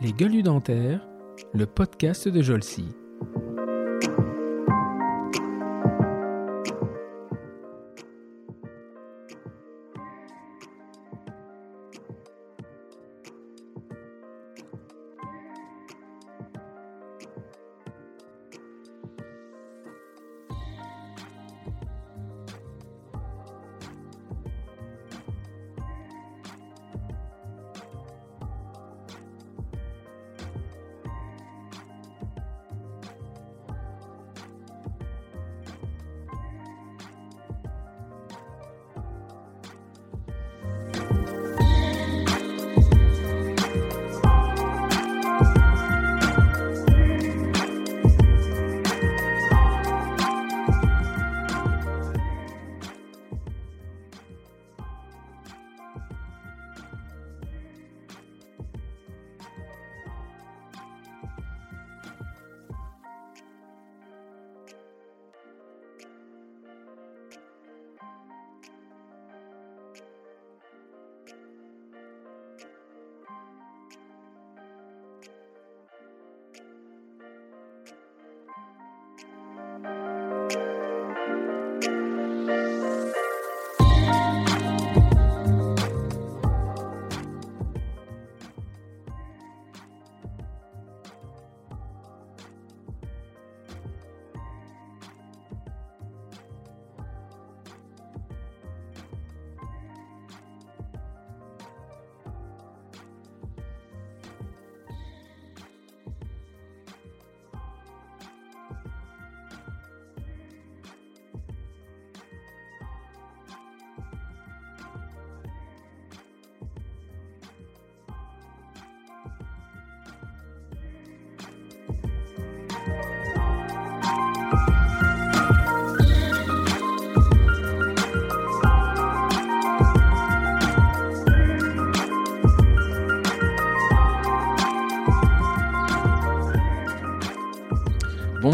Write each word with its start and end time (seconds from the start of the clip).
Les 0.00 0.12
gueules 0.12 0.42
dentaires, 0.42 1.06
le 1.52 1.66
podcast 1.66 2.28
de 2.28 2.40
Jolcy. 2.42 2.86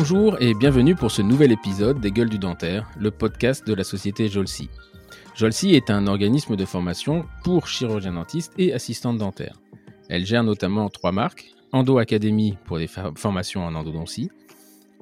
Bonjour 0.08 0.40
et 0.40 0.54
bienvenue 0.54 0.94
pour 0.94 1.10
ce 1.10 1.20
nouvel 1.20 1.50
épisode 1.50 1.98
des 1.98 2.12
Gueules 2.12 2.28
du 2.28 2.38
Dentaire, 2.38 2.88
le 2.96 3.10
podcast 3.10 3.66
de 3.66 3.74
la 3.74 3.82
société 3.82 4.28
Jolsi. 4.28 4.70
Jolsi 5.34 5.74
est 5.74 5.90
un 5.90 6.06
organisme 6.06 6.54
de 6.54 6.64
formation 6.64 7.24
pour 7.42 7.66
chirurgiens 7.66 8.12
dentistes 8.12 8.52
et 8.56 8.72
assistantes 8.72 9.18
dentaires. 9.18 9.60
Elle 10.08 10.24
gère 10.24 10.44
notamment 10.44 10.88
trois 10.90 11.10
marques 11.10 11.46
Endo 11.72 11.98
Academy 11.98 12.56
pour 12.66 12.78
des 12.78 12.86
formations 12.86 13.66
en 13.66 13.74
endodontie, 13.74 14.30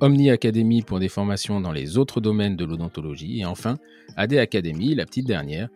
Omni 0.00 0.30
Academy 0.30 0.80
pour 0.80 1.00
des 1.00 1.10
formations 1.10 1.60
dans 1.60 1.72
les 1.72 1.98
autres 1.98 2.22
domaines 2.22 2.56
de 2.56 2.64
l'odontologie 2.64 3.40
et 3.40 3.44
enfin 3.44 3.76
AD 4.16 4.32
Academy, 4.32 4.94
la 4.94 5.04
petite 5.04 5.26
dernière, 5.26 5.68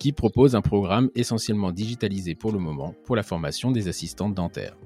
qui 0.00 0.10
propose 0.10 0.56
un 0.56 0.60
programme 0.60 1.08
essentiellement 1.14 1.70
digitalisé 1.70 2.34
pour 2.34 2.50
le 2.50 2.58
moment 2.58 2.96
pour 3.04 3.14
la 3.14 3.22
formation 3.22 3.70
des 3.70 3.86
assistantes 3.86 4.34
dentaires. 4.34 4.76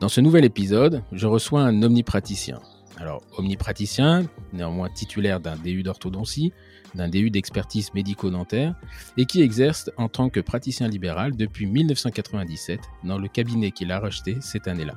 Dans 0.00 0.08
ce 0.08 0.20
nouvel 0.20 0.44
épisode, 0.44 1.02
je 1.10 1.26
reçois 1.26 1.62
un 1.62 1.82
omnipraticien, 1.82 2.60
alors, 3.00 3.22
omnipraticien, 3.38 4.26
néanmoins 4.52 4.90
titulaire 4.90 5.40
d'un 5.40 5.56
DU 5.56 5.82
d'orthodontie, 5.82 6.52
d'un 6.94 7.08
DU 7.08 7.30
d'expertise 7.30 7.94
médico-dentaire, 7.94 8.74
et 9.16 9.24
qui 9.24 9.40
exerce 9.40 9.90
en 9.96 10.08
tant 10.08 10.28
que 10.28 10.40
praticien 10.40 10.86
libéral 10.86 11.34
depuis 11.34 11.64
1997 11.64 12.80
dans 13.04 13.16
le 13.16 13.26
cabinet 13.28 13.70
qu'il 13.70 13.90
a 13.90 13.98
rejeté 13.98 14.36
cette 14.42 14.68
année-là. 14.68 14.94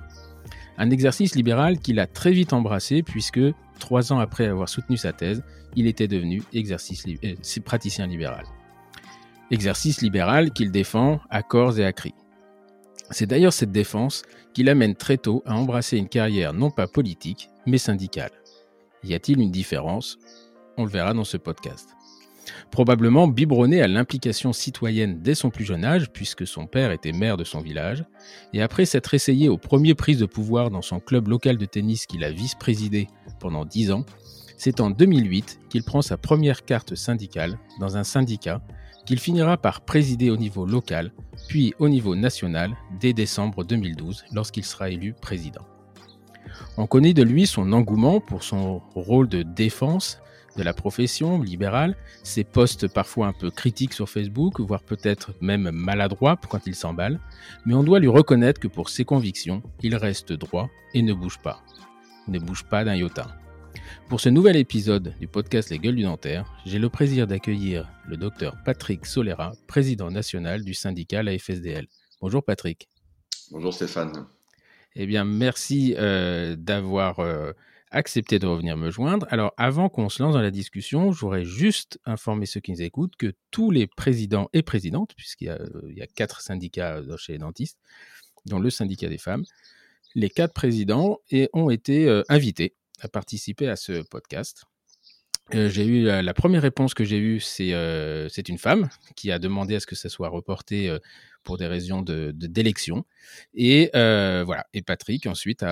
Un 0.78 0.90
exercice 0.90 1.36
libéral 1.36 1.80
qu'il 1.80 2.00
a 2.00 2.06
très 2.06 2.34
vite 2.34 2.52
embrassé 2.52 3.03
puisque, 3.03 3.40
trois 3.80 4.12
ans 4.12 4.20
après 4.20 4.47
avoir 4.47 4.68
soutenu 4.68 4.97
sa 4.97 5.14
thèse, 5.14 5.41
il 5.78 5.88
était 5.88 6.09
devenu 6.09 6.44
exercice 6.52 7.06
euh, 7.24 7.35
praticien 7.64 8.06
libéral. 8.06 8.44
Exercice 9.50 10.02
libéral 10.02 10.52
qu'il 10.52 10.72
défend 10.72 11.22
à 11.30 11.41
corps 11.41 11.80
et 11.80 11.85
à 11.85 11.94
cri. 11.94 12.14
C'est 13.12 13.28
d'ailleurs 13.28 13.53
cette 13.53 13.72
défense 13.72 14.24
qui 14.53 14.64
l'amène 14.64 14.96
très 14.96 15.18
tôt 15.18 15.41
à 15.46 15.56
embrasser 15.56 15.97
une 15.97 16.09
carrière 16.09 16.53
non 16.53 16.72
pas 16.72 16.88
politique, 16.88 17.50
mais 17.66 17.78
syndicale. 17.78 18.31
Y 19.03 19.13
a-t-il 19.13 19.40
une 19.40 19.51
différence? 19.51 20.18
On 20.78 20.85
le 20.85 20.90
verra 20.90 21.13
dans 21.13 21.24
ce 21.24 21.38
podcast. 21.38 21.90
Probablement 22.72 23.28
biberonné 23.28 23.81
à 23.81 23.88
l'implication 23.88 24.53
citoyenne 24.53 25.22
dès 25.22 25.35
son 25.35 25.50
plus 25.50 25.66
jeune 25.66 25.85
âge, 25.85 26.09
puisque 26.12 26.47
son 26.47 26.68
père 26.68 26.91
était 26.91 27.12
maire 27.12 27.38
de 27.38 27.44
son 27.44 27.62
village, 27.62 28.03
et 28.53 28.62
après 28.62 28.85
s'être 28.85 29.13
essayé 29.13 29.50
aux 29.50 29.57
premières 29.57 29.96
prises 29.96 30.19
de 30.19 30.25
pouvoir 30.25 30.69
dans 30.69 30.81
son 30.81 31.00
club 31.00 31.28
local 31.28 31.57
de 31.57 31.66
tennis 31.66 32.06
qu'il 32.06 32.23
a 32.23 32.31
vice-présidé 32.31 33.07
pendant 33.40 33.66
dix 33.66 33.91
ans, 33.91 34.06
c'est 34.57 34.79
en 34.79 34.90
2008 34.90 35.59
qu'il 35.69 35.84
prend 35.84 36.02
sa 36.02 36.18
première 36.18 36.66
carte 36.66 36.96
syndicale 36.96 37.57
dans 37.79 37.97
un 37.97 38.03
syndicat 38.03 38.62
qu'il 39.06 39.19
finira 39.19 39.57
par 39.57 39.81
présider 39.81 40.29
au 40.29 40.38
niveau 40.38 40.66
local, 40.66 41.12
puis 41.50 41.73
au 41.79 41.90
niveau 41.90 42.16
national 42.16 42.75
dès 43.00 43.13
décembre 43.13 43.63
2012 43.66 44.23
lorsqu'il 44.31 44.63
sera 44.63 44.90
élu 44.90 45.13
président. 45.13 45.66
On 46.78 46.88
connaît 46.88 47.14
de 47.14 47.24
lui 47.24 47.47
son 47.47 47.72
engouement 47.74 48.19
pour 48.19 48.44
son 48.44 48.81
rôle 48.96 49.28
de 49.28 49.44
défense 49.44 50.19
de 50.58 50.64
la 50.64 50.74
profession 50.74 51.41
libérale, 51.41 51.96
ses 52.24 52.44
posts 52.44 52.88
parfois 52.88 53.28
un 53.28 53.34
peu 53.34 53.50
critiques 53.50 53.94
sur 53.94 54.09
Facebook, 54.09 54.59
voire 54.59 54.84
peut-être 54.84 55.34
même 55.41 55.72
maladroits 55.72 56.40
quand 56.50 56.68
il 56.68 56.75
s'emballe, 56.75 57.19
mais 57.66 57.74
on 57.74 57.84
doit 57.84 58.00
lui 58.00 58.08
reconnaître 58.08 58.59
que 58.59 58.68
pour 58.68 58.90
ses 58.90 59.06
convictions, 59.06 59.64
il 59.81 59.96
reste 59.96 60.34
droit 60.34 60.69
et 60.94 61.02
ne 61.02 61.14
bouge 61.14 61.40
pas. 61.40 61.64
Ne 62.28 62.40
bouge 62.40 62.64
pas 62.64 62.84
d'un 62.84 62.96
iota. 62.96 63.28
Pour 64.08 64.20
ce 64.20 64.30
nouvel 64.30 64.56
épisode 64.56 65.16
du 65.20 65.28
podcast 65.28 65.70
Les 65.70 65.80
Gueules 65.80 65.96
du 65.96 66.03
Dentaire, 66.03 66.46
j'ai 66.66 66.80
le 66.80 66.90
plaisir 66.90 67.25
d'accueillir 67.25 67.90
le 68.08 68.18
docteur 68.18 68.56
Patrick 68.64 69.06
Solera, 69.06 69.53
président 69.68 70.12
national 70.12 70.64
du 70.64 70.74
syndicat 70.74 71.24
la 71.24 71.38
FSDL. 71.38 71.88
Bonjour 72.22 72.44
Patrick. 72.44 72.88
Bonjour 73.52 73.73
Stéphane. 73.73 74.28
Eh 74.95 75.07
bien, 75.07 75.25
merci 75.25 75.95
euh, 75.97 76.55
d'avoir 76.55 77.19
euh, 77.19 77.51
accepté 77.90 78.37
de 78.37 78.45
revenir 78.45 78.78
me 78.78 78.91
joindre. 78.91 79.25
Alors, 79.29 79.53
avant 79.57 79.90
qu'on 79.90 80.09
se 80.09 80.22
lance 80.22 80.34
dans 80.34 80.41
la 80.41 80.51
discussion, 80.51 81.11
j'aurais 81.11 81.45
juste 81.45 81.99
informé 82.05 82.45
ceux 82.45 82.59
qui 82.59 82.72
nous 82.72 82.81
écoutent 82.81 83.16
que 83.16 83.34
tous 83.49 83.72
les 83.72 83.87
présidents 83.87 84.49
et 84.53 84.61
présidentes, 84.61 85.13
puisqu'il 85.16 85.55
y, 85.95 86.01
a 86.01 86.07
quatre 86.07 86.41
syndicats 86.41 87.01
chez 87.17 87.34
les 87.34 87.40
dentistes, 87.40 87.79
dont 88.45 88.59
le 88.59 88.69
syndicat 88.69 89.09
des 89.09 89.17
femmes, 89.17 89.45
les 90.16 90.29
quatre 90.29 90.53
présidents 90.53 91.19
ont 91.53 91.69
été 91.72 92.07
euh, 92.07 92.22
invités 92.29 92.75
à 93.01 93.07
participer 93.07 93.67
à 93.67 93.75
ce 93.75 94.03
podcast. 94.03 94.66
j'ai 95.51 95.85
eu 95.85 96.03
la 96.03 96.34
première 96.34 96.61
réponse 96.61 96.93
que 96.93 97.03
j'ai 97.03 97.17
eue, 97.17 97.39
c'est 97.39 98.49
une 98.49 98.57
femme 98.59 98.89
qui 99.16 99.31
a 99.31 99.39
demandé 99.39 99.75
à 99.75 99.79
ce 99.79 99.87
que 99.87 99.96
ça 99.96 100.07
soit 100.07 100.29
reporté 100.29 100.96
pour 101.43 101.57
des 101.57 101.67
raisons 101.67 102.01
de 102.01 102.31
d'élection. 102.34 103.05
Et 103.53 103.90
voilà. 103.93 104.66
Et 104.73 104.81
Patrick 104.81 105.25
ensuite 105.28 105.66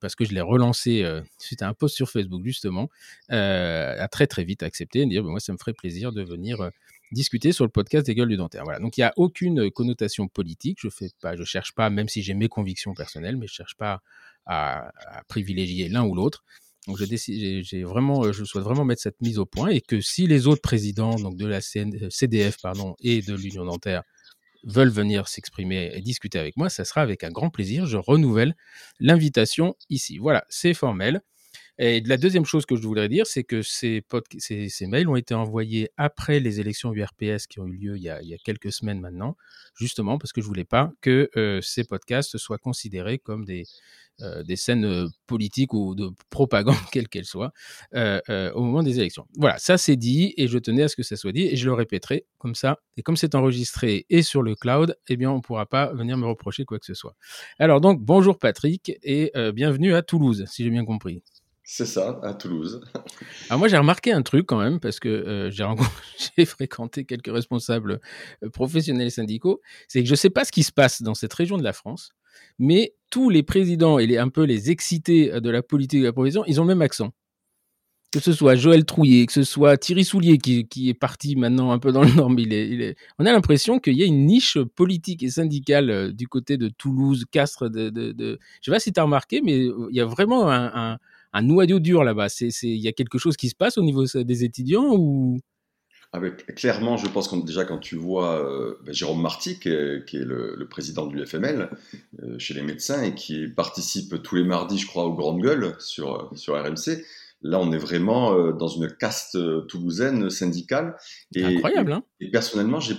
parce 0.00 0.14
que 0.14 0.24
je 0.24 0.32
l'ai 0.32 0.40
relancé 0.40 1.04
suite 1.38 1.62
à 1.62 1.68
un 1.68 1.74
post 1.74 1.96
sur 1.96 2.08
Facebook 2.10 2.44
justement, 2.44 2.88
a 3.28 4.08
très 4.08 4.26
très 4.26 4.44
vite 4.44 4.62
accepté 4.62 5.00
et 5.00 5.06
dire 5.06 5.22
bah, 5.22 5.30
moi 5.30 5.40
ça 5.40 5.52
me 5.52 5.58
ferait 5.58 5.72
plaisir 5.72 6.12
de 6.12 6.22
venir 6.22 6.70
discuter 7.12 7.52
sur 7.52 7.64
le 7.64 7.70
podcast 7.70 8.06
des 8.06 8.14
gueules 8.14 8.28
du 8.28 8.36
dentaire. 8.36 8.64
Voilà. 8.64 8.80
Donc 8.80 8.96
il 8.96 9.00
n'y 9.00 9.04
a 9.04 9.12
aucune 9.16 9.70
connotation 9.70 10.28
politique. 10.28 10.78
Je 10.80 10.88
fais 10.88 11.10
pas, 11.20 11.36
je 11.36 11.44
cherche 11.44 11.74
pas, 11.74 11.90
même 11.90 12.08
si 12.08 12.22
j'ai 12.22 12.34
mes 12.34 12.48
convictions 12.48 12.94
personnelles, 12.94 13.36
mais 13.36 13.46
je 13.46 13.54
cherche 13.54 13.76
pas 13.76 14.02
à, 14.46 14.90
privilégier 15.28 15.88
l'un 15.88 16.04
ou 16.04 16.14
l'autre. 16.14 16.44
Donc 16.86 16.96
j'ai 16.96 17.84
vraiment, 17.84 18.32
je 18.32 18.44
souhaite 18.44 18.64
vraiment 18.64 18.84
mettre 18.84 19.02
cette 19.02 19.20
mise 19.20 19.38
au 19.38 19.44
point 19.44 19.68
et 19.68 19.80
que 19.82 20.00
si 20.00 20.26
les 20.26 20.46
autres 20.46 20.62
présidents 20.62 21.16
donc 21.16 21.36
de 21.36 21.46
la 21.46 21.60
CDF 21.60 22.56
pardon 22.62 22.96
et 23.00 23.20
de 23.20 23.34
l'Union 23.34 23.66
dentaire 23.66 24.04
veulent 24.64 24.90
venir 24.90 25.28
s'exprimer 25.28 25.90
et 25.94 26.00
discuter 26.00 26.38
avec 26.38 26.56
moi, 26.56 26.68
ça 26.70 26.84
sera 26.84 27.02
avec 27.02 27.24
un 27.24 27.30
grand 27.30 27.50
plaisir. 27.50 27.86
Je 27.86 27.96
renouvelle 27.96 28.56
l'invitation 29.00 29.76
ici. 29.90 30.18
Voilà, 30.18 30.44
c'est 30.48 30.74
formel. 30.74 31.22
Et 31.80 32.00
la 32.00 32.16
deuxième 32.16 32.44
chose 32.44 32.66
que 32.66 32.74
je 32.74 32.82
voudrais 32.82 33.08
dire, 33.08 33.26
c'est 33.26 33.44
que 33.44 33.62
ces, 33.62 34.02
mails 34.82 35.08
ont 35.08 35.14
été 35.14 35.34
envoyés 35.34 35.90
après 35.96 36.40
les 36.40 36.58
élections 36.58 36.92
URPS 36.92 37.46
qui 37.48 37.60
ont 37.60 37.66
eu 37.66 37.76
lieu 37.76 37.96
il 37.96 38.02
y 38.02 38.10
a, 38.10 38.20
quelques 38.44 38.72
semaines 38.72 39.00
maintenant, 39.00 39.36
justement 39.76 40.18
parce 40.18 40.32
que 40.32 40.40
je 40.40 40.46
voulais 40.46 40.64
pas 40.64 40.90
que 41.00 41.30
euh, 41.36 41.60
ces 41.60 41.84
podcasts 41.84 42.36
soient 42.36 42.58
considérés 42.58 43.18
comme 43.18 43.44
des, 43.44 43.64
euh, 44.22 44.42
scènes 44.56 44.84
euh, 44.84 45.06
politiques 45.28 45.72
ou 45.72 45.94
de 45.94 46.10
propagande, 46.30 46.74
quelle 46.92 47.08
qu'elle 47.08 47.24
soit, 47.24 47.52
au 47.94 48.60
moment 48.60 48.82
des 48.82 48.98
élections. 48.98 49.28
Voilà, 49.36 49.58
ça 49.58 49.78
c'est 49.78 49.94
dit 49.94 50.34
et 50.36 50.48
je 50.48 50.58
tenais 50.58 50.82
à 50.82 50.88
ce 50.88 50.96
que 50.96 51.04
ça 51.04 51.14
soit 51.14 51.30
dit 51.30 51.46
et 51.46 51.54
je 51.54 51.66
le 51.66 51.74
répéterai 51.74 52.26
comme 52.38 52.56
ça. 52.56 52.80
Et 52.96 53.02
comme 53.02 53.16
c'est 53.16 53.36
enregistré 53.36 54.04
et 54.10 54.22
sur 54.22 54.42
le 54.42 54.56
cloud, 54.56 54.96
eh 55.08 55.16
bien 55.16 55.30
on 55.30 55.36
ne 55.36 55.42
pourra 55.42 55.66
pas 55.66 55.92
venir 55.92 56.16
me 56.16 56.26
reprocher 56.26 56.64
quoi 56.64 56.80
que 56.80 56.86
ce 56.86 56.94
soit. 56.94 57.14
Alors 57.60 57.80
donc 57.80 58.00
bonjour 58.00 58.36
Patrick 58.36 58.98
et 59.04 59.30
bienvenue 59.54 59.94
à 59.94 60.02
Toulouse, 60.02 60.44
si 60.48 60.64
j'ai 60.64 60.70
bien 60.70 60.84
compris. 60.84 61.22
C'est 61.70 61.84
ça, 61.84 62.18
à 62.22 62.32
Toulouse. 62.32 62.80
Alors 63.50 63.58
moi 63.58 63.68
j'ai 63.68 63.76
remarqué 63.76 64.10
un 64.10 64.22
truc 64.22 64.46
quand 64.46 64.58
même, 64.58 64.80
parce 64.80 64.98
que 64.98 65.08
euh, 65.10 65.50
j'ai 65.50 66.46
fréquenté 66.46 67.04
quelques 67.04 67.30
responsables 67.30 68.00
euh, 68.42 68.48
professionnels 68.48 69.10
syndicaux, 69.10 69.60
c'est 69.86 70.00
que 70.00 70.06
je 70.06 70.12
ne 70.12 70.16
sais 70.16 70.30
pas 70.30 70.46
ce 70.46 70.50
qui 70.50 70.62
se 70.62 70.72
passe 70.72 71.02
dans 71.02 71.12
cette 71.12 71.34
région 71.34 71.58
de 71.58 71.62
la 71.62 71.74
France, 71.74 72.12
mais 72.58 72.94
tous 73.10 73.28
les 73.28 73.42
présidents 73.42 73.98
et 73.98 74.06
les, 74.06 74.16
un 74.16 74.30
peu 74.30 74.44
les 74.44 74.70
excités 74.70 75.30
euh, 75.30 75.40
de 75.40 75.50
la 75.50 75.62
politique 75.62 76.00
de 76.00 76.06
la 76.06 76.14
profession, 76.14 76.42
ils 76.46 76.58
ont 76.58 76.64
le 76.64 76.68
même 76.68 76.80
accent. 76.80 77.12
Que 78.12 78.20
ce 78.20 78.32
soit 78.32 78.54
Joël 78.54 78.86
Trouillet, 78.86 79.26
que 79.26 79.34
ce 79.34 79.42
soit 79.42 79.76
Thierry 79.76 80.06
Soulier, 80.06 80.38
qui, 80.38 80.88
est 80.88 80.94
parti 80.94 81.36
maintenant 81.36 81.72
un 81.72 81.78
peu 81.78 81.92
dans 81.92 82.02
le 82.02 82.12
nord, 82.12 82.30
mais 82.30 82.96
on 83.18 83.26
a 83.26 83.32
l'impression 83.32 83.78
qu'il 83.78 83.98
y 83.98 84.02
a 84.02 84.06
une 84.06 84.24
niche 84.24 84.56
politique 84.74 85.22
et 85.22 85.28
syndicale 85.28 86.14
du 86.14 86.28
côté 86.28 86.56
de 86.56 86.70
Toulouse, 86.70 87.26
Castres, 87.30 87.68
de, 87.68 87.92
je 87.94 88.22
ne 88.22 88.36
sais 88.62 88.70
pas 88.70 88.80
si 88.80 88.94
tu 88.94 89.00
as 89.00 89.02
remarqué, 89.02 89.42
mais 89.42 89.66
il 89.66 89.94
y 89.94 90.00
a 90.00 90.06
vraiment 90.06 90.50
un 90.50 90.98
noyau 91.34 91.78
dur 91.78 92.04
là-bas. 92.04 92.28
Il 92.40 92.76
y 92.76 92.88
a 92.88 92.92
quelque 92.92 93.18
chose 93.18 93.36
qui 93.36 93.48
se 93.48 93.54
passe 93.54 93.78
au 93.78 93.82
niveau 93.82 94.04
des 94.04 94.44
étudiants 94.44 94.94
ou? 94.96 95.38
Ah, 96.14 96.20
clairement, 96.56 96.96
je 96.96 97.06
pense 97.06 97.28
que 97.28 97.36
déjà 97.44 97.66
quand 97.66 97.78
tu 97.78 97.94
vois 97.94 98.42
euh, 98.42 98.76
ben, 98.82 98.94
Jérôme 98.94 99.20
Marty, 99.20 99.58
qui 99.60 99.68
est, 99.68 100.14
le, 100.14 100.66
président 100.70 101.06
du 101.06 101.24
FML 101.24 101.68
euh, 102.22 102.38
chez 102.38 102.54
les 102.54 102.62
médecins 102.62 103.02
et 103.02 103.14
qui 103.14 103.46
participe 103.46 104.22
tous 104.22 104.36
les 104.36 104.44
mardis, 104.44 104.78
je 104.78 104.86
crois, 104.86 105.04
aux 105.04 105.12
grandes 105.12 105.42
gueules 105.42 105.76
sur, 105.78 106.30
sur 106.34 106.54
RMC, 106.54 107.04
Là, 107.42 107.60
on 107.60 107.70
est 107.72 107.78
vraiment 107.78 108.34
euh, 108.34 108.52
dans 108.52 108.66
une 108.66 108.90
caste 108.90 109.36
euh, 109.36 109.60
toulousaine 109.62 110.28
syndicale. 110.28 110.96
Et, 111.34 111.44
Incroyable, 111.44 111.92
hein 111.92 112.04
et, 112.20 112.30
personnellement, 112.30 112.80
j'ai, 112.80 112.96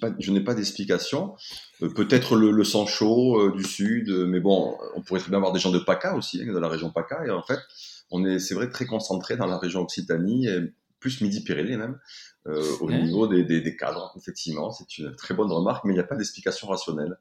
pas, 0.00 0.10
je 0.18 0.30
n'ai 0.30 0.40
pas 0.40 0.54
d'explication. 0.54 1.34
Euh, 1.82 1.88
peut-être 1.88 2.36
le, 2.36 2.62
sang 2.62 2.86
chaud 2.86 3.50
du 3.50 3.64
sud, 3.64 4.10
mais 4.28 4.38
bon, 4.38 4.76
on 4.94 5.02
pourrait 5.02 5.20
très 5.20 5.30
bien 5.30 5.38
avoir 5.38 5.52
des 5.52 5.58
gens 5.58 5.72
de 5.72 5.78
PACA 5.80 6.14
aussi, 6.14 6.40
hein, 6.40 6.52
de 6.52 6.58
la 6.58 6.68
région 6.68 6.90
PACA. 6.90 7.26
Et 7.26 7.30
en 7.30 7.42
fait, 7.42 7.58
on 8.12 8.24
est, 8.24 8.38
c'est 8.38 8.54
vrai, 8.54 8.70
très 8.70 8.86
concentré 8.86 9.36
dans 9.36 9.46
la 9.46 9.58
région 9.58 9.80
Occitanie, 9.80 10.46
et 10.46 10.60
plus 11.00 11.20
Midi-Pyrénées 11.20 11.78
même, 11.78 11.98
au 12.80 12.90
niveau 12.90 13.26
des, 13.26 13.42
des, 13.42 13.76
cadres. 13.76 14.12
Effectivement, 14.18 14.70
c'est 14.70 14.98
une 14.98 15.16
très 15.16 15.34
bonne 15.34 15.50
remarque, 15.50 15.84
mais 15.84 15.92
il 15.92 15.96
n'y 15.96 16.00
a 16.00 16.04
pas 16.04 16.16
d'explication 16.16 16.68
rationnelle. 16.68 17.16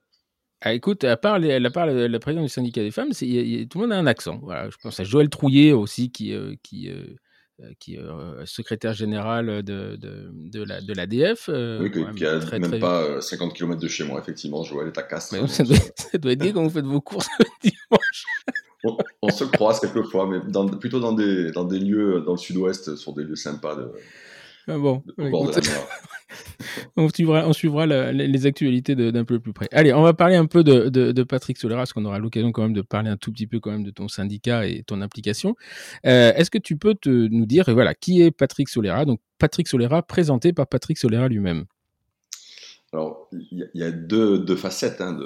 Ah, 0.61 0.73
écoute, 0.73 1.05
à 1.05 1.15
part, 1.15 1.39
les, 1.39 1.53
à 1.53 1.69
part 1.69 1.85
la, 1.85 2.19
présidente 2.19 2.45
du 2.45 2.51
syndicat 2.51 2.81
des 2.81 2.91
femmes, 2.91 3.11
tout 3.11 3.17
le 3.17 3.79
monde 3.79 3.93
a 3.93 3.97
un 3.97 4.07
accent. 4.07 4.39
Voilà, 4.43 4.69
je 4.69 4.75
pense 4.81 4.99
à 4.99 5.05
Joël 5.05 5.29
Trouillet 5.29 5.71
aussi, 5.71 6.11
qui, 6.11 6.33
euh, 6.33 6.55
qui, 6.63 6.89
euh, 6.89 7.15
euh, 7.61 7.71
qui 7.79 7.95
est 7.95 8.45
secrétaire 8.45 8.93
général 8.93 9.63
de, 9.63 9.95
de, 9.95 10.29
de, 10.33 10.63
la, 10.63 10.81
de 10.81 10.93
l'ADF. 10.93 11.49
oui, 11.81 11.91
qui 12.15 12.25
a 12.25 12.59
même 12.59 12.79
pas 12.79 13.21
50 13.21 13.53
km 13.53 13.79
de 13.79 13.87
chez 13.87 14.03
moi, 14.03 14.19
effectivement. 14.19 14.63
Joël 14.63 14.89
est 14.89 14.97
à 14.97 15.03
Castres. 15.03 15.47
ça, 15.47 15.63
doit, 15.63 15.77
ça, 15.95 16.17
doit, 16.17 16.33
être 16.33 16.41
quand 16.53 16.63
vous 16.63 16.69
faites 16.69 16.85
vos 16.85 17.01
courses 17.01 17.29
le 17.39 17.45
dimanche. 17.61 18.25
on, 19.21 19.29
se 19.29 19.45
croise 19.45 19.79
quelquefois, 19.79 20.27
mais 20.27 20.39
dans, 20.51 20.67
plutôt 20.67 20.99
dans 20.99 21.13
des, 21.13 21.51
dans 21.51 21.63
des 21.63 21.79
lieux 21.79 22.21
dans 22.25 22.33
le 22.33 22.37
sud-ouest, 22.37 22.97
sur 22.97 23.13
des 23.13 23.23
lieux 23.23 23.35
sympas 23.35 23.75
de, 23.75 23.93
ah 24.67 24.77
bon, 24.77 25.03
on 26.95 27.53
suivra, 27.53 27.85
les 28.11 28.45
actualités 28.45 28.95
d'un 28.95 29.25
peu 29.25 29.39
plus 29.39 29.53
près. 29.53 29.67
Allez, 29.71 29.93
on 29.93 30.03
va 30.03 30.13
parler 30.13 30.35
un 30.35 30.45
peu 30.45 30.63
de, 30.63 31.23
Patrick 31.23 31.57
Solera, 31.57 31.81
parce 31.81 31.93
qu'on 31.93 32.05
aura 32.05 32.19
l'occasion 32.19 32.51
quand 32.51 32.63
même 32.63 32.73
de 32.73 32.81
parler 32.81 33.09
un 33.09 33.17
tout 33.17 33.31
petit 33.31 33.47
peu 33.47 33.59
quand 33.59 33.71
même 33.71 33.83
de 33.83 33.91
ton 33.91 34.07
syndicat 34.07 34.67
et 34.67 34.83
ton 34.83 35.01
implication. 35.01 35.55
Euh, 36.05 36.33
est-ce 36.35 36.51
que 36.51 36.57
tu 36.57 36.77
peux 36.77 36.95
te, 36.95 37.09
nous 37.09 37.45
dire, 37.45 37.65
voilà, 37.71 37.93
qui 37.95 38.21
est 38.21 38.31
Patrick 38.31 38.69
Solera 38.69 39.05
Donc, 39.05 39.19
Patrick 39.37 39.67
Solera, 39.67 40.03
présenté 40.03 40.53
par 40.53 40.67
Patrick 40.67 40.97
Solera 40.97 41.27
lui-même. 41.27 41.65
Alors, 42.91 43.29
il 43.31 43.69
y, 43.73 43.83
a 43.83 43.91
deux, 43.91 44.55
facettes 44.55 44.99
hein, 44.99 45.17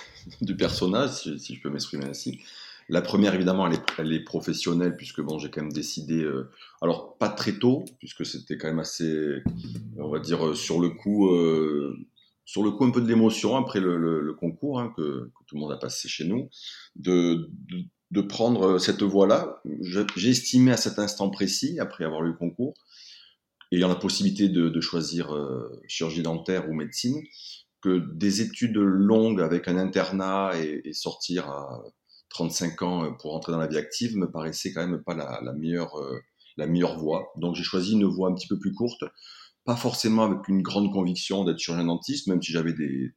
du 0.40 0.56
personnage, 0.56 1.10
si, 1.10 1.38
si 1.38 1.54
je 1.54 1.60
peux 1.60 1.70
m'exprimer 1.70 2.06
ainsi. 2.06 2.40
La 2.88 3.00
première, 3.00 3.34
évidemment, 3.34 3.68
elle 3.98 4.12
est, 4.12 4.24
professionnelle, 4.24 4.96
puisque 4.96 5.20
bon, 5.20 5.38
j'ai 5.38 5.50
quand 5.50 5.62
même 5.62 5.72
décidé, 5.72 6.22
euh, 6.22 6.50
alors 6.80 7.16
pas 7.18 7.28
très 7.28 7.52
tôt, 7.52 7.84
puisque 7.98 8.26
c'était 8.26 8.58
quand 8.58 8.68
même 8.68 8.80
assez, 8.80 9.42
on 9.98 10.08
va 10.08 10.18
dire, 10.18 10.46
euh, 10.46 10.54
sur 10.54 10.80
le 10.80 10.90
coup, 10.90 11.30
euh, 11.30 11.96
sur 12.44 12.62
le 12.62 12.70
coup 12.70 12.84
un 12.84 12.90
peu 12.90 13.00
de 13.00 13.08
l'émotion 13.08 13.56
après 13.56 13.80
le, 13.80 14.34
concours 14.38 14.80
hein, 14.80 14.92
que, 14.96 15.30
tout 15.46 15.54
le 15.54 15.60
monde 15.60 15.72
a 15.72 15.76
passé 15.76 16.08
chez 16.08 16.24
nous, 16.24 16.48
de, 16.96 17.48
prendre 18.28 18.78
cette 18.78 19.02
voie-là. 19.02 19.62
J'ai 20.16 20.30
estimé 20.30 20.72
à 20.72 20.76
cet 20.76 20.98
instant 20.98 21.30
précis, 21.30 21.78
après 21.80 22.04
avoir 22.04 22.22
eu 22.24 22.28
le 22.28 22.36
concours, 22.36 22.74
ayant 23.70 23.88
la 23.88 23.94
possibilité 23.94 24.48
de, 24.48 24.80
choisir 24.80 25.34
chirurgie 25.86 26.22
dentaire 26.22 26.68
ou 26.68 26.74
médecine, 26.74 27.22
que 27.80 27.98
des 28.14 28.42
études 28.42 28.76
longues 28.76 29.40
avec 29.40 29.66
un 29.66 29.76
internat 29.76 30.52
et 30.58 30.92
sortir 30.92 31.48
à 31.48 31.82
35 32.32 32.82
ans 32.82 33.04
euh, 33.04 33.10
pour 33.10 33.34
entrer 33.34 33.52
dans 33.52 33.58
la 33.58 33.66
vie 33.66 33.78
active 33.78 34.16
me 34.16 34.30
paraissait 34.30 34.72
quand 34.72 34.86
même 34.86 35.02
pas 35.02 35.14
la, 35.14 35.52
meilleure, 35.52 35.98
euh, 36.00 36.20
la 36.56 36.66
meilleure 36.66 36.98
voie. 36.98 37.32
Donc 37.36 37.54
j'ai 37.54 37.62
choisi 37.62 37.92
une 37.92 38.04
voie 38.04 38.28
un 38.28 38.34
petit 38.34 38.48
peu 38.48 38.58
plus 38.58 38.72
courte, 38.72 39.04
pas 39.64 39.76
forcément 39.76 40.24
avec 40.24 40.48
une 40.48 40.62
grande 40.62 40.92
conviction 40.92 41.44
d'être 41.44 41.58
chirurgien 41.58 41.86
dentiste, 41.86 42.26
même 42.26 42.42
si 42.42 42.52
j'avais 42.52 42.72
des, 42.72 43.14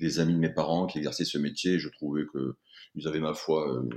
des, 0.00 0.20
amis 0.20 0.34
de 0.34 0.38
mes 0.38 0.52
parents 0.52 0.86
qui 0.86 0.98
exerçaient 0.98 1.24
ce 1.24 1.38
métier, 1.38 1.78
je 1.78 1.88
trouvais 1.88 2.24
qu'ils 2.32 3.08
avaient 3.08 3.20
ma 3.20 3.34
foi, 3.34 3.72
euh, 3.72 3.88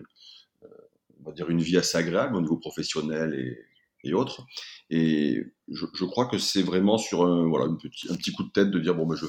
on 1.19 1.29
va 1.29 1.31
dire 1.33 1.49
une 1.49 1.61
vie 1.61 1.77
assez 1.77 1.97
agréable 1.97 2.35
au 2.35 2.41
niveau 2.41 2.57
professionnel 2.57 3.33
et, 3.33 4.09
et 4.09 4.13
autres. 4.13 4.45
Et 4.89 5.43
je, 5.67 6.05
crois 6.05 6.27
que 6.27 6.37
c'est 6.37 6.63
vraiment 6.63 6.97
sur 6.97 7.25
un, 7.25 7.47
voilà, 7.47 7.67
petit, 7.81 8.09
un 8.09 8.15
petit 8.15 8.31
coup 8.31 8.43
de 8.43 8.51
tête 8.51 8.71
de 8.71 8.79
dire 8.79 8.95
bon 8.95 9.05
ben 9.05 9.15
je 9.15 9.25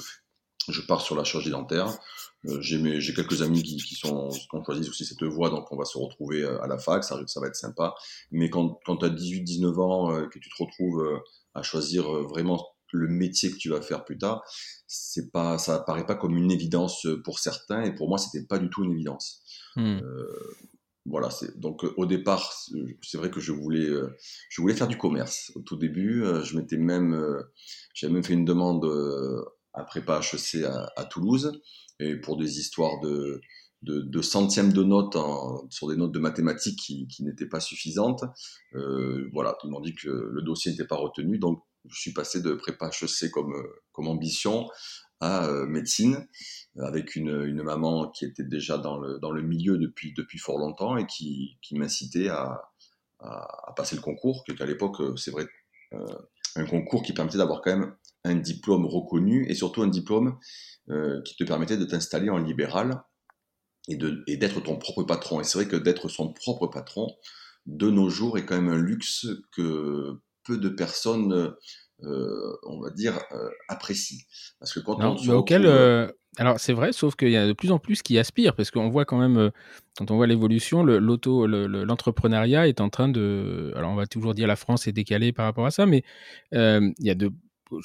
je 0.69 0.81
pars 0.81 1.01
sur 1.01 1.15
la 1.15 1.23
chirurgie 1.23 1.49
dentaire. 1.49 1.97
Euh, 2.47 2.59
j'ai 2.61 3.13
quelques 3.13 3.41
amis 3.41 3.61
qui, 3.61 3.77
qui, 3.77 3.95
sont, 3.95 4.29
qui 4.29 4.47
ont 4.53 4.63
choisi 4.63 4.89
aussi 4.89 5.05
cette 5.05 5.23
voie, 5.23 5.49
donc 5.49 5.71
on 5.71 5.77
va 5.77 5.85
se 5.85 5.97
retrouver 5.97 6.41
euh, 6.41 6.61
à 6.61 6.67
la 6.67 6.77
fac, 6.77 7.03
ça, 7.03 7.19
ça 7.27 7.39
va 7.39 7.47
être 7.47 7.55
sympa. 7.55 7.93
Mais 8.31 8.49
quand, 8.49 8.79
quand 8.85 8.97
tu 8.97 9.05
as 9.05 9.09
18-19 9.09 9.79
ans, 9.79 10.11
euh, 10.11 10.27
que 10.27 10.39
tu 10.39 10.49
te 10.49 10.63
retrouves 10.63 11.21
à 11.53 11.61
choisir 11.61 12.09
vraiment 12.23 12.67
le 12.93 13.07
métier 13.07 13.51
que 13.51 13.57
tu 13.57 13.69
vas 13.69 13.81
faire 13.81 14.03
plus 14.03 14.17
tard, 14.17 14.43
c'est 14.87 15.31
pas, 15.31 15.57
ça 15.57 15.79
paraît 15.79 16.05
pas 16.05 16.15
comme 16.15 16.35
une 16.35 16.51
évidence 16.51 17.07
pour 17.23 17.39
certains, 17.39 17.83
et 17.83 17.93
pour 17.93 18.09
moi, 18.09 18.17
c'était 18.17 18.45
pas 18.45 18.57
du 18.57 18.69
tout 18.69 18.83
une 18.83 18.91
évidence. 18.91 19.43
Hmm. 19.77 19.99
voilà, 21.05 21.29
donc 21.55 21.85
au 21.95 22.05
départ, 22.05 22.53
c'est 23.01 23.17
vrai 23.17 23.31
que 23.31 23.39
je 23.39 23.53
voulais, 23.53 23.87
je 24.49 24.61
voulais 24.61 24.75
faire 24.75 24.89
du 24.89 24.97
commerce. 24.97 25.51
Au 25.55 25.61
tout 25.61 25.77
début, 25.77 26.25
je 26.43 26.57
m'étais 26.57 26.77
même, 26.77 27.41
j'avais 27.93 28.13
même 28.13 28.23
fait 28.23 28.33
une 28.33 28.45
demande 28.45 28.85
à 29.73 29.83
prépa 29.83 30.19
HEC 30.19 30.63
à, 30.63 30.91
à 30.95 31.05
Toulouse 31.05 31.61
et 31.99 32.15
pour 32.15 32.37
des 32.37 32.59
histoires 32.59 32.99
de, 33.01 33.41
de, 33.83 34.21
centièmes 34.21 34.73
de 34.73 34.83
notes 34.83 35.17
sur 35.69 35.87
des 35.87 35.95
notes 35.95 36.11
de 36.11 36.19
mathématiques 36.19 36.79
qui, 36.79 37.07
qui 37.07 37.23
n'étaient 37.23 37.47
pas 37.47 37.59
suffisantes. 37.59 38.23
Euh, 38.75 39.29
voilà, 39.33 39.57
ils 39.63 39.69
m'ont 39.69 39.81
dit 39.81 39.95
que 39.95 40.09
le 40.09 40.41
dossier 40.41 40.71
n'était 40.71 40.87
pas 40.87 40.97
retenu, 40.97 41.39
donc 41.39 41.63
je 41.89 41.99
suis 41.99 42.13
passé 42.13 42.41
de 42.41 42.53
prépa 42.53 42.89
HEC 42.89 43.31
comme, 43.31 43.55
comme 43.91 44.07
ambition 44.07 44.67
à 45.19 45.45
euh, 45.45 45.67
médecine, 45.67 46.27
avec 46.79 47.15
une, 47.15 47.43
une, 47.45 47.61
maman 47.61 48.09
qui 48.09 48.25
était 48.25 48.43
déjà 48.43 48.77
dans 48.77 48.97
le, 48.97 49.19
dans 49.19 49.31
le 49.31 49.41
milieu 49.43 49.77
depuis, 49.77 50.13
depuis 50.13 50.39
fort 50.39 50.57
longtemps 50.57 50.97
et 50.97 51.05
qui, 51.05 51.59
qui 51.61 51.75
m'incitait 51.75 52.29
à, 52.29 52.59
à, 53.19 53.73
passer 53.75 53.95
le 53.95 54.01
concours, 54.01 54.43
qu'à 54.45 54.65
l'époque, 54.65 54.97
c'est 55.17 55.31
vrai, 55.31 55.45
euh, 55.93 56.05
un 56.55 56.65
concours 56.65 57.03
qui 57.03 57.13
permettait 57.13 57.37
d'avoir 57.37 57.61
quand 57.61 57.77
même 57.77 57.95
un 58.23 58.35
diplôme 58.35 58.85
reconnu 58.85 59.45
et 59.49 59.55
surtout 59.55 59.81
un 59.81 59.87
diplôme 59.87 60.37
euh, 60.89 61.21
qui 61.23 61.35
te 61.35 61.43
permettait 61.43 61.77
de 61.77 61.85
t'installer 61.85 62.29
en 62.29 62.37
libéral 62.37 63.01
et 63.87 63.97
d'être 64.37 64.61
ton 64.61 64.77
propre 64.77 65.03
patron. 65.03 65.41
Et 65.41 65.43
c'est 65.43 65.57
vrai 65.57 65.67
que 65.67 65.75
d'être 65.75 66.07
son 66.07 66.33
propre 66.33 66.67
patron, 66.67 67.07
de 67.65 67.89
nos 67.89 68.09
jours, 68.09 68.37
est 68.37 68.45
quand 68.45 68.55
même 68.55 68.71
un 68.71 68.77
luxe 68.77 69.25
que 69.51 70.19
peu 70.43 70.57
de 70.57 70.69
personnes 70.69 71.55
on 72.03 72.79
va 72.81 72.89
dire, 72.91 73.19
apprécie. 73.67 74.25
Parce 74.59 74.73
que 74.73 74.79
quand 74.79 74.99
on 74.99 75.17
se 75.17 75.29
auquel, 75.31 75.65
alors 76.37 76.59
c'est 76.59 76.73
vrai, 76.73 76.93
sauf 76.93 77.15
qu'il 77.15 77.29
y 77.29 77.37
a 77.37 77.47
de 77.47 77.53
plus 77.53 77.71
en 77.71 77.79
plus 77.79 78.01
qui 78.01 78.17
aspirent, 78.17 78.55
parce 78.55 78.71
qu'on 78.71 78.89
voit 78.89 79.05
quand 79.05 79.19
même, 79.19 79.51
quand 79.97 80.11
on 80.11 80.15
voit 80.15 80.27
l'évolution, 80.27 80.83
l'auto, 80.83 81.47
l'entrepreneuriat 81.47 82.67
est 82.67 82.81
en 82.81 82.89
train 82.89 83.09
de. 83.09 83.73
Alors 83.75 83.91
on 83.91 83.95
va 83.95 84.05
toujours 84.05 84.33
dire 84.33 84.47
la 84.47 84.55
France 84.55 84.87
est 84.87 84.93
décalée 84.93 85.33
par 85.33 85.45
rapport 85.45 85.65
à 85.65 85.71
ça, 85.71 85.85
mais 85.85 86.03
il 86.51 86.93
y 86.99 87.09
a 87.09 87.15
de 87.15 87.31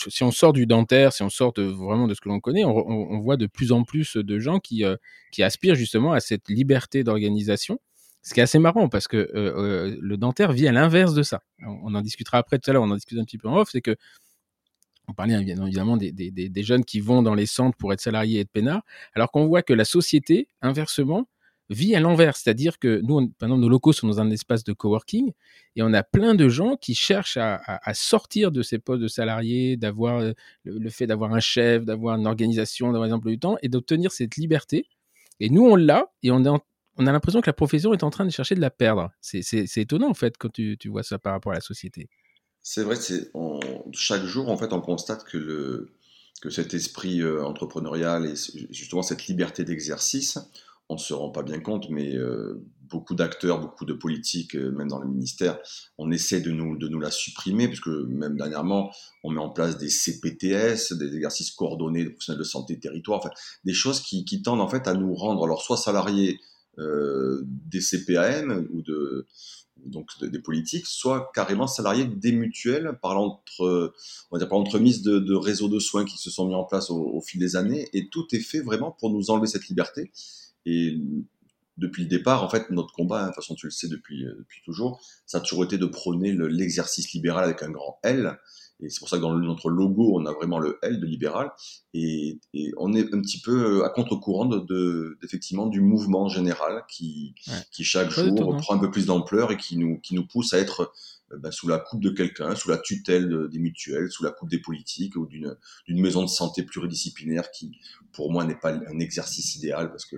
si 0.08 0.22
on 0.24 0.30
sort 0.30 0.52
du 0.52 0.66
dentaire, 0.66 1.12
si 1.12 1.22
on 1.22 1.30
sort 1.30 1.52
vraiment 1.56 2.06
de 2.06 2.14
ce 2.14 2.20
que 2.20 2.28
l'on 2.28 2.40
connaît, 2.40 2.64
on, 2.64 3.20
voit 3.20 3.36
de 3.36 3.46
plus 3.46 3.72
en 3.72 3.84
plus 3.84 4.16
de 4.16 4.38
gens 4.38 4.58
qui, 4.58 4.84
qui 5.32 5.42
aspirent 5.42 5.74
justement 5.74 6.12
à 6.12 6.20
cette 6.20 6.48
liberté 6.48 7.04
d'organisation. 7.04 7.78
Ce 8.22 8.34
qui 8.34 8.40
est 8.40 8.42
assez 8.42 8.58
marrant 8.58 8.88
parce 8.88 9.06
que 9.06 9.30
le 10.00 10.16
dentaire 10.16 10.52
vit 10.52 10.66
à 10.68 10.72
l'inverse 10.72 11.14
de 11.14 11.22
ça. 11.22 11.42
On, 11.64 11.94
en 11.94 12.00
discutera 12.00 12.38
après 12.38 12.58
tout 12.58 12.70
à 12.70 12.72
l'heure, 12.72 12.82
on 12.82 12.90
en 12.90 12.96
discute 12.96 13.18
un 13.18 13.24
petit 13.24 13.38
peu 13.38 13.48
en 13.48 13.56
off, 13.58 13.68
c'est 13.70 13.80
que 13.80 13.96
on 15.08 15.14
parlait 15.14 15.34
évidemment 15.34 15.96
des, 15.96 16.10
des, 16.10 16.30
des, 16.30 16.62
jeunes 16.62 16.84
qui 16.84 17.00
vont 17.00 17.22
dans 17.22 17.34
les 17.34 17.46
centres 17.46 17.76
pour 17.76 17.92
être 17.92 18.00
salariés 18.00 18.38
et 18.38 18.40
être 18.40 18.50
peinards, 18.50 18.82
alors 19.14 19.30
qu'on 19.30 19.46
voit 19.46 19.62
que 19.62 19.72
la 19.72 19.84
société, 19.84 20.48
inversement, 20.62 21.28
vit 21.70 21.94
à 21.94 22.00
l'envers. 22.00 22.36
C'est-à-dire 22.36 22.78
que 22.78 23.00
nous, 23.02 23.32
nos 23.40 23.68
locaux 23.68 23.92
sont 23.92 24.06
dans 24.06 24.20
un 24.20 24.30
espace 24.30 24.64
de 24.64 24.72
coworking 24.72 25.32
et 25.74 25.82
on 25.82 25.92
a 25.92 26.02
plein 26.02 26.34
de 26.34 26.48
gens 26.48 26.76
qui 26.76 26.94
cherchent 26.94 27.36
à, 27.38 27.94
sortir 27.94 28.52
de 28.52 28.62
ces 28.62 28.78
postes 28.78 29.02
de 29.02 29.08
salariés, 29.08 29.76
d'avoir 29.76 30.20
euh, 30.20 30.32
le, 30.64 30.90
fait 30.90 31.06
d'avoir 31.06 31.32
un 31.32 31.40
chef, 31.40 31.84
d'avoir 31.84 32.16
une 32.16 32.26
organisation, 32.26 32.92
d'avoir 32.92 33.10
un 33.10 33.12
emploi 33.12 33.32
du 33.32 33.38
temps 33.38 33.56
et 33.62 33.68
d'obtenir 33.68 34.12
cette 34.12 34.36
liberté. 34.36 34.86
Et 35.40 35.50
nous, 35.50 35.64
on 35.64 35.76
l'a 35.76 36.10
et 36.22 36.30
on, 36.30 36.44
a 36.44 36.60
l'impression 36.98 37.40
que 37.40 37.48
la 37.48 37.54
profession 37.54 37.92
est 37.92 38.02
en 38.02 38.10
train 38.10 38.24
de 38.24 38.30
chercher 38.30 38.54
de 38.54 38.60
la 38.60 38.70
perdre. 38.70 39.10
C'est 39.20 39.76
étonnant, 39.76 40.08
en 40.08 40.14
fait, 40.14 40.38
quand 40.38 40.50
tu, 40.50 40.78
vois 40.86 41.02
ça 41.02 41.18
par 41.18 41.32
rapport 41.32 41.52
à 41.52 41.56
la 41.56 41.60
société. 41.60 42.08
C'est 42.62 42.82
vrai, 42.82 42.96
chaque 43.92 44.24
jour, 44.24 44.48
en 44.48 44.56
fait, 44.56 44.72
on 44.72 44.80
constate 44.80 45.24
que 45.24 45.90
cet 46.50 46.74
esprit 46.74 47.20
euh, 47.20 47.44
entrepreneurial 47.44 48.26
et 48.26 48.34
justement 48.70 49.02
cette 49.02 49.26
liberté 49.26 49.64
d'exercice, 49.64 50.38
on 50.88 50.94
ne 50.94 51.00
se 51.00 51.14
rend 51.14 51.30
pas 51.30 51.42
bien 51.42 51.60
compte, 51.60 51.90
mais 51.90 52.14
euh, 52.14 52.62
beaucoup 52.88 53.14
d'acteurs, 53.14 53.60
beaucoup 53.60 53.84
de 53.84 53.92
politiques, 53.92 54.54
euh, 54.54 54.70
même 54.70 54.88
dans 54.88 55.00
le 55.00 55.08
ministère, 55.08 55.58
on 55.98 56.12
essaie 56.12 56.40
de 56.40 56.52
nous, 56.52 56.76
de 56.76 56.88
nous 56.88 57.00
la 57.00 57.10
supprimer, 57.10 57.66
puisque 57.66 57.88
même 57.88 58.36
dernièrement, 58.36 58.92
on 59.24 59.30
met 59.30 59.40
en 59.40 59.50
place 59.50 59.78
des 59.78 59.88
CPTS, 59.88 60.92
des 60.92 61.14
exercices 61.14 61.50
coordonnés 61.50 62.04
de 62.04 62.10
professionnels 62.10 62.38
de 62.38 62.44
santé 62.44 62.78
territoire, 62.78 63.18
enfin, 63.18 63.30
des 63.64 63.72
choses 63.72 64.00
qui, 64.00 64.24
qui, 64.24 64.42
tendent 64.42 64.60
en 64.60 64.68
fait 64.68 64.86
à 64.86 64.94
nous 64.94 65.14
rendre, 65.14 65.42
alors 65.44 65.62
soit 65.62 65.76
salariés 65.76 66.38
euh, 66.78 67.42
des 67.44 67.80
CPAM 67.80 68.68
ou 68.72 68.82
de 68.82 69.26
donc 69.84 70.08
des 70.22 70.38
politiques, 70.38 70.86
soit 70.86 71.30
carrément 71.34 71.66
salariés 71.66 72.06
des 72.06 72.32
mutuelles 72.32 72.98
par 73.02 73.14
l'entremise 73.14 75.02
de, 75.02 75.18
de, 75.18 75.34
réseaux 75.34 75.68
de 75.68 75.78
soins 75.78 76.06
qui 76.06 76.16
se 76.16 76.30
sont 76.30 76.46
mis 76.46 76.54
en 76.54 76.64
place 76.64 76.90
au, 76.90 76.96
au 76.96 77.20
fil 77.20 77.38
des 77.38 77.56
années, 77.56 77.86
et 77.92 78.08
tout 78.08 78.26
est 78.32 78.40
fait 78.40 78.60
vraiment 78.60 78.90
pour 78.90 79.10
nous 79.10 79.30
enlever 79.30 79.46
cette 79.46 79.68
liberté. 79.68 80.10
Et 80.66 80.98
depuis 81.78 82.02
le 82.02 82.08
départ, 82.08 82.42
en 82.42 82.48
fait, 82.48 82.70
notre 82.70 82.92
combat, 82.92 83.20
hein, 83.20 83.22
de 83.22 83.26
toute 83.28 83.36
façon, 83.36 83.54
tu 83.54 83.66
le 83.66 83.70
sais 83.70 83.88
depuis, 83.88 84.24
euh, 84.24 84.34
depuis 84.38 84.62
toujours, 84.64 85.00
ça 85.26 85.38
a 85.38 85.40
toujours 85.40 85.64
été 85.64 85.78
de 85.78 85.86
prôner 85.86 86.32
l'exercice 86.32 87.12
libéral 87.12 87.44
avec 87.44 87.62
un 87.62 87.70
grand 87.70 87.98
L. 88.02 88.38
Et 88.80 88.90
c'est 88.90 88.98
pour 88.98 89.08
ça 89.08 89.16
que 89.16 89.22
dans 89.22 89.34
notre 89.34 89.70
logo, 89.70 90.18
on 90.18 90.26
a 90.26 90.32
vraiment 90.32 90.58
le 90.58 90.78
L 90.82 91.00
de 91.00 91.06
libéral. 91.06 91.50
Et, 91.94 92.38
et 92.52 92.72
on 92.76 92.92
est 92.92 93.14
un 93.14 93.22
petit 93.22 93.40
peu 93.40 93.84
à 93.84 93.88
contre-courant 93.88 94.44
de, 94.44 95.18
effectivement, 95.22 95.66
du 95.66 95.80
mouvement 95.80 96.28
général 96.28 96.84
qui, 96.90 97.34
qui 97.70 97.84
chaque 97.84 98.10
jour 98.10 98.56
prend 98.58 98.74
un 98.74 98.78
peu 98.78 98.90
plus 98.90 99.06
d'ampleur 99.06 99.50
et 99.50 99.56
qui 99.56 99.78
nous, 99.78 99.98
qui 100.00 100.14
nous 100.14 100.26
pousse 100.26 100.52
à 100.52 100.58
être 100.58 100.92
euh, 101.32 101.38
bah, 101.38 101.50
sous 101.52 101.68
la 101.68 101.78
coupe 101.78 102.02
de 102.02 102.10
quelqu'un, 102.10 102.54
sous 102.54 102.68
la 102.68 102.76
tutelle 102.76 103.48
des 103.48 103.58
mutuelles, 103.58 104.10
sous 104.10 104.24
la 104.24 104.30
coupe 104.30 104.50
des 104.50 104.60
politiques 104.60 105.16
ou 105.16 105.26
d'une 105.26 105.56
maison 105.88 106.22
de 106.22 106.28
santé 106.28 106.62
pluridisciplinaire 106.62 107.50
qui, 107.50 107.72
pour 108.12 108.30
moi, 108.30 108.44
n'est 108.44 108.58
pas 108.58 108.72
un 108.72 108.98
exercice 108.98 109.56
idéal 109.56 109.90
parce 109.90 110.04
que 110.04 110.16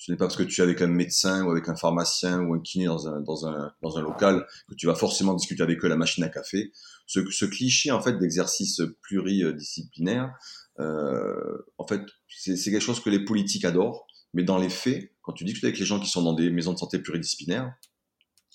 ce 0.00 0.10
n'est 0.10 0.16
pas 0.16 0.24
parce 0.24 0.36
que 0.36 0.42
tu 0.42 0.62
es 0.62 0.64
avec 0.64 0.80
un 0.80 0.86
médecin 0.86 1.44
ou 1.44 1.50
avec 1.50 1.68
un 1.68 1.76
pharmacien 1.76 2.40
ou 2.40 2.54
un 2.54 2.60
kiné 2.60 2.86
dans 2.86 3.06
un, 3.06 3.20
dans 3.20 3.46
un, 3.46 3.70
dans 3.82 3.98
un 3.98 4.00
local 4.00 4.46
que 4.66 4.74
tu 4.74 4.86
vas 4.86 4.94
forcément 4.94 5.34
discuter 5.34 5.62
avec 5.62 5.84
eux 5.84 5.88
la 5.88 5.96
machine 5.96 6.24
à 6.24 6.30
café. 6.30 6.72
Ce, 7.06 7.20
ce 7.30 7.44
cliché 7.44 7.90
en 7.90 8.00
fait 8.00 8.18
d'exercice 8.18 8.80
pluridisciplinaire, 9.02 10.32
euh, 10.78 11.58
en 11.76 11.86
fait, 11.86 12.00
c'est 12.28 12.56
quelque 12.56 12.80
chose 12.80 13.00
que 13.00 13.10
les 13.10 13.26
politiques 13.26 13.66
adorent, 13.66 14.06
mais 14.32 14.42
dans 14.42 14.56
les 14.56 14.70
faits, 14.70 15.12
quand 15.20 15.34
tu 15.34 15.44
discutes 15.44 15.64
avec 15.64 15.78
les 15.78 15.84
gens 15.84 16.00
qui 16.00 16.08
sont 16.08 16.22
dans 16.22 16.32
des 16.32 16.48
maisons 16.48 16.72
de 16.72 16.78
santé 16.78 16.98
pluridisciplinaires, 16.98 17.70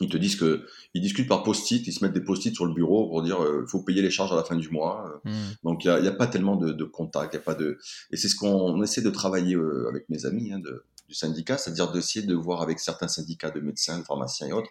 ils 0.01 0.09
te 0.09 0.17
disent 0.17 0.37
que 0.37 0.65
ils 0.95 1.01
discutent 1.01 1.29
par 1.29 1.43
post-it, 1.43 1.85
ils 1.85 1.93
se 1.93 2.03
mettent 2.03 2.13
des 2.13 2.23
post-it 2.23 2.55
sur 2.55 2.65
le 2.65 2.73
bureau 2.73 3.07
pour 3.07 3.21
dire 3.21 3.43
euh, 3.43 3.67
faut 3.67 3.83
payer 3.83 4.01
les 4.01 4.09
charges 4.09 4.33
à 4.33 4.35
la 4.35 4.43
fin 4.43 4.55
du 4.55 4.69
mois. 4.69 5.21
Hmm. 5.25 5.51
Donc 5.63 5.85
il 5.85 5.91
n'y 5.91 6.07
a, 6.07 6.11
a, 6.11 6.15
pas 6.15 6.25
tellement 6.25 6.55
de, 6.55 6.73
de 6.73 6.83
contact, 6.85 7.35
y 7.35 7.37
a 7.37 7.39
pas 7.39 7.53
de 7.53 7.77
et 8.09 8.17
c'est 8.17 8.29
ce 8.29 8.35
qu'on 8.35 8.81
essaie 8.81 9.03
de 9.03 9.11
travailler 9.11 9.55
euh, 9.55 9.87
avec 9.87 10.09
mes 10.09 10.25
amis 10.25 10.51
hein, 10.51 10.59
de, 10.59 10.83
du 11.07 11.13
syndicat, 11.13 11.57
c'est-à-dire 11.57 11.91
d'essayer 11.91 12.25
de 12.25 12.35
voir 12.35 12.61
avec 12.61 12.79
certains 12.79 13.07
syndicats 13.07 13.51
de 13.51 13.59
médecins, 13.59 13.99
de 13.99 14.03
pharmaciens 14.03 14.47
et 14.47 14.53
autres, 14.53 14.69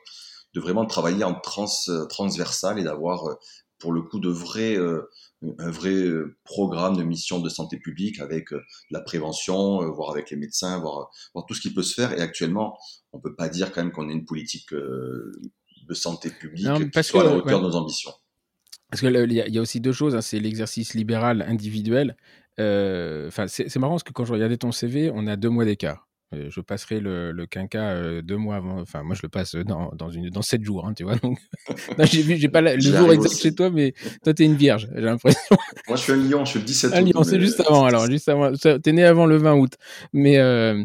de 0.54 0.60
vraiment 0.60 0.86
travailler 0.86 1.24
en 1.24 1.34
trans, 1.34 1.66
euh, 1.88 2.06
transversal 2.06 2.78
et 2.78 2.84
d'avoir 2.84 3.28
euh, 3.28 3.34
pour 3.78 3.92
le 3.92 4.02
coup 4.02 4.20
de 4.20 4.28
vrai, 4.28 4.76
euh, 4.76 5.02
un 5.58 5.70
vrai 5.70 5.94
programme 6.44 6.96
de 6.96 7.02
mission 7.02 7.40
de 7.40 7.48
santé 7.50 7.76
publique 7.76 8.20
avec 8.20 8.48
la 8.90 9.02
prévention, 9.02 9.84
voir 9.90 10.10
avec 10.10 10.30
les 10.30 10.38
médecins, 10.38 10.78
voir, 10.78 11.10
voir, 11.34 11.44
tout 11.44 11.52
ce 11.54 11.60
qui 11.60 11.74
peut 11.74 11.82
se 11.82 11.92
faire. 11.92 12.12
Et 12.12 12.22
actuellement, 12.22 12.78
on 13.12 13.20
peut 13.20 13.34
pas 13.34 13.50
dire 13.50 13.70
quand 13.72 13.82
même 13.82 13.92
qu'on 13.92 14.08
ait 14.08 14.12
une 14.12 14.24
politique 14.24 14.72
de 14.72 15.92
santé 15.92 16.30
publique 16.30 16.90
qui 16.90 17.04
soit 17.04 17.22
à 17.22 17.24
la 17.24 17.36
hauteur 17.36 17.60
de 17.60 17.66
nos 17.66 17.74
ambitions. 17.74 18.12
Parce 18.88 19.02
qu'il 19.02 19.32
y, 19.32 19.34
y, 19.34 19.58
a 19.58 19.60
aussi 19.60 19.80
deux 19.80 19.92
choses, 19.92 20.14
hein, 20.14 20.22
c'est 20.22 20.38
l'exercice 20.38 20.94
libéral 20.94 21.42
individuel. 21.42 22.16
Enfin, 22.56 23.48
c'est 23.48 23.76
marrant 23.76 23.94
parce 23.94 24.04
que 24.04 24.12
quand 24.12 24.24
je 24.24 24.32
regardais 24.32 24.56
ton 24.56 24.72
CV, 24.72 25.10
on 25.12 25.26
a 25.26 25.36
deux 25.36 25.50
mois 25.50 25.66
d'écart. 25.66 26.08
Euh, 26.32 26.48
je 26.50 26.60
passerai 26.60 27.00
le, 27.00 27.32
le 27.32 27.46
quinca 27.46 27.90
euh, 27.90 28.22
deux 28.22 28.36
mois 28.36 28.56
avant. 28.56 28.80
Enfin, 28.80 29.02
moi, 29.02 29.14
je 29.14 29.20
le 29.22 29.28
passe 29.28 29.54
dans, 29.56 29.90
dans, 29.94 30.10
une, 30.10 30.30
dans 30.30 30.42
sept 30.42 30.62
jours, 30.62 30.86
hein, 30.86 30.94
tu 30.94 31.04
vois. 31.04 31.16
Donc, 31.16 31.38
j'ai 32.04 32.22
vu, 32.22 32.36
j'ai 32.36 32.48
pas 32.48 32.60
le 32.60 32.80
jour 32.80 33.12
exact 33.12 33.36
chez 33.36 33.54
toi, 33.54 33.70
mais 33.70 33.94
toi, 34.22 34.34
t'es 34.34 34.44
une 34.44 34.56
vierge, 34.56 34.88
j'ai 34.94 35.02
l'impression. 35.02 35.56
Moi, 35.88 35.96
je 35.96 36.02
suis 36.02 36.12
un 36.12 36.16
lion, 36.16 36.44
je 36.44 36.50
suis 36.50 36.58
le 36.60 36.64
17 36.64 36.90
août. 36.90 36.96
Un 36.96 37.00
lion, 37.02 37.24
c'est 37.24 37.40
juste 37.40 37.60
avant, 37.60 37.84
alors, 37.84 38.06
juste 38.06 38.28
avant. 38.28 38.52
T'es 38.54 38.92
né 38.92 39.04
avant 39.04 39.26
le 39.26 39.36
20 39.36 39.54
août. 39.54 39.74
Mais, 40.12 40.38
euh, 40.38 40.82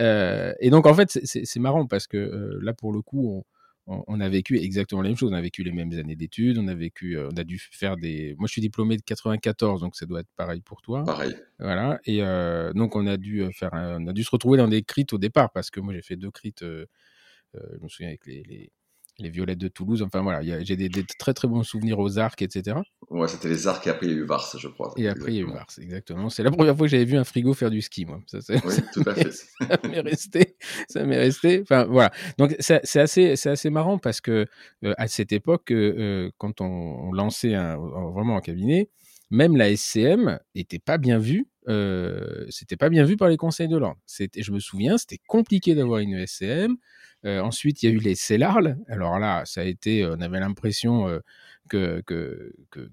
euh, 0.00 0.52
et 0.60 0.70
donc, 0.70 0.86
en 0.86 0.94
fait, 0.94 1.18
c'est 1.24 1.60
marrant 1.60 1.86
parce 1.86 2.06
que 2.06 2.16
euh, 2.16 2.58
là, 2.62 2.72
pour 2.72 2.92
le 2.92 3.02
coup, 3.02 3.28
on, 3.28 3.44
on, 3.88 4.20
a 4.20 4.28
vécu 4.28 4.58
exactement 4.58 5.00
la 5.00 5.08
même 5.08 5.16
chose. 5.16 5.30
On 5.32 5.34
a 5.34 5.40
vécu 5.40 5.62
les 5.62 5.72
mêmes 5.72 5.92
années 5.92 6.14
d'études. 6.14 6.58
On 6.58 6.68
a 6.68 6.74
vécu, 6.74 7.16
euh, 7.16 7.30
on 7.32 7.36
a 7.36 7.44
dû 7.44 7.58
faire 7.58 7.96
des. 7.96 8.34
Moi, 8.38 8.46
je 8.46 8.52
suis 8.52 8.60
diplômé 8.60 8.96
de 8.96 9.02
94, 9.02 9.80
donc 9.80 9.96
ça 9.96 10.04
doit 10.04 10.20
être 10.20 10.30
pareil 10.36 10.60
pour 10.60 10.82
toi. 10.82 11.04
Pareil. 11.04 11.34
Voilà. 11.58 11.98
Et 12.04 12.22
euh, 12.22 12.72
donc, 12.74 12.96
on 12.96 13.06
a 13.06 13.16
dû 13.16 13.42
euh, 13.42 13.50
faire, 13.50 13.70
on 13.72 14.06
a 14.06 14.12
dû 14.12 14.24
se 14.24 14.30
retrouver 14.30 14.58
dans 14.58 14.68
des 14.68 14.82
crites 14.82 15.12
au 15.14 15.18
départ 15.18 15.50
parce 15.50 15.70
que 15.70 15.80
moi, 15.80 15.94
j'ai 15.94 16.02
fait 16.02 16.16
deux 16.16 16.30
crites. 16.30 16.62
je 16.62 17.78
me 17.80 17.88
souviens 17.88 18.08
avec 18.08 18.26
les 18.26 18.42
les 18.42 18.70
Violettes 19.18 19.58
de 19.58 19.68
Toulouse. 19.68 20.02
Enfin 20.02 20.22
voilà, 20.22 20.42
j'ai 20.62 20.76
des, 20.76 20.90
très 21.18 21.34
très 21.34 21.48
bons 21.48 21.62
souvenirs 21.62 21.98
aux 21.98 22.18
arcs, 22.18 22.42
etc. 22.42 22.78
Ouais, 23.10 23.26
c'était 23.26 23.48
les 23.48 23.66
arcs 23.66 23.86
et 23.86 23.90
après 23.90 24.06
il 24.06 24.12
y 24.12 24.14
a 24.14 24.18
eu 24.18 24.24
Vars, 24.24 24.54
je 24.56 24.68
crois. 24.68 24.92
Et 24.96 25.08
après 25.08 25.32
il 25.32 25.36
y 25.36 25.38
a 25.38 25.42
eu 25.42 25.52
Vars, 25.52 25.66
exactement. 25.80 26.30
C'est 26.30 26.42
la 26.42 26.50
première 26.50 26.76
fois 26.76 26.86
que 26.86 26.90
j'avais 26.90 27.04
vu 27.04 27.16
un 27.16 27.24
frigo 27.24 27.54
faire 27.54 27.70
du 27.70 27.82
ski, 27.82 28.06
moi. 28.06 28.20
Ça, 28.26 28.38
oui, 28.64 28.74
tout 28.92 29.02
à 29.06 29.14
fait. 29.14 29.32
ça 29.32 29.78
m'est 29.88 30.00
resté. 30.00 30.56
Ça 30.88 31.04
m'est 31.04 31.18
resté. 31.18 31.60
Enfin 31.62 31.84
voilà. 31.84 32.10
Donc 32.38 32.54
c'est 32.60 33.00
assez, 33.00 33.32
assez 33.32 33.70
marrant 33.70 33.98
parce 33.98 34.20
que 34.20 34.46
euh, 34.84 34.94
à 34.98 35.08
cette 35.08 35.32
époque, 35.32 35.72
euh, 35.72 35.94
euh, 35.98 36.30
quand 36.38 36.60
on, 36.60 37.12
lançait 37.12 37.54
un, 37.54 37.76
vraiment 37.76 38.36
un 38.36 38.40
cabinet, 38.40 38.90
même 39.30 39.56
la 39.56 39.74
SCM 39.74 40.38
était 40.54 40.78
pas 40.78 40.98
bien 40.98 41.18
vue. 41.18 41.48
Euh, 41.68 42.46
c'était 42.48 42.76
pas 42.76 42.88
bien 42.88 43.04
vu 43.04 43.16
par 43.16 43.28
les 43.28 43.36
conseils 43.36 43.68
de 43.68 43.76
l'ordre. 43.76 43.98
Je 44.08 44.52
me 44.52 44.58
souviens, 44.58 44.96
c'était 44.96 45.20
compliqué 45.26 45.74
d'avoir 45.74 46.00
une 46.00 46.26
SCM. 46.26 46.76
Euh, 47.24 47.40
ensuite, 47.40 47.82
il 47.82 47.86
y 47.86 47.92
a 47.92 47.92
eu 47.92 47.98
les 47.98 48.14
CELARL. 48.14 48.78
Alors 48.88 49.18
là, 49.18 49.42
ça 49.44 49.62
a 49.62 49.64
été, 49.64 50.06
on 50.06 50.20
avait 50.20 50.40
l'impression 50.40 51.08
euh, 51.08 51.20
que, 51.68 52.02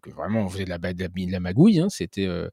vraiment 0.07 0.45
on 0.45 0.49
faisait 0.49 0.65
de 0.65 0.69
la, 0.69 0.79
la, 0.79 1.39
magouille. 1.39 1.79
Hein. 1.79 1.89
C'était 1.89 2.25
euh, 2.25 2.49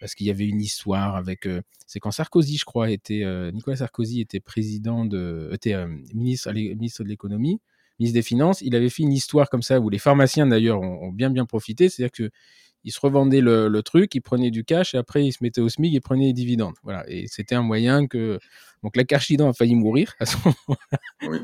parce 0.00 0.14
qu'il 0.14 0.26
y 0.26 0.30
avait 0.30 0.46
une 0.46 0.60
histoire 0.60 1.16
avec. 1.16 1.48
c'est 1.86 2.00
quand 2.00 2.10
Sarkozy, 2.10 2.58
je 2.58 2.64
crois, 2.64 2.90
était 2.90 3.24
Nicolas 3.52 3.76
Sarkozy 3.78 4.20
était 4.20 4.40
président 4.40 5.04
de, 5.04 5.50
était 5.52 5.86
ministre, 6.14 6.52
ministre 6.52 7.02
de 7.02 7.08
l'économie, 7.08 7.60
ministre 7.98 8.14
des 8.14 8.22
Finances. 8.22 8.60
Il 8.60 8.74
avait 8.76 8.90
fait 8.90 9.02
une 9.02 9.12
histoire 9.12 9.48
comme 9.48 9.62
ça 9.62 9.80
où 9.80 9.88
les 9.88 9.98
pharmaciens 9.98 10.46
d'ailleurs 10.46 10.80
ont, 10.80 11.04
ont 11.04 11.12
bien 11.12 11.30
bien 11.30 11.46
profité. 11.46 11.88
C'est-à-dire 11.88 12.12
que 12.12 12.30
il 12.84 12.92
se 12.92 13.00
revendait 13.00 13.40
le, 13.40 13.82
truc, 13.82 14.14
il 14.14 14.20
prenait 14.20 14.50
du 14.50 14.64
cash 14.64 14.94
et 14.94 14.98
après 14.98 15.24
il 15.24 15.32
se 15.32 15.38
mettait 15.42 15.60
au 15.60 15.68
SMIC 15.68 15.94
et 15.94 16.00
prenait 16.00 16.26
les 16.26 16.32
dividendes. 16.32 16.74
Voilà. 16.82 17.04
Et 17.08 17.26
c'était 17.26 17.54
un 17.54 17.62
moyen 17.62 18.06
que. 18.06 18.38
Donc 18.82 18.96
la 18.96 19.04
Carchidan 19.04 19.48
a 19.48 19.52
failli 19.54 19.74
mourir 19.74 20.14
à 20.20 20.26
ce 20.26 20.36
moment-là. 20.44 20.98
Oui, 21.22 21.38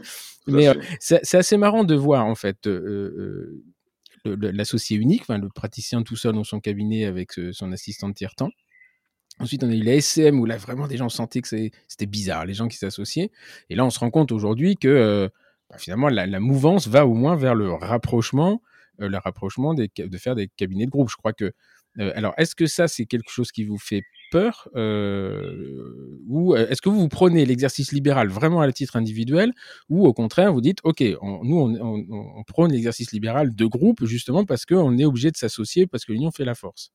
Mais 0.47 0.69
euh, 0.69 0.75
c'est 1.01 1.35
assez 1.35 1.57
marrant 1.57 1.85
de 1.85 1.95
voir 1.95 2.27
en 2.27 2.35
fait 2.35 2.67
euh, 2.67 3.63
euh, 4.27 4.37
l'associé 4.53 4.99
unique, 4.99 5.23
enfin, 5.23 5.39
le 5.39 5.49
praticien 5.49 6.03
tout 6.03 6.17
seul 6.17 6.35
dans 6.35 6.45
son 6.45 6.61
cabinet 6.61 7.07
avec 7.07 7.33
son 7.53 7.73
assistant 7.73 8.11
de 8.11 8.15
tiers-temps. 8.15 8.51
Ensuite, 9.39 9.65
on 9.65 9.71
a 9.71 9.75
eu 9.75 9.83
la 9.83 9.99
SCM 9.99 10.39
où 10.39 10.45
là 10.45 10.59
vraiment 10.59 10.87
des 10.87 10.99
gens 10.99 11.09
sentaient 11.09 11.41
que 11.41 11.49
c'était 11.49 12.07
bizarre, 12.07 12.45
les 12.45 12.53
gens 12.53 12.69
qui 12.69 12.77
s'associaient. 12.77 13.31
Et 13.71 13.75
là, 13.75 13.87
on 13.87 13.91
se 13.91 13.99
rend 13.99 14.11
compte 14.11 14.33
aujourd'hui 14.33 14.77
que 14.77 15.31
bah, 15.71 15.79
finalement 15.79 16.11
la, 16.11 16.27
la, 16.27 16.41
mouvance 16.41 16.89
va 16.89 17.07
au 17.07 17.15
moins 17.15 17.37
vers 17.37 17.55
le 17.55 17.73
rapprochement 17.73 18.61
le 19.09 19.19
rapprochement 19.19 19.75
de 19.75 20.19
faire 20.19 20.35
des 20.35 20.49
cabinets 20.57 20.87
de 20.87 20.91
groupe. 20.91 21.11
Je 21.11 21.17
crois 21.17 21.33
que 21.33 21.53
alors, 21.99 22.35
est-ce 22.37 22.55
que 22.55 22.67
ça, 22.67 22.87
c'est 22.89 23.05
quelque 23.05 23.31
chose 23.31 23.51
qui 23.51 23.65
vous 23.65 23.79
fait 23.79 24.03
peur 24.31 24.69
Ou 24.75 26.55
est-ce 26.55 26.81
que 26.81 26.89
vous, 26.89 27.01
vous 27.01 27.09
prenez 27.09 27.45
l'exercice 27.45 27.93
libéral 27.93 28.29
vraiment 28.29 28.61
à 28.61 28.73
titre 28.73 28.97
individuel 28.97 29.53
Ou 29.89 30.07
au 30.07 30.13
contraire, 30.13 30.53
vous 30.53 30.61
dites, 30.61 30.79
OK, 30.85 31.01
nous, 31.01 31.77
on, 31.81 32.45
prône 32.45 32.73
l'exercice 32.73 33.13
libéral 33.13 33.55
de 33.55 33.67
groupe 33.67 34.05
justement 34.05 34.45
parce 34.45 34.65
qu'on 34.65 34.97
est 34.99 35.05
obligé 35.05 35.31
de 35.31 35.37
s'associer, 35.37 35.87
parce 35.87 36.05
que 36.05 36.13
l'union 36.13 36.31
fait 36.31 36.45
la 36.45 36.55
force? 36.55 36.93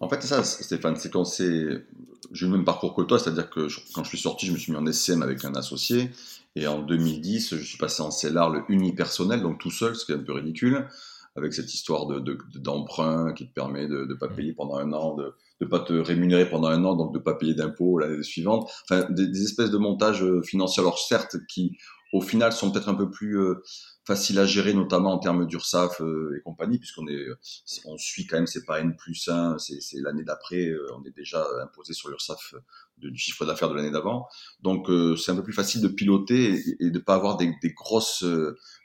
En 0.00 0.08
fait, 0.08 0.20
c'est 0.20 0.28
ça, 0.28 0.44
Stéphane, 0.44 0.96
c'est 0.96 1.10
quand 1.10 1.24
c'est. 1.24 1.84
J'ai 2.32 2.46
eu 2.46 2.50
le 2.50 2.56
même 2.56 2.64
parcours 2.64 2.94
que 2.94 3.02
toi, 3.02 3.18
c'est-à-dire 3.18 3.48
que 3.48 3.68
quand 3.94 4.04
je 4.04 4.08
suis 4.08 4.18
sorti, 4.18 4.46
je 4.46 4.52
me 4.52 4.58
suis 4.58 4.72
mis 4.72 4.78
en 4.78 4.86
SM 4.86 5.22
avec 5.22 5.44
un 5.44 5.54
associé, 5.54 6.10
et 6.56 6.66
en 6.66 6.80
2010, 6.80 7.56
je 7.56 7.62
suis 7.62 7.78
passé 7.78 8.02
en 8.02 8.10
CELAR, 8.10 8.50
le 8.50 8.62
unipersonnel, 8.68 9.42
donc 9.42 9.60
tout 9.60 9.70
seul, 9.70 9.94
ce 9.94 10.04
qui 10.04 10.12
est 10.12 10.16
un 10.16 10.24
peu 10.24 10.32
ridicule 10.32 10.88
avec 11.36 11.52
cette 11.52 11.72
histoire 11.72 12.06
d'emprunt 12.06 13.26
de, 13.26 13.32
qui 13.32 13.46
te 13.46 13.52
permet 13.52 13.86
de 13.86 14.06
ne 14.06 14.14
pas 14.14 14.28
payer 14.28 14.52
pendant 14.52 14.78
un 14.78 14.92
an, 14.92 15.14
de 15.14 15.34
ne 15.60 15.66
pas 15.66 15.80
te 15.80 15.92
rémunérer 15.92 16.48
pendant 16.48 16.68
un 16.68 16.84
an, 16.84 16.96
donc 16.96 17.12
de 17.12 17.18
ne 17.18 17.22
pas 17.22 17.34
payer 17.34 17.54
d'impôts 17.54 17.98
l'année 17.98 18.22
suivante. 18.22 18.70
Enfin, 18.84 19.06
des, 19.10 19.42
espèces 19.42 19.70
de 19.70 19.78
montages 19.78 20.22
euh, 20.22 20.42
financiers, 20.42 20.82
alors 20.82 20.98
certes, 20.98 21.36
qui 21.46 21.76
au 22.16 22.20
final 22.20 22.52
sont 22.52 22.70
peut-être 22.70 22.88
un 22.88 22.94
peu 22.94 23.10
plus 23.10 23.38
euh, 23.38 23.62
faciles 24.04 24.38
à 24.38 24.46
gérer, 24.46 24.72
notamment 24.72 25.12
en 25.12 25.18
termes 25.18 25.46
d'URSAF 25.46 26.00
euh, 26.00 26.36
et 26.36 26.42
compagnie, 26.42 26.78
puisqu'on 26.78 27.04
on 27.84 27.98
suit 27.98 28.26
quand 28.26 28.36
même, 28.36 28.46
c'est 28.46 28.64
pas 28.64 28.80
N 28.80 28.96
plus 28.96 29.28
1, 29.28 29.58
c'est 29.58 30.00
l'année 30.00 30.24
d'après, 30.24 30.72
on 30.96 31.04
est 31.04 31.14
déjà 31.14 31.46
imposé 31.62 31.92
sur 31.92 32.08
l'URSAF 32.08 32.54
du 32.98 33.16
chiffre 33.16 33.44
d'affaires 33.44 33.68
de 33.68 33.74
l'année 33.74 33.90
d'avant. 33.90 34.26
Donc 34.60 34.88
c'est 35.18 35.32
un 35.32 35.36
peu 35.36 35.42
plus 35.42 35.52
facile 35.52 35.82
de 35.82 35.88
piloter 35.88 36.62
et, 36.80 36.90
de 36.90 36.98
pas 36.98 37.14
avoir 37.14 37.36
des, 37.36 37.52
des 37.60 37.72
grosses 37.72 38.24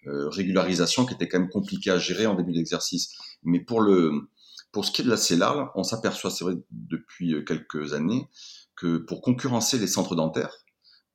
régularisations 0.05 1.05
qui 1.05 1.13
étaient 1.13 1.27
quand 1.27 1.39
même 1.39 1.50
compliquées 1.50 1.91
à 1.91 1.97
gérer 1.97 2.25
en 2.25 2.35
début 2.35 2.53
d'exercice. 2.53 3.15
Mais 3.43 3.59
pour 3.59 3.81
le 3.81 4.11
pour 4.71 4.85
ce 4.85 4.91
qui 4.91 5.01
est 5.01 5.05
de 5.05 5.09
la 5.09 5.17
CELAR, 5.17 5.71
on 5.75 5.83
s'aperçoit, 5.83 6.31
c'est 6.31 6.45
vrai, 6.45 6.53
depuis 6.71 7.35
quelques 7.45 7.93
années, 7.93 8.29
que 8.75 8.97
pour 8.97 9.21
concurrencer 9.21 9.77
les 9.77 9.88
centres 9.88 10.15
dentaires, 10.15 10.61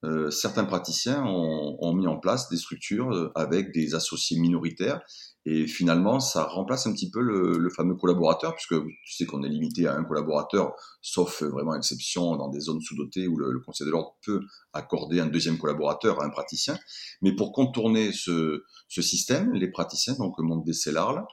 euh, 0.05 0.31
certains 0.31 0.65
praticiens 0.65 1.25
ont, 1.25 1.79
ont, 1.81 1.95
mis 1.95 2.07
en 2.07 2.19
place 2.19 2.49
des 2.49 2.57
structures 2.57 3.11
euh, 3.13 3.33
avec 3.35 3.73
des 3.73 3.95
associés 3.95 4.39
minoritaires. 4.39 5.01
Et 5.47 5.67
finalement 5.67 6.21
ça 6.21 6.45
remplace 6.45 6.87
un 6.87 6.93
petit 6.93 7.11
peu 7.11 7.21
le, 7.21 7.57
le 7.57 7.71
fameux 7.71 7.95
collaborateur 7.95 8.55
puisque 8.55 8.75
tu 8.83 9.13
sais 9.13 9.27
qu'on 9.27 9.43
est 9.45 9.49
limité 9.49 9.87
à 9.87 9.95
un 9.95 10.05
collaborateur 10.05 10.73
sauf 11.01 11.43
vraiment 11.45 11.75
exception 11.77 12.37
dans 12.37 12.49
des 12.49 12.61
zones 12.61 12.81
sous-dotées 12.81 13.29
où 13.29 13.37
le, 13.39 13.53
le 13.53 13.61
Conseil 13.61 13.87
de 13.87 13.93
l'ordre 13.93 14.17
peut 14.25 14.41
accorder 14.73 15.21
un 15.21 15.27
deuxième 15.27 15.57
collaborateur 15.57 16.21
à 16.21 16.27
un 16.27 16.31
praticien. 16.31 16.77
Mais 17.23 17.35
pour 17.35 17.53
contourner 17.53 18.13
ce, 18.13 18.65
ce 18.89 19.03
système 19.03 19.53
les 19.53 19.71
praticiens 19.71 20.15
donc 20.15 20.37
montent 20.41 20.65
des 20.65 20.73
CELAR 20.73 21.27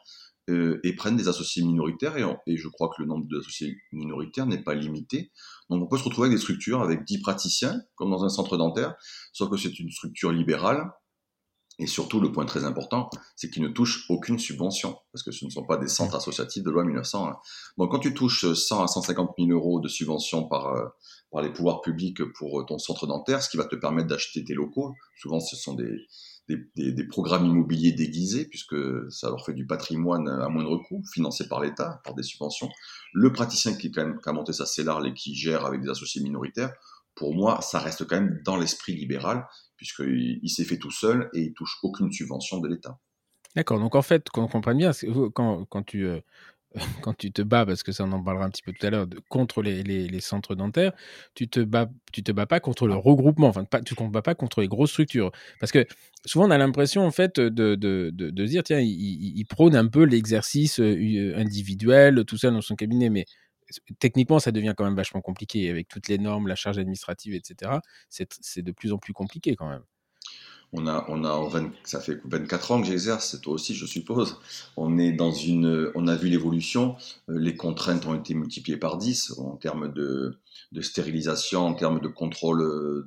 euh, 0.50 0.79
et 0.83 0.93
prennent 0.93 1.15
des 1.15 1.27
associés 1.27 1.63
minoritaires, 1.63 2.17
et, 2.17 2.57
je 2.57 2.67
crois 2.67 2.89
que 2.89 3.01
le 3.01 3.07
nombre 3.07 3.25
d'associés 3.29 3.77
minoritaires 3.91 4.45
n'est 4.45 4.62
pas 4.62 4.73
limité. 4.73 5.31
Donc 5.69 5.83
on 5.83 5.88
peut 5.88 5.97
se 5.97 6.03
retrouver 6.03 6.27
avec 6.27 6.38
des 6.38 6.41
structures 6.41 6.81
avec 6.81 7.05
10 7.05 7.21
praticiens, 7.21 7.81
comme 7.95 8.12
dans 8.12 8.23
un 8.23 8.29
centre 8.29 8.57
dentaire, 8.57 8.95
sauf 9.31 9.50
que 9.50 9.57
c'est 9.57 9.79
une 9.79 9.89
structure 9.89 10.31
libérale, 10.31 10.91
et 11.79 11.88
surtout, 11.88 12.19
le 12.19 12.31
point 12.31 12.45
très 12.45 12.65
important, 12.65 13.09
c'est 13.35 13.50
qu'ils 13.50 13.63
ne 13.63 13.67
touchent 13.67 14.05
aucune 14.09 14.38
subvention, 14.38 14.95
parce 15.12 15.23
que 15.23 15.31
ce 15.31 15.43
ne 15.45 15.50
sont 15.50 15.65
pas 15.65 15.77
des 15.77 15.88
centres 15.88 16.15
associatifs 16.15 16.62
de 16.62 16.69
loi 16.69 16.83
1901. 16.83 17.35
Donc 17.77 17.91
quand 17.91 18.00
tu 18.00 18.13
touches 18.13 18.53
100 18.53 18.83
à 18.83 18.88
150 18.88 19.31
000 19.39 19.50
euros 19.50 19.79
de 19.79 19.88
subvention 19.88 20.47
par, 20.47 20.67
euh, 20.67 20.85
par 21.31 21.41
les 21.41 21.51
pouvoirs 21.51 21.81
publics 21.81 22.23
pour 22.33 22.63
ton 22.67 22.77
centre 22.77 23.07
dentaire, 23.07 23.41
ce 23.41 23.50
qui 23.50 23.57
va 23.57 23.65
te 23.65 23.75
permettre 23.75 24.07
d'acheter 24.07 24.43
tes 24.43 24.53
locaux, 24.53 24.93
souvent 25.19 25.39
ce 25.39 25.55
sont 25.55 25.73
des, 25.73 26.05
des, 26.47 27.07
programmes 27.07 27.45
immobiliers 27.45 27.91
déguisés, 27.91 28.45
puisque 28.45 28.75
ça 29.09 29.29
leur 29.29 29.45
fait 29.45 29.53
du 29.53 29.65
patrimoine 29.65 30.27
à 30.27 30.50
moindre 30.50 30.77
coût, 30.77 31.03
financé 31.13 31.47
par 31.47 31.62
l'État, 31.62 32.01
par 32.03 32.15
des 32.15 32.23
subventions. 32.23 32.69
Le 33.13 33.31
praticien 33.31 33.73
qui, 33.75 33.91
quand 33.91 34.05
même, 34.05 34.19
a 34.25 34.33
monté 34.33 34.53
sa 34.53 34.65
CELAR 34.65 35.05
et 35.05 35.13
qui 35.13 35.35
gère 35.35 35.65
avec 35.65 35.81
des 35.81 35.89
associés 35.89 36.21
minoritaires, 36.21 36.73
pour 37.15 37.35
moi, 37.35 37.62
ça 37.62 37.79
reste 37.79 38.05
quand 38.07 38.15
même 38.15 38.41
dans 38.43 38.57
l'esprit 38.57 38.93
libéral, 38.93 39.45
puisqu'il 39.77 40.39
il, 40.41 40.50
s'est 40.50 40.65
fait 40.65 40.77
tout 40.77 40.91
seul 40.91 41.29
et 41.34 41.41
il 41.41 41.53
touche 41.53 41.77
aucune 41.84 42.12
subvention 42.12 42.60
de 42.60 42.67
l'État. 42.67 42.99
D'accord, 43.56 43.79
donc 43.79 43.93
en 43.93 44.01
fait, 44.01 44.29
qu'on 44.29 44.47
comprenne 44.47 44.77
bien, 44.77 44.91
quand, 45.36 45.65
quand 45.65 45.84
tu 45.84 46.08
euh, 46.08 46.19
quand 47.01 47.13
tu 47.13 47.31
te 47.31 47.41
bats, 47.41 47.65
parce 47.65 47.83
que 47.83 47.91
ça 47.91 48.03
on 48.03 48.12
en 48.12 48.23
parlera 48.23 48.45
un 48.45 48.49
petit 48.49 48.63
peu 48.63 48.73
tout 48.73 48.86
à 48.86 48.89
l'heure, 48.89 49.07
contre 49.29 49.62
les, 49.62 49.83
les, 49.83 50.19
centres 50.19 50.55
dentaires, 50.55 50.93
tu 51.36 51.47
te 51.47 51.59
bats, 51.59 51.89
tu 52.12 52.23
te 52.23 52.31
bats 52.31 52.45
pas 52.45 52.59
contre 52.59 52.88
le 52.88 52.95
regroupement, 52.95 53.47
enfin 53.47 53.63
pas, 53.63 53.81
tu 53.81 53.95
ne 54.01 54.09
bats 54.09 54.21
pas 54.21 54.36
contre 54.36 54.62
les 54.62 54.67
grosses 54.67 54.91
structures, 54.91 55.31
parce 55.59 55.71
que 55.71 55.86
souvent 56.25 56.47
on 56.47 56.51
a 56.51 56.57
l'impression 56.57 57.05
en 57.05 57.12
fait 57.12 57.39
de, 57.39 57.49
de, 57.49 57.75
de, 57.75 58.29
de 58.29 58.45
dire 58.45 58.63
tiens, 58.63 58.79
il, 58.79 59.38
il, 59.38 59.45
prône 59.45 59.75
un 59.75 59.88
peu 59.88 60.03
l'exercice 60.03 60.79
euh, 60.79 61.33
individuel, 61.38 62.25
tout 62.25 62.38
ça 62.38 62.49
dans 62.49 62.62
son 62.62 62.75
cabinet, 62.75 63.09
mais 63.09 63.25
techniquement 63.99 64.39
ça 64.39 64.51
devient 64.51 64.73
quand 64.75 64.86
même 64.86 64.95
vachement 64.95 65.21
compliqué 65.21 65.69
avec 65.69 65.88
toutes 65.88 66.07
les 66.07 66.17
normes, 66.17 66.47
la 66.47 66.55
charge 66.55 66.79
administrative, 66.79 67.36
etc. 67.36 67.71
C'est 68.09 68.62
de 68.62 68.71
plus 68.71 68.93
en 68.93 68.97
plus 68.97 69.13
compliqué 69.13 69.55
quand 69.55 69.69
même 69.69 69.83
on 70.73 70.88
a, 70.88 71.05
on 71.07 71.23
a 71.23 71.49
20, 71.49 71.71
ça 71.83 71.99
fait 71.99 72.19
24 72.25 72.71
ans 72.71 72.81
que 72.81 72.88
j'exerce, 72.88 73.39
toi 73.41 73.53
aussi, 73.53 73.75
je 73.75 73.86
suppose. 73.86 74.38
On 74.75 74.97
est 74.97 75.12
dans 75.12 75.31
une, 75.31 75.91
on 75.95 76.07
a 76.07 76.15
vu 76.15 76.29
l'évolution. 76.29 76.95
Euh, 77.29 77.38
les 77.38 77.55
contraintes 77.55 78.05
ont 78.05 78.15
été 78.15 78.33
multipliées 78.33 78.77
par 78.77 78.97
10 78.97 79.36
en 79.38 79.55
termes 79.55 79.93
de, 79.93 80.39
stérilisation, 80.81 81.67
en 81.67 81.73
termes 81.75 81.99
de 81.99 82.07
contrôle 82.07 82.59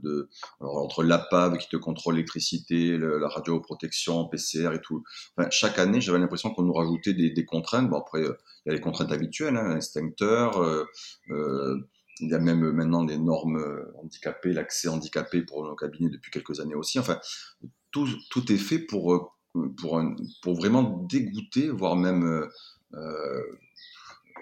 de, 0.02 0.28
alors, 0.60 0.78
entre 0.78 1.02
l'APAV 1.02 1.58
qui 1.58 1.68
te 1.68 1.76
contrôle 1.76 2.14
l'électricité, 2.14 2.96
la 2.96 3.28
radioprotection, 3.28 4.26
PCR 4.26 4.72
et 4.74 4.80
tout. 4.80 5.02
Enfin, 5.36 5.48
chaque 5.50 5.78
année, 5.78 6.00
j'avais 6.00 6.18
l'impression 6.18 6.50
qu'on 6.50 6.62
nous 6.62 6.72
rajoutait 6.72 7.12
des, 7.12 7.44
contraintes. 7.44 7.90
Bon, 7.90 7.98
après, 7.98 8.22
euh, 8.22 8.36
il 8.64 8.70
y 8.70 8.72
a 8.72 8.74
les 8.74 8.80
contraintes 8.80 9.12
habituelles, 9.12 9.56
hein, 9.56 9.70
instincteurs, 9.70 10.58
euh, 10.62 10.84
euh, 11.30 11.78
il 12.20 12.30
y 12.30 12.34
a 12.34 12.38
même 12.38 12.70
maintenant 12.72 13.04
des 13.04 13.18
normes 13.18 13.58
euh, 13.58 13.92
handicapées, 14.02 14.52
l'accès 14.52 14.88
handicapé 14.88 15.42
pour 15.42 15.64
nos 15.64 15.74
cabinets 15.76 16.10
depuis 16.10 16.30
quelques 16.30 16.60
années 16.60 16.74
aussi. 16.74 16.98
Enfin, 16.98 17.18
tout, 17.90 18.08
tout 18.30 18.50
est 18.52 18.56
fait 18.58 18.78
pour, 18.78 19.12
euh, 19.12 19.20
pour, 19.76 20.00
pour 20.42 20.54
vraiment 20.54 21.06
dégoûter, 21.10 21.68
voire 21.68 21.96
même, 21.96 22.24
euh, 22.24 22.46
euh, 22.94 23.42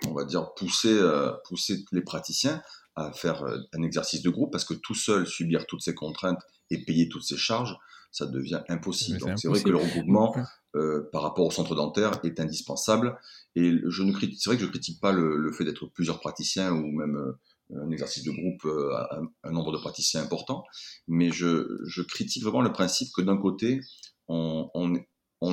on 0.06 0.14
va 0.14 0.24
dire, 0.24 0.54
pousser, 0.54 0.96
euh, 0.96 1.32
pousser 1.48 1.84
les 1.92 2.02
praticiens 2.02 2.62
à 2.96 3.12
faire 3.12 3.44
un 3.72 3.82
exercice 3.82 4.22
de 4.22 4.30
groupe 4.30 4.52
parce 4.52 4.64
que 4.64 4.74
tout 4.74 4.94
seul 4.94 5.26
subir 5.26 5.66
toutes 5.66 5.82
ces 5.82 5.94
contraintes 5.94 6.40
et 6.70 6.84
payer 6.84 7.08
toutes 7.08 7.24
ces 7.24 7.36
charges, 7.36 7.76
ça 8.12 8.26
devient 8.26 8.62
impossible. 8.68 9.18
Donc 9.18 9.36
c'est 9.36 9.48
vrai 9.48 9.60
que 9.60 9.68
le 9.70 9.78
regroupement 9.78 10.36
euh, 10.76 11.08
par 11.12 11.22
rapport 11.22 11.46
au 11.46 11.50
centre 11.50 11.74
dentaire 11.74 12.20
est 12.22 12.38
indispensable. 12.38 13.18
Et 13.56 13.72
je 13.84 14.02
ne 14.04 14.12
critique, 14.12 14.38
c'est 14.40 14.50
vrai 14.50 14.56
que 14.56 14.62
je 14.62 14.68
critique 14.68 15.00
pas 15.00 15.10
le, 15.10 15.36
le 15.36 15.50
fait 15.50 15.64
d'être 15.64 15.86
plusieurs 15.86 16.20
praticiens 16.20 16.70
ou 16.70 16.86
même 16.92 17.34
un 17.72 17.90
exercice 17.90 18.24
de 18.24 18.30
groupe 18.30 18.64
euh, 18.66 18.94
à 18.94 19.20
un, 19.44 19.50
nombre 19.52 19.72
de 19.72 19.78
praticiens 19.78 20.22
important, 20.22 20.64
mais 21.08 21.30
je, 21.30 22.02
critique 22.02 22.42
vraiment 22.42 22.62
le 22.62 22.72
principe 22.72 23.08
que 23.16 23.22
d'un 23.22 23.36
côté, 23.36 23.80
on, 24.28 24.70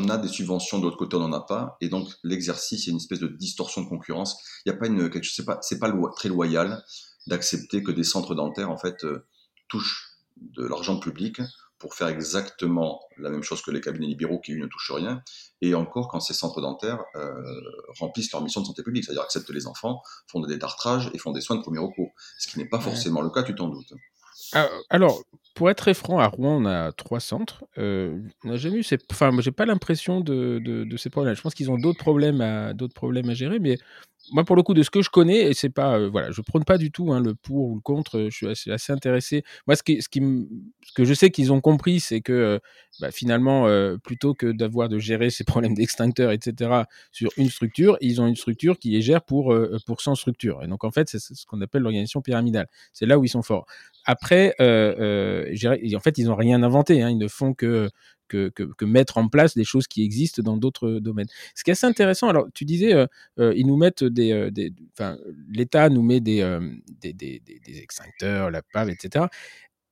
a 0.10 0.18
des 0.18 0.28
subventions, 0.28 0.80
de 0.80 0.84
l'autre 0.84 0.98
côté, 0.98 1.16
on 1.18 1.28
n'en 1.28 1.34
a 1.34 1.42
pas, 1.42 1.78
et 1.82 1.90
donc 1.90 2.08
l'exercice, 2.24 2.86
il 2.86 2.90
y 2.90 2.92
a 2.92 2.94
une 2.94 2.98
espèce 2.98 3.20
de 3.20 3.28
distorsion 3.28 3.82
de 3.82 3.90
concurrence. 3.90 4.42
Il 4.66 4.72
n'y 4.72 4.78
a 4.78 4.80
pas 4.80 4.88
une, 4.88 5.10
c'est 5.62 5.80
pas 5.80 5.92
très 6.16 6.30
loyal 6.30 6.84
d'accepter 7.28 7.84
que 7.84 7.92
des 7.92 8.04
centres 8.04 8.36
dentaires, 8.36 8.70
en 8.70 8.78
fait, 8.78 9.04
euh, 9.04 9.28
touchent 9.68 10.18
de 10.38 10.66
l'argent 10.66 11.00
public 11.00 11.42
pour 11.82 11.96
faire 11.96 12.08
exactement 12.08 13.02
la 13.18 13.30
même 13.30 13.42
chose 13.42 13.62
que 13.62 13.72
les 13.72 13.82
cabinets 13.82 14.08
libéraux 14.08 14.40
qui, 14.40 14.54
eux, 14.54 14.60
ne 14.60 14.68
touchent 14.68 14.92
rien, 14.92 15.22
et 15.62 15.74
encore 15.74 16.08
quand 16.08 16.20
ces 16.20 16.34
centres 16.34 16.62
dentaires 16.62 17.04
euh, 17.16 17.34
remplissent 18.00 18.32
leur 18.32 18.44
mission 18.44 18.62
de 18.62 18.68
santé 18.68 18.84
publique, 18.84 19.04
c'est-à-dire 19.04 19.24
acceptent 19.24 19.50
les 19.50 19.68
enfants, 19.68 20.02
font 20.28 20.40
des 20.40 20.54
détartrages 20.54 21.10
et 21.14 21.18
font 21.18 21.32
des 21.32 21.42
soins 21.42 21.58
de 21.58 21.62
premier 21.62 21.80
recours, 21.80 22.12
ce 22.38 22.48
qui 22.48 22.60
n'est 22.60 22.70
pas 22.70 22.80
forcément 22.80 23.22
le 23.22 23.32
cas, 23.32 23.44
tu 23.44 23.56
t'en 23.56 23.68
doutes. 23.68 23.94
Ah, 24.54 24.70
alors, 24.90 25.22
pour 25.56 25.70
être 25.70 25.78
très 25.78 25.94
franc, 25.94 26.20
à 26.20 26.28
Rouen, 26.28 26.64
on 26.64 26.66
a 26.66 26.92
trois 26.92 27.20
centres. 27.20 27.64
Euh, 27.78 28.20
on 28.44 28.50
n'a 28.50 28.58
jamais 28.58 28.78
eu, 28.78 28.86
enfin, 29.12 29.32
j'ai 29.40 29.52
pas 29.52 29.66
l'impression 29.66 30.20
de, 30.22 30.60
de, 30.60 30.84
de, 30.84 30.98
ces 30.98 31.10
problèmes. 31.10 31.36
Je 31.36 31.42
pense 31.42 31.54
qu'ils 31.54 31.72
ont 31.72 31.78
d'autres 31.78 32.00
problèmes 32.00 32.42
à 32.42 32.74
d'autres 32.74 32.94
problèmes 32.94 33.30
à 33.30 33.34
gérer, 33.34 33.60
mais 33.60 33.78
moi, 34.32 34.46
pour 34.46 34.56
le 34.56 34.64
coup, 34.64 34.74
de 34.74 34.84
ce 34.84 34.90
que 34.90 35.02
je 35.02 35.10
connais, 35.10 35.50
et 35.50 35.54
c'est 35.54 35.70
pas, 35.70 35.98
euh, 35.98 36.10
voilà, 36.10 36.32
je 36.32 36.42
prône 36.42 36.64
pas 36.64 36.78
du 36.78 36.92
tout 36.92 37.12
hein, 37.12 37.20
le 37.20 37.36
pour 37.36 37.70
ou 37.70 37.76
le 37.76 37.82
contre. 37.82 38.28
Je 38.30 38.54
suis 38.54 38.72
assez, 38.72 38.94
intéressé. 38.94 39.44
Moi, 39.68 39.76
ce, 39.76 39.84
qui, 39.84 40.02
ce, 40.02 40.10
qui, 40.10 40.22
ce 40.86 40.94
que 40.94 41.06
je 41.06 41.14
sais 41.14 41.32
qu'ils 41.32 41.52
ont 41.52 41.60
compris, 41.60 42.00
c'est 42.00 42.22
que 42.22 42.32
euh, 42.32 42.60
bah, 43.00 43.12
finalement, 43.12 43.68
euh, 43.68 43.98
plutôt 43.98 44.34
que 44.34 44.52
d'avoir 44.52 44.90
de 44.90 45.00
gérer 45.00 45.30
ces 45.30 45.44
problèmes 45.46 45.74
d'extincteurs, 45.74 46.32
etc., 46.32 46.84
sur 47.12 47.32
une 47.38 47.50
structure, 47.50 47.98
ils 48.02 48.22
ont 48.22 48.28
une 48.28 48.36
structure 48.36 48.78
qui 48.80 48.92
les 48.92 49.02
gère 49.02 49.24
pour 49.24 49.56
pour 49.86 50.02
100 50.02 50.16
structures. 50.16 50.62
Et 50.64 50.68
donc, 50.68 50.84
en 50.84 50.92
fait, 50.92 51.10
c'est 51.10 51.20
ce 51.20 51.46
qu'on 51.46 51.60
appelle 51.62 51.82
l'organisation 51.82 52.22
pyramidale. 52.22 52.68
C'est 52.94 53.06
là 53.06 53.18
où 53.18 53.26
ils 53.26 53.30
sont 53.30 53.44
forts. 53.44 53.66
Après, 54.06 54.56
en 54.60 56.00
fait, 56.00 56.18
ils 56.18 56.30
ont 56.30 56.36
rien 56.36 56.64
inventé. 56.64 57.02
Hein, 57.02 57.10
ils 57.10 57.18
ne 57.18 57.28
font 57.28 57.54
que 57.54 57.90
que, 58.32 58.86
mettre 58.86 59.18
en 59.18 59.28
place 59.28 59.56
des 59.56 59.64
choses 59.64 59.88
qui 59.88 60.04
existent 60.04 60.42
dans 60.42 60.58
d'autres 60.58 61.00
domaines. 61.00 61.28
Ce 61.56 61.64
qui 61.64 61.72
est 61.72 61.74
assez 61.74 61.86
intéressant, 61.86 62.30
alors 62.30 62.48
tu 62.54 62.66
disais, 62.66 62.94
euh, 62.94 63.06
euh, 63.40 63.54
ils 63.56 63.68
nous 63.68 63.78
mettent 63.78 64.04
des, 64.04 64.32
euh, 64.32 64.70
enfin, 64.94 65.18
l'État 65.50 65.90
nous 65.90 66.02
met 66.02 66.20
des, 66.20 66.42
des, 67.02 67.14
des, 67.14 67.42
des, 67.42 67.80
extincteurs, 67.80 68.52
la 68.52 68.62
PAV, 68.62 68.90
etc. 68.90 69.26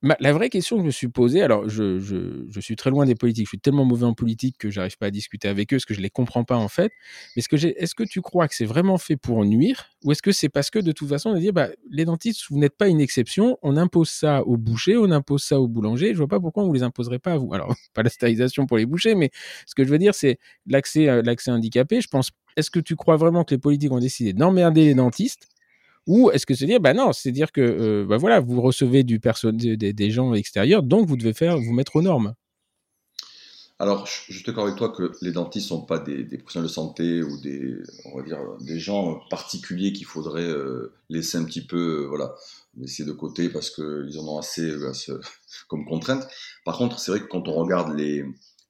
la 0.02 0.32
vraie 0.32 0.48
question 0.48 0.76
que 0.76 0.82
je 0.82 0.86
me 0.86 0.90
suis 0.90 1.08
posée, 1.08 1.42
alors 1.42 1.68
je, 1.68 1.98
je, 1.98 2.46
je, 2.48 2.60
suis 2.60 2.74
très 2.74 2.88
loin 2.88 3.04
des 3.04 3.14
politiques, 3.14 3.46
je 3.46 3.50
suis 3.50 3.58
tellement 3.58 3.84
mauvais 3.84 4.06
en 4.06 4.14
politique 4.14 4.56
que 4.58 4.70
j'arrive 4.70 4.96
pas 4.96 5.06
à 5.06 5.10
discuter 5.10 5.46
avec 5.46 5.72
eux 5.74 5.76
parce 5.76 5.84
que 5.84 5.92
je 5.92 6.00
les 6.00 6.08
comprends 6.08 6.42
pas 6.42 6.56
en 6.56 6.68
fait. 6.68 6.90
Mais 7.36 7.40
est-ce 7.40 7.48
que, 7.48 7.56
est-ce 7.56 7.94
que 7.94 8.04
tu 8.04 8.22
crois 8.22 8.48
que 8.48 8.54
c'est 8.54 8.64
vraiment 8.64 8.96
fait 8.96 9.16
pour 9.16 9.44
nuire 9.44 9.90
ou 10.04 10.12
est-ce 10.12 10.22
que 10.22 10.32
c'est 10.32 10.48
parce 10.48 10.70
que 10.70 10.78
de 10.78 10.92
toute 10.92 11.08
façon 11.08 11.30
on 11.30 11.34
a 11.34 11.38
dit 11.38 11.52
bah, 11.52 11.68
les 11.90 12.06
dentistes 12.06 12.46
vous 12.48 12.58
n'êtes 12.58 12.78
pas 12.78 12.88
une 12.88 13.00
exception, 13.00 13.58
on 13.62 13.76
impose 13.76 14.08
ça 14.08 14.42
aux 14.44 14.56
bouchers, 14.56 14.96
on 14.96 15.10
impose 15.10 15.42
ça 15.42 15.60
aux 15.60 15.68
boulangers, 15.68 16.12
je 16.12 16.18
vois 16.18 16.28
pas 16.28 16.40
pourquoi 16.40 16.62
on 16.62 16.66
vous 16.66 16.72
les 16.72 16.82
imposerait 16.82 17.18
pas 17.18 17.34
à 17.34 17.36
vous. 17.36 17.52
Alors 17.54 17.74
pas 17.92 18.02
la 18.02 18.10
stérilisation 18.10 18.64
pour 18.64 18.78
les 18.78 18.86
bouchers, 18.86 19.14
mais 19.14 19.30
ce 19.66 19.74
que 19.74 19.84
je 19.84 19.90
veux 19.90 19.98
dire 19.98 20.14
c'est 20.14 20.38
l'accès, 20.66 21.08
euh, 21.08 21.20
l'accès 21.22 21.50
handicapé. 21.50 22.00
Je 22.00 22.08
pense. 22.08 22.30
Est-ce 22.56 22.70
que 22.70 22.80
tu 22.80 22.96
crois 22.96 23.16
vraiment 23.16 23.44
que 23.44 23.54
les 23.54 23.60
politiques 23.60 23.92
ont 23.92 24.00
décidé 24.00 24.32
d'emmerder 24.32 24.84
les 24.84 24.94
dentistes 24.94 25.49
ou 26.06 26.30
est-ce 26.30 26.46
que 26.46 26.54
c'est 26.54 26.66
dire, 26.66 26.80
bah 26.80 26.94
non, 26.94 27.12
c'est 27.12 27.32
dire 27.32 27.52
que 27.52 27.60
euh, 27.60 28.06
bah 28.06 28.16
voilà, 28.16 28.40
vous 28.40 28.60
recevez 28.60 29.04
du 29.04 29.20
des, 29.20 30.10
gens 30.10 30.34
extérieurs, 30.34 30.82
donc 30.82 31.06
vous 31.06 31.16
devez 31.16 31.34
faire, 31.34 31.58
vous 31.58 31.72
mettre 31.72 31.96
aux 31.96 32.02
normes. 32.02 32.34
Alors, 33.78 34.06
je 34.06 34.34
suis 34.34 34.44
d'accord 34.44 34.64
avec 34.64 34.76
toi 34.76 34.90
que 34.90 35.12
les 35.22 35.32
dentistes 35.32 35.68
sont 35.68 35.80
pas 35.80 35.98
des, 35.98 36.24
professionnels 36.36 36.68
de 36.68 36.72
santé 36.72 37.22
ou 37.22 37.40
des, 37.40 37.76
on 38.04 38.18
va 38.18 38.22
dire, 38.22 38.38
des 38.60 38.78
gens 38.78 39.20
particuliers 39.30 39.94
qu'il 39.94 40.04
faudrait 40.04 40.42
euh, 40.42 40.92
laisser 41.08 41.38
un 41.38 41.44
petit 41.44 41.64
peu, 41.66 42.02
euh, 42.02 42.06
voilà, 42.06 42.34
laisser 42.76 43.06
de 43.06 43.12
côté 43.12 43.48
parce 43.48 43.70
qu'ils 43.70 44.18
en 44.18 44.28
ont 44.28 44.38
assez 44.38 44.70
comme 45.68 45.86
contrainte. 45.86 46.28
Par 46.66 46.76
contre, 46.76 46.98
c'est 46.98 47.10
vrai 47.10 47.20
que 47.20 47.26
quand 47.26 47.48
on 47.48 47.54
regarde 47.54 47.96
les, 47.96 48.22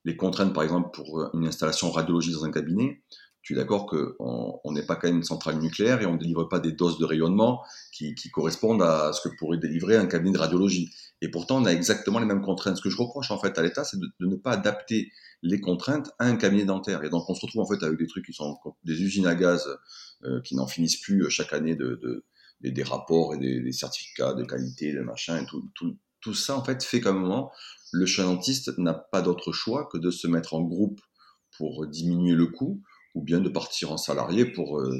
les 0.05 0.15
contraintes, 0.15 0.53
par 0.53 0.63
exemple, 0.63 0.91
pour 0.93 1.29
une 1.33 1.45
installation 1.45 1.91
radiologique 1.91 2.33
dans 2.33 2.45
un 2.45 2.51
cabinet, 2.51 3.01
tu 3.41 3.53
es 3.53 3.55
d'accord 3.55 3.87
qu'on 3.87 4.71
n'est 4.71 4.85
pas 4.85 4.95
quand 4.95 5.07
même 5.07 5.17
une 5.17 5.23
centrale 5.23 5.57
nucléaire 5.57 6.01
et 6.01 6.05
on 6.05 6.13
ne 6.13 6.19
délivre 6.19 6.45
pas 6.45 6.59
des 6.59 6.71
doses 6.71 6.99
de 6.99 7.05
rayonnement 7.05 7.63
qui, 7.91 8.15
correspondent 8.31 8.83
à 8.83 9.13
ce 9.13 9.27
que 9.27 9.35
pourrait 9.35 9.57
délivrer 9.57 9.97
un 9.97 10.05
cabinet 10.05 10.33
de 10.33 10.37
radiologie. 10.37 10.93
Et 11.21 11.29
pourtant, 11.29 11.61
on 11.61 11.65
a 11.65 11.71
exactement 11.71 12.19
les 12.19 12.25
mêmes 12.25 12.41
contraintes. 12.41 12.77
Ce 12.77 12.81
que 12.81 12.89
je 12.89 12.97
reproche 12.97 13.31
en 13.31 13.39
fait 13.39 13.57
à 13.57 13.63
l'État, 13.63 13.83
c'est 13.83 13.99
de, 13.99 14.07
ne 14.19 14.35
pas 14.35 14.51
adapter 14.51 15.11
les 15.41 15.59
contraintes 15.59 16.11
à 16.19 16.25
un 16.25 16.35
cabinet 16.35 16.65
dentaire. 16.65 17.03
Et 17.03 17.09
donc, 17.09 17.29
on 17.29 17.35
se 17.35 17.41
retrouve 17.41 17.61
en 17.61 17.67
fait 17.67 17.83
avec 17.83 17.97
des 17.97 18.07
trucs 18.07 18.25
qui 18.25 18.33
sont 18.33 18.57
des 18.83 19.01
usines 19.01 19.25
à 19.25 19.33
gaz 19.33 19.67
euh, 20.23 20.41
qui 20.41 20.55
n'en 20.55 20.67
finissent 20.67 21.01
plus 21.01 21.23
euh, 21.23 21.29
chaque 21.29 21.53
année 21.53 21.75
de, 21.75 22.23
des, 22.61 22.83
rapports 22.83 23.33
et 23.33 23.37
des, 23.37 23.71
certificats 23.71 24.33
de 24.33 24.43
qualité, 24.43 24.93
de 24.93 25.01
machin, 25.01 25.41
et 25.41 25.45
tout, 25.45 25.67
tout, 26.21 26.33
ça 26.35 26.55
en 26.55 26.63
fait 26.63 26.83
fait 26.83 27.01
qu'à 27.01 27.09
un 27.09 27.13
moment, 27.13 27.51
le 27.91 28.05
dentiste 28.23 28.77
n'a 28.77 28.93
pas 28.93 29.23
d'autre 29.23 29.51
choix 29.51 29.89
que 29.91 29.97
de 29.97 30.11
se 30.11 30.27
mettre 30.27 30.53
en 30.53 30.61
groupe 30.61 31.01
pour 31.57 31.87
diminuer 31.87 32.35
le 32.35 32.45
coût 32.45 32.83
ou 33.15 33.21
bien 33.21 33.39
de 33.39 33.49
partir 33.49 33.91
en 33.91 33.97
salarié 33.97 34.45
pour, 34.45 34.79
euh, 34.79 34.97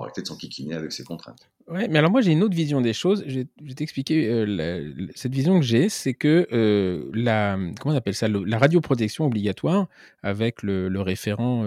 arrêter 0.00 0.20
de 0.22 0.26
s'enquiquiner 0.26 0.74
avec 0.74 0.90
ses 0.90 1.04
contraintes. 1.04 1.48
Ouais, 1.68 1.88
mais 1.88 1.98
alors 1.98 2.10
moi 2.10 2.20
j'ai 2.20 2.32
une 2.32 2.42
autre 2.42 2.54
vision 2.54 2.80
des 2.80 2.92
choses. 2.92 3.24
Je 3.26 3.40
vais 3.60 3.74
t'expliquer 3.74 4.28
euh, 4.28 5.08
cette 5.14 5.32
vision 5.32 5.58
que 5.60 5.64
j'ai, 5.64 5.88
c'est 5.88 6.14
que 6.14 6.46
euh, 6.52 7.08
la 7.12 7.56
comment 7.80 7.94
on 7.94 7.98
appelle 7.98 8.14
ça, 8.14 8.28
la 8.28 8.58
radioprotection 8.58 9.26
obligatoire 9.26 9.86
avec 10.22 10.62
le 10.62 11.00
référent 11.00 11.64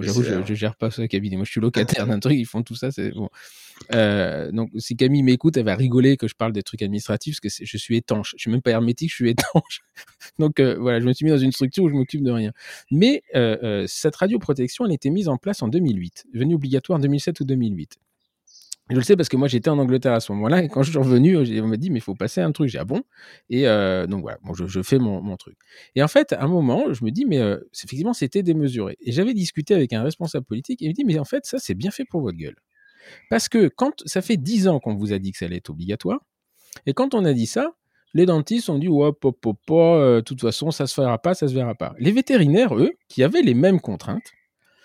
J'avoue, 0.00 0.22
je, 0.22 0.44
je, 0.44 0.54
gère 0.54 0.76
pas 0.76 0.90
ce 0.90 1.02
cabinet. 1.02 1.36
Moi, 1.36 1.44
je 1.44 1.50
suis 1.50 1.60
locataire 1.60 2.06
d'un 2.06 2.20
truc, 2.20 2.34
ils 2.34 2.46
font 2.46 2.62
tout 2.62 2.74
ça, 2.74 2.90
c'est 2.90 3.10
bon. 3.10 3.30
Euh, 3.94 4.50
donc, 4.52 4.70
si 4.76 4.96
Camille 4.96 5.22
m'écoute, 5.22 5.56
elle 5.56 5.64
va 5.64 5.76
rigoler 5.76 6.16
que 6.16 6.28
je 6.28 6.34
parle 6.34 6.52
des 6.52 6.62
trucs 6.62 6.82
administratifs 6.82 7.40
parce 7.40 7.58
que 7.58 7.64
je 7.64 7.76
suis 7.78 7.96
étanche. 7.96 8.34
Je 8.36 8.42
suis 8.42 8.50
même 8.50 8.62
pas 8.62 8.72
hermétique, 8.72 9.10
je 9.10 9.14
suis 9.14 9.30
étanche. 9.30 9.80
donc, 10.38 10.60
euh, 10.60 10.76
voilà, 10.78 11.00
je 11.00 11.06
me 11.06 11.12
suis 11.12 11.24
mis 11.24 11.30
dans 11.30 11.38
une 11.38 11.52
structure 11.52 11.84
où 11.84 11.88
je 11.88 11.94
m'occupe 11.94 12.22
de 12.22 12.30
rien. 12.30 12.52
Mais 12.90 13.22
euh, 13.34 13.56
euh 13.62 13.84
cette 13.86 14.16
radioprotection, 14.16 14.84
elle 14.84 14.90
a 14.90 14.94
été 14.94 15.10
mise 15.10 15.28
en 15.28 15.36
place 15.38 15.62
en 15.62 15.68
2008, 15.68 16.26
devenue 16.34 16.54
obligatoire 16.54 16.98
en 16.98 17.00
2007 17.00 17.40
ou 17.40 17.44
2008. 17.44 17.98
Je 18.90 18.96
le 18.96 19.02
sais 19.02 19.16
parce 19.16 19.28
que 19.28 19.36
moi 19.36 19.48
j'étais 19.48 19.68
en 19.68 19.78
Angleterre 19.78 20.14
à 20.14 20.20
ce 20.20 20.32
moment-là 20.32 20.62
et 20.62 20.68
quand 20.68 20.82
je 20.82 20.90
suis 20.90 20.98
revenu, 20.98 21.36
on 21.36 21.66
m'a 21.66 21.76
dit 21.76 21.90
mais 21.90 21.98
il 21.98 22.02
faut 22.02 22.14
passer 22.14 22.40
un 22.40 22.52
truc. 22.52 22.68
J'ai 22.70 22.78
ah 22.78 22.84
bon? 22.84 23.02
Et 23.50 23.68
euh, 23.68 24.06
donc 24.06 24.22
voilà, 24.22 24.38
bon, 24.42 24.54
je, 24.54 24.82
fais 24.82 24.98
mon, 24.98 25.36
truc. 25.36 25.56
Et 25.94 26.02
en 26.02 26.08
fait, 26.08 26.32
à 26.32 26.42
un 26.42 26.48
moment, 26.48 26.92
je 26.92 27.04
me 27.04 27.10
dis 27.10 27.26
mais 27.26 27.38
euh, 27.38 27.58
effectivement 27.74 28.14
c'était 28.14 28.42
démesuré. 28.42 28.96
Et 29.00 29.12
j'avais 29.12 29.34
discuté 29.34 29.74
avec 29.74 29.92
un 29.92 30.02
responsable 30.02 30.46
politique 30.46 30.80
et 30.80 30.86
il 30.86 30.88
me 30.88 30.94
dit 30.94 31.04
mais 31.04 31.18
en 31.18 31.24
fait 31.24 31.44
ça 31.44 31.58
c'est 31.58 31.74
bien 31.74 31.90
fait 31.90 32.04
pour 32.04 32.22
votre 32.22 32.38
gueule. 32.38 32.56
Parce 33.30 33.48
que 33.48 33.68
quand 33.68 34.02
ça 34.06 34.22
fait 34.22 34.36
dix 34.36 34.68
ans 34.68 34.80
qu'on 34.80 34.94
vous 34.94 35.12
a 35.12 35.18
dit 35.18 35.32
que 35.32 35.38
ça 35.38 35.44
allait 35.44 35.56
être 35.56 35.70
obligatoire 35.70 36.20
et 36.86 36.94
quand 36.94 37.14
on 37.14 37.24
a 37.24 37.34
dit 37.34 37.46
ça, 37.46 37.72
les 38.14 38.24
dentistes 38.24 38.70
ont 38.70 38.78
dit 38.78 38.88
ouais 38.88 39.12
pop 39.12 39.38
pop 39.38 39.58
euh, 39.70 40.16
de 40.16 40.20
toute 40.22 40.40
façon 40.40 40.70
ça 40.70 40.86
se 40.86 40.94
fera 40.94 41.18
pas, 41.18 41.34
ça 41.34 41.46
se 41.46 41.52
verra 41.52 41.74
pas. 41.74 41.94
Les 41.98 42.10
vétérinaires 42.10 42.74
eux 42.74 42.92
qui 43.08 43.22
avaient 43.22 43.42
les 43.42 43.54
mêmes 43.54 43.80
contraintes 43.80 44.32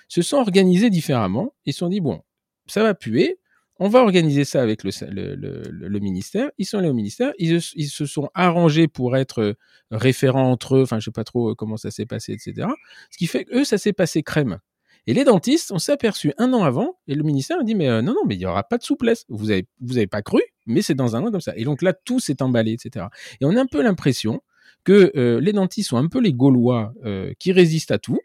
se 0.09 0.21
sont 0.21 0.37
organisés 0.37 0.89
différemment. 0.89 1.53
Ils 1.65 1.71
se 1.71 1.79
sont 1.79 1.89
dit 1.89 2.01
bon 2.01 2.21
ça 2.67 2.83
va 2.83 2.93
puer 2.93 3.39
on 3.79 3.89
va 3.89 4.01
organiser 4.01 4.45
ça 4.45 4.61
avec 4.61 4.83
le, 4.83 5.99
ministère. 5.99 6.51
Ils 6.57 6.65
sont 6.65 6.77
allés 6.77 6.89
au 6.89 6.93
ministère, 6.93 7.33
ils, 7.39 7.61
se 7.61 8.05
sont 8.05 8.29
arrangés 8.33 8.87
pour 8.87 9.17
être 9.17 9.41
euh, 9.41 9.53
référents 9.91 10.51
entre 10.51 10.75
eux. 10.75 10.83
Enfin, 10.83 10.99
je 10.99 11.05
sais 11.05 11.11
pas 11.11 11.23
trop 11.23 11.51
euh, 11.51 11.55
comment 11.55 11.77
ça 11.77 11.91
s'est 11.91 12.05
passé, 12.05 12.33
etc. 12.33 12.67
Ce 13.09 13.17
qui 13.17 13.27
fait 13.27 13.45
que 13.45 13.59
eux, 13.59 13.63
ça 13.63 13.77
s'est 13.77 13.93
passé 13.93 14.21
crème. 14.23 14.59
Et 15.05 15.13
les 15.13 15.25
dentistes, 15.25 15.71
on 15.71 15.79
s'est 15.79 15.91
aperçu 15.91 16.33
un 16.37 16.53
an 16.53 16.63
avant, 16.63 16.97
et 17.07 17.15
le 17.15 17.23
ministère 17.23 17.59
a 17.59 17.63
dit 17.63 17.75
mais 17.75 17.89
euh, 17.89 18.01
non 18.01 18.13
non 18.13 18.21
mais 18.25 18.35
il 18.35 18.41
y 18.41 18.45
aura 18.45 18.63
pas 18.63 18.77
de 18.77 18.83
souplesse. 18.83 19.25
Vous 19.27 19.51
avez 19.51 19.67
vous 19.81 19.97
avez 19.97 20.07
pas 20.07 20.21
cru, 20.21 20.41
mais 20.65 20.81
c'est 20.81 20.95
dans 20.95 21.15
un 21.15 21.23
an 21.23 21.31
comme 21.31 21.41
ça. 21.41 21.53
Et 21.57 21.65
donc 21.65 21.81
là 21.81 21.93
tout 21.93 22.19
s'est 22.19 22.41
emballé, 22.41 22.73
etc. 22.73 23.07
Et 23.41 23.45
on 23.45 23.55
a 23.57 23.61
un 23.61 23.65
peu 23.65 23.81
l'impression 23.81 24.41
que 24.85 25.39
les 25.41 25.53
dentistes 25.53 25.89
sont 25.89 25.97
un 25.97 26.07
peu 26.07 26.19
les 26.19 26.33
Gaulois 26.33 26.93
qui 27.39 27.53
résistent 27.53 27.91
à 27.91 27.99
tout 27.99 28.19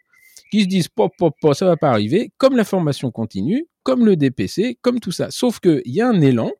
qui 0.51 0.63
se 0.63 0.67
disent 0.67 0.89
pop, 0.89 1.13
pop, 1.19 1.35
pop, 1.41 1.55
ça 1.55 1.67
va 1.67 1.77
pas 1.77 1.91
arriver, 1.91 2.33
comme 2.39 2.57
la 2.57 2.65
formation 2.65 3.11
continue, 3.11 3.67
comme 3.83 4.05
le 4.05 4.17
DPC, 4.17 4.79
comme 4.83 5.01
tout 5.01 5.13
ça. 5.13 5.31
Sauf 5.31 5.61
qu'il 5.61 5.83
y 5.87 6.01
a 6.01 6.09
un 6.09 6.21
élan, 6.21 6.51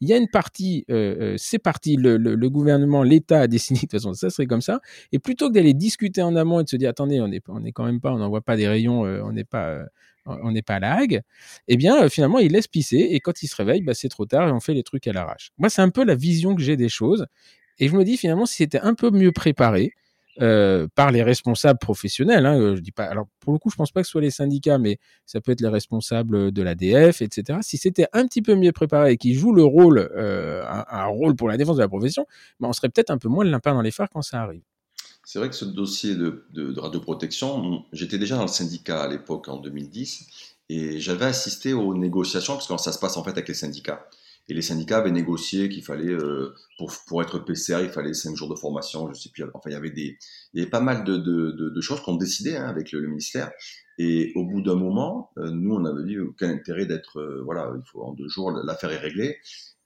il 0.00 0.08
y 0.08 0.12
a 0.12 0.16
une 0.16 0.28
partie, 0.28 0.84
euh, 0.90 1.16
euh, 1.20 1.34
c'est 1.38 1.58
parti, 1.58 1.96
le, 1.96 2.16
le, 2.16 2.50
gouvernement, 2.50 3.02
l'État 3.02 3.40
a 3.40 3.46
décidé 3.48 3.80
de 3.80 3.80
toute 3.82 3.92
façon 3.92 4.12
ça 4.14 4.30
serait 4.30 4.46
comme 4.46 4.60
ça. 4.60 4.80
Et 5.12 5.18
plutôt 5.18 5.48
que 5.48 5.54
d'aller 5.54 5.74
discuter 5.74 6.22
en 6.22 6.36
amont 6.36 6.60
et 6.60 6.64
de 6.64 6.68
se 6.68 6.76
dire 6.76 6.90
attendez, 6.90 7.20
on 7.20 7.28
n'est 7.28 7.40
on 7.48 7.64
est 7.64 7.72
quand 7.72 7.84
même 7.84 8.00
pas, 8.00 8.12
on 8.12 8.18
n'envoie 8.18 8.42
pas 8.42 8.56
des 8.56 8.68
rayons, 8.68 9.06
euh, 9.06 9.22
on 9.24 9.32
n'est 9.32 9.44
pas, 9.44 9.84
on 10.26 10.52
n'est 10.52 10.62
pas 10.62 10.76
à 10.76 10.98
eh 11.68 11.76
bien 11.76 12.08
finalement 12.08 12.38
il 12.38 12.52
laisse 12.52 12.66
pisser 12.68 13.08
et 13.10 13.20
quand 13.20 13.42
il 13.42 13.46
se 13.46 13.56
réveille, 13.56 13.82
bah, 13.82 13.94
c'est 13.94 14.08
trop 14.08 14.26
tard 14.26 14.48
et 14.48 14.52
on 14.52 14.60
fait 14.60 14.74
les 14.74 14.82
trucs 14.82 15.06
à 15.06 15.12
l'arrache. 15.12 15.50
Moi 15.58 15.68
c'est 15.70 15.82
un 15.82 15.90
peu 15.90 16.04
la 16.04 16.14
vision 16.14 16.54
que 16.54 16.62
j'ai 16.62 16.76
des 16.76 16.88
choses 16.88 17.26
et 17.78 17.88
je 17.88 17.96
me 17.96 18.04
dis 18.04 18.16
finalement 18.16 18.46
si 18.46 18.56
c'était 18.56 18.80
un 18.80 18.94
peu 18.94 19.10
mieux 19.10 19.32
préparé, 19.32 19.92
euh, 20.40 20.88
par 20.96 21.12
les 21.12 21.22
responsables 21.22 21.78
professionnels. 21.78 22.44
Hein, 22.44 22.58
euh, 22.58 22.76
je 22.76 22.80
dis 22.80 22.90
pas. 22.90 23.04
Alors 23.04 23.26
pour 23.40 23.52
le 23.52 23.58
coup, 23.58 23.70
je 23.70 23.76
pense 23.76 23.92
pas 23.92 24.00
que 24.00 24.06
ce 24.06 24.10
soit 24.10 24.20
les 24.20 24.30
syndicats, 24.30 24.78
mais 24.78 24.98
ça 25.26 25.40
peut 25.40 25.52
être 25.52 25.60
les 25.60 25.68
responsables 25.68 26.50
de 26.50 26.62
l'ADF, 26.62 27.22
etc. 27.22 27.60
Si 27.62 27.76
c'était 27.76 28.06
un 28.12 28.26
petit 28.26 28.42
peu 28.42 28.56
mieux 28.56 28.72
préparé 28.72 29.12
et 29.12 29.16
qu'ils 29.16 29.34
jouent 29.38 29.54
le 29.54 29.64
rôle, 29.64 30.10
euh, 30.16 30.64
un, 30.66 31.06
rôle 31.06 31.36
pour 31.36 31.48
la 31.48 31.56
défense 31.56 31.76
de 31.76 31.82
la 31.82 31.88
profession, 31.88 32.26
ben 32.58 32.68
on 32.68 32.72
serait 32.72 32.88
peut-être 32.88 33.10
un 33.10 33.18
peu 33.18 33.28
moins 33.28 33.44
le 33.44 33.50
limpin 33.50 33.74
dans 33.74 33.82
les 33.82 33.92
phares 33.92 34.08
quand 34.10 34.22
ça 34.22 34.42
arrive. 34.42 34.62
C'est 35.24 35.38
vrai 35.38 35.48
que 35.48 35.54
ce 35.54 35.64
dossier 35.64 36.16
de, 36.16 36.44
de, 36.52 36.72
de 36.72 36.80
radioprotection, 36.80 37.84
j'étais 37.92 38.18
déjà 38.18 38.36
dans 38.36 38.42
le 38.42 38.48
syndicat 38.48 39.02
à 39.02 39.08
l'époque 39.08 39.48
en 39.48 39.58
2010 39.58 40.26
et 40.68 40.98
j'avais 40.98 41.26
assisté 41.26 41.72
aux 41.72 41.94
négociations 41.94 42.54
parce 42.54 42.66
que 42.66 42.76
ça 42.78 42.92
se 42.92 42.98
passe 42.98 43.16
en 43.16 43.24
fait 43.24 43.30
avec 43.30 43.48
les 43.48 43.54
syndicats. 43.54 44.06
Et 44.48 44.54
les 44.54 44.62
syndicats 44.62 44.98
avaient 44.98 45.10
négocié 45.10 45.68
qu'il 45.70 45.82
fallait, 45.82 46.12
euh, 46.12 46.54
pour, 46.76 46.92
pour 47.06 47.22
être 47.22 47.38
PCR, 47.38 47.80
il 47.82 47.88
fallait 47.88 48.12
5 48.12 48.36
jours 48.36 48.50
de 48.50 48.54
formation, 48.54 49.08
je 49.12 49.18
sais 49.18 49.30
plus. 49.30 49.44
Enfin, 49.54 49.70
il 49.70 49.72
y 49.72 49.76
avait 49.76 49.90
des, 49.90 50.18
il 50.52 50.58
y 50.58 50.62
avait 50.62 50.70
pas 50.70 50.80
mal 50.80 51.04
de, 51.04 51.16
de, 51.16 51.50
de, 51.52 51.80
choses 51.80 52.00
qu'on 52.00 52.16
décidait 52.16 52.56
hein, 52.56 52.66
avec 52.66 52.92
le, 52.92 53.00
ministère. 53.06 53.50
Et 53.96 54.32
au 54.34 54.44
bout 54.44 54.60
d'un 54.60 54.74
moment, 54.74 55.30
euh, 55.38 55.50
nous, 55.50 55.74
on 55.74 55.84
avait 55.86 56.04
dit 56.04 56.18
aucun 56.18 56.50
intérêt 56.50 56.84
d'être, 56.84 57.20
euh, 57.20 57.42
voilà, 57.44 57.72
il 57.74 57.82
faut 57.90 58.02
en 58.02 58.12
deux 58.12 58.28
jours, 58.28 58.50
l'affaire 58.50 58.92
est 58.92 58.98
réglée. 58.98 59.38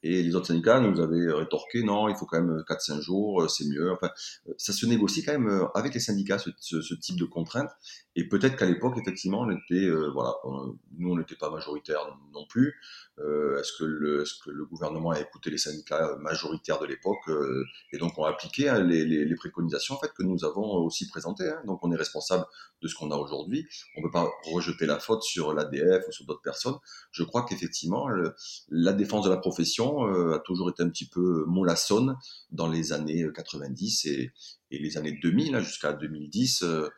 Et 0.04 0.22
les 0.22 0.34
autres 0.36 0.46
syndicats 0.46 0.80
nous 0.80 1.00
avaient 1.00 1.32
rétorqué, 1.32 1.82
non, 1.82 2.08
il 2.08 2.14
faut 2.14 2.24
quand 2.24 2.40
même 2.40 2.62
4-5 2.68 3.00
jours, 3.00 3.50
c'est 3.50 3.66
mieux. 3.66 3.92
Enfin, 3.92 4.10
ça 4.56 4.72
se 4.72 4.86
négocie 4.86 5.24
quand 5.24 5.36
même 5.36 5.66
avec 5.74 5.92
les 5.92 5.98
syndicats, 5.98 6.38
ce, 6.38 6.50
ce, 6.60 6.94
type 6.94 7.18
de 7.18 7.24
contraintes. 7.24 7.70
Et 8.14 8.28
peut-être 8.28 8.54
qu'à 8.54 8.66
l'époque, 8.66 8.96
effectivement, 8.96 9.40
on 9.40 9.50
était, 9.50 9.90
voilà, 10.14 10.34
nous, 10.96 11.10
on 11.10 11.16
n'était 11.16 11.34
pas 11.34 11.50
majoritaire 11.50 12.16
non 12.32 12.46
plus. 12.48 12.76
Euh, 13.20 13.58
est-ce 13.58 13.72
que, 13.72 13.84
le, 13.84 14.22
est 14.22 14.44
que 14.44 14.50
le 14.50 14.64
gouvernement 14.64 15.10
a 15.10 15.20
écouté 15.20 15.50
les 15.50 15.58
syndicats 15.58 16.16
majoritaires 16.20 16.78
de 16.78 16.86
l'époque 16.86 17.28
euh, 17.28 17.64
et 17.92 17.98
donc 17.98 18.16
ont 18.16 18.24
appliqué 18.24 18.68
hein, 18.68 18.80
les, 18.80 19.04
les, 19.04 19.24
les, 19.24 19.34
préconisations 19.34 19.96
en 19.96 19.98
fait 19.98 20.12
que 20.12 20.22
nous 20.22 20.44
avons 20.44 20.74
aussi 20.84 21.08
présentées. 21.08 21.48
Hein. 21.48 21.60
Donc 21.66 21.80
on 21.82 21.90
est 21.90 21.96
responsable 21.96 22.44
de 22.80 22.86
ce 22.86 22.94
qu'on 22.94 23.10
a 23.10 23.16
aujourd'hui. 23.16 23.66
On 23.96 24.00
ne 24.00 24.06
peut 24.06 24.12
pas 24.12 24.30
rejeter 24.52 24.86
la 24.86 25.00
faute 25.00 25.22
sur 25.22 25.52
l'ADF 25.52 26.04
ou 26.06 26.12
sur 26.12 26.26
d'autres 26.26 26.42
personnes. 26.42 26.76
Je 27.10 27.24
crois 27.24 27.44
qu'effectivement 27.44 28.08
la 28.68 28.92
défense 28.92 29.24
de 29.24 29.30
la 29.30 29.38
profession 29.38 30.06
euh, 30.06 30.36
a 30.36 30.38
toujours 30.38 30.70
été 30.70 30.82
un 30.82 30.88
petit 30.88 31.08
peu 31.08 31.44
mollassonne 31.46 32.16
dans 32.52 32.68
les 32.68 32.92
années 32.92 33.26
90 33.34 34.04
et, 34.06 34.32
et 34.70 34.78
les 34.78 34.96
années 34.96 35.18
2000 35.20 35.56
hein, 35.56 35.60
jusqu'à 35.60 35.92
2010. 35.92 36.62
moi, 36.62 36.90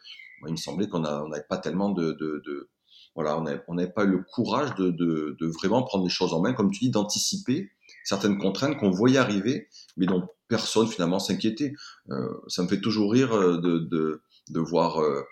il 0.49 0.53
me 0.53 0.57
semblait 0.57 0.89
qu'on 0.89 1.01
n'avait 1.01 1.45
pas 1.49 1.59
tellement 1.59 1.91
de, 1.91 2.13
de, 2.13 2.43
de 2.45 2.69
voilà, 3.15 3.39
on 3.69 3.75
n'avait 3.75 3.93
pas 3.93 4.05
eu 4.05 4.11
le 4.11 4.23
courage 4.23 4.75
de, 4.77 5.37
vraiment 5.59 5.83
prendre 5.83 6.05
les 6.05 6.11
choses 6.11 6.33
en 6.33 6.41
main, 6.41 6.53
comme 6.53 6.71
tu 6.71 6.81
dis, 6.81 6.91
d'anticiper 6.91 7.71
certaines 8.05 8.39
contraintes 8.39 8.79
qu'on 8.79 8.91
voyait 8.91 9.19
arriver, 9.19 9.69
mais 9.97 10.07
dont 10.07 10.29
personne 10.49 10.87
finalement 10.87 11.19
s'inquiétait. 11.19 11.75
Euh, 12.11 12.29
ça 12.49 12.63
me 12.63 12.69
fait 12.69 12.81
toujours 12.81 13.13
rire 13.13 13.33
euh, 13.35 13.59
de, 13.61 14.61
voir 14.61 15.01
euh, 15.01 15.23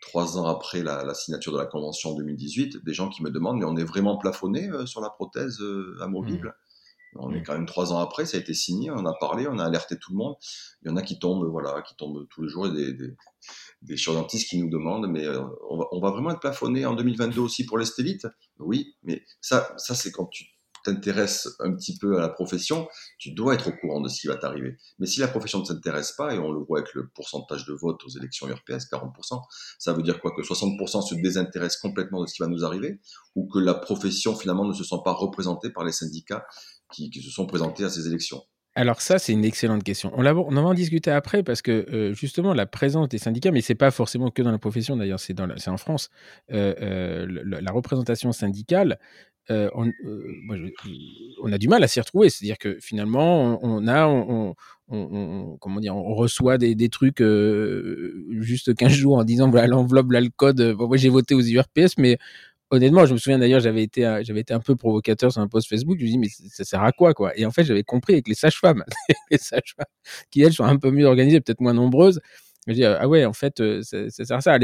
trois 0.00 0.38
ans 0.38 0.46
après 0.46 0.82
la, 0.82 1.14
signature 1.14 1.52
de 1.52 1.58
la 1.58 1.66
convention 1.66 2.14
2018, 2.14 2.84
des 2.84 2.94
gens 2.94 3.08
qui 3.08 3.22
me 3.22 3.30
demandent 3.30 3.58
mais 3.58 3.64
on 3.64 3.76
est 3.76 3.84
vraiment 3.84 4.16
plafonné 4.16 4.68
sur 4.86 5.00
la 5.00 5.10
prothèse 5.10 5.58
amovible? 6.00 6.54
On 7.16 7.32
est 7.32 7.42
quand 7.42 7.54
même 7.54 7.66
trois 7.66 7.92
ans 7.92 7.98
après, 7.98 8.26
ça 8.26 8.36
a 8.36 8.40
été 8.40 8.54
signé, 8.54 8.90
on 8.90 9.04
a 9.04 9.14
parlé, 9.20 9.46
on 9.46 9.58
a 9.58 9.64
alerté 9.64 9.98
tout 9.98 10.12
le 10.12 10.18
monde. 10.18 10.34
Il 10.82 10.88
y 10.88 10.90
en 10.90 10.96
a 10.96 11.02
qui 11.02 11.18
tombent, 11.18 11.46
voilà, 11.46 11.82
qui 11.82 11.94
tombent 11.96 12.26
tous 12.30 12.42
les 12.42 12.48
jours, 12.48 12.70
des, 12.70 12.92
des, 12.92 13.14
des 13.82 13.96
chirurgentistes 13.96 14.48
qui 14.48 14.58
nous 14.58 14.70
demandent, 14.70 15.08
mais 15.10 15.26
euh, 15.26 15.42
on, 15.68 15.78
va, 15.78 15.86
on, 15.92 16.00
va, 16.00 16.10
vraiment 16.10 16.30
être 16.30 16.40
plafonné 16.40 16.86
en 16.86 16.94
2022 16.94 17.40
aussi 17.40 17.66
pour 17.66 17.78
les 17.78 17.84
stélites 17.84 18.26
Oui, 18.58 18.96
mais 19.02 19.24
ça, 19.40 19.74
ça 19.76 19.94
c'est 19.94 20.10
quand 20.10 20.26
tu 20.26 20.44
t'intéresses 20.82 21.48
un 21.60 21.72
petit 21.74 21.96
peu 21.98 22.18
à 22.18 22.20
la 22.20 22.28
profession, 22.28 22.88
tu 23.18 23.32
dois 23.32 23.54
être 23.54 23.68
au 23.68 23.72
courant 23.72 24.00
de 24.00 24.08
ce 24.08 24.20
qui 24.20 24.26
va 24.26 24.36
t'arriver. 24.36 24.76
Mais 24.98 25.06
si 25.06 25.20
la 25.20 25.28
profession 25.28 25.60
ne 25.60 25.64
s'intéresse 25.64 26.12
pas, 26.12 26.34
et 26.34 26.38
on 26.38 26.50
le 26.50 26.60
voit 26.60 26.80
avec 26.80 26.94
le 26.94 27.08
pourcentage 27.08 27.64
de 27.66 27.72
vote 27.72 28.02
aux 28.04 28.08
élections 28.08 28.48
URPS, 28.48 28.86
40%, 28.90 29.40
ça 29.78 29.92
veut 29.92 30.02
dire 30.02 30.20
quoi? 30.20 30.32
Que 30.36 30.42
60% 30.42 31.06
se 31.06 31.14
désintéressent 31.16 31.80
complètement 31.80 32.22
de 32.22 32.26
ce 32.26 32.34
qui 32.34 32.42
va 32.42 32.48
nous 32.48 32.64
arriver, 32.64 33.00
ou 33.34 33.48
que 33.48 33.58
la 33.58 33.74
profession 33.74 34.34
finalement 34.36 34.64
ne 34.64 34.72
se 34.72 34.84
sent 34.84 34.96
pas 35.04 35.12
représentée 35.12 35.70
par 35.70 35.84
les 35.84 35.92
syndicats 35.92 36.44
qui, 36.92 37.10
se 37.22 37.30
sont 37.30 37.46
présentés 37.46 37.84
à 37.84 37.90
ces 37.90 38.06
élections 38.06 38.42
alors 38.74 39.02
ça, 39.02 39.18
c'est 39.18 39.34
une 39.34 39.44
excellente 39.44 39.84
question. 39.84 40.10
On, 40.16 40.24
en 40.24 40.32
va 40.34 40.60
en 40.60 40.74
discuter 40.74 41.10
après 41.10 41.42
parce 41.42 41.60
que 41.60 41.86
euh, 41.92 42.14
justement, 42.14 42.54
la 42.54 42.64
présence 42.64 43.06
des 43.10 43.18
syndicats, 43.18 43.50
mais 43.50 43.60
c'est 43.60 43.74
pas 43.74 43.90
forcément 43.90 44.30
que 44.30 44.40
dans 44.40 44.50
la 44.50 44.58
profession, 44.58 44.96
d'ailleurs, 44.96 45.20
c'est 45.20 45.38
en 45.38 45.76
France, 45.76 46.08
euh, 46.52 46.74
euh, 46.80 47.60
la, 47.60 47.70
représentation 47.70 48.32
syndicale, 48.32 48.98
on, 49.50 49.90
a 51.52 51.58
du 51.58 51.68
mal 51.68 51.84
à 51.84 51.88
s'y 51.88 52.00
retrouver. 52.00 52.30
C'est-à-dire 52.30 52.56
que 52.56 52.78
finalement, 52.80 53.58
on, 53.62 53.86
a, 53.88 54.06
comment 54.88 55.80
dire, 55.80 55.94
on 55.94 56.14
reçoit 56.14 56.56
des, 56.56 56.88
trucs 56.88 57.22
juste 58.40 58.74
15 58.74 58.90
jours 58.90 59.18
en 59.18 59.24
disant 59.24 59.50
voilà 59.50 59.66
l'enveloppe, 59.66 60.12
là 60.12 60.22
le 60.22 60.30
code. 60.34 60.74
Moi, 60.78 60.96
j'ai 60.96 61.10
voté 61.10 61.34
aux 61.34 61.42
URPS, 61.42 61.98
mais 61.98 62.16
honnêtement, 62.72 63.06
je 63.06 63.12
me 63.12 63.18
souviens 63.18 63.38
d'ailleurs, 63.38 63.60
j'avais 63.60 63.82
été, 63.84 64.02
j'avais 64.24 64.40
été 64.40 64.54
un 64.54 64.60
peu 64.60 64.74
provocateur 64.76 65.30
sur 65.32 65.40
un 65.42 65.48
post 65.48 65.68
Facebook. 65.68 65.98
Je 66.00 66.04
me 66.04 66.10
dis 66.10 66.18
mais 66.18 66.28
ça 66.28 66.64
sert 66.64 66.82
à 66.82 66.92
quoi, 66.92 67.14
quoi? 67.14 67.36
Et 67.38 67.46
en 67.46 67.50
fait, 67.52 67.64
j'avais 67.64 67.84
compris 67.84 68.14
avec 68.14 68.28
les 68.28 68.34
sages-femmes, 68.34 68.84
les 69.30 69.38
sages-femmes 69.38 69.86
qui 70.30 70.42
elles 70.42 70.52
sont 70.54 70.64
un 70.64 70.76
peu 70.78 70.90
mieux 70.90 71.06
organisées, 71.06 71.40
peut-être 71.40 71.60
moins 71.60 71.74
nombreuses. 71.74 72.20
Je 72.68 72.74
dis, 72.74 72.84
ah 72.84 73.08
ouais, 73.08 73.24
en 73.24 73.32
fait, 73.32 73.62
ça, 73.82 74.08
ça 74.08 74.24
sert 74.24 74.36
à 74.36 74.40
ça. 74.40 74.58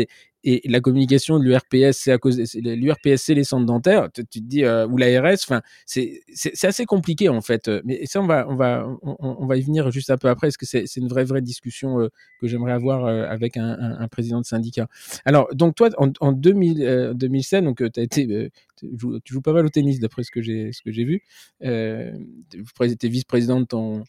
Et 0.45 0.63
la 0.67 0.81
communication 0.81 1.39
de 1.41 1.45
l'URPS, 1.45 1.99
c'est 1.99 2.13
à 2.13 2.19
cause 2.19 2.39
l'URPS, 2.55 3.17
c'est 3.17 3.35
les 3.35 3.43
centres 3.43 3.67
dentaires. 3.67 4.09
Tu, 4.13 4.41
dis 4.41 4.65
euh, 4.65 4.87
ou 4.87 4.97
l'ARS. 4.97 5.37
C'est 5.85 6.21
assez 6.63 6.85
compliqué 6.87 7.29
en 7.29 7.41
fait. 7.41 7.69
Mais 7.85 8.07
ça, 8.07 8.21
on 8.21 8.27
va 8.27 8.47
on 8.49 8.55
va 8.55 8.87
on, 9.03 9.47
va 9.47 9.57
y 9.57 9.63
venir 9.63 9.91
juste 9.91 10.11
un 10.11 10.17
peu 10.17 10.29
après, 10.29 10.47
parce 10.47 10.57
que 10.57 10.67
c'est 10.67 10.85
une 10.97 11.09
vraie 11.09 11.25
vraie 11.25 11.43
discussion 11.43 12.01
euh, 12.01 12.09
que 12.41 12.47
j'aimerais 12.47 12.73
avoir 12.73 13.05
euh, 13.05 13.27
avec 13.29 13.57
un, 13.57 14.07
président 14.13 14.41
de 14.41 14.47
syndicat. 14.47 14.89
Alors 15.25 15.49
donc 15.55 15.75
toi, 15.75 15.91
en, 15.99 16.13
en 16.21 16.33
2000, 16.33 17.13
2007, 17.15 17.65
donc 17.65 17.81
as 17.81 18.01
été 18.01 18.51
tu 18.77 18.87
joues, 19.25 19.43
pas 19.43 19.53
mal 19.53 19.67
au 19.67 19.71
tennis 19.71 19.99
d'après 19.99 20.23
ce 20.23 20.31
que 20.31 20.41
j'ai 20.41 21.05
vu. 21.05 21.23
tu 21.61 22.85
étais 22.85 23.09
vice-président 23.09 23.61
de 23.61 23.67
ton 23.67 24.05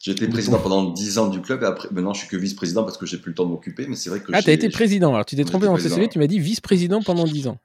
j'ai 0.00 0.12
été 0.12 0.26
président 0.28 0.58
pendant 0.58 0.82
10 0.90 1.18
ans 1.18 1.28
du 1.28 1.42
club 1.42 1.62
et 1.62 1.66
après, 1.66 1.88
maintenant 1.90 2.14
je 2.14 2.20
suis 2.20 2.28
que 2.28 2.36
vice-président 2.38 2.84
parce 2.84 2.96
que 2.96 3.04
j'ai 3.04 3.18
plus 3.18 3.32
le 3.32 3.34
temps 3.34 3.44
de 3.44 3.50
m'occuper. 3.50 3.86
Mais 3.86 3.96
c'est 3.96 4.08
vrai 4.08 4.20
que. 4.20 4.32
Ah, 4.32 4.40
t'as 4.40 4.52
été 4.52 4.70
président. 4.70 5.12
Alors 5.12 5.26
tu 5.26 5.36
t'es 5.36 5.44
trompé 5.44 5.66
dans 5.66 5.76
le 5.76 5.80
CCV, 5.80 6.08
tu 6.08 6.18
m'as 6.18 6.26
dit 6.26 6.38
vice-président 6.38 7.02
pendant 7.02 7.24
10 7.24 7.48
ans. 7.48 7.58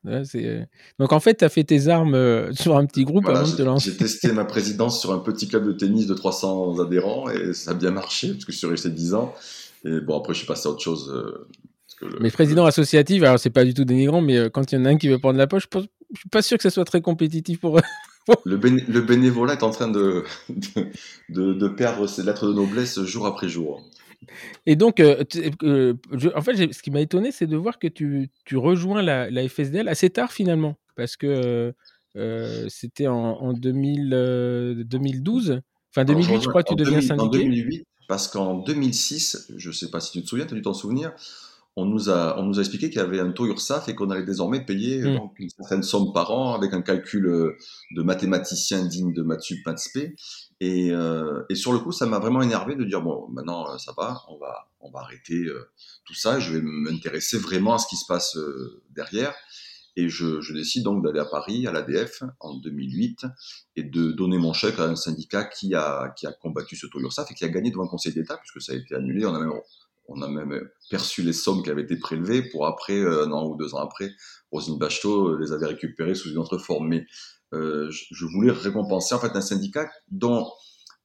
Donc 1.00 1.14
en 1.14 1.22
fait, 1.22 1.36
tu 1.36 1.46
as 1.46 1.50
fait 1.50 1.64
tes 1.64 1.88
armes 1.88 2.14
euh, 2.14 2.52
sur 2.52 2.76
un 2.76 2.86
petit 2.86 3.06
groupe 3.06 3.24
voilà, 3.24 3.40
avant 3.40 3.50
de 3.50 3.56
te 3.56 3.62
lancer. 3.62 3.92
J'ai 3.92 3.98
testé 3.98 4.34
ma 4.34 4.44
présidence 4.44 5.00
sur 5.00 5.14
un 5.14 5.20
petit 5.20 5.48
club 5.48 5.66
de 5.66 5.72
tennis 5.72 6.08
de 6.08 6.14
300 6.14 6.80
adhérents 6.82 7.30
et 7.30 7.54
ça 7.54 7.72
a 7.72 7.74
bien 7.74 7.92
marché 7.92 8.34
parce 8.34 8.44
que 8.44 8.52
je 8.52 8.58
suis 8.58 8.68
resté 8.68 8.90
10 8.90 9.14
ans. 9.14 9.34
Et 9.86 10.02
bon, 10.02 10.20
après, 10.20 10.34
je 10.34 10.40
suis 10.40 10.48
passé 10.48 10.68
à 10.68 10.72
autre 10.72 10.82
chose. 10.82 11.10
Euh, 11.16 11.48
le, 12.02 12.18
mais 12.20 12.32
président 12.32 12.66
associatif, 12.66 13.24
alors 13.24 13.40
c'est 13.40 13.50
pas 13.50 13.64
du 13.64 13.74
tout 13.74 13.86
dénigrant, 13.86 14.20
mais 14.20 14.36
euh, 14.36 14.50
quand 14.50 14.70
il 14.74 14.76
y 14.76 14.78
en 14.78 14.84
a 14.84 14.90
un 14.90 14.98
qui 14.98 15.08
veut 15.08 15.20
prendre 15.20 15.38
la 15.38 15.48
poche, 15.48 15.64
je, 15.64 15.68
pense, 15.70 15.86
je 16.14 16.20
suis 16.20 16.30
pas 16.30 16.42
sûr 16.42 16.58
que 16.58 16.64
ça 16.64 16.70
soit 16.70 16.84
très 16.84 17.00
compétitif 17.00 17.62
pour 17.62 17.78
eux 17.78 17.82
le, 18.46 18.56
le, 18.56 19.02
bénévolat 19.02 19.54
est 19.54 19.64
en 19.64 19.70
train 19.70 19.88
de, 19.88 20.24
de, 21.30 21.54
de, 21.54 21.68
perdre 21.68 22.08
ses 22.08 22.24
lettres 22.24 22.48
de 22.48 22.54
noblesse 22.54 23.02
jour 23.04 23.26
après 23.26 23.48
jour. 23.48 23.84
Et 24.66 24.76
donc, 24.76 25.00
euh, 25.00 25.24
euh, 25.64 25.94
je, 26.12 26.30
en 26.36 26.42
fait, 26.42 26.74
ce 26.74 26.82
qui 26.82 26.92
m'a 26.92 27.02
étonné, 27.02 27.32
c'est 27.32 27.48
de 27.48 27.58
voir 27.58 27.78
que 27.78 27.88
tu, 27.88 28.30
tu 28.46 28.58
rejoins 28.58 29.02
la, 29.02 29.30
la, 29.30 29.48
FSDL 29.48 29.88
assez 29.88 30.10
tard 30.10 30.32
finalement, 30.32 30.76
parce 30.96 31.18
que 31.18 31.74
euh, 32.16 32.66
c'était 32.70 33.08
en, 33.08 33.16
en 33.16 33.54
2000, 33.54 34.84
2012, 34.88 35.62
enfin 35.92 36.06
2008, 36.06 36.26
Alors, 36.28 36.40
je, 36.40 36.44
je 36.44 36.50
crois 36.50 36.64
que 36.64 36.70
tu 36.70 36.76
deviens 36.76 37.02
syndiqué. 37.02 37.26
En 37.26 37.30
2008, 37.30 37.86
parce 38.08 38.28
qu'en 38.28 38.56
2006, 38.56 39.52
je 39.56 39.70
ne 39.70 39.74
sais 39.74 39.90
pas 39.90 40.00
si 40.00 40.12
tu 40.12 40.24
te 40.24 40.28
souviens, 40.28 40.46
tu 40.46 40.54
as 40.54 40.58
dû 40.58 40.62
t'en 40.62 40.74
souvenir, 40.74 41.12
on 41.78 41.86
nous 41.86 42.10
a, 42.10 42.40
on 42.40 42.44
nous 42.44 42.58
a 42.58 42.62
expliqué 42.62 42.90
qu'il 42.90 43.00
y 43.00 43.04
avait 43.04 43.20
un 43.20 43.32
taux 43.32 43.46
URSAF 43.48 43.90
et 43.90 43.96
qu'on 43.96 44.10
allait 44.10 44.24
désormais 44.24 44.64
payer 44.64 45.02
mmh. 45.02 45.16
donc, 45.16 45.40
une 45.40 45.50
certaine 45.50 45.84
somme 45.84 46.14
par 46.14 46.32
an 46.32 46.54
avec 46.54 46.74
un 46.74 46.82
calcul 46.82 47.26
euh, 47.26 47.58
de 47.92 48.02
mathématicien 48.02 48.86
digne 48.86 49.14
de 49.14 49.22
Mathieu 49.22 49.58
Pinspé. 49.64 50.16
Et, 50.62 50.92
euh, 50.92 51.44
et 51.50 51.56
sur 51.56 51.74
le 51.74 51.80
coup, 51.80 51.92
ça 51.92 52.06
m'a 52.06 52.20
vraiment 52.20 52.42
énervé 52.42 52.76
de 52.76 52.86
dire 52.86 53.02
bon, 53.02 53.28
maintenant 53.30 53.70
euh, 53.70 53.78
ça 53.78 53.94
va, 53.98 54.24
on 54.30 54.38
va, 54.38 54.70
on 54.80 54.90
va 54.90 55.00
arrêter 55.00 55.44
euh, 55.46 55.70
tout 56.06 56.14
ça. 56.14 56.40
Je 56.40 56.54
vais 56.54 56.62
m'intéresser 56.62 57.38
vraiment 57.38 57.74
à 57.74 57.78
ce 57.78 57.88
qui 57.88 57.98
se 57.98 58.06
passe 58.08 58.38
derrière. 58.92 59.36
Et 59.98 60.10
je, 60.10 60.42
je 60.42 60.54
décide 60.54 60.84
donc 60.84 61.04
d'aller 61.06 61.20
à 61.20 61.26
Paris, 61.26 61.68
à 61.68 61.72
l'ADF, 61.72 62.24
en 62.42 62.58
2008, 62.58 63.26
et 63.78 63.84
de 63.84 64.12
donner 64.12 64.38
mon 64.38 64.52
chèque 64.52 64.78
à 64.78 64.84
un 64.84 64.96
syndicat 64.98 65.46
qui 65.46 65.74
a, 65.74 66.14
qui 66.18 66.28
a 66.28 66.34
combattu 66.34 66.76
ce 66.76 66.86
taux 66.88 67.00
URSAF 67.00 67.32
et 67.32 67.34
qui 67.34 67.46
a 67.46 67.48
gagné 67.48 67.72
devant 67.72 67.84
le 67.84 67.90
Conseil 67.90 68.14
d'État, 68.14 68.38
puisque 68.38 68.62
ça 68.62 68.74
a 68.74 68.76
été 68.76 68.94
annulé. 68.94 69.26
On 69.26 69.34
a 69.34 69.40
même 69.40 69.54
on 70.08 70.22
a 70.22 70.28
même 70.28 70.62
perçu 70.90 71.24
les 71.24 71.34
sommes 71.34 71.64
qui 71.64 71.70
avaient 71.70 71.84
été 71.84 71.98
prélevées 71.98 72.44
pour 72.50 72.68
après, 72.68 72.98
euh, 72.98 73.26
un 73.26 73.32
an 73.32 73.48
ou 73.48 73.56
deux 73.56 73.74
ans 73.74 73.80
après, 73.80 74.12
Rosine 74.52 74.78
Bachelot 74.78 75.30
euh, 75.30 75.40
les 75.40 75.52
avait 75.52 75.68
récupérées 75.68 76.16
sous 76.16 76.30
une 76.30 76.38
autre 76.38 76.58
forme. 76.58 76.88
Mais 76.88 77.06
euh, 77.54 77.90
je, 77.92 78.26
voulais 78.26 78.52
récompenser 78.52 79.16
en 79.16 79.20
fait 79.20 79.36
un 79.36 79.42
syndicat 79.42 79.90
dont, 80.10 80.50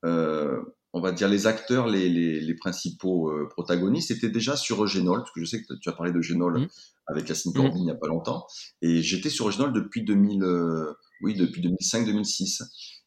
euh, 0.05 0.61
on 0.93 1.01
va 1.01 1.13
dire, 1.13 1.29
les 1.29 1.47
acteurs, 1.47 1.87
les, 1.87 2.09
les, 2.09 2.41
les 2.41 2.55
principaux 2.55 3.31
euh, 3.31 3.49
protagonistes 3.49 4.11
étaient 4.11 4.31
déjà 4.31 4.57
sur 4.57 4.83
Eugénol, 4.83 5.19
parce 5.19 5.33
que 5.33 5.41
je 5.41 5.47
sais 5.47 5.63
que 5.63 5.75
tu 5.75 5.89
as 5.89 5.93
parlé 5.93 6.13
de 6.13 6.21
Génol 6.21 6.61
mmh. 6.61 6.69
avec 7.07 7.29
Yacine 7.29 7.53
Corbin 7.53 7.71
mmh. 7.71 7.79
il 7.79 7.85
n'y 7.85 7.91
a 7.91 7.97
pas 7.97 8.09
longtemps, 8.09 8.47
et 8.83 9.03
j'étais 9.03 9.31
sur 9.31 9.49
Eugénol 9.49 9.73
depuis 9.73 10.03
2000, 10.03 10.45
oui, 11.23 11.35
depuis 11.35 11.63
2005-2006 11.63 12.63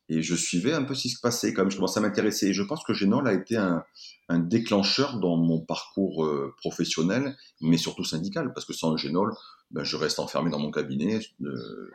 et 0.10 0.22
je 0.22 0.36
suivais 0.36 0.74
un 0.74 0.84
peu 0.84 0.96
ce 0.96 1.04
qui 1.04 1.10
se 1.10 1.20
passait, 1.22 1.54
comme 1.54 1.72
je 1.72 1.78
commençais 1.78 2.00
à 2.00 2.02
m'intéresser. 2.02 2.48
Et 2.48 2.54
je 2.54 2.64
pense 2.64 2.84
que 2.84 2.94
Génol 2.94 3.28
a 3.28 3.34
été 3.34 3.56
un, 3.56 3.84
un 4.30 4.40
déclencheur 4.40 5.20
dans 5.20 5.38
mon 5.38 5.62
parcours 5.62 6.26
euh, 6.26 6.54
professionnel, 6.58 7.36
mais 7.62 7.78
surtout 7.78 8.04
syndical, 8.04 8.54
parce 8.54 8.66
que 8.66 8.74
sans 8.74 8.98
Génol, 8.98 9.34
ben, 9.72 9.84
je 9.84 9.96
reste 9.96 10.20
enfermé 10.20 10.52
dans 10.52 10.60
mon 10.60 10.72
cabinet, 10.72 11.20
euh, 11.42 11.92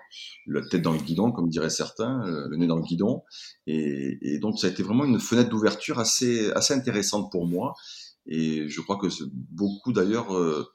la 0.46 0.62
tête 0.66 0.82
dans 0.82 0.92
le 0.92 0.98
guidon, 0.98 1.30
comme 1.30 1.48
diraient 1.48 1.70
certains, 1.70 2.26
euh, 2.26 2.48
le 2.48 2.56
nez 2.56 2.66
dans 2.66 2.76
le 2.76 2.82
guidon. 2.82 3.22
Et, 3.66 4.18
et, 4.20 4.38
donc 4.38 4.58
ça 4.58 4.66
a 4.66 4.70
été 4.70 4.82
vraiment 4.82 5.04
une 5.04 5.20
fenêtre 5.20 5.50
d'ouverture 5.50 5.98
assez, 6.00 6.50
assez 6.52 6.74
intéressante 6.74 7.30
pour 7.30 7.46
moi. 7.46 7.74
Et 8.26 8.68
je 8.68 8.80
crois 8.80 8.96
que 8.96 9.06
beaucoup 9.32 9.92
d'ailleurs 9.92 10.34
euh, 10.34 10.68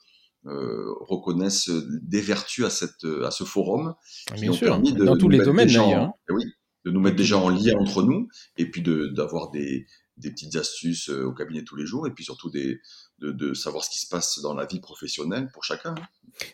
euh, 0.46 0.93
reconnaissent 1.02 1.69
des 2.02 2.22
vertus 2.22 2.65
à, 2.65 2.69
cette, 2.69 3.06
à 3.24 3.32
ce 3.32 3.43
forum. 3.43 3.96
Ah, 4.32 4.36
bien 4.36 4.54
sûr, 4.54 4.80
dans 4.80 5.17
tous 5.17 5.30
les 5.30 5.39
domaines 5.39 5.67
d'ailleurs. 5.67 6.04
Hein. 6.04 6.13
Eh 6.30 6.34
oui, 6.34 6.46
de 6.86 6.91
nous 6.91 7.00
mettre 7.00 7.15
déjà 7.15 7.38
en 7.38 7.50
lien 7.50 7.76
entre 7.78 8.04
nous 8.04 8.28
et 8.58 8.69
puis 8.69 8.82
d'avoir 8.82 9.52
des, 9.52 9.86
des, 10.17 10.32
petites 10.32 10.56
astuces 10.56 11.10
euh, 11.10 11.26
au 11.26 11.34
cabinet 11.34 11.63
tous 11.63 11.76
les 11.76 11.86
jours 11.86 12.08
et 12.08 12.12
puis 12.12 12.24
surtout 12.24 12.50
des, 12.50 12.80
de, 13.19 13.32
de, 13.32 13.54
savoir 13.54 13.84
ce 13.84 13.89
qui 13.89 14.00
se 14.00 14.08
passe 14.08 14.39
dans 14.41 14.54
la 14.54 14.65
vie 14.65 14.80
professionnelle 14.80 15.50
pour 15.54 15.63
chacun. 15.63 15.96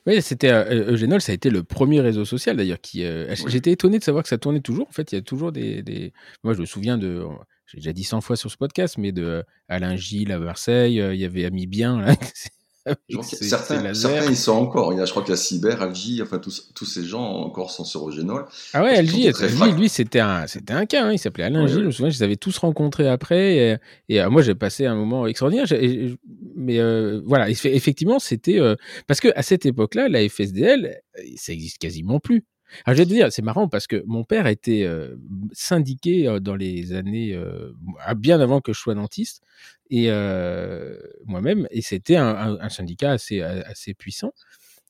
Oui, 0.06 0.22
c'était 0.22 0.52
euh, 0.52 0.92
Eugénol, 0.92 1.22
ça 1.22 1.32
a 1.32 1.36
été 1.36 1.50
le 1.50 1.64
premier 1.64 2.02
réseau 2.02 2.26
social 2.26 2.58
d'ailleurs 2.58 2.82
qui. 2.82 3.04
Euh, 3.04 3.28
oui. 3.30 3.46
J'étais 3.48 3.72
étonné 3.72 4.00
de 4.00 4.04
savoir 4.04 4.24
que 4.24 4.30
ça 4.30 4.38
tournait 4.38 4.62
toujours. 4.62 4.88
En 4.88 4.92
fait, 4.92 5.12
il 5.12 5.16
y 5.16 5.18
a 5.18 5.22
toujours 5.22 5.52
des. 5.52 5.82
des... 5.82 6.14
Moi, 6.44 6.54
je 6.54 6.62
me 6.62 6.66
souviens 6.66 6.98
de. 6.98 7.24
J'ai 7.66 7.78
déjà 7.78 7.94
dit 7.94 8.04
100 8.04 8.22
fois 8.22 8.36
sur 8.36 8.50
ce 8.50 8.58
podcast, 8.58 8.98
mais 8.98 9.12
de 9.12 9.44
Alain 9.68 9.96
Gilles 9.96 10.32
à 10.32 10.40
Marseille, 10.40 10.96
il 10.96 11.20
y 11.20 11.26
avait 11.26 11.46
Ami 11.46 11.68
Bien, 11.68 12.02
là, 12.02 12.16
certains, 13.24 13.94
certains, 13.94 14.30
ils 14.30 14.38
sont 14.38 14.54
encore. 14.54 14.94
Il 14.94 15.00
y 15.00 15.02
a, 15.02 15.06
je 15.06 15.12
crois 15.12 15.24
qu'il 15.24 15.32
y 15.32 15.34
a 15.34 15.38
Cyber, 15.38 15.82
Algie, 15.82 16.22
enfin 16.22 16.40
tous, 16.40 16.72
tous 16.74 16.86
ces 16.86 17.04
gens 17.04 17.24
encore 17.24 17.72
sont 17.72 17.84
sur 17.84 18.08
Eugénol. 18.08 18.46
Ah 18.74 18.84
ouais, 18.84 18.96
Algie, 18.96 19.30
lui, 19.76 19.90
c'était 19.90 20.20
un, 20.20 20.48
c'était 20.48 20.74
un 20.74 20.86
cas. 20.86 21.06
Hein, 21.06 21.14
il 21.14 21.20
s'appelait 21.20 21.46
Alain 21.46 21.64
ouais, 21.64 21.68
Gilles. 21.68 21.82
Je 21.82 21.86
me 21.86 21.92
souviens, 21.92 22.10
je 22.10 22.18
les 22.18 22.24
avais 22.24 22.36
tous 22.36 22.58
rencontrés 22.58 23.08
après. 23.08 23.56
Et, 23.56 23.78
et 24.10 24.22
euh, 24.22 24.30
moi, 24.30 24.42
j'ai 24.42 24.56
passé 24.56 24.86
un 24.86 24.96
moment 24.96 25.28
extraordinaire. 25.28 25.66
mais 26.56 26.80
euh, 26.80 27.22
voilà, 27.26 27.50
effectivement, 27.50 28.20
c'était 28.20 28.60
euh, 28.60 28.76
parce 29.08 29.20
que 29.20 29.30
à 29.36 29.44
cette 29.44 29.66
époque-là, 29.66 30.10
la 30.10 30.28
FSDL, 30.28 31.02
ça 31.36 31.54
existe 31.54 31.78
quasiment 31.78 32.20
plus. 32.20 32.46
Alors, 32.86 32.96
je 32.98 33.02
vais 33.02 33.06
te 33.06 33.14
dire, 33.14 33.32
c'est 33.32 33.42
marrant 33.42 33.68
parce 33.68 33.88
que 33.88 34.04
mon 34.06 34.24
père 34.24 34.48
était 34.48 34.84
euh, 34.84 35.16
syndiqué 35.52 36.28
euh, 36.28 36.40
dans 36.40 36.56
les 36.56 36.94
années 36.94 37.34
euh, 37.34 37.74
bien 38.16 38.40
avant 38.40 38.62
que 38.62 38.74
je 38.74 38.80
sois 38.80 38.96
dentiste 38.96 39.42
et 39.90 40.06
euh, 40.10 40.98
moi-même, 41.26 41.68
et 41.72 41.82
c'était 41.82 42.16
un, 42.16 42.28
un, 42.28 42.60
un, 42.60 42.70
syndicat 42.70 43.12
assez, 43.12 43.42
assez 43.42 43.94
puissant. 43.94 44.34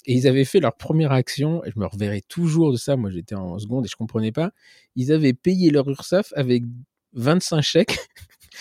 Et 0.06 0.14
ils 0.14 0.28
avaient 0.28 0.46
fait 0.46 0.60
leur 0.60 0.76
première 0.76 1.12
action, 1.12 1.64
et 1.66 1.72
je 1.74 1.80
me 1.80 1.86
reverrai 1.86 2.22
toujours 2.22 2.72
de 2.72 2.78
ça, 2.78 2.96
moi 2.98 3.10
j'étais 3.10 3.36
en 3.36 3.60
seconde 3.60 3.86
et 3.86 3.90
je 3.90 3.96
comprenais 3.96 4.32
pas. 4.32 4.52
Ils 4.96 5.12
avaient 5.12 5.34
payé 5.34 5.70
leur 5.70 5.88
URSAF 5.90 6.34
avec 6.36 6.64
25 7.14 7.62
chèques 7.62 8.00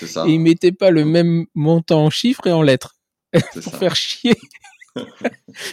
ça. 0.06 0.26
et 0.26 0.32
ils 0.32 0.38
mettaient 0.40 0.72
pas 0.72 0.90
le 0.90 1.04
même 1.04 1.46
montant 1.54 2.04
en 2.04 2.10
chiffres 2.10 2.46
et 2.46 2.52
en 2.52 2.62
lettres 2.62 2.96
pour 3.62 3.62
ça. 3.62 3.78
faire 3.78 3.96
chier. 3.96 4.36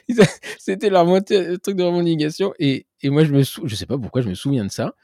C'était 0.59 0.89
leur 0.89 1.05
truc 1.05 1.75
de 1.75 1.83
revendication. 1.83 2.53
Et, 2.59 2.85
et 3.01 3.09
moi, 3.09 3.23
je 3.23 3.31
me 3.31 3.43
sou... 3.43 3.67
sais 3.69 3.85
pas 3.85 3.97
pourquoi 3.97 4.21
je 4.21 4.29
me 4.29 4.33
souviens 4.33 4.65
de 4.65 4.71
ça. 4.71 4.95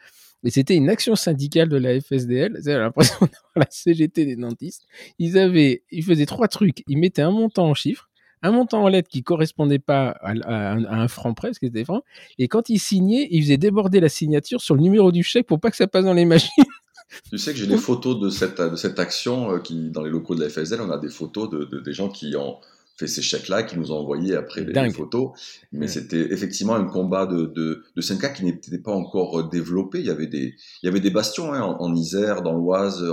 mais 0.43 0.49
c'était 0.49 0.75
une 0.75 0.89
action 0.89 1.15
syndicale 1.15 1.69
de 1.69 1.77
la 1.77 1.99
FSDL. 1.99 2.59
J'ai 2.63 2.73
l'impression 2.73 3.15
d'avoir 3.21 3.51
la 3.55 3.67
CGT 3.69 4.25
des 4.25 4.35
dentistes. 4.35 4.83
Ils 5.19 5.37
avaient, 5.37 5.83
ils 5.91 6.03
faisaient 6.03 6.25
trois 6.25 6.47
trucs. 6.47 6.83
Ils 6.87 6.97
mettaient 6.97 7.21
un 7.21 7.31
montant 7.31 7.67
en 7.67 7.73
chiffres, 7.73 8.09
un 8.41 8.51
montant 8.51 8.83
en 8.83 8.87
lettres 8.87 9.09
qui 9.09 9.23
correspondait 9.23 9.79
pas 9.79 10.09
à, 10.21 10.73
un 10.73 11.07
franc 11.07 11.33
presque, 11.33 11.61
c'était 11.63 11.85
franc. 11.85 12.01
Et 12.39 12.47
quand 12.47 12.69
ils 12.69 12.79
signaient, 12.79 13.27
ils 13.31 13.43
faisaient 13.43 13.57
déborder 13.57 13.99
la 13.99 14.09
signature 14.09 14.61
sur 14.61 14.75
le 14.75 14.81
numéro 14.81 15.11
du 15.11 15.23
chèque 15.23 15.45
pour 15.45 15.59
pas 15.59 15.69
que 15.69 15.77
ça 15.77 15.87
passe 15.87 16.05
dans 16.05 16.13
les 16.13 16.25
machines. 16.25 16.49
Tu 17.29 17.37
sais 17.37 17.51
que 17.51 17.57
j'ai 17.57 17.67
des 17.67 17.77
photos 17.77 18.19
de 18.21 18.29
cette, 18.29 18.99
action 18.99 19.51
euh, 19.51 19.59
qui, 19.59 19.89
dans 19.89 20.01
les 20.01 20.09
locaux 20.09 20.33
de 20.33 20.41
la 20.41 20.49
FSDL, 20.49 20.79
on 20.79 20.91
a 20.91 20.97
des 20.97 21.09
photos 21.09 21.49
de, 21.49 21.65
de 21.65 21.81
des 21.81 21.91
gens 21.91 22.07
qui 22.07 22.37
ont 22.37 22.59
fait 22.97 23.07
ces 23.07 23.21
chèques-là, 23.21 23.63
qui 23.63 23.77
nous 23.77 23.91
ont 23.91 23.97
envoyé 23.97 24.35
après 24.35 24.63
les, 24.63 24.91
photos. 24.91 25.31
Mais 25.71 25.87
c'était 25.87 26.31
effectivement 26.31 26.75
un 26.75 26.85
combat 26.85 27.25
de, 27.25 27.45
de, 27.45 27.83
de 27.95 28.01
syndicats 28.01 28.29
qui 28.29 28.45
n'était 28.45 28.77
pas 28.79 28.91
encore 28.91 29.49
développé. 29.49 29.99
Il 29.99 30.05
y 30.05 30.11
avait 30.11 30.27
des, 30.27 30.55
il 30.81 30.85
y 30.85 30.89
avait 30.89 30.99
des 30.99 31.09
bastions 31.09 31.53
hein, 31.53 31.61
en, 31.61 31.95
Isère, 31.95 32.41
dans 32.41 32.53
l'Oise, 32.53 33.03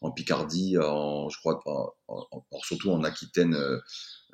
en, 0.00 0.10
Picardie, 0.10 0.78
en, 0.78 1.28
je 1.28 1.38
crois, 1.38 1.60
surtout 2.62 2.90
en 2.90 3.04
Aquitaine. 3.04 3.54
Euh, 3.54 3.78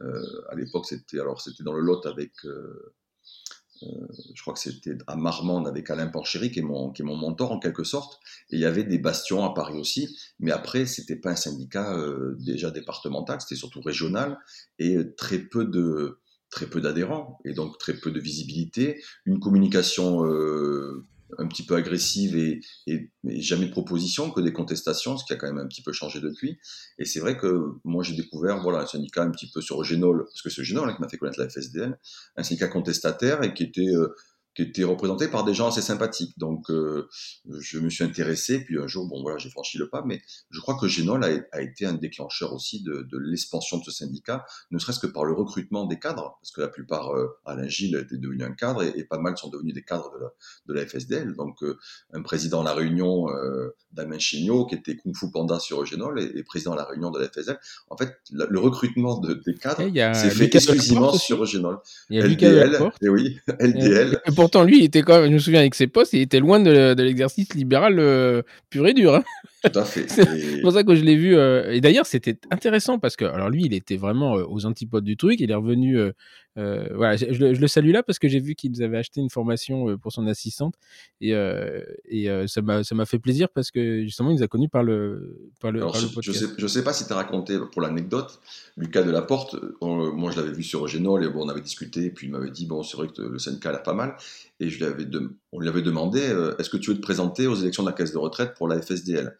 euh, 0.00 0.44
à 0.50 0.54
l'époque, 0.54 0.86
c'était 0.86 1.20
alors 1.20 1.40
c'était 1.40 1.64
dans 1.64 1.72
le 1.72 1.80
Lot 1.80 2.06
avec 2.06 2.32
euh, 2.44 2.94
je 3.82 4.40
crois 4.42 4.54
que 4.54 4.60
c'était 4.60 4.96
à 5.06 5.16
Marmande 5.16 5.68
avec 5.68 5.90
Alain 5.90 6.06
Porchéry, 6.06 6.50
qui 6.50 6.60
est, 6.60 6.62
mon, 6.62 6.90
qui 6.90 7.02
est 7.02 7.04
mon 7.04 7.16
mentor 7.16 7.52
en 7.52 7.58
quelque 7.58 7.84
sorte. 7.84 8.20
Et 8.50 8.56
il 8.56 8.60
y 8.60 8.64
avait 8.64 8.84
des 8.84 8.98
bastions 8.98 9.44
à 9.44 9.54
Paris 9.54 9.78
aussi. 9.78 10.16
Mais 10.40 10.52
après, 10.52 10.86
c'était 10.86 11.16
pas 11.16 11.30
un 11.30 11.36
syndicat 11.36 11.96
euh, 11.96 12.36
déjà 12.38 12.70
départemental, 12.70 13.40
c'était 13.40 13.56
surtout 13.56 13.80
régional 13.80 14.38
et 14.78 14.96
très 15.16 15.38
peu 15.38 15.64
de 15.64 16.20
très 16.48 16.66
peu 16.66 16.80
d'adhérents 16.80 17.38
et 17.44 17.52
donc 17.52 17.76
très 17.78 17.94
peu 17.94 18.10
de 18.10 18.20
visibilité, 18.20 19.02
une 19.24 19.40
communication 19.40 20.24
euh, 20.24 21.04
un 21.38 21.46
petit 21.46 21.64
peu 21.64 21.74
agressive 21.74 22.36
et, 22.36 22.60
et, 22.86 23.10
jamais 23.40 23.66
de 23.66 23.72
proposition 23.72 24.30
que 24.30 24.40
des 24.40 24.52
contestations, 24.52 25.16
ce 25.16 25.24
qui 25.24 25.32
a 25.32 25.36
quand 25.36 25.46
même 25.46 25.58
un 25.58 25.66
petit 25.66 25.82
peu 25.82 25.92
changé 25.92 26.20
depuis. 26.20 26.58
Et 26.98 27.04
c'est 27.04 27.20
vrai 27.20 27.36
que 27.36 27.72
moi 27.84 28.02
j'ai 28.02 28.14
découvert 28.14 28.62
voilà 28.62 28.80
un 28.80 28.86
syndicat 28.86 29.22
un 29.22 29.30
petit 29.30 29.50
peu 29.50 29.60
sur 29.60 29.82
Génol, 29.84 30.24
parce 30.24 30.42
que 30.42 30.50
c'est 30.50 30.64
Génol 30.64 30.88
hein, 30.88 30.94
qui 30.94 31.02
m'a 31.02 31.08
fait 31.08 31.16
connaître 31.16 31.40
la 31.40 31.48
FSDN, 31.48 31.96
un 32.36 32.42
syndicat 32.42 32.68
contestataire 32.68 33.42
et 33.42 33.54
qui 33.54 33.64
était 33.64 33.94
euh, 33.94 34.14
qui 34.56 34.62
était 34.62 34.84
représenté 34.84 35.28
par 35.28 35.44
des 35.44 35.52
gens 35.52 35.68
assez 35.68 35.82
sympathiques. 35.82 36.36
Donc, 36.38 36.70
euh, 36.70 37.08
je 37.60 37.78
me 37.78 37.90
suis 37.90 38.04
intéressé, 38.04 38.64
puis 38.64 38.78
un 38.78 38.86
jour, 38.86 39.06
bon 39.06 39.20
voilà, 39.20 39.36
j'ai 39.36 39.50
franchi 39.50 39.76
le 39.76 39.90
pas, 39.90 40.02
mais 40.04 40.22
je 40.50 40.60
crois 40.60 40.76
que 40.76 40.88
Génol 40.88 41.22
a, 41.52 41.60
été 41.60 41.84
un 41.84 41.92
déclencheur 41.92 42.54
aussi 42.54 42.82
de, 42.82 43.06
l'expansion 43.18 43.78
de 43.78 43.84
ce 43.84 43.90
syndicat, 43.90 44.46
ne 44.70 44.78
serait-ce 44.78 44.98
que 44.98 45.06
par 45.06 45.24
le 45.24 45.34
recrutement 45.34 45.84
des 45.84 45.98
cadres, 45.98 46.38
parce 46.40 46.50
que 46.52 46.62
la 46.62 46.68
plupart, 46.68 47.14
euh, 47.14 47.38
Alain 47.44 47.68
Gilles 47.68 47.96
était 47.96 48.16
devenu 48.16 48.44
un 48.44 48.52
cadre, 48.52 48.82
et, 48.82 49.04
pas 49.04 49.18
mal 49.18 49.36
sont 49.36 49.50
devenus 49.50 49.74
des 49.74 49.82
cadres 49.82 50.10
de 50.14 50.22
la, 50.22 50.30
de 50.66 50.72
la 50.72 50.86
FSDL. 50.86 51.36
Donc, 51.36 51.62
euh, 51.62 51.78
un 52.14 52.22
président 52.22 52.62
à 52.62 52.64
la 52.64 52.72
Réunion, 52.72 53.28
euh, 53.28 53.76
Damien 53.92 54.18
Chignot, 54.18 54.66
qui 54.66 54.76
était 54.76 54.96
Kung 54.96 55.14
Fu 55.14 55.30
Panda 55.30 55.60
sur 55.60 55.84
Génol, 55.84 56.18
et, 56.18 56.42
président 56.44 56.72
à 56.72 56.76
la 56.76 56.84
Réunion 56.84 57.10
de 57.10 57.20
la 57.20 57.28
FSDL. 57.28 57.58
En 57.90 57.96
fait, 57.98 58.16
le 58.32 58.58
recrutement 58.58 59.18
de, 59.18 59.34
des 59.34 59.54
cadres 59.54 59.82
s'est 60.14 60.30
fait 60.30 60.54
exclusivement 60.54 61.12
sur 61.12 61.44
Génol. 61.44 61.78
Il 62.08 62.16
y 62.16 62.22
a 62.22 62.26
LDL, 62.26 62.90
et 63.02 63.08
oui, 63.10 63.38
LDL 63.60 64.20
pourtant, 64.46 64.62
lui, 64.62 64.78
il 64.78 64.84
était 64.84 65.02
quand 65.02 65.20
même, 65.20 65.30
je 65.30 65.34
me 65.34 65.38
souviens 65.40 65.58
avec 65.58 65.74
ses 65.74 65.88
postes, 65.88 66.12
il 66.12 66.20
était 66.20 66.38
loin 66.38 66.60
de, 66.60 66.94
l'exercice 67.02 67.52
libéral 67.54 67.98
euh, 67.98 68.42
pur 68.70 68.86
et 68.86 68.94
dur. 68.94 69.16
Hein. 69.16 69.24
Tout 69.64 69.78
à 69.78 69.84
fait. 69.84 70.08
c'est 70.08 70.60
pour 70.60 70.72
ça 70.72 70.84
que 70.84 70.94
je 70.94 71.02
l'ai 71.02 71.16
vu. 71.16 71.36
Euh, 71.36 71.72
et 71.72 71.80
d'ailleurs, 71.80 72.06
c'était 72.06 72.38
intéressant 72.50 72.98
parce 72.98 73.16
que, 73.16 73.24
alors 73.24 73.50
lui, 73.50 73.64
il 73.64 73.74
était 73.74 73.96
vraiment 73.96 74.36
euh, 74.36 74.44
aux 74.48 74.66
antipodes 74.66 75.04
du 75.04 75.16
truc. 75.16 75.40
Il 75.40 75.50
est 75.50 75.54
revenu. 75.54 75.98
Euh, 75.98 76.88
voilà, 76.94 77.16
je, 77.16 77.44
le 77.44 77.68
salue 77.68 77.90
là 77.90 78.02
parce 78.02 78.18
que 78.18 78.28
j'ai 78.28 78.40
vu 78.40 78.54
qu'ils 78.54 78.82
avaient 78.82 78.96
acheté 78.96 79.20
une 79.20 79.28
formation 79.28 79.98
pour 79.98 80.10
son 80.10 80.26
assistante 80.26 80.72
et, 81.20 81.34
et 82.08 82.46
ça 82.46 82.62
m'a 82.62 83.04
fait 83.04 83.18
plaisir 83.18 83.50
parce 83.50 83.70
que 83.70 84.04
justement, 84.04 84.30
il 84.30 84.36
nous 84.36 84.42
a 84.42 84.48
connus 84.48 84.70
par 84.70 84.82
le, 84.82 85.50
par 85.60 85.70
le, 85.70 85.80
je, 85.80 86.06
podcast. 86.06 86.22
Je 86.22 86.32
sais, 86.32 86.46
je 86.56 86.66
sais 86.66 86.82
pas 86.82 86.94
si 86.94 87.06
tu 87.06 87.12
as 87.12 87.16
raconté 87.16 87.58
pour 87.72 87.82
l'anecdote, 87.82 88.40
Lucas 88.78 89.02
Delaporte, 89.02 89.56
moi 89.82 90.30
je 90.30 90.40
l'avais 90.40 90.52
vu 90.52 90.62
sur 90.62 90.88
Genol 90.88 91.24
et 91.24 91.28
bon, 91.28 91.44
on 91.44 91.48
avait 91.50 91.60
discuté 91.60 92.06
et 92.06 92.10
puis 92.10 92.28
il 92.28 92.30
m'avait 92.30 92.50
dit 92.50 92.64
bon, 92.64 92.82
c'est 92.82 92.96
vrai 92.96 93.08
que 93.08 93.20
le 93.20 93.38
syndicat 93.38 93.72
a 93.72 93.78
pas 93.78 93.92
mal 93.92 94.16
et 94.58 94.70
je 94.70 94.78
lui 94.78 94.86
avais 94.86 95.04
on 95.56 95.60
lui 95.60 95.68
avait 95.68 95.82
demandé 95.82 96.20
est-ce 96.58 96.68
que 96.68 96.76
tu 96.76 96.90
veux 96.90 96.96
te 96.96 97.02
présenter 97.02 97.46
aux 97.46 97.54
élections 97.54 97.82
de 97.82 97.88
la 97.88 97.94
caisse 97.94 98.12
de 98.12 98.18
retraite 98.18 98.54
pour 98.54 98.68
la 98.68 98.80
FSDL 98.80 99.36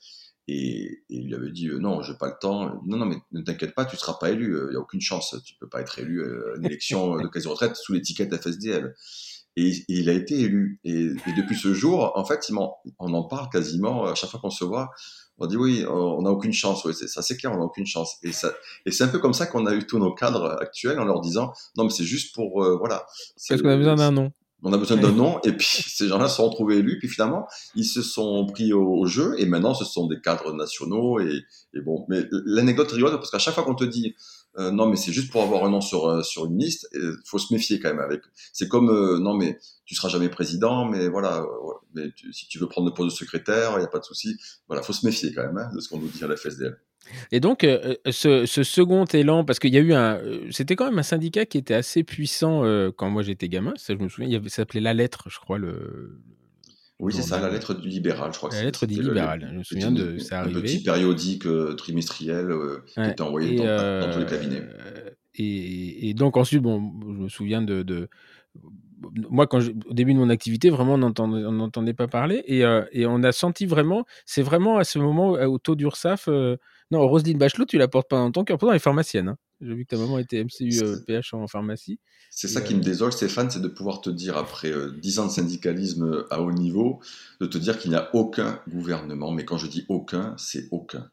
et, 0.49 1.03
il 1.09 1.27
lui 1.27 1.35
avait 1.35 1.51
dit 1.51 1.69
euh, 1.69 1.79
non, 1.79 2.03
j'ai 2.03 2.15
pas 2.15 2.29
le 2.29 2.37
temps. 2.41 2.81
Non, 2.87 2.99
non, 2.99 3.07
mais 3.07 3.17
ne 3.33 3.41
t'inquiète 3.43 3.75
pas, 3.75 3.85
tu 3.85 3.97
seras 3.97 4.15
pas 4.15 4.31
élu. 4.31 4.51
Il 4.51 4.55
euh, 4.55 4.73
y 4.73 4.77
a 4.77 4.81
aucune 4.81 5.01
chance. 5.01 5.37
Tu 5.45 5.55
peux 5.59 5.69
pas 5.69 5.81
être 5.81 5.99
élu 5.99 6.21
euh, 6.21 6.55
à 6.55 6.57
une 6.59 6.67
élection 6.67 7.17
de 7.17 7.29
caisse 7.29 7.45
de 7.45 7.49
retraite 7.49 7.77
sous 7.77 7.93
l'étiquette 7.93 8.35
FSDL. 8.35 8.95
Et, 9.57 9.73
il 9.89 10.09
a 10.09 10.13
été 10.13 10.39
élu. 10.39 10.81
Et, 10.85 11.11
depuis 11.37 11.57
ce 11.57 11.75
jour, 11.75 12.13
en 12.15 12.25
fait, 12.25 12.49
on 12.99 13.15
en 13.15 13.25
parle 13.25 13.49
quasiment 13.51 14.05
à 14.05 14.15
chaque 14.15 14.31
fois 14.31 14.41
qu'on 14.41 14.51
se 14.51 14.65
voit. 14.65 14.91
On 15.39 15.47
dit 15.47 15.57
oui, 15.57 15.85
on 15.89 16.23
n'a 16.23 16.31
aucune 16.31 16.53
chance. 16.53 16.85
Oui, 16.85 16.95
c'est 16.95 17.09
ça, 17.09 17.23
c'est 17.23 17.37
clair, 17.37 17.53
on 17.53 17.59
n'a 17.59 17.65
aucune 17.65 17.87
chance. 17.87 18.17
Et, 18.23 18.31
c'est 18.33 19.05
un 19.05 19.09
peu 19.09 19.19
comme 19.19 19.35
ça 19.35 19.47
qu'on 19.47 19.67
a 19.67 19.75
eu 19.75 19.85
tous 19.85 19.99
nos 19.99 20.15
cadres 20.15 20.57
actuels 20.61 21.01
en 21.01 21.05
leur 21.05 21.21
disant 21.21 21.53
non, 21.77 21.85
mais 21.85 21.91
c'est 21.91 22.05
juste 22.05 22.35
pour 22.35 22.63
voilà. 22.79 23.05
Parce 23.49 23.61
qu'on 23.61 23.69
a 23.69 23.77
besoin 23.77 23.97
d'un 23.97 24.13
nom 24.13 24.33
on 24.63 24.73
a 24.73 24.79
besoin 24.79 24.97
d'un 24.97 25.13
nom, 25.13 25.39
et 25.45 25.53
puis 25.53 25.67
ces 25.89 26.09
gens-là 26.09 26.29
se 26.29 26.37
sont 26.37 26.49
retrouvés 26.49 26.79
élus, 26.79 26.99
puis 26.99 27.09
finalement, 27.09 27.47
ils 27.75 27.85
se 27.85 28.03
sont 28.03 28.47
pris 28.47 28.73
au, 28.73 29.07
jeu, 29.07 29.35
et 29.39 29.47
maintenant, 29.47 29.75
ce 29.75 29.85
sont 29.85 30.07
des 30.07 30.21
cadres 30.21 30.53
nationaux, 30.53 31.21
et, 31.21 31.45
bon, 31.85 32.07
mais 32.09 32.25
l'anecdote 32.31 32.91
rigolote, 32.91 33.17
parce 33.17 33.31
qu'à 33.31 33.39
chaque 33.39 33.55
fois 33.55 33.65
qu'on 33.65 33.75
te 33.75 33.85
dit, 33.85 34.15
euh, 34.59 34.71
non, 34.71 34.89
mais 34.89 34.97
c'est 34.97 35.13
juste 35.13 35.31
pour 35.31 35.43
avoir 35.43 35.65
un 35.65 35.71
nom 35.71 35.83
sur, 35.83 36.09
euh, 36.09 36.23
sur 36.23 36.47
une 36.47 36.59
liste, 36.59 36.89
il 36.95 37.13
faut 37.27 37.39
se 37.39 37.53
méfier 37.53 37.79
quand 37.79 37.91
même 37.91 38.01
avec. 38.01 38.23
C'est 38.55 38.69
comme, 38.69 38.89
euh, 38.89 39.19
non, 39.19 39.35
mais 39.35 39.59
tu 39.85 39.95
seras 39.95 40.09
jamais 40.09 40.31
président, 40.31 40.87
mais 40.87 41.09
voilà, 41.09 41.45
mais 41.95 42.11
si 42.33 42.49
tu 42.49 42.59
veux 42.59 42.67
prendre 42.67 42.89
le 42.89 42.95
poste 42.95 43.15
de 43.15 43.19
secrétaire, 43.19 43.73
il 43.75 43.81
n'y 43.81 43.85
a 43.85 43.89
pas 43.89 43.99
de 43.99 44.05
souci. 44.05 44.37
Voilà, 44.67 44.83
faut 44.83 44.95
se 44.95 45.05
méfier 45.05 45.33
quand 45.35 45.43
même 45.43 45.59
hein, 45.59 45.69
de 45.75 45.81
ce 45.81 45.89
qu'on 45.89 45.99
nous 45.99 46.09
dit 46.09 46.25
à 46.25 46.27
la 46.27 46.37
FSDL. 46.37 46.79
Et 47.33 47.41
donc, 47.41 47.65
euh, 47.65 47.95
euh, 48.07 48.47
ce, 48.47 48.63
second 48.63 49.05
élan, 49.05 49.45
parce 49.45 49.59
qu'il 49.59 49.73
y 49.73 49.77
a 49.77 49.81
eu 49.81 49.93
un. 49.93 50.17
Euh, 50.17 50.41
c'était 50.51 50.77
quand 50.77 50.87
même 50.87 50.99
un 50.99 51.05
syndicat 51.05 51.47
qui 51.47 51.59
était 51.59 51.75
assez 51.75 52.05
puissant 52.05 52.63
quand 52.97 53.11
moi 53.11 53.23
j'étais 53.23 53.49
gamin. 53.49 53.75
Ça, 53.77 53.95
je 53.95 54.03
me 54.03 54.09
souviens, 54.09 54.29
il 54.29 54.51
ça 54.51 54.57
s'appelait 54.57 54.81
La 54.81 54.95
Lettre, 54.95 55.29
je 55.29 55.39
crois. 55.39 55.59
Le, 55.59 56.19
oui, 56.99 57.13
c'est 57.13 57.23
ça, 57.23 57.39
la 57.41 57.51
lettre 57.51 57.75
du 57.75 57.89
libéral, 57.89 58.33
je 58.33 58.39
crois. 58.39 58.51
La 58.51 58.63
lettre 58.63 58.87
du 58.87 59.03
libéral, 59.03 59.47
je 59.51 59.59
me 59.59 59.63
souviens 59.63 59.91
de 59.91 60.19
ça 60.19 60.43
Un 60.43 60.49
petit 60.49 60.83
périodique 60.83 61.47
trimestriel 61.77 62.49
qui 62.87 63.01
était 63.01 63.21
envoyé 63.23 63.57
dans, 63.57 64.11
tous 64.13 64.21
les 64.21 64.27
cabinets. 64.27 64.63
Et, 65.35 66.15
donc 66.15 66.37
ensuite, 66.37 66.63
bon, 66.63 66.93
je 67.03 67.23
me 67.23 67.29
souviens 67.29 67.63
de, 67.63 68.09
moi, 69.29 69.47
quand 69.47 69.61
au 69.61 69.93
début 69.93 70.15
de 70.15 70.19
mon 70.19 70.31
activité, 70.31 70.71
vraiment, 70.71 70.95
on 70.95 71.53
n'entendait 71.53 71.93
pas 71.93 72.09
parler. 72.09 72.43
Et, 72.47 72.61
et, 72.93 73.07
on 73.07 73.23
a 73.23 73.33
senti 73.33 73.67
vraiment, 73.67 74.07
c'est 74.25 74.43
vraiment 74.43 74.79
à 74.79 74.85
ce 74.85 74.99
moment, 74.99 75.33
au 75.33 75.59
taux 75.59 75.75
d'URSAF, 75.75 76.31
non, 76.93 77.07
Roselyne 77.09 77.39
Bachelot, 77.39 77.67
tu 77.67 77.79
la 77.79 77.89
portes 77.89 78.09
pas 78.09 78.19
dans 78.19 78.31
ton 78.31 78.45
cœur. 78.45 78.59
Pourtant, 78.59 78.73
elle 78.73 78.77
est 78.77 78.81
pharmacienne. 78.81 79.29
Hein. 79.29 79.39
J'ai 79.61 79.75
vu 79.75 79.85
que 79.85 79.91
ta 79.91 79.97
maman 79.97 80.19
était 80.19 80.43
MCU 80.45 80.71
PH 81.07 81.35
euh, 81.35 81.39
en 81.39 81.49
pharmacie. 81.49 81.99
C'est 82.31 82.47
ça 82.47 82.61
qui 82.61 82.75
me 82.75 82.81
euh, 82.81 82.85
désole, 82.85 83.13
Stéphane, 83.13 83.51
c'est 83.51 83.61
de 83.61 83.69
pouvoir 83.69 84.01
te 84.01 84.11
dire, 84.11 84.37
après 84.37 84.71
euh, 84.71 84.93
dix 84.93 85.19
ans 85.19 85.27
de 85.27 85.33
syndicalisme 85.33 86.27
à 86.31 86.43
haut 86.43 86.53
niveau, 86.53 87.01
de 87.41 87.47
te 87.47 87.59
dire 87.59 87.79
qu'il 87.79 87.91
n'y 87.91 87.97
a 87.97 88.15
aucun 88.15 88.61
gouvernement, 88.69 89.33
mais 89.33 89.45
quand 89.45 89.59
je 89.59 89.67
dis 89.67 89.85
aucun, 89.89 90.35
c'est 90.37 90.69
aucun, 90.71 91.11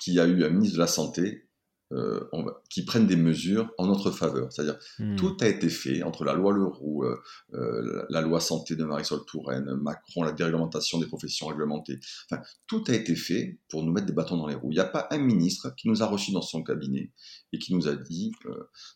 qui 0.00 0.18
a 0.18 0.26
eu 0.26 0.44
un 0.44 0.48
ministre 0.48 0.76
de 0.76 0.80
la 0.80 0.86
Santé 0.86 1.45
euh, 1.92 2.28
qui 2.68 2.84
prennent 2.84 3.06
des 3.06 3.14
mesures 3.14 3.72
en 3.78 3.86
notre 3.86 4.10
faveur. 4.10 4.52
C'est-à-dire, 4.52 4.76
hmm. 4.98 5.14
tout 5.14 5.36
a 5.40 5.46
été 5.46 5.68
fait 5.68 6.02
entre 6.02 6.24
la 6.24 6.34
loi 6.34 6.52
Leroux, 6.52 7.04
euh, 7.04 7.16
euh, 7.54 8.04
la 8.10 8.22
loi 8.22 8.40
santé 8.40 8.74
de 8.74 8.82
Marisol 8.82 9.20
Touraine, 9.24 9.72
Macron, 9.80 10.24
la 10.24 10.32
déréglementation 10.32 10.98
des 10.98 11.06
professions 11.06 11.46
réglementées. 11.46 12.00
Enfin, 12.28 12.42
tout 12.66 12.82
a 12.88 12.92
été 12.92 13.14
fait 13.14 13.60
pour 13.68 13.84
nous 13.84 13.92
mettre 13.92 14.06
des 14.06 14.12
bâtons 14.12 14.36
dans 14.36 14.48
les 14.48 14.56
roues. 14.56 14.72
Il 14.72 14.74
n'y 14.74 14.80
a 14.80 14.84
pas 14.84 15.06
un 15.12 15.18
ministre 15.18 15.72
qui 15.76 15.88
nous 15.88 16.02
a 16.02 16.06
reçus 16.06 16.32
dans 16.32 16.42
son 16.42 16.64
cabinet 16.64 17.12
et 17.52 17.58
qui 17.60 17.72
nous 17.72 17.86
a 17.86 17.94
dit 17.94 18.32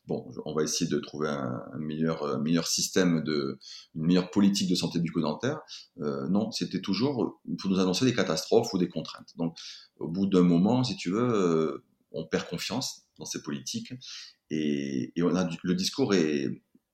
bon, 0.09 0.29
on 0.44 0.53
va 0.53 0.64
essayer 0.64 0.90
de 0.90 0.98
trouver 0.98 1.29
un, 1.29 1.62
meilleur, 1.79 2.40
meilleur 2.40 2.66
système 2.66 3.22
de, 3.22 3.61
une 3.94 4.07
meilleure 4.07 4.33
politique 4.33 4.68
de 4.68 4.74
santé 4.74 4.98
bucco-dentaire. 4.98 5.61
non, 5.96 6.50
c'était 6.50 6.81
toujours 6.81 7.40
pour 7.57 7.70
nous 7.70 7.79
annoncer 7.79 8.05
des 8.05 8.14
catastrophes 8.14 8.74
ou 8.74 8.79
des 8.79 8.88
contraintes. 8.88 9.31
Donc, 9.37 9.57
au 10.00 10.09
bout 10.09 10.26
d'un 10.26 10.42
moment, 10.42 10.83
si 10.83 10.96
tu 10.96 11.11
veux 11.11 11.85
on 12.12 12.25
perd 12.27 12.49
confiance 12.49 13.07
dans 13.18 13.25
ces 13.25 13.42
politiques. 13.42 13.92
Et, 14.51 15.12
on 15.23 15.35
a, 15.37 15.49
le 15.62 15.75
discours 15.75 16.12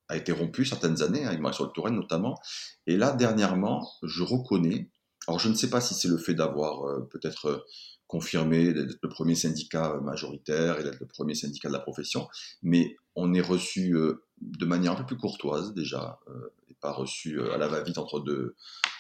a 0.09 0.16
été 0.16 0.33
rompu 0.33 0.64
certaines 0.64 1.02
années, 1.02 1.24
hein, 1.24 1.29
avec 1.29 1.40
Marisol 1.40 1.72
Touraine 1.72 1.97
notamment. 1.97 2.38
Et 2.86 2.97
là, 2.97 3.12
dernièrement, 3.12 3.88
je 4.03 4.22
reconnais, 4.22 4.90
alors 5.27 5.39
je 5.39 5.49
ne 5.49 5.55
sais 5.55 5.70
pas 5.70 5.81
si 5.81 5.95
c'est 5.95 6.09
le 6.09 6.18
fait 6.18 6.35
d'avoir 6.35 6.85
euh, 6.85 7.09
peut-être 7.11 7.47
euh, 7.47 7.59
confirmé 8.07 8.72
d'être 8.72 8.99
le 9.03 9.09
premier 9.09 9.35
syndicat 9.35 9.99
majoritaire 10.03 10.79
et 10.79 10.85
d'être 10.85 11.01
le 11.01 11.07
premier 11.07 11.35
syndicat 11.35 11.68
de 11.68 11.72
la 11.72 11.81
profession, 11.81 12.29
mais 12.62 12.97
on 13.16 13.35
est 13.35 13.41
reçu 13.41 13.97
euh, 13.97 14.24
de 14.41 14.64
manière 14.64 14.93
un 14.93 14.97
peu 14.97 15.07
plus 15.07 15.16
courtoise 15.16 15.74
déjà, 15.74 16.20
et 16.68 16.74
pas 16.81 16.93
reçu 16.93 17.41
à 17.43 17.57
la 17.57 17.66
va-vite 17.66 17.99
entre 17.99 18.20
deux, 18.20 18.55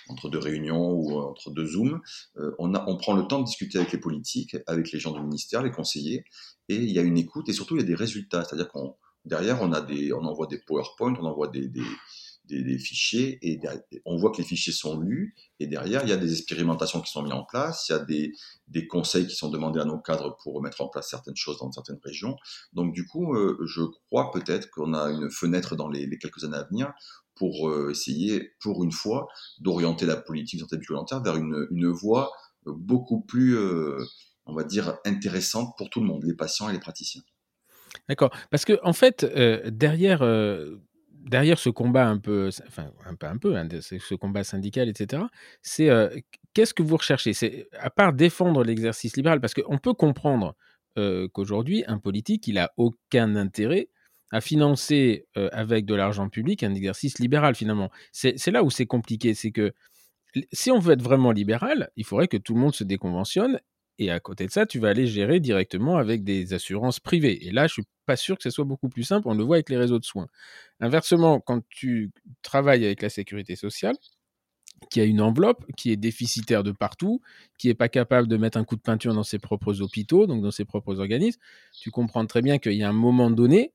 entre 0.08 0.28
deux 0.28 0.38
réunions 0.38 0.92
ou 0.92 1.18
entre 1.18 1.50
deux 1.50 1.66
zooms, 1.66 2.00
euh, 2.38 2.54
on, 2.58 2.74
on 2.74 2.96
prend 2.96 3.14
le 3.14 3.26
temps 3.26 3.40
de 3.40 3.44
discuter 3.44 3.78
avec 3.78 3.92
les 3.92 3.98
politiques, 3.98 4.56
avec 4.66 4.92
les 4.92 4.98
gens 4.98 5.12
du 5.12 5.20
ministère, 5.20 5.62
les 5.62 5.70
conseillers, 5.70 6.24
et 6.68 6.76
il 6.76 6.90
y 6.90 6.98
a 6.98 7.02
une 7.02 7.18
écoute 7.18 7.48
et 7.48 7.52
surtout 7.52 7.76
il 7.76 7.80
y 7.80 7.84
a 7.84 7.86
des 7.86 7.94
résultats. 7.94 8.44
C'est-à-dire 8.44 8.68
qu'on 8.68 8.96
derrière 9.24 9.60
on 9.62 9.72
a 9.72 9.80
des, 9.80 10.12
on 10.12 10.24
envoie 10.24 10.46
des 10.46 10.58
PowerPoint, 10.58 11.14
on 11.20 11.24
envoie 11.24 11.48
des, 11.48 11.68
des, 11.68 11.82
des, 12.48 12.78
fichiers 12.78 13.38
et 13.42 13.60
on 14.04 14.16
voit 14.16 14.30
que 14.30 14.38
les 14.38 14.44
fichiers 14.44 14.72
sont 14.72 15.00
lus 15.00 15.34
et 15.60 15.66
derrière 15.66 16.02
il 16.04 16.08
y 16.08 16.12
a 16.12 16.16
des 16.16 16.32
expérimentations 16.32 17.00
qui 17.00 17.10
sont 17.10 17.22
mises 17.22 17.32
en 17.32 17.44
place, 17.44 17.88
il 17.88 17.92
y 17.92 17.94
a 17.94 17.98
des, 17.98 18.32
des 18.68 18.86
conseils 18.86 19.26
qui 19.26 19.34
sont 19.34 19.50
demandés 19.50 19.80
à 19.80 19.84
nos 19.84 19.98
cadres 19.98 20.36
pour 20.42 20.62
mettre 20.62 20.80
en 20.80 20.88
place 20.88 21.08
certaines 21.08 21.36
choses 21.36 21.58
dans 21.58 21.70
certaines 21.72 22.00
régions. 22.02 22.36
Donc 22.72 22.92
du 22.92 23.06
coup, 23.06 23.34
euh, 23.34 23.58
je 23.66 23.82
crois 24.06 24.30
peut-être 24.30 24.70
qu'on 24.70 24.94
a 24.94 25.10
une 25.10 25.30
fenêtre 25.30 25.76
dans 25.76 25.88
les, 25.88 26.08
quelques 26.18 26.44
années 26.44 26.56
à 26.56 26.64
venir 26.64 26.92
pour 27.34 27.68
euh, 27.68 27.90
essayer, 27.90 28.52
pour 28.60 28.82
une 28.82 28.92
fois, 28.92 29.28
d'orienter 29.58 30.06
la 30.06 30.16
politique 30.16 30.60
de 30.60 30.64
santé 30.64 30.78
bucco 30.78 30.94
vers 31.22 31.36
une, 31.36 31.66
une 31.70 31.88
voie 31.88 32.32
beaucoup 32.64 33.20
plus, 33.20 33.56
euh, 33.56 33.98
on 34.46 34.54
va 34.54 34.64
dire, 34.64 34.98
intéressante 35.04 35.74
pour 35.76 35.90
tout 35.90 36.00
le 36.00 36.06
monde, 36.06 36.24
les 36.24 36.34
patients 36.34 36.68
et 36.68 36.72
les 36.72 36.80
praticiens. 36.80 37.22
D'accord. 38.08 38.30
Parce 38.50 38.64
que 38.64 38.78
en 38.82 38.92
fait, 38.92 39.24
derrière, 39.66 40.22
derrière 41.28 41.58
ce 41.58 41.70
combat 41.70 42.06
un 42.06 42.18
peu, 42.18 42.50
enfin 42.66 42.90
un 43.04 43.14
peu, 43.14 43.26
un 43.26 43.36
peu, 43.36 43.56
hein, 43.56 43.68
ce 43.80 44.14
combat 44.14 44.44
syndical, 44.44 44.88
etc. 44.88 45.24
C'est 45.62 45.88
qu'est-ce 46.54 46.72
que 46.72 46.82
vous 46.82 46.96
recherchez? 46.96 47.32
C'est 47.34 47.68
à 47.78 47.90
part 47.90 48.12
défendre 48.12 48.64
l'exercice 48.64 49.16
libéral, 49.16 49.40
parce 49.40 49.54
qu'on 49.54 49.78
peut 49.78 49.94
comprendre 49.94 50.54
qu'aujourd'hui 51.32 51.84
un 51.86 51.98
politique, 51.98 52.46
il 52.46 52.58
a 52.58 52.72
aucun 52.76 53.36
intérêt 53.36 53.88
à 54.32 54.40
financer 54.40 55.26
avec 55.52 55.84
de 55.84 55.94
l'argent 55.94 56.28
public 56.28 56.62
un 56.62 56.74
exercice 56.74 57.18
libéral 57.18 57.54
finalement. 57.54 57.90
C'est 58.12 58.46
là 58.46 58.62
où 58.62 58.70
c'est 58.70 58.86
compliqué, 58.86 59.34
c'est 59.34 59.52
que 59.52 59.72
si 60.52 60.70
on 60.70 60.78
veut 60.78 60.94
être 60.94 61.02
vraiment 61.02 61.32
libéral, 61.32 61.90
il 61.96 62.04
faudrait 62.04 62.28
que 62.28 62.36
tout 62.36 62.54
le 62.54 62.60
monde 62.60 62.74
se 62.74 62.84
déconventionne 62.84 63.60
et 63.98 64.10
à 64.10 64.20
côté 64.20 64.46
de 64.46 64.50
ça, 64.52 64.66
tu 64.66 64.78
vas 64.78 64.88
aller 64.90 65.06
gérer 65.06 65.40
directement 65.40 65.96
avec 65.96 66.24
des 66.24 66.52
assurances 66.54 67.00
privées. 67.00 67.46
Et 67.46 67.50
là, 67.52 67.66
je 67.66 67.74
suis 67.74 67.84
pas 68.06 68.16
sûr 68.16 68.36
que 68.36 68.42
ce 68.42 68.50
soit 68.50 68.64
beaucoup 68.64 68.88
plus 68.88 69.04
simple. 69.04 69.28
On 69.28 69.34
le 69.34 69.42
voit 69.44 69.56
avec 69.56 69.70
les 69.70 69.76
réseaux 69.78 69.98
de 69.98 70.04
soins. 70.04 70.28
Inversement, 70.80 71.40
quand 71.40 71.62
tu 71.70 72.12
travailles 72.42 72.84
avec 72.84 73.02
la 73.02 73.08
sécurité 73.10 73.56
sociale, 73.56 73.96
qui 74.90 75.00
a 75.00 75.04
une 75.04 75.20
enveloppe, 75.20 75.64
qui 75.76 75.90
est 75.90 75.96
déficitaire 75.96 76.62
de 76.62 76.72
partout, 76.72 77.20
qui 77.58 77.68
n'est 77.68 77.74
pas 77.74 77.88
capable 77.88 78.28
de 78.28 78.36
mettre 78.36 78.58
un 78.58 78.64
coup 78.64 78.76
de 78.76 78.80
peinture 78.82 79.14
dans 79.14 79.22
ses 79.22 79.38
propres 79.38 79.80
hôpitaux, 79.80 80.26
donc 80.26 80.42
dans 80.42 80.50
ses 80.50 80.64
propres 80.64 81.00
organismes, 81.00 81.40
tu 81.80 81.90
comprends 81.90 82.26
très 82.26 82.42
bien 82.42 82.58
qu'il 82.58 82.74
y 82.74 82.82
a 82.82 82.88
un 82.88 82.92
moment 82.92 83.30
donné, 83.30 83.72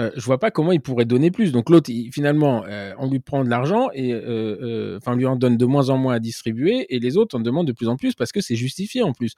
euh, 0.00 0.10
je 0.16 0.24
vois 0.24 0.38
pas 0.38 0.50
comment 0.50 0.72
il 0.72 0.80
pourrait 0.80 1.04
donner 1.04 1.30
plus. 1.30 1.52
Donc 1.52 1.68
l'autre, 1.68 1.90
finalement, 2.12 2.64
euh, 2.66 2.94
on 2.98 3.10
lui 3.10 3.20
prend 3.20 3.44
de 3.44 3.50
l'argent 3.50 3.88
et 3.92 4.12
euh, 4.14 4.96
enfin 4.96 5.12
on 5.12 5.16
lui 5.16 5.26
en 5.26 5.36
donne 5.36 5.56
de 5.56 5.66
moins 5.66 5.90
en 5.90 5.98
moins 5.98 6.14
à 6.14 6.18
distribuer 6.18 6.86
et 6.94 6.98
les 6.98 7.16
autres 7.16 7.36
en 7.36 7.40
demandent 7.40 7.66
de 7.66 7.72
plus 7.72 7.88
en 7.88 7.96
plus 7.96 8.14
parce 8.14 8.32
que 8.32 8.40
c'est 8.40 8.56
justifié 8.56 9.02
en 9.02 9.12
plus. 9.12 9.34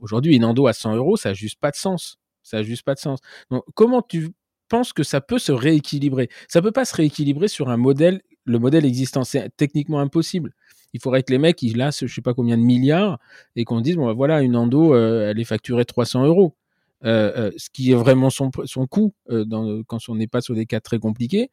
Aujourd'hui, 0.00 0.36
une 0.36 0.44
endo 0.44 0.66
à 0.66 0.72
100 0.72 0.96
euros, 0.96 1.16
ça 1.16 1.30
n'a 1.30 1.34
juste 1.34 1.58
pas 1.58 1.70
de 1.70 1.76
sens. 1.76 2.18
Ça 2.42 2.58
n'a 2.58 2.62
juste 2.62 2.82
pas 2.82 2.94
de 2.94 3.00
sens. 3.00 3.20
Donc 3.50 3.64
comment 3.74 4.02
tu 4.02 4.30
penses 4.68 4.92
que 4.92 5.02
ça 5.02 5.22
peut 5.22 5.38
se 5.38 5.52
rééquilibrer? 5.52 6.28
Ça 6.48 6.60
peut 6.60 6.72
pas 6.72 6.84
se 6.84 6.94
rééquilibrer 6.94 7.48
sur 7.48 7.70
un 7.70 7.78
modèle, 7.78 8.20
le 8.44 8.58
modèle 8.58 8.84
existant. 8.84 9.24
C'est 9.24 9.56
techniquement 9.56 10.00
impossible. 10.00 10.52
Il 10.92 11.00
faudrait 11.00 11.22
que 11.22 11.32
les 11.32 11.38
mecs, 11.38 11.62
ils 11.62 11.78
lassent 11.78 12.04
je 12.04 12.14
sais 12.14 12.20
pas 12.20 12.34
combien 12.34 12.58
de 12.58 12.62
milliards 12.62 13.18
et 13.56 13.64
qu'on 13.64 13.80
dise 13.80 13.96
bon 13.96 14.06
bah, 14.06 14.12
voilà 14.12 14.42
une 14.42 14.54
endo, 14.54 14.94
elle 14.94 15.40
est 15.40 15.44
facturée 15.44 15.86
300 15.86 16.26
euros. 16.26 16.54
Euh, 17.04 17.32
euh, 17.36 17.50
ce 17.58 17.68
qui 17.70 17.90
est 17.90 17.94
vraiment 17.94 18.30
son, 18.30 18.50
son 18.64 18.86
coût 18.86 19.14
euh, 19.30 19.82
quand 19.86 19.98
on 20.08 20.14
n'est 20.14 20.26
pas 20.26 20.40
sur 20.40 20.54
des 20.54 20.66
cas 20.66 20.80
très 20.80 20.98
compliqués. 20.98 21.50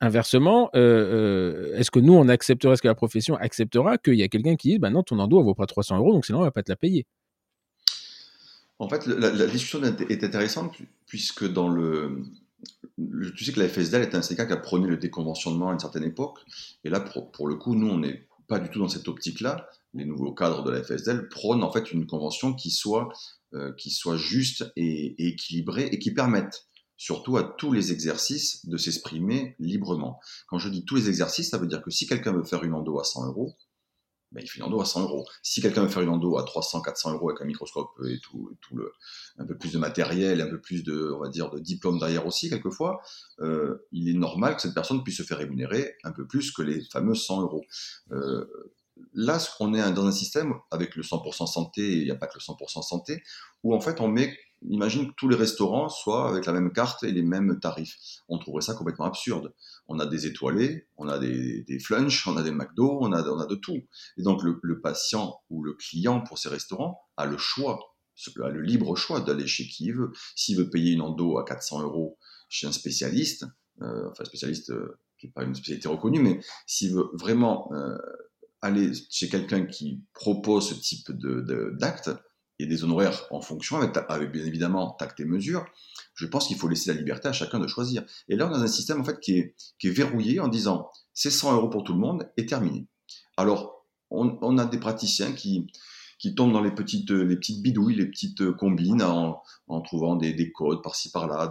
Inversement, 0.00 0.68
est-ce 0.72 1.90
que 1.92 2.00
nous, 2.00 2.12
on 2.12 2.28
accepterait, 2.28 2.74
est-ce 2.74 2.82
que 2.82 2.88
la 2.88 2.94
profession 2.96 3.36
acceptera 3.36 3.98
qu'il 3.98 4.14
y 4.14 4.24
a 4.24 4.28
quelqu'un 4.28 4.56
qui 4.56 4.70
dit, 4.70 4.78
bah 4.80 4.90
non, 4.90 5.04
ton 5.04 5.20
endo, 5.20 5.38
elle 5.38 5.44
vaut 5.44 5.54
pas 5.54 5.66
300 5.66 5.98
euros, 5.98 6.12
donc 6.12 6.26
sinon, 6.26 6.40
on 6.40 6.42
va 6.42 6.50
pas 6.50 6.64
te 6.64 6.72
la 6.72 6.76
payer? 6.76 7.06
En 8.80 8.88
fait, 8.88 9.06
la, 9.06 9.46
discussion 9.46 9.80
est 9.84 10.24
intéressante 10.24 10.76
puisque 11.06 11.46
dans 11.46 11.68
le, 11.68 12.24
tu 13.36 13.44
sais 13.44 13.52
que 13.52 13.60
la 13.60 13.68
FSDL 13.68 14.02
est 14.02 14.14
un 14.16 14.22
syndicat 14.22 14.46
qui 14.46 14.52
a 14.52 14.56
prôné 14.56 14.88
le 14.88 14.96
déconventionnement 14.96 15.70
à 15.70 15.72
une 15.72 15.78
certaine 15.78 16.02
époque. 16.02 16.40
Et 16.82 16.90
là, 16.90 16.98
pour, 16.98 17.30
pour 17.30 17.46
le 17.46 17.54
coup, 17.54 17.76
nous, 17.76 17.88
on 17.88 17.98
n'est 17.98 18.26
pas 18.48 18.58
du 18.58 18.70
tout 18.70 18.80
dans 18.80 18.88
cette 18.88 19.06
optique-là. 19.06 19.68
Les 19.94 20.04
nouveaux 20.04 20.32
cadres 20.32 20.64
de 20.64 20.72
la 20.72 20.82
FSDL 20.82 21.28
prônent 21.28 21.62
en 21.62 21.70
fait 21.70 21.92
une 21.92 22.06
convention 22.06 22.54
qui 22.54 22.72
soit 22.72 23.08
qui 23.76 23.90
soit 23.90 24.16
juste 24.16 24.72
et, 24.76 25.28
équilibré 25.28 25.84
et 25.84 25.98
qui 25.98 26.12
permettent 26.12 26.66
surtout 26.96 27.36
à 27.36 27.42
tous 27.42 27.72
les 27.72 27.90
exercices 27.90 28.64
de 28.66 28.76
s'exprimer 28.76 29.56
librement. 29.58 30.20
Quand 30.46 30.58
je 30.58 30.68
dis 30.68 30.84
tous 30.84 30.94
les 30.94 31.08
exercices, 31.08 31.50
ça 31.50 31.58
veut 31.58 31.66
dire 31.66 31.82
que 31.82 31.90
si 31.90 32.06
quelqu'un 32.06 32.32
veut 32.32 32.44
faire 32.44 32.62
une 32.62 32.74
endo 32.74 33.00
à 33.00 33.04
100 33.04 33.26
euros, 33.26 33.56
ben, 34.32 34.40
il 34.42 34.48
fait 34.48 34.60
une 34.60 34.64
endo 34.64 34.80
à 34.80 34.84
100 34.84 35.02
euros. 35.02 35.26
Si 35.42 35.60
quelqu'un 35.60 35.82
veut 35.82 35.88
faire 35.88 36.02
une 36.02 36.08
endo 36.08 36.38
à 36.38 36.44
300, 36.44 36.80
400 36.80 37.14
euros 37.14 37.30
avec 37.30 37.42
un 37.42 37.44
microscope 37.44 37.90
et 38.08 38.18
tout, 38.20 38.56
tout 38.60 38.76
le, 38.76 38.92
un 39.38 39.44
peu 39.44 39.58
plus 39.58 39.72
de 39.72 39.78
matériel, 39.78 40.40
un 40.40 40.48
peu 40.48 40.60
plus 40.60 40.84
de, 40.84 41.12
on 41.14 41.18
va 41.20 41.28
dire, 41.28 41.50
de 41.50 41.58
diplôme 41.58 41.98
derrière 41.98 42.26
aussi, 42.26 42.48
quelquefois, 42.48 43.02
euh, 43.40 43.86
il 43.92 44.08
est 44.08 44.18
normal 44.18 44.56
que 44.56 44.62
cette 44.62 44.74
personne 44.74 45.02
puisse 45.02 45.18
se 45.18 45.22
faire 45.22 45.38
rémunérer 45.38 45.96
un 46.04 46.12
peu 46.12 46.26
plus 46.26 46.50
que 46.50 46.62
les 46.62 46.82
fameux 46.84 47.14
100 47.14 47.42
euros. 47.42 47.64
Euh, 48.12 48.46
là, 49.14 49.38
on 49.60 49.74
est 49.74 49.92
dans 49.92 50.06
un 50.06 50.12
système 50.12 50.54
avec 50.70 50.96
le 50.96 51.02
100% 51.02 51.46
santé, 51.46 51.98
il 51.98 52.04
n'y 52.04 52.10
a 52.10 52.16
pas 52.16 52.26
que 52.26 52.38
le 52.38 52.40
100% 52.40 52.82
santé, 52.82 53.22
où 53.62 53.74
en 53.74 53.80
fait 53.80 54.00
on 54.00 54.08
met, 54.08 54.36
imagine 54.68 55.08
que 55.08 55.14
tous 55.16 55.28
les 55.28 55.36
restaurants 55.36 55.88
soient 55.88 56.28
avec 56.28 56.46
la 56.46 56.52
même 56.52 56.72
carte 56.72 57.02
et 57.04 57.12
les 57.12 57.22
mêmes 57.22 57.58
tarifs. 57.60 57.96
On 58.28 58.38
trouverait 58.38 58.62
ça 58.62 58.74
complètement 58.74 59.06
absurde. 59.06 59.52
On 59.88 59.98
a 59.98 60.06
des 60.06 60.26
étoilés, 60.26 60.86
on 60.96 61.08
a 61.08 61.18
des, 61.18 61.62
des 61.62 61.78
on 62.26 62.36
a 62.36 62.42
des 62.42 62.50
McDo, 62.50 62.98
on 63.00 63.12
a, 63.12 63.22
on 63.28 63.38
a 63.38 63.46
de 63.46 63.54
tout. 63.54 63.80
Et 64.16 64.22
donc 64.22 64.42
le, 64.42 64.80
patient 64.80 65.40
ou 65.50 65.62
le 65.62 65.74
client 65.74 66.20
pour 66.20 66.38
ces 66.38 66.48
restaurants 66.48 67.00
a 67.16 67.26
le 67.26 67.38
choix, 67.38 67.78
a 68.42 68.48
le 68.48 68.60
libre 68.60 68.96
choix 68.96 69.20
d'aller 69.20 69.46
chez 69.46 69.66
qui 69.66 69.86
il 69.86 69.94
veut. 69.94 70.12
S'il 70.36 70.56
veut 70.56 70.70
payer 70.70 70.92
une 70.92 71.02
endo 71.02 71.38
à 71.38 71.44
400 71.44 71.82
euros 71.82 72.18
chez 72.48 72.66
un 72.66 72.72
spécialiste, 72.72 73.46
euh, 73.80 74.08
enfin 74.10 74.24
spécialiste 74.24 74.70
euh, 74.70 74.98
qui 75.18 75.26
n'est 75.26 75.32
pas 75.32 75.44
une 75.44 75.54
spécialité 75.54 75.88
reconnue, 75.88 76.20
mais 76.20 76.40
s'il 76.66 76.94
veut 76.94 77.08
vraiment 77.14 77.70
euh, 77.72 77.96
aller 78.62 78.92
chez 79.10 79.28
quelqu'un 79.28 79.66
qui 79.66 80.02
propose 80.14 80.68
ce 80.68 80.74
type 80.74 81.10
d'acte 81.10 82.08
de, 82.08 82.16
et 82.58 82.66
des 82.66 82.84
honoraires 82.84 83.26
en 83.30 83.40
fonction, 83.40 83.76
avec, 83.76 83.96
avec 84.08 84.30
bien 84.30 84.46
évidemment 84.46 84.92
tact 84.92 85.18
et 85.20 85.24
mesure, 85.24 85.66
je 86.14 86.26
pense 86.26 86.46
qu'il 86.46 86.56
faut 86.56 86.68
laisser 86.68 86.92
la 86.92 86.98
liberté 86.98 87.28
à 87.28 87.32
chacun 87.32 87.58
de 87.58 87.66
choisir. 87.66 88.04
Et 88.28 88.36
là, 88.36 88.48
on 88.48 88.54
a 88.54 88.58
un 88.58 88.66
système 88.68 89.00
en 89.00 89.04
fait 89.04 89.18
qui 89.20 89.38
est, 89.38 89.56
qui 89.78 89.88
est 89.88 89.90
verrouillé 89.90 90.38
en 90.38 90.48
disant 90.48 90.88
c'est 91.12 91.30
100 91.30 91.56
euros 91.56 91.68
pour 91.68 91.82
tout 91.82 91.92
le 91.92 91.98
monde 91.98 92.30
et 92.36 92.46
terminé. 92.46 92.86
Alors, 93.36 93.84
on, 94.10 94.58
a 94.58 94.66
des 94.66 94.78
praticiens 94.78 95.32
qui, 95.32 95.66
qui 96.18 96.34
tombent 96.34 96.52
dans 96.52 96.60
les 96.60 96.70
petites, 96.70 97.10
les 97.10 97.36
petites 97.36 97.62
bidouilles, 97.62 97.96
les 97.96 98.06
petites 98.06 98.52
combines 98.52 99.02
en, 99.02 99.80
trouvant 99.80 100.16
des, 100.16 100.34
des 100.34 100.52
codes 100.52 100.82
par-ci 100.82 101.10
par-là 101.10 101.50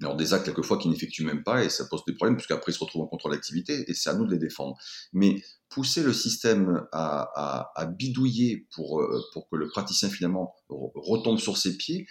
alors 0.00 0.16
des 0.16 0.32
actes 0.32 0.44
quelquefois 0.44 0.78
qui 0.78 0.88
n'effectuent 0.88 1.24
même 1.24 1.42
pas 1.42 1.64
et 1.64 1.68
ça 1.68 1.84
pose 1.86 2.04
des 2.06 2.14
problèmes 2.14 2.36
puisqu'après 2.36 2.70
ils 2.70 2.74
se 2.74 2.80
retrouvent 2.80 3.02
en 3.02 3.08
contrôle 3.08 3.32
d'activité 3.32 3.84
et 3.90 3.94
c'est 3.94 4.10
à 4.10 4.14
nous 4.14 4.26
de 4.26 4.32
les 4.32 4.38
défendre. 4.38 4.76
Mais 5.12 5.42
pousser 5.68 6.02
le 6.02 6.12
système 6.12 6.86
à, 6.92 7.70
à, 7.74 7.86
bidouiller 7.86 8.66
pour, 8.74 9.00
euh, 9.00 9.20
pour 9.32 9.48
que 9.48 9.56
le 9.56 9.68
praticien 9.68 10.08
finalement 10.08 10.54
retombe 10.68 11.38
sur 11.38 11.56
ses 11.56 11.76
pieds, 11.76 12.06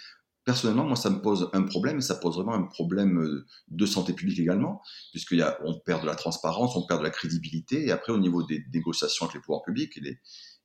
personnellement, 0.48 0.86
moi, 0.86 0.96
ça 0.96 1.10
me 1.10 1.20
pose 1.20 1.50
un 1.52 1.60
problème, 1.60 2.00
ça 2.00 2.14
pose 2.14 2.36
vraiment 2.36 2.54
un 2.54 2.62
problème 2.62 3.20
euh, 3.20 3.46
de 3.68 3.84
santé 3.84 4.14
publique 4.14 4.38
également, 4.38 4.80
puisqu'on 5.10 5.78
perd 5.84 6.00
de 6.00 6.06
la 6.06 6.14
transparence, 6.14 6.74
on 6.74 6.86
perd 6.86 7.00
de 7.00 7.04
la 7.04 7.10
crédibilité, 7.10 7.86
et 7.86 7.90
après, 7.90 8.14
au 8.14 8.18
niveau 8.18 8.42
des 8.42 8.64
négociations 8.72 9.26
avec 9.26 9.34
les 9.34 9.40
pouvoirs 9.42 9.60
publics 9.62 9.98
et 9.98 10.00
les, 10.00 10.18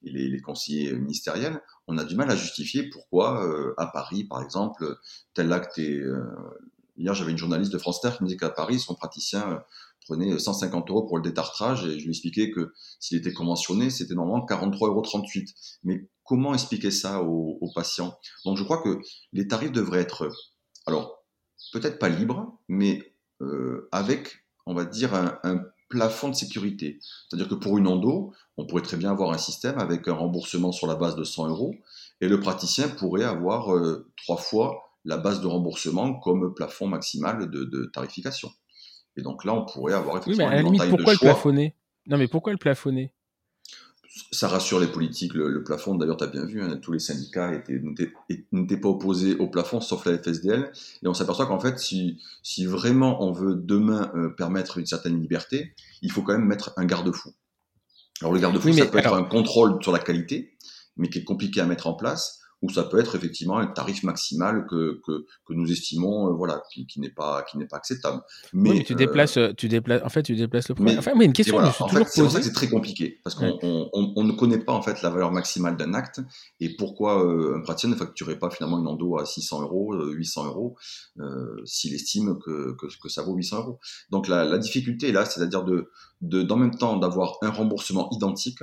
et 0.06 0.12
les, 0.12 0.40
conseillers 0.40 0.94
ministériels, 0.94 1.62
on 1.88 1.98
a 1.98 2.06
du 2.06 2.16
mal 2.16 2.32
à 2.32 2.36
justifier 2.38 2.90
pourquoi, 2.92 3.46
euh, 3.46 3.74
à 3.78 3.88
Paris, 3.88 4.24
par 4.24 4.42
exemple, 4.42 4.86
tel 5.34 5.52
acte 5.52 5.78
est, 5.78 6.02
Hier, 6.98 7.14
j'avais 7.14 7.32
une 7.32 7.38
journaliste 7.38 7.74
de 7.74 7.78
France 7.78 8.02
Terre 8.02 8.18
qui 8.18 8.24
me 8.24 8.28
disait 8.28 8.38
qu'à 8.38 8.50
Paris, 8.50 8.80
son 8.80 8.96
praticien 8.96 9.52
euh, 9.52 9.60
prenait 10.06 10.38
150 10.38 10.90
euros 10.90 11.04
pour 11.04 11.18
le 11.18 11.24
détartrage 11.24 11.86
et 11.86 12.00
je 12.00 12.04
lui 12.04 12.12
expliquais 12.12 12.52
que 12.52 12.74
s'il 13.00 13.18
était 13.18 13.34
conventionné, 13.34 13.90
c'était 13.90 14.14
normalement 14.14 14.46
43,38 14.46 14.88
euros. 14.88 15.04
Mais 15.84 16.08
comment 16.24 16.54
expliquer 16.54 16.92
ça 16.92 17.22
aux, 17.22 17.72
patients? 17.74 18.18
Donc 18.46 18.58
je 18.58 18.64
crois 18.64 18.82
que 18.82 19.00
les 19.32 19.48
tarifs 19.48 19.72
devraient 19.72 20.02
être, 20.02 20.30
alors 20.86 21.24
peut-être 21.72 21.98
pas 21.98 22.10
libres, 22.10 22.60
mais 22.68 23.14
euh, 23.42 23.90
avec, 23.92 24.46
on 24.66 24.74
va 24.74 24.86
dire, 24.86 25.14
un, 25.16 25.64
plafond 25.90 26.30
de 26.30 26.34
sécurité. 26.34 26.98
C'est-à-dire 27.30 27.48
que 27.48 27.54
pour 27.54 27.78
une 27.78 27.88
endo, 27.88 28.34
on 28.58 28.66
pourrait 28.66 28.82
très 28.82 28.98
bien 28.98 29.12
avoir 29.12 29.32
un 29.32 29.38
système 29.38 29.78
avec 29.78 30.08
un 30.08 30.16
remboursement 30.16 30.72
sur 30.72 30.88
la 30.88 30.96
base 30.96 31.16
de 31.16 31.24
100 31.24 31.50
euros 31.50 31.76
et 32.20 32.28
le 32.28 32.40
praticien 32.40 32.90
pourrait 32.90 33.26
avoir 33.26 33.76
euh, 33.76 34.10
trois 34.18 34.38
fois 34.38 34.93
la 35.06 35.18
base 35.18 35.42
de 35.42 35.48
remboursement 35.48 36.14
comme 36.20 36.54
plafond 36.54 36.88
maximal 36.88 37.50
de, 37.50 37.86
tarification. 37.94 38.52
Et 39.16 39.22
donc 39.22 39.46
là, 39.46 39.54
on 39.54 39.66
pourrait 39.66 39.94
avoir 39.94 40.18
effectivement 40.18 40.46
oui, 40.46 40.50
mais 40.50 40.60
à 40.60 40.62
la 40.62 40.64
limite, 40.64 40.90
pourquoi 40.90 41.14
le 41.14 41.20
plafonner? 41.20 41.76
Non, 42.08 42.18
mais 42.18 42.28
pourquoi 42.28 42.52
le 42.52 42.58
plafonner? 42.58 43.14
Ça 44.32 44.48
rassure 44.48 44.80
les 44.80 44.88
politiques, 44.88 45.34
le, 45.34 45.64
plafond, 45.64 45.96
d'ailleurs 45.96 46.18
tu 46.18 46.24
as 46.24 46.28
bien 46.28 46.46
vu, 46.46 46.62
hein, 46.62 46.78
tous 46.78 46.92
les 46.92 47.00
syndicats 47.00 47.52
n'étaient 48.52 48.78
pas 48.78 48.90
opposés 48.90 49.36
au 49.38 49.48
plafond, 49.48 49.82
sauf 49.82 50.06
la 50.06 50.20
FSDL, 50.20 50.72
et 51.02 51.08
on 51.08 51.16
s'aperçoit 51.16 51.48
qu'en 51.48 51.60
fait, 51.60 51.80
si, 51.80 52.22
si, 52.44 52.68
vraiment 52.68 53.24
on 53.24 53.32
veut 53.32 53.56
demain 53.56 54.12
euh, 54.16 54.30
permettre 54.30 54.78
une 54.78 54.86
certaine 54.86 55.20
liberté, 55.20 55.74
il 56.04 56.12
faut 56.12 56.22
quand 56.22 56.34
même 56.34 56.46
mettre 56.46 56.74
un 56.78 56.86
garde-fou. 56.86 57.32
Alors 58.22 58.34
le 58.34 58.40
garde-fou, 58.40 58.72
ça 58.72 58.86
peut 58.86 59.00
être 59.00 59.14
un 59.14 59.24
contrôle 59.24 59.82
sur 59.82 59.92
la 59.92 60.00
qualité, 60.00 60.56
mais 60.96 61.10
qui 61.10 61.20
est 61.20 61.24
compliqué 61.24 61.60
à 61.60 61.66
mettre 61.66 61.88
en 61.88 61.96
place, 61.96 62.43
ou 62.64 62.70
ça 62.70 62.84
peut 62.86 62.98
être 62.98 63.16
effectivement 63.16 63.58
un 63.58 63.68
tarif 63.68 64.04
maximal 64.04 64.66
que, 64.70 65.02
que, 65.06 65.26
que 65.46 65.54
nous 65.54 65.70
estimons, 65.70 66.30
euh, 66.30 66.34
voilà, 66.34 66.64
qui, 66.72 66.88
qui 66.88 67.02
n'est 67.02 67.10
pas, 67.10 67.44
qui 67.44 67.58
n'est 67.58 67.68
pas 67.68 67.76
acceptable. 67.76 68.22
Mais, 68.54 68.70
oui, 68.70 68.78
mais 68.80 68.84
tu 68.86 68.96
déplaces, 68.96 69.36
euh, 69.36 69.52
tu 69.56 69.68
déplaces, 69.68 70.02
en 70.02 70.08
fait, 70.08 70.24
tu 70.24 70.36
déplaces 70.36 70.70
le 70.70 70.76
prix. 70.76 70.98
enfin, 70.98 71.12
mais 71.18 71.26
une 71.26 71.34
question, 71.34 71.56
voilà, 71.56 71.72
je 71.72 71.76
suis 71.76 71.84
en 71.84 71.88
fait, 71.90 72.08
c'est 72.08 72.22
pour 72.22 72.32
ça 72.32 72.40
que 72.40 72.46
c'est 72.46 72.54
très 72.54 72.70
compliqué, 72.70 73.20
parce 73.22 73.36
qu'on 73.36 73.60
on, 73.62 73.90
on, 73.92 74.14
on, 74.16 74.24
ne 74.24 74.32
connaît 74.32 74.60
pas 74.60 74.72
en 74.72 74.82
fait 74.82 75.02
la 75.02 75.10
valeur 75.10 75.34
maximale 75.34 75.76
d'un 75.76 75.94
acte 75.94 76.22
et 76.62 76.74
pourquoi 76.78 77.22
euh, 77.26 77.58
un 77.58 77.62
praticien 77.62 77.90
ne 77.90 77.96
facturerait 77.96 78.40
pas 78.40 78.50
finalement 78.50 78.80
une 78.80 78.88
endo 78.88 79.18
à 79.18 79.26
600 79.26 79.64
euros, 79.64 79.94
800 80.02 80.46
euros, 80.46 80.78
euh, 81.20 81.62
s'il 81.66 81.94
estime 81.94 82.40
que, 82.40 82.78
que, 82.78 82.88
que, 83.02 83.10
ça 83.10 83.24
vaut 83.24 83.36
800 83.36 83.58
euros. 83.58 83.80
Donc 84.10 84.30
la, 84.30 84.46
la 84.46 84.58
difficulté 84.58 85.10
est 85.10 85.12
là, 85.12 85.26
c'est-à-dire 85.26 85.66
de, 85.66 85.92
de, 86.22 86.42
d'en 86.44 86.56
même 86.56 86.76
temps 86.76 86.96
d'avoir 86.96 87.38
un 87.42 87.50
remboursement 87.50 88.10
identique, 88.12 88.60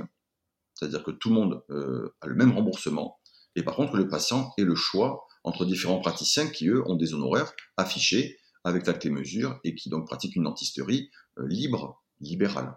c'est-à-dire 0.73 1.03
que 1.03 1.11
tout 1.11 1.29
le 1.29 1.35
monde 1.35 1.61
euh, 1.69 2.15
a 2.21 2.27
le 2.27 2.33
même 2.33 2.51
remboursement, 2.51 3.19
et 3.55 3.63
par 3.63 3.75
contre 3.75 3.95
le 3.95 4.07
patient 4.07 4.51
ait 4.57 4.63
le 4.63 4.75
choix 4.75 5.25
entre 5.43 5.65
différents 5.65 5.99
praticiens 5.99 6.47
qui, 6.47 6.67
eux, 6.67 6.83
ont 6.87 6.95
des 6.95 7.13
honoraires 7.13 7.53
affichés 7.77 8.37
avec 8.63 8.85
l'acte 8.85 9.05
et 9.05 9.09
mesure 9.09 9.59
et 9.63 9.73
qui 9.73 9.89
donc 9.89 10.05
pratiquent 10.05 10.35
une 10.35 10.43
dentisterie 10.43 11.09
euh, 11.39 11.47
libre, 11.47 12.03
libérale. 12.19 12.75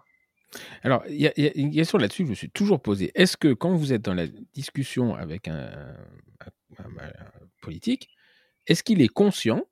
Alors, 0.83 1.03
il 1.07 1.15
y, 1.15 1.41
y, 1.41 1.47
a 1.47 1.51
une 1.55 1.71
question 1.71 1.97
là-dessus 1.97 2.23
que 2.23 2.27
je 2.27 2.31
me 2.31 2.35
suis 2.35 2.49
toujours 2.49 2.81
posée. 2.81 3.11
Est-ce 3.13 3.37
que 3.37 3.53
quand 3.53 3.75
vous 3.75 3.93
êtes 3.93 4.01
dans 4.03 4.13
la 4.13 4.25
discussion 4.53 5.13
avec 5.13 5.47
un, 5.47 5.95
un, 6.39 6.83
un, 6.83 7.03
un 7.03 7.47
politique, 7.61 8.09
est-ce 8.65 8.83
qu'il 8.83 9.01
est 9.01 9.09
conscient 9.09 9.63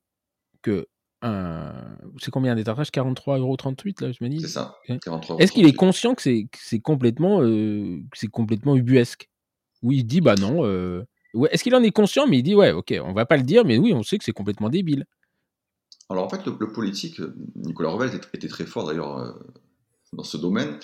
que 0.62 0.88
c'est 2.20 2.32
combien 2.32 2.54
des 2.56 2.66
tartrages 2.66 2.89
43,38 2.89 3.39
euros 3.39 3.56
là, 4.01 4.12
je 4.12 4.24
me 4.24 4.30
dis? 4.30 4.41
C'est 4.41 4.47
ça. 4.47 4.76
Est-ce 5.39 5.51
qu'il 5.54 5.66
est 5.66 5.74
conscient 5.74 6.16
que 6.16 6.22
c'est 6.22 6.80
complètement, 6.82 7.41
euh, 7.41 8.01
c'est 8.14 8.28
complètement 8.28 8.76
ubuesque? 8.76 9.30
Oui, 9.84 9.97
il 9.97 10.03
dit 10.05 10.21
bah 10.21 10.36
non. 10.36 10.65
Euh... 10.65 11.03
Est-ce 11.51 11.63
qu'il 11.63 11.75
en 11.75 11.84
est 11.84 11.91
conscient? 11.91 12.27
Mais 12.27 12.39
il 12.39 12.43
dit 12.43 12.55
ouais, 12.55 12.71
ok, 12.71 12.93
on 13.03 13.13
va 13.13 13.25
pas 13.25 13.38
le 13.38 13.43
dire, 13.43 13.65
mais 13.65 13.77
oui, 13.77 13.93
on 13.93 14.03
sait 14.03 14.17
que 14.17 14.23
c'est 14.23 14.34
complètement 14.34 14.69
débile. 14.69 15.05
Alors 16.09 16.25
en 16.25 16.29
fait, 16.29 16.45
le, 16.45 16.71
politique, 16.71 17.21
Nicolas 17.55 17.89
Revel 17.89 18.19
était, 18.34 18.47
très 18.47 18.65
fort 18.65 18.88
d'ailleurs 18.88 19.17
euh, 19.17 19.31
dans 20.13 20.23
ce 20.23 20.38
domaine. 20.38 20.79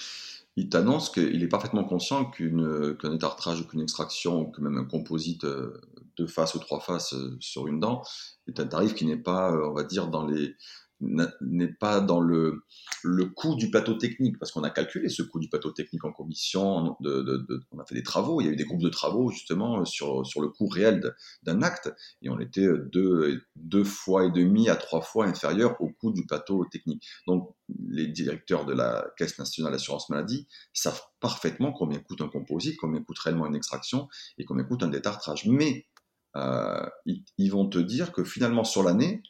Il 0.55 0.69
t'annonce 0.69 1.09
qu'il 1.09 1.41
est 1.41 1.47
parfaitement 1.47 1.83
conscient 1.83 2.25
qu'un 2.25 2.95
qu 2.95 3.13
étartrage 3.13 3.61
ou 3.61 3.65
qu'une 3.65 3.81
extraction, 3.81 4.51
ou 4.51 4.61
même 4.61 4.77
un 4.77 4.85
composite 4.85 5.45
euh, 5.45 5.79
deux 6.17 6.27
faces 6.27 6.55
ou 6.55 6.59
trois 6.59 6.81
faces 6.81 7.13
euh, 7.13 7.37
sur 7.39 7.67
une 7.67 7.79
dent 7.79 8.03
est 8.47 8.59
un 8.59 8.67
tarif 8.67 8.93
qui 8.93 9.05
n'est 9.05 9.15
pas, 9.15 9.51
euh, 9.53 9.69
on 9.69 9.73
va 9.73 9.83
dire, 9.83 10.07
dans 10.07 10.25
les 10.25 10.55
n'est 11.01 11.73
pas 11.79 12.01
dans 12.01 12.19
le, 12.19 12.63
le 13.03 13.25
coût 13.25 13.55
du 13.55 13.69
plateau 13.69 13.93
technique, 13.93 14.37
parce 14.39 14.51
qu'on 14.51 14.63
a 14.63 14.69
calculé 14.69 15.09
ce 15.09 15.23
coût 15.23 15.39
du 15.39 15.49
plateau 15.49 15.71
technique 15.71 16.03
en 16.05 16.11
commission, 16.11 16.95
de, 16.99 17.45
on 17.71 17.79
a 17.79 17.85
fait 17.85 17.95
des 17.95 18.03
travaux, 18.03 18.41
il 18.41 18.45
y 18.45 18.49
a 18.49 18.51
eu 18.51 18.55
des 18.55 18.65
groupes 18.65 18.81
de 18.81 18.89
travaux 18.89 19.31
justement 19.31 19.85
sur, 19.85 20.25
sur 20.25 20.41
le 20.41 20.49
coût 20.49 20.67
réel 20.67 21.13
d'un 21.43 21.61
acte, 21.61 21.93
et 22.21 22.29
on 22.29 22.39
était 22.39 22.67
deux, 22.91 23.41
deux 23.55 23.83
fois 23.83 24.25
et 24.25 24.31
demi 24.31 24.69
à 24.69 24.75
trois 24.75 25.01
fois 25.01 25.25
inférieur 25.25 25.79
au 25.79 25.89
coût 25.89 26.11
du 26.11 26.25
plateau 26.25 26.65
technique. 26.65 27.05
Donc 27.27 27.55
les 27.89 28.07
directeurs 28.07 28.65
de 28.65 28.73
la 28.73 29.05
Caisse 29.17 29.37
nationale 29.37 29.71
d'assurance 29.71 30.09
maladie 30.09 30.47
savent 30.73 31.01
parfaitement 31.19 31.71
combien 31.71 31.99
coûte 31.99 32.21
un 32.21 32.27
composite, 32.27 32.77
combien 32.77 33.01
coûte 33.01 33.19
réellement 33.19 33.47
une 33.47 33.55
extraction 33.55 34.07
et 34.37 34.45
combien 34.45 34.63
coûte 34.63 34.83
un 34.83 34.89
détartrage. 34.89 35.45
Mais 35.45 35.87
euh, 36.35 36.85
ils, 37.05 37.49
vont 37.49 37.67
te 37.67 37.79
dire 37.79 38.11
que 38.11 38.23
finalement 38.23 38.63
sur 38.63 38.83
l'année, 38.83 39.23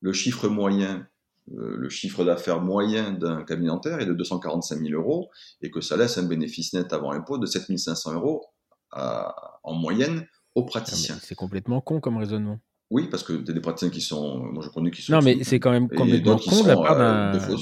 le 0.00 0.12
chiffre 0.12 0.48
moyen, 0.48 1.06
le 1.50 1.88
chiffre 1.88 2.24
d'affaires 2.24 2.60
moyen 2.60 3.12
d'un 3.12 3.44
cabinet 3.44 3.68
dentaire 3.68 4.00
est 4.00 4.06
de 4.06 4.14
245 4.14 4.78
000 4.80 5.00
euros 5.00 5.30
et 5.62 5.70
que 5.70 5.80
ça 5.80 5.96
laisse 5.96 6.18
un 6.18 6.24
bénéfice 6.24 6.72
net 6.72 6.92
avant 6.92 7.12
impôt 7.12 7.38
de 7.38 7.46
7 7.46 7.76
500 7.76 8.14
euros 8.14 8.44
à, 8.92 9.58
en 9.62 9.74
moyenne 9.74 10.26
aux 10.54 10.64
praticiens. 10.64 11.18
C'est 11.22 11.34
complètement 11.34 11.80
con 11.80 12.00
comme 12.00 12.16
raisonnement. 12.16 12.60
Oui, 12.90 13.08
parce 13.08 13.22
que 13.22 13.34
des 13.34 13.60
praticiens 13.60 13.90
qui 13.90 14.00
sont, 14.00 14.38
moi 14.38 14.64
je 14.64 14.68
connais 14.68 14.90
qui 14.90 15.02
sont. 15.02 15.12
Non, 15.12 15.22
mais 15.22 15.44
c'est 15.44 15.60
quand 15.60 15.70
même 15.70 15.88
complètement 15.88 16.38
con 16.38 16.62
de 16.62 16.68
la 16.68 16.76
part 16.76 16.96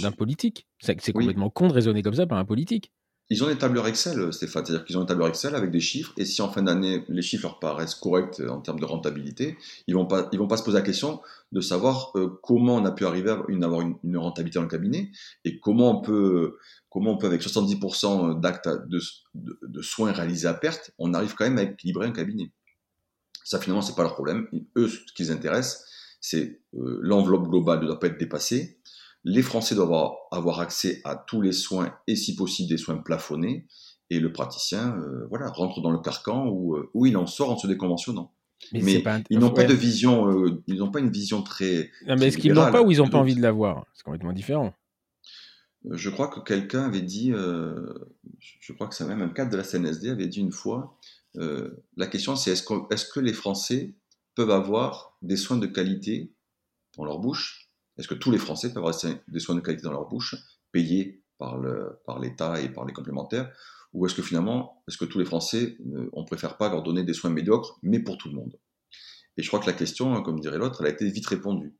d'un 0.01 0.13
politique. 0.13 0.67
C'est 0.81 0.97
oui. 1.09 1.13
complètement 1.13 1.51
con 1.51 1.69
de 1.69 1.73
raisonner 1.75 2.03
comme 2.03 2.15
ça 2.15 2.27
par 2.27 2.39
un 2.39 2.47
politique. 2.47 2.93
Ils 3.31 3.45
ont 3.45 3.49
des 3.49 3.59
tableurs 3.59 3.87
Excel, 3.87 4.33
Stéphane, 4.33 4.65
c'est-à-dire 4.65 4.87
qu'ils 4.87 4.97
ont 4.97 5.03
des 5.03 5.09
tableurs 5.09 5.29
Excel 5.29 5.55
avec 5.55 5.71
des 5.71 5.81
chiffres, 5.81 6.15
et 6.17 6.25
si 6.25 6.41
en 6.41 6.51
fin 6.51 6.63
d'année 6.63 7.05
les 7.09 7.21
chiffres 7.21 7.43
leur 7.43 7.59
paraissent 7.59 7.95
corrects 7.95 8.41
en 8.49 8.61
termes 8.63 8.81
de 8.81 8.87
rentabilité, 8.87 9.59
ils 9.87 9.95
vont 9.95 10.07
pas, 10.07 10.31
ils 10.33 10.39
vont 10.39 10.47
pas 10.49 10.57
se 10.57 10.63
poser 10.63 10.79
la 10.79 10.85
question 10.85 11.21
de 11.53 11.61
savoir 11.61 12.13
euh, 12.17 12.41
comment 12.43 12.77
on 12.77 12.85
a 12.87 12.91
pu 12.91 13.05
arriver 13.05 13.31
à 13.31 13.43
une, 13.49 13.65
avoir 13.65 13.83
une, 13.83 14.17
rentabilité 14.17 14.59
dans 14.59 14.63
le 14.63 14.71
cabinet 14.71 15.11
et 15.45 15.61
comment 15.61 15.99
on 15.99 16.01
peut, 16.01 16.57
comment 16.89 17.13
on 17.13 17.19
peut 17.19 17.27
avec 17.27 17.43
70% 17.43 18.41
d'actes 18.41 18.69
de, 18.87 19.83
soins 19.83 20.13
réalisés 20.13 20.49
à 20.49 20.55
perte, 20.55 20.93
on 20.99 21.13
arrive 21.13 21.35
quand 21.35 21.45
même 21.45 21.59
à 21.59 21.65
équilibrer 21.65 22.07
un 22.07 22.13
cabinet. 22.13 22.51
Ça 23.45 23.61
finalement 23.61 23.83
c'est 23.83 23.95
pas 23.95 24.03
leur 24.05 24.15
problème. 24.15 24.49
Eux, 24.77 24.89
ce 24.89 25.13
qui 25.13 25.25
les 25.25 25.31
intéresse, 25.31 25.85
c'est 26.21 26.61
euh, 26.75 26.99
l'enveloppe 27.03 27.49
globale 27.49 27.81
ne 27.81 27.87
doit 27.87 28.01
pas 28.01 28.07
être 28.07 28.19
dépassée 28.19 28.78
les 29.25 29.43
Français 29.43 29.75
doivent 29.75 30.13
avoir 30.31 30.61
accès 30.61 31.01
à 31.05 31.17
tous 31.17 31.41
les 31.41 31.53
soins 31.53 31.95
et 32.07 32.17
si 32.17 32.35
possible 32.35 32.69
des 32.69 32.79
soins 32.79 32.97
plafonnés. 32.97 33.67
Et 34.11 34.21
le 34.21 34.33
praticien, 34.33 34.97
euh, 34.97 35.27
voilà, 35.29 35.51
rentre 35.51 35.83
dans 35.83 35.91
le 35.91 35.99
carcan 35.99 36.49
où, 36.49 36.77
euh, 36.77 36.91
où 36.95 37.05
il 37.05 37.17
en 37.17 37.27
sort 37.27 37.51
en 37.51 37.59
se 37.59 37.67
déconventionnant. 37.67 38.33
Mais, 38.73 38.81
mais 38.83 38.99
pas... 39.01 39.21
ils 39.31 39.39
n'ont 39.39 39.49
ouais. 39.49 39.55
pas 39.55 39.65
de 39.65 39.75
vision, 39.75 40.31
euh, 40.31 40.63
ils 40.67 40.77
n'ont 40.77 40.91
pas 40.91 41.01
une 41.01 41.11
vision 41.11 41.43
très. 41.43 41.91
Non, 42.07 42.17
mais 42.17 42.29
est-ce 42.29 42.39
qu'ils 42.39 42.53
n'ont 42.53 42.73
pas 42.73 42.83
ou 42.83 42.91
ils 42.91 42.99
n'ont 42.99 43.09
pas 43.09 43.19
envie 43.19 43.35
de 43.35 43.43
l'avoir? 43.43 43.85
C'est 43.95 44.03
complètement 44.03 44.33
différent. 44.33 44.73
Je 45.91 46.11
crois 46.11 46.29
que 46.29 46.41
quelqu'un 46.41 46.85
avait 46.85 47.03
dit, 47.03 47.33
euh, 47.33 47.95
je 48.61 48.73
crois 48.73 48.89
que 48.89 48.95
c'est 48.95 49.07
même 49.07 49.23
un 49.23 49.29
cadre 49.29 49.51
de 49.51 49.57
la 49.57 49.65
CNSD 49.65 50.11
avait 50.11 50.27
dit 50.27 50.41
une 50.41 50.53
fois, 50.53 50.99
euh, 51.37 51.85
la 51.97 52.07
question 52.07 52.35
c'est 52.37 52.51
est-ce 52.51 52.63
que, 52.63 52.75
est 52.93 53.11
que 53.11 53.21
les 53.21 53.33
Français 53.33 53.95
peuvent 54.35 54.51
avoir 54.51 55.17
des 55.23 55.37
soins 55.37 55.57
de 55.57 55.67
qualité 55.67 56.33
dans 56.97 57.05
leur 57.05 57.21
bouche? 57.21 57.68
Est-ce 57.99 58.09
que 58.09 58.15
tous 58.15 58.31
les 58.31 58.39
Français 58.39 58.69
peuvent 58.69 58.85
avoir 58.85 58.95
des 59.29 59.41
soins 59.41 59.55
de 59.55 59.61
qualité 59.61 59.83
dans 59.83 59.93
leur 59.93 60.09
bouche, 60.09 60.37
payés 60.73 61.23
par 61.39 61.59
l'État 62.21 62.51
par 62.51 62.59
et 62.59 62.73
par 62.73 62.85
les 62.85 62.93
complémentaires? 62.93 63.51
Ou 63.95 64.07
est-ce 64.07 64.15
que 64.15 64.23
finalement, 64.23 64.83
est-ce 64.87 64.99
que 64.99 65.05
tous 65.05 65.19
les 65.19 65.25
Français, 65.25 65.79
on 66.13 66.25
préfère 66.25 66.57
pas 66.57 66.69
leur 66.69 66.83
donner 66.83 67.05
des 67.05 67.15
soins 67.15 67.31
médiocres, 67.31 67.79
mais 67.83 68.01
pour 68.01 68.19
tout 68.19 68.29
le 68.29 68.35
monde? 68.35 68.59
Et 69.37 69.43
je 69.43 69.49
crois 69.49 69.61
que 69.61 69.67
la 69.67 69.73
question, 69.73 70.15
hein, 70.15 70.23
comme 70.23 70.41
dirait 70.41 70.59
l'autre, 70.59 70.81
elle 70.81 70.89
a 70.89 70.91
été 70.91 71.09
vite 71.09 71.27
répondue. 71.27 71.75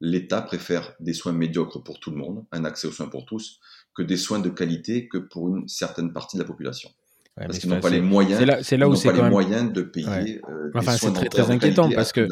L'État 0.00 0.42
préfère 0.42 0.94
des 0.98 1.12
soins 1.12 1.32
médiocres 1.32 1.84
pour 1.84 2.00
tout 2.00 2.10
le 2.10 2.16
monde, 2.16 2.44
un 2.50 2.64
accès 2.64 2.88
aux 2.88 2.92
soins 2.92 3.08
pour 3.08 3.24
tous, 3.24 3.60
que 3.94 4.02
des 4.02 4.16
soins 4.16 4.40
de 4.40 4.48
qualité 4.48 5.08
que 5.08 5.18
pour 5.18 5.54
une 5.54 5.68
certaine 5.68 6.12
partie 6.12 6.36
de 6.36 6.42
la 6.42 6.46
population. 6.46 6.90
Ouais, 7.38 7.46
parce 7.46 7.60
qu'ils 7.60 7.70
n'ont 7.70 7.80
pas 7.80 7.90
les 7.90 8.00
moyens. 8.00 8.40
C'est 8.62 8.76
là, 8.76 8.84
là 8.84 8.88
où 8.88 8.96
c'est 8.96 9.12
les 9.12 9.22
même... 9.22 9.30
moyens 9.30 9.72
de 9.72 9.82
payer. 9.82 10.06
Ouais. 10.08 10.40
Euh, 10.50 10.70
enfin, 10.74 10.96
c'est 10.96 11.12
très, 11.12 11.28
très 11.28 11.50
inquiétant 11.50 11.88
parce 11.90 12.12
que 12.12 12.26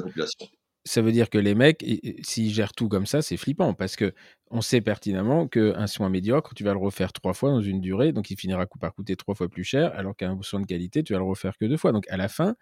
ça 0.85 1.03
veut 1.03 1.13
dire 1.13 1.31
que 1.31 1.39
les 1.39 1.55
mecs, 1.55 1.85
s'ils 2.23 2.53
gèrent 2.53 2.73
tout 2.73 2.89
comme 2.89 3.07
ça, 3.07 3.23
c'est 3.23 3.37
flippant 3.37 3.75
parce 3.75 3.97
que 3.97 4.15
on 4.51 4.61
sait 4.61 4.81
pertinemment 4.81 5.47
qu'un 5.47 5.87
soin 5.87 6.09
médiocre, 6.09 6.55
tu 6.55 6.65
vas 6.65 6.73
le 6.73 6.79
refaire 6.79 7.13
trois 7.13 7.35
fois 7.35 7.51
dans 7.51 7.61
une 7.61 7.81
durée, 7.81 8.13
donc 8.13 8.31
il 8.31 8.37
finira 8.37 8.67
par 8.81 8.95
coûter 8.95 9.17
trois 9.17 9.35
fois 9.35 9.49
plus 9.49 9.65
cher, 9.65 9.93
alors 9.95 10.17
qu'un 10.17 10.39
soin 10.43 10.61
de 10.61 10.67
qualité, 10.67 11.03
tu 11.03 11.13
vas 11.13 11.19
le 11.19 11.25
refaire 11.25 11.57
que 11.59 11.67
deux 11.67 11.77
fois. 11.77 11.93
Donc 11.93 12.09
à 12.09 12.17
la 12.17 12.29
fin, 12.29 12.57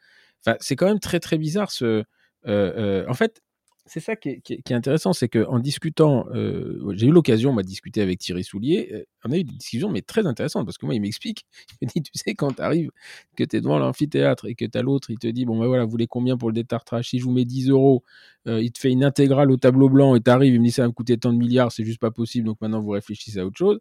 c'est 0.61 0.77
quand 0.77 0.87
même 0.87 1.01
très 1.01 1.21
très 1.21 1.39
bizarre 1.39 1.71
ce. 1.71 1.85
Euh, 1.85 2.05
euh, 2.47 3.05
en 3.09 3.15
fait, 3.15 3.41
c'est 3.89 4.01
ça 4.01 4.17
qui 4.17 4.29
est, 4.29 4.73
intéressant, 4.73 5.13
c'est 5.13 5.29
qu'en 5.29 5.59
discutant, 5.59 6.27
euh, 6.35 6.93
j'ai 6.95 7.07
eu 7.07 7.11
l'occasion, 7.11 7.55
de 7.55 7.63
discuter 7.63 8.03
avec 8.03 8.19
Thierry 8.19 8.45
Soulier, 8.45 8.91
euh, 8.93 9.05
on 9.25 9.33
a 9.33 9.37
eu 9.37 9.45
des 9.45 9.55
discussions, 9.55 9.89
mais 9.91 10.03
très 10.03 10.27
intéressantes, 10.27 10.65
parce 10.67 10.79
que 10.79 10.87
moi, 10.87 10.95
il 10.95 11.01
m'explique, 11.01 11.47
il 11.81 11.87
me 11.87 11.93
dit, 11.93 12.03
tu 12.03 12.13
sais, 12.15 12.35
quand 12.35 12.53
tu 12.53 12.63
arrives, 12.63 12.91
que 13.37 13.45
tu 13.45 13.57
es 13.57 13.61
devant 13.61 13.79
l'amphithéâtre 13.79 14.47
et 14.47 14.55
que 14.55 14.65
tu 14.65 14.79
as 14.79 14.83
l'autre, 14.83 15.11
il 15.11 15.19
te 15.19 15.27
dit, 15.27 15.45
bon, 15.45 15.59
ben 15.59 15.67
voilà, 15.67 15.85
vous 15.85 15.91
voulez 15.91 16.07
combien 16.07 16.37
pour 16.37 16.51
le 16.51 16.55
détartrage? 16.55 17.09
Si 17.09 17.19
je 17.19 17.25
vous 17.25 17.33
mets 17.33 17.45
10 17.45 17.71
euros, 17.71 18.05
euh, 18.47 18.63
il 18.63 18.73
te 18.73 18.79
fait 18.79 18.91
une 18.91 19.05
intégrale 19.05 19.51
au 19.51 19.57
tableau 19.57 19.89
blanc 19.89 20.15
et 20.15 20.21
tu 20.21 20.31
arrives, 20.31 20.55
il 20.55 20.61
me 20.61 20.67
dit, 20.67 20.73
ça 20.73 20.83
va 20.83 20.89
me 20.89 20.93
coûter 20.93 21.19
tant 21.19 21.33
de 21.33 21.39
milliards, 21.39 21.73
c'est 21.73 21.85
juste 21.85 22.01
pas 22.01 22.11
possible, 22.11 22.47
donc 22.47 22.61
maintenant 22.61 22.81
vous 22.83 22.91
réfléchissez 22.91 23.39
à 23.39 23.47
autre 23.47 23.59
chose. 23.59 23.81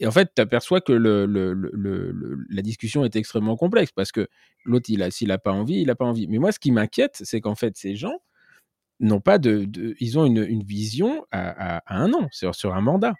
Et 0.00 0.06
en 0.06 0.10
fait, 0.10 0.32
tu 0.34 0.42
aperçois 0.42 0.80
que 0.80 0.92
la 0.92 2.62
discussion 2.62 3.04
est 3.04 3.14
extrêmement 3.16 3.56
complexe, 3.56 3.92
parce 3.92 4.10
que 4.10 4.26
l'autre, 4.64 4.90
s'il 5.10 5.28
n'a 5.28 5.38
pas 5.38 5.52
envie, 5.52 5.80
il 5.82 5.86
n'a 5.86 5.94
pas 5.94 6.04
envie. 6.04 6.26
Mais 6.26 6.38
moi, 6.38 6.50
ce 6.50 6.58
qui 6.58 6.72
m'inquiète, 6.72 7.20
c'est 7.22 7.40
qu'en 7.40 7.54
fait, 7.54 7.76
ces 7.76 7.94
gens, 7.94 8.18
n'ont 9.06 9.20
pas 9.20 9.38
de, 9.38 9.68
ils 10.00 10.18
ont 10.18 10.24
une, 10.24 10.44
une 10.44 10.62
vision 10.64 11.24
à, 11.30 11.76
à, 11.78 11.82
à, 11.86 11.98
un 11.98 12.12
an 12.14 12.28
sur, 12.32 12.54
sur 12.54 12.74
un 12.74 12.80
mandat. 12.80 13.14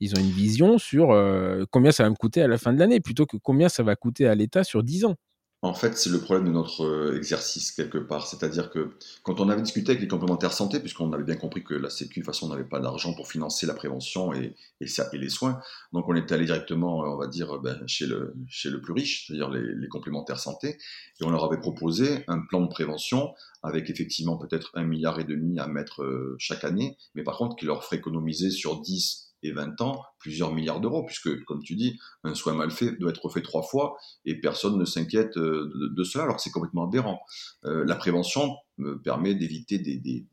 Ils 0.00 0.14
ont 0.16 0.20
une 0.20 0.30
vision 0.30 0.78
sur 0.78 1.12
euh, 1.12 1.64
combien 1.70 1.92
ça 1.92 2.04
va 2.04 2.10
me 2.10 2.16
coûter 2.16 2.42
à 2.42 2.48
la 2.48 2.58
fin 2.58 2.72
de 2.72 2.78
l'année 2.78 3.00
plutôt 3.00 3.26
que 3.26 3.36
combien 3.38 3.68
ça 3.68 3.82
va 3.84 3.96
coûter 3.96 4.26
à 4.28 4.34
l'État 4.34 4.64
sur 4.64 4.82
10 4.82 5.04
ans. 5.06 5.16
En 5.64 5.74
fait, 5.74 5.96
c'est 5.96 6.10
le 6.10 6.20
problème 6.20 6.48
de 6.48 6.50
notre 6.50 6.84
euh, 6.84 7.16
exercice 7.16 7.70
quelque 7.70 7.98
part. 7.98 8.26
C'est-à-dire 8.26 8.68
que 8.68 8.96
quand 9.22 9.38
on 9.38 9.48
avait 9.48 9.62
discuté 9.62 9.92
avec 9.92 10.02
les 10.02 10.08
complémentaires 10.08 10.52
santé, 10.52 10.80
puisqu'on 10.80 11.12
avait 11.12 11.22
bien 11.22 11.36
compris 11.36 11.62
que 11.62 11.74
la 11.74 11.88
Sécu, 11.88 12.18
de 12.18 12.24
toute 12.24 12.34
façon, 12.34 12.48
n'avait 12.48 12.68
pas 12.68 12.80
d'argent 12.80 13.14
pour 13.14 13.28
financer 13.28 13.64
la 13.64 13.74
prévention 13.74 14.32
et, 14.32 14.56
les 14.80 15.28
soins, 15.28 15.60
donc 15.92 16.08
on 16.08 16.16
était 16.16 16.34
allé 16.34 16.46
directement, 16.46 16.98
on 16.98 17.16
va 17.16 17.28
dire, 17.28 17.60
ben, 17.60 17.80
chez, 17.86 18.06
le, 18.06 18.34
chez 18.48 18.70
le 18.70 18.80
plus 18.80 18.92
riche, 18.92 19.26
c'est-à-dire 19.26 19.50
les, 19.50 19.74
les, 19.76 19.88
complémentaires 19.88 20.40
santé, 20.40 20.78
et 21.20 21.24
on 21.24 21.30
leur 21.30 21.44
avait 21.44 21.60
proposé 21.60 22.24
un 22.26 22.40
plan 22.40 22.60
de 22.60 22.68
prévention 22.68 23.32
avec 23.62 23.88
effectivement 23.88 24.36
peut-être 24.38 24.72
un 24.74 24.82
milliard 24.82 25.20
et 25.20 25.24
demi 25.24 25.60
à 25.60 25.68
mettre 25.68 26.02
euh, 26.02 26.34
chaque 26.40 26.64
année, 26.64 26.96
mais 27.14 27.22
par 27.22 27.38
contre 27.38 27.54
qui 27.54 27.66
leur 27.66 27.84
ferait 27.84 27.98
économiser 27.98 28.50
sur 28.50 28.80
10, 28.80 29.31
et 29.42 29.52
20 29.52 29.80
ans 29.80 30.02
plusieurs 30.18 30.52
milliards 30.52 30.80
d'euros, 30.80 31.04
puisque, 31.04 31.44
comme 31.44 31.62
tu 31.62 31.74
dis, 31.74 31.98
un 32.24 32.34
soin 32.34 32.54
mal 32.54 32.70
fait 32.70 32.92
doit 32.92 33.10
être 33.10 33.28
fait 33.28 33.42
trois 33.42 33.62
fois 33.62 33.96
et 34.24 34.40
personne 34.40 34.78
ne 34.78 34.84
s'inquiète 34.84 35.36
euh, 35.36 35.72
de, 35.74 36.04
cela, 36.04 36.24
alors 36.24 36.36
que 36.36 36.42
c'est 36.42 36.50
complètement 36.50 36.84
aberrant. 36.84 37.20
Euh, 37.64 37.84
la 37.84 37.96
prévention 37.96 38.56
me 38.78 39.00
permet 39.00 39.34
d'éviter 39.34 39.78
des, 39.78 40.26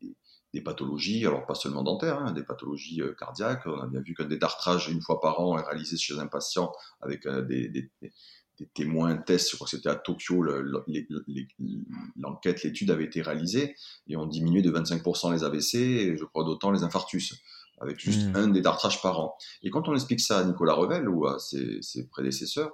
pathologies, 0.64 1.26
alors 1.26 1.46
pas 1.46 1.54
seulement 1.54 1.82
dentaires, 1.82 2.18
hein, 2.18 2.32
des 2.32 2.42
pathologies 2.42 3.02
euh, 3.02 3.14
cardiaques. 3.14 3.66
On 3.66 3.80
a 3.80 3.86
bien 3.86 4.00
vu 4.00 4.14
qu'un 4.14 4.26
détartrage 4.26 4.88
une 4.88 5.00
fois 5.00 5.20
par 5.20 5.40
an 5.40 5.58
est 5.58 5.62
réalisé 5.62 5.96
chez 5.96 6.18
un 6.18 6.26
patient 6.26 6.72
avec 7.00 7.26
des 7.26 7.90
des 8.60 8.66
témoins 8.74 9.16
tests, 9.16 9.50
je 9.50 9.56
crois 9.56 9.64
que 9.64 9.70
c'était 9.70 9.88
à 9.88 9.94
Tokyo, 9.94 10.44
l'enquête, 12.16 12.62
l'étude 12.62 12.90
avait 12.90 13.04
été 13.04 13.22
réalisée, 13.22 13.74
et 14.06 14.16
on 14.16 14.26
diminuait 14.26 14.60
de 14.60 14.70
25% 14.70 15.32
les 15.32 15.44
AVC, 15.44 15.74
et 15.76 16.16
je 16.16 16.24
crois 16.24 16.44
d'autant 16.44 16.70
les 16.70 16.82
infarctus, 16.82 17.34
avec 17.80 17.98
juste 17.98 18.28
mmh. 18.28 18.36
un 18.36 18.48
détartrage 18.48 19.02
par 19.02 19.18
an. 19.20 19.36
Et 19.62 19.70
quand 19.70 19.88
on 19.88 19.94
explique 19.94 20.20
ça 20.20 20.38
à 20.38 20.44
Nicolas 20.44 20.74
Revel 20.74 21.08
ou 21.08 21.26
à 21.26 21.38
ses, 21.38 22.08
prédécesseurs, 22.10 22.70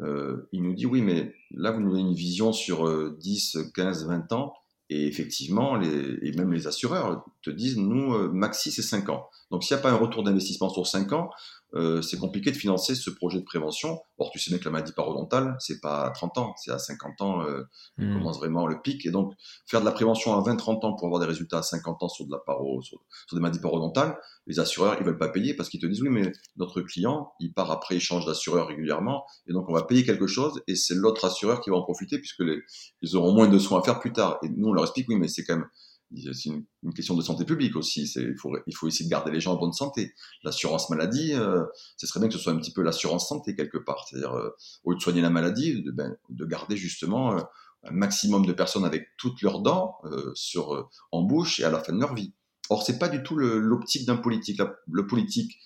euh, 0.00 0.48
il 0.52 0.62
nous 0.62 0.74
dit 0.74 0.86
oui, 0.86 1.02
mais 1.02 1.34
là, 1.50 1.70
vous 1.70 1.80
nous 1.80 1.90
donnez 1.90 2.00
une 2.00 2.14
vision 2.14 2.52
sur 2.52 2.88
10, 3.18 3.58
15, 3.74 4.06
20 4.06 4.32
ans, 4.32 4.54
et 4.92 5.06
effectivement, 5.06 5.76
les, 5.76 6.18
et 6.22 6.32
même 6.32 6.52
les 6.52 6.66
assureurs 6.66 7.24
te 7.42 7.50
disent, 7.50 7.78
nous, 7.78 8.14
euh, 8.14 8.28
maxi, 8.28 8.70
c'est 8.70 8.82
5 8.82 9.08
ans. 9.08 9.28
Donc, 9.50 9.64
s'il 9.64 9.74
n'y 9.74 9.80
a 9.80 9.82
pas 9.82 9.90
un 9.90 9.96
retour 9.96 10.22
d'investissement 10.22 10.68
sur 10.68 10.86
5 10.86 11.12
ans, 11.12 11.30
euh, 11.74 12.02
c'est 12.02 12.18
compliqué 12.18 12.50
de 12.50 12.56
financer 12.56 12.94
ce 12.94 13.10
projet 13.10 13.38
de 13.38 13.44
prévention. 13.44 14.00
Or, 14.18 14.30
tu 14.30 14.38
sais 14.38 14.50
bien 14.50 14.58
que 14.58 14.64
la 14.64 14.70
maladie 14.70 14.92
parodontale, 14.92 15.56
c'est 15.58 15.80
pas 15.80 16.04
à 16.04 16.10
30 16.10 16.38
ans, 16.38 16.54
c'est 16.56 16.70
à 16.70 16.78
50 16.78 17.20
ans 17.22 17.42
euh, 17.42 17.62
hmm. 17.98 18.18
commence 18.18 18.38
vraiment 18.38 18.66
le 18.66 18.80
pic. 18.80 19.06
Et 19.06 19.10
donc, 19.10 19.32
faire 19.66 19.80
de 19.80 19.86
la 19.86 19.92
prévention 19.92 20.34
à 20.34 20.42
20-30 20.42 20.86
ans 20.86 20.94
pour 20.94 21.06
avoir 21.06 21.20
des 21.20 21.26
résultats 21.26 21.58
à 21.58 21.62
50 21.62 22.02
ans 22.02 22.08
sur 22.08 22.26
de 22.26 22.30
la 22.30 22.38
paro, 22.38 22.82
sur, 22.82 22.98
des 23.32 23.40
maladies 23.40 23.60
parodontales, 23.60 24.18
les 24.46 24.60
assureurs, 24.60 24.96
ils 25.00 25.06
veulent 25.06 25.18
pas 25.18 25.28
payer 25.28 25.54
parce 25.54 25.68
qu'ils 25.68 25.80
te 25.80 25.86
disent 25.86 26.02
oui, 26.02 26.10
mais 26.10 26.32
notre 26.56 26.82
client, 26.82 27.32
il 27.40 27.52
part 27.52 27.70
après, 27.70 27.96
il 27.96 28.00
change 28.00 28.26
d'assureur 28.26 28.68
régulièrement, 28.68 29.24
et 29.46 29.52
donc 29.52 29.68
on 29.68 29.72
va 29.72 29.84
payer 29.84 30.04
quelque 30.04 30.26
chose, 30.26 30.60
et 30.66 30.74
c'est 30.74 30.94
l'autre 30.94 31.24
assureur 31.24 31.60
qui 31.60 31.70
va 31.70 31.76
en 31.76 31.82
profiter 31.82 32.18
puisque 32.18 32.40
les, 32.40 32.60
ils 33.00 33.16
auront 33.16 33.32
moins 33.32 33.48
de 33.48 33.58
soins 33.58 33.80
à 33.80 33.82
faire 33.82 34.00
plus 34.00 34.12
tard. 34.12 34.38
Et 34.42 34.48
nous, 34.48 34.68
on 34.68 34.72
leur 34.72 34.84
explique 34.84 35.08
oui, 35.08 35.16
mais 35.16 35.28
c'est 35.28 35.44
quand 35.44 35.56
même 35.56 35.68
c'est 36.16 36.50
une, 36.50 36.64
question 36.94 37.16
de 37.16 37.22
santé 37.22 37.44
publique 37.44 37.76
aussi. 37.76 38.10
Il 38.16 38.36
faut, 38.36 38.88
essayer 38.88 39.06
de 39.06 39.10
garder 39.10 39.30
les 39.30 39.40
gens 39.40 39.54
en 39.54 39.58
bonne 39.58 39.72
santé. 39.72 40.14
L'assurance 40.44 40.90
maladie, 40.90 41.34
euh, 41.34 41.64
ce 41.96 42.06
serait 42.06 42.20
bien 42.20 42.28
que 42.28 42.34
ce 42.34 42.40
soit 42.40 42.52
un 42.52 42.58
petit 42.58 42.72
peu 42.72 42.82
l'assurance 42.82 43.28
santé 43.28 43.54
quelque 43.54 43.78
part. 43.78 44.06
C'est-à-dire, 44.08 44.32
euh, 44.34 44.50
au 44.84 44.90
lieu 44.90 44.96
de 44.96 45.02
soigner 45.02 45.20
la 45.20 45.30
maladie, 45.30 45.82
de, 45.82 45.90
ben, 45.90 46.16
de 46.28 46.44
garder 46.44 46.76
justement 46.76 47.36
euh, 47.36 47.40
un 47.84 47.92
maximum 47.92 48.46
de 48.46 48.52
personnes 48.52 48.84
avec 48.84 49.08
toutes 49.16 49.42
leurs 49.42 49.60
dents 49.60 49.98
sur, 50.34 50.88
en 51.10 51.22
bouche 51.22 51.58
et 51.58 51.64
à 51.64 51.70
la 51.70 51.80
fin 51.80 51.92
de 51.92 51.98
leur 51.98 52.14
vie. 52.14 52.32
Or, 52.70 52.84
c'est 52.84 52.98
pas 52.98 53.08
du 53.08 53.24
tout 53.24 53.36
l'optique 53.36 54.06
d'un 54.06 54.16
politique. 54.16 54.60
le 54.86 55.06
politique 55.06 55.58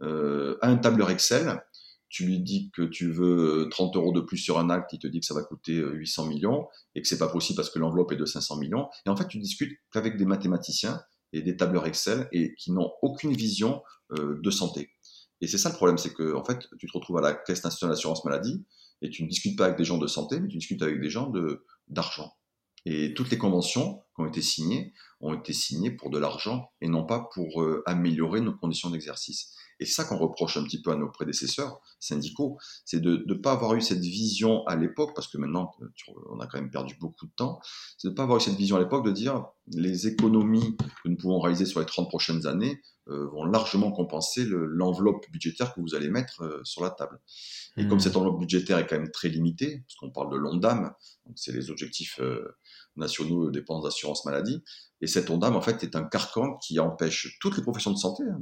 a 0.00 0.68
un 0.68 0.76
tableur 0.76 1.10
Excel 1.10 1.60
tu 2.14 2.24
lui 2.24 2.38
dis 2.38 2.70
que 2.70 2.82
tu 2.82 3.10
veux 3.10 3.66
30 3.72 3.96
euros 3.96 4.12
de 4.12 4.20
plus 4.20 4.36
sur 4.36 4.60
un 4.60 4.70
acte, 4.70 4.92
il 4.92 5.00
te 5.00 5.08
dit 5.08 5.18
que 5.18 5.26
ça 5.26 5.34
va 5.34 5.42
coûter 5.42 5.74
800 5.74 6.26
millions 6.26 6.68
et 6.94 7.02
que 7.02 7.08
c'est 7.08 7.18
pas 7.18 7.26
possible 7.26 7.56
parce 7.56 7.70
que 7.70 7.80
l'enveloppe 7.80 8.12
est 8.12 8.16
de 8.16 8.24
500 8.24 8.56
millions. 8.58 8.88
Et 9.04 9.10
en 9.10 9.16
fait, 9.16 9.26
tu 9.26 9.38
discutes 9.38 9.76
qu'avec 9.90 10.16
des 10.16 10.24
mathématiciens 10.24 11.02
et 11.32 11.42
des 11.42 11.56
tableurs 11.56 11.86
Excel 11.86 12.28
et 12.30 12.54
qui 12.54 12.70
n'ont 12.70 12.92
aucune 13.02 13.32
vision 13.32 13.82
euh, 14.12 14.38
de 14.40 14.50
santé. 14.52 14.90
Et 15.40 15.48
c'est 15.48 15.58
ça 15.58 15.70
le 15.70 15.74
problème, 15.74 15.98
c'est 15.98 16.14
que 16.14 16.36
en 16.36 16.44
fait, 16.44 16.68
tu 16.78 16.86
te 16.86 16.92
retrouves 16.92 17.18
à 17.18 17.20
la 17.20 17.34
Caisse 17.34 17.64
nationale 17.64 17.96
d'assurance 17.96 18.24
maladie 18.24 18.64
et 19.02 19.10
tu 19.10 19.24
ne 19.24 19.28
discutes 19.28 19.58
pas 19.58 19.64
avec 19.64 19.76
des 19.76 19.84
gens 19.84 19.98
de 19.98 20.06
santé, 20.06 20.38
mais 20.38 20.46
tu 20.46 20.58
discutes 20.58 20.82
avec 20.82 21.00
des 21.00 21.10
gens 21.10 21.32
d'argent. 21.88 22.32
Et 22.86 23.12
toutes 23.14 23.30
les 23.30 23.38
conventions 23.38 24.04
qui 24.14 24.22
ont 24.22 24.26
été 24.26 24.40
signées 24.40 24.92
ont 25.20 25.34
été 25.34 25.52
signées 25.52 25.90
pour 25.90 26.10
de 26.10 26.18
l'argent 26.20 26.70
et 26.80 26.86
non 26.86 27.04
pas 27.04 27.28
pour 27.34 27.60
euh, 27.60 27.82
améliorer 27.86 28.40
nos 28.40 28.54
conditions 28.54 28.90
d'exercice. 28.90 29.56
Et 29.84 29.86
c'est 29.86 30.00
ça 30.00 30.04
qu'on 30.04 30.16
reproche 30.16 30.56
un 30.56 30.64
petit 30.64 30.80
peu 30.80 30.92
à 30.92 30.96
nos 30.96 31.10
prédécesseurs 31.10 31.78
syndicaux, 32.00 32.56
c'est 32.86 33.00
de 33.00 33.22
ne 33.26 33.34
pas 33.34 33.52
avoir 33.52 33.74
eu 33.74 33.82
cette 33.82 34.00
vision 34.00 34.64
à 34.66 34.76
l'époque, 34.76 35.10
parce 35.14 35.28
que 35.28 35.36
maintenant, 35.36 35.72
on 36.30 36.40
a 36.40 36.46
quand 36.46 36.58
même 36.58 36.70
perdu 36.70 36.96
beaucoup 36.98 37.26
de 37.26 37.32
temps, 37.36 37.60
c'est 37.98 38.08
de 38.08 38.12
ne 38.12 38.16
pas 38.16 38.22
avoir 38.22 38.38
eu 38.38 38.40
cette 38.40 38.56
vision 38.56 38.76
à 38.76 38.80
l'époque 38.80 39.04
de 39.04 39.10
dire 39.10 39.44
les 39.66 40.06
économies 40.06 40.74
que 40.78 41.10
nous 41.10 41.16
pouvons 41.18 41.38
réaliser 41.38 41.66
sur 41.66 41.80
les 41.80 41.86
30 41.86 42.08
prochaines 42.08 42.46
années 42.46 42.80
euh, 43.08 43.26
vont 43.26 43.44
largement 43.44 43.92
compenser 43.92 44.46
l'enveloppe 44.48 45.30
budgétaire 45.30 45.74
que 45.74 45.80
vous 45.82 45.94
allez 45.94 46.08
mettre 46.08 46.42
euh, 46.42 46.60
sur 46.64 46.82
la 46.82 46.88
table. 46.88 47.20
Et 47.76 47.86
comme 47.86 47.98
mmh. 47.98 48.00
cette 48.00 48.16
enveloppe 48.16 48.40
budgétaire 48.40 48.78
est 48.78 48.86
quand 48.86 48.98
même 48.98 49.10
très 49.10 49.28
limitée, 49.28 49.84
parce 49.86 49.96
qu'on 49.96 50.10
parle 50.10 50.32
de 50.32 50.38
l'ONDAM, 50.38 50.94
c'est 51.34 51.52
les 51.52 51.70
objectifs 51.70 52.18
euh, 52.20 52.56
nationaux 52.96 53.46
de 53.46 53.50
dépenses 53.50 53.84
d'assurance 53.84 54.24
maladie, 54.24 54.62
et 55.00 55.06
cet 55.06 55.30
ONDAM, 55.30 55.56
en 55.56 55.60
fait, 55.60 55.82
est 55.82 55.96
un 55.96 56.04
carcan 56.04 56.56
qui 56.58 56.78
empêche 56.80 57.38
toutes 57.40 57.56
les 57.56 57.62
professions 57.62 57.92
de 57.92 57.98
santé, 57.98 58.22
hein, 58.22 58.38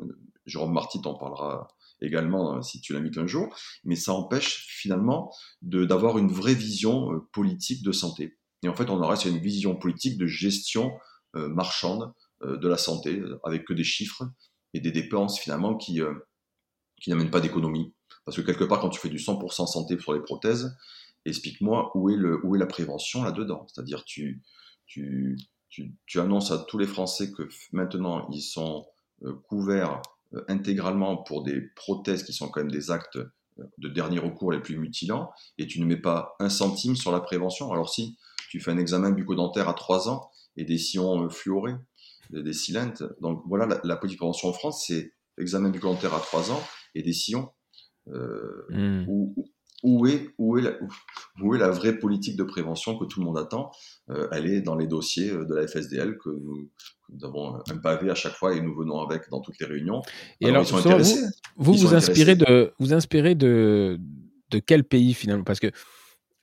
Jérôme 0.46 0.72
Marty 0.72 1.00
t'en 1.00 1.14
parlera 1.14 1.68
également 2.00 2.52
hein, 2.52 2.62
si 2.62 2.80
tu 2.80 2.98
mis 3.00 3.10
qu'un 3.10 3.26
jour, 3.26 3.54
mais 3.84 3.96
ça 3.96 4.12
empêche 4.12 4.66
finalement 4.68 5.32
d'avoir 5.62 6.18
une 6.18 6.32
vraie 6.32 6.54
vision 6.54 7.12
euh, 7.12 7.28
politique 7.32 7.82
de 7.84 7.92
santé. 7.92 8.38
Et 8.62 8.68
en 8.68 8.74
fait, 8.74 8.90
on 8.90 9.00
aurait 9.02 9.16
une 9.16 9.38
vision 9.38 9.76
politique 9.76 10.18
de 10.18 10.26
gestion 10.26 10.92
euh, 11.36 11.48
marchande 11.48 12.12
euh, 12.42 12.56
de 12.56 12.68
la 12.68 12.76
santé, 12.76 13.22
avec 13.44 13.64
que 13.64 13.72
des 13.72 13.84
chiffres 13.84 14.24
et 14.74 14.80
des 14.80 14.92
dépenses 14.92 15.38
finalement 15.38 15.76
qui, 15.76 16.00
qui 17.00 17.10
n'amènent 17.10 17.30
pas 17.30 17.40
d'économie. 17.40 17.94
Parce 18.24 18.36
que 18.36 18.42
quelque 18.42 18.64
part, 18.64 18.80
quand 18.80 18.88
tu 18.88 19.00
fais 19.00 19.10
du 19.10 19.18
100% 19.18 19.66
santé 19.66 19.98
sur 19.98 20.14
les 20.14 20.22
prothèses, 20.22 20.74
explique-moi 21.24 21.90
où, 21.94 22.10
est 22.10 22.16
le, 22.16 22.44
où 22.44 22.56
est 22.56 22.58
la 22.58 22.66
prévention 22.66 23.22
là-dedans. 23.22 23.66
C'est-à-dire, 23.68 24.04
tu, 24.04 24.42
tu, 24.86 25.36
tu, 25.68 25.94
tu, 26.06 26.20
annonces 26.20 26.50
à 26.50 26.58
tous 26.58 26.78
les 26.78 26.86
Français 26.86 27.32
que 27.32 27.48
maintenant, 27.72 28.28
ils 28.30 28.42
sont 28.42 28.86
couverts 29.48 30.02
euh, 30.34 30.44
intégralement 30.48 31.16
pour 31.16 31.42
des 31.42 31.60
prothèses 31.60 32.22
qui 32.22 32.32
sont 32.32 32.48
quand 32.48 32.60
même 32.60 32.70
des 32.70 32.90
actes 32.90 33.16
euh, 33.16 33.64
de 33.78 33.88
dernier 33.88 34.18
recours 34.18 34.52
les 34.52 34.60
plus 34.60 34.78
mutilants, 34.78 35.30
et 35.58 35.66
tu 35.66 35.80
ne 35.80 35.86
mets 35.86 36.00
pas 36.00 36.36
un 36.40 36.48
centime 36.48 36.96
sur 36.96 37.12
la 37.12 37.20
prévention. 37.20 37.70
Alors 37.70 37.90
si 37.90 38.16
tu 38.48 38.60
fais 38.60 38.70
un 38.70 38.78
examen 38.78 39.10
bucco-dentaire 39.10 39.68
à 39.68 39.74
3 39.74 40.08
ans 40.08 40.30
et 40.56 40.64
des 40.64 40.78
sillons 40.78 41.24
euh, 41.24 41.28
fluorés, 41.28 41.74
des 42.30 42.54
silentes, 42.54 43.02
donc 43.20 43.42
voilà, 43.46 43.66
la, 43.66 43.80
la 43.84 43.96
politique 43.96 44.18
de 44.18 44.20
prévention 44.20 44.48
en 44.48 44.52
France, 44.54 44.86
c'est 44.86 45.12
examen 45.36 45.68
bucco-dentaire 45.68 46.14
à 46.14 46.20
3 46.20 46.50
ans 46.50 46.62
et 46.94 47.02
des 47.02 47.12
sillons. 47.12 47.50
Euh, 48.08 48.66
mmh 48.70 49.04
où 49.08 49.34
est, 50.06 50.28
où, 50.38 50.58
est 50.58 50.62
la, 50.62 50.72
où 51.42 51.54
est 51.54 51.58
la 51.58 51.70
vraie 51.70 51.98
politique 51.98 52.36
de 52.36 52.44
prévention 52.44 52.96
que 52.98 53.04
tout 53.04 53.20
le 53.20 53.26
monde 53.26 53.38
attend 53.38 53.70
euh, 54.10 54.28
Elle 54.32 54.46
est 54.46 54.60
dans 54.60 54.76
les 54.76 54.86
dossiers 54.86 55.30
euh, 55.30 55.44
de 55.44 55.54
la 55.54 55.66
FSDL 55.66 56.18
que 56.18 56.30
nous, 56.30 56.70
nous, 57.10 57.24
avons 57.24 57.56
un 57.56 57.76
pavé 57.78 58.10
à 58.10 58.14
chaque 58.14 58.34
fois 58.34 58.54
et 58.54 58.60
nous 58.60 58.74
venons 58.74 59.00
avec 59.00 59.28
dans 59.30 59.40
toutes 59.40 59.58
les 59.58 59.66
réunions. 59.66 60.02
Et 60.40 60.48
alors, 60.48 60.64
vous, 60.64 61.74
vous, 61.74 61.94
inspirez 61.94 62.36
de, 62.36 62.72
vous 62.78 62.92
inspirez 62.94 63.34
de, 63.34 63.98
de 64.50 64.58
quel 64.58 64.84
pays 64.84 65.14
finalement? 65.14 65.44
Parce 65.44 65.60
que 65.60 65.70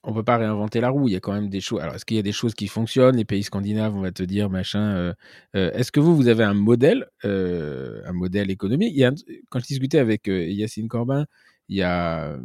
on 0.04 0.14
peut 0.14 0.24
pas 0.24 0.38
réinventer 0.38 0.80
la 0.80 0.90
roue. 0.90 1.10
Il 1.10 1.12
y 1.12 1.18
a 1.18 1.20
quand 1.20 1.34
même 1.34 1.50
des 1.50 1.60
choses. 1.60 1.82
Alors, 1.82 1.96
est-ce 1.96 2.06
qu'il 2.06 2.16
y 2.16 2.22
a 2.22 2.24
des 2.24 2.32
choses 2.32 2.54
qui 2.54 2.68
fonctionnent? 2.68 3.18
Les 3.18 3.26
pays 3.26 3.44
scandinaves, 3.44 3.96
on 3.96 4.02
va 4.02 4.12
te 4.14 4.24
dire 4.24 4.50
machin. 4.50 4.80
Euh, 4.82 5.14
est-ce 5.54 5.92
que 5.92 6.00
vous, 6.00 6.16
vous 6.16 6.30
avez 6.30 6.46
un 6.46 6.54
modèle, 6.54 7.08
un 7.24 8.14
modèle 8.14 8.50
économique? 8.50 8.94
Il 8.94 9.00
y 9.00 9.04
a, 9.04 9.12
Quand 9.50 9.60
je 9.60 9.66
discutais 9.66 10.00
avec 10.00 10.28
Yacine 10.28 10.88
Corbin, 10.88 11.26
il 11.68 11.78
y 11.78 11.84
a 11.84 12.40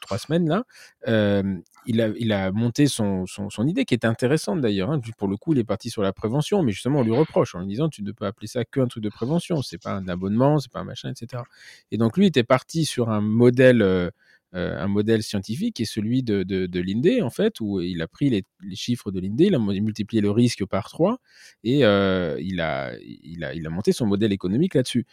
trois 0.00 0.18
semaines 0.18 0.48
là, 0.48 0.64
euh, 1.08 1.56
il, 1.86 2.00
a, 2.32 2.52
monté 2.52 2.86
son, 2.86 3.26
idée 3.66 3.84
qui 3.84 3.94
est 3.94 4.04
intéressante 4.04 4.60
d'ailleurs. 4.60 4.90
Hein. 4.90 5.00
Pour 5.18 5.28
le 5.28 5.36
coup, 5.36 5.52
il 5.52 5.58
est 5.58 5.64
parti 5.64 5.90
sur 5.90 6.02
la 6.02 6.12
prévention, 6.12 6.62
mais 6.62 6.72
justement, 6.72 7.00
on 7.00 7.04
lui 7.04 7.14
reproche 7.14 7.54
en 7.54 7.60
lui 7.60 7.68
disant 7.68 7.88
tu 7.88 8.02
ne 8.02 8.12
peux 8.12 8.26
appeler 8.26 8.46
ça 8.46 8.64
qu'un 8.64 8.86
truc 8.86 9.02
de 9.02 9.08
prévention, 9.08 9.62
c'est 9.62 9.82
pas 9.82 9.92
un 9.92 10.08
abonnement, 10.08 10.58
c'est 10.58 10.72
pas 10.72 10.80
un 10.80 10.84
machin, 10.84 11.10
etc. 11.10 11.42
Et 11.90 11.98
donc 11.98 12.16
lui 12.16 12.26
était 12.26 12.44
parti 12.44 12.84
sur 12.84 13.10
un 13.10 13.20
modèle. 13.20 13.82
Euh, 13.82 14.10
euh, 14.56 14.80
un 14.80 14.86
modèle 14.86 15.24
scientifique 15.24 15.74
qui 15.74 15.82
est 15.82 15.84
celui 15.84 16.22
de, 16.22 16.44
de, 16.44 16.66
de 16.66 16.80
l'INDE, 16.80 17.24
en 17.24 17.30
fait, 17.30 17.58
où 17.60 17.80
il 17.80 18.00
a 18.00 18.06
pris 18.06 18.30
les, 18.30 18.44
chiffres 18.76 19.10
de 19.10 19.18
l'INDE, 19.18 19.40
il 19.40 19.54
a 19.56 19.58
multiplié 19.58 20.20
le 20.20 20.30
risque 20.30 20.64
par 20.64 20.88
trois 20.88 21.18
et 21.64 21.84
a, 21.84 22.36
il 22.38 22.60
a 22.60 23.70
monté 23.70 23.90
son 23.90 24.06
modèle 24.06 24.32
économique 24.32 24.74
là-dessus. 24.74 25.06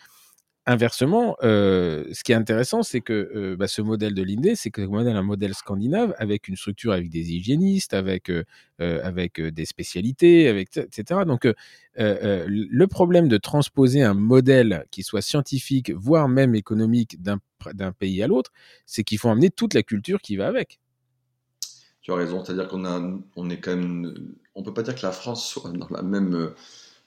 Inversement, 0.68 1.38
euh, 1.42 2.06
ce 2.14 2.24
qui 2.24 2.34
est 2.34 2.36
intéressant, 2.36 2.84
c'est 2.84 3.02
que 3.02 3.32
euh, 3.36 3.56
bah, 3.56 3.68
ce 3.68 3.82
modèle 3.82 4.14
de 4.14 4.22
l'INDE, 4.22 4.54
c'est 4.54 4.70
que 4.70 4.84
modèle 4.84 5.16
un 5.16 5.24
modèle 5.24 5.56
scandinave 5.56 6.14
avec 6.20 6.48
une 6.48 6.56
structure 6.56 6.92
avec 6.92 7.10
des 7.10 7.34
hygiénistes, 7.34 7.96
avec, 7.96 8.30
euh, 8.30 8.44
avec 8.80 9.42
des 9.42 9.66
spécialités, 9.66 10.48
avec, 10.48 10.78
etc. 10.78 11.22
Donc, 11.26 11.48
le 11.96 12.86
problème 12.86 13.28
de 13.28 13.38
transposer 13.38 14.04
un 14.04 14.14
modèle 14.14 14.86
qui 14.92 15.02
soit 15.02 15.24
scientifique, 15.24 15.92
voire 15.96 16.28
même 16.28 16.54
économique 16.54 17.20
d'un 17.24 17.92
pays 17.94 18.22
à 18.22 18.28
l'autre, 18.28 18.52
c'est 18.86 19.04
qu'il 19.04 19.18
faut 19.18 19.30
emmener 19.30 19.50
toute 19.50 19.74
la 19.74 19.82
culture 19.82 20.22
qui 20.22 20.36
va 20.36 20.48
avec. 20.48 20.80
Tu 22.02 22.12
as 22.12 22.16
raison, 22.16 22.46
c'est-à-dire 22.46 22.68
qu'on 22.68 22.86
a, 22.86 23.02
on 23.36 23.50
est 23.50 23.60
quand 23.60 23.76
même, 23.76 24.36
on 24.54 24.62
peut 24.62 24.74
pas 24.76 24.84
dire 24.84 24.94
que 24.94 25.06
la 25.06 25.12
France 25.12 25.48
soit 25.48 25.72
dans 25.72 25.90
la 25.90 26.04
même 26.04 26.54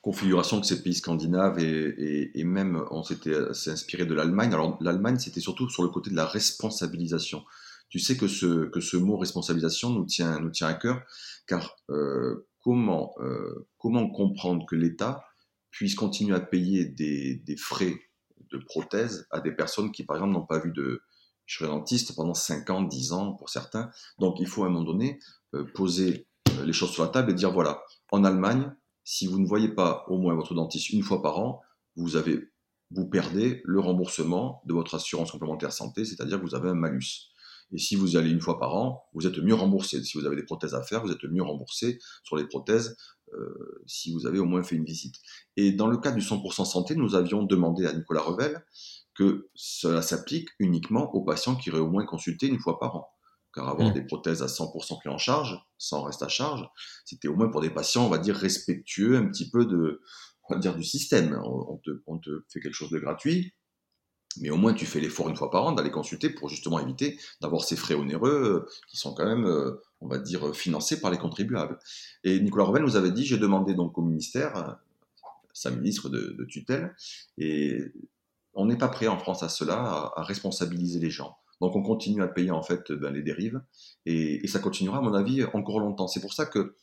configuration 0.05 0.61
que 0.61 0.66
ces 0.66 0.82
pays 0.82 0.92
scandinaves 0.92 1.59
et, 1.59 2.38
et, 2.38 2.44
même 2.44 2.84
on 2.90 3.02
s'était 3.02 3.34
inspiré 3.68 4.05
de 4.05 4.12
l'Allemagne. 4.12 4.52
Alors 4.52 4.76
l'Allemagne, 4.82 5.18
c'était 5.18 5.40
surtout 5.40 5.70
sur 5.70 5.82
le 5.82 5.88
côté 5.88 6.11
de 6.11 6.14
la 6.14 6.26
responsabilisation. 6.26 7.42
Tu 7.88 7.98
sais 7.98 8.14
que 8.14 8.28
ce, 8.28 8.66
que 8.66 8.80
ce 8.80 8.98
mot 8.98 9.16
responsabilisation 9.16 9.88
nous 9.88 10.05
tient, 10.05 10.40
nous 10.40 10.50
tient 10.50 10.66
à 10.66 10.74
cœur, 10.74 11.00
car 11.46 11.74
euh, 11.88 12.46
comment, 12.61 13.14
euh, 13.20 13.66
comment 13.78 14.11
comprendre 14.11 14.66
que 14.66 14.76
l'État 14.76 15.24
puisse 15.70 15.94
continuer 15.94 16.36
à 16.36 16.40
payer 16.40 16.84
des, 16.84 17.36
des 17.36 17.57
frais 17.57 17.94
prothèses 18.66 19.26
à 19.30 19.40
des 19.40 19.52
personnes 19.52 19.90
qui, 19.90 20.05
par 20.05 20.16
exemple, 20.16 20.34
n'ont 20.34 20.44
pas 20.44 20.59
vu 20.59 20.70
de 20.70 21.00
chirurgien 21.46 21.78
dentiste 21.78 22.14
pendant 22.14 22.34
5 22.34 22.68
ans, 22.68 22.82
10 22.82 23.12
ans 23.12 23.32
pour 23.32 23.48
certains? 23.48 23.90
Donc, 24.18 24.38
il 24.38 24.46
faut 24.46 24.64
à 24.64 24.66
un 24.66 24.70
moment 24.70 24.84
donné 24.84 25.18
euh, 25.55 25.64
poser 25.74 26.26
les 26.62 26.74
choses 26.74 26.90
sur 26.90 27.05
la 27.05 27.09
table 27.09 27.30
et 27.30 27.34
dire 27.34 27.52
voilà, 27.52 27.82
en 28.12 28.22
Allemagne, 28.22 28.70
si 29.05 29.26
vous 29.26 29.38
ne 29.38 29.46
voyez 29.46 29.68
pas 29.68 30.05
au 30.09 30.18
moins 30.18 30.34
votre 30.34 30.55
dentiste 30.55 30.90
une 30.90 31.02
fois 31.02 31.22
par 31.22 31.38
an, 31.38 31.61
vous 31.96 32.16
avez 32.16 32.50
vous 32.90 33.07
perdez 33.07 33.61
le 33.64 33.80
remboursement 33.80 34.62
de 34.66 34.72
votre 34.72 34.94
assurance 34.94 35.32
complémentaire 35.32 35.72
santé, 35.72 36.05
c'est-à-dire 36.05 36.38
que 36.38 36.46
vous 36.46 36.55
avez 36.55 36.68
un 36.68 36.74
malus. 36.74 37.30
Et 37.72 37.78
si 37.78 37.96
vous 37.96 38.16
allez 38.16 38.30
une 38.30 38.40
fois 38.40 38.59
par 38.59 38.74
an, 38.76 39.05
vous 39.14 39.26
êtes 39.26 39.38
mieux 39.38 39.55
remboursé. 39.55 40.02
Si 40.05 40.18
vous 40.18 40.26
avez 40.26 40.36
des 40.36 40.44
prothèses 40.44 40.74
à 40.74 40.82
faire, 40.82 41.02
vous 41.02 41.11
êtes 41.11 41.24
mieux 41.24 41.42
remboursé 41.42 41.98
sur 42.22 42.36
les 42.36 42.46
prothèses 42.46 42.96
euh, 43.32 43.82
si 43.86 44.12
vous 44.12 44.26
avez 44.26 44.38
au 44.38 44.44
moins 44.44 44.62
fait 44.62 44.76
une 44.76 44.84
visite. 44.84 45.16
Et 45.57 45.72
dans 45.72 45.88
le 45.88 45.96
cas 45.96 46.12
du 46.12 46.20
100% 46.20 46.64
santé, 46.64 46.94
nous 46.94 47.14
avions 47.14 47.42
demandé 47.42 47.86
à 47.86 47.92
Nicolas 47.92 48.20
Revel 48.20 48.64
que 49.14 49.48
cela 49.55 50.02
s'applique 50.02 50.48
uniquement 50.59 51.12
aux 51.14 51.22
patients 51.22 51.57
qui 51.57 51.70
auraient 51.70 51.80
au 51.80 51.90
moins 51.90 52.05
consulté 52.05 52.46
une 52.46 52.59
fois 52.59 52.78
par 52.78 52.96
an. 52.96 53.14
Car 53.55 53.68
avoir 53.68 53.90
mmh. 53.90 53.94
des 53.94 54.02
prothèses 54.02 54.42
à 54.42 54.46
100% 54.46 54.98
pris 54.98 55.09
en 55.09 55.18
charge, 55.18 55.59
sans 55.78 56.02
reste 56.02 56.22
à 56.22 56.28
charge, 56.28 56.68
c'était 57.05 57.28
au 57.28 57.36
moins 57.36 57.48
pour 57.48 57.61
des 57.61 57.70
patients, 57.70 58.05
on 58.05 58.09
va 58.09 58.18
dire, 58.18 58.34
respectueux 58.34 59.16
un 59.16 59.26
petit 59.26 59.48
peu 59.48 59.64
de, 59.64 60.02
on 60.48 60.55
va 60.55 60.61
dire, 60.61 60.74
du 60.74 60.82
système. 60.82 61.40
On 61.44 61.76
te, 61.76 61.90
on 62.07 62.18
te 62.18 62.44
fait 62.48 62.61
quelque 62.61 62.74
chose 62.74 62.90
de 62.90 62.98
gratuit, 62.98 63.55
mais 64.40 64.50
au 64.50 64.57
moins 64.57 64.74
tu 64.74 64.86
fais 64.86 65.00
l'effort 65.00 65.28
une 65.28 65.36
fois 65.36 65.50
par 65.50 65.64
an 65.64 65.72
d'aller 65.72 65.90
consulter 65.90 66.30
pour 66.30 66.48
justement 66.48 66.80
éviter 66.80 67.18
d'avoir 67.40 67.62
ces 67.62 67.76
frais 67.76 67.94
onéreux 67.94 68.66
euh, 68.66 68.70
qui 68.88 68.96
sont 68.96 69.14
quand 69.14 69.26
même, 69.26 69.46
euh, 69.46 69.82
on 70.00 70.09
va 70.09 70.18
dire, 70.18 70.55
financés 70.55 71.00
par 71.00 71.11
les 71.11 71.18
contribuables. 71.18 71.78
Et 72.24 72.40
Nicolas 72.40 72.64
Revel 72.64 72.82
nous 72.82 72.96
avait 72.96 73.12
dit, 73.12 73.24
j'ai 73.24 73.38
demandé 73.38 73.74
donc 73.74 73.96
au 73.98 74.02
ministère, 74.02 74.57
euh, 74.57 74.72
sa 75.52 75.70
ministre 75.70 76.09
de, 76.09 76.44
tutelle, 76.46 76.96
et 77.38 77.78
on 78.55 78.66
n'est 78.66 78.76
pas 78.76 78.88
prêt 78.88 79.07
en 79.07 79.18
France 79.18 79.44
à 79.44 79.48
cela, 79.48 80.12
à, 80.16 80.22
responsabiliser 80.24 80.98
les 80.98 81.11
gens. 81.11 81.36
Donc 81.61 81.76
on 81.76 81.82
continue 81.82 82.22
à 82.22 82.28
payer 82.28 82.50
en 82.50 82.62
fait 82.62 82.92
ben, 82.92 83.12
les 83.12 83.22
dérives, 83.22 83.62
et, 84.07 84.46
ça 84.48 84.59
continuera 84.59 84.98
à 84.98 85.00
mon 85.00 85.14
avis 85.14 85.44
encore 85.52 85.80
longtemps. 85.80 86.09
C'est 86.09 86.20
pour 86.20 86.32
ça 86.32 86.46
que 86.46 86.76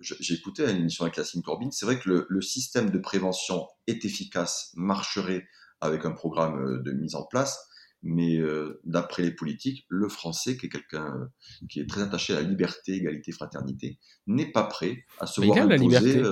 j'ai 0.00 0.34
écouté 0.34 0.64
une 0.64 0.78
émission 0.78 1.04
avec 1.04 1.16
Yacine 1.16 1.42
Corbin, 1.42 1.70
c'est 1.70 1.86
vrai 1.86 1.98
que 1.98 2.26
le, 2.28 2.40
système 2.40 2.90
de 2.90 2.98
prévention 2.98 3.66
est 3.86 4.04
efficace, 4.04 4.72
marcherait 4.76 5.46
avec 5.80 6.04
un 6.04 6.12
programme 6.12 6.58
euh, 6.58 6.82
de 6.82 6.92
mise 6.92 7.14
en 7.14 7.24
place. 7.24 7.58
Mais 8.02 8.36
euh, 8.36 8.80
d'après 8.84 9.22
les 9.22 9.32
politiques, 9.32 9.84
le 9.88 10.08
français, 10.08 10.56
qui 10.56 10.66
est 10.66 10.68
quelqu'un 10.68 11.06
euh, 11.06 11.26
qui 11.68 11.80
est 11.80 11.88
très 11.88 12.02
attaché 12.02 12.34
à 12.34 12.40
la 12.40 12.48
liberté, 12.48 12.94
égalité, 12.94 13.32
fraternité, 13.32 13.98
n'est 14.26 14.52
pas 14.52 14.64
prêt 14.64 15.04
à 15.18 15.26
se 15.26 15.40
voir 15.40 15.58
imposer. 15.58 16.22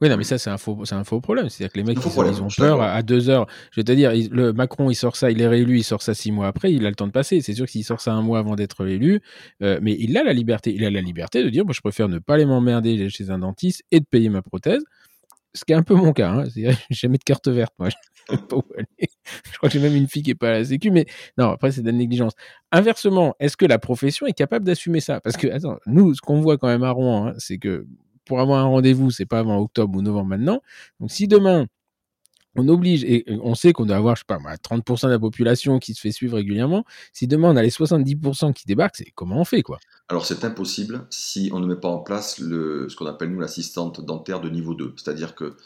Oui, 0.00 0.08
non, 0.08 0.16
mais 0.16 0.24
ça, 0.24 0.38
c'est 0.38 0.50
un 0.50 0.58
faux, 0.58 0.84
c'est 0.84 0.94
un 0.94 1.02
faux 1.02 1.20
problème. 1.20 1.48
C'est-à-dire 1.48 1.72
que 1.72 1.78
les 1.78 1.84
mecs, 1.84 1.98
ils, 1.98 2.42
ont 2.42 2.48
peur 2.56 2.80
à, 2.82 3.02
deux 3.02 3.30
heures. 3.30 3.46
Je 3.72 3.80
vais 3.80 3.84
te 3.84 3.92
dire, 3.92 4.12
le 4.30 4.52
Macron, 4.52 4.90
il 4.90 4.94
sort 4.94 5.16
ça, 5.16 5.30
il 5.30 5.40
est 5.42 5.48
réélu, 5.48 5.78
il 5.78 5.84
sort 5.84 6.02
ça 6.02 6.14
six 6.14 6.30
mois 6.30 6.46
après, 6.46 6.72
il 6.72 6.86
a 6.86 6.88
le 6.88 6.94
temps 6.94 7.08
de 7.08 7.12
passer. 7.12 7.40
C'est 7.40 7.54
sûr 7.54 7.66
que 7.66 7.72
s'il 7.72 7.84
sort 7.84 8.00
ça 8.00 8.12
un 8.12 8.22
mois 8.22 8.38
avant 8.38 8.54
d'être 8.54 8.86
élu, 8.86 9.20
mais 9.60 9.96
il 9.98 10.16
a 10.16 10.22
la 10.22 10.32
liberté. 10.32 10.72
Il 10.72 10.84
a 10.84 10.90
la 10.90 11.00
liberté 11.00 11.42
de 11.42 11.50
dire, 11.50 11.64
moi, 11.64 11.74
je 11.74 11.80
préfère 11.80 12.08
ne 12.08 12.18
pas 12.18 12.34
aller 12.34 12.46
m'emmerder 12.46 13.08
chez 13.10 13.30
un 13.30 13.40
dentiste 13.40 13.82
et 13.90 13.98
de 13.98 14.06
payer 14.08 14.28
ma 14.28 14.42
prothèse 14.42 14.84
ce 15.54 15.64
qui 15.64 15.72
est 15.72 15.76
un 15.76 15.82
peu 15.82 15.94
mon 15.94 16.12
cas. 16.12 16.30
Hein. 16.30 16.44
J'ai 16.56 16.76
jamais 16.90 17.18
de 17.18 17.24
carte 17.24 17.48
verte, 17.48 17.74
moi. 17.78 17.88
Je 18.30 19.56
crois 19.56 19.70
que 19.70 19.70
j'ai 19.70 19.80
même 19.80 19.96
une 19.96 20.06
fille 20.06 20.22
qui 20.22 20.32
est 20.32 20.34
pas 20.34 20.50
à 20.50 20.52
la 20.52 20.64
sécu, 20.64 20.90
mais 20.90 21.06
non, 21.38 21.50
après, 21.50 21.72
c'est 21.72 21.80
de 21.80 21.86
la 21.86 21.96
négligence. 21.96 22.34
Inversement, 22.72 23.34
est-ce 23.40 23.56
que 23.56 23.64
la 23.64 23.78
profession 23.78 24.26
est 24.26 24.34
capable 24.34 24.66
d'assumer 24.66 25.00
ça? 25.00 25.20
Parce 25.20 25.38
que, 25.38 25.46
attends, 25.48 25.78
nous, 25.86 26.14
ce 26.14 26.20
qu'on 26.20 26.40
voit 26.42 26.58
quand 26.58 26.68
même 26.68 26.82
à 26.82 26.90
Rouen, 26.90 27.28
hein, 27.28 27.34
c'est 27.38 27.56
que 27.56 27.86
pour 28.28 28.40
avoir 28.40 28.60
un 28.60 28.68
rendez-vous, 28.68 29.10
c'est 29.10 29.26
pas 29.26 29.40
avant 29.40 29.58
octobre 29.58 29.98
ou 29.98 30.02
novembre 30.02 30.28
maintenant. 30.28 30.62
Donc, 31.00 31.10
si 31.10 31.26
demain, 31.26 31.66
on 32.54 32.68
oblige, 32.68 33.04
et 33.04 33.24
on 33.42 33.54
sait 33.54 33.72
qu'on 33.72 33.86
doit 33.86 33.96
avoir, 33.96 34.16
je 34.16 34.20
sais 34.20 34.24
pas, 34.26 34.38
30% 34.38 35.06
de 35.06 35.10
la 35.10 35.18
population 35.18 35.78
qui 35.78 35.94
se 35.94 36.00
fait 36.00 36.12
suivre 36.12 36.36
régulièrement. 36.36 36.84
Si 37.12 37.26
demain 37.26 37.50
on 37.50 37.56
a 37.56 37.62
les 37.62 37.70
70% 37.70 38.52
qui 38.52 38.66
débarquent, 38.66 38.96
c'est 38.96 39.10
comment 39.14 39.40
on 39.40 39.44
fait, 39.44 39.62
quoi? 39.62 39.78
Alors 40.08 40.26
c'est 40.26 40.44
impossible 40.44 41.06
si 41.10 41.50
on 41.52 41.60
ne 41.60 41.66
met 41.66 41.76
pas 41.76 41.88
en 41.88 41.98
place 41.98 42.38
le, 42.38 42.88
ce 42.88 42.96
qu'on 42.96 43.06
appelle 43.06 43.30
nous 43.30 43.40
l'assistante 43.40 44.04
dentaire 44.04 44.40
de 44.40 44.48
niveau 44.48 44.74
2. 44.74 44.94
C'est-à-dire 44.96 45.34
que, 45.34 45.56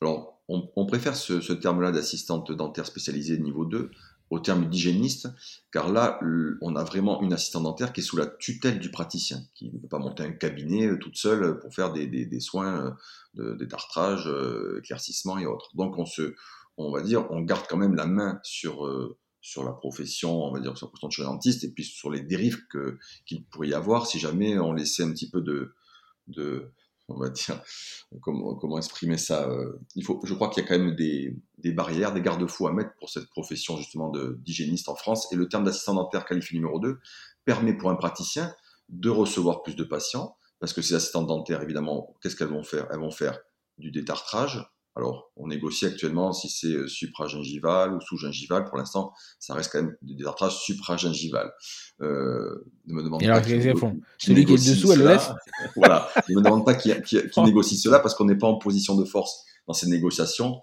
alors, 0.00 0.40
on, 0.48 0.86
préfère 0.86 1.14
ce, 1.14 1.40
ce 1.40 1.52
terme-là 1.52 1.92
d'assistante 1.92 2.50
dentaire 2.50 2.86
spécialisée 2.86 3.36
de 3.36 3.42
niveau 3.42 3.64
2 3.64 3.90
au 4.30 4.38
terme 4.38 4.68
d'hygiéniste, 4.70 5.28
car 5.72 5.92
là, 5.92 6.20
on 6.62 6.76
a 6.76 6.84
vraiment 6.84 7.20
une 7.20 7.32
assistante 7.32 7.64
dentaire 7.64 7.92
qui 7.92 8.00
est 8.00 8.04
sous 8.04 8.16
la 8.16 8.26
tutelle 8.26 8.78
du 8.78 8.90
praticien, 8.90 9.42
qui 9.54 9.70
ne 9.72 9.78
peut 9.78 9.88
pas 9.88 9.98
monter 9.98 10.22
un 10.22 10.30
cabinet 10.30 10.86
euh, 10.86 10.98
toute 10.98 11.16
seule 11.16 11.58
pour 11.58 11.74
faire 11.74 11.92
des, 11.92 12.06
des, 12.06 12.26
des 12.26 12.40
soins 12.40 12.86
euh, 12.86 12.90
de 13.34 13.54
détartrage, 13.54 14.28
euh, 14.28 14.78
éclaircissement 14.78 15.36
et 15.38 15.46
autres. 15.46 15.74
Donc 15.74 15.98
on 15.98 16.06
se, 16.06 16.34
on 16.76 16.92
va 16.92 17.02
dire, 17.02 17.26
on 17.30 17.40
garde 17.40 17.66
quand 17.68 17.76
même 17.76 17.96
la 17.96 18.06
main 18.06 18.40
sur 18.42 18.88
sur 19.42 19.64
la 19.64 19.72
profession, 19.72 20.44
on 20.44 20.52
va 20.52 20.60
dire 20.60 20.76
sur 20.76 20.86
la 20.86 20.92
profession 20.92 21.24
de 21.24 21.28
dentiste, 21.28 21.64
et 21.64 21.70
puis 21.70 21.84
sur 21.84 22.10
les 22.10 22.20
dérives 22.20 22.60
qu'il 23.26 23.44
pourrait 23.46 23.68
y 23.68 23.74
avoir 23.74 24.06
si 24.06 24.18
jamais 24.18 24.58
on 24.58 24.72
laissait 24.72 25.02
un 25.02 25.10
petit 25.10 25.30
peu 25.30 25.40
de 25.40 25.74
on 27.10 27.18
va 27.18 27.28
dire, 27.28 27.60
comment, 28.20 28.78
exprimer 28.78 29.18
ça 29.18 29.48
euh, 29.48 29.78
Je 29.96 30.34
crois 30.34 30.48
qu'il 30.48 30.62
y 30.62 30.66
a 30.66 30.68
quand 30.68 30.78
même 30.78 30.94
des, 30.94 31.36
des 31.58 31.72
barrières, 31.72 32.12
des 32.12 32.22
garde-fous 32.22 32.66
à 32.66 32.72
mettre 32.72 32.94
pour 32.98 33.10
cette 33.10 33.28
profession 33.28 33.76
justement 33.76 34.10
d'hygiéniste 34.38 34.88
en 34.88 34.94
France. 34.94 35.32
Et 35.32 35.36
le 35.36 35.48
terme 35.48 35.64
d'assistant 35.64 35.94
dentaire 35.94 36.24
qualifié 36.24 36.58
numéro 36.58 36.78
2 36.78 36.98
permet 37.44 37.74
pour 37.76 37.90
un 37.90 37.96
praticien 37.96 38.54
de 38.88 39.10
recevoir 39.10 39.62
plus 39.62 39.76
de 39.76 39.84
patients, 39.84 40.36
parce 40.58 40.72
que 40.72 40.82
ces 40.82 40.94
assistantes 40.94 41.26
dentaires, 41.26 41.62
évidemment, 41.62 42.16
qu'est-ce 42.22 42.36
qu'elles 42.36 42.48
vont 42.48 42.64
faire? 42.64 42.86
Elles 42.90 43.00
vont 43.00 43.10
faire 43.10 43.38
du 43.78 43.90
détartrage, 43.90 44.68
alors, 44.96 45.30
on 45.36 45.46
négocie 45.46 45.86
actuellement 45.86 46.32
si 46.32 46.48
c'est 46.48 46.74
euh, 46.74 46.88
supragingival 46.88 47.94
ou 47.94 48.00
sous-gingival. 48.00 48.64
Pour 48.64 48.76
l'instant, 48.76 49.12
ça 49.38 49.54
reste 49.54 49.70
quand 49.72 49.82
même 49.82 49.96
des 50.02 50.14
détartrages 50.14 50.56
supragingival. 50.58 51.52
Euh, 52.00 52.66
ne 52.86 52.94
me 52.94 53.02
demande 53.04 53.24
pas. 53.24 53.40
Qui, 53.40 53.60
font? 53.76 54.00
Celui 54.18 54.44
qui 54.44 54.54
est 54.54 54.56
dessous, 54.56 54.92
elle 54.92 54.98
le 54.98 55.08
laisse 55.08 55.30
Voilà. 55.76 56.08
Ne 56.28 56.36
me 56.36 56.42
demande 56.42 56.64
pas 56.64 56.74
qui, 56.74 56.92
qui, 57.02 57.18
qui 57.28 57.40
négocie 57.42 57.76
cela 57.76 58.00
parce 58.00 58.14
qu'on 58.14 58.24
n'est 58.24 58.38
pas 58.38 58.48
en 58.48 58.58
position 58.58 58.96
de 58.96 59.04
force 59.04 59.44
dans 59.68 59.74
ces 59.74 59.88
négociations. 59.88 60.60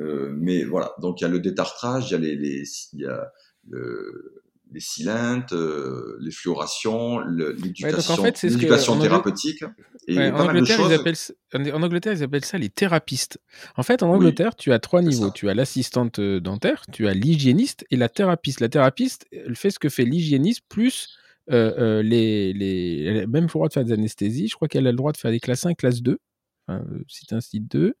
Euh, 0.00 0.32
mais 0.38 0.62
voilà. 0.64 0.94
Donc, 1.00 1.20
il 1.20 1.24
y 1.24 1.26
a 1.26 1.30
le 1.30 1.40
détartrage, 1.40 2.10
il 2.10 2.12
y 2.12 2.14
a 2.14 2.18
les, 2.18 2.36
les 2.36 2.62
il 2.92 3.00
y 3.00 3.06
a 3.06 3.32
le, 3.68 4.43
les 4.72 4.80
cylindres, 4.80 5.54
euh, 5.54 6.18
les 6.20 6.30
fluorations, 6.30 7.20
l'éducation 7.20 8.98
thérapeutique. 8.98 9.64
Et 10.08 10.18
en, 10.18 10.48
Angleterre, 10.48 10.80
ils 10.86 10.92
appellent, 10.92 11.72
en 11.72 11.82
Angleterre, 11.82 12.12
ils 12.12 12.22
appellent 12.22 12.44
ça 12.44 12.58
les 12.58 12.70
thérapistes. 12.70 13.40
En 13.76 13.82
fait, 13.82 14.02
en 14.02 14.10
Angleterre, 14.10 14.56
tu 14.56 14.72
as 14.72 14.78
trois 14.78 15.02
niveaux. 15.02 15.30
Tu 15.30 15.48
as 15.48 15.54
l'assistante 15.54 16.18
euh, 16.18 16.40
dentaire, 16.40 16.84
tu 16.92 17.08
as 17.08 17.14
l'hygiéniste 17.14 17.86
et 17.90 17.96
la 17.96 18.08
thérapeute. 18.08 18.60
La 18.60 18.68
thérapeute, 18.68 19.24
elle 19.32 19.56
fait 19.56 19.70
ce 19.70 19.78
que 19.78 19.88
fait 19.88 20.04
l'hygiéniste 20.04 20.62
plus 20.68 21.08
euh, 21.50 22.02
les, 22.02 22.52
les, 22.52 23.04
Elle 23.04 23.18
a 23.18 23.26
même 23.26 23.44
le 23.44 23.48
droit 23.48 23.68
de 23.68 23.72
faire 23.72 23.84
des 23.84 23.92
anesthésies. 23.92 24.48
Je 24.48 24.54
crois 24.54 24.68
qu'elle 24.68 24.86
a 24.86 24.90
le 24.90 24.96
droit 24.96 25.12
de 25.12 25.16
faire 25.16 25.30
des 25.30 25.40
classes 25.40 25.66
1, 25.66 25.74
classe 25.74 26.02
2. 26.02 26.18
Enfin, 26.66 26.84
site 27.08 27.32
1, 27.32 27.40
site 27.40 27.70
2. 27.70 27.94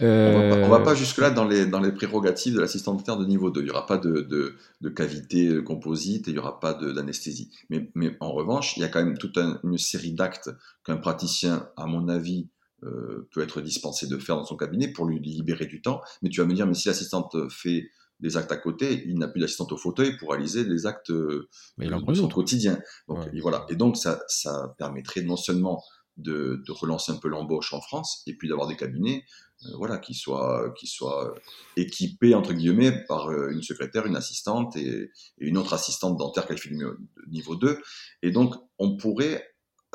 On 0.00 0.04
ne 0.04 0.68
va 0.68 0.80
pas, 0.80 0.92
euh, 0.92 0.94
jusque-là 0.94 1.30
dans 1.30 1.46
les, 1.46 1.66
dans 1.66 1.80
les 1.80 1.92
prérogatives 1.92 2.54
de 2.54 2.60
l'assistant 2.60 2.94
dentaire 2.94 3.16
de 3.16 3.24
niveau 3.24 3.50
2. 3.50 3.60
Il 3.60 3.64
n'y 3.64 3.70
aura 3.70 3.86
pas 3.86 3.98
de, 3.98 4.20
de, 4.20 4.54
de, 4.80 4.88
cavité 4.88 5.48
euh, 5.48 5.62
composite 5.62 6.28
et 6.28 6.30
il 6.30 6.34
n'y 6.34 6.38
aura 6.38 6.60
pas 6.60 6.74
d'anesthésie. 6.74 7.50
Mais, 7.70 7.90
mais, 7.94 8.16
en 8.20 8.32
revanche, 8.32 8.76
il 8.76 8.80
y 8.80 8.84
a 8.84 8.88
quand 8.88 9.02
même 9.02 9.16
toute 9.16 9.38
une 9.38 9.78
série 9.78 10.12
d'actes 10.12 10.50
qu'un 10.84 10.96
praticien, 10.96 11.68
à 11.76 11.86
mon 11.86 12.08
avis, 12.08 12.48
euh, 12.84 13.26
peut 13.32 13.40
être 13.40 13.62
dispensé 13.62 14.06
de 14.06 14.18
faire 14.18 14.36
dans 14.36 14.44
son 14.44 14.56
cabinet 14.56 14.88
pour 14.88 15.06
lui 15.06 15.18
libérer 15.18 15.66
du 15.66 15.80
temps. 15.80 16.02
Mais 16.22 16.28
tu 16.28 16.40
vas 16.40 16.46
me 16.46 16.54
dire, 16.54 16.66
mais 16.66 16.74
si 16.74 16.88
l'assistante 16.88 17.34
fait 17.50 17.88
des 18.20 18.36
actes 18.36 18.52
à 18.52 18.56
côté, 18.56 19.04
il 19.06 19.18
n'a 19.18 19.28
plus 19.28 19.40
d'assistante 19.40 19.72
au 19.72 19.76
fauteuil 19.76 20.16
pour 20.18 20.30
réaliser 20.30 20.64
les 20.64 20.86
actes 20.86 21.10
de 21.10 21.48
son 21.78 22.28
quotidien. 22.28 22.78
Donc, 23.08 23.18
et 23.32 23.40
voilà. 23.40 23.66
Et 23.70 23.76
donc, 23.76 23.96
ça, 23.96 24.20
ça 24.28 24.74
permettrait 24.78 25.22
non 25.22 25.36
seulement 25.36 25.82
de, 26.16 26.62
de 26.66 26.72
relancer 26.72 27.12
un 27.12 27.16
peu 27.16 27.28
l'embauche 27.28 27.72
en 27.72 27.80
France 27.80 28.22
et 28.26 28.34
puis 28.34 28.48
d'avoir 28.48 28.68
des 28.68 28.76
cabinets 28.76 29.22
euh, 29.22 29.45
voilà, 29.76 29.98
qui 29.98 30.14
soit, 30.14 30.72
soit 30.84 31.34
équipé 31.76 32.34
entre 32.34 32.52
guillemets 32.52 33.04
par 33.06 33.28
euh, 33.28 33.50
une 33.50 33.62
secrétaire, 33.62 34.06
une 34.06 34.16
assistante 34.16 34.76
et, 34.76 35.10
une 35.38 35.58
autre 35.58 35.74
assistante 35.74 36.16
dentaire 36.16 36.46
qualifiée 36.46 36.76
de 36.76 36.98
niveau 37.28 37.56
2. 37.56 37.78
Et 38.22 38.30
donc, 38.30 38.54
on 38.78 38.96
pourrait 38.96 39.44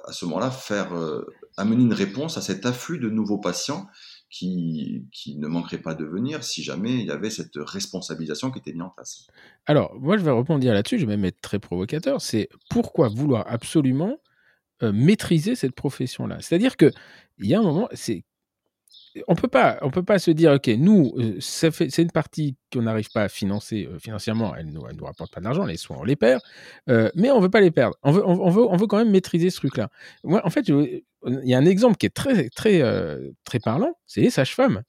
à 0.05 0.13
ce 0.13 0.25
moment-là 0.25 0.51
faire 0.51 0.93
euh, 0.93 1.25
amener 1.57 1.83
une 1.83 1.93
réponse 1.93 2.37
à 2.37 2.41
cet 2.41 2.65
afflux 2.65 2.97
de 2.99 3.09
nouveaux 3.09 3.37
patients 3.37 3.87
qui, 4.29 5.05
qui, 5.11 5.37
ne 5.37 5.47
manquerait 5.47 5.81
pas 5.81 5.93
de 5.93 6.05
venir 6.05 6.43
si 6.43 6.63
jamais 6.63 6.93
il 6.93 7.05
y 7.05 7.11
avait 7.11 7.29
cette 7.29 7.55
responsabilisation 7.55 8.49
qui 8.49 8.59
était 8.59 8.71
mise 8.71 8.83
en 8.83 8.89
place. 8.89 9.27
Alors, 9.65 9.93
moi, 9.99 10.17
je 10.17 10.23
vais 10.23 10.31
répondre 10.31 10.65
là-dessus, 10.65 10.97
je 10.97 11.05
vais 11.05 11.17
même 11.17 11.25
être 11.25 11.41
très 11.41 11.59
provocateur, 11.59 12.21
c'est 12.21 12.49
pourquoi 12.69 13.09
vouloir 13.09 13.45
absolument 13.47 14.17
maîtriser 14.81 15.55
cette 15.55 15.75
profession-là? 15.75 16.37
C'est-à-dire 16.39 16.77
qu'il 16.77 16.93
y 17.39 17.53
a 17.53 17.59
un 17.59 17.63
moment, 17.63 17.87
c'est 17.93 18.23
on 19.27 19.35
peut 19.35 19.47
pas, 19.47 19.77
on 19.81 19.89
peut 19.89 20.03
pas 20.03 20.19
se 20.19 20.31
dire, 20.31 20.53
ok, 20.53 20.67
nous, 20.77 21.13
euh, 21.17 21.37
c'est 21.39 21.97
une 21.97 22.11
partie 22.11 22.55
qu'on 22.71 22.83
n'arrive 22.83 23.09
pas 23.11 23.23
à 23.23 23.29
financer 23.29 23.87
euh, 23.91 23.99
financièrement, 23.99 24.55
elle 24.55 24.67
nous, 24.67 24.81
nous 24.81 25.05
rapporte 25.05 25.33
pas 25.33 25.41
d'argent, 25.41 25.65
les 25.65 25.77
soins 25.77 25.97
on 25.99 26.03
les 26.03 26.15
perd, 26.15 26.41
euh, 26.89 27.09
mais 27.15 27.31
on 27.31 27.39
veut 27.39 27.49
pas 27.49 27.61
les 27.61 27.71
perdre. 27.71 27.95
On 28.03 28.11
veut, 28.11 28.25
on, 28.25 28.49
veut, 28.49 28.63
on 28.63 28.77
veut 28.77 28.87
quand 28.87 28.97
même 28.97 29.11
maîtriser 29.11 29.49
ce 29.49 29.57
truc-là. 29.57 29.89
Moi, 30.23 30.41
en 30.45 30.49
fait, 30.49 30.67
il 30.67 31.03
y 31.43 31.53
a 31.53 31.57
un 31.57 31.65
exemple 31.65 31.97
qui 31.97 32.05
est 32.05 32.09
très, 32.15 32.49
très, 32.49 32.81
très 33.43 33.59
parlant, 33.59 33.93
c'est 34.05 34.21
les 34.21 34.29
sages-femmes. 34.29 34.83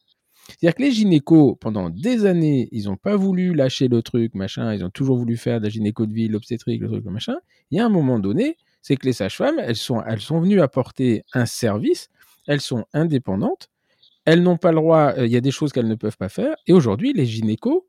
C'est-à-dire 0.49 0.75
que 0.75 0.83
les 0.83 0.91
gynécos, 0.91 1.57
pendant 1.61 1.89
des 1.91 2.27
années, 2.27 2.69
ils 2.73 2.87
n'ont 2.87 2.97
pas 2.97 3.17
voulu 3.17 3.55
lâcher 3.55 3.89
le 3.89 4.03
truc, 4.03 4.35
machin, 4.35 4.75
ils 4.75 4.85
ont 4.85 4.91
toujours 4.91 5.17
voulu 5.17 5.37
faire 5.37 5.61
de 5.61 5.65
la 5.65 5.71
gynéco 5.71 6.07
de 6.07 6.13
ville, 6.13 6.33
l'obstétrique, 6.33 6.81
le 6.81 6.89
truc, 6.89 7.05
le 7.05 7.11
machin. 7.11 7.37
Il 7.71 7.79
y 7.79 7.81
a 7.81 7.87
un 7.87 7.91
moment 7.91 8.19
donné, 8.19 8.57
c'est 8.83 8.97
que 8.97 9.07
les 9.07 9.13
sages-femmes, 9.13 9.59
elles 9.59 9.77
sont, 9.77 10.03
elles 10.03 10.21
sont 10.21 10.41
venues 10.41 10.61
apporter 10.61 11.25
un 11.33 11.47
service, 11.47 12.09
elles 12.49 12.61
sont 12.61 12.85
indépendantes, 12.93 13.69
elles 14.25 14.43
n'ont 14.43 14.57
pas 14.57 14.71
le 14.71 14.77
droit, 14.77 15.15
euh, 15.17 15.27
il 15.27 15.33
y 15.33 15.37
a 15.37 15.41
des 15.41 15.51
choses 15.51 15.73
qu'elles 15.73 15.89
ne 15.89 15.95
peuvent 15.95 16.17
pas 16.17 16.29
faire, 16.29 16.55
et 16.67 16.73
aujourd'hui, 16.73 17.13
les 17.13 17.27
gynécos, 17.27 17.85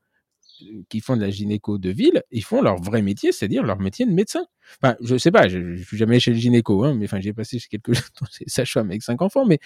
euh, 0.64 0.84
qui 0.90 1.00
font 1.00 1.16
de 1.16 1.22
la 1.22 1.30
gynéco 1.30 1.78
de 1.78 1.90
ville, 1.90 2.24
ils 2.32 2.44
font 2.44 2.62
leur 2.62 2.82
vrai 2.82 3.02
métier, 3.02 3.32
c'est-à-dire 3.32 3.64
leur 3.64 3.80
métier 3.80 4.06
de 4.06 4.12
médecin. 4.12 4.46
Enfin, 4.82 4.96
je 5.02 5.18
sais 5.18 5.32
pas, 5.32 5.48
je, 5.48 5.58
ne 5.58 5.78
suis 5.78 5.98
jamais 5.98 6.20
chez 6.20 6.32
le 6.32 6.38
gynéco, 6.38 6.84
hein, 6.84 6.94
mais 6.96 7.06
enfin, 7.06 7.20
j'ai 7.20 7.34
passé 7.34 7.60
chez 7.60 7.68
quelques 7.70 7.98
sages-femmes 8.48 8.90
avec 8.90 9.04
cinq 9.04 9.22
enfants, 9.22 9.46
mais 9.46 9.60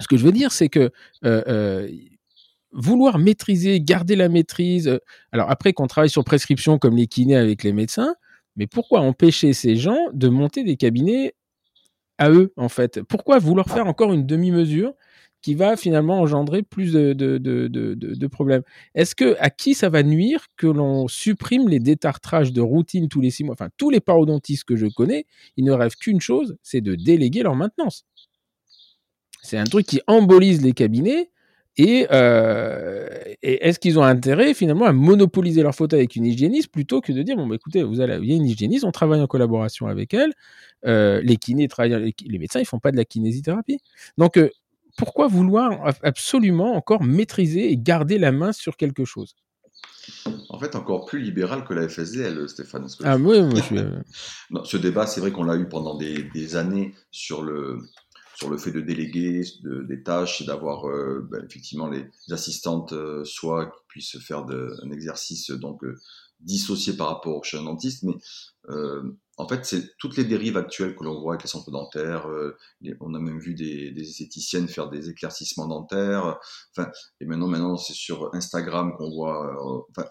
ce 0.00 0.06
que 0.06 0.16
je 0.16 0.24
veux 0.24 0.32
dire, 0.32 0.52
c'est 0.52 0.68
que 0.68 0.90
euh, 1.24 1.88
vouloir 2.72 3.18
maîtriser, 3.18 3.80
garder 3.80 4.14
la 4.14 4.28
maîtrise, 4.28 5.00
alors 5.32 5.50
après 5.50 5.72
qu'on 5.72 5.86
travaille 5.86 6.10
sur 6.10 6.24
prescription 6.24 6.78
comme 6.78 6.96
les 6.96 7.06
kinés 7.08 7.36
avec 7.36 7.64
les 7.64 7.72
médecins, 7.72 8.14
mais 8.56 8.66
pourquoi 8.66 9.00
empêcher 9.00 9.52
ces 9.52 9.76
gens 9.76 10.08
de 10.12 10.28
monter 10.28 10.64
des 10.64 10.76
cabinets 10.76 11.34
à 12.18 12.30
eux, 12.30 12.52
en 12.56 12.68
fait? 12.68 13.02
Pourquoi 13.02 13.38
vouloir 13.38 13.68
faire 13.68 13.86
encore 13.86 14.12
une 14.12 14.26
demi-mesure 14.26 14.92
qui 15.40 15.54
va 15.54 15.76
finalement 15.76 16.20
engendrer 16.20 16.62
plus 16.62 16.92
de, 16.92 18.26
problèmes. 18.26 18.62
Est-ce 18.94 19.14
que 19.14 19.36
à 19.38 19.50
qui 19.50 19.74
ça 19.74 19.88
va 19.88 20.02
nuire 20.02 20.46
que 20.56 20.66
l'on 20.66 21.08
supprime 21.08 21.68
les 21.68 21.78
détartrages 21.78 22.52
de 22.52 22.60
routine 22.60 23.08
tous 23.08 23.20
les 23.20 23.30
six 23.30 23.44
mois? 23.44 23.54
Enfin, 23.54 23.68
tous 23.76 23.90
les 23.90 24.00
parodontistes 24.00 24.64
que 24.64 24.76
je 24.76 24.86
connais, 24.86 25.26
ils 25.56 25.64
ne 25.64 25.72
rêvent 25.72 25.96
qu'une 25.96 26.20
chose, 26.20 26.56
c'est 26.62 26.80
de 26.80 26.94
déléguer 26.94 27.42
leur 27.42 27.54
maintenance. 27.54 28.04
C'est 29.42 29.58
un 29.58 29.64
truc 29.64 29.86
qui 29.86 30.00
embolise 30.06 30.62
les 30.62 30.72
cabinets. 30.72 31.30
Euh, 31.80 33.08
et, 33.42 33.68
est-ce 33.68 33.78
qu'ils 33.78 34.00
ont 34.00 34.02
intérêt 34.02 34.52
finalement 34.52 34.86
à 34.86 34.92
monopoliser 34.92 35.62
leur 35.62 35.76
fauteuil 35.76 36.00
avec 36.00 36.16
une 36.16 36.26
hygiéniste 36.26 36.72
plutôt 36.72 37.00
que 37.00 37.12
de 37.12 37.22
dire 37.22 37.36
bon 37.36 37.46
bah, 37.46 37.54
écoutez 37.54 37.84
vous 37.84 38.00
allez 38.00 38.18
il 38.20 38.28
y 38.28 38.32
a 38.32 38.36
une 38.36 38.46
hygiéniste 38.46 38.82
on 38.82 38.90
travaille 38.90 39.20
en 39.20 39.28
collaboration 39.28 39.86
avec 39.86 40.12
elle 40.12 40.32
euh, 40.86 41.20
les 41.22 41.36
kinés 41.36 41.68
travaillent 41.68 42.12
les, 42.26 42.38
médecins 42.40 42.58
ils 42.58 42.66
font 42.66 42.80
pas 42.80 42.90
de 42.90 42.96
la 42.96 43.04
kinésithérapie 43.04 43.78
donc 44.16 44.38
euh, 44.38 44.50
pourquoi 44.98 45.28
vouloir 45.28 45.94
absolument 46.02 46.74
encore 46.74 47.04
maîtriser 47.04 47.70
et 47.70 47.78
garder 47.78 48.18
la 48.18 48.32
main 48.32 48.52
sur 48.52 48.76
quelque 48.76 49.04
chose? 49.04 49.34
En 50.48 50.58
fait, 50.58 50.74
encore 50.74 51.06
plus 51.06 51.20
libéral 51.20 51.64
que 51.64 51.72
la 51.72 51.88
FSDL, 51.88 52.48
Stéphane. 52.48 52.86
Ah 53.04 53.16
oui, 53.16 53.40
moi 53.42 53.54
je 53.56 53.62
suis... 53.62 53.78
ce 54.64 54.76
débat, 54.76 55.06
c'est 55.06 55.20
vrai 55.20 55.30
qu'on 55.30 55.44
l'a 55.44 55.56
eu 55.56 55.68
pendant 55.68 55.96
des, 55.96 56.56
années 56.56 56.94
sur 57.12 57.42
le, 57.42 57.78
sur 58.34 58.50
le 58.50 58.58
fait 58.58 58.72
de 58.72 58.80
déléguer 58.80 59.44
des 59.62 60.02
tâches 60.02 60.40
et 60.40 60.46
d'avoir 60.46 60.88
euh, 60.88 61.26
ben, 61.30 61.44
effectivement 61.44 61.88
les 61.88 62.06
assistantes 62.30 62.92
euh, 62.92 63.24
soit 63.24 63.66
qui 63.66 63.82
puissent 63.88 64.18
faire 64.18 64.46
un 64.46 64.90
exercice 64.90 65.50
donc 65.50 65.84
euh, 65.84 65.96
dissocié 66.40 66.94
par 66.94 67.08
rapport 67.08 67.36
au 67.36 67.42
chien 67.42 67.62
dentiste, 67.62 68.02
mais 68.04 68.14
en 69.38 69.48
fait 69.48 69.64
c'est 69.64 69.96
toutes 69.98 70.16
les 70.16 70.24
dérives 70.24 70.56
actuelles 70.56 70.94
que 70.94 71.04
l'on 71.04 71.20
voit 71.20 71.34
avec 71.34 71.44
les 71.44 71.48
centres 71.48 71.70
dentaires. 71.70 72.28
on 73.00 73.14
a 73.14 73.18
même 73.18 73.38
vu 73.38 73.54
des, 73.54 73.94
esthéticiennes 73.96 74.68
faire 74.68 74.90
des 74.90 75.08
éclaircissements 75.10 75.66
dentaires. 75.66 76.38
Enfin, 76.76 76.90
et 77.20 77.24
maintenant 77.24 77.48
maintenant 77.48 77.76
c'est 77.76 77.94
sur 77.94 78.34
Instagram 78.34 78.94
qu'on 78.96 79.10
voit. 79.10 79.84
enfin, 79.90 80.08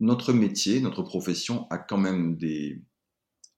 notre 0.00 0.32
métier, 0.32 0.80
notre 0.80 1.02
profession 1.02 1.66
a 1.70 1.78
quand 1.78 1.98
même 1.98 2.36
des 2.36 2.82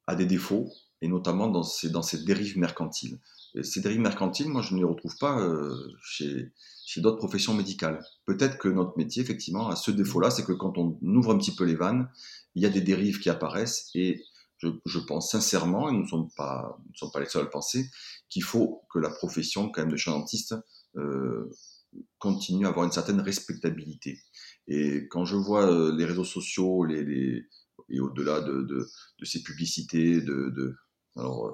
a 0.07 0.15
des 0.15 0.27
défauts 0.27 0.69
et 1.03 1.09
notamment 1.09 1.49
dans 1.49 1.63
ces, 1.63 1.89
dans 1.91 2.03
ces 2.03 2.25
dérives 2.25 2.59
mercantiles 2.59 3.19
ces 3.63 3.81
dérives 3.81 4.01
mercantiles, 4.01 4.49
moi, 4.49 4.63
je 4.63 4.75
ne 4.75 4.79
les 4.79 4.85
retrouve 4.85 5.17
pas 5.19 5.41
euh, 5.41 5.75
chez, 6.03 6.53
chez 6.85 7.01
d'autres 7.01 7.19
professions 7.19 7.55
médicales. 7.55 8.01
Peut-être 8.25 8.59
que 8.59 8.69
notre 8.69 8.97
métier, 8.97 9.23
effectivement, 9.23 9.69
a 9.69 9.77
ce 9.77 9.91
défaut-là, 9.91 10.31
c'est 10.31 10.45
que 10.45 10.53
quand 10.53 10.79
on 10.79 10.99
ouvre 11.03 11.33
un 11.33 11.39
petit 11.39 11.55
peu 11.55 11.65
les 11.65 11.75
vannes, 11.75 12.09
il 12.55 12.63
y 12.63 12.67
a 12.67 12.71
des 12.71 12.81
dérives 12.81 13.21
qui 13.21 13.31
apparaissent 13.31 13.91
et 13.95 14.23
je, 14.61 14.69
je 14.87 14.99
pense 14.99 15.31
sincèrement, 15.31 15.89
et 15.89 15.93
nous 15.93 16.03
ne 16.03 16.09
sommes 16.09 16.31
pas, 16.37 16.79
nous 16.87 16.95
sommes 16.95 17.11
pas 17.13 17.21
les 17.21 17.27
seuls 17.27 17.43
à 17.43 17.45
le 17.45 17.51
penser, 17.51 17.91
qu'il 18.29 18.45
faut 18.45 18.83
que 18.93 18.99
la 18.99 19.11
profession, 19.11 19.71
quand 19.71 19.83
même, 19.83 19.91
de 19.91 19.97
chien 19.97 20.13
dentiste 20.13 20.55
euh, 20.97 21.51
continue 22.19 22.67
à 22.67 22.69
avoir 22.69 22.87
une 22.87 22.93
certaine 22.93 23.21
respectabilité. 23.21 24.21
Et 24.69 25.09
quand 25.09 25.25
je 25.25 25.37
vois 25.37 25.71
euh, 25.71 25.97
les 25.97 26.05
réseaux 26.05 26.25
sociaux, 26.25 26.85
les, 26.85 27.05
les 27.05 27.43
et 27.89 27.99
au-delà 27.99 28.41
de, 28.41 28.63
de, 28.63 28.89
de, 29.19 29.25
ces 29.25 29.43
publicités, 29.43 30.21
de, 30.21 30.51
de 30.51 30.77
alors, 31.17 31.47
euh, 31.47 31.53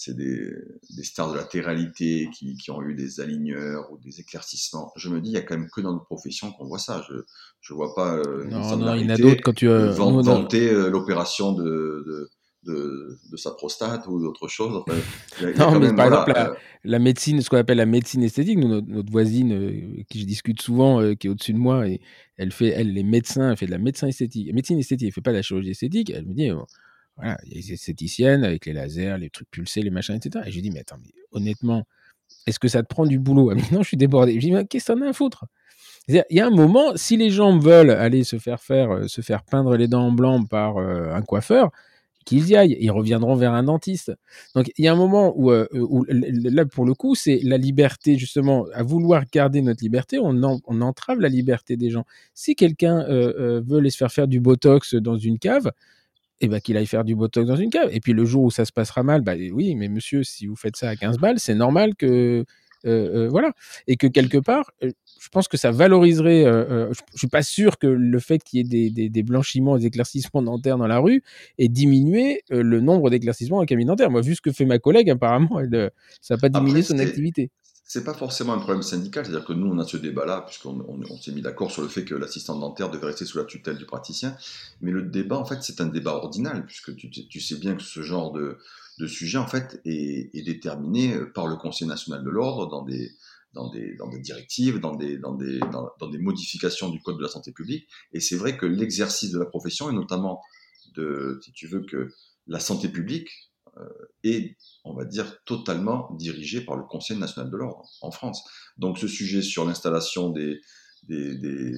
c'est 0.00 0.16
des, 0.16 0.54
stars 1.02 1.30
de 1.30 1.36
la 1.36 1.44
téralité 1.44 2.30
qui, 2.32 2.70
ont 2.70 2.80
eu 2.80 2.94
des 2.94 3.20
aligneurs 3.20 3.92
ou 3.92 3.98
des 3.98 4.18
éclaircissements. 4.18 4.92
Je 4.96 5.10
me 5.10 5.20
dis, 5.20 5.28
il 5.28 5.34
y 5.34 5.36
a 5.36 5.42
quand 5.42 5.58
même 5.58 5.68
que 5.68 5.82
dans 5.82 5.92
notre 5.92 6.06
profession 6.06 6.52
qu'on 6.52 6.66
voit 6.66 6.78
ça. 6.78 7.04
Je 7.06 7.74
ne 7.74 7.76
vois 7.76 7.94
pas 7.94 8.16
euh, 8.16 8.46
non, 8.46 8.78
non, 8.78 8.94
il 8.94 9.02
y 9.02 9.04
en 9.04 9.10
a 9.10 9.18
d'autres 9.18 9.42
quand 9.42 9.52
tu 9.52 9.68
as 9.68 9.88
vanter 9.90 10.70
euh, 10.70 10.88
l'opération 10.88 11.52
de, 11.52 12.30
de, 12.64 13.18
de, 13.30 13.36
sa 13.36 13.50
prostate 13.50 14.06
ou 14.06 14.18
d'autre 14.22 14.48
chose. 14.48 14.82
non, 15.58 15.78
mais 15.78 15.92
par 15.92 16.06
exemple, 16.06 16.32
la, 16.32 16.48
euh, 16.48 16.54
la, 16.84 16.98
médecine, 16.98 17.42
ce 17.42 17.50
qu'on 17.50 17.58
appelle 17.58 17.76
la 17.76 17.84
médecine 17.84 18.22
esthétique, 18.22 18.56
notre, 18.56 19.12
voisine, 19.12 20.02
qui 20.08 20.20
je 20.20 20.24
discute 20.24 20.62
souvent, 20.62 21.14
qui 21.14 21.26
est 21.26 21.30
au-dessus 21.30 21.52
de 21.52 21.58
moi, 21.58 21.86
et 21.86 22.00
elle 22.38 22.52
fait, 22.52 22.68
elle, 22.68 22.94
les 22.94 23.04
médecins, 23.04 23.50
elle 23.50 23.56
fait 23.58 23.66
de 23.66 23.70
la 23.70 23.76
médecine 23.76 24.08
esthétique. 24.08 24.50
médecine 24.54 24.78
esthétique, 24.78 25.08
elle 25.08 25.12
fait 25.12 25.20
pas 25.20 25.32
de 25.32 25.36
la 25.36 25.42
chirurgie 25.42 25.72
esthétique. 25.72 26.08
Elle 26.08 26.24
me 26.24 26.32
dit, 26.32 26.50
voilà, 27.16 27.38
il 27.44 27.50
y 27.50 27.54
a 27.54 27.56
les 27.56 27.72
esthéticiennes 27.72 28.44
avec 28.44 28.66
les 28.66 28.72
lasers, 28.72 29.16
les 29.18 29.30
trucs 29.30 29.50
pulsés, 29.50 29.82
les 29.82 29.90
machins, 29.90 30.14
etc. 30.14 30.44
Et 30.46 30.52
je 30.52 30.60
dis, 30.60 30.70
mais 30.70 30.80
attends, 30.80 30.98
mais 31.02 31.12
honnêtement, 31.32 31.84
est-ce 32.46 32.58
que 32.58 32.68
ça 32.68 32.82
te 32.82 32.88
prend 32.88 33.06
du 33.06 33.18
boulot? 33.18 33.50
Ah, 33.50 33.54
Non, 33.72 33.82
je 33.82 33.88
suis 33.88 33.96
débordé. 33.96 34.34
Je 34.34 34.40
dis, 34.40 34.52
mais 34.52 34.66
qu'est-ce 34.66 34.92
que 34.92 34.98
t'en 34.98 35.06
à 35.06 35.12
foutre? 35.12 35.44
Il 36.08 36.24
y 36.30 36.40
a 36.40 36.46
un 36.46 36.50
moment, 36.50 36.96
si 36.96 37.16
les 37.16 37.30
gens 37.30 37.56
veulent 37.58 37.90
aller 37.90 38.24
se 38.24 38.38
faire 38.38 38.60
faire, 38.60 38.90
euh, 38.90 39.06
se 39.06 39.20
faire 39.20 39.44
peindre 39.44 39.76
les 39.76 39.86
dents 39.86 40.06
en 40.08 40.12
blanc 40.12 40.44
par 40.44 40.78
euh, 40.78 41.12
un 41.12 41.22
coiffeur, 41.22 41.70
qu'ils 42.24 42.48
y 42.48 42.56
aillent. 42.56 42.76
Ils 42.80 42.90
reviendront 42.90 43.36
vers 43.36 43.52
un 43.52 43.62
dentiste. 43.62 44.12
Donc 44.54 44.70
il 44.76 44.84
y 44.84 44.88
a 44.88 44.92
un 44.92 44.96
moment 44.96 45.32
où, 45.36 45.52
euh, 45.52 45.66
là 46.08 46.66
pour 46.66 46.84
le 46.84 46.94
coup 46.94 47.14
c'est 47.14 47.40
la 47.44 47.58
liberté 47.58 48.18
justement 48.18 48.66
à 48.74 48.82
vouloir 48.82 49.24
garder 49.32 49.62
notre 49.62 49.82
liberté, 49.82 50.18
on, 50.18 50.40
on 50.42 50.80
entrave 50.80 51.20
la 51.20 51.28
liberté 51.28 51.76
des 51.76 51.90
gens. 51.90 52.04
Si 52.34 52.56
quelqu'un 52.56 53.04
veut 53.08 53.78
aller 53.78 53.90
se 53.90 53.96
faire 53.96 54.12
faire 54.12 54.28
du 54.28 54.40
botox 54.40 54.94
dans 54.96 55.16
une 55.16 55.38
cave, 55.38 55.70
et 56.40 56.48
ben, 56.48 56.60
qu'il 56.60 56.76
aille 56.76 56.86
faire 56.86 57.04
du 57.04 57.14
botox 57.14 57.46
dans 57.46 57.56
une 57.56 57.70
cave. 57.70 57.88
Et 57.92 58.00
puis 58.00 58.12
le 58.12 58.24
jour 58.24 58.44
où 58.44 58.50
ça 58.50 58.64
se 58.64 58.72
passera 58.72 59.02
mal, 59.02 59.20
bah 59.20 59.34
oui, 59.52 59.74
mais 59.74 59.88
monsieur, 59.88 60.22
si 60.22 60.46
vous 60.46 60.56
faites 60.56 60.76
ça 60.76 60.88
à 60.88 60.96
15 60.96 61.18
balles, 61.18 61.38
c'est 61.38 61.54
normal 61.54 61.94
que. 61.94 62.44
Euh, 62.86 63.26
euh, 63.26 63.28
voilà. 63.28 63.52
Et 63.88 63.96
que 63.96 64.06
quelque 64.06 64.38
part, 64.38 64.72
euh, 64.82 64.90
je 65.20 65.28
pense 65.28 65.48
que 65.48 65.58
ça 65.58 65.70
valoriserait. 65.70 66.44
je, 66.44 66.94
je 67.12 67.18
suis 67.18 67.28
pas 67.28 67.42
sûr 67.42 67.76
que 67.78 67.86
le 67.86 68.18
fait 68.18 68.42
qu'il 68.42 68.56
y 68.56 68.60
ait 68.60 68.64
des, 68.64 68.90
des, 68.90 69.10
des, 69.10 69.22
blanchiments, 69.22 69.76
des 69.76 69.84
éclaircissements 69.84 70.40
dentaires 70.40 70.78
dans 70.78 70.86
la 70.86 70.98
rue 70.98 71.22
ait 71.58 71.68
diminué 71.68 72.40
le 72.48 72.80
nombre 72.80 73.10
d'éclaircissements 73.10 73.58
en 73.58 73.66
cabinet 73.66 73.88
dentaire. 73.88 74.10
Moi, 74.10 74.22
vu 74.22 74.34
ce 74.34 74.40
que 74.40 74.50
fait 74.50 74.64
ma 74.64 74.78
collègue, 74.78 75.10
apparemment, 75.10 75.60
elle, 75.60 75.90
ça 76.22 76.36
n'a 76.36 76.40
pas 76.40 76.48
diminué 76.48 76.80
son 76.80 76.98
activité 76.98 77.50
c'est 77.92 78.04
pas 78.04 78.14
forcément 78.14 78.52
un 78.52 78.58
problème 78.58 78.82
syndical, 78.82 79.26
c'est-à-dire 79.26 79.44
que 79.44 79.52
nous, 79.52 79.66
on 79.66 79.76
a 79.80 79.84
ce 79.84 79.96
débat-là, 79.96 80.42
puisqu'on 80.42 80.78
on, 80.86 81.16
s'est 81.20 81.32
mis 81.32 81.42
d'accord 81.42 81.72
sur 81.72 81.82
le 81.82 81.88
fait 81.88 82.04
que 82.04 82.14
l'assistant 82.14 82.56
dentaire 82.56 82.88
devait 82.88 83.06
rester 83.06 83.24
sous 83.24 83.38
la 83.38 83.44
tutelle 83.44 83.78
du 83.78 83.84
praticien. 83.84 84.36
Mais 84.80 84.92
le 84.92 85.02
débat, 85.02 85.36
en 85.36 85.44
fait, 85.44 85.60
c'est 85.64 85.80
un 85.80 85.88
débat 85.88 86.12
ordinal, 86.12 86.64
puisque 86.66 86.94
tu, 86.94 87.40
sais 87.40 87.56
bien 87.56 87.74
que 87.74 87.82
ce 87.82 88.02
genre 88.02 88.30
de, 88.30 88.58
sujet, 89.08 89.38
en 89.38 89.48
fait, 89.48 89.80
est, 89.84 90.30
déterminé 90.44 91.16
par 91.34 91.48
le 91.48 91.56
Conseil 91.56 91.88
national 91.88 92.22
de 92.22 92.30
l'ordre 92.30 92.68
dans 92.68 92.84
des, 92.84 93.10
directives, 94.20 94.78
dans 94.78 94.94
des, 94.94 95.18
modifications 96.20 96.90
du 96.90 97.00
Code 97.00 97.16
de 97.16 97.22
la 97.22 97.28
santé 97.28 97.50
publique. 97.50 97.88
Et 98.12 98.20
c'est 98.20 98.36
vrai 98.36 98.56
que 98.56 98.66
l'exercice 98.66 99.32
de 99.32 99.38
la 99.40 99.46
profession, 99.46 99.90
et 99.90 99.92
notamment 99.92 100.40
si 101.42 101.52
tu 101.54 101.66
veux, 101.66 101.80
que 101.80 102.12
la 102.46 102.60
santé 102.60 102.88
publique, 102.88 103.49
est, 104.24 104.56
on 104.84 104.94
va 104.94 105.04
dire, 105.04 105.42
totalement 105.44 106.10
dirigé 106.18 106.60
par 106.60 106.76
le 106.76 106.84
Conseil 106.84 107.18
national 107.18 107.50
de 107.50 107.56
l'ordre 107.56 107.88
en 108.02 108.10
France. 108.10 108.42
Donc 108.78 108.98
ce 108.98 109.08
sujet 109.08 109.42
sur 109.42 109.64
l'installation 109.64 110.30
des, 110.30 110.60
des, 111.08 111.36
des, 111.36 111.72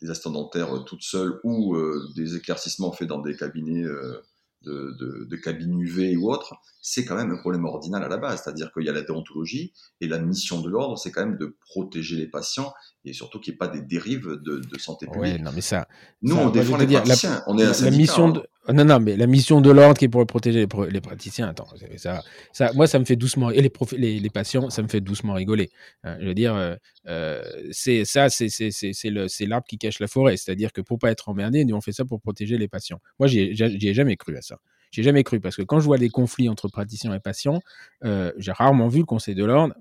des 0.00 0.10
assistants 0.10 0.30
dentaires 0.30 0.84
toutes 0.84 1.02
seules 1.02 1.40
ou 1.44 1.74
euh, 1.74 2.08
des 2.16 2.36
éclaircissements 2.36 2.92
faits 2.92 3.08
dans 3.08 3.20
des 3.20 3.36
cabinets 3.36 3.84
euh, 3.84 4.20
de, 4.62 4.96
de, 4.98 5.26
de 5.28 5.36
cabines 5.36 5.80
UV 5.80 6.16
ou 6.16 6.30
autres, 6.30 6.54
c'est 6.80 7.04
quand 7.04 7.16
même 7.16 7.32
un 7.32 7.36
problème 7.36 7.64
ordinal 7.64 8.02
à 8.04 8.08
la 8.08 8.16
base. 8.16 8.42
C'est-à-dire 8.42 8.72
qu'il 8.72 8.84
y 8.84 8.88
a 8.88 8.92
la 8.92 9.02
déontologie 9.02 9.72
et 10.00 10.06
la 10.06 10.20
mission 10.20 10.60
de 10.60 10.68
l'ordre, 10.68 10.96
c'est 10.98 11.10
quand 11.10 11.26
même 11.26 11.36
de 11.36 11.56
protéger 11.68 12.16
les 12.16 12.28
patients 12.28 12.72
et 13.04 13.12
surtout 13.12 13.40
qu'il 13.40 13.52
n'y 13.52 13.56
ait 13.56 13.58
pas 13.58 13.68
des 13.68 13.82
dérives 13.82 14.28
de, 14.40 14.58
de 14.58 14.78
santé 14.78 15.06
publique. 15.06 15.34
Ouais, 15.34 15.38
non, 15.38 15.50
mais 15.52 15.62
ça. 15.62 15.88
Nous, 16.22 16.36
on 16.36 16.50
défend 16.50 16.76
les 16.76 16.86
praticiens. 16.86 17.30
La, 17.30 17.44
on 17.48 17.58
est 17.58 17.82
la 17.82 17.90
mission 17.90 18.30
de, 18.30 18.40
hein. 18.40 18.44
Non, 18.68 18.84
non, 18.84 19.00
mais 19.00 19.16
la 19.16 19.26
mission 19.26 19.60
de 19.60 19.70
l'ordre 19.70 19.98
qui 19.98 20.04
est 20.04 20.08
pour 20.08 20.24
protéger 20.26 20.66
les, 20.90 21.00
praticiens, 21.00 21.48
attends, 21.48 21.66
ça, 21.96 22.22
ça, 22.52 22.72
moi, 22.74 22.86
ça 22.86 22.98
me 23.00 23.04
fait 23.04 23.16
doucement, 23.16 23.50
et 23.50 23.60
les, 23.60 24.20
les, 24.20 24.30
patients, 24.30 24.70
ça 24.70 24.82
me 24.82 24.88
fait 24.88 25.00
doucement 25.00 25.34
rigoler. 25.34 25.70
Hein. 26.04 26.16
je 26.20 26.26
veux 26.26 26.34
dire, 26.34 26.54
euh, 26.54 26.76
euh 27.08 27.42
c'est 27.72 28.04
ça, 28.04 28.28
c'est 28.30 29.46
l'arbre 29.46 29.66
qui 29.66 29.78
cache 29.78 29.98
la 29.98 30.06
forêt. 30.06 30.36
C'est-à-dire 30.36 30.72
que 30.72 30.80
pour 30.80 30.98
pas 30.98 31.10
être 31.10 31.28
emmerdé, 31.28 31.64
nous, 31.64 31.74
on 31.74 31.80
fait 31.80 31.92
ça 31.92 32.04
pour 32.04 32.20
protéger 32.20 32.56
les 32.56 32.68
patients. 32.68 33.00
Moi, 33.18 33.26
j'y 33.26 33.40
ai 33.40 33.94
jamais 33.94 34.16
cru 34.16 34.36
à 34.36 34.42
ça. 34.42 34.58
J'ai 34.92 35.02
jamais 35.02 35.24
cru 35.24 35.40
parce 35.40 35.56
que 35.56 35.62
quand 35.62 35.80
je 35.80 35.86
vois 35.86 35.96
les 35.96 36.10
conflits 36.10 36.48
entre 36.48 36.68
praticiens 36.68 37.14
et 37.14 37.20
patients, 37.20 37.60
euh, 38.04 38.30
j'ai 38.36 38.52
rarement 38.52 38.88
vu 38.88 39.00
le 39.00 39.06
Conseil 39.06 39.34
de 39.34 39.44
l'ordre 39.44 39.74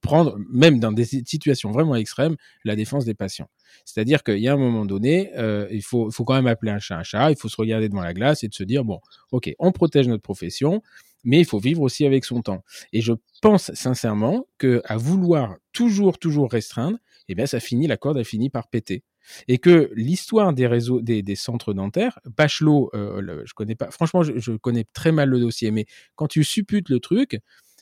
prendre, 0.00 0.36
même 0.50 0.80
dans 0.80 0.92
des 0.92 1.04
situations 1.04 1.70
vraiment 1.70 1.94
extrêmes, 1.94 2.36
la 2.64 2.76
défense 2.76 3.04
des 3.04 3.14
patients. 3.14 3.48
C'est-à-dire 3.84 4.22
qu'il 4.22 4.38
y 4.38 4.48
a 4.48 4.52
un 4.52 4.58
moment 4.58 4.84
donné, 4.84 5.30
euh, 5.36 5.68
il, 5.70 5.82
faut, 5.82 6.10
faut 6.10 6.24
quand 6.24 6.34
même 6.34 6.46
appeler 6.46 6.72
un 6.72 6.78
chat 6.78 6.98
un 6.98 7.02
chat, 7.02 7.30
il 7.30 7.36
faut 7.36 7.48
se 7.48 7.56
regarder 7.56 7.88
devant 7.88 8.02
la 8.02 8.14
glace 8.14 8.44
et 8.44 8.48
de 8.48 8.54
se 8.54 8.64
dire, 8.64 8.84
bon, 8.84 9.00
ok, 9.32 9.50
on 9.58 9.72
protège 9.72 10.08
notre 10.08 10.22
profession, 10.22 10.82
mais 11.24 11.38
il 11.38 11.44
faut 11.44 11.58
vivre 11.58 11.82
aussi 11.82 12.06
avec 12.06 12.24
son 12.24 12.42
temps. 12.42 12.62
Et 12.92 13.00
je 13.00 13.12
pense 13.42 13.72
sincèrement 13.74 14.46
que 14.58 14.82
à 14.84 14.96
vouloir 14.96 15.56
toujours, 15.72 16.18
toujours 16.18 16.50
restreindre, 16.50 16.98
eh 17.28 17.34
bien, 17.34 17.46
ça 17.46 17.60
finit, 17.60 17.86
la 17.86 17.96
corde 17.96 18.18
a 18.18 18.24
fini 18.24 18.50
par 18.50 18.68
péter. 18.68 19.04
Et 19.46 19.58
que 19.58 19.90
l'histoire 19.94 20.52
des 20.52 20.66
réseaux, 20.66 21.00
des, 21.00 21.22
des, 21.22 21.36
centres 21.36 21.72
dentaires, 21.72 22.18
Bachelot, 22.36 22.90
euh, 22.94 23.42
je 23.44 23.52
connais 23.54 23.76
pas, 23.76 23.90
franchement, 23.90 24.22
je, 24.22 24.38
je, 24.38 24.52
connais 24.52 24.84
très 24.92 25.12
mal 25.12 25.28
le 25.28 25.38
dossier, 25.38 25.70
mais 25.70 25.86
quand 26.16 26.26
tu 26.26 26.42
supputes 26.42 26.88
le 26.88 26.98
truc, 26.98 27.38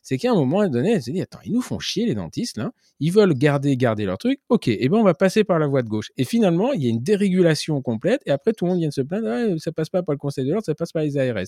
c'est 0.09 0.17
qu'à 0.17 0.31
un 0.31 0.35
moment 0.35 0.67
donné, 0.69 0.93
elle 0.93 1.03
se 1.03 1.11
dit, 1.11 1.21
attends, 1.21 1.41
ils 1.45 1.53
nous 1.53 1.61
font 1.61 1.79
chier, 1.79 2.07
les 2.07 2.15
dentistes, 2.15 2.57
là. 2.57 2.73
Ils 2.99 3.13
veulent 3.13 3.35
garder, 3.35 3.77
garder 3.77 4.07
leur 4.07 4.17
truc. 4.17 4.41
OK, 4.49 4.67
et 4.67 4.83
eh 4.83 4.89
ben, 4.89 4.97
on 4.97 5.03
va 5.03 5.13
passer 5.13 5.45
par 5.45 5.59
la 5.59 5.67
voie 5.67 5.83
de 5.83 5.89
gauche. 5.91 6.13
Et 6.17 6.25
finalement, 6.25 6.73
il 6.73 6.83
y 6.83 6.87
a 6.87 6.89
une 6.89 7.03
dérégulation 7.03 7.83
complète. 7.83 8.23
Et 8.25 8.31
après, 8.31 8.55
tout 8.55 8.65
le 8.65 8.71
monde 8.71 8.79
vient 8.79 8.89
de 8.89 8.95
se 8.95 9.03
plaindre, 9.03 9.29
ah, 9.29 9.59
ça 9.59 9.71
passe 9.71 9.91
pas 9.91 10.03
par 10.03 10.15
le 10.15 10.19
Conseil 10.19 10.47
de 10.47 10.51
l'ordre, 10.51 10.65
ça 10.65 10.75
passe 10.75 10.93
par 10.93 11.03
les 11.03 11.19
ARS. 11.19 11.45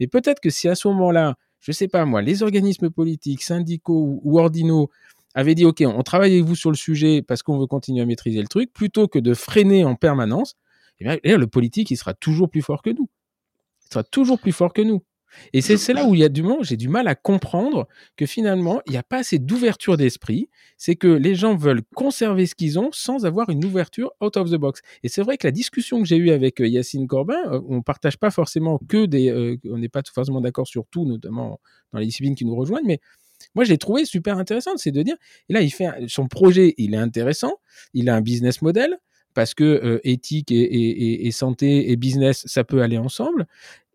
Mais 0.00 0.06
peut-être 0.06 0.40
que 0.40 0.48
si 0.48 0.68
à 0.68 0.74
ce 0.74 0.88
moment-là, 0.88 1.34
je 1.60 1.70
sais 1.70 1.86
pas 1.86 2.06
moi, 2.06 2.22
les 2.22 2.42
organismes 2.42 2.88
politiques, 2.88 3.42
syndicaux 3.42 4.20
ou, 4.24 4.38
ordinaux 4.38 4.88
avaient 5.34 5.54
dit, 5.54 5.66
OK, 5.66 5.82
on 5.84 6.02
travaille 6.02 6.32
avec 6.32 6.44
vous 6.46 6.56
sur 6.56 6.70
le 6.70 6.76
sujet 6.76 7.20
parce 7.20 7.42
qu'on 7.42 7.58
veut 7.58 7.66
continuer 7.66 8.00
à 8.00 8.06
maîtriser 8.06 8.40
le 8.40 8.48
truc, 8.48 8.72
plutôt 8.72 9.06
que 9.06 9.18
de 9.18 9.34
freiner 9.34 9.84
en 9.84 9.96
permanence, 9.96 10.54
eh 11.00 11.04
bien, 11.04 11.36
le 11.36 11.46
politique, 11.46 11.90
il 11.90 11.98
sera 11.98 12.14
toujours 12.14 12.48
plus 12.48 12.62
fort 12.62 12.80
que 12.80 12.88
nous. 12.88 13.10
Il 13.84 13.92
sera 13.92 14.02
toujours 14.02 14.38
plus 14.38 14.52
fort 14.52 14.72
que 14.72 14.80
nous. 14.80 15.02
Et 15.52 15.60
c'est 15.60 15.92
là 15.92 16.06
où 16.06 16.14
il 16.14 16.20
y 16.20 16.24
a 16.24 16.28
du 16.28 16.44
j'ai 16.62 16.76
du 16.76 16.88
mal 16.88 17.08
à 17.08 17.14
comprendre 17.14 17.86
que 18.16 18.26
finalement, 18.26 18.80
il 18.86 18.92
n'y 18.92 18.98
a 18.98 19.02
pas 19.02 19.18
assez 19.18 19.38
d'ouverture 19.38 19.96
d'esprit. 19.96 20.48
C'est 20.76 20.96
que 20.96 21.08
les 21.08 21.34
gens 21.34 21.56
veulent 21.56 21.82
conserver 21.94 22.46
ce 22.46 22.54
qu'ils 22.54 22.78
ont 22.78 22.90
sans 22.92 23.26
avoir 23.26 23.50
une 23.50 23.64
ouverture 23.64 24.12
out 24.20 24.36
of 24.36 24.50
the 24.50 24.56
box. 24.56 24.80
Et 25.02 25.08
c'est 25.08 25.22
vrai 25.22 25.36
que 25.36 25.46
la 25.46 25.50
discussion 25.50 26.00
que 26.00 26.06
j'ai 26.06 26.16
eue 26.16 26.30
avec 26.30 26.60
euh, 26.60 26.68
Yacine 26.68 27.06
Corbin, 27.06 27.40
euh, 27.46 27.60
on 27.68 27.82
partage 27.82 28.16
pas 28.16 28.30
forcément 28.30 28.78
que 28.88 29.06
des, 29.06 29.30
euh, 29.30 29.56
on 29.64 29.78
n'est 29.78 29.88
pas 29.88 30.02
forcément 30.12 30.40
d'accord 30.40 30.66
sur 30.66 30.86
tout, 30.90 31.04
notamment 31.04 31.60
dans 31.92 31.98
les 31.98 32.06
disciplines 32.06 32.34
qui 32.34 32.44
nous 32.44 32.56
rejoignent, 32.56 32.86
mais 32.86 33.00
moi, 33.54 33.64
je 33.64 33.70
l'ai 33.70 33.78
trouvé 33.78 34.04
super 34.04 34.36
intéressant, 34.36 34.76
c'est 34.76 34.90
de 34.90 35.02
dire, 35.02 35.16
et 35.48 35.52
là, 35.52 35.62
il 35.62 35.70
fait 35.70 35.88
son 36.08 36.26
projet, 36.26 36.74
il 36.76 36.94
est 36.94 36.98
intéressant, 36.98 37.52
il 37.94 38.08
a 38.08 38.16
un 38.16 38.20
business 38.20 38.62
model, 38.62 38.98
parce 39.38 39.54
que 39.54 39.62
euh, 39.62 40.00
éthique 40.02 40.50
et, 40.50 41.30
santé 41.30 41.92
et 41.92 41.96
business, 41.96 42.42
ça 42.46 42.64
peut 42.64 42.82
aller 42.82 42.98
ensemble. 42.98 43.46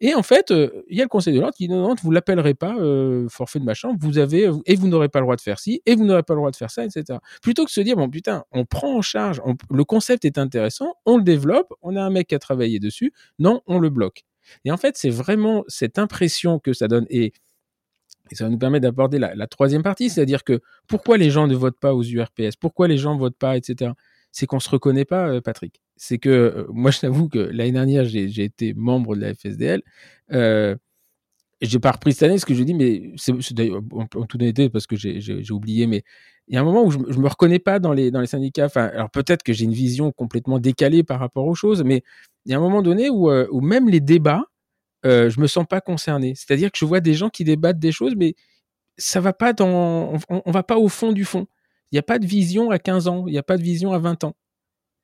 Et 0.06 0.14
en 0.16 0.22
fait, 0.22 0.52
euh, 0.52 0.84
il 0.90 0.98
y 0.98 1.02
a 1.02 1.06
le 1.06 1.10
Conseil 1.10 1.34
de 1.34 1.40
l'ordre 1.40 1.56
qui 1.56 1.70
dit 1.70 1.74
non, 1.74 1.96
vous 2.04 2.12
l'appellerez 2.12 2.56
pas 2.56 2.76
euh, 2.76 3.30
forfait 3.30 3.60
de 3.60 3.64
machin, 3.64 3.96
vous 3.98 4.18
avez 4.18 4.52
et 4.66 4.76
vous 4.76 4.90
n'aurez 4.90 5.08
pas 5.08 5.20
le 5.20 5.26
droit 5.26 5.38
de 5.38 5.42
faire 5.42 5.60
ci 5.60 5.82
et 5.86 5.96
vous 5.96 6.04
n'aurez 6.04 6.24
pas 6.24 6.34
le 6.34 6.40
droit 6.40 6.52
de 6.52 6.58
faire 6.58 6.70
ça, 6.70 6.84
etc. 6.84 7.20
Plutôt 7.42 7.64
que 7.64 7.70
de 7.70 7.74
se 7.74 7.80
dire 7.80 7.96
bon 7.96 8.10
putain, 8.10 8.44
on 8.52 8.66
prend 8.66 8.98
en 8.98 9.02
charge, 9.02 9.42
le 9.72 9.86
concept 9.86 10.26
est 10.26 10.38
intéressant, 10.38 10.94
on 11.06 11.16
le 11.16 11.24
développe, 11.24 11.74
on 11.82 11.96
a 11.96 12.02
un 12.02 12.10
mec 12.10 12.28
qui 12.28 12.36
a 12.36 12.40
travaillé 12.40 12.80
dessus, 12.80 13.14
non, 13.40 13.62
on 13.66 13.80
le 13.80 13.90
bloque. 13.90 14.24
Et 14.66 14.74
en 14.74 14.78
fait, 14.78 14.98
c'est 14.98 15.10
vraiment 15.10 15.64
cette 15.70 15.98
impression 15.98 16.60
que 16.60 16.74
ça 16.74 16.90
donne 16.90 17.06
et 17.10 17.32
ça 18.34 18.50
nous 18.50 18.58
permettre 18.58 18.84
d'aborder 18.84 19.20
la, 19.20 19.36
la, 19.36 19.48
troisième 19.48 19.84
partie, 19.84 20.10
c'est-à-dire 20.10 20.44
que 20.44 20.60
pourquoi 20.88 21.18
les 21.18 21.30
gens 21.30 21.48
ne 21.48 21.56
votent 21.56 21.80
pas 21.80 21.94
aux 21.94 22.04
URPS, 22.04 22.58
pourquoi 22.60 22.90
les 22.90 22.98
gens 22.98 23.14
ne 23.14 23.20
votent 23.20 23.38
pas, 23.38 23.56
etc 23.56 23.94
c'est 24.34 24.48
qu'on 24.48 24.60
se 24.60 24.70
reconnaît 24.70 25.06
pas, 25.06 25.30
euh, 25.30 25.42
Patrick. 25.42 25.82
C'est 25.96 26.18
que 26.18 26.30
euh, 26.30 26.66
moi, 26.70 26.92
je 26.92 27.00
t'avoue 27.00 27.30
que 27.30 27.40
l'année 27.40 27.72
dernière, 27.72 28.06
j'ai 28.06 28.44
été 28.44 28.74
membre 28.74 29.16
de 29.16 29.22
la 29.22 29.34
FSDL. 29.34 29.82
Euh, 30.32 30.76
j'ai 31.62 31.80
pas 31.80 31.92
repris 31.92 32.14
cette 32.14 32.24
année 32.24 32.38
ce 32.38 32.46
que 32.46 32.54
je 32.54 32.64
dis, 32.64 32.74
mais 32.74 33.14
c'est 33.16 33.32
en, 33.32 33.80
en 34.16 34.26
toute 34.26 34.42
honnêteté 34.42 34.70
parce 34.70 34.86
que 34.86 34.96
j'ai 34.98 35.52
oublié, 35.52 35.88
mais 35.88 36.04
il 36.48 36.56
y 36.56 36.58
a 36.58 36.62
un 36.62 36.64
moment 36.64 36.84
où 36.84 36.92
je, 36.92 37.00
je 37.08 37.20
me 37.20 37.28
reconnais 37.28 37.60
pas 37.60 37.80
dans 37.80 37.94
les, 37.94 38.12
syndicats. 38.26 38.66
Enfin, 38.66 38.86
alors 38.94 39.10
peut-être 39.10 39.44
que 39.44 39.54
j'ai 39.54 39.66
une 39.66 39.74
vision 39.74 40.12
complètement 40.12 40.60
décalée 40.60 41.04
par 41.04 41.20
rapport 41.20 41.46
aux 41.46 41.56
choses, 41.56 41.84
mais 41.84 42.04
il 42.46 42.52
y 42.52 42.56
a 42.56 42.58
un 42.58 42.62
moment 42.62 42.82
donné 42.82 43.10
où, 43.10 43.30
euh, 43.30 43.48
où 43.52 43.62
même 43.62 43.90
les 43.90 44.02
débats, 44.02 44.44
euh, 45.06 45.30
je 45.30 45.40
me 45.40 45.48
sens 45.48 45.66
pas 45.68 45.82
concerné. 45.82 46.34
C'est-à-dire 46.36 46.72
que 46.72 46.78
je 46.78 46.86
vois 46.86 47.00
des 47.00 47.14
gens 47.14 47.30
qui 47.30 47.44
débattent 47.46 47.80
des 47.80 47.92
choses, 47.92 48.16
mais 48.18 48.36
ça 48.98 49.22
va 49.22 49.34
pas 49.34 49.54
dans, 49.54 50.14
on, 50.30 50.42
on 50.46 50.52
va 50.52 50.64
pas 50.64 50.78
au 50.78 50.90
fond 50.90 51.14
du 51.14 51.26
fond. 51.26 51.48
Il 51.92 51.96
n'y 51.96 52.00
a 52.00 52.04
pas 52.04 52.20
de 52.20 52.26
vision 52.26 52.72
à 52.72 52.80
15 52.80 53.08
ans, 53.08 53.26
il 53.28 53.32
n'y 53.32 53.38
a 53.38 53.44
pas 53.44 53.58
de 53.58 53.64
vision 53.64 53.94
à 53.94 54.00
20 54.00 54.24
ans. 54.26 54.36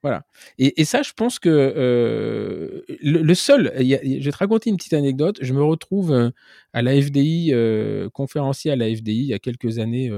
Voilà. 0.01 0.23
Et, 0.57 0.85
ça, 0.85 1.01
je 1.01 1.11
pense 1.13 1.39
que 1.39 1.49
euh, 1.49 2.81
le, 3.01 3.33
seul, 3.33 3.73
je 3.77 4.23
vais 4.23 4.31
te 4.31 4.37
raconter 4.37 4.69
une 4.69 4.77
petite 4.77 4.93
anecdote. 4.93 5.39
Je 5.41 5.53
me 5.53 5.61
retrouve 5.61 6.13
euh, 6.13 6.29
à 6.71 6.81
la 6.81 6.99
FDI, 6.99 7.49
euh, 7.53 8.09
conférencier 8.09 8.71
à 8.71 8.77
la 8.77 8.85
FDI 8.85 9.11
il 9.11 9.25
y 9.25 9.33
a 9.33 9.39
quelques 9.39 9.77
années 9.79 10.09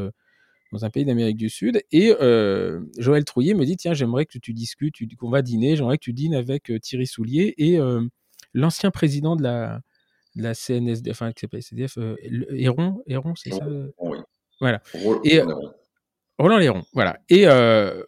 dans 0.71 0.85
un 0.85 0.89
pays 0.91 1.03
d'Amérique 1.03 1.37
du 1.37 1.49
Sud. 1.49 1.81
Et 1.91 2.13
Joël 2.97 3.25
Trouillet 3.25 3.55
me 3.55 3.65
dit 3.65 3.75
Tiens, 3.75 3.93
j'aimerais 3.93 4.25
que 4.25 4.37
tu 4.37 4.53
discutes, 4.53 4.95
qu'on 5.17 5.31
va 5.31 5.41
dîner, 5.41 5.75
j'aimerais 5.75 5.97
que 5.97 6.03
tu 6.03 6.13
dînes 6.13 6.35
avec 6.35 6.71
Thierry 6.81 7.07
Soulier 7.07 7.55
et 7.57 7.79
l'ancien 8.53 8.91
président 8.91 9.35
de 9.35 9.41
la, 9.41 9.81
de 10.35 10.43
la 10.43 10.53
CNSD, 10.53 11.09
enfin, 11.09 11.31
qui 11.31 11.41
s'appelle 11.41 11.63
CDF, 11.63 11.97
Héron, 12.51 13.01
Héron, 13.07 13.33
c'est 13.35 13.51
ça? 13.51 13.65
Oui. 13.97 14.17
Voilà. 14.59 14.83
Et, 15.23 15.41
Roland 16.41 16.57
Léron, 16.57 16.81
voilà. 16.93 17.19
Et 17.29 17.47
euh, 17.47 18.03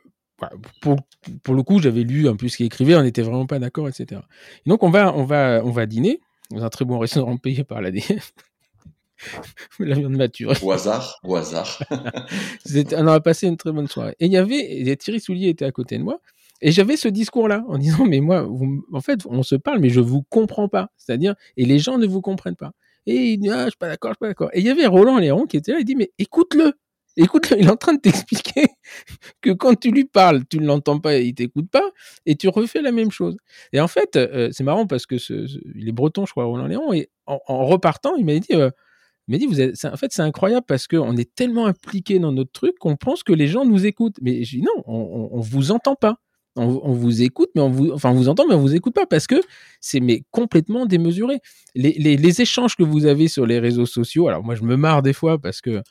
pour, 0.81 0.97
pour, 1.43 1.55
le 1.55 1.63
coup, 1.63 1.79
j'avais 1.79 2.03
lu 2.03 2.27
un 2.27 2.35
peu 2.35 2.47
ce 2.47 2.57
qu'il 2.57 2.65
écrivait, 2.65 2.95
on 2.95 3.03
n'était 3.03 3.21
vraiment 3.21 3.45
pas 3.45 3.59
d'accord, 3.59 3.87
etc. 3.87 4.21
Et 4.65 4.69
donc, 4.69 4.83
on 4.83 4.89
va, 4.89 5.13
on, 5.15 5.23
va, 5.23 5.61
on 5.63 5.71
va 5.71 5.85
dîner 5.85 6.19
dans 6.51 6.63
un 6.63 6.69
très 6.69 6.85
bon 6.85 6.99
restaurant 6.99 7.37
payé 7.37 7.63
par 7.63 7.81
l'ADF. 7.81 8.33
la 9.79 9.95
viande 9.95 10.15
mature. 10.15 10.53
Au 10.61 10.71
hasard, 10.71 11.19
au 11.23 11.35
hasard. 11.35 11.79
on 12.93 13.07
a 13.07 13.19
passé 13.19 13.47
une 13.47 13.57
très 13.57 13.71
bonne 13.71 13.87
soirée. 13.87 14.15
Et 14.19 14.25
il 14.25 14.31
y 14.31 14.37
avait, 14.37 14.95
Thierry 14.97 15.19
Soulier 15.19 15.49
était 15.49 15.65
à 15.65 15.71
côté 15.71 15.97
de 15.97 16.03
moi, 16.03 16.19
et 16.61 16.71
j'avais 16.71 16.97
ce 16.97 17.07
discours-là 17.07 17.63
en 17.67 17.77
disant, 17.77 18.05
mais 18.05 18.21
moi, 18.21 18.47
en 18.91 19.01
fait, 19.01 19.21
on 19.25 19.43
se 19.43 19.55
parle, 19.55 19.79
mais 19.79 19.89
je 19.89 19.99
vous 19.99 20.23
comprends 20.23 20.69
pas. 20.69 20.89
C'est-à-dire, 20.97 21.35
et 21.57 21.65
les 21.65 21.79
gens 21.79 21.97
ne 21.97 22.07
vous 22.07 22.21
comprennent 22.21 22.55
pas. 22.55 22.71
Et 23.05 23.33
il 23.33 23.37
dit, 23.37 23.49
ah, 23.49 23.65
je 23.65 23.71
suis 23.71 23.77
pas 23.77 23.89
d'accord, 23.89 24.11
je 24.11 24.13
suis 24.13 24.19
pas 24.19 24.27
d'accord. 24.27 24.49
Et 24.53 24.59
il 24.59 24.65
y 24.65 24.69
avait 24.69 24.85
Roland 24.85 25.17
Léron 25.17 25.45
qui 25.45 25.57
était 25.57 25.73
là, 25.73 25.79
il 25.79 25.85
dit, 25.85 25.95
mais 25.95 26.11
écoute-le. 26.19 26.73
Écoute, 27.15 27.53
il 27.57 27.65
est 27.65 27.69
en 27.69 27.75
train 27.75 27.93
de 27.93 27.99
t'expliquer 27.99 28.65
que 29.41 29.51
quand 29.51 29.75
tu 29.79 29.91
lui 29.91 30.05
parles, 30.05 30.43
tu 30.49 30.59
ne 30.59 30.65
l'entends 30.65 30.99
pas, 30.99 31.17
il 31.17 31.33
t'écoute 31.35 31.69
pas, 31.69 31.91
et 32.25 32.35
tu 32.35 32.47
refais 32.47 32.81
la 32.81 32.91
même 32.91 33.11
chose. 33.11 33.37
Et 33.71 33.79
en 33.79 33.87
fait, 33.87 34.15
euh, 34.15 34.49
c'est 34.51 34.63
marrant 34.63 34.87
parce 34.87 35.05
que 35.05 35.15
il 35.75 35.87
est 35.87 35.91
breton, 35.91 36.25
je 36.25 36.31
crois, 36.31 36.45
Roland 36.45 36.67
Léon, 36.67 36.93
et 36.93 37.09
en, 37.27 37.39
repartant, 37.65 38.15
il 38.15 38.25
m'a 38.25 38.37
dit, 38.39 38.53
euh, 38.53 38.71
dit, 39.27 39.45
vous 39.45 39.61
en 39.61 39.97
fait, 39.97 40.11
c'est 40.11 40.21
incroyable 40.21 40.65
parce 40.67 40.87
qu'on 40.87 41.15
est 41.15 41.33
tellement 41.35 41.67
impliqué 41.67 42.19
dans 42.19 42.31
notre 42.31 42.51
truc 42.51 42.77
qu'on 42.79 42.95
pense 42.95 43.23
que 43.23 43.33
les 43.33 43.47
gens 43.47 43.65
nous 43.65 43.85
écoutent. 43.85 44.17
Mais 44.21 44.43
je 44.43 44.57
dis 44.57 44.63
non, 44.63 44.83
on, 44.85 45.29
on, 45.31 45.39
vous 45.39 45.71
entend 45.71 45.95
pas. 45.95 46.17
On, 46.55 46.93
vous 46.93 47.23
écoute, 47.23 47.49
mais 47.55 47.61
on 47.61 47.69
vous, 47.69 47.91
enfin, 47.91 48.13
vous 48.13 48.29
entend, 48.29 48.45
mais 48.47 48.53
on 48.53 48.59
vous 48.59 48.75
écoute 48.75 48.93
pas 48.93 49.07
parce 49.07 49.25
que 49.25 49.41
c'est 49.81 49.99
mais 49.99 50.23
complètement 50.29 50.85
démesuré. 50.85 51.39
Les, 51.73 51.93
les 51.93 52.41
échanges 52.41 52.75
que 52.75 52.83
vous 52.83 53.07
avez 53.07 53.27
sur 53.27 53.47
les 53.47 53.57
réseaux 53.57 53.87
sociaux, 53.87 54.27
alors 54.27 54.43
moi 54.43 54.53
je 54.53 54.61
me 54.61 54.75
marre 54.75 55.01
des 55.01 55.13
fois 55.13 55.39
parce 55.39 55.61
que 55.61 55.81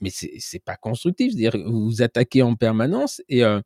mais 0.00 0.10
c'est 0.10 0.62
pas 0.64 0.76
constructif. 0.76 1.32
C'est-à-dire, 1.32 1.56
vous 1.70 2.02
attaquez 2.02 2.42
en 2.42 2.54
permanence. 2.54 3.22
Et 3.28 3.44
euh, 3.44 3.60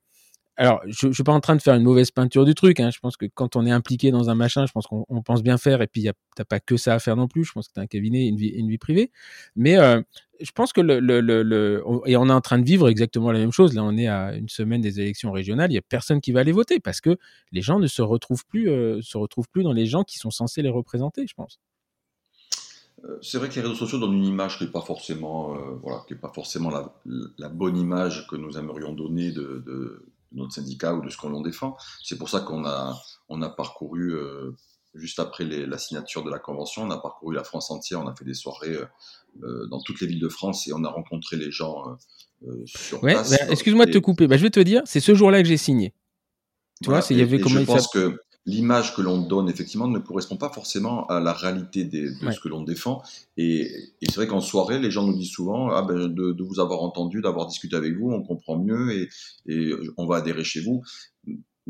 alors, 0.57 0.83
je, 0.87 1.09
je 1.09 1.13
suis 1.13 1.25
pas 1.25 1.33
en 1.33 1.41
train 1.41 1.57
de 1.57 1.63
faire 1.63 1.75
une 1.75 1.83
mauvaise 1.85 2.11
peinture 2.11 2.45
du 2.45 2.55
truc. 2.55 2.81
Hein. 2.81 2.91
Je 2.93 2.99
pense 3.01 3.17
que 3.17 3.27
quand 3.27 3.57
on 3.57 3.65
est 3.67 3.71
impliqué 3.71 4.11
dans 4.11 4.29
un 4.31 4.35
machin, 4.35 4.67
je 4.67 4.73
pense 4.73 4.87
qu'on 4.87 5.23
pense 5.23 5.43
bien 5.43 5.57
faire. 5.57 5.81
Et 5.83 5.87
puis, 5.87 6.09
t'as 6.37 6.45
pas 6.45 6.61
que 6.61 6.77
ça 6.77 6.95
à 6.95 6.99
faire 6.99 7.17
non 7.17 7.29
plus. 7.29 7.45
Je 7.45 7.53
pense 7.53 7.69
que 7.69 7.73
t'as 7.75 7.81
un 7.83 7.87
cabinet, 7.87 8.27
une 8.29 8.37
vie, 8.37 8.49
une 8.49 8.69
vie 8.69 8.77
privée. 8.77 9.11
Mais 9.57 9.79
euh, 9.79 10.03
je 10.41 10.51
pense 10.53 10.73
que 10.75 10.81
le, 10.83 11.01
le, 11.01 11.21
le, 11.21 11.83
et 12.07 12.17
on 12.17 12.29
est 12.29 12.33
en 12.33 12.41
train 12.43 12.59
de 12.59 12.65
vivre 12.67 12.89
exactement 12.89 13.33
la 13.33 13.39
même 13.39 13.53
chose. 13.53 13.75
Là, 13.75 13.85
on 13.85 13.97
est 13.97 14.09
à 14.09 14.35
une 14.35 14.49
semaine 14.51 14.83
des 14.83 15.01
élections 15.01 15.33
régionales. 15.33 15.71
Il 15.73 15.75
y 15.75 15.79
a 15.79 15.83
personne 15.83 16.21
qui 16.21 16.33
va 16.33 16.41
aller 16.41 16.53
voter 16.53 16.79
parce 16.79 17.01
que 17.01 17.17
les 17.53 17.63
gens 17.63 17.79
ne 17.79 17.87
se 17.87 18.03
retrouvent 18.03 18.45
plus, 18.47 18.69
euh, 18.69 19.01
se 19.03 19.17
retrouvent 19.17 19.49
plus 19.49 19.63
dans 19.63 19.73
les 19.73 19.87
gens 19.87 20.05
qui 20.05 20.19
sont 20.19 20.31
censés 20.31 20.63
les 20.63 20.69
représenter. 20.69 21.27
Je 21.27 21.35
pense. 21.35 21.59
Euh, 23.05 23.19
c'est 23.23 23.39
vrai 23.39 23.49
que 23.49 23.55
les 23.55 23.63
réseaux 23.63 23.75
sociaux 23.75 23.99
donnent 23.99 24.15
une 24.15 24.25
image 24.25 24.59
qui 24.59 24.65
n'est 24.65 24.71
pas 24.71 24.83
forcément, 24.83 25.55
euh, 25.55 25.79
voilà, 25.83 26.05
qui 26.07 26.15
est 26.15 26.19
pas 26.19 26.33
forcément 26.33 26.71
la, 26.71 26.93
la, 27.39 27.49
bonne 27.49 27.77
image 27.77 28.27
que 28.29 28.37
nous 28.37 28.59
aimerions 28.59 28.93
donner 28.93 29.33
de, 29.33 29.63
de, 29.67 30.07
notre 30.33 30.53
syndicat 30.53 30.95
ou 30.95 31.03
de 31.03 31.09
ce 31.09 31.17
qu'on 31.17 31.41
défend. 31.41 31.77
C'est 32.03 32.19
pour 32.19 32.29
ça 32.29 32.41
qu'on 32.41 32.65
a, 32.67 33.01
on 33.29 33.41
a 33.43 33.49
parcouru, 33.49 34.13
euh, 34.13 34.55
juste 34.95 35.19
après 35.19 35.45
les, 35.45 35.67
la 35.67 35.79
signature 35.79 36.23
de 36.23 36.31
la 36.31 36.39
convention, 36.39 36.83
on 36.83 36.91
a 36.91 36.99
parcouru 36.99 37.35
la 37.35 37.45
France 37.45 37.71
entière, 37.71 38.01
on 38.01 38.07
a 38.07 38.15
fait 38.15 38.25
des 38.25 38.35
soirées 38.35 38.77
euh, 39.43 39.67
dans 39.69 39.81
toutes 39.81 40.01
les 40.01 40.07
villes 40.07 40.21
de 40.21 40.29
France 40.29 40.69
et 40.69 40.73
on 40.73 40.85
a 40.85 40.91
rencontré 40.91 41.37
les 41.37 41.51
gens 41.51 41.97
sur 42.67 43.03
ouais, 43.03 43.13
place. 43.13 43.31
Bah, 43.31 43.47
excuse-moi 43.51 43.87
de 43.87 43.93
te 43.93 43.99
couper, 43.99 44.27
bah, 44.27 44.37
je 44.37 44.43
vais 44.43 44.51
te 44.51 44.61
dire, 44.61 44.83
c'est 44.85 45.01
ce 45.01 45.15
jour-là 45.15 45.43
que 45.43 45.49
j'ai 45.49 45.57
signé. 45.57 45.95
Tu 46.83 46.91
vois, 46.91 47.01
il 47.11 47.19
y 47.19 47.23
avait 47.23 47.41
comment 47.41 47.61
je 47.61 47.65
pense 47.65 47.89
que 47.89 48.19
l'image 48.47 48.95
que 48.95 49.03
l'on 49.03 49.21
donne 49.21 49.49
effectivement 49.49 49.89
ne 49.89 49.99
correspond 49.99 50.37
pas 50.37 50.49
forcément 50.49 51.07
à 51.07 51.21
la 51.21 51.33
réalité 51.33 51.85
de 51.85 52.13
ce 52.33 52.41
que 52.41 52.49
l'on 52.49 52.63
défend. 52.63 53.03
Et, 53.37 53.71
c'est 54.03 54.17
vrai 54.17 54.27
qu'en 54.27 54.41
soirée, 54.41 54.79
les 54.79 54.91
gens 54.91 55.07
nous 55.07 55.17
disent 55.17 55.31
souvent 55.31 55.71
ah 55.71 55.83
ben, 55.83 56.09
de, 56.09 56.43
vous 56.43 56.61
avoir 56.61 56.83
entendu, 56.83 57.21
d'avoir 57.21 57.47
discuté 57.47 57.77
avec 57.77 57.97
vous, 57.97 58.11
on 58.11 58.23
comprend 58.23 58.59
mieux 58.59 59.09
et, 59.47 59.75
on 59.97 60.07
va 60.07 60.17
adhérer 60.17 60.45
chez 60.45 60.61
vous. 60.61 60.83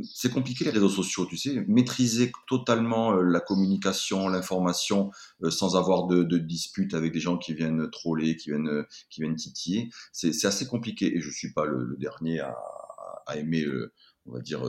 c'est 0.03 0.31
compliqué 0.31 0.65
les 0.65 0.71
réseaux 0.71 0.89
sociaux, 0.89 1.27
tu 1.27 1.37
sais, 1.37 1.65
maîtriser 1.67 2.31
totalement 2.47 3.13
euh, 3.13 3.23
la 3.23 3.41
communication, 3.41 4.29
l'information, 4.29 5.11
euh, 5.43 5.51
sans 5.51 5.77
avoir 5.77 6.07
de, 6.07 6.23
de 6.23 6.39
disputes 6.39 6.95
avec 6.95 7.13
des 7.13 7.21
gens 7.21 7.37
qui 7.37 7.53
viennent 7.53 7.91
troller, 7.91 8.37
qui 8.37 8.51
viennent, 8.51 8.69
euh, 8.69 8.87
qui 9.11 9.21
viennent 9.21 9.37
titiller, 9.37 9.91
c'est 10.13 10.47
assez 10.47 10.67
compliqué. 10.67 11.17
Et 11.17 11.21
je 11.21 11.31
suis 11.31 11.53
pas 11.53 11.67
le, 11.67 11.97
dernier 11.99 12.41
à, 12.41 12.57
à 13.27 13.37
aimer, 13.37 13.67
on 14.27 14.33
va 14.33 14.41
dire, 14.41 14.63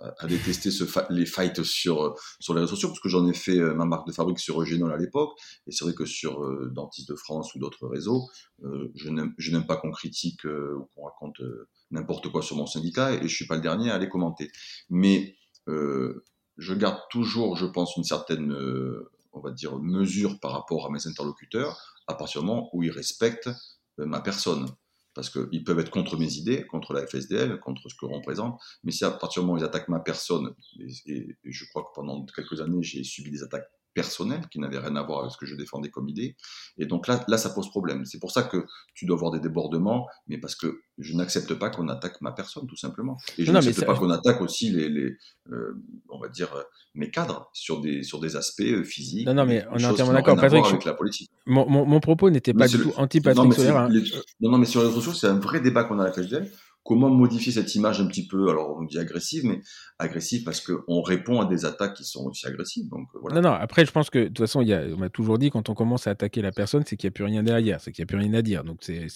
à, 0.00 0.26
détester 0.26 0.70
les 1.10 1.26
fights 1.26 1.62
sur 1.62 2.14
sur 2.40 2.54
les 2.54 2.60
réseaux 2.60 2.74
sociaux, 2.74 2.88
parce 2.88 3.00
que 3.00 3.08
j'en 3.08 3.26
ai 3.28 3.34
fait 3.34 3.58
ma 3.74 3.84
marque 3.84 4.06
de 4.06 4.12
fabrique 4.12 4.40
sur 4.40 4.60
Eugenol 4.60 4.92
à 4.92 4.96
l'époque, 4.96 5.30
et 5.66 5.72
c'est 5.72 5.84
vrai 5.84 5.94
que 5.94 6.04
sur 6.04 6.40
Dentiste 6.72 7.08
de 7.08 7.14
France 7.14 7.54
ou 7.54 7.58
d'autres 7.58 7.86
réseaux, 7.86 8.28
je 8.62 9.10
n'aime 9.10 9.66
pas 9.66 9.76
qu'on 9.76 9.90
critique 9.90 10.44
ou 10.44 10.88
qu'on 10.94 11.04
raconte 11.04 11.40
n'importe 11.90 12.28
quoi 12.28 12.42
sur 12.42 12.56
mon 12.56 12.66
syndicat 12.66 13.12
et 13.12 13.22
je 13.22 13.34
suis 13.34 13.46
pas 13.46 13.56
le 13.56 13.62
dernier 13.62 13.90
à 13.90 13.98
les 13.98 14.08
commenter. 14.08 14.50
Mais 14.88 15.36
euh, 15.68 16.24
je 16.56 16.74
garde 16.74 17.00
toujours, 17.10 17.56
je 17.56 17.66
pense, 17.66 17.96
une 17.96 18.04
certaine, 18.04 18.52
euh, 18.52 19.10
on 19.32 19.40
va 19.40 19.50
dire, 19.50 19.78
mesure 19.78 20.38
par 20.40 20.52
rapport 20.52 20.86
à 20.86 20.90
mes 20.90 21.06
interlocuteurs 21.06 21.94
à 22.06 22.14
partir 22.14 22.40
du 22.40 22.46
moment 22.46 22.68
où 22.72 22.82
ils 22.82 22.90
respectent 22.90 23.50
euh, 23.98 24.06
ma 24.06 24.20
personne. 24.20 24.66
Parce 25.20 25.28
qu'ils 25.28 25.64
peuvent 25.64 25.78
être 25.78 25.90
contre 25.90 26.16
mes 26.16 26.32
idées, 26.36 26.64
contre 26.66 26.94
la 26.94 27.06
FSDL, 27.06 27.60
contre 27.60 27.90
ce 27.90 27.94
que 27.94 28.06
représente, 28.06 28.58
mais 28.84 28.90
si 28.90 29.04
à 29.04 29.10
partir 29.10 29.42
du 29.42 29.46
moment 29.46 29.58
où 29.58 29.62
ils 29.62 29.66
attaquent 29.66 29.90
ma 29.90 30.00
personne, 30.00 30.54
et 30.78 31.36
je 31.44 31.64
crois 31.68 31.82
que 31.82 31.90
pendant 31.94 32.24
quelques 32.24 32.62
années 32.62 32.82
j'ai 32.82 33.04
subi 33.04 33.30
des 33.30 33.42
attaques 33.42 33.68
personnel 33.94 34.46
qui 34.50 34.58
n'avait 34.58 34.78
rien 34.78 34.94
à 34.96 35.02
voir 35.02 35.20
avec 35.20 35.32
ce 35.32 35.36
que 35.36 35.46
je 35.46 35.54
défendais 35.54 35.90
comme 35.90 36.08
idée. 36.08 36.36
Et 36.78 36.86
donc 36.86 37.06
là, 37.08 37.24
là 37.28 37.38
ça 37.38 37.50
pose 37.50 37.68
problème. 37.70 38.04
C'est 38.04 38.20
pour 38.20 38.30
ça 38.30 38.42
que 38.42 38.64
tu 38.94 39.06
dois 39.06 39.16
avoir 39.16 39.32
des 39.32 39.40
débordements, 39.40 40.06
mais 40.28 40.38
parce 40.38 40.54
que 40.54 40.82
je 40.98 41.14
n'accepte 41.14 41.54
pas 41.54 41.70
qu'on 41.70 41.88
attaque 41.88 42.20
ma 42.20 42.32
personne, 42.32 42.66
tout 42.66 42.76
simplement. 42.76 43.16
Et 43.38 43.44
je 43.44 43.52
n'accepte 43.52 43.84
pas 43.84 43.96
qu'on 43.96 44.10
attaque 44.10 44.40
aussi 44.40 44.70
les, 44.70 44.88
les 44.88 45.16
euh, 45.52 45.82
on 46.08 46.18
va 46.18 46.28
dire, 46.28 46.54
mes 46.94 47.10
cadres 47.10 47.50
sur 47.52 47.80
des, 47.80 48.02
sur 48.02 48.20
des 48.20 48.36
aspects 48.36 48.60
euh, 48.60 48.84
physiques. 48.84 49.26
Non, 49.26 49.34
non, 49.34 49.46
mais 49.46 49.64
on 49.70 49.78
est 49.78 49.84
entièrement 49.84 50.12
d'accord. 50.12 50.36
Patrick, 50.36 50.64
avec 50.66 50.84
la 50.84 50.94
politique. 50.94 51.30
Mon, 51.46 51.66
mon, 51.68 52.00
propos 52.00 52.30
n'était 52.30 52.54
pas 52.54 52.68
du 52.68 52.78
tout 52.78 52.92
anti-Patrick 52.96 53.52
Solaire. 53.54 53.76
Hein. 53.76 53.88
Non, 54.40 54.50
non, 54.50 54.58
mais 54.58 54.66
sur 54.66 54.80
les 54.80 54.88
réseaux 54.88 55.00
sociaux, 55.00 55.14
c'est 55.14 55.26
un 55.26 55.38
vrai 55.38 55.60
débat 55.60 55.84
qu'on 55.84 55.98
a 55.98 56.04
à 56.04 56.06
la 56.06 56.12
FHDL 56.12 56.50
comment 56.84 57.10
modifier 57.10 57.52
cette 57.52 57.74
image 57.74 58.00
un 58.00 58.06
petit 58.06 58.26
peu, 58.26 58.48
alors 58.48 58.76
on 58.78 58.84
dit 58.84 58.98
agressive, 58.98 59.44
mais 59.44 59.60
agressive 59.98 60.44
parce 60.44 60.60
qu'on 60.60 61.02
répond 61.02 61.40
à 61.40 61.44
des 61.44 61.64
attaques 61.64 61.94
qui 61.94 62.04
sont 62.04 62.24
aussi 62.24 62.46
agressives. 62.46 62.88
Donc, 62.88 63.08
euh, 63.14 63.18
voilà. 63.20 63.40
Non, 63.40 63.50
non, 63.50 63.54
après, 63.54 63.84
je 63.84 63.92
pense 63.92 64.10
que 64.10 64.18
de 64.18 64.28
toute 64.28 64.38
façon, 64.38 64.62
y 64.62 64.74
on 64.74 64.96
m'a 64.96 65.10
toujours 65.10 65.38
dit 65.38 65.50
quand 65.50 65.68
on 65.68 65.74
commence 65.74 66.06
à 66.06 66.10
attaquer 66.10 66.42
la 66.42 66.52
personne, 66.52 66.82
c'est 66.86 66.96
qu'il 66.96 67.08
n'y 67.08 67.12
a 67.12 67.14
plus 67.14 67.24
rien 67.24 67.42
derrière, 67.42 67.80
c'est 67.80 67.92
qu'il 67.92 68.02
n'y 68.02 68.06
a 68.06 68.10
plus 68.10 68.18
rien 68.18 68.34
à 68.34 68.42
dire. 68.42 68.64
Donc, 68.64 68.78
c'est, 68.80 69.06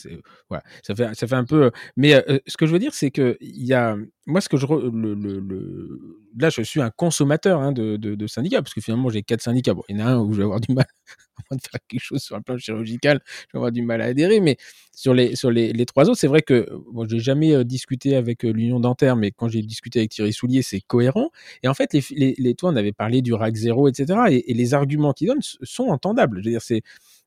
voilà, 0.49 0.63
ça 0.83 0.95
fait, 0.95 1.15
ça 1.15 1.37
un 1.37 1.45
peu. 1.45 1.71
Mais 1.97 2.15
euh, 2.15 2.39
ce 2.47 2.57
que 2.57 2.67
je 2.67 2.73
veux 2.73 2.79
dire, 2.79 2.95
c'est 2.95 3.11
qu'il 3.11 3.37
y 3.41 3.73
a. 3.73 3.97
Moi, 4.27 4.41
ce 4.41 4.49
que 4.49 4.57
je. 4.57 4.67
Le, 4.67 5.15
le, 5.15 5.39
le... 5.39 6.01
Là, 6.39 6.49
je 6.49 6.63
suis 6.63 6.81
un 6.81 6.91
consommateur 6.91 7.61
hein, 7.61 7.73
de, 7.73 7.97
de, 7.97 8.27
syndicats, 8.27 8.63
parce 8.63 8.73
que 8.73 8.81
finalement, 8.81 9.11
j'ai 9.11 9.23
quatre 9.23 9.43
syndicats. 9.43 9.75
Bon, 9.75 9.83
il 9.89 9.99
y 9.99 10.03
en 10.03 10.07
a 10.07 10.11
un 10.13 10.19
où 10.21 10.33
je 10.33 10.39
vais 10.39 10.45
avoir 10.45 10.61
du 10.61 10.73
mal 10.73 10.87
de 11.51 11.61
faire 11.61 11.81
quelque 11.87 12.01
chose 12.01 12.23
sur 12.23 12.35
un 12.35 12.41
plan 12.41 12.57
chirurgical, 12.57 13.21
je 13.27 13.53
vais 13.53 13.59
avoir 13.59 13.71
du 13.71 13.83
mal 13.83 14.01
à 14.01 14.07
adhérer. 14.07 14.41
Mais 14.41 14.57
sur 14.95 15.13
les, 15.13 15.37
sur 15.37 15.51
les, 15.51 15.75
les 15.75 15.85
trois 15.85 16.09
autres, 16.09 16.19
c'est 16.19 16.27
vrai 16.27 16.41
que 16.41 16.67
bon, 16.91 17.07
j'ai 17.07 17.19
jamais 17.19 17.55
euh, 17.55 17.65
discuté 17.65 18.17
avec 18.17 18.45
euh, 18.47 18.51
l'Union 18.51 18.81
dentaire, 18.81 19.15
mais 19.17 19.31
quand 19.31 19.49
j'ai 19.49 19.61
discuté 19.63 19.99
avec 20.01 20.11
Thierry 20.11 20.33
Soulier, 20.33 20.63
c'est 20.63 20.81
cohérent. 20.81 21.31
Et 21.63 21.69
en 21.69 21.75
fait, 21.75 21.93
les, 21.93 22.35
les, 22.39 22.55
toi, 22.55 22.71
on 22.71 22.77
avait 22.77 22.93
parlé 22.93 23.21
du 23.21 23.35
RAC 23.35 23.55
0, 23.55 23.89
etc. 23.89 24.21
Et, 24.31 24.55
les 24.55 24.73
arguments 24.73 25.13
qu'il 25.13 25.29
donne 25.29 25.41
sont 25.43 25.85
entendables. 25.89 26.41
Je 26.41 26.45
veux 26.47 26.51
dire, 26.53 26.63
c'est. 26.63 26.83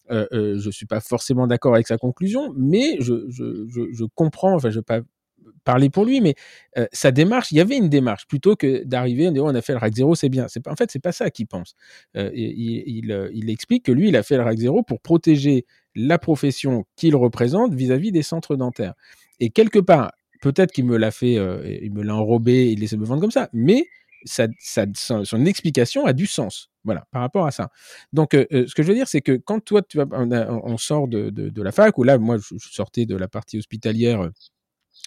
Euh, 0.10 0.26
euh, 0.32 0.58
je 0.58 0.70
suis 0.72 0.86
pas 0.86 1.02
forcément 1.02 1.48
d'accord 1.48 1.74
avec 1.74 1.86
sa 1.86 1.98
conclusion, 1.98 2.54
mais 2.56 2.96
je, 3.02 3.26
je, 3.30 3.66
je, 3.68 3.92
je 3.92 4.06
comprends, 4.16 4.56
enfin, 4.56 4.70
je 4.70 4.80
vais 4.80 4.84
pas 4.84 5.02
parler 5.68 5.90
pour 5.90 6.06
lui, 6.06 6.22
mais 6.22 6.34
euh, 6.78 6.88
sa 6.94 7.12
démarche, 7.12 7.52
il 7.52 7.58
y 7.58 7.62
avait 7.62 7.76
une 7.76 7.90
démarche 7.90 8.26
plutôt 8.26 8.56
que 8.56 8.86
d'arriver, 8.86 9.28
on, 9.28 9.48
on 9.48 9.54
a 9.54 9.62
fait 9.62 9.74
le 9.74 9.80
RAC 9.80 9.94
0, 9.94 10.16
c'est 10.16 10.30
bien. 10.30 10.48
C'est 10.48 10.62
pas, 10.62 10.72
en 10.72 10.78
fait, 10.78 10.90
c'est 10.90 11.02
pas 11.02 11.12
ça 11.12 11.30
qu'il 11.30 11.46
pense. 11.46 11.76
Euh, 12.16 12.32
il, 12.34 13.12
euh, 13.12 13.30
il, 13.34 13.50
explique 13.50 13.84
que 13.84 13.92
lui, 13.92 14.08
il 14.08 14.16
a 14.16 14.24
fait 14.24 14.38
le 14.38 14.44
RAC 14.44 14.58
0 14.58 14.84
pour 14.84 15.02
protéger 15.02 15.66
la 15.94 16.18
profession 16.20 16.86
qu'il 16.96 17.18
représente 17.18 17.74
vis-à-vis 17.74 18.14
des 18.14 18.24
centres 18.24 18.56
dentaires. 18.56 18.94
Et 19.42 19.50
quelque 19.50 19.80
part, 19.80 20.14
peut-être 20.42 20.72
qu'il 20.72 20.86
me 20.86 20.96
l'a 20.96 21.12
fait, 21.12 21.34
il 21.34 21.92
me 21.92 22.02
l'a 22.02 22.16
enrobé, 22.16 22.72
il 22.72 22.80
laissait 22.80 22.96
me 22.96 23.04
vendre 23.04 23.20
comme 23.20 23.32
ça, 23.32 23.50
mais 23.52 23.88
ça, 24.24 24.48
son 24.96 25.46
explication 25.46 26.06
a 26.06 26.14
du 26.14 26.28
sens. 26.28 26.70
Voilà, 26.86 27.06
par 27.12 27.22
rapport 27.22 27.46
à 27.46 27.52
ça. 27.52 27.70
Donc, 28.14 28.30
ce 28.32 28.74
que 28.74 28.84
je 28.84 28.88
veux 28.88 28.94
dire, 28.94 29.10
c'est 29.10 29.22
que 29.22 29.34
quand 29.34 29.60
toi, 29.60 29.82
tu 29.82 29.98
vas, 29.98 30.06
on, 30.12 30.78
sort 30.78 31.10
de, 31.10 31.30
de, 31.30 31.62
la 31.62 31.74
fac, 31.74 31.98
ou 31.98 32.04
là, 32.04 32.18
moi, 32.18 32.38
je 32.38 32.56
sortais 32.72 33.06
de 33.06 33.18
la 33.18 33.28
partie 33.28 33.58
hospitalière 33.58 34.30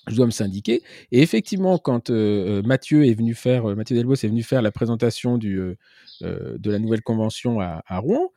je 0.08 0.16
dois 0.16 0.26
me 0.26 0.30
syndiquer. 0.30 0.82
Et 1.12 1.22
effectivement, 1.22 1.78
quand 1.78 2.10
euh, 2.10 2.62
Mathieu 2.62 3.06
est 3.06 3.14
venu 3.14 3.34
faire, 3.34 3.70
euh, 3.70 3.74
Mathieu 3.74 3.96
Delbos 3.96 4.14
est 4.14 4.28
venu 4.28 4.42
faire 4.42 4.62
la 4.62 4.72
présentation 4.72 5.38
euh, 5.44 5.76
de 6.22 6.70
la 6.70 6.78
nouvelle 6.78 7.02
convention 7.02 7.60
à, 7.60 7.98
Rouen, 7.98 8.32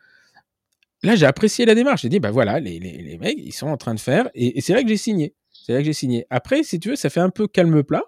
là 1.04 1.16
j'ai 1.16 1.26
apprécié 1.26 1.66
la 1.66 1.76
démarche. 1.76 2.02
J'ai 2.02 2.10
dit, 2.10 2.20
bah 2.20 2.32
voilà, 2.32 2.60
les, 2.60 2.80
les, 2.80 3.02
les, 3.02 3.18
mecs, 3.18 3.38
ils 3.38 3.54
sont 3.54 3.68
en 3.68 3.78
train 3.78 3.94
de 3.94 4.00
faire, 4.00 4.30
et, 4.36 4.62
c'est 4.62 4.74
vrai 4.74 4.84
que 4.84 4.90
j'ai 4.90 4.98
signé. 4.98 5.36
C'est 5.52 5.74
vrai 5.74 5.82
que 5.82 5.86
j'ai 5.86 5.94
signé. 5.94 6.26
Après, 6.30 6.64
si 6.64 6.80
tu 6.80 6.90
veux, 6.90 6.96
ça 6.96 7.10
fait 7.10 7.22
un 7.22 7.30
peu 7.30 7.48
calme 7.48 7.84
plat. 7.84 8.04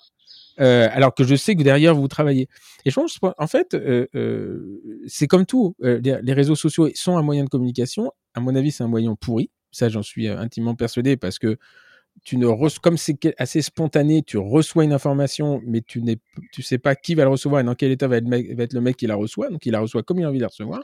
Euh, 0.62 0.88
alors 0.92 1.14
que 1.14 1.26
je 1.26 1.36
sais 1.36 1.56
que 1.56 1.64
derrière 1.64 1.94
vous 1.94 2.08
travaillez. 2.08 2.48
Et 2.86 2.90
je 2.90 2.96
pense, 2.96 3.20
en 3.38 3.48
fait, 3.48 3.74
euh, 3.74 4.08
euh, 4.16 4.82
c'est 5.06 5.28
comme 5.28 5.46
tout. 5.46 5.76
les 5.80 6.34
réseaux 6.34 6.56
sociaux 6.56 6.90
sont 6.96 7.18
un 7.18 7.22
moyen 7.22 7.44
de 7.44 7.50
communication. 7.50 8.12
À 8.34 8.40
mon 8.40 8.56
avis, 8.56 8.72
c'est 8.72 8.84
un 8.84 8.88
moyen 8.88 9.16
pourri. 9.16 9.50
Ça, 9.72 9.90
j'en 9.90 10.04
suis 10.04 10.28
intimement 10.28 10.76
persuadé 10.76 11.18
parce 11.18 11.40
que 11.40 11.58
tu 12.24 12.38
ne 12.38 12.80
comme 12.80 12.98
c'est 12.98 13.36
assez 13.38 13.62
spontané, 13.62 14.24
tu 14.24 14.38
reçois 14.38 14.84
une 14.84 14.94
information, 14.94 15.62
mais 15.66 15.82
tu 15.82 16.02
ne 16.02 16.16
tu 16.52 16.64
sais 16.64 16.78
pas 16.78 16.96
qui 16.96 17.14
va 17.14 17.24
le 17.24 17.30
recevoir 17.30 17.62
et 17.62 17.64
dans 17.64 17.76
quel 17.76 17.92
état 17.92 18.08
va 18.08 18.18
être, 18.18 18.74
le 18.74 18.82
mec 18.82 18.98
qui 18.98 19.06
la 19.06 19.16
reçoit. 19.16 19.50
Donc, 19.50 19.66
il 19.66 19.72
la 19.72 19.80
reçoit 19.80 20.02
comme 20.02 20.20
il 20.20 20.24
a 20.24 20.30
envie 20.30 20.40
de 20.40 20.44
la 20.44 20.48
recevoir. 20.48 20.84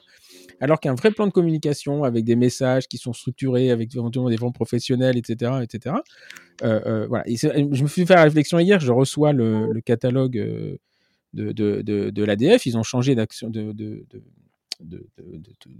Alors 0.59 0.79
qu'un 0.79 0.93
vrai 0.93 1.09
plan 1.09 1.25
de 1.25 1.31
communication 1.31 2.03
avec 2.03 2.25
des 2.25 2.35
messages 2.35 2.87
qui 2.87 2.97
sont 2.97 3.13
structurés, 3.13 3.71
avec 3.71 3.95
éventuellement 3.95 4.29
des 4.29 4.37
fonds 4.37 4.51
professionnels, 4.51 5.17
etc., 5.17 5.53
etc. 5.63 5.95
Euh, 6.63 6.79
euh, 6.85 7.07
voilà. 7.07 7.23
Je 7.27 7.81
me 7.81 7.87
suis 7.87 8.05
fait 8.05 8.15
la 8.15 8.23
réflexion 8.23 8.59
hier. 8.59 8.79
Je 8.79 8.91
reçois 8.91 9.33
le, 9.33 9.81
catalogue 9.83 10.37
euh, 10.37 10.77
de, 11.33 11.51
de, 11.51 11.81
de, 11.81 12.11
de 12.11 12.23
l'ADF. 12.23 12.67
Ils 12.67 12.77
ont 12.77 12.83
changé 12.83 13.15
d'action 13.15 13.49
de, 13.49 13.71
de, 13.71 14.05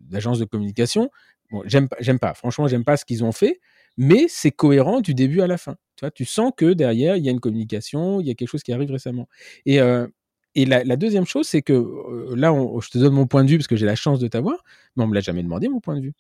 d'agence 0.10 0.40
de, 0.40 0.46
communication. 0.46 1.12
Bon, 1.52 1.62
j'aime 1.66 1.88
j'aime 2.00 2.18
pas. 2.18 2.34
Franchement, 2.34 2.68
j'aime 2.68 2.84
pas 2.84 2.98
ce 2.98 3.06
qu'ils 3.06 3.24
ont 3.24 3.32
fait 3.32 3.60
mais 3.98 4.26
c'est 4.28 4.52
cohérent 4.52 5.02
du 5.02 5.14
début 5.14 5.42
à 5.42 5.48
la 5.48 5.58
fin. 5.58 5.76
Tu, 5.96 6.06
vois, 6.06 6.12
tu 6.12 6.26
sens 6.26 6.52
que 6.56 6.74
derrière, 6.74 7.16
il 7.16 7.24
y 7.24 7.30
a 7.30 7.32
une 7.32 7.40
communication, 7.40 8.20
il 8.20 8.28
y 8.28 8.32
a 8.32 8.34
quelque 8.34 8.50
chose 8.50 8.64
qui 8.64 8.74
arrive 8.74 8.92
récemment. 8.92 9.28
Et, 9.66 9.80
euh, 9.82 10.08
et 10.56 10.66
la, 10.66 10.96
deuxième 10.98 11.26
chose, 11.26 11.48
c'est 11.48 11.62
que 11.62 11.74
euh, 11.74 12.36
là, 12.36 12.54
on, 12.54 12.82
je 12.82 12.90
te 12.90 12.98
donne 12.98 13.14
mon 13.14 13.28
point 13.28 13.44
de 13.44 13.50
vue 13.50 13.58
parce 13.58 13.68
que 13.68 13.76
j'ai 13.78 13.86
la 13.86 13.96
chance 13.96 14.20
de 14.20 14.28
t'avoir, 14.28 14.64
mais 14.96 15.04
on 15.04 15.08
me 15.08 15.16
l'a 15.16 15.22
jamais 15.22 15.44
demandé, 15.44 15.70
mon 15.70 15.80
point 15.80 15.96
de 15.96 16.02
vue. 16.02 16.14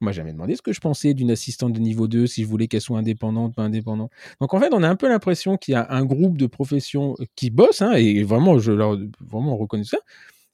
On 0.00 0.04
m'a 0.06 0.12
jamais 0.12 0.32
demandé 0.32 0.56
ce 0.56 0.62
que 0.62 0.72
je 0.72 0.80
pensais 0.80 1.14
d'une 1.14 1.30
assistante 1.30 1.72
de 1.72 1.78
niveau 1.80 2.08
2, 2.08 2.26
si 2.26 2.42
je 2.42 2.48
voulais 2.48 2.66
qu'elle 2.66 2.80
soit 2.80 2.98
indépendante, 2.98 3.54
pas 3.54 3.62
indépendante. 3.62 4.10
Donc 4.40 4.52
en 4.52 4.60
fait, 4.60 4.72
on 4.72 4.82
a 4.82 4.88
un 4.88 4.96
peu 4.96 5.08
l'impression 5.08 5.56
qu'il 5.56 5.72
y 5.72 5.74
a 5.76 5.86
un 5.90 6.04
groupe 6.04 6.36
de 6.36 6.46
professions 6.46 7.16
qui 7.36 7.50
bossent, 7.50 7.82
hein, 7.82 7.92
et 7.92 8.22
vraiment, 8.24 8.58
je 8.58 8.72
vraiment 8.72 9.56
reconnais 9.56 9.84
ça, 9.84 9.98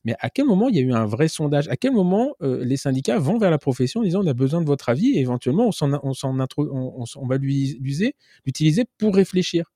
mais 0.09 0.17
à 0.21 0.31
quel 0.31 0.47
moment 0.47 0.71
il 0.71 0.77
y 0.77 0.79
a 0.79 0.83
eu 0.83 0.95
un 0.95 1.05
vrai 1.05 1.29
sondage? 1.29 1.69
À 1.69 1.77
quel 1.77 1.93
moment 1.93 2.35
euh, 2.41 2.65
les 2.65 2.79
syndicats 2.79 3.19
vont 3.19 3.37
vers 3.37 3.51
la 3.51 3.59
profession 3.59 4.01
en 4.01 4.05
disant 4.05 4.23
on 4.25 4.27
a 4.27 4.33
besoin 4.33 4.63
de 4.63 4.67
votre 4.67 4.89
avis 4.89 5.19
et 5.19 5.21
éventuellement 5.21 5.69
on, 5.69 7.27
va 7.27 7.37
l'utiliser 7.37 8.85
pour 8.97 9.15
réfléchir? 9.15 9.71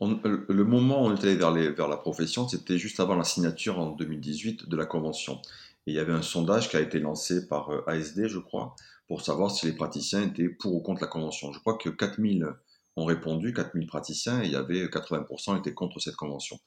Le 0.00 0.64
moment 0.64 1.04
où 1.04 1.06
on 1.06 1.14
est 1.14 1.22
allé 1.22 1.36
vers, 1.36 1.52
vers 1.52 1.86
la 1.86 1.96
profession, 1.96 2.48
c'était 2.48 2.76
juste 2.76 2.98
avant 2.98 3.14
la 3.14 3.22
signature 3.22 3.78
en 3.78 3.92
2018 3.92 4.68
de 4.68 4.76
la 4.76 4.84
convention. 4.84 5.40
Et 5.86 5.92
il 5.92 5.94
y 5.94 6.00
avait 6.00 6.12
un 6.12 6.22
sondage 6.22 6.68
qui 6.68 6.76
a 6.76 6.80
été 6.80 6.98
lancé 6.98 7.46
par 7.46 7.70
euh, 7.70 7.84
ASD, 7.86 8.26
je 8.26 8.40
crois, 8.40 8.74
pour 9.06 9.22
savoir 9.22 9.52
si 9.52 9.66
les 9.66 9.74
praticiens 9.74 10.22
étaient 10.22 10.48
pour 10.48 10.74
ou 10.74 10.80
contre 10.80 11.02
la 11.02 11.06
convention. 11.06 11.52
Je 11.52 11.60
crois 11.60 11.78
que 11.78 11.88
4000 11.88 12.48
ont 12.96 13.04
répondu, 13.04 13.52
4000 13.52 13.86
praticiens, 13.86 14.42
et 14.42 14.46
il 14.46 14.52
y 14.52 14.56
avait 14.56 14.86
80% 14.86 15.56
étaient 15.58 15.72
contre 15.72 16.00
cette 16.00 16.16
convention. 16.16 16.58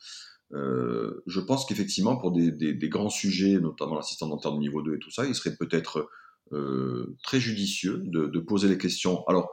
Euh, 0.53 1.23
je 1.27 1.39
pense 1.39 1.65
qu'effectivement, 1.65 2.15
pour 2.17 2.31
des, 2.31 2.77
grands 2.89 3.09
sujets, 3.09 3.59
notamment 3.59 3.95
l'assistant 3.95 4.27
dentaire 4.27 4.53
de 4.53 4.59
niveau 4.59 4.81
2 4.81 4.95
et 4.95 4.99
tout 4.99 5.11
ça, 5.11 5.25
il 5.25 5.35
serait 5.35 5.55
peut-être 5.55 6.09
euh, 6.53 7.17
très 7.23 7.39
judicieux 7.39 8.01
de, 8.05 8.39
poser 8.39 8.67
les 8.67 8.77
questions. 8.77 9.25
Alors, 9.27 9.49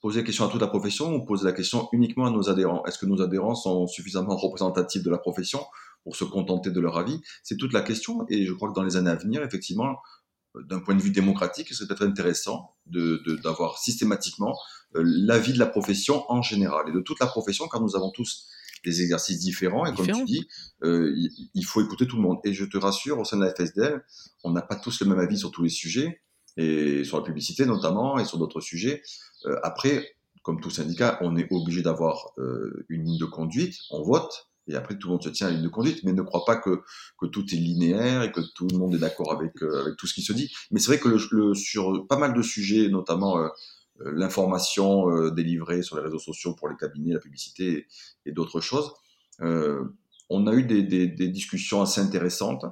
poser 0.00 0.20
les 0.20 0.24
questions 0.24 0.46
à 0.46 0.48
toute 0.48 0.60
la 0.60 0.68
profession 0.68 1.14
ou 1.14 1.24
poser 1.24 1.44
la 1.44 1.52
question 1.52 1.88
uniquement 1.92 2.26
à 2.26 2.30
nos 2.30 2.48
adhérents? 2.48 2.84
Est-ce 2.86 2.98
que 2.98 3.06
nos 3.06 3.20
adhérents 3.20 3.54
sont 3.54 3.86
suffisamment 3.86 4.36
représentatifs 4.36 5.02
de 5.02 5.10
la 5.10 5.18
profession 5.18 5.60
pour 6.04 6.16
se 6.16 6.24
contenter 6.24 6.70
de 6.70 6.80
leur 6.80 6.96
avis? 6.96 7.20
C'est 7.42 7.56
toute 7.56 7.72
la 7.72 7.82
question. 7.82 8.24
Et 8.28 8.46
je 8.46 8.52
crois 8.52 8.70
que 8.70 8.74
dans 8.74 8.84
les 8.84 8.96
années 8.96 9.10
à 9.10 9.16
venir, 9.16 9.42
effectivement, 9.42 9.98
d'un 10.54 10.80
point 10.80 10.94
de 10.94 11.02
vue 11.02 11.10
démocratique, 11.10 11.68
c'est 11.74 11.86
peut-être 11.86 12.04
intéressant 12.04 12.74
d'avoir 12.86 13.78
systématiquement 13.78 14.56
euh, 14.96 15.02
l'avis 15.04 15.52
de 15.52 15.58
la 15.58 15.66
profession 15.66 16.24
en 16.30 16.40
général 16.40 16.88
et 16.88 16.92
de 16.92 17.00
toute 17.00 17.20
la 17.20 17.26
profession, 17.26 17.68
car 17.68 17.80
nous 17.82 17.96
avons 17.96 18.10
tous 18.10 18.48
des 18.84 19.02
exercices 19.02 19.38
différents. 19.38 19.86
Et 19.86 19.94
comme 19.94 20.06
tu 20.06 20.24
dis, 20.24 20.48
euh, 20.82 21.14
il, 21.54 21.64
faut 21.64 21.82
écouter 21.82 22.06
tout 22.06 22.16
le 22.16 22.22
monde. 22.22 22.38
Et 22.44 22.52
je 22.52 22.64
te 22.64 22.76
rassure, 22.76 23.18
au 23.18 23.24
sein 23.24 23.36
de 23.36 23.44
la 23.44 23.54
FSDL, 23.54 24.04
on 24.44 24.50
n'a 24.50 24.62
pas 24.62 24.76
tous 24.76 25.00
le 25.00 25.08
même 25.08 25.18
avis 25.18 25.38
sur 25.38 25.50
tous 25.50 25.62
les 25.62 25.70
sujets, 25.70 26.20
et 26.56 27.04
sur 27.04 27.18
la 27.18 27.24
publicité 27.24 27.66
notamment, 27.66 28.18
et 28.18 28.24
sur 28.24 28.38
d'autres 28.38 28.60
sujets. 28.60 29.02
Euh, 29.46 29.56
après, 29.62 30.16
comme 30.42 30.60
tout 30.60 30.70
syndicat, 30.70 31.18
on 31.20 31.36
est 31.36 31.46
obligé 31.50 31.82
d'avoir 31.82 32.32
euh, 32.38 32.86
une 32.88 33.04
ligne 33.04 33.18
de 33.18 33.26
conduite, 33.26 33.76
on 33.90 34.02
vote, 34.02 34.48
et 34.68 34.74
après 34.74 34.96
tout 34.96 35.08
le 35.08 35.12
monde 35.12 35.22
se 35.22 35.28
tient 35.28 35.48
à 35.48 35.50
une 35.50 35.70
conduite, 35.70 36.04
mais 36.04 36.12
ne 36.12 36.22
crois 36.22 36.44
pas 36.44 36.56
que, 36.56 36.82
que 37.18 37.26
tout 37.26 37.44
est 37.52 37.56
linéaire 37.56 38.22
et 38.22 38.32
que 38.32 38.40
tout 38.54 38.68
le 38.70 38.78
monde 38.78 38.94
est 38.94 38.98
d'accord 38.98 39.32
avec, 39.32 39.62
euh, 39.62 39.82
avec 39.82 39.96
tout 39.96 40.06
ce 40.06 40.14
qui 40.14 40.22
se 40.22 40.32
dit. 40.32 40.52
Mais 40.70 40.78
c'est 40.78 40.88
vrai 40.88 40.98
que 40.98 41.08
le, 41.08 41.54
sur 41.54 42.06
pas 42.06 42.18
mal 42.18 42.34
de 42.34 42.42
sujets, 42.42 42.88
notamment 42.88 43.38
euh, 43.38 43.48
l'information 44.00 45.30
délivrée 45.30 45.82
sur 45.82 45.96
les 45.96 46.02
réseaux 46.02 46.18
sociaux 46.18 46.54
pour 46.54 46.68
les 46.68 46.76
cabinets, 46.76 47.14
la 47.14 47.20
publicité 47.20 47.86
et, 48.26 48.32
d'autres 48.32 48.60
choses, 48.60 48.92
on 49.40 50.46
a 50.46 50.52
eu 50.52 50.64
des, 50.64 51.28
discussions 51.28 51.82
assez 51.82 52.00
intéressantes. 52.00 52.64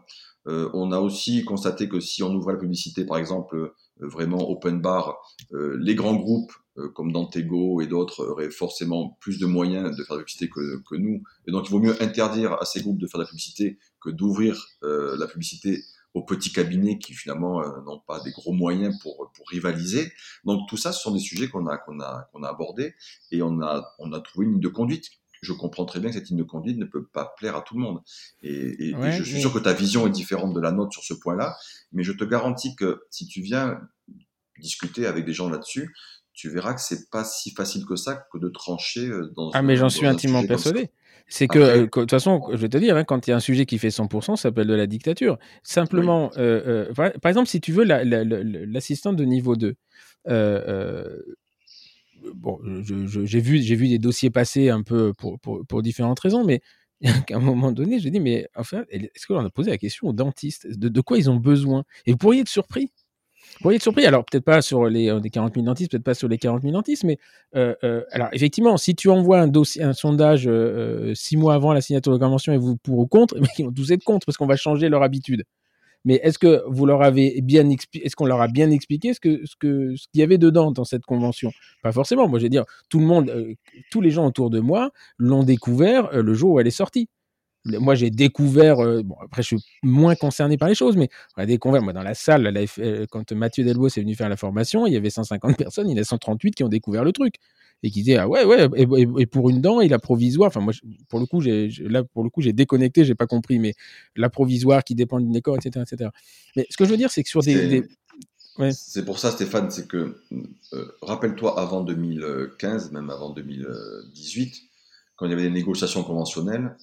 on 0.47 0.93
a 0.93 1.01
aussi 1.01 1.45
constaté 1.45 1.89
que 1.89 2.01
si 2.01 2.23
on 2.23 2.35
ouvrait 2.35 2.55
la 2.55 2.61
publicité, 2.61 3.05
par 3.05 3.19
exemple, 3.19 3.73
vraiment 3.99 4.49
open 4.49 4.81
bar, 4.81 5.17
les 5.53 5.95
grands 5.95 6.17
groupes 6.17 6.53
euh, 6.79 6.89
comme 6.91 7.11
Dantego 7.11 7.81
et 7.81 7.87
d'autres 7.87 8.27
auraient 8.27 8.51
forcément 8.51 9.17
plus 9.21 9.39
de 9.39 9.47
moyens 9.47 9.97
de 9.97 10.03
faire 10.05 10.17
de 10.17 10.21
la 10.21 10.25
publicité 10.25 10.51
que, 10.51 10.97
nous. 10.97 11.23
Et 11.47 11.53
donc, 11.53 11.67
il 11.69 11.71
vaut 11.71 11.81
mieux 11.81 12.01
interdire 12.03 12.55
à 12.61 12.65
ces 12.67 12.83
groupes 12.83 12.99
de 12.99 13.07
faire 13.07 13.19
de 13.19 13.25
la 13.25 13.29
publicité 13.29 13.79
que 14.01 14.11
d'ouvrir 14.11 14.67
euh, 14.83 15.17
la 15.19 15.27
publicité 15.27 15.83
aux 16.17 16.23
petits 16.23 16.51
cabinets 16.51 16.99
qui 16.99 17.13
finalement 17.13 17.61
euh, 17.61 17.83
n'ont 17.83 18.01
pas 18.01 18.21
des 18.21 18.31
gros 18.31 18.55
moyens 18.55 18.99
pour, 19.03 19.31
pour 19.35 19.49
rivaliser. 19.51 20.11
Donc 20.45 20.67
tout 20.67 20.79
ça, 20.79 20.93
ce 20.93 21.03
sont 21.03 21.13
des 21.13 21.21
sujets 21.21 21.49
qu'on 21.49 21.67
a, 21.67 21.77
qu'on 21.77 22.01
a, 22.01 22.31
qu'on 22.33 22.43
a 22.43 22.49
abordés 22.49 22.95
et 23.31 23.43
on 23.43 23.61
a, 23.61 23.95
on 23.99 24.15
a 24.15 24.21
trouvé 24.21 24.47
une 24.47 24.53
ligne 24.53 24.63
de 24.63 24.69
conduite. 24.69 25.11
Je 25.43 25.53
comprends 25.53 25.85
très 25.85 26.01
bien 26.01 26.09
que 26.09 26.15
cette 26.15 26.31
ligne 26.31 26.39
de 26.39 26.43
conduite 26.43 26.79
ne 26.79 26.87
peut 26.87 27.05
pas 27.05 27.35
plaire 27.37 27.55
à 27.55 27.61
tout 27.61 27.75
le 27.75 27.83
monde. 27.83 28.01
Et, 28.43 28.89
et, 28.89 29.13
je 29.13 29.23
suis 29.25 29.41
sûr 29.41 29.53
que 29.53 29.59
ta 29.59 29.75
vision 29.75 30.07
est 30.07 30.11
différente 30.11 30.55
de 30.55 30.61
la 30.61 30.73
nôtre 30.73 30.95
sur 30.95 31.05
ce 31.05 31.13
point-là, 31.13 31.55
mais 31.93 32.03
je 32.03 32.13
te 32.13 32.25
garantis 32.25 32.75
que 32.77 33.03
si 33.11 33.27
tu 33.27 33.43
viens 33.43 33.79
discuter 34.59 35.07
avec 35.07 35.27
des 35.27 35.35
gens 35.35 35.51
là-dessus, 35.51 35.95
tu 36.37 36.51
verras 36.51 36.75
que 36.75 36.81
c'est 36.83 37.11
pas 37.11 37.25
si 37.25 37.51
facile 37.51 37.85
que 37.87 37.97
ça 37.97 38.27
que 38.31 38.39
de 38.39 38.49
trancher 38.49 39.09
euh, 39.09 39.33
dans 39.35 39.51
Ah, 39.53 39.63
mais 39.63 39.77
j'en 39.77 39.89
suis 39.89 40.07
intimement 40.07 40.47
persuadé. 40.47 40.91
C'est 41.29 41.49
que, 41.49 41.59
euh, 41.59 41.81
de 41.81 41.87
toute 41.87 42.11
façon, 42.11 42.41
je 42.53 42.57
vais 42.57 42.69
te 42.69 42.77
dire, 42.77 42.97
hein, 42.97 43.03
quand 43.03 43.27
il 43.27 43.31
y 43.31 43.33
a 43.33 43.37
un 43.37 43.41
sujet 43.41 43.67
qui 43.67 43.79
fait 43.79 43.89
100%, 43.89 44.37
ça 44.37 44.43
s'appelle 44.43 44.69
de 44.69 44.75
la 44.75 44.87
dictature. 44.87 45.39
Simplement, 45.65 46.31
euh, 46.37 46.93
par, 46.95 47.11
exemple, 47.25 47.49
si 47.49 47.61
tu 47.61 47.73
veux, 47.73 47.83
l'assistant 47.85 49.13
de 49.13 49.25
niveau 49.25 49.57
2, 49.57 49.75
bon, 52.35 52.61
j'ai 53.25 53.41
vu, 53.41 53.59
vu 53.59 53.89
des 53.89 53.99
dossiers 53.99 54.31
passer 54.31 54.69
un 54.69 54.83
peu 54.83 55.13
pour, 55.15 55.41
pour, 55.41 55.67
pour 55.67 55.83
différentes 55.83 56.21
raisons, 56.21 56.45
mais 56.45 56.61
à 57.03 57.37
un 57.37 57.41
moment 57.41 57.73
donné, 57.73 57.99
je 57.99 58.09
dis, 58.09 58.21
mais 58.21 58.47
enfin, 58.55 58.85
est-ce 58.91 59.27
qu'on 59.27 59.45
a 59.45 59.51
posé 59.51 59.71
la 59.71 59.79
question 59.79 60.09
aux 60.09 60.13
dentistes 60.13 60.79
de, 60.79 60.89
de 60.89 61.01
quoi 61.01 61.19
ils 61.19 61.29
ont 61.29 61.37
besoin? 61.37 61.83
Et 62.05 62.13
vous 62.13 62.19
pourriez 62.19 62.43
être 62.43 62.49
surpris? 62.49 62.93
Pourriez 63.61 63.77
être 63.77 63.83
surpris. 63.83 64.05
Alors, 64.07 64.25
peut-être 64.25 64.45
pas 64.45 64.63
sur 64.63 64.87
les, 64.87 65.07
40 65.33 65.55
000 65.55 65.67
dentistes, 65.67 65.91
peut-être 65.91 66.05
pas 66.05 66.15
sur 66.15 66.29
les 66.29 66.39
40 66.39 66.63
000 66.63 66.73
dentistes, 66.73 67.05
mais 67.05 67.19
euh, 67.55 67.75
euh, 67.85 68.03
alors, 68.13 68.29
effectivement, 68.33 68.77
si 68.77 68.95
tu 68.95 69.09
envoies 69.09 69.41
un, 69.41 69.49
dossier, 69.49 69.83
un 69.83 69.93
sondage 69.93 70.47
euh, 70.47 71.15
six 71.15 71.37
mois 71.37 71.55
avant 71.55 71.73
la 71.73 71.81
signature 71.81 72.13
de 72.13 72.19
la 72.19 72.25
convention 72.25 72.53
et 72.53 72.59
vous 72.59 72.77
pour 72.77 72.99
ou 72.99 73.07
contre, 73.07 73.37
ils 73.59 73.65
vont 73.65 73.73
tous 73.73 73.91
être 73.93 74.05
contre 74.05 74.27
parce 74.27 74.37
qu'on 74.37 74.47
va 74.47 74.57
changer 74.57 74.89
leur 74.89 75.03
habitude. 75.03 75.45
Mais 76.05 76.21
est-ce 76.23 76.39
que 76.39 76.63
vous 76.69 76.87
leur 76.87 77.03
avez 77.03 77.41
bien 77.43 77.69
est-ce 77.69 78.15
qu'on 78.15 78.27
leur 78.27 78.41
a 78.41 78.47
bien 78.47 78.71
expliqué 78.71 79.13
ce 79.13 79.19
que 79.19 79.45
ce 79.45 79.57
ce 79.59 80.07
qu'il 80.13 80.21
y 80.21 80.23
avait 80.23 80.39
dedans 80.39 80.71
dans 80.71 80.85
cette 80.85 81.05
convention? 81.05 81.51
Pas 81.83 81.91
forcément. 81.91 82.29
Moi, 82.29 82.39
je 82.39 82.45
vais 82.45 82.49
dire, 82.49 82.65
tout 82.89 83.01
le 83.01 83.07
monde, 83.07 83.57
tous 83.91 84.01
les 84.01 84.13
gens 84.13 84.25
autour 84.25 84.51
de 84.51 84.61
moi 84.61 84.91
l'ont 85.19 85.43
découvert 85.43 86.13
le 86.13 86.35
jour 86.35 86.53
où 86.53 86.61
elle 86.61 86.69
est 86.69 86.71
sortie 86.71 87.09
moi 87.81 87.95
j'ai 87.95 88.11
découvert, 88.11 88.81
euh, 88.81 89.03
bon 89.03 89.17
après 89.23 89.43
je 89.43 89.49
suis 89.49 89.65
moins 89.83 90.15
concerné 90.15 90.57
par 90.57 90.69
les 90.69 90.75
choses, 90.75 90.97
mais 90.97 91.09
on 91.37 91.43
a 91.43 91.47
découvert, 91.47 91.83
moi 91.83 91.93
dans 91.93 92.03
la 92.03 92.15
salle, 92.15 92.53
euh, 92.79 93.07
quand 93.11 93.33
Mathieu 93.33 93.65
Delbos 93.65 93.89
est 93.89 94.01
venu 94.01 94.15
faire 94.15 94.29
la 94.29 94.37
formation, 94.37 94.87
il 94.87 94.93
y 94.93 94.97
avait 94.97 95.11
150 95.11 95.57
personnes, 95.59 95.89
il 95.89 95.97
y 95.97 95.99
en 95.99 96.03
a 96.03 96.05
138 96.05 96.55
qui 96.55 96.65
ont 96.65 96.69
découvert 96.69 97.05
le 97.05 97.13
truc 97.13 97.35
et 97.83 97.91
qui 97.91 98.03
disaient 98.03 98.17
ah 98.17 98.29
ouais 98.29 98.45
ouais 98.45 98.69
et, 98.77 99.27
pour 99.27 99.51
une 99.51 99.61
dent 99.61 99.81
il 99.81 99.93
a 99.93 99.99
provisoire 99.99 100.49
enfin 100.49 100.61
moi 100.61 100.73
pour 101.09 101.21
le 101.21 101.27
coup 101.27 101.41
j'ai 101.41 101.69
là 101.81 102.05
pour 102.05 102.25
le 102.25 102.31
coup 102.31 102.41
j'ai 102.41 102.53
déconnecté 102.53 103.05
j'ai 103.05 103.15
pas 103.15 103.27
compris 103.27 103.59
mais 103.59 103.75
la 104.17 104.31
provisoire 104.31 104.83
qui 104.83 104.95
dépend 104.95 105.21
d'une 105.21 105.37
école 105.37 105.59
etc 105.59 105.85
etc 105.87 106.11
mais 106.57 106.67
ce 106.71 106.77
que 106.77 106.85
je 106.85 106.91
veux 106.91 106.97
dire 106.97 107.11
c'est 107.11 107.23
que 107.23 107.29
sur 107.29 107.43
des, 107.43 107.85
c'est 108.73 109.05
pour 109.05 109.19
ça 109.19 109.31
Stéphane 109.31 109.71
c'est 109.71 109.87
que 109.87 110.17
euh, 110.73 110.87
rappelle-toi 111.03 111.61
avant 111.61 111.83
2015 111.83 112.93
même 112.93 113.11
avant 113.11 113.31
2018 113.31 114.63
quand 115.17 115.27
il 115.27 115.31
y 115.31 115.35
avait 115.35 115.43
des 115.43 115.51
négociations 115.51 116.03
conventionnelles 116.03 116.75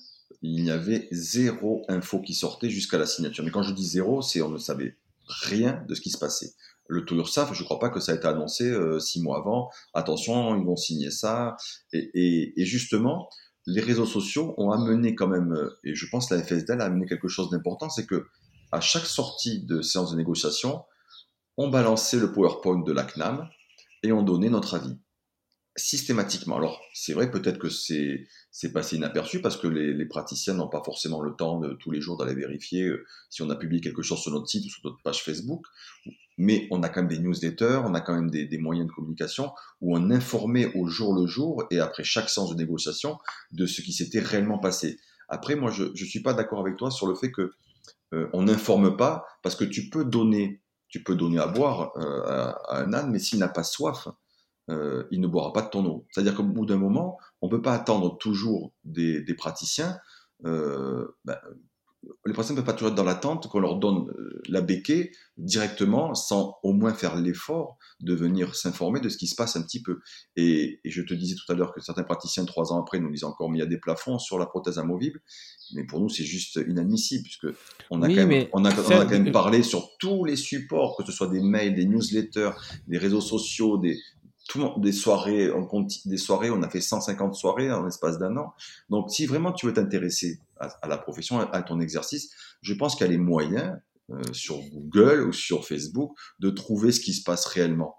il 0.42 0.64
n'y 0.64 0.72
avait 0.72 1.08
zéro 1.12 1.84
info 1.88 2.22
qui 2.22 2.34
sortait 2.34 2.70
jusqu'à 2.70 2.98
la 2.98 3.06
signature. 3.06 3.44
Mais 3.44 3.52
quand 3.52 3.64
je 3.64 3.74
dis 3.74 3.86
zéro, 3.86 4.22
c'est 4.22 4.42
on 4.42 4.50
ne 4.50 4.58
savait 4.58 4.98
rien 5.28 5.84
de 5.88 5.96
ce 5.96 6.02
qui 6.02 6.10
se 6.10 6.18
passait. 6.18 6.54
Le 6.88 7.06
taux 7.06 7.16
URSAF, 7.16 7.54
je 7.54 7.62
ne 7.62 7.66
crois 7.66 7.80
pas 7.80 7.90
que 7.90 8.00
ça 8.00 8.12
a 8.12 8.16
été 8.16 8.28
annoncé 8.28 8.70
euh, 8.70 9.00
six 9.00 9.22
mois 9.22 9.38
avant. 9.38 9.70
Attention, 9.94 10.58
ils 10.58 10.66
vont 10.66 10.76
signer 10.76 11.12
ça. 11.12 11.56
Et, 11.94 12.54
justement, 12.58 13.30
les 13.66 13.82
réseaux 13.82 14.06
sociaux 14.06 14.54
ont 14.58 14.72
amené 14.72 15.16
quand 15.16 15.28
même, 15.28 15.54
euh, 15.54 15.70
et 15.84 15.96
je 15.96 16.06
pense 16.10 16.28
que 16.28 16.36
la 16.36 16.44
FSDL 16.44 16.82
a 16.82 16.86
amené 16.86 17.06
quelque 17.06 17.30
chose 17.30 17.50
d'important, 17.50 17.90
c'est 17.90 18.06
que 18.06 18.26
à 18.74 18.82
chaque 18.82 19.06
sortie 19.06 19.64
de 19.64 19.82
séance 19.82 20.12
de 20.12 20.18
négociation, 20.18 20.84
on 21.56 21.70
balançait 21.70 22.18
le 22.18 22.34
PowerPoint 22.34 22.82
de 22.82 22.92
la 22.92 23.04
CNAM 23.04 23.48
et 24.02 24.12
on 24.12 24.24
donnait 24.24 24.50
notre 24.50 24.76
avis 24.76 24.98
systématiquement. 25.76 26.58
Alors, 26.58 26.82
c'est 26.94 27.14
vrai, 27.14 27.32
peut-être 27.32 27.58
que 27.58 27.70
c'est 27.70 28.28
passé 28.74 28.96
inaperçu 28.98 29.42
parce 29.42 29.58
que 29.58 29.68
les, 29.68 29.94
les 29.94 30.06
praticiens 30.06 30.54
n'ont 30.54 30.70
pas 30.70 30.84
forcément 30.84 31.22
le 31.22 31.36
temps 31.36 31.60
de 31.60 31.74
tous 31.74 31.92
les 31.92 32.02
jours 32.02 32.18
d'aller 32.18 32.36
vérifier 32.36 32.84
euh, 32.84 33.06
si 33.30 33.42
on 33.42 33.50
a 33.50 33.56
publié 33.56 33.82
quelque 33.82 34.02
chose 34.02 34.20
sur 34.20 34.32
notre 34.32 34.48
site 34.48 34.66
ou 34.66 34.70
sur 34.70 34.82
notre 34.84 35.02
page 35.02 35.24
Facebook. 35.24 35.66
Mais 36.38 36.68
on 36.72 36.84
a 36.84 36.90
quand 36.90 37.02
même 37.02 37.10
des 37.10 37.20
newsletters, 37.20 37.82
on 37.86 37.94
a 37.94 38.02
quand 38.02 38.16
même 38.16 38.30
des, 38.30 38.46
des 38.46 38.58
moyens 38.58 38.88
de 38.88 38.92
communication 38.92 39.52
où 39.82 39.96
on 39.98 40.10
informait 40.12 40.72
au 40.76 40.88
jour 40.88 41.14
le 41.14 41.28
jour 41.28 41.64
et 41.72 41.80
après 41.80 42.04
chaque 42.04 42.30
séance 42.30 42.52
de 42.52 42.56
négociation 42.56 43.18
de 43.52 43.66
ce 43.66 43.82
qui 43.82 43.94
s'était 43.94 44.20
réellement 44.20 44.60
passé. 44.60 45.00
Après, 45.30 45.56
moi, 45.56 45.72
je 45.72 45.86
ne 45.86 45.96
suis 45.96 46.22
pas 46.22 46.34
d'accord 46.34 46.60
avec 46.60 46.78
toi 46.78 46.92
sur 46.92 47.08
le 47.08 47.16
fait 47.16 47.32
que 47.32 47.54
euh, 48.14 48.30
on 48.34 48.44
n'informe 48.44 48.96
pas 48.96 49.26
parce 49.42 49.56
que 49.56 49.64
tu 49.64 49.90
peux 49.90 50.06
donner, 50.06 50.62
tu 50.88 51.04
peux 51.04 51.16
donner 51.16 51.40
à 51.40 51.48
boire 51.48 51.92
euh, 51.98 52.22
à, 52.26 52.82
un 52.82 52.94
âne, 52.94 53.12
mais 53.12 53.20
s'il 53.20 53.40
n'a 53.40 53.48
pas 53.48 53.64
soif, 53.64 54.08
euh, 54.70 55.04
il 55.12 55.20
ne 55.20 55.28
boira 55.28 55.54
pas 55.54 55.62
de 55.62 55.70
ton 55.70 55.86
eau. 55.86 56.06
C'est-à-dire 56.12 56.36
qu'au 56.36 56.44
bout 56.44 56.66
d'un 56.66 56.78
moment, 56.78 57.18
on 57.42 57.48
ne 57.48 57.52
peut 57.52 57.62
pas 57.62 57.74
attendre 57.74 58.18
toujours 58.18 58.72
des, 58.84 59.24
praticiens. 59.36 59.98
Euh, 60.46 61.08
ben, 61.26 61.38
les 62.26 62.34
praticiens 62.34 62.56
ne 62.56 62.62
peuvent 62.62 62.66
pas 62.66 62.74
toujours 62.74 62.90
être 62.90 62.96
dans 62.96 63.04
l'attente 63.04 63.48
qu'on 63.48 63.60
leur 63.60 63.78
donne 63.78 64.10
euh, 64.10 64.42
la 64.50 64.62
béquée 64.62 65.12
directement 65.38 66.14
sans 66.16 66.58
au 66.64 66.74
moins 66.74 66.94
faire 66.94 67.16
l'effort 67.16 67.78
de 68.02 68.14
venir 68.14 68.56
s'informer 68.56 69.00
de 69.00 69.10
ce 69.10 69.18
qui 69.18 69.28
se 69.28 69.36
passe 69.36 69.56
un 69.56 69.62
petit 69.62 69.82
peu. 69.82 70.00
Et, 70.36 70.80
je 70.86 71.02
te 71.02 71.14
disais 71.14 71.36
tout 71.36 71.52
à 71.52 71.56
l'heure 71.56 71.74
que 71.74 71.82
certains 71.82 72.04
praticiens, 72.04 72.46
trois 72.46 72.72
ans 72.74 72.82
après, 72.82 73.00
nous 73.00 73.10
disent 73.10 73.24
encore, 73.24 73.50
mais 73.50 73.58
il 73.58 73.62
y 73.62 73.66
a 73.66 73.68
des 73.68 73.80
plafonds 73.80 74.20
sur 74.20 74.38
la 74.38 74.46
prothèse 74.46 74.80
amovible. 74.80 75.22
Mais 75.76 75.86
pour 75.86 76.00
nous, 76.00 76.10
c'est 76.10 76.26
juste 76.26 76.60
inadmissible, 76.68 77.24
puisque 77.24 77.48
on 77.90 78.02
a, 78.02 78.08
quand, 78.08 78.28
même, 78.28 78.48
on 78.54 78.66
a, 78.66 78.74
on 78.74 79.00
a 79.00 79.06
quand 79.06 79.10
même 79.10 79.32
parlé 79.32 79.64
sur 79.64 79.98
tous 79.98 80.26
les 80.26 80.36
supports, 80.36 80.98
que 80.98 81.04
ce 81.06 81.12
soit 81.12 81.28
des 81.28 81.42
mails, 81.42 81.74
des 81.74 81.86
newsletters, 81.86 82.52
des 82.88 82.98
réseaux 82.98 83.22
sociaux, 83.22 83.78
des, 83.78 83.98
tout 84.48 84.74
des 84.78 84.92
soirées, 84.92 85.52
on 85.52 85.66
compte 85.66 85.92
des 86.06 86.18
soirées, 86.18 86.50
on 86.50 86.62
a 86.64 86.70
fait 86.70 86.82
150 86.82 87.36
soirées 87.36 87.72
en 87.72 87.84
l'espace 87.84 88.18
d'un 88.20 88.36
an. 88.38 88.54
Donc, 88.90 89.10
si 89.12 89.26
vraiment 89.26 89.52
tu 89.52 89.66
veux 89.66 89.74
t'intéresser 89.74 90.40
à, 90.60 90.88
la 90.88 90.98
profession, 90.98 91.40
à, 91.40 91.62
ton 91.62 91.80
exercice, 91.80 92.32
je 92.62 92.74
pense 92.74 92.96
qu'il 92.96 93.06
y 93.06 93.10
a 93.10 93.12
les 93.12 93.18
moyens 93.18 93.78
euh, 94.12 94.22
sur 94.34 94.60
Google 94.72 95.28
ou 95.28 95.34
sur 95.34 95.66
Facebook 95.66 96.12
de 96.40 96.50
trouver 96.50 96.92
ce 96.92 97.00
qui 97.00 97.14
se 97.14 97.24
passe 97.24 97.46
réellement. 97.46 97.96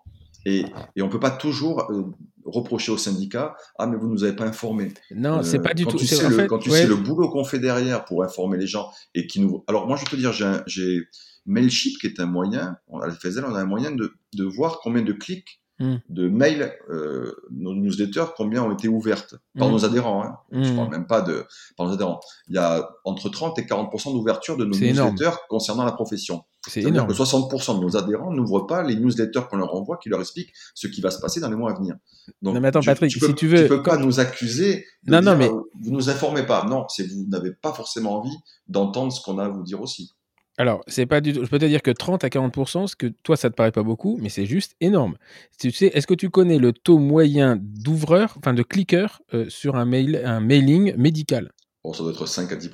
Et, 0.47 0.67
et 0.97 1.03
on 1.03 1.09
peut 1.09 1.21
pas 1.21 1.31
toujours 1.31 1.91
euh, 1.91 2.05
reprocher 2.45 2.93
au 2.93 2.99
syndicat 2.99 3.57
ah 3.79 3.87
mais 3.87 3.97
vous 3.97 4.09
nous 4.09 4.25
avez 4.25 4.37
pas 4.37 4.45
informé. 4.45 4.93
Non, 5.11 5.43
c'est 5.43 5.59
pas 5.59 5.73
du 5.73 5.85
quand 5.85 5.93
tout. 5.93 5.97
Tu 5.97 6.07
sais 6.07 6.29
le, 6.29 6.47
quand 6.47 6.59
tu 6.59 6.71
sais 6.71 6.87
le 6.87 6.97
boulot 6.97 7.31
qu'on 7.31 7.45
fait 7.45 7.59
derrière 7.59 8.05
pour 8.05 8.23
informer 8.23 8.59
les 8.59 8.67
gens 8.67 8.91
et 9.15 9.27
qui 9.27 9.41
nous. 9.41 9.65
Alors 9.67 9.87
moi 9.87 9.97
je 9.97 10.05
vais 10.05 10.11
te 10.11 10.17
dire 10.17 10.33
j'ai 10.67 11.09
Mailchimp 11.47 11.99
qui 11.99 12.07
est 12.07 12.21
un 12.21 12.27
moyen, 12.27 12.77
à 12.93 13.07
la 13.07 13.15
FSL 13.15 13.45
on 13.47 13.55
a 13.55 13.61
un 13.61 13.67
moyen 13.67 13.91
de, 13.91 14.15
de 14.35 14.45
voir 14.45 14.81
combien 14.83 15.03
de 15.03 15.13
clics 15.13 15.63
Hmm. 15.81 15.97
de 16.09 16.29
mails, 16.29 16.73
euh, 16.89 17.35
nos 17.51 17.75
newsletters, 17.75 18.27
combien 18.37 18.63
ont 18.63 18.73
été 18.73 18.87
ouvertes 18.87 19.35
par 19.59 19.69
hmm. 19.69 19.73
nos 19.73 19.85
adhérents. 19.85 20.23
Hein. 20.23 20.37
Je 20.53 20.59
ne 20.61 20.71
hmm. 20.71 20.77
parle 20.77 20.91
même 20.91 21.07
pas 21.09 21.21
de 21.21 21.45
par 21.77 21.89
nos 21.89 21.95
adhérents. 21.95 22.21
Il 22.47 22.55
y 22.55 22.59
a 22.59 22.89
entre 23.05 23.29
30 23.29 23.59
et 23.59 23.63
40% 23.63 24.13
d'ouverture 24.13 24.57
de 24.57 24.65
nos 24.65 24.79
newsletters 24.79 25.37
concernant 25.49 25.85
la 25.85 25.91
profession. 25.91 26.45
C'est-à-dire 26.69 27.09
que 27.09 27.13
60% 27.13 27.79
de 27.79 27.83
nos 27.83 27.97
adhérents 27.97 28.31
n'ouvrent 28.33 28.67
pas 28.69 28.85
les 28.85 28.95
newsletters 28.95 29.43
qu'on 29.51 29.57
leur 29.57 29.75
envoie 29.75 29.99
qui 29.99 30.09
leur 30.09 30.21
expliquent 30.21 30.53
ce 30.75 30.87
qui 30.87 31.01
va 31.01 31.11
se 31.11 31.19
passer 31.19 31.41
dans 31.41 31.51
les 31.51 31.57
mois 31.57 31.73
à 31.73 31.75
venir. 31.75 31.97
Donc, 32.41 32.55
non, 32.55 32.61
mais 32.61 32.69
attends, 32.69 32.81
Patrick, 32.81 33.11
tu, 33.11 33.19
si 33.19 33.35
tu 33.35 33.49
veux. 33.49 33.63
Tu 33.63 33.69
peux 33.69 33.83
pas 33.83 33.97
nous 33.97 34.21
accuser 34.21 34.87
de 35.03 35.11
non, 35.11 35.23
non, 35.23 35.37
mais... 35.37 35.49
vous 35.49 35.91
nous 35.91 36.09
informez 36.09 36.47
pas. 36.47 36.65
Non, 36.67 36.87
c'est 36.89 37.07
vous 37.11 37.27
n'avez 37.29 37.51
pas 37.51 37.73
forcément 37.73 38.21
envie 38.21 38.37
d'entendre 38.69 39.13
ce 39.13 39.21
qu'on 39.21 39.39
a 39.39 39.47
à 39.47 39.49
vous 39.49 39.65
dire 39.65 39.83
aussi. 39.83 40.13
Alors, 40.57 40.83
c'est 40.87 41.07
pas 41.07 41.21
du 41.21 41.33
tout. 41.33 41.45
Je 41.45 41.51
peux 41.51 41.59
te 41.59 41.65
dire 41.65 41.83
que 41.83 41.91
30 41.91 42.23
à 42.23 42.29
40% 42.29 42.87
ce 42.87 42.97
que 42.97 43.07
toi, 43.23 43.37
ça 43.37 43.51
te 43.51 43.55
paraît 43.57 43.73
pas 43.73 43.83
beaucoup, 43.83 44.19
mais 44.21 44.29
c'est 44.29 44.47
juste 44.47 44.77
énorme. 44.81 45.17
Tu 45.59 45.73
sais, 45.73 45.87
est-ce 45.87 46.07
que 46.07 46.15
tu 46.15 46.31
connais 46.31 46.59
le 46.59 46.73
taux 46.73 46.99
moyen 46.99 47.59
d'ouvreurs, 47.61 48.35
enfin 48.39 48.55
de 48.55 48.63
cliqueurs 48.63 49.21
euh, 49.35 49.49
sur 49.49 49.77
un, 49.77 49.85
mail, 49.85 50.23
un 50.25 50.41
mailing 50.41 50.95
médical? 50.97 51.51
Bon, 51.83 51.93
ça 51.93 52.03
doit 52.03 52.13
être 52.13 52.27
5 52.27 52.53
à 52.53 52.57
10 52.57 52.71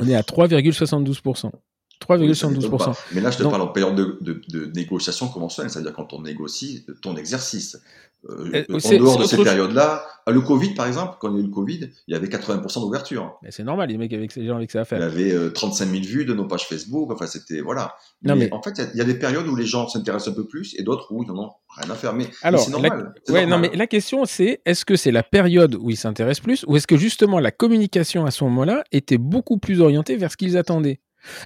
On 0.00 0.08
est 0.08 0.14
à 0.14 0.22
3,72 0.22 1.20
3,72%. 2.00 2.96
mais 3.12 3.20
là, 3.20 3.30
je 3.30 3.38
te 3.38 3.42
parle 3.44 3.62
en 3.62 3.68
période 3.68 3.94
de, 3.94 4.42
de, 4.48 4.66
négociation 4.74 5.28
conventionnelle, 5.28 5.70
c'est-à-dire 5.70 5.92
quand 5.92 6.12
on 6.12 6.22
négocie 6.22 6.84
ton 7.02 7.16
exercice. 7.16 7.80
Euh, 8.28 8.64
euh, 8.70 8.78
en 8.84 8.98
dehors 8.98 9.18
de 9.18 9.24
ces 9.24 9.36
périodes-là, 9.36 10.04
Ah, 10.26 10.30
le 10.30 10.40
Covid, 10.40 10.72
par 10.72 10.86
exemple, 10.86 11.16
quand 11.20 11.30
il 11.30 11.34
y 11.34 11.36
a 11.36 11.40
eu 11.40 11.46
le 11.46 11.52
Covid, 11.52 11.90
il 12.08 12.12
y 12.12 12.16
avait 12.16 12.28
80% 12.28 12.80
d'ouverture. 12.80 13.38
Mais 13.42 13.50
c'est 13.50 13.64
normal, 13.64 13.90
les 13.90 13.98
mecs 13.98 14.12
avec 14.14 14.34
les 14.34 14.46
gens 14.46 14.56
avec 14.56 14.70
ça 14.70 14.80
à 14.80 14.84
faire. 14.86 14.98
Il 14.98 15.02
y 15.02 15.32
avait 15.32 15.52
35 15.52 15.86
000 15.90 16.02
vues 16.02 16.24
de 16.24 16.32
nos 16.32 16.46
pages 16.46 16.66
Facebook. 16.66 17.10
Enfin, 17.12 17.26
c'était 17.26 17.60
voilà. 17.60 17.94
Non, 18.22 18.34
mais, 18.34 18.48
en 18.50 18.62
fait, 18.62 18.80
il 18.94 18.98
y, 18.98 19.02
a 19.02 19.04
des 19.04 19.18
périodes 19.18 19.46
où 19.46 19.54
les 19.54 19.66
gens 19.66 19.86
s'intéressent 19.86 20.32
un 20.32 20.36
peu 20.36 20.46
plus 20.46 20.74
et 20.78 20.82
d'autres 20.82 21.12
où 21.12 21.22
ils 21.22 21.26
n'en 21.26 21.44
ont 21.44 21.50
rien 21.76 21.90
à 21.90 21.94
faire. 21.94 22.14
Mais, 22.14 22.26
Alors, 22.42 22.60
c'est 22.60 22.70
normal. 22.70 23.12
Ouais, 23.28 23.44
non, 23.44 23.58
mais 23.58 23.70
la 23.74 23.86
question 23.86 24.24
c'est 24.24 24.62
est-ce 24.64 24.86
que 24.86 24.96
c'est 24.96 25.12
la 25.12 25.22
période 25.22 25.74
où 25.74 25.90
ils 25.90 25.96
s'intéressent 25.96 26.42
plus 26.42 26.64
ou 26.66 26.76
est-ce 26.76 26.86
que 26.86 26.96
justement 26.96 27.38
la 27.38 27.50
communication 27.50 28.24
à 28.24 28.30
ce 28.30 28.44
moment-là 28.44 28.84
était 28.92 29.18
beaucoup 29.18 29.58
plus 29.58 29.80
orientée 29.80 30.16
vers 30.16 30.30
ce 30.30 30.36
qu'ils 30.36 30.56
attendaient? 30.56 31.00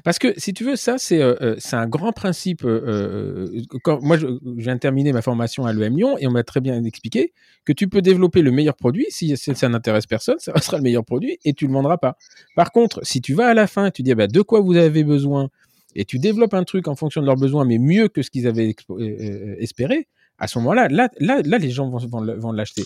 Parce 0.04 0.18
que 0.18 0.34
si 0.36 0.52
tu 0.52 0.64
veux, 0.64 0.76
ça, 0.76 0.98
c'est 0.98 1.20
euh, 1.22 1.34
euh, 1.40 1.56
un 1.72 1.86
grand 1.86 2.12
principe. 2.12 2.62
Euh, 2.64 3.62
quand, 3.82 4.00
moi, 4.02 4.16
je, 4.16 4.26
viens 4.56 4.74
de 4.74 4.80
terminer 4.80 5.12
ma 5.12 5.22
formation 5.22 5.66
à 5.66 5.72
l'EM 5.72 5.96
Lyon 5.96 6.18
et 6.18 6.26
on 6.26 6.30
m'a 6.30 6.42
très 6.42 6.60
bien 6.60 6.82
expliqué 6.84 7.32
que 7.64 7.72
tu 7.72 7.88
peux 7.88 8.02
développer 8.02 8.42
le 8.42 8.50
meilleur 8.50 8.76
produit. 8.76 9.06
Si, 9.10 9.36
ça 9.36 9.68
n'intéresse 9.68 10.06
personne, 10.06 10.36
ça 10.38 10.58
sera 10.60 10.78
le 10.78 10.82
meilleur 10.82 11.04
produit 11.04 11.38
et 11.44 11.52
tu 11.52 11.64
ne 11.64 11.70
le 11.70 11.74
vendras 11.74 11.98
pas. 11.98 12.16
Par 12.56 12.72
contre, 12.72 13.00
si 13.04 13.20
tu 13.20 13.34
vas 13.34 13.48
à 13.48 13.54
la 13.54 13.66
fin 13.66 13.86
et 13.86 13.90
tu 13.90 14.02
dis 14.02 14.14
bah, 14.14 14.26
de 14.26 14.42
quoi 14.42 14.60
vous 14.60 14.76
avez 14.76 15.04
besoin 15.04 15.48
et 15.94 16.04
tu 16.04 16.18
développes 16.18 16.54
un 16.54 16.64
truc 16.64 16.86
en 16.86 16.94
fonction 16.94 17.20
de 17.20 17.26
leurs 17.26 17.36
besoins, 17.36 17.64
mais 17.64 17.78
mieux 17.78 18.08
que 18.08 18.22
ce 18.22 18.30
qu'ils 18.30 18.46
avaient 18.46 18.74
espéré, 19.58 20.06
à 20.38 20.46
ce 20.46 20.58
moment-là, 20.60 20.88
là, 20.88 21.08
là, 21.18 21.40
là, 21.44 21.58
les 21.58 21.70
gens 21.70 21.88
vont, 21.88 21.98
vont, 21.98 22.52
l'acheter. 22.52 22.84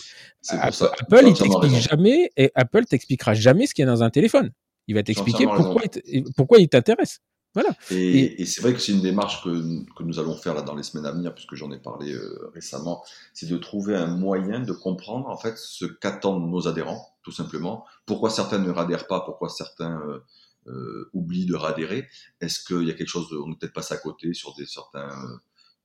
Apple, 0.49 0.85
Apple 0.99 1.23
il 1.27 1.33
t'explique 1.33 1.75
jamais 1.75 2.31
et 2.35 2.51
Apple 2.55 2.85
t'expliquera 2.85 3.35
jamais 3.35 3.67
ce 3.67 3.75
qu'il 3.75 3.85
y 3.85 3.87
a 3.87 3.91
dans 3.91 4.01
un 4.01 4.09
téléphone. 4.09 4.51
Il 4.87 4.95
va 4.95 5.03
t'expliquer 5.03 5.45
pourquoi, 5.45 5.81
il 6.05 6.23
pourquoi 6.35 6.59
il 6.59 6.69
t'intéresse. 6.69 7.19
Voilà. 7.53 7.69
Et, 7.91 8.45
c'est 8.45 8.61
vrai 8.61 8.73
que 8.73 8.79
c'est 8.79 8.93
une 8.93 9.01
démarche 9.01 9.43
que, 9.43 9.49
que, 9.95 10.03
nous 10.03 10.19
allons 10.19 10.35
faire 10.35 10.55
là 10.55 10.63
dans 10.63 10.73
les 10.73 10.81
semaines 10.81 11.05
à 11.05 11.11
venir, 11.11 11.35
puisque 11.35 11.53
j'en 11.53 11.71
ai 11.71 11.77
parlé 11.77 12.11
euh, 12.11 12.49
récemment, 12.53 13.03
c'est 13.33 13.47
de 13.47 13.57
trouver 13.57 13.95
un 13.95 14.07
moyen 14.07 14.59
de 14.61 14.73
comprendre 14.73 15.29
en 15.29 15.37
fait 15.37 15.55
ce 15.57 15.85
qu'attendent 15.85 16.49
nos 16.49 16.67
adhérents, 16.67 17.15
tout 17.21 17.31
simplement. 17.31 17.85
Pourquoi 18.07 18.31
certains 18.31 18.57
ne 18.57 18.71
radèrent 18.71 19.05
pas, 19.05 19.21
pourquoi 19.21 19.49
certains 19.49 20.01
euh, 20.01 20.19
euh, 20.67 21.11
oublient 21.13 21.45
de 21.45 21.55
radhérer? 21.55 22.07
Est-ce 22.41 22.63
qu'il 22.63 22.87
y 22.87 22.91
a 22.91 22.95
quelque 22.95 23.07
chose, 23.07 23.29
de, 23.29 23.37
on 23.37 23.49
n'est 23.49 23.55
peut-être 23.55 23.73
passé 23.73 23.93
à 23.93 23.97
côté 23.97 24.33
sur 24.33 24.55
des 24.55 24.65
certains 24.65 25.15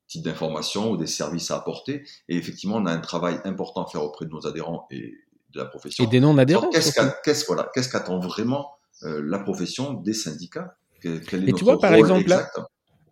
types 0.06 0.22
d'informations 0.22 0.90
ou 0.92 0.96
des 0.96 1.06
services 1.06 1.50
à 1.50 1.56
apporter? 1.56 2.02
Et 2.30 2.36
effectivement, 2.38 2.76
on 2.76 2.86
a 2.86 2.92
un 2.92 3.00
travail 3.00 3.40
important 3.44 3.84
à 3.84 3.90
faire 3.90 4.02
auprès 4.02 4.24
de 4.24 4.30
nos 4.30 4.46
adhérents 4.46 4.86
et 4.90 5.14
de 5.50 5.58
la 5.58 5.66
profession. 5.66 6.02
Et 6.02 6.06
des 6.06 6.20
non-adhérents. 6.20 6.70
Qu'est-ce 6.70 7.44
voilà, 7.46 7.70
qu'attend 7.74 8.20
vraiment 8.20 8.77
la 9.02 9.38
profession 9.38 9.94
des 9.94 10.14
syndicats. 10.14 10.76
Et 11.04 11.52
tu 11.52 11.64
vois, 11.64 11.78
par 11.78 11.94
exemple, 11.94 12.32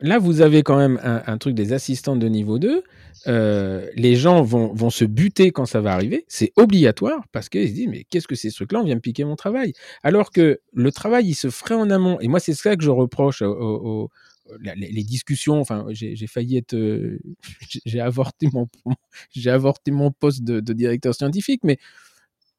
là, 0.01 0.19
vous 0.19 0.41
avez 0.41 0.63
quand 0.63 0.77
même 0.77 1.01
un, 1.03 1.39
truc 1.39 1.55
des 1.55 1.73
assistants 1.73 2.17
de 2.17 2.29
niveau 2.29 2.59
2. 2.59 2.83
Euh, 3.29 3.89
les 3.95 4.15
gens 4.15 4.43
vont, 4.43 4.73
vont, 4.73 4.91
se 4.91 5.05
buter 5.05 5.51
quand 5.51 5.67
ça 5.67 5.81
va 5.81 5.93
arriver. 5.93 6.25
C'est 6.29 6.53
obligatoire 6.57 7.25
parce 7.33 7.49
qu'ils 7.49 7.69
se 7.69 7.75
disent 7.75 7.89
Mais 7.89 8.05
qu'est-ce 8.05 8.29
que 8.29 8.35
c'est 8.35 8.51
ce 8.51 8.57
truc-là 8.57 8.81
On 8.81 8.85
vient 8.85 8.95
me 8.95 9.01
piquer 9.01 9.25
mon 9.25 9.37
travail. 9.37 9.73
Alors 10.03 10.31
que 10.31 10.61
le 10.73 10.93
travail, 10.93 11.27
il 11.27 11.35
se 11.35 11.51
ferait 11.51 11.75
en 11.75 11.91
amont. 11.91 12.19
Et 12.21 12.29
moi, 12.29 12.41
c'est 12.41 12.55
ça 12.55 12.77
que 12.77 12.85
je 12.85 12.91
reproche 12.91 13.43
aux, 13.43 14.11
les, 14.61 15.03
discussions, 15.03 15.61
enfin, 15.61 15.87
j'ai 15.91 16.27
failli 16.27 16.57
être, 16.57 16.75
euh, 16.75 17.19
j'ai 17.87 18.01
avorté 18.01 18.49
mon, 18.53 18.69
j'ai 19.35 19.51
avorté 19.51 19.91
mon 19.91 20.11
poste 20.11 20.45
de, 20.45 20.61
de, 20.61 20.73
directeur 20.73 21.15
scientifique, 21.15 21.63
mais 21.65 21.79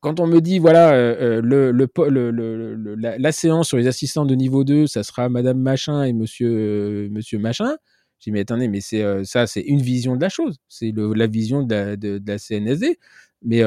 quand 0.07 0.21
on 0.21 0.27
me 0.27 0.39
dit, 0.39 0.57
voilà, 0.59 0.93
euh, 0.93 1.41
euh, 1.43 3.17
la, 3.19 3.31
séance 3.33 3.67
sur 3.67 3.75
les 3.75 3.87
assistants 3.87 4.25
de 4.25 4.35
niveau 4.35 4.63
2, 4.63 4.87
ça 4.87 5.03
sera 5.03 5.27
Madame 5.27 5.59
Machin 5.59 6.03
et 6.03 6.13
Monsieur, 6.13 6.49
euh, 6.49 7.09
monsieur 7.11 7.39
Machin, 7.39 7.75
je 8.19 8.23
dis, 8.23 8.31
mais 8.31 8.39
attendez, 8.39 8.69
mais 8.69 8.79
c'est 8.79 9.03
ça, 9.25 9.47
c'est 9.47 9.61
une 9.61 9.81
vision 9.81 10.15
de 10.15 10.21
la 10.21 10.29
chose. 10.29 10.59
C'est 10.69 10.93
la 10.95 11.27
vision 11.27 11.63
de 11.63 11.75
la, 11.75 11.95
de, 11.97 12.37
CNSD. 12.37 12.97
Mais 13.43 13.63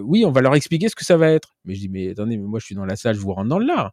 oui, 0.00 0.24
on 0.26 0.32
va 0.32 0.40
leur 0.40 0.54
expliquer 0.56 0.88
ce 0.88 0.96
que 0.96 1.04
ça 1.04 1.16
va 1.16 1.30
être. 1.30 1.54
Mais 1.64 1.74
je 1.74 1.80
dis, 1.80 1.88
mais 1.88 2.10
attendez, 2.10 2.36
mais 2.36 2.46
moi, 2.46 2.58
je 2.58 2.66
suis 2.66 2.74
dans 2.74 2.84
la 2.84 2.96
salle, 2.96 3.14
je 3.14 3.20
vous 3.20 3.32
rentre 3.32 3.48
dans 3.48 3.60
le 3.60 3.66
lard. 3.66 3.92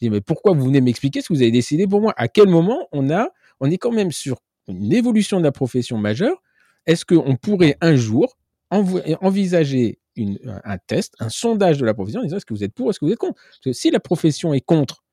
Je 0.00 0.06
dis, 0.06 0.10
mais 0.10 0.20
pourquoi 0.20 0.52
vous 0.52 0.64
venez 0.64 0.80
m'expliquer 0.80 1.20
ce 1.20 1.28
que 1.28 1.34
vous 1.34 1.42
avez 1.42 1.50
décidé 1.50 1.86
pour 1.88 2.00
moi? 2.00 2.14
À 2.16 2.28
quel 2.28 2.48
moment 2.48 2.88
on 2.92 3.10
a, 3.10 3.28
on 3.58 3.70
est 3.70 3.78
quand 3.78 3.92
même 3.92 4.12
sur 4.12 4.38
une 4.68 4.92
évolution 4.92 5.38
de 5.38 5.44
la 5.44 5.52
profession 5.52 5.98
majeure 5.98 6.40
Est-ce 6.86 7.04
qu'on 7.04 7.36
pourrait 7.36 7.76
un 7.82 7.96
jour 7.96 8.38
envisager 8.70 9.99
un 10.16 10.78
test, 10.86 11.14
un 11.20 11.28
sondage 11.28 11.78
de 11.78 11.86
la 11.86 11.94
profession 11.94 12.20
en 12.20 12.24
disant 12.24 12.36
est-ce 12.36 12.46
que 12.46 12.54
vous 12.54 12.64
êtes 12.64 12.74
pour, 12.74 12.90
est-ce 12.90 12.98
que 12.98 13.04
vous 13.04 13.12
êtes 13.12 13.18
contre? 13.18 13.40
Parce 13.40 13.60
que 13.60 13.72
si 13.72 13.90
la 13.90 14.00
profession 14.00 14.52
est 14.54 14.60
contre 14.60 15.04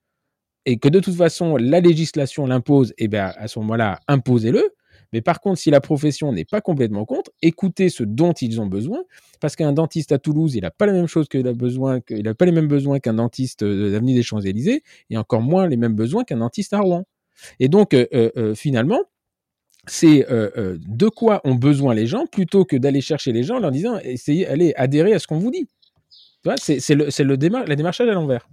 et 0.65 0.77
que 0.77 0.89
de 0.89 0.99
toute 0.99 1.15
façon 1.15 1.55
la 1.57 1.79
législation 1.79 2.45
l'impose, 2.45 2.93
eh 2.97 3.07
bien 3.07 3.33
à 3.37 3.47
ce 3.47 3.59
moment-là, 3.59 3.99
imposez-le. 4.07 4.63
Mais 5.13 5.21
par 5.21 5.39
contre, 5.39 5.59
si 5.59 5.69
la 5.71 5.79
profession 5.79 6.33
n'est 6.33 6.45
pas 6.45 6.59
complètement 6.61 7.05
contre, 7.05 7.31
écoutez 7.41 7.89
ce 7.89 8.03
dont 8.03 8.33
ils 8.33 8.59
ont 8.59 8.65
besoin, 8.65 9.03
parce 9.39 9.55
qu'un 9.55 9.71
dentiste 9.71 10.11
à 10.11 10.19
Toulouse, 10.19 10.55
il 10.55 10.61
n'a 10.61 10.71
pas 10.71 10.85
la 10.85 10.93
même 10.93 11.07
chose 11.07 11.27
qu'il 11.29 11.47
a 11.47 11.53
besoin, 11.53 12.01
qu'il 12.01 12.23
n'a 12.23 12.35
pas 12.35 12.45
les 12.45 12.51
mêmes 12.51 12.67
besoins 12.67 12.99
qu'un 12.99 13.13
dentiste 13.13 13.63
de 13.63 13.89
l'avenue 13.89 14.13
des 14.13 14.23
Champs-Élysées, 14.23 14.83
et 15.09 15.17
encore 15.17 15.41
moins 15.41 15.67
les 15.67 15.77
mêmes 15.77 15.95
besoins 15.95 16.23
qu'un 16.23 16.37
dentiste 16.37 16.73
à 16.73 16.79
Rouen. 16.79 17.05
Et 17.59 17.69
donc, 17.69 17.93
euh, 17.93 18.07
euh, 18.13 18.31
euh, 18.35 18.55
finalement, 18.55 18.99
c'est 19.87 20.29
euh, 20.29 20.49
euh, 20.57 20.77
de 20.85 21.07
quoi 21.07 21.41
ont 21.43 21.55
besoin 21.55 21.93
les 21.93 22.07
gens 22.07 22.25
plutôt 22.25 22.65
que 22.65 22.75
d'aller 22.75 23.01
chercher 23.01 23.31
les 23.31 23.43
gens 23.43 23.55
en 23.55 23.59
leur 23.59 23.71
disant 23.71 23.97
essayez, 23.99 24.47
allez 24.47 24.73
adhérer 24.75 25.13
à 25.13 25.19
ce 25.19 25.27
qu'on 25.27 25.39
vous 25.39 25.51
dit. 25.51 25.67
C'est 26.57 26.95
le, 26.95 27.05
le 27.05 27.65
la 27.65 27.75
démarchage 27.75 28.07
à 28.07 28.13
l'envers. 28.13 28.47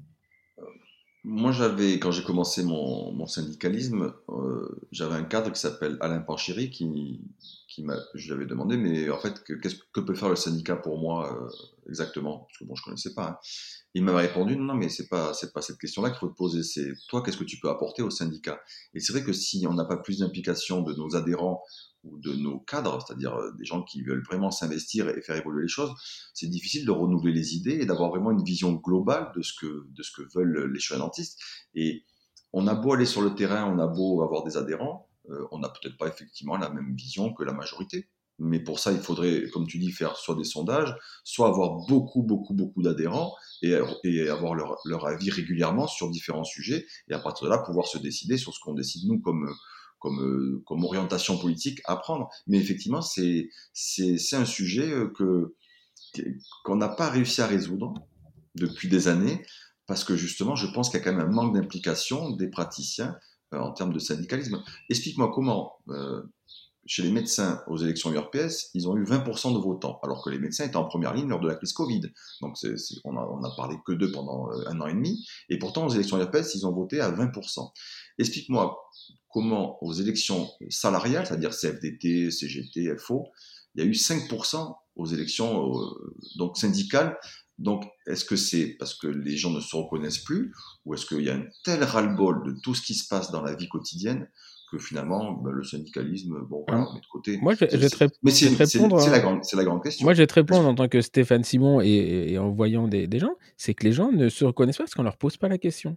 Moi, 1.26 1.52
j'avais, 1.52 1.98
quand 1.98 2.10
j'ai 2.10 2.22
commencé 2.22 2.62
mon, 2.62 3.26
syndicalisme, 3.26 4.12
euh, 4.28 4.82
j'avais 4.92 5.14
un 5.14 5.24
cadre 5.24 5.50
qui 5.50 5.60
s'appelle 5.60 5.96
Alain 6.00 6.20
Panchiri 6.20 6.70
qui, 6.70 7.22
qui 7.68 7.82
m'a, 7.82 7.96
je 8.14 8.26
lui 8.26 8.34
avais 8.34 8.46
demandé, 8.46 8.76
mais 8.76 9.08
en 9.08 9.18
fait, 9.18 9.42
que, 9.42 9.54
que 9.54 10.00
peut 10.00 10.14
faire 10.14 10.28
le 10.28 10.36
syndicat 10.36 10.76
pour 10.76 10.98
moi 10.98 11.48
exactement? 11.88 12.40
Parce 12.40 12.58
que 12.58 12.64
bon, 12.64 12.74
je 12.74 12.82
connaissais 12.82 13.14
pas. 13.14 13.28
Hein. 13.28 13.38
Il 13.96 14.02
m'a 14.02 14.16
répondu 14.16 14.56
non, 14.56 14.74
mais 14.74 14.88
c'est 14.88 15.08
pas 15.08 15.32
pas 15.54 15.62
cette 15.62 15.78
question-là 15.78 16.10
qu'il 16.10 16.18
faut 16.18 16.28
te 16.28 16.36
poser. 16.36 16.64
C'est 16.64 16.94
toi, 17.08 17.22
qu'est-ce 17.22 17.36
que 17.36 17.44
tu 17.44 17.60
peux 17.60 17.70
apporter 17.70 18.02
au 18.02 18.10
syndicat? 18.10 18.60
Et 18.92 19.00
c'est 19.00 19.12
vrai 19.12 19.22
que 19.22 19.32
si 19.32 19.66
on 19.68 19.74
n'a 19.74 19.84
pas 19.84 19.96
plus 19.96 20.18
d'implication 20.18 20.82
de 20.82 20.94
nos 20.94 21.14
adhérents 21.14 21.62
ou 22.02 22.18
de 22.18 22.32
nos 22.32 22.58
cadres, 22.58 23.00
c'est-à-dire 23.06 23.34
euh, 23.34 23.52
des 23.52 23.64
gens 23.64 23.82
qui 23.82 24.02
veulent 24.02 24.24
vraiment 24.24 24.50
s'investir 24.50 25.08
et 25.08 25.22
faire 25.22 25.36
évoluer 25.36 25.62
les 25.62 25.68
choses, 25.68 25.94
c'est 26.34 26.48
difficile 26.48 26.84
de 26.84 26.90
renouveler 26.90 27.32
les 27.32 27.54
idées 27.54 27.78
et 27.80 27.86
d'avoir 27.86 28.10
vraiment 28.10 28.32
une 28.32 28.42
vision 28.42 28.72
globale 28.72 29.32
de 29.36 29.42
ce 29.42 29.52
que 29.54 30.28
veulent 30.34 30.72
les 30.72 30.80
chirurgiens 30.80 31.24
Et 31.74 32.04
on 32.52 32.66
a 32.66 32.74
beau 32.74 32.94
aller 32.94 33.06
sur 33.06 33.22
le 33.22 33.34
terrain, 33.34 33.64
on 33.72 33.78
a 33.78 33.86
beau 33.86 34.22
avoir 34.22 34.42
des 34.42 34.56
adhérents, 34.56 35.08
euh, 35.30 35.46
on 35.52 35.58
n'a 35.60 35.68
peut-être 35.68 35.96
pas 35.96 36.08
effectivement 36.08 36.56
la 36.56 36.68
même 36.68 36.94
vision 36.94 37.32
que 37.32 37.44
la 37.44 37.52
majorité. 37.52 38.08
Mais 38.38 38.58
pour 38.58 38.78
ça, 38.78 38.92
il 38.92 38.98
faudrait, 38.98 39.48
comme 39.52 39.66
tu 39.66 39.78
dis, 39.78 39.92
faire 39.92 40.16
soit 40.16 40.34
des 40.34 40.44
sondages, 40.44 40.94
soit 41.22 41.48
avoir 41.48 41.86
beaucoup, 41.86 42.22
beaucoup, 42.22 42.54
beaucoup 42.54 42.82
d'adhérents 42.82 43.34
et, 43.62 43.74
avoir 44.28 44.54
leur, 44.54 45.06
avis 45.06 45.30
régulièrement 45.30 45.86
sur 45.86 46.10
différents 46.10 46.44
sujets. 46.44 46.84
Et 47.08 47.14
à 47.14 47.18
partir 47.18 47.46
de 47.46 47.50
là, 47.50 47.58
pouvoir 47.58 47.86
se 47.86 47.98
décider 47.98 48.36
sur 48.36 48.52
ce 48.52 48.58
qu'on 48.60 48.74
décide 48.74 49.06
nous 49.06 49.20
comme, 49.20 49.48
orientation 50.68 51.38
politique 51.38 51.80
à 51.84 51.96
prendre. 51.96 52.28
Mais 52.46 52.58
effectivement, 52.58 53.02
c'est, 53.02 53.48
un 54.32 54.44
sujet 54.44 54.92
que, 55.16 55.54
qu'on 56.64 56.76
n'a 56.76 56.88
pas 56.88 57.08
réussi 57.08 57.40
à 57.40 57.46
résoudre 57.46 57.94
depuis 58.56 58.88
des 58.88 59.08
années 59.08 59.44
parce 59.86 60.04
que 60.04 60.16
justement, 60.16 60.56
je 60.56 60.66
pense 60.66 60.88
qu'il 60.88 60.98
y 60.98 61.02
a 61.02 61.04
quand 61.04 61.14
même 61.14 61.28
un 61.28 61.30
manque 61.30 61.54
d'implication 61.54 62.30
des 62.30 62.48
praticiens 62.48 63.16
euh, 63.52 63.58
en 63.58 63.72
termes 63.72 63.92
de 63.92 63.98
syndicalisme. 63.98 64.62
Explique-moi 64.88 65.30
comment. 65.34 65.74
Euh, 65.88 66.22
chez 66.86 67.02
les 67.02 67.10
médecins 67.10 67.62
aux 67.66 67.78
élections 67.78 68.12
URPS, 68.12 68.70
ils 68.74 68.88
ont 68.88 68.96
eu 68.96 69.04
20% 69.04 69.54
de 69.54 69.58
votants, 69.58 69.98
alors 70.02 70.22
que 70.22 70.30
les 70.30 70.38
médecins 70.38 70.64
étaient 70.64 70.76
en 70.76 70.84
première 70.84 71.14
ligne 71.14 71.28
lors 71.28 71.40
de 71.40 71.48
la 71.48 71.54
crise 71.54 71.72
Covid. 71.72 72.02
Donc 72.40 72.56
on, 73.04 73.12
n'a 73.12 73.50
parlé 73.56 73.76
que 73.86 73.92
d'eux 73.92 74.12
pendant 74.12 74.50
euh, 74.50 74.68
un 74.68 74.80
an 74.80 74.86
et 74.86 74.94
demi, 74.94 75.26
et 75.48 75.58
pourtant 75.58 75.86
aux 75.86 75.90
élections 75.90 76.18
URPS, 76.18 76.54
ils 76.54 76.66
ont 76.66 76.72
voté 76.72 77.00
à 77.00 77.10
20%. 77.10 77.70
Explique-moi 78.18 78.78
comment 79.28 79.82
aux 79.82 79.92
élections 79.92 80.48
salariales, 80.68 81.26
c'est-à-dire 81.26 81.50
CFDT, 81.50 82.30
CGT, 82.30 82.96
FO, 82.98 83.24
il 83.74 83.82
y 83.82 83.86
a 83.86 83.88
eu 83.88 83.92
5% 83.92 84.74
aux 84.96 85.06
élections 85.06 85.72
euh, 85.72 86.14
donc 86.36 86.56
syndicales. 86.56 87.18
Donc, 87.58 87.84
est-ce 88.06 88.24
que 88.24 88.36
c'est 88.36 88.76
parce 88.78 88.94
que 88.94 89.06
les 89.06 89.36
gens 89.36 89.50
ne 89.50 89.60
se 89.60 89.76
reconnaissent 89.76 90.18
plus, 90.18 90.52
ou 90.84 90.94
est-ce 90.94 91.06
qu'il 91.06 91.22
y 91.22 91.30
a 91.30 91.36
un 91.36 91.44
tel 91.62 91.84
ras-le-bol 91.84 92.44
de 92.44 92.60
tout 92.60 92.74
ce 92.74 92.82
qui 92.82 92.94
se 92.94 93.06
passe 93.06 93.30
dans 93.30 93.42
la 93.42 93.54
vie 93.54 93.68
quotidienne 93.68 94.28
finalement, 94.78 95.32
bah, 95.32 95.50
le 95.52 95.62
syndicalisme, 95.62 96.38
bon, 96.48 96.64
voilà, 96.66 96.86
on 96.88 96.94
met 96.94 97.00
de 97.00 97.06
côté. 97.06 97.38
Moi, 97.38 97.54
je, 97.54 97.64
vais 97.64 97.88
te 97.88 97.96
répondre. 97.96 98.20
C'est 98.24 99.10
la, 99.10 99.20
grande, 99.20 99.40
la 99.52 99.64
grande 99.64 99.82
question. 99.82 100.04
Moi, 100.04 100.14
je 100.14 100.22
vais 100.22 100.26
te 100.26 100.34
répondre 100.34 100.68
en 100.68 100.74
tant 100.74 100.88
que 100.88 101.00
Stéphane 101.00 101.44
Simon 101.44 101.80
et, 101.80 102.38
en 102.38 102.50
voyant 102.50 102.88
des, 102.88 103.18
gens, 103.18 103.34
c'est 103.56 103.74
que 103.74 103.84
les 103.84 103.92
gens 103.92 104.12
ne 104.12 104.28
se 104.28 104.44
reconnaissent 104.44 104.78
pas 104.78 104.84
parce 104.84 104.94
qu'on 104.94 105.02
leur 105.02 105.16
pose 105.16 105.36
pas 105.36 105.48
la 105.48 105.58
question. 105.58 105.96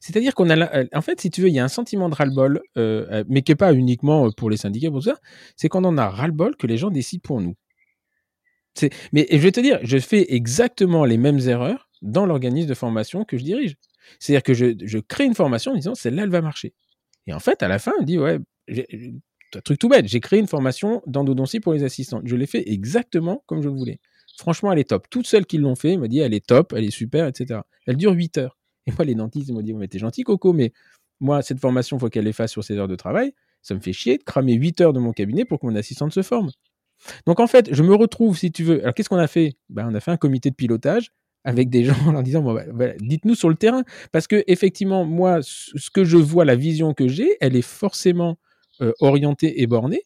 C'est-à-dire 0.00 0.34
qu'on 0.34 0.50
a, 0.50 0.76
euh, 0.76 0.84
en 0.94 1.00
fait, 1.00 1.20
si 1.20 1.30
tu 1.30 1.40
veux, 1.40 1.48
il 1.48 1.54
y 1.54 1.58
a 1.58 1.64
un 1.64 1.68
sentiment 1.68 2.08
de 2.08 2.14
ras-le-bol, 2.14 2.60
euh, 2.76 3.06
euh, 3.10 3.24
mais 3.28 3.42
qui 3.42 3.52
n'est 3.52 3.56
pas 3.56 3.72
uniquement 3.72 4.30
pour 4.30 4.50
les 4.50 4.58
syndicats, 4.58 4.90
pour 4.90 5.02
ça. 5.02 5.16
C'est 5.56 5.68
qu'on 5.68 5.84
en 5.84 5.96
a 5.96 6.08
ras-le-bol 6.08 6.56
que 6.56 6.66
les 6.66 6.76
gens 6.76 6.90
décident 6.90 7.22
pour 7.24 7.40
nous. 7.40 7.54
Mais 9.12 9.26
je 9.30 9.38
vais 9.38 9.52
te 9.52 9.60
dire, 9.60 9.78
je 9.82 9.98
fais 9.98 10.32
exactement 10.34 11.04
les 11.04 11.16
mêmes 11.16 11.40
erreurs 11.40 11.88
dans 12.02 12.26
l'organisme 12.26 12.68
de 12.68 12.74
formation 12.74 13.24
que 13.24 13.36
je 13.36 13.44
dirige. 13.44 13.76
C'est-à-dire 14.18 14.42
que 14.42 14.54
je, 14.54 14.74
je, 14.84 14.98
crée 14.98 15.24
une 15.24 15.34
formation 15.34 15.72
en 15.72 15.74
disant 15.74 15.94
celle-là, 15.94 16.22
elle 16.24 16.30
va 16.30 16.40
marcher. 16.40 16.74
Et 17.26 17.32
en 17.32 17.40
fait, 17.40 17.62
à 17.62 17.68
la 17.68 17.78
fin, 17.78 17.92
on 18.00 18.02
dit, 18.02 18.18
ouais, 18.18 18.38
un 19.56 19.60
truc 19.60 19.78
tout 19.78 19.88
bête, 19.88 20.06
j'ai 20.06 20.20
créé 20.20 20.38
une 20.38 20.46
formation 20.46 21.02
d'endodontie 21.06 21.60
pour 21.60 21.72
les 21.72 21.84
assistants. 21.84 22.20
Je 22.24 22.36
l'ai 22.36 22.46
fait 22.46 22.68
exactement 22.70 23.42
comme 23.46 23.62
je 23.62 23.68
le 23.68 23.74
voulais. 23.74 24.00
franchement, 24.38 24.72
elle 24.72 24.78
est 24.78 24.88
top. 24.90 25.08
Toutes 25.10 25.26
celles 25.26 25.46
qui 25.46 25.58
l'ont 25.58 25.74
fait, 25.74 25.96
me 25.96 26.08
dit, 26.08 26.20
elle 26.20 26.34
est 26.34 26.44
top, 26.44 26.72
elle 26.76 26.84
est 26.84 26.90
super, 26.90 27.26
etc. 27.26 27.60
Elle 27.86 27.96
dure 27.96 28.12
8 28.12 28.38
heures. 28.38 28.58
Et 28.86 28.92
moi, 28.92 29.04
les 29.04 29.14
dentistes 29.14 29.52
me 29.52 29.62
disent, 29.62 29.74
mais 29.74 29.88
t'es 29.88 29.98
gentil, 29.98 30.22
Coco, 30.22 30.52
mais 30.52 30.72
moi, 31.20 31.42
cette 31.42 31.60
formation, 31.60 31.96
il 31.96 32.00
faut 32.00 32.08
qu'elle 32.08 32.24
les 32.24 32.32
fasse 32.32 32.50
sur 32.50 32.64
ses 32.64 32.76
heures 32.76 32.88
de 32.88 32.96
travail. 32.96 33.34
Ça 33.62 33.74
me 33.74 33.80
fait 33.80 33.92
chier 33.92 34.16
de 34.16 34.22
cramer 34.22 34.54
8 34.54 34.80
heures 34.80 34.92
de 34.92 35.00
mon 35.00 35.12
cabinet 35.12 35.44
pour 35.44 35.60
que 35.60 35.66
mon 35.66 35.76
assistante 35.76 36.12
se 36.12 36.22
forme. 36.22 36.50
Donc, 37.26 37.40
en 37.40 37.46
fait, 37.46 37.72
je 37.72 37.82
me 37.82 37.94
retrouve, 37.94 38.38
si 38.38 38.52
tu 38.52 38.64
veux. 38.64 38.80
Alors, 38.82 38.94
qu'est-ce 38.94 39.08
qu'on 39.08 39.16
a 39.16 39.26
fait? 39.26 39.54
Ben, 39.68 39.88
On 39.90 39.94
a 39.94 40.00
fait 40.00 40.10
un 40.10 40.16
comité 40.16 40.50
de 40.50 40.54
pilotage 40.54 41.12
avec 41.44 41.70
des 41.70 41.84
gens 41.84 41.96
en 42.06 42.12
leur 42.12 42.22
disant 42.22 42.42
bon, 42.42 42.54
bah, 42.54 42.64
bah, 42.72 42.88
dites-nous 43.00 43.34
sur 43.34 43.48
le 43.48 43.54
terrain 43.54 43.84
parce 44.12 44.26
que 44.26 44.44
effectivement 44.46 45.04
moi 45.04 45.40
ce 45.42 45.90
que 45.90 46.04
je 46.04 46.16
vois 46.16 46.44
la 46.44 46.56
vision 46.56 46.94
que 46.94 47.08
j'ai 47.08 47.36
elle 47.40 47.56
est 47.56 47.62
forcément 47.62 48.36
euh, 48.82 48.92
orientée 49.00 49.62
et 49.62 49.66
bornée 49.66 50.02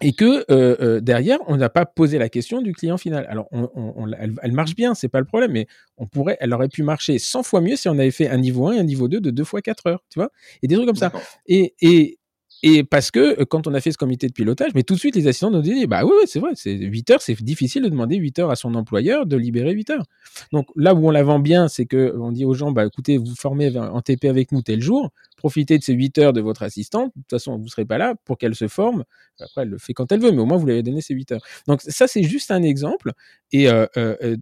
et 0.00 0.12
que 0.12 0.44
euh, 0.50 0.76
euh, 0.80 1.00
derrière, 1.00 1.38
on 1.46 1.56
n'a 1.56 1.68
pas 1.68 1.86
posé 1.86 2.18
la 2.18 2.28
question 2.28 2.60
du 2.60 2.72
client 2.72 2.98
final. 2.98 3.26
Alors, 3.28 3.48
on, 3.52 4.10
elle, 4.12 4.52
marche 4.52 4.74
bien, 4.74 4.94
c'est 4.94 5.08
pas 5.08 5.20
le 5.20 5.24
problème, 5.24 5.52
mais 5.52 5.66
on 5.96 6.06
pourrait, 6.06 6.36
elle 6.40 6.52
aurait 6.52 6.68
pu 6.68 6.82
marcher 6.82 7.18
100 7.18 7.42
fois 7.42 7.60
mieux 7.60 7.76
si 7.76 7.88
on 7.88 7.92
avait 7.92 8.10
fait 8.10 8.28
un 8.28 8.38
niveau 8.38 8.66
1 8.68 8.74
et 8.74 8.78
un 8.80 8.84
niveau 8.84 9.08
2 9.08 9.20
de 9.20 9.30
2 9.30 9.44
fois 9.44 9.62
4 9.62 9.86
heures, 9.86 10.04
tu 10.10 10.18
vois, 10.18 10.30
et 10.62 10.66
des 10.66 10.74
trucs 10.74 10.86
comme 10.86 10.96
ça. 10.96 11.12
Et, 11.46 11.74
et, 11.80 12.18
et 12.66 12.82
parce 12.82 13.10
que 13.10 13.42
euh, 13.42 13.44
quand 13.44 13.66
on 13.66 13.74
a 13.74 13.80
fait 13.82 13.92
ce 13.92 13.98
comité 13.98 14.26
de 14.26 14.32
pilotage, 14.32 14.70
mais 14.74 14.84
tout 14.84 14.94
de 14.94 14.98
suite, 14.98 15.14
les 15.16 15.26
assistants 15.26 15.50
nous 15.50 15.60
dit 15.60 15.86
bah 15.86 16.02
oui, 16.02 16.12
oui 16.18 16.24
c'est 16.26 16.40
vrai, 16.40 16.52
c'est 16.54 16.74
8 16.74 17.10
heures, 17.10 17.20
c'est 17.20 17.40
difficile 17.42 17.82
de 17.82 17.90
demander 17.90 18.16
8 18.16 18.38
heures 18.38 18.50
à 18.50 18.56
son 18.56 18.74
employeur 18.74 19.26
de 19.26 19.36
libérer 19.36 19.72
8 19.72 19.90
heures. 19.90 20.04
Donc 20.50 20.68
là 20.74 20.94
où 20.94 21.06
on 21.06 21.10
la 21.10 21.22
vend 21.22 21.40
bien, 21.40 21.68
c'est 21.68 21.84
que 21.84 22.16
on 22.18 22.32
dit 22.32 22.46
aux 22.46 22.54
gens, 22.54 22.72
bah 22.72 22.86
écoutez, 22.86 23.18
vous 23.18 23.34
formez 23.36 23.76
en 23.76 24.00
TP 24.00 24.24
avec 24.24 24.50
nous 24.50 24.62
tel 24.62 24.80
jour, 24.80 25.10
profitez 25.36 25.76
de 25.76 25.84
ces 25.84 25.92
8 25.92 26.18
heures 26.18 26.32
de 26.32 26.40
votre 26.40 26.62
assistante, 26.62 27.12
de 27.14 27.20
toute 27.20 27.30
façon, 27.32 27.58
vous 27.58 27.64
ne 27.64 27.68
serez 27.68 27.84
pas 27.84 27.98
là 27.98 28.14
pour 28.24 28.38
qu'elle 28.38 28.54
se 28.54 28.66
forme. 28.66 29.04
Après, 29.40 29.62
elle 29.62 29.68
le 29.68 29.78
fait 29.78 29.92
quand 29.92 30.10
elle 30.10 30.20
veut, 30.20 30.32
mais 30.32 30.40
au 30.40 30.46
moins, 30.46 30.56
vous 30.56 30.64
lui 30.64 30.72
avez 30.72 30.82
donné 30.82 31.02
ces 31.02 31.12
8 31.12 31.32
heures. 31.32 31.42
Donc 31.68 31.82
ça, 31.82 32.06
c'est 32.06 32.22
juste 32.22 32.50
un 32.50 32.62
exemple. 32.62 33.12
Et 33.52 33.68
euh, 33.68 33.84
euh, 33.98 34.36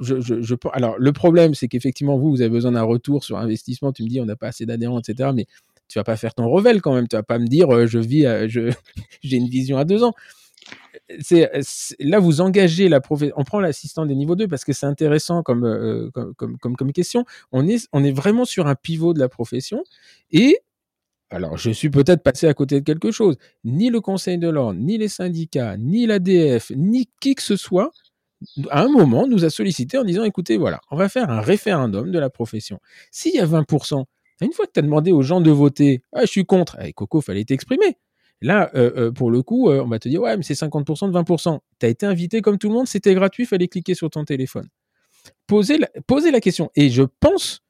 je, 0.00 0.20
je, 0.20 0.42
je, 0.42 0.54
alors, 0.72 0.96
le 0.98 1.12
problème, 1.12 1.54
c'est 1.54 1.68
qu'effectivement, 1.68 2.18
vous, 2.18 2.30
vous 2.30 2.40
avez 2.40 2.50
besoin 2.50 2.72
d'un 2.72 2.82
retour 2.82 3.24
sur 3.24 3.38
investissement. 3.38 3.92
Tu 3.92 4.02
me 4.02 4.08
dis, 4.08 4.20
on 4.20 4.26
n'a 4.26 4.36
pas 4.36 4.48
assez 4.48 4.66
d'adhérents, 4.66 5.00
etc. 5.00 5.30
Mais 5.34 5.46
tu 5.88 5.98
vas 5.98 6.04
pas 6.04 6.16
faire 6.16 6.34
ton 6.34 6.48
revel 6.48 6.82
quand 6.82 6.94
même. 6.94 7.08
Tu 7.08 7.16
vas 7.16 7.22
pas 7.22 7.38
me 7.38 7.46
dire, 7.46 7.72
euh, 7.74 7.86
je 7.86 7.98
vis, 7.98 8.24
je, 8.48 8.72
j'ai 9.22 9.36
une 9.36 9.48
vision 9.48 9.78
à 9.78 9.84
deux 9.84 10.02
ans. 10.02 10.14
C'est, 11.20 11.50
là, 12.00 12.18
vous 12.18 12.40
engagez 12.40 12.88
la 12.88 13.00
profession. 13.00 13.34
On 13.38 13.44
prend 13.44 13.60
l'assistant 13.60 14.06
des 14.06 14.14
niveaux 14.14 14.34
2 14.34 14.48
parce 14.48 14.64
que 14.64 14.72
c'est 14.72 14.86
intéressant 14.86 15.42
comme, 15.42 15.64
euh, 15.64 16.10
comme, 16.12 16.34
comme, 16.34 16.58
comme, 16.58 16.76
comme, 16.76 16.92
question. 16.92 17.24
On 17.52 17.66
est, 17.68 17.88
on 17.92 18.02
est 18.02 18.12
vraiment 18.12 18.44
sur 18.44 18.66
un 18.66 18.74
pivot 18.74 19.14
de 19.14 19.20
la 19.20 19.28
profession. 19.28 19.84
Et 20.32 20.58
alors, 21.30 21.56
je 21.56 21.70
suis 21.70 21.90
peut-être 21.90 22.22
passé 22.22 22.46
à 22.46 22.54
côté 22.54 22.80
de 22.80 22.84
quelque 22.84 23.10
chose. 23.10 23.36
Ni 23.64 23.90
le 23.90 24.00
Conseil 24.00 24.38
de 24.38 24.48
l'ordre, 24.48 24.78
ni 24.80 24.96
les 24.98 25.08
syndicats, 25.08 25.76
ni 25.76 26.06
l'ADF, 26.06 26.70
ni 26.74 27.08
qui 27.20 27.34
que 27.34 27.42
ce 27.42 27.56
soit, 27.56 27.90
à 28.70 28.82
un 28.82 28.88
moment, 28.88 29.26
nous 29.26 29.44
a 29.44 29.50
sollicité 29.50 29.98
en 29.98 30.04
disant, 30.04 30.24
écoutez, 30.24 30.56
voilà, 30.56 30.80
on 30.90 30.96
va 30.96 31.08
faire 31.08 31.30
un 31.30 31.40
référendum 31.40 32.10
de 32.10 32.18
la 32.18 32.30
profession. 32.30 32.80
S'il 33.10 33.34
y 33.34 33.40
a 33.40 33.46
20%, 33.46 34.04
une 34.40 34.52
fois 34.52 34.66
que 34.66 34.72
tu 34.72 34.80
as 34.80 34.82
demandé 34.82 35.12
aux 35.12 35.22
gens 35.22 35.40
de 35.40 35.50
voter, 35.50 36.02
ah, 36.12 36.22
je 36.22 36.26
suis 36.26 36.44
contre, 36.44 36.76
eh, 36.82 36.92
Coco, 36.92 37.20
fallait 37.20 37.44
t'exprimer. 37.44 37.96
Là, 38.42 38.70
euh, 38.74 38.92
euh, 38.96 39.12
pour 39.12 39.30
le 39.30 39.42
coup, 39.42 39.70
euh, 39.70 39.82
on 39.82 39.88
va 39.88 39.98
te 39.98 40.08
dire, 40.08 40.20
ouais, 40.20 40.36
mais 40.36 40.42
c'est 40.42 40.54
50% 40.54 41.08
de 41.08 41.12
20%. 41.12 41.60
Tu 41.80 41.86
as 41.86 41.88
été 41.88 42.04
invité 42.04 42.42
comme 42.42 42.58
tout 42.58 42.68
le 42.68 42.74
monde, 42.74 42.86
c'était 42.86 43.14
gratuit, 43.14 43.46
fallait 43.46 43.68
cliquer 43.68 43.94
sur 43.94 44.10
ton 44.10 44.24
téléphone. 44.24 44.68
Posez 45.46 45.78
la, 45.78 45.88
la 46.30 46.40
question. 46.40 46.70
Et 46.76 46.90
je 46.90 47.02
pense, 47.20 47.62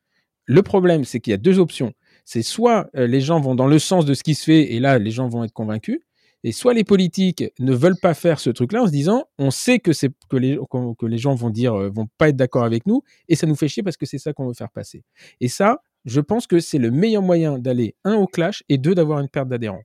le 0.45 0.63
problème, 0.63 1.05
c'est 1.05 1.21
qu'il 1.21 1.31
y 1.31 1.35
a 1.35 1.39
deux 1.39 1.59
options. 1.59 1.93
C'est 2.25 2.43
soit 2.43 2.91
les 2.95 3.21
gens 3.21 3.41
vont 3.41 3.55
dans 3.55 3.69
le 3.69 3.79
sens 3.79 4.05
de 4.05 4.13
ce 4.13 4.25
qui 4.25 4.35
se 4.35 4.45
fait, 4.45 4.73
et 4.73 4.81
là, 4.81 4.99
les 4.99 5.13
gens 5.13 5.29
vont 5.29 5.45
être 5.45 5.53
convaincus, 5.53 6.01
et 6.43 6.51
soit 6.51 6.75
les 6.75 6.83
politiques 6.83 7.45
ne 7.61 7.73
veulent 7.73 7.99
pas 8.03 8.15
faire 8.15 8.41
ce 8.41 8.51
truc-là 8.51 8.83
en 8.83 8.87
se 8.87 8.93
disant, 8.93 9.27
on 9.39 9.53
sait 9.53 9.79
que 9.79 9.93
c'est 9.93 10.11
que 10.29 10.37
les, 10.37 10.59
que 10.99 11.07
les 11.07 11.19
gens 11.19 11.37
vont 11.37 11.51
dire, 11.51 11.75
vont 11.93 12.09
pas 12.19 12.29
être 12.31 12.37
d'accord 12.37 12.65
avec 12.65 12.87
nous, 12.87 13.03
et 13.29 13.37
ça 13.37 13.47
nous 13.47 13.55
fait 13.55 13.69
chier 13.69 13.85
parce 13.85 13.97
que 13.97 14.07
c'est 14.07 14.19
ça 14.19 14.33
qu'on 14.33 14.49
veut 14.49 14.55
faire 14.55 14.71
passer. 14.71 15.05
Et 15.41 15.49
ça, 15.49 15.81
je 16.07 16.21
pense 16.21 16.47
que 16.47 16.61
c'est 16.61 16.79
le 16.79 16.91
meilleur 16.91 17.23
moyen 17.23 17.59
d'aller, 17.59 17.97
un, 18.05 18.15
au 18.15 18.27
clash, 18.27 18.63
et 18.69 18.79
deux, 18.79 18.95
d'avoir 18.95 19.19
une 19.19 19.29
perte 19.29 19.49
d'adhérents. 19.49 19.83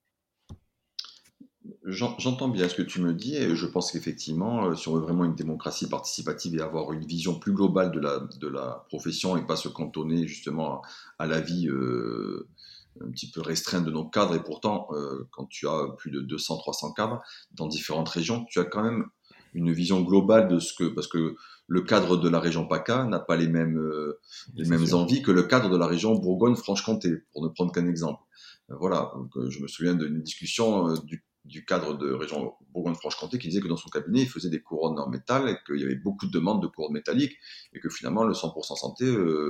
J'entends 1.83 2.47
bien 2.47 2.69
ce 2.69 2.75
que 2.75 2.83
tu 2.83 3.01
me 3.01 3.11
dis 3.11 3.35
et 3.35 3.55
je 3.55 3.65
pense 3.65 3.91
qu'effectivement, 3.91 4.65
euh, 4.65 4.75
si 4.75 4.87
on 4.87 4.93
veut 4.93 5.01
vraiment 5.01 5.25
une 5.25 5.33
démocratie 5.33 5.89
participative 5.89 6.55
et 6.55 6.61
avoir 6.61 6.93
une 6.93 7.03
vision 7.05 7.39
plus 7.39 7.53
globale 7.53 7.91
de 7.91 8.47
la, 8.47 8.85
profession 8.87 9.35
et 9.35 9.45
pas 9.45 9.55
se 9.55 9.67
cantonner 9.67 10.27
justement 10.27 10.83
à, 11.17 11.25
la 11.25 11.41
vie 11.41 11.67
euh, 11.67 12.47
un 13.03 13.09
petit 13.09 13.31
peu 13.31 13.41
restreinte 13.41 13.83
de 13.83 13.91
nos 13.91 14.05
cadres, 14.05 14.35
et 14.35 14.43
pourtant, 14.43 14.89
euh, 14.91 15.27
quand 15.31 15.47
tu 15.47 15.67
as 15.67 15.87
plus 15.97 16.11
de 16.11 16.21
200-300 16.21 16.93
cadres 16.93 17.21
dans 17.51 17.67
différentes 17.67 18.09
régions, 18.09 18.45
tu 18.45 18.59
as 18.59 18.65
quand 18.65 18.83
même 18.83 19.07
une 19.53 19.71
vision 19.71 20.01
globale 20.01 20.47
de 20.47 20.59
ce 20.59 20.73
que, 20.73 20.85
parce 20.85 21.07
que 21.07 21.35
le 21.71 21.81
cadre 21.83 22.17
de 22.17 22.27
la 22.27 22.41
région 22.41 22.67
PACA 22.67 23.05
n'a 23.05 23.21
pas 23.21 23.37
les 23.37 23.47
mêmes, 23.47 23.77
euh, 23.77 24.19
les 24.55 24.67
mêmes 24.67 24.93
envies 24.93 25.21
que 25.21 25.31
le 25.31 25.43
cadre 25.43 25.69
de 25.69 25.77
la 25.77 25.87
région 25.87 26.15
Bourgogne-Franche-Comté, 26.15 27.19
pour 27.31 27.41
ne 27.41 27.47
prendre 27.47 27.71
qu'un 27.71 27.87
exemple. 27.87 28.21
Euh, 28.69 28.75
voilà, 28.77 29.13
euh, 29.37 29.49
je 29.49 29.61
me 29.61 29.69
souviens 29.69 29.95
d'une 29.95 30.21
discussion 30.21 30.93
du, 31.45 31.65
cadre 31.65 31.97
de 31.97 32.11
région 32.11 32.55
Bourgogne-Franche-Comté 32.73 33.39
qui 33.39 33.47
disait 33.47 33.61
que 33.61 33.69
dans 33.69 33.77
son 33.77 33.87
cabinet, 33.87 34.23
il 34.23 34.27
faisait 34.27 34.49
des 34.49 34.61
couronnes 34.61 34.99
en 34.99 35.07
métal 35.07 35.47
et 35.47 35.55
qu'il 35.65 35.79
y 35.79 35.85
avait 35.85 35.95
beaucoup 35.95 36.25
de 36.25 36.31
demandes 36.31 36.61
de 36.61 36.67
couronnes 36.67 36.91
métalliques 36.91 37.37
et 37.71 37.79
que 37.79 37.87
finalement, 37.87 38.25
le 38.25 38.33
100% 38.33 38.75
santé, 38.75 39.05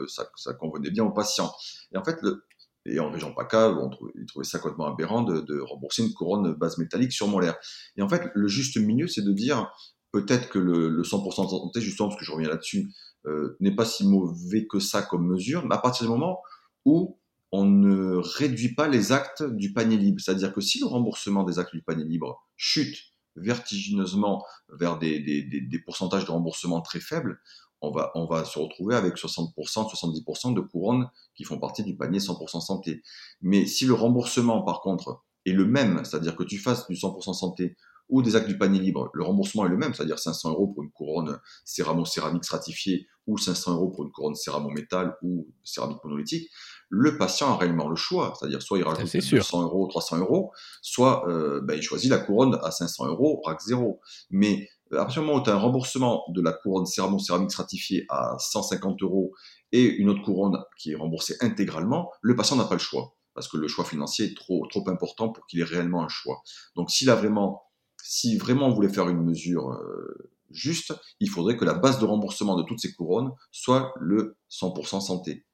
ça, 0.08 0.54
convenait 0.54 0.92
bien 0.92 1.04
aux 1.04 1.12
patients. 1.12 1.52
Et 1.92 1.98
en 1.98 2.04
fait, 2.04 2.22
le, 2.22 2.46
et 2.86 3.00
en 3.00 3.10
région 3.10 3.34
PACA, 3.34 3.72
on 3.72 3.90
trouvait, 3.90 4.12
ils 4.16 4.28
trouvaient 4.28 4.46
ça 4.46 4.60
complètement 4.60 4.94
aberrant 4.94 5.24
de, 5.24 5.42
de, 5.42 5.60
rembourser 5.60 6.04
une 6.04 6.14
couronne 6.14 6.54
base 6.54 6.78
métallique 6.78 7.14
sur 7.14 7.28
molaire. 7.28 7.58
Et 7.98 8.04
en 8.04 8.10
fait, 8.10 8.30
le 8.36 8.48
juste 8.48 8.78
milieu, 8.78 9.08
c'est 9.08 9.24
de 9.24 9.34
dire, 9.34 9.72
peut-être 10.12 10.50
que 10.50 10.60
le, 10.60 11.02
100% 11.04 11.46
de 11.46 11.50
santé, 11.50 11.82
justement, 11.82 12.10
parce 12.10 12.20
que 12.20 12.26
je 12.26 12.32
reviens 12.32 12.50
là-dessus, 12.50 12.92
euh, 13.26 13.56
n'est 13.60 13.76
pas 13.76 13.86
si 13.86 14.08
mauvais 14.08 14.68
que 14.68 14.80
ça 14.80 15.02
comme 15.02 15.28
mesure, 15.28 15.66
mais 15.66 15.76
à 15.76 15.78
partir 15.78 16.06
du 16.06 16.12
moment 16.12 16.40
où 16.86 17.18
on 17.52 17.66
ne 17.66 18.16
réduit 18.16 18.74
pas 18.74 18.88
les 18.88 19.12
actes 19.12 19.44
du 19.44 19.74
panier 19.74 19.98
libre. 19.98 20.22
C'est-à-dire 20.22 20.54
que 20.54 20.62
si 20.62 20.80
le 20.80 20.86
remboursement 20.86 21.44
des 21.44 21.60
actes 21.60 21.74
du 21.74 21.82
panier 21.82 22.06
libre 22.06 22.48
chute 22.56 22.98
vertigineusement 23.36 24.46
vers 24.70 24.98
des, 24.98 25.20
des, 25.20 25.44
des, 25.44 25.80
pourcentages 25.80 26.26
de 26.26 26.32
remboursement 26.32 26.82
très 26.82 27.00
faibles, 27.00 27.40
on 27.82 27.92
va, 27.92 28.12
on 28.16 28.26
va 28.26 28.46
se 28.46 28.60
retrouver 28.60 28.96
avec 28.96 29.16
60%, 29.16 29.54
70% 29.56 30.54
de 30.54 30.62
couronnes 30.62 31.10
qui 31.36 31.44
font 31.44 31.58
partie 31.58 31.84
du 31.84 31.96
panier 31.96 32.20
100% 32.20 32.62
santé. 32.62 33.02
Mais 33.42 33.66
si 33.66 33.86
le 33.86 33.94
remboursement, 33.94 34.62
par 34.64 34.82
contre, 34.82 35.24
est 35.46 35.54
le 35.54 35.66
même, 35.66 36.04
c'est-à-dire 36.06 36.36
que 36.36 36.44
tu 36.44 36.58
fasses 36.58 36.88
du 36.88 36.96
100% 36.96 37.34
santé 37.34 37.76
ou 38.12 38.22
des 38.22 38.36
actes 38.36 38.48
du 38.48 38.58
panier 38.58 38.80
libre, 38.80 39.10
le 39.14 39.24
remboursement 39.24 39.66
est 39.66 39.70
le 39.70 39.78
même, 39.78 39.94
c'est-à-dire 39.94 40.20
500 40.20 40.52
euros 40.52 40.68
pour 40.68 40.84
une 40.84 40.92
couronne 40.92 41.40
céramo-céramique 41.64 42.44
stratifiée 42.44 43.08
ou 43.26 43.38
500 43.38 43.76
euros 43.76 43.90
pour 43.90 44.04
une 44.04 44.12
couronne 44.12 44.36
céramo-métal 44.36 45.16
ou 45.24 45.48
céramique 45.64 46.04
monolithique, 46.04 46.52
le 46.90 47.18
patient 47.18 47.54
a 47.54 47.58
réellement 47.58 47.88
le 47.88 47.96
choix, 47.96 48.34
c'est-à-dire 48.38 48.62
soit 48.62 48.78
il 48.78 48.84
rajoute 48.84 49.10
200 49.10 49.64
euros, 49.64 49.88
300 49.88 50.18
euros, 50.20 50.52
soit 50.82 51.28
euh, 51.30 51.62
ben, 51.62 51.76
il 51.76 51.82
choisit 51.82 52.12
la 52.12 52.18
couronne 52.18 52.60
à 52.64 52.72
500 52.72 53.08
euros, 53.08 53.42
RAC 53.46 53.62
0. 53.62 54.02
Mais 54.30 54.68
euh, 54.92 54.98
à 54.98 55.06
partir 55.06 55.22
du 55.22 55.28
moment 55.28 55.40
où 55.40 55.44
tu 55.44 55.50
as 55.50 55.54
un 55.54 55.60
remboursement 55.60 56.24
de 56.30 56.42
la 56.42 56.52
couronne 56.52 56.86
céramo-céramique 56.86 57.52
stratifiée 57.52 58.06
à 58.10 58.36
150 58.38 59.02
euros 59.04 59.32
et 59.72 59.86
une 59.86 60.10
autre 60.10 60.22
couronne 60.22 60.58
qui 60.78 60.92
est 60.92 60.96
remboursée 60.96 61.38
intégralement, 61.40 62.12
le 62.22 62.36
patient 62.36 62.58
n'a 62.58 62.66
pas 62.66 62.76
le 62.76 62.80
choix 62.80 63.16
parce 63.34 63.48
que 63.48 63.56
le 63.56 63.70
choix 63.70 63.86
financier 63.86 64.26
est 64.26 64.36
trop, 64.36 64.68
trop 64.68 64.84
important 64.90 65.30
pour 65.30 65.46
qu'il 65.48 65.62
ait 65.62 65.64
réellement 65.64 66.04
un 66.04 66.10
choix. 66.10 66.42
Donc 66.76 66.92
s'il 66.92 67.10
a 67.10 67.16
vraiment 67.16 67.64
si 68.04 68.38
vraiment 68.38 68.68
on 68.68 68.74
voulait 68.74 68.94
faire 68.94 69.10
une 69.10 69.24
mesure 69.24 69.72
euh, 69.72 70.32
juste, 70.52 70.94
il 71.20 71.30
faudrait 71.30 71.58
que 71.58 71.66
la 71.66 71.74
base 71.74 72.00
de 72.00 72.06
remboursement 72.06 72.56
de 72.56 72.64
toutes 72.64 72.80
ces 72.80 72.94
couronnes 72.94 73.32
soit 73.52 73.94
le 74.00 74.38
100% 74.50 75.02
santé. 75.02 75.46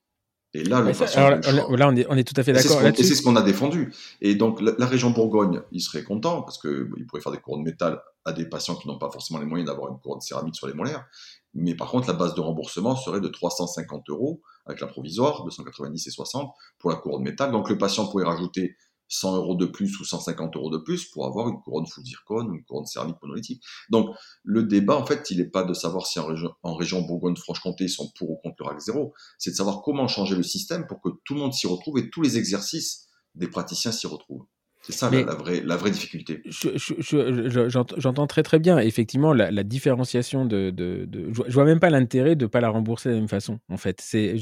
Et 0.53 0.63
là, 0.63 0.81
le 0.81 1.75
là, 1.75 1.87
on 1.89 1.95
est, 1.95 2.07
on 2.09 2.15
est, 2.15 2.23
tout 2.23 2.39
à 2.39 2.43
fait 2.43 2.53
d'accord. 2.53 2.81
Et 2.83 3.03
c'est 3.03 3.15
ce 3.15 3.21
qu'on 3.21 3.35
a 3.35 3.41
défendu. 3.41 3.93
Et 4.21 4.33
donc, 4.33 4.59
la, 4.61 4.85
région 4.85 5.11
Bourgogne, 5.11 5.61
il 5.71 5.81
serait 5.81 6.03
content 6.03 6.41
parce 6.41 6.57
qu'il 6.57 7.05
pourrait 7.07 7.21
faire 7.21 7.33
des 7.33 7.37
couronnes 7.37 7.63
métal 7.63 8.01
à 8.25 8.31
des 8.31 8.45
patients 8.45 8.75
qui 8.75 8.87
n'ont 8.87 8.97
pas 8.97 9.11
forcément 9.11 9.39
les 9.39 9.45
moyens 9.45 9.69
d'avoir 9.69 9.91
une 9.91 9.99
couronne 9.99 10.21
céramique 10.21 10.55
sur 10.55 10.65
les 10.65 10.73
molaires. 10.73 11.05
Mais 11.53 11.75
par 11.75 11.91
contre, 11.91 12.07
la 12.07 12.13
base 12.13 12.33
de 12.33 12.41
remboursement 12.41 12.95
serait 12.95 13.19
de 13.19 13.27
350 13.27 14.09
euros 14.09 14.41
avec 14.65 14.79
la 14.79 14.87
provisoire, 14.87 15.43
290 15.43 16.07
et 16.07 16.11
60 16.11 16.51
pour 16.79 16.89
la 16.89 16.95
couronne 16.95 17.23
métal. 17.23 17.51
Donc, 17.51 17.69
le 17.69 17.77
patient 17.77 18.07
pourrait 18.07 18.25
rajouter 18.25 18.75
100 19.09 19.37
euros 19.37 19.55
de 19.55 19.65
plus 19.65 19.99
ou 19.99 20.05
150 20.05 20.55
euros 20.55 20.69
de 20.69 20.77
plus 20.77 21.05
pour 21.05 21.25
avoir 21.25 21.47
une 21.47 21.59
couronne 21.61 21.87
full 21.87 22.03
ou 22.29 22.53
une 22.53 22.63
couronne 22.63 22.85
céramique 22.85 23.17
monolithique. 23.21 23.63
Donc, 23.89 24.15
le 24.43 24.63
débat, 24.63 24.95
en 24.95 25.05
fait, 25.05 25.29
il 25.31 25.37
n'est 25.37 25.49
pas 25.49 25.63
de 25.63 25.73
savoir 25.73 26.05
si 26.05 26.19
en 26.19 26.25
région, 26.25 26.53
en 26.63 26.75
région 26.75 27.01
Bourgogne-Franche-Comté, 27.01 27.85
ils 27.85 27.89
sont 27.89 28.11
pour 28.17 28.31
ou 28.31 28.35
contre 28.37 28.55
le 28.59 28.65
RAC 28.65 28.79
0, 28.79 29.13
c'est 29.37 29.51
de 29.51 29.55
savoir 29.55 29.81
comment 29.81 30.07
changer 30.07 30.35
le 30.35 30.43
système 30.43 30.87
pour 30.87 31.01
que 31.01 31.09
tout 31.23 31.33
le 31.33 31.39
monde 31.39 31.53
s'y 31.53 31.67
retrouve 31.67 31.99
et 31.99 32.09
tous 32.09 32.21
les 32.21 32.37
exercices 32.37 33.07
des 33.35 33.47
praticiens 33.47 33.91
s'y 33.91 34.07
retrouvent. 34.07 34.45
C'est 34.81 34.93
ça 34.93 35.09
la, 35.09 35.35
vraie, 35.35 35.61
la 35.65 35.75
vraie 35.75 35.91
difficulté. 35.91 36.41
J'entends 36.45 38.27
très 38.27 38.43
très 38.43 38.57
bien. 38.59 38.77
Effectivement, 38.77 39.33
la, 39.33 39.63
différenciation 39.63 40.45
de, 40.45 40.69
de, 40.69 41.05
de, 41.05 41.29
Je 41.33 41.53
vois 41.53 41.65
même 41.65 41.79
pas 41.79 41.89
l'intérêt 41.89 42.35
de 42.35 42.45
ne 42.45 42.47
pas 42.47 42.61
la 42.61 42.69
rembourser 42.69 43.09
de 43.09 43.15
la 43.15 43.19
même 43.19 43.29
façon, 43.29 43.59
en 43.69 43.77
fait. 43.77 43.99
C'est 44.01 44.35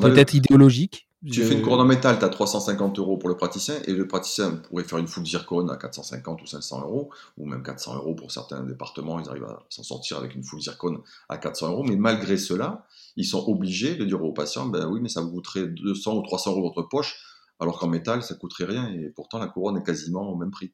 peut-être 0.00 0.34
idéologique, 0.34 1.06
Tu 1.30 1.44
fais 1.44 1.54
une 1.54 1.62
couronne 1.62 1.80
en 1.80 1.84
métal, 1.84 2.18
tu 2.18 2.24
as 2.24 2.28
350 2.28 2.98
euros 2.98 3.16
pour 3.16 3.28
le 3.28 3.36
praticien, 3.36 3.76
et 3.86 3.92
le 3.92 4.08
praticien 4.08 4.56
pourrait 4.56 4.82
faire 4.82 4.98
une 4.98 5.06
full 5.06 5.24
zircone 5.24 5.70
à 5.70 5.76
450 5.76 6.42
ou 6.42 6.46
500 6.46 6.80
euros, 6.80 7.10
ou 7.38 7.46
même 7.46 7.62
400 7.62 7.96
euros 7.96 8.14
pour 8.14 8.32
certains 8.32 8.64
départements, 8.64 9.20
ils 9.20 9.28
arrivent 9.28 9.44
à 9.44 9.64
s'en 9.68 9.84
sortir 9.84 10.18
avec 10.18 10.34
une 10.34 10.42
full 10.42 10.60
zircone 10.60 10.98
à 11.28 11.38
400 11.38 11.70
euros, 11.70 11.84
mais 11.84 11.94
malgré 11.94 12.36
cela, 12.36 12.86
ils 13.16 13.24
sont 13.24 13.44
obligés 13.48 13.94
de 13.94 14.04
dire 14.04 14.22
aux 14.24 14.32
patients, 14.32 14.66
ben 14.66 14.88
oui, 14.88 15.00
mais 15.00 15.08
ça 15.08 15.20
vous 15.20 15.30
coûterait 15.30 15.68
200 15.68 16.16
ou 16.16 16.22
300 16.22 16.50
euros 16.50 16.62
votre 16.62 16.88
poche, 16.88 17.16
alors 17.60 17.78
qu'en 17.78 17.86
métal, 17.86 18.24
ça 18.24 18.34
coûterait 18.34 18.64
rien, 18.64 18.92
et 18.92 19.10
pourtant 19.14 19.38
la 19.38 19.46
couronne 19.46 19.76
est 19.76 19.84
quasiment 19.84 20.28
au 20.28 20.34
même 20.34 20.50
prix. 20.50 20.72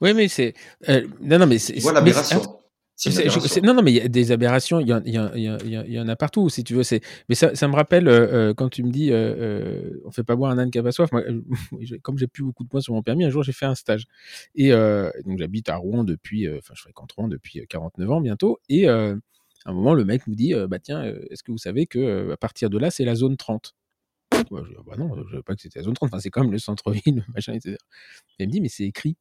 Oui, 0.00 0.14
mais 0.14 0.28
c'est. 0.28 0.54
Euh, 0.88 1.06
non, 1.20 1.38
non, 1.38 1.46
mais 1.46 1.58
c'est. 1.58 1.78
Voilà 1.80 2.00
l'aberration 2.00 2.61
non, 3.62 3.74
non, 3.74 3.82
mais 3.82 3.92
il 3.92 3.96
y 3.96 4.00
a 4.00 4.08
des 4.08 4.32
aberrations, 4.32 4.78
il 4.80 4.88
y, 4.88 4.92
en, 4.92 5.02
y, 5.04 5.98
en 5.98 6.08
a 6.08 6.16
partout, 6.16 6.48
si 6.48 6.62
tu 6.62 6.74
veux. 6.74 6.82
Mais 7.28 7.34
ça, 7.34 7.54
ça 7.54 7.68
me 7.68 7.74
rappelle 7.74 8.08
euh, 8.08 8.50
euh, 8.50 8.54
quand 8.54 8.68
tu 8.68 8.82
me 8.82 8.90
dis, 8.90 9.10
euh, 9.10 9.98
on 10.04 10.10
fait 10.10 10.24
pas 10.24 10.36
boire 10.36 10.50
un 10.50 10.58
âne 10.58 10.70
qui 10.70 10.78
a 10.78 10.82
pas 10.82 10.92
soif. 10.92 11.10
Moi, 11.12 11.22
comme 12.02 12.18
j'ai 12.18 12.26
plus 12.26 12.44
beaucoup 12.44 12.64
de 12.64 12.68
points 12.68 12.80
sur 12.80 12.94
mon 12.94 13.02
permis, 13.02 13.24
un 13.24 13.30
jour 13.30 13.42
j'ai 13.42 13.52
fait 13.52 13.66
un 13.66 13.74
stage. 13.74 14.04
Et 14.54 14.70
donc 14.70 15.38
j'habite 15.38 15.68
à 15.68 15.76
Rouen 15.76 16.04
depuis, 16.04 16.48
enfin 16.48 16.74
je 16.74 16.82
fréquente 16.82 17.12
Rouen 17.12 17.28
depuis 17.28 17.64
49 17.68 18.10
ans 18.10 18.20
bientôt. 18.20 18.60
Et 18.68 18.88
à 18.88 19.14
un 19.66 19.72
moment, 19.72 19.94
le 19.94 20.04
mec 20.04 20.26
nous 20.26 20.34
dit, 20.34 20.54
bah 20.68 20.78
tiens, 20.78 21.04
est-ce 21.30 21.42
que 21.42 21.52
vous 21.52 21.58
savez 21.58 21.86
que 21.86 22.32
à 22.32 22.36
partir 22.36 22.70
de 22.70 22.78
là, 22.78 22.90
c'est 22.90 23.04
la 23.04 23.14
zone 23.14 23.36
30 23.36 23.74
Moi, 24.50 24.62
je 24.64 24.70
dis, 24.70 24.76
ah, 24.78 24.82
bah 24.86 24.96
non, 24.96 25.14
je 25.16 25.22
ne 25.22 25.28
savais 25.30 25.42
pas 25.42 25.54
que 25.54 25.62
c'était 25.62 25.78
la 25.78 25.84
zone 25.84 25.94
30. 25.94 26.08
Enfin, 26.08 26.20
c'est 26.20 26.30
quand 26.30 26.42
même 26.42 26.52
le 26.52 26.58
centre-ville, 26.58 27.24
machin, 27.34 27.54
etc. 27.54 27.76
Et 28.38 28.44
il 28.44 28.46
me 28.48 28.52
dit, 28.52 28.60
mais 28.60 28.68
c'est 28.68 28.84
écrit. 28.84 29.16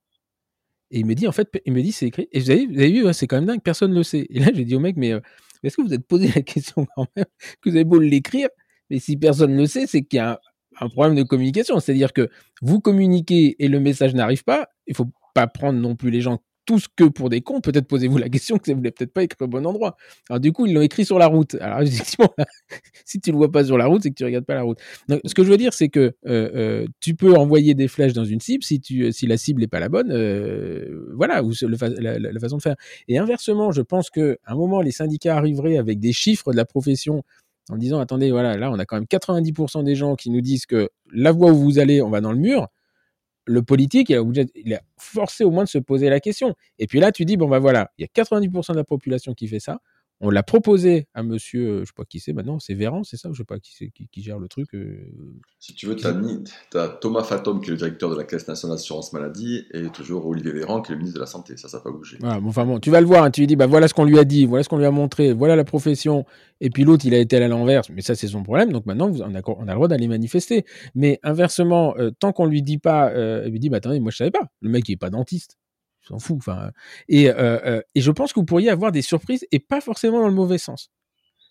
Et 0.91 0.99
il 0.99 1.05
me 1.05 1.15
dit, 1.15 1.27
en 1.27 1.31
fait, 1.31 1.49
il 1.65 1.73
me 1.73 1.81
dit, 1.81 1.91
c'est 1.91 2.07
écrit. 2.07 2.27
Et 2.31 2.39
vous 2.39 2.51
avez, 2.51 2.65
vu, 2.65 3.13
c'est 3.13 3.25
quand 3.25 3.37
même 3.37 3.45
dingue, 3.45 3.61
personne 3.61 3.91
ne 3.91 3.97
le 3.97 4.03
sait. 4.03 4.27
Et 4.29 4.39
là, 4.39 4.47
j'ai 4.53 4.65
dit 4.65 4.75
au 4.75 4.79
mec, 4.79 4.97
mais 4.97 5.13
euh, 5.13 5.21
est-ce 5.63 5.77
que 5.77 5.81
vous 5.81 5.93
êtes 5.93 6.05
posé 6.05 6.29
la 6.35 6.41
question 6.41 6.85
quand 6.95 7.07
même? 7.15 7.25
Que 7.61 7.69
vous 7.69 7.75
avez 7.75 7.85
beau 7.85 7.99
l'écrire, 7.99 8.49
mais 8.89 8.99
si 8.99 9.17
personne 9.17 9.53
ne 9.53 9.61
le 9.61 9.67
sait, 9.67 9.87
c'est 9.87 10.03
qu'il 10.03 10.17
y 10.17 10.19
a 10.19 10.39
un, 10.79 10.89
problème 10.89 11.15
de 11.15 11.23
communication. 11.23 11.79
C'est-à-dire 11.79 12.11
que 12.11 12.29
vous 12.61 12.79
communiquez 12.81 13.55
et 13.63 13.67
le 13.67 13.79
message 13.79 14.13
n'arrive 14.13 14.43
pas, 14.43 14.67
il 14.87 14.95
faut 14.95 15.09
pas 15.33 15.47
prendre 15.47 15.79
non 15.79 15.95
plus 15.95 16.11
les 16.11 16.21
gens 16.21 16.41
tous 16.65 16.87
que 16.95 17.05
pour 17.05 17.29
des 17.29 17.41
cons, 17.41 17.61
peut-être 17.61 17.87
posez-vous 17.87 18.17
la 18.17 18.29
question 18.29 18.57
que 18.57 18.71
vous 18.71 18.77
voulez 18.77 18.91
peut-être 18.91 19.13
pas 19.13 19.23
écrire 19.23 19.45
au 19.45 19.47
bon 19.47 19.65
endroit. 19.65 19.97
Alors 20.29 20.39
du 20.39 20.51
coup, 20.51 20.65
ils 20.65 20.73
l'ont 20.73 20.81
écrit 20.81 21.05
sur 21.05 21.19
la 21.19 21.27
route. 21.27 21.55
Alors 21.55 21.81
effectivement, 21.81 22.33
si 23.05 23.19
tu 23.19 23.31
le 23.31 23.37
vois 23.37 23.51
pas 23.51 23.63
sur 23.65 23.77
la 23.77 23.85
route, 23.85 24.03
c'est 24.03 24.09
que 24.09 24.15
tu 24.15 24.25
regardes 24.25 24.45
pas 24.45 24.55
la 24.55 24.63
route. 24.63 24.79
Donc, 25.07 25.21
ce 25.25 25.33
que 25.33 25.43
je 25.43 25.49
veux 25.49 25.57
dire, 25.57 25.73
c'est 25.73 25.89
que 25.89 25.99
euh, 25.99 26.11
euh, 26.25 26.85
tu 26.99 27.15
peux 27.15 27.35
envoyer 27.35 27.73
des 27.73 27.87
flèches 27.87 28.13
dans 28.13 28.25
une 28.25 28.39
cible 28.39 28.63
si 28.63 28.79
tu 28.79 29.11
si 29.11 29.27
la 29.27 29.37
cible 29.37 29.61
n'est 29.61 29.67
pas 29.67 29.79
la 29.79 29.89
bonne, 29.89 30.11
euh, 30.11 31.11
voilà, 31.15 31.43
ou 31.43 31.51
la, 31.61 32.19
la, 32.19 32.39
façon 32.39 32.57
de 32.57 32.61
faire. 32.61 32.75
Et 33.07 33.17
inversement, 33.17 33.71
je 33.71 33.81
pense 33.81 34.09
que 34.09 34.37
un 34.45 34.55
moment, 34.55 34.81
les 34.81 34.91
syndicats 34.91 35.37
arriveraient 35.37 35.77
avec 35.77 35.99
des 35.99 36.13
chiffres 36.13 36.51
de 36.51 36.57
la 36.57 36.65
profession 36.65 37.23
en 37.69 37.77
disant 37.77 37.99
attendez, 37.99 38.31
voilà, 38.31 38.57
là, 38.57 38.71
on 38.71 38.79
a 38.79 38.85
quand 38.85 38.97
même 38.97 39.05
90% 39.05 39.83
des 39.83 39.95
gens 39.95 40.15
qui 40.15 40.29
nous 40.29 40.41
disent 40.41 40.65
que 40.65 40.89
la 41.13 41.31
voie 41.31 41.51
où 41.51 41.57
vous 41.57 41.79
allez, 41.79 42.01
on 42.01 42.09
va 42.09 42.21
dans 42.21 42.31
le 42.31 42.37
mur 42.37 42.67
le 43.51 43.61
politique, 43.63 44.09
il 44.09 44.73
a 44.73 44.81
forcé 44.97 45.43
au 45.43 45.51
moins 45.51 45.63
de 45.63 45.69
se 45.69 45.77
poser 45.77 46.09
la 46.09 46.19
question. 46.19 46.55
Et 46.79 46.87
puis 46.87 46.99
là, 46.99 47.11
tu 47.11 47.25
dis, 47.25 47.37
bon, 47.37 47.47
ben 47.47 47.59
voilà, 47.59 47.91
il 47.97 48.01
y 48.01 48.05
a 48.05 48.07
90% 48.07 48.71
de 48.71 48.77
la 48.77 48.83
population 48.83 49.33
qui 49.33 49.47
fait 49.47 49.59
ça. 49.59 49.79
On 50.23 50.29
l'a 50.29 50.43
proposé 50.43 51.07
à 51.15 51.23
monsieur, 51.23 51.67
euh, 51.67 51.79
je 51.79 51.85
sais 51.85 51.93
pas 51.95 52.05
qui 52.05 52.19
c'est 52.19 52.31
maintenant, 52.31 52.59
c'est 52.59 52.75
Véran, 52.75 53.03
c'est 53.03 53.17
ça 53.17 53.29
Je 53.33 53.39
sais 53.39 53.43
pas 53.43 53.57
qui 53.57 53.73
c'est 53.75 53.89
qui, 53.89 54.21
gère 54.21 54.37
le 54.37 54.47
truc. 54.47 54.75
Euh, 54.75 54.99
si 55.59 55.73
tu 55.73 55.87
veux, 55.87 55.95
tu 55.95 56.05
as, 56.05 56.87
Thomas 57.01 57.23
Fatom 57.23 57.59
qui 57.59 57.69
est 57.69 57.71
le 57.71 57.77
directeur 57.77 58.11
de 58.11 58.15
la 58.15 58.23
Caisse 58.23 58.47
nationale 58.47 58.77
d'assurance 58.77 59.13
maladie 59.13 59.65
et 59.73 59.89
toujours 59.89 60.27
Olivier 60.27 60.51
Véran 60.51 60.81
qui 60.81 60.91
est 60.91 60.95
le 60.95 60.99
ministre 60.99 61.15
de 61.15 61.21
la 61.21 61.27
Santé. 61.27 61.57
Ça, 61.57 61.69
ça 61.69 61.77
n'a 61.77 61.83
pas 61.83 61.89
bougé. 61.89 62.19
bon, 62.19 62.47
enfin 62.47 62.65
bon, 62.65 62.79
tu 62.79 62.91
vas 62.91 63.01
le 63.01 63.07
voir, 63.07 63.23
hein, 63.23 63.31
tu 63.31 63.41
lui 63.41 63.47
dis, 63.47 63.55
bah 63.55 63.65
voilà 63.65 63.87
ce 63.87 63.95
qu'on 63.95 64.05
lui 64.05 64.19
a 64.19 64.23
dit, 64.23 64.45
voilà 64.45 64.63
ce 64.63 64.69
qu'on 64.69 64.77
lui 64.77 64.85
a 64.85 64.91
montré, 64.91 65.33
voilà 65.33 65.55
la 65.55 65.63
profession. 65.63 66.23
Et 66.59 66.69
puis 66.69 66.83
l'autre, 66.83 67.03
il 67.07 67.15
a 67.15 67.17
été 67.17 67.37
à 67.37 67.47
l'envers, 67.47 67.81
mais 67.91 68.01
ça, 68.01 68.13
c'est 68.13 68.27
son 68.27 68.43
problème. 68.43 68.71
Donc 68.71 68.85
maintenant, 68.85 69.11
on, 69.11 69.33
a, 69.33 69.41
on 69.43 69.67
a 69.67 69.71
le 69.71 69.73
droit 69.73 69.87
d'aller 69.87 70.07
manifester. 70.07 70.65
Mais 70.93 71.19
inversement, 71.23 71.95
euh, 71.97 72.11
tant 72.11 72.31
qu'on 72.31 72.45
lui 72.45 72.61
dit 72.61 72.77
pas, 72.77 73.11
il 73.45 73.51
lui 73.51 73.59
dit, 73.59 73.69
bah 73.69 73.77
attendez, 73.77 73.99
moi 73.99 74.11
je 74.11 74.17
savais 74.17 74.31
pas. 74.31 74.51
Le 74.61 74.69
mec, 74.69 74.87
il 74.87 74.93
est 74.93 74.97
pas 74.97 75.09
dentiste 75.09 75.57
s'en 76.11 76.19
fout. 76.19 76.37
Enfin, 76.37 76.71
et, 77.07 77.29
euh, 77.29 77.59
euh, 77.65 77.81
et 77.95 78.01
je 78.01 78.11
pense 78.11 78.33
que 78.33 78.39
vous 78.39 78.45
pourriez 78.45 78.69
avoir 78.69 78.91
des 78.91 79.01
surprises 79.01 79.45
et 79.51 79.59
pas 79.59 79.81
forcément 79.81 80.21
dans 80.21 80.27
le 80.27 80.33
mauvais 80.33 80.57
sens. 80.57 80.91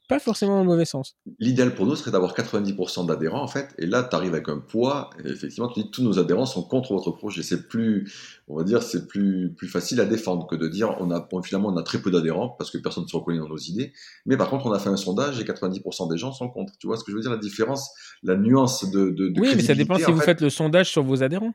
Pas 0.08 0.18
forcément 0.18 0.54
dans 0.54 0.62
le 0.62 0.66
mauvais 0.66 0.86
sens. 0.86 1.14
L'idéal 1.38 1.72
pour 1.72 1.86
nous 1.86 1.94
serait 1.94 2.10
d'avoir 2.10 2.34
90% 2.34 3.06
d'adhérents, 3.06 3.44
en 3.44 3.46
fait, 3.46 3.72
et 3.78 3.86
là, 3.86 4.02
tu 4.02 4.16
arrives 4.16 4.34
avec 4.34 4.48
un 4.48 4.58
poids, 4.58 5.10
et 5.24 5.28
effectivement, 5.28 5.68
tu 5.68 5.84
dis 5.84 5.90
tous 5.92 6.02
nos 6.02 6.18
adhérents 6.18 6.46
sont 6.46 6.64
contre 6.64 6.94
votre 6.94 7.12
projet. 7.12 7.44
C'est 7.44 7.68
plus, 7.68 8.12
on 8.48 8.56
va 8.56 8.64
dire, 8.64 8.82
c'est 8.82 9.06
plus, 9.06 9.54
plus 9.56 9.68
facile 9.68 10.00
à 10.00 10.06
défendre 10.06 10.48
que 10.48 10.56
de 10.56 10.66
dire 10.66 10.96
on 10.98 11.12
a, 11.12 11.28
finalement, 11.44 11.68
on 11.68 11.76
a 11.76 11.84
très 11.84 12.02
peu 12.02 12.10
d'adhérents 12.10 12.48
parce 12.58 12.72
que 12.72 12.78
personne 12.78 13.04
ne 13.04 13.08
se 13.08 13.14
reconnaît 13.14 13.38
dans 13.38 13.48
nos 13.48 13.56
idées, 13.56 13.92
mais 14.26 14.36
par 14.36 14.50
contre, 14.50 14.66
on 14.66 14.72
a 14.72 14.80
fait 14.80 14.88
un 14.88 14.96
sondage 14.96 15.38
et 15.38 15.44
90% 15.44 16.10
des 16.10 16.18
gens 16.18 16.32
sont 16.32 16.48
contre. 16.48 16.72
Tu 16.80 16.88
vois 16.88 16.96
ce 16.96 17.04
que 17.04 17.12
je 17.12 17.16
veux 17.16 17.22
dire, 17.22 17.30
la 17.30 17.36
différence, 17.36 17.92
la 18.24 18.36
nuance 18.36 18.90
de. 18.90 19.10
de, 19.10 19.32
oui, 19.38 19.52
mais 19.54 19.62
ça 19.62 19.76
dépend 19.76 19.94
si 19.96 20.10
vous 20.10 20.20
faites 20.20 20.40
le 20.40 20.50
sondage 20.50 20.90
sur 20.90 21.04
vos 21.04 21.22
adhérents. 21.22 21.54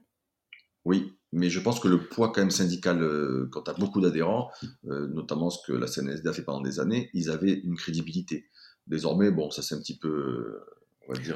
Oui, 0.86 1.12
mais 1.34 1.50
je 1.50 1.60
pense 1.60 1.80
que 1.80 1.88
le 1.88 2.08
poids 2.08 2.32
quand 2.32 2.42
même 2.42 2.52
syndical, 2.52 3.02
euh, 3.02 3.50
quand 3.52 3.64
tu 3.64 3.72
beaucoup 3.80 4.02
d'adhérents, 4.02 4.50
euh, 4.88 5.08
notamment 5.08 5.50
ce 5.50 5.60
que 5.66 5.74
la 5.74 5.88
CNSD 5.88 6.28
a 6.28 6.34
fait 6.34 6.44
pendant 6.44 6.62
des 6.62 6.80
années, 6.80 7.10
ils 7.14 7.30
avaient 7.30 7.54
une 7.54 7.76
crédibilité. 7.76 8.50
Désormais, 8.88 9.32
bon, 9.32 9.52
ça 9.52 9.62
c'est 9.62 9.76
un 9.76 9.80
petit 9.80 9.98
peu 9.98 10.60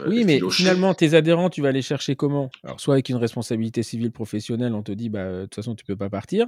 oui, 0.07 0.23
mais 0.25 0.39
finalement, 0.49 0.93
tes 0.93 1.13
adhérents, 1.13 1.49
tu 1.49 1.61
vas 1.61 1.71
les 1.71 1.81
chercher 1.81 2.15
comment? 2.15 2.49
Alors, 2.63 2.79
soit 2.79 2.95
avec 2.95 3.09
une 3.09 3.17
responsabilité 3.17 3.83
civile 3.83 4.11
professionnelle, 4.11 4.73
on 4.73 4.81
te 4.81 4.91
dit, 4.91 5.09
bah, 5.09 5.31
de 5.31 5.41
toute 5.43 5.55
façon, 5.55 5.75
tu 5.75 5.85
peux 5.85 5.95
pas 5.95 6.09
partir. 6.09 6.47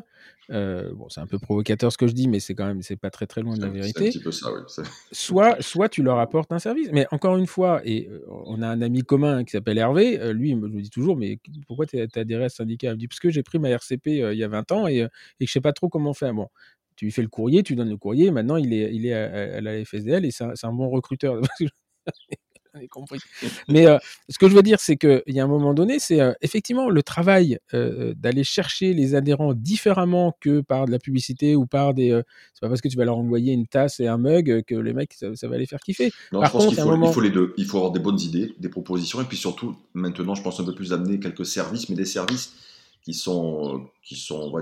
Euh, 0.50 0.92
bon, 0.94 1.08
c'est 1.10 1.22
un 1.22 1.28
peu 1.28 1.38
provocateur 1.38 1.92
ce 1.92 1.98
que 1.98 2.08
je 2.08 2.14
dis, 2.14 2.28
mais 2.28 2.40
c'est 2.40 2.56
quand 2.56 2.66
même, 2.66 2.82
c'est 2.82 2.96
pas 2.96 3.12
très 3.12 3.28
très 3.28 3.42
loin 3.42 3.56
de 3.56 3.62
la 3.62 3.70
vérité. 3.70 4.08
Un 4.08 4.10
petit 4.10 4.20
peu 4.20 4.32
ça, 4.32 4.52
oui. 4.52 4.62
soit, 5.12 5.62
soit 5.62 5.90
tu 5.90 6.02
leur 6.02 6.20
apportes 6.20 6.52
un 6.52 6.60
service. 6.60 6.90
Mais 6.92 7.06
encore 7.12 7.38
une 7.38 7.48
fois, 7.48 7.82
et 7.86 8.08
euh, 8.10 8.26
on 8.30 8.62
a 8.62 8.68
un 8.68 8.82
ami 8.82 9.02
commun 9.02 9.44
qui 9.44 9.52
s'appelle 9.52 9.78
Hervé, 9.78 10.20
euh, 10.20 10.34
lui, 10.34 10.50
il 10.50 10.58
me 10.58 10.82
dit 10.82 10.90
toujours, 10.90 11.16
mais 11.16 11.40
pourquoi 11.68 11.86
tu 11.86 12.00
adhéré 12.16 12.46
à 12.46 12.50
ce 12.50 12.58
syndicat? 12.58 12.90
Il 12.90 12.94
me 12.94 12.98
dit, 12.98 13.08
parce 13.08 13.20
que 13.20 13.30
j'ai 13.30 13.44
pris 13.44 13.60
ma 13.60 13.70
RCP 13.70 14.08
il 14.08 14.38
y 14.38 14.44
a 14.44 14.48
20 14.48 14.72
ans 14.72 14.88
et, 14.88 14.98
et 15.40 15.46
je 15.46 15.52
sais 15.52 15.62
pas 15.62 15.74
trop 15.74 15.90
comment 15.90 16.14
faire. 16.14 16.34
Bon, 16.34 16.48
tu 16.96 17.06
lui 17.06 17.12
fais 17.12 17.22
le 17.22 17.30
courrier, 17.30 17.64
tu 17.64 17.76
donnes 17.76 17.90
le 17.90 17.98
courrier, 17.98 18.32
maintenant 18.32 18.58
il 18.58 18.74
est, 18.74 18.94
il 18.94 19.06
est 19.06 19.14
à, 19.14 19.62
la 19.62 19.84
FSDL 19.84 20.26
et 20.26 20.32
c'est 20.32 20.44
un, 20.44 20.54
un, 20.64 20.74
bon 20.74 20.90
recruteur. 20.90 21.40
compris. 22.90 23.20
Mais 23.68 23.88
euh, 23.88 23.98
ce 24.30 24.38
que 24.38 24.50
je 24.50 24.56
veux 24.56 24.64
dire, 24.64 24.80
c'est 24.80 24.98
qu'il 24.98 25.24
y 25.28 25.40
a 25.40 25.44
un 25.44 25.48
moment 25.48 25.74
donné, 25.74 26.00
c'est 26.00 26.22
euh, 26.22 26.34
effectivement 26.42 26.90
le 26.90 27.04
travail 27.04 27.60
euh, 27.74 28.14
d'aller 28.16 28.44
chercher 28.44 28.94
les 28.94 29.16
adhérents 29.16 29.54
différemment 29.54 30.36
que 30.40 30.62
par 30.62 30.86
de 30.86 30.92
la 30.92 31.00
publicité 31.00 31.56
ou 31.56 31.66
par 31.66 31.94
des. 31.94 32.10
c'est 32.54 32.62
pas 32.62 32.70
parce 32.70 32.82
que 32.82 32.88
tu 32.88 32.98
vas 32.98 33.06
leur 33.06 33.18
envoyer 33.18 33.54
une 33.54 33.68
tasse 33.68 34.00
et 34.00 34.08
un 34.08 34.18
mug 34.18 34.64
que 34.66 34.76
les 34.76 34.94
mecs, 34.94 35.14
ça, 35.14 35.48
va 35.48 35.58
les 35.58 35.66
faire 35.66 35.80
kiffer. 35.80 36.12
Non, 36.32 36.42
par 36.42 36.52
contre, 36.52 36.74
il 36.74 37.14
faut, 37.14 37.22
les 37.22 37.30
deux. 37.30 37.54
Il 37.58 37.66
faut 37.66 37.78
avoir 37.78 37.92
des 37.92 38.00
bonnes 38.00 38.20
idées, 38.20 38.54
des 38.60 38.70
propositions, 38.70 39.22
et 39.22 39.26
puis 39.26 39.38
surtout, 39.38 39.76
maintenant, 39.94 40.36
je 40.36 40.42
pense 40.42 40.60
un 40.60 40.64
peu 40.64 40.76
plus 40.76 40.90
d'amener 40.90 41.20
quelques 41.20 41.46
services, 41.46 41.90
mais 41.90 41.96
des 41.96 42.06
services 42.06 42.54
qui 43.04 43.14
sont, 43.14 43.90
qui 44.04 44.16
sont, 44.16 44.54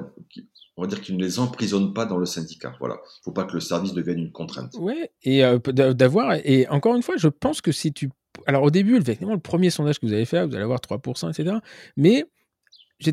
on 0.80 0.84
va 0.84 0.88
dire 0.88 1.02
qu'ils 1.02 1.18
ne 1.18 1.22
les 1.22 1.40
emprisonnent 1.40 1.94
pas 1.94 2.06
dans 2.06 2.16
le 2.16 2.26
syndicat. 2.26 2.74
Voilà. 2.80 2.96
Il 2.96 3.20
ne 3.20 3.24
faut 3.26 3.32
pas 3.34 3.44
que 3.44 3.54
le 3.54 3.60
service 3.60 3.92
devienne 3.92 4.20
une 4.20 4.32
contrainte. 4.32 4.74
Ouais, 4.80 5.12
et 5.24 5.44
euh, 5.44 5.60
d'avoir, 5.60 6.36
et 6.46 6.70
encore 6.70 6.96
une 6.96 7.04
fois, 7.04 7.16
je 7.18 7.28
pense 7.28 7.60
que 7.60 7.74
si 7.74 7.92
tu. 7.92 8.10
Alors 8.48 8.64
au 8.64 8.72
début, 8.72 8.96
effectivement, 8.96 9.34
le 9.34 9.42
premier 9.42 9.72
sondage 9.72 10.00
que 10.00 10.06
vous 10.06 10.14
allez 10.14 10.24
faire, 10.24 10.48
vous 10.48 10.56
allez 10.56 10.64
avoir 10.64 10.80
3%, 10.80 11.32
etc. 11.32 11.58
Mais 11.98 12.26
euh, 13.08 13.12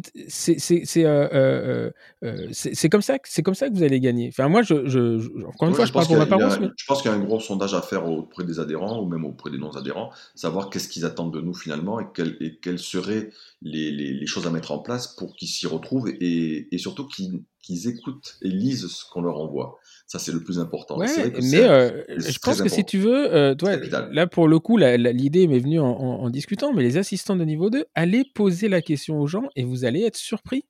euh, 0.99 1.91
euh, 2.25 2.49
c'est 2.51 2.89
comme 2.89 3.03
ça 3.03 3.19
c'est 3.23 3.43
comme 3.45 3.55
ça 3.55 3.69
que 3.69 3.75
vous 3.75 3.85
allez 3.85 4.01
gagner. 4.01 4.29
Enfin 4.29 4.49
moi 4.49 4.63
je, 4.63 4.75
encore 5.47 5.69
une 5.69 5.75
fois 5.75 5.85
je, 5.85 5.93
parle 5.93 6.07
pour 6.07 6.17
ma 6.17 6.27
paroisse. 6.27 6.59
Je 6.77 6.85
pense 6.87 7.03
qu'il 7.03 7.11
y 7.11 7.15
a 7.15 7.17
un 7.17 7.21
gros 7.21 7.39
sondage 7.39 7.73
à 7.73 7.83
faire 7.83 8.09
auprès 8.09 8.45
des 8.45 8.59
adhérents 8.59 9.01
ou 9.01 9.07
même 9.07 9.25
auprès 9.25 9.51
des 9.51 9.59
non 9.59 9.71
adhérents, 9.71 10.11
savoir 10.35 10.71
qu'est-ce 10.71 10.89
qu'ils 10.89 11.05
attendent 11.05 11.33
de 11.33 11.41
nous 11.41 11.55
finalement 11.55 12.01
et, 12.01 12.07
et 12.41 12.57
quelles 12.57 12.81
seraient 12.81 13.31
les, 13.67 13.91
les, 13.91 14.27
choses 14.27 14.47
à 14.47 14.51
mettre 14.51 14.73
en 14.73 14.79
place 14.79 15.09
pour 15.09 15.35
qu'ils 15.35 15.49
s'y 15.49 15.67
retrouvent 15.67 16.09
et, 16.09 16.69
et 16.73 16.79
surtout 16.79 17.07
qu'ils 17.07 17.89
écoutent 17.89 18.37
et 18.43 18.49
lisent 18.49 18.87
ce 18.87 19.05
qu'on 19.11 19.23
leur 19.23 19.39
envoie. 19.39 19.79
Ça, 20.07 20.21
c'est 20.21 20.33
le 20.33 20.43
plus 20.43 20.61
important. 20.61 20.99
mais 20.99 21.09
euh, 21.09 22.05
je 22.09 22.39
pense 22.39 22.63
que 22.63 22.69
si 22.69 22.85
tu 22.85 22.99
veux, 22.99 23.35
euh, 23.35 23.55
toi, 23.55 23.77
là, 24.13 24.27
pour 24.29 24.47
le 24.47 24.59
coup, 24.61 24.77
l'idée 24.77 25.49
m'est 25.49 25.59
venue 25.59 25.81
en, 25.81 26.31
discutant, 26.31 26.73
mais 26.73 26.83
les 26.83 26.97
assistants 26.97 27.37
de 27.37 27.45
niveau 27.45 27.71
2, 27.71 27.85
allez 27.95 28.25
poser 28.35 28.69
la 28.69 28.83
question 28.83 29.21
aux 29.21 29.27
gens 29.27 29.49
et 29.57 29.65
vous 29.65 29.85
allez 29.85 30.03
être 30.03 30.17
surpris. 30.17 30.65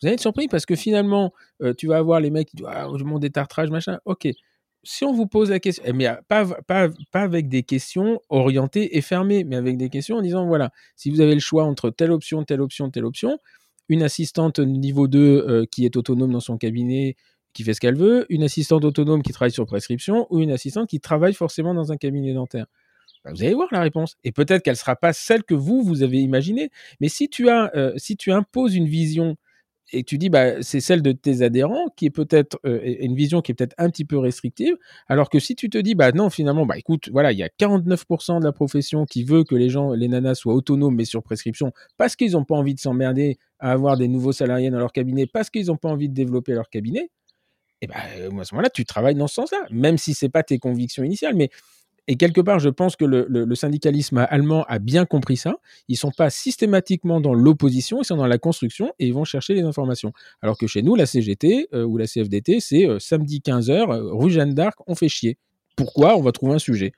Vous 0.00 0.08
allez 0.08 0.14
être 0.14 0.20
surpris 0.20 0.48
parce 0.48 0.66
que 0.66 0.74
finalement, 0.74 1.32
euh, 1.62 1.72
tu 1.74 1.86
vas 1.86 1.96
avoir 1.96 2.20
les 2.20 2.30
mecs 2.30 2.48
qui 2.48 2.56
disent 2.56 2.66
ah, 2.68 2.88
je 2.96 3.04
monte 3.04 3.22
des 3.22 3.30
tartrages, 3.30 3.70
machin. 3.70 3.98
Ok. 4.04 4.28
Si 4.84 5.04
on 5.04 5.12
vous 5.12 5.26
pose 5.26 5.50
la 5.50 5.60
question, 5.60 5.84
mais 5.94 6.08
pas, 6.28 6.44
pas, 6.66 6.88
pas 7.12 7.22
avec 7.22 7.48
des 7.48 7.62
questions 7.62 8.20
orientées 8.28 8.96
et 8.96 9.00
fermées, 9.00 9.44
mais 9.44 9.56
avec 9.56 9.76
des 9.76 9.88
questions 9.88 10.16
en 10.16 10.22
disant 10.22 10.46
voilà, 10.46 10.70
si 10.96 11.10
vous 11.10 11.20
avez 11.20 11.34
le 11.34 11.40
choix 11.40 11.64
entre 11.64 11.90
telle 11.90 12.10
option, 12.10 12.44
telle 12.44 12.60
option, 12.60 12.90
telle 12.90 13.04
option, 13.04 13.38
une 13.88 14.02
assistante 14.02 14.58
niveau 14.58 15.06
2 15.06 15.66
qui 15.70 15.84
est 15.84 15.96
autonome 15.96 16.32
dans 16.32 16.40
son 16.40 16.58
cabinet, 16.58 17.16
qui 17.52 17.64
fait 17.64 17.74
ce 17.74 17.80
qu'elle 17.80 17.96
veut, 17.96 18.26
une 18.28 18.42
assistante 18.42 18.84
autonome 18.84 19.22
qui 19.22 19.32
travaille 19.32 19.52
sur 19.52 19.66
prescription 19.66 20.26
ou 20.30 20.40
une 20.40 20.50
assistante 20.50 20.88
qui 20.88 21.00
travaille 21.00 21.34
forcément 21.34 21.74
dans 21.74 21.92
un 21.92 21.96
cabinet 21.96 22.32
dentaire. 22.32 22.66
Bah, 23.24 23.30
vous 23.34 23.42
allez 23.42 23.54
voir 23.54 23.68
la 23.70 23.80
réponse. 23.80 24.16
Et 24.24 24.32
peut-être 24.32 24.62
qu'elle 24.62 24.74
ne 24.74 24.78
sera 24.78 24.96
pas 24.96 25.12
celle 25.12 25.44
que 25.44 25.54
vous, 25.54 25.82
vous 25.82 26.02
avez 26.02 26.20
imaginée. 26.20 26.70
Mais 27.00 27.08
si 27.08 27.28
tu, 27.28 27.48
as, 27.48 27.70
euh, 27.76 27.92
si 27.96 28.16
tu 28.16 28.32
imposes 28.32 28.74
une 28.74 28.88
vision 28.88 29.36
et 29.92 30.04
tu 30.04 30.18
dis 30.18 30.30
bah 30.30 30.62
c'est 30.62 30.80
celle 30.80 31.02
de 31.02 31.12
tes 31.12 31.42
adhérents 31.42 31.88
qui 31.96 32.06
est 32.06 32.10
peut-être 32.10 32.58
euh, 32.66 32.80
une 32.82 33.14
vision 33.14 33.42
qui 33.42 33.52
est 33.52 33.54
peut-être 33.54 33.74
un 33.78 33.90
petit 33.90 34.04
peu 34.04 34.18
restrictive 34.18 34.76
alors 35.08 35.30
que 35.30 35.38
si 35.38 35.54
tu 35.54 35.70
te 35.70 35.78
dis 35.78 35.94
bah 35.94 36.12
non 36.12 36.30
finalement 36.30 36.66
bah 36.66 36.78
écoute 36.78 37.08
voilà 37.12 37.32
il 37.32 37.38
y 37.38 37.42
a 37.42 37.48
49% 37.48 38.40
de 38.40 38.44
la 38.44 38.52
profession 38.52 39.04
qui 39.04 39.24
veut 39.24 39.44
que 39.44 39.54
les 39.54 39.68
gens 39.68 39.92
les 39.92 40.08
nanas 40.08 40.36
soient 40.36 40.54
autonomes 40.54 40.94
mais 40.94 41.04
sur 41.04 41.22
prescription 41.22 41.72
parce 41.96 42.16
qu'ils 42.16 42.32
n'ont 42.32 42.44
pas 42.44 42.56
envie 42.56 42.74
de 42.74 42.80
s'emmerder 42.80 43.38
à 43.58 43.72
avoir 43.72 43.96
des 43.96 44.08
nouveaux 44.08 44.32
salariés 44.32 44.70
dans 44.70 44.78
leur 44.78 44.92
cabinet 44.92 45.26
parce 45.26 45.50
qu'ils 45.50 45.66
n'ont 45.66 45.76
pas 45.76 45.88
envie 45.88 46.08
de 46.08 46.14
développer 46.14 46.52
leur 46.52 46.68
cabinet 46.68 47.10
et 47.80 47.86
ben 47.86 47.96
à 47.96 48.44
ce 48.44 48.54
moment-là 48.54 48.70
tu 48.70 48.84
travailles 48.84 49.14
dans 49.14 49.28
ce 49.28 49.34
sens-là 49.34 49.66
même 49.70 49.98
si 49.98 50.14
c'est 50.14 50.28
pas 50.28 50.42
tes 50.42 50.58
convictions 50.58 51.04
initiales 51.04 51.34
mais 51.34 51.50
et 52.08 52.16
quelque 52.16 52.40
part, 52.40 52.58
je 52.58 52.68
pense 52.68 52.96
que 52.96 53.04
le, 53.04 53.54
syndicalisme 53.54 54.26
allemand 54.28 54.64
a 54.64 54.78
bien 54.78 55.04
compris 55.04 55.36
ça. 55.36 55.56
Ils 55.88 55.96
sont 55.96 56.10
pas 56.10 56.30
systématiquement 56.30 57.20
dans 57.20 57.34
l'opposition, 57.34 58.00
ils 58.00 58.04
sont 58.04 58.16
dans 58.16 58.26
la 58.26 58.38
construction 58.38 58.92
et 58.98 59.06
ils 59.06 59.14
vont 59.14 59.24
chercher 59.24 59.54
les 59.54 59.62
informations. 59.62 60.12
Alors 60.40 60.58
que 60.58 60.66
chez 60.66 60.82
nous, 60.82 60.96
la 60.96 61.06
CGT 61.06 61.68
euh, 61.74 61.84
ou 61.84 61.98
la 61.98 62.06
CFDT, 62.06 62.60
c'est 62.60 62.86
euh, 62.86 62.98
samedi 62.98 63.40
15h, 63.44 63.70
euh, 63.70 64.14
rue 64.14 64.30
Jeanne 64.30 64.54
d'Arc, 64.54 64.78
on 64.86 64.94
fait 64.96 65.08
chier. 65.08 65.38
Pourquoi? 65.76 66.16
On 66.16 66.22
va 66.22 66.32
trouver 66.32 66.54
un 66.54 66.58
sujet. 66.58 66.92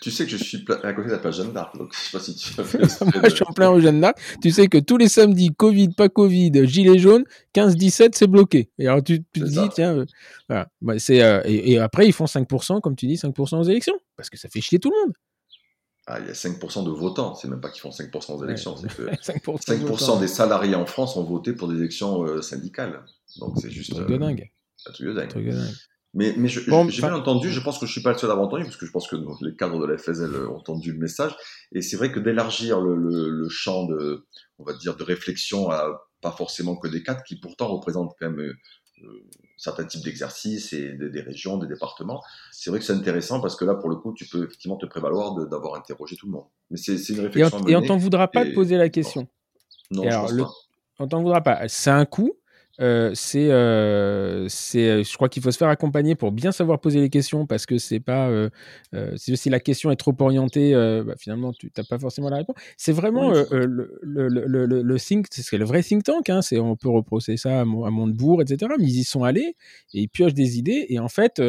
Tu 0.00 0.10
sais 0.10 0.24
que 0.24 0.30
je 0.30 0.36
suis 0.36 0.64
à 0.82 0.92
côté 0.92 1.08
de 1.08 1.12
la 1.12 1.18
plage 1.18 1.36
Jeanne 1.36 1.52
d'Arc, 1.52 1.76
donc 1.76 1.92
je 1.94 1.98
sais 1.98 2.10
pas 2.12 2.22
si 2.22 2.34
tu 2.34 2.52
Moi, 3.18 3.28
je 3.28 3.34
suis 3.34 3.44
en 3.46 3.52
plein 3.52 3.68
rue 3.68 3.82
Jeanne 3.82 4.00
d'Arc. 4.00 4.18
Tu 4.40 4.50
sais 4.50 4.66
que 4.68 4.78
tous 4.78 4.96
les 4.96 5.08
samedis, 5.08 5.50
Covid, 5.56 5.90
pas 5.90 6.08
Covid, 6.08 6.66
gilet 6.66 6.98
jaune, 6.98 7.24
15-17, 7.54 8.10
c'est 8.14 8.26
bloqué. 8.26 8.70
Et 8.78 8.86
alors 8.86 9.02
tu, 9.02 9.22
te 9.22 9.40
dis, 9.40 9.68
tiens, 9.74 9.98
euh, 9.98 10.06
voilà. 10.48 10.68
Bah, 10.80 10.94
euh, 11.10 11.42
et, 11.44 11.78
après, 11.78 12.06
ils 12.06 12.12
font 12.12 12.24
5%, 12.24 12.80
comme 12.80 12.96
tu 12.96 13.06
dis, 13.06 13.16
5% 13.16 13.58
aux 13.58 13.62
élections, 13.64 13.98
parce 14.16 14.30
que 14.30 14.38
ça 14.38 14.48
fait 14.48 14.60
chier 14.60 14.78
tout 14.78 14.90
le 14.90 15.06
monde. 15.06 15.14
Ah, 16.06 16.18
il 16.18 16.26
y 16.26 16.30
a 16.30 16.32
5% 16.32 16.84
de 16.84 16.90
votants, 16.90 17.34
c'est 17.36 17.46
même 17.46 17.60
pas 17.60 17.70
qu'ils 17.70 17.80
font 17.80 17.90
5% 17.90 18.32
aux 18.32 18.44
élections, 18.44 18.76
c'est 18.76 18.92
que 18.92 19.02
5%, 19.02 20.18
des 20.20 20.26
salariés 20.26 20.74
en 20.74 20.86
France 20.86 21.16
ont 21.16 21.24
voté 21.24 21.52
pour 21.52 21.68
des 21.68 21.78
élections 21.78 22.24
euh, 22.24 22.42
syndicales. 22.42 23.04
Donc 23.38 23.58
c'est 23.60 23.70
juste. 23.70 23.92
Un 23.92 23.96
truc 23.96 24.08
de 24.08 24.16
dingue. 24.16 24.50
Un 24.86 24.92
truc 24.92 25.06
de 25.06 25.12
dingue. 25.12 25.30
Mais, 26.14 26.34
mais 26.36 26.48
j'ai 26.48 26.60
bien 26.60 27.14
entendu, 27.14 27.50
je 27.50 27.60
pense 27.60 27.78
que 27.78 27.86
je 27.86 27.92
suis 27.92 28.02
pas 28.02 28.12
le 28.12 28.18
seul 28.18 28.28
à 28.28 28.34
avoir 28.34 28.46
entendu, 28.46 28.64
parce 28.64 28.76
que 28.76 28.84
je 28.84 28.90
pense 28.90 29.08
que 29.08 29.16
les 29.40 29.56
cadres 29.56 29.80
de 29.80 29.86
la 29.86 29.96
FSL 29.96 30.46
ont 30.46 30.56
entendu 30.56 30.92
le 30.92 30.98
message. 30.98 31.34
Et 31.72 31.80
c'est 31.80 31.96
vrai 31.96 32.12
que 32.12 32.20
d'élargir 32.20 32.82
le, 32.82 32.96
le, 32.96 33.30
le, 33.30 33.48
champ 33.48 33.86
de, 33.86 34.26
on 34.58 34.64
va 34.64 34.74
dire, 34.74 34.94
de 34.96 35.04
réflexion 35.04 35.70
à 35.70 36.06
pas 36.20 36.32
forcément 36.32 36.76
que 36.76 36.86
des 36.86 37.02
cadres, 37.02 37.22
qui 37.24 37.36
pourtant 37.36 37.68
représentent 37.68 38.14
quand 38.20 38.30
même 38.30 38.40
euh, 38.40 38.54
certains 39.56 39.84
types 39.84 40.04
d'exercices 40.04 40.72
et 40.72 40.92
des, 40.92 41.08
des, 41.08 41.20
régions, 41.20 41.56
des 41.56 41.66
départements. 41.66 42.22
C'est 42.50 42.70
vrai 42.70 42.78
que 42.78 42.84
c'est 42.84 42.92
intéressant 42.92 43.40
parce 43.40 43.56
que 43.56 43.64
là, 43.64 43.74
pour 43.74 43.88
le 43.88 43.96
coup, 43.96 44.12
tu 44.12 44.26
peux 44.26 44.44
effectivement 44.44 44.76
te 44.76 44.86
prévaloir 44.86 45.34
d'avoir 45.46 45.76
interrogé 45.76 46.16
tout 46.16 46.26
le 46.26 46.32
monde. 46.32 46.46
Mais 46.70 46.76
c'est 46.76 46.96
une 47.08 47.20
réflexion. 47.20 47.66
Et 47.66 47.76
on, 47.76 47.82
t'en 47.82 47.96
voudra 47.96 48.28
pas 48.28 48.44
de 48.44 48.52
poser 48.52 48.76
la 48.76 48.88
question. 48.88 49.28
Non, 49.90 50.02
je 50.04 50.16
pense 50.16 50.36
pas. 50.36 50.50
On 50.98 51.08
t'en 51.08 51.22
voudra 51.22 51.40
pas. 51.40 51.68
C'est 51.68 51.90
un 51.90 52.04
coup. 52.04 52.34
Euh, 52.80 53.10
c'est, 53.14 53.50
euh, 53.50 54.48
c'est, 54.48 54.88
euh, 54.88 55.04
je 55.04 55.14
crois 55.14 55.28
qu'il 55.28 55.42
faut 55.42 55.50
se 55.50 55.58
faire 55.58 55.68
accompagner 55.68 56.14
pour 56.14 56.32
bien 56.32 56.52
savoir 56.52 56.80
poser 56.80 57.00
les 57.00 57.10
questions 57.10 57.46
parce 57.46 57.66
que 57.66 57.76
c'est 57.78 58.00
pas, 58.00 58.30
si, 59.16 59.50
la 59.50 59.60
question 59.60 59.90
est 59.90 59.96
trop 59.96 60.14
orientée, 60.18 60.72
bah, 61.04 61.14
finalement 61.18 61.52
tu 61.52 61.70
n'as 61.76 61.84
pas 61.84 61.98
forcément 61.98 62.28
la 62.30 62.38
réponse. 62.38 62.56
C'est 62.76 62.92
vraiment 62.92 63.30
le, 63.30 63.46
le, 64.02 64.28
le, 64.28 64.82
le, 64.82 64.98
think, 64.98 65.26
c'est 65.30 65.58
le 65.58 65.64
vrai 65.64 65.82
think 65.82 66.04
tank. 66.04 66.30
Hein, 66.30 66.42
c'est, 66.42 66.58
on 66.58 66.76
peut 66.76 66.88
reprocher 66.88 67.36
ça 67.36 67.60
à, 67.60 67.62
à 67.62 67.64
Montebourg, 67.64 68.42
etc. 68.42 68.72
Mais 68.78 68.86
ils 68.86 69.00
y 69.00 69.04
sont 69.04 69.24
allés 69.24 69.56
et 69.94 70.00
ils 70.02 70.08
piochent 70.08 70.34
des 70.34 70.58
idées 70.58 70.86
et 70.88 70.98
en 70.98 71.08
fait 71.08 71.42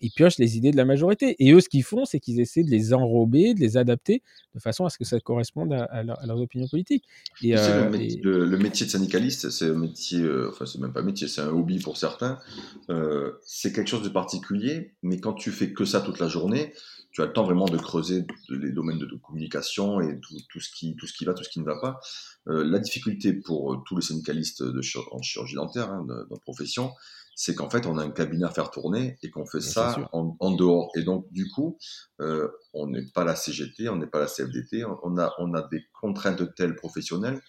ils 0.00 0.10
piochent 0.10 0.38
les 0.38 0.56
idées 0.56 0.70
de 0.70 0.76
la 0.76 0.84
majorité. 0.84 1.36
Et 1.38 1.52
eux, 1.52 1.60
ce 1.60 1.68
qu'ils 1.68 1.84
font, 1.84 2.04
c'est 2.04 2.20
qu'ils 2.20 2.40
essaient 2.40 2.62
de 2.62 2.70
les 2.70 2.94
enrober, 2.94 3.54
de 3.54 3.60
les 3.60 3.76
adapter 3.76 4.22
de 4.54 4.60
façon 4.60 4.84
à 4.84 4.90
ce 4.90 4.98
que 4.98 5.04
ça 5.04 5.20
corresponde 5.20 5.72
à, 5.72 6.02
leurs 6.02 6.40
opinions 6.40 6.66
politiques. 6.68 7.04
Et, 7.42 7.56
euh, 7.56 7.88
le, 7.88 8.58
métier 8.58 8.86
de 8.86 8.90
syndicaliste, 8.90 9.50
c'est 9.50 9.66
un 9.66 9.78
métier, 9.78 10.20
euh, 10.20 10.50
enfin, 10.50 10.66
c'est 10.66 10.80
même 10.80 10.92
pas 10.92 11.00
un 11.00 11.04
métier, 11.04 11.28
c'est 11.28 11.40
un 11.40 11.50
hobby 11.50 11.78
pour 11.78 11.96
certains. 11.96 12.38
Euh, 12.88 13.32
c'est 13.44 13.72
quelque 13.72 13.88
chose 13.88 14.02
de 14.02 14.08
particulier, 14.08 14.94
mais 15.02 15.20
quand 15.20 15.34
tu 15.34 15.50
fais 15.50 15.72
que 15.72 15.84
ça 15.84 16.00
toute 16.00 16.18
la 16.18 16.28
journée, 16.28 16.72
tu 17.12 17.22
as 17.22 17.26
le 17.26 17.32
temps 17.32 17.44
vraiment 17.44 17.66
de 17.66 17.76
creuser 17.76 18.24
les 18.48 18.70
domaines 18.70 18.98
de, 18.98 19.06
communication 19.16 20.00
et 20.00 20.20
tout, 20.20 20.60
ce 20.60 20.70
qui, 20.70 20.94
tout 20.96 21.06
ce 21.06 21.12
qui 21.12 21.24
va, 21.24 21.34
tout 21.34 21.42
ce 21.42 21.48
qui 21.48 21.58
ne 21.58 21.64
va 21.64 21.80
pas. 21.80 22.00
la 22.46 22.78
difficulté 22.78 23.32
pour 23.32 23.82
tous 23.84 23.96
les 23.96 24.02
syndicalistes 24.02 24.62
de, 24.62 24.80
en 25.10 25.20
chirurgie 25.20 25.56
dentaire, 25.56 25.90
hein, 25.90 26.06
de, 26.08 26.28
de 26.32 26.40
profession, 26.40 26.92
c'est 27.42 27.54
qu'en 27.54 27.70
fait, 27.70 27.86
on 27.86 27.96
a 27.96 28.02
un 28.04 28.10
cabinet 28.10 28.44
à 28.44 28.50
faire 28.50 28.70
tourner 28.70 29.16
et 29.22 29.30
qu'on 29.30 29.46
fait 29.46 29.62
ça 29.62 29.96
en, 30.12 30.50
dehors. 30.50 30.90
Et 30.94 31.04
donc, 31.04 31.24
du 31.32 31.48
coup, 31.48 31.78
euh, 32.20 32.46
on 32.74 32.86
n'est 32.86 33.06
pas 33.14 33.24
la 33.24 33.34
CGT, 33.34 33.88
on 33.88 33.96
n'est 33.96 34.06
pas 34.06 34.18
la 34.18 34.26
CFDT, 34.26 34.84
on 34.84 35.16
a, 35.16 35.32
on 35.38 35.54
a 35.54 35.66
des 35.68 35.82
contraintes 35.98 36.54
telles 36.54 36.76
professionnelles 36.76 37.40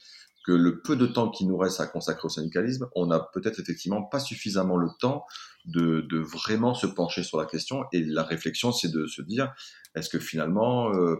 que 0.45 0.53
le 0.53 0.81
peu 0.81 0.95
de 0.95 1.07
temps 1.07 1.29
qui 1.29 1.45
nous 1.45 1.57
reste 1.57 1.81
à 1.81 1.87
consacrer 1.87 2.25
au 2.25 2.29
syndicalisme, 2.29 2.87
on 2.95 3.07
n'a 3.07 3.19
peut-être 3.33 3.59
effectivement 3.59 4.01
pas 4.01 4.21
suffisamment 4.21 4.77
le 4.77 4.87
temps 5.01 5.25
de, 5.65 6.07
de, 6.09 6.19
vraiment 6.19 6.73
se 6.73 6.87
pencher 6.87 7.23
sur 7.23 7.37
la 7.37 7.45
question. 7.45 7.83
Et 7.91 8.01
la 8.01 8.23
réflexion, 8.23 8.71
c'est 8.71 8.93
de 8.93 9.07
se 9.07 9.21
dire, 9.21 9.53
est-ce 9.93 10.09
que 10.09 10.19
finalement, 10.19 10.95
euh, 10.95 11.17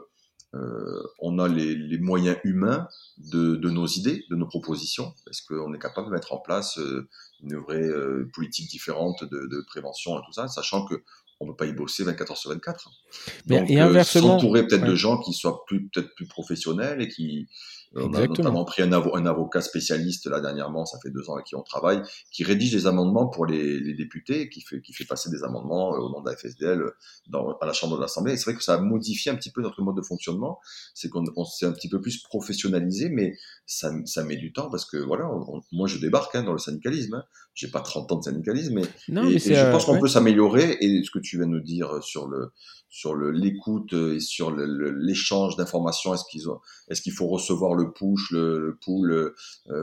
euh, 0.53 1.02
on 1.19 1.40
a 1.40 1.48
les, 1.48 1.76
les, 1.76 1.98
moyens 1.98 2.38
humains 2.44 2.90
de, 3.18 3.56
de, 3.56 3.69
nos 3.69 3.88
idées, 3.88 4.26
de 4.30 4.36
nos 4.36 4.48
propositions 4.48 5.14
Est-ce 5.30 5.44
qu'on 5.48 5.73
est 5.73 5.80
capable 5.80 6.07
de 6.07 6.11
mettre 6.11 6.34
en 6.34 6.40
place 6.40 6.78
euh, 6.78 7.07
une 7.41 7.56
vraie 7.56 7.88
euh, 7.88 8.30
politique 8.34 8.69
différente 8.69 9.23
de, 9.23 9.48
de, 9.48 9.61
prévention 9.65 10.19
et 10.19 10.22
tout 10.26 10.34
ça, 10.34 10.49
sachant 10.49 10.86
que 10.86 11.03
on 11.40 11.45
ne 11.45 11.52
peut 11.52 11.57
pas 11.57 11.65
y 11.68 11.73
bosser 11.73 12.03
24 12.03 12.32
heures 12.32 12.38
sur 12.38 12.52
24. 12.52 12.91
Donc, 13.48 13.69
et 13.69 13.80
inversement, 13.80 14.40
s'entourer 14.40 14.68
peut-être 14.68 14.86
de 14.86 14.94
gens 14.94 15.18
qui 15.19 15.34
soient 15.34 15.64
plus 15.65 15.88
peut-être 15.88 16.14
plus 16.15 16.28
professionnels 16.28 17.02
et 17.02 17.07
qui 17.07 17.48
on 17.95 18.13
a 18.13 18.26
notamment 18.26 18.63
pris 18.63 18.81
un, 18.81 18.91
un, 18.93 19.26
avocat 19.26 19.61
spécialiste 19.61 20.27
là 20.27 20.39
dernièrement, 20.39 20.85
ça 20.85 20.97
fait 21.03 21.09
deux 21.09 21.30
ans 21.30 21.34
avec 21.34 21.45
qui 21.47 21.55
on 21.55 21.61
travaille, 21.61 22.01
qui 22.31 22.43
rédige 22.43 22.72
des 22.72 22.88
amendements 22.88 23.27
pour 23.27 23.45
les, 23.45 23.80
les 23.80 23.93
députés, 23.93 24.49
qui 24.49 24.61
fait, 24.61 24.81
qui 24.81 24.93
fait 24.93 25.03
passer 25.03 25.30
des 25.30 25.43
amendements 25.43 25.93
euh, 25.93 25.99
au 25.99 26.09
nom 26.09 26.22
de 26.22 26.30
la 26.30 26.38
FSDL 26.38 26.81
euh, 26.81 26.91
dans, 27.27 27.57
à 27.57 27.65
la 27.65 27.73
Chambre 27.73 27.97
de 27.97 28.01
l'Assemblée. 28.01 28.38
C'est 28.38 28.45
vrai 28.45 28.55
que 28.55 28.63
ça 28.63 28.76
a 28.76 28.77
modifié 28.80 29.31
un 29.31 29.35
petit 29.35 29.51
peu 29.51 29.61
notre 29.61 29.81
mode 29.81 29.95
de 29.97 30.01
fonctionnement, 30.01 30.59
c'est 30.93 31.09
qu'on 31.09 31.45
s'est 31.45 31.65
un 31.65 31.73
petit 31.73 31.89
peu 31.89 31.99
plus 31.99 32.22
professionnalisé, 32.23 33.09
mais 33.09 33.38
ça, 33.65 33.91
ça 34.05 34.23
met 34.23 34.38
du 34.38 34.53
temps 34.53 34.69
parce 34.69 34.85
que 34.85 34.97
voilà, 34.97 35.30
moi 35.72 35.88
je 35.88 35.97
débarque 35.97 36.35
hein, 36.35 36.43
dans 36.43 36.53
le 36.53 36.59
syndicalisme, 36.59 37.15
hein. 37.15 37.23
j'ai 37.53 37.69
pas 37.69 37.81
30 37.81 38.11
ans 38.11 38.18
de 38.19 38.23
syndicalisme, 38.23 38.76
mais, 38.76 38.84
non, 39.09 39.23
mais 39.23 39.38
je 39.38 39.72
pense 39.72 39.85
qu'on 39.85 39.99
peut 39.99 40.07
s'améliorer. 40.07 40.77
Et 40.80 41.03
ce 41.03 41.11
que 41.11 41.19
tu 41.19 41.38
viens 41.38 41.45
de 41.45 41.51
nous 41.51 41.61
dire 41.61 42.01
sur 42.01 42.27
le 42.27 42.51
sur 42.91 43.15
l'écoute 43.15 43.93
et 43.93 44.19
sur 44.19 44.51
l'échange 44.51 45.55
d'informations. 45.55 46.13
Est-ce 46.13 46.26
qu'ils 46.30 46.43
est-ce 46.89 47.01
qu'il 47.01 47.13
faut 47.13 47.27
recevoir 47.27 47.73
le 47.73 47.80
push, 47.89 48.31
le, 48.31 48.59
le 48.59 48.77
pull, 48.83 49.11
euh, 49.11 49.33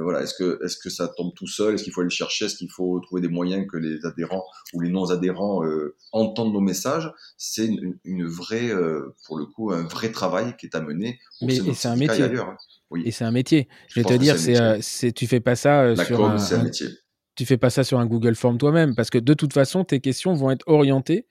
voilà. 0.02 0.22
Est-ce 0.22 0.34
que, 0.34 0.64
est-ce 0.64 0.76
que 0.76 0.90
ça 0.90 1.08
tombe 1.08 1.32
tout 1.34 1.46
seul? 1.46 1.74
Est-ce 1.74 1.84
qu'il 1.84 1.92
faut 1.92 2.00
aller 2.00 2.08
le 2.08 2.14
chercher? 2.14 2.44
Est-ce 2.44 2.56
qu'il 2.56 2.70
faut 2.70 3.00
trouver 3.00 3.20
des 3.20 3.28
moyens 3.28 3.66
que 3.70 3.76
les 3.76 4.04
adhérents 4.04 4.44
ou 4.74 4.80
les 4.80 4.90
non-adhérents 4.90 5.64
euh, 5.64 5.96
entendent 6.12 6.52
nos 6.52 6.60
messages? 6.60 7.10
C'est 7.36 7.66
une, 7.66 7.98
une, 8.04 8.26
vraie, 8.26 8.70
euh, 8.70 9.14
pour 9.26 9.38
le 9.38 9.46
coup, 9.46 9.72
un 9.72 9.82
vrai 9.82 10.12
travail 10.12 10.54
qui 10.56 10.66
est 10.66 10.76
à 10.76 10.80
mener. 10.80 11.18
Mais 11.42 11.58
c'est 11.74 11.88
un 11.88 11.96
métier. 11.96 12.24
Ailleurs, 12.24 12.50
hein. 12.50 12.56
oui. 12.90 13.02
Et 13.04 13.10
c'est 13.10 13.24
un 13.24 13.32
métier. 13.32 13.68
Je, 13.88 14.00
vais 14.00 14.04
te 14.04 14.14
dire, 14.14 14.38
c'est, 14.38 14.80
c'est, 14.82 15.12
tu 15.12 15.26
fais 15.26 15.40
pas 15.40 15.56
ça 15.56 15.94
La 15.94 16.04
sur 16.04 16.24
un, 16.24 16.36
un 16.36 16.62
métier. 16.62 16.88
Tu 17.34 17.46
fais 17.46 17.56
pas 17.56 17.70
ça 17.70 17.84
sur 17.84 18.00
un 18.00 18.06
Google 18.06 18.34
Form 18.34 18.58
toi-même 18.58 18.96
parce 18.96 19.10
que 19.10 19.18
de 19.18 19.32
toute 19.32 19.52
façon, 19.52 19.84
tes 19.84 20.00
questions 20.00 20.34
vont 20.34 20.50
être 20.50 20.66
orientées 20.66 21.26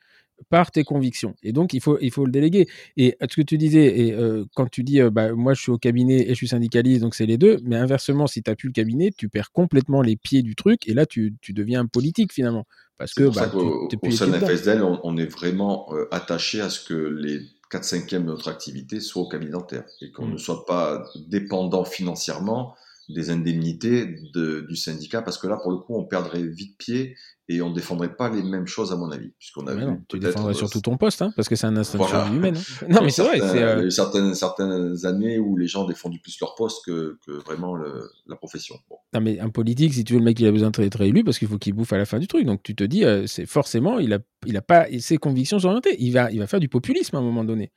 par 0.50 0.72
tes 0.72 0.84
convictions. 0.84 1.36
Et 1.44 1.52
donc, 1.52 1.74
il 1.74 1.82
faut, 1.82 1.98
il 2.00 2.12
faut 2.12 2.26
le 2.26 2.32
déléguer. 2.32 2.68
Et 2.96 3.18
ce 3.22 3.36
que 3.36 3.42
tu 3.42 3.58
disais, 3.58 4.00
et, 4.00 4.14
euh, 4.14 4.46
quand 4.56 4.70
tu 4.70 4.84
dis, 4.84 5.02
euh, 5.02 5.10
bah, 5.10 5.34
moi, 5.34 5.54
je 5.54 5.62
suis 5.62 5.72
au 5.72 5.78
cabinet 5.78 6.22
et 6.22 6.30
je 6.30 6.36
suis 6.36 6.48
syndicaliste, 6.48 7.02
donc 7.02 7.16
c'est 7.16 7.26
les 7.26 7.38
deux, 7.38 7.58
mais 7.64 7.76
inversement, 7.76 8.28
si 8.28 8.44
tu 8.44 8.50
n'as 8.50 8.56
plus 8.56 8.70
le 8.70 8.74
cabinet, 8.74 9.12
tu 9.16 9.30
perds 9.30 9.52
complètement 9.52 10.02
les 10.02 10.16
pieds 10.16 10.44
du 10.44 10.56
truc, 10.56 10.88
et 10.88 10.94
là, 10.94 11.06
tu, 11.06 11.36
tu 11.42 11.54
deviens 11.54 11.82
un 11.82 11.86
politique, 11.88 12.34
finalement. 12.34 12.66
Parce 12.98 13.14
que, 13.14 13.24
bah, 13.24 13.52
au 13.54 14.12
sein 14.12 14.28
de 14.28 14.34
FSDL, 14.34 14.84
on, 14.84 15.18
est 15.18 15.26
vraiment 15.26 15.88
euh, 15.94 16.08
attaché 16.12 16.62
à 16.62 16.70
ce 16.70 16.84
que 16.84 16.94
les 16.94 17.42
4 17.70 17.84
5 17.84 18.10
de 18.10 18.18
notre 18.20 18.48
activité 18.48 19.00
soient 19.00 19.24
au 19.24 19.28
cabinet 19.28 19.52
dentaire, 19.52 19.84
et 20.02 20.12
qu'on 20.12 20.28
mmh. 20.28 20.34
ne 20.34 20.38
soit 20.38 20.66
pas 20.66 21.04
dépendant 21.28 21.86
financièrement 21.86 22.76
des 23.10 23.30
indemnités 23.30 24.18
de, 24.34 24.66
du 24.68 24.76
syndicat, 24.76 25.22
parce 25.22 25.38
que 25.38 25.48
là, 25.48 25.58
pour 25.58 25.72
le 25.72 25.78
coup, 25.78 25.96
on 25.96 26.06
perdrait 26.06 26.44
vite 26.44 26.78
pied 26.78 27.16
et 27.49 27.61
on 27.61 27.69
ne 27.69 27.76
défendrait 27.76 28.15
pas 28.15 28.30
les 28.30 28.44
mêmes 28.44 28.68
choses, 28.68 28.91
à 28.91 28.95
mon 28.95 29.10
avis. 29.11 29.30
Puisqu'on 29.40 29.68
a 29.68 29.74
vu 29.74 29.86
tu 30.07 30.19
défendrais 30.19 30.53
euh, 30.53 30.57
surtout 30.57 30.82
ton 30.82 30.98
poste, 30.98 31.22
hein, 31.22 31.32
parce 31.36 31.48
que 31.48 31.56
c'est 31.56 31.68
un 31.68 31.78
instinct 31.78 31.98
voilà. 31.98 32.28
humaine. 32.28 32.57
Hein. 32.57 32.86
Non, 32.90 33.02
mais 33.02 33.10
c'est 33.10 33.24
vrai. 33.24 33.38
Il 33.38 33.60
y 33.60 33.64
a 33.64 33.84
eu 33.84 33.91
certaines, 33.91 34.34
certaines 34.36 35.06
années 35.06 35.40
où 35.40 35.56
les 35.56 35.68
gens 35.68 35.86
défendaient 35.86 36.19
plus 36.22 36.38
leur 36.41 36.56
poste 36.56 36.86
que, 36.86 37.18
que 37.26 37.32
vraiment 37.32 37.76
le, 37.76 38.10
la 38.28 38.36
profession. 38.36 38.76
Bon. 38.90 38.98
Non, 39.14 39.22
mais 39.22 39.40
un 39.40 39.49
politique, 39.49 39.94
si 39.94 40.03
tu 40.03 40.14
veux, 40.14 40.19
le 40.19 40.26
mec, 40.26 40.40
il 40.40 40.48
a 40.48 40.52
besoin 40.52 40.72
d'être 40.72 40.99
réélu 40.99 41.24
parce 41.24 41.40
qu'il 41.40 41.48
faut 41.48 41.57
qu'il 41.57 41.74
bouffe 41.74 41.94
à 41.94 41.98
la 41.98 42.06
fin 42.06 42.19
du 42.19 42.28
truc. 42.28 42.45
Donc 42.45 42.64
tu 42.64 42.76
te 42.76 42.84
dis, 42.84 43.06
euh, 43.06 43.28
c'est 43.28 43.45
forcément, 43.45 43.99
il 43.99 44.10
n'a 44.10 44.19
il 44.45 44.56
a 44.57 44.61
pas 44.61 44.86
ses 44.99 45.18
convictions 45.18 45.57
orientées. 45.64 45.95
Il 45.99 46.11
va, 46.11 46.32
il 46.32 46.40
va 46.40 46.48
faire 46.48 46.60
du 46.60 46.69
populisme 46.69 47.15
à 47.15 47.19
un 47.19 47.24
moment 47.24 47.44
donné. 47.44 47.72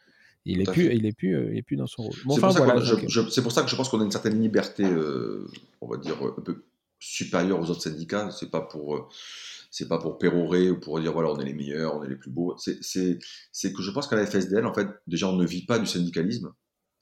Il 0.46 0.60
est, 0.62 0.72
plus, 0.72 0.94
il, 0.94 1.04
est 1.04 1.12
plus, 1.12 1.36
euh, 1.36 1.50
il 1.52 1.58
est 1.58 1.62
plus 1.62 1.76
dans 1.76 1.86
son 1.86 2.02
rôle. 2.02 2.14
c'est, 2.14 2.24
pour 2.24 2.34
voilà, 2.38 2.72
pour, 2.74 3.52
ça 3.52 3.62
que 3.62 3.68
je 3.68 3.76
pense 3.76 3.88
qu'on 3.90 4.00
a 4.00 4.04
une 4.04 4.10
certaine 4.10 4.40
liberté, 4.40 4.84
euh, 4.84 5.46
on 5.82 5.86
va 5.86 5.98
dire, 5.98 6.16
un 6.22 6.40
peu 6.40 6.64
supérieure 6.98 7.60
aux 7.60 7.70
autres 7.70 7.82
syndicats. 7.82 8.30
C'est 8.30 8.50
pas 8.50 8.62
pour, 8.62 8.96
euh, 8.96 9.08
c'est 9.70 9.88
pas 9.88 9.98
pour 9.98 10.18
pérorer 10.18 10.70
ou 10.70 10.80
pour 10.80 11.00
dire 11.00 11.12
voilà, 11.12 11.30
on 11.30 11.38
est 11.38 11.44
les 11.44 11.54
meilleurs, 11.54 11.96
on 11.96 12.02
est 12.02 12.08
les 12.08 12.16
plus 12.16 12.30
beaux. 12.30 12.56
C'est, 12.58 12.78
que 12.80 13.82
je 13.82 13.90
pense 13.90 14.08
qu'à 14.08 14.16
la 14.16 14.26
FSDL, 14.26 14.66
en 14.66 14.74
fait, 14.74 14.88
déjà, 15.06 15.28
on 15.28 15.36
ne 15.36 15.46
vit 15.46 15.64
pas 15.64 15.78
du 15.78 15.86
syndicalisme. 15.86 16.52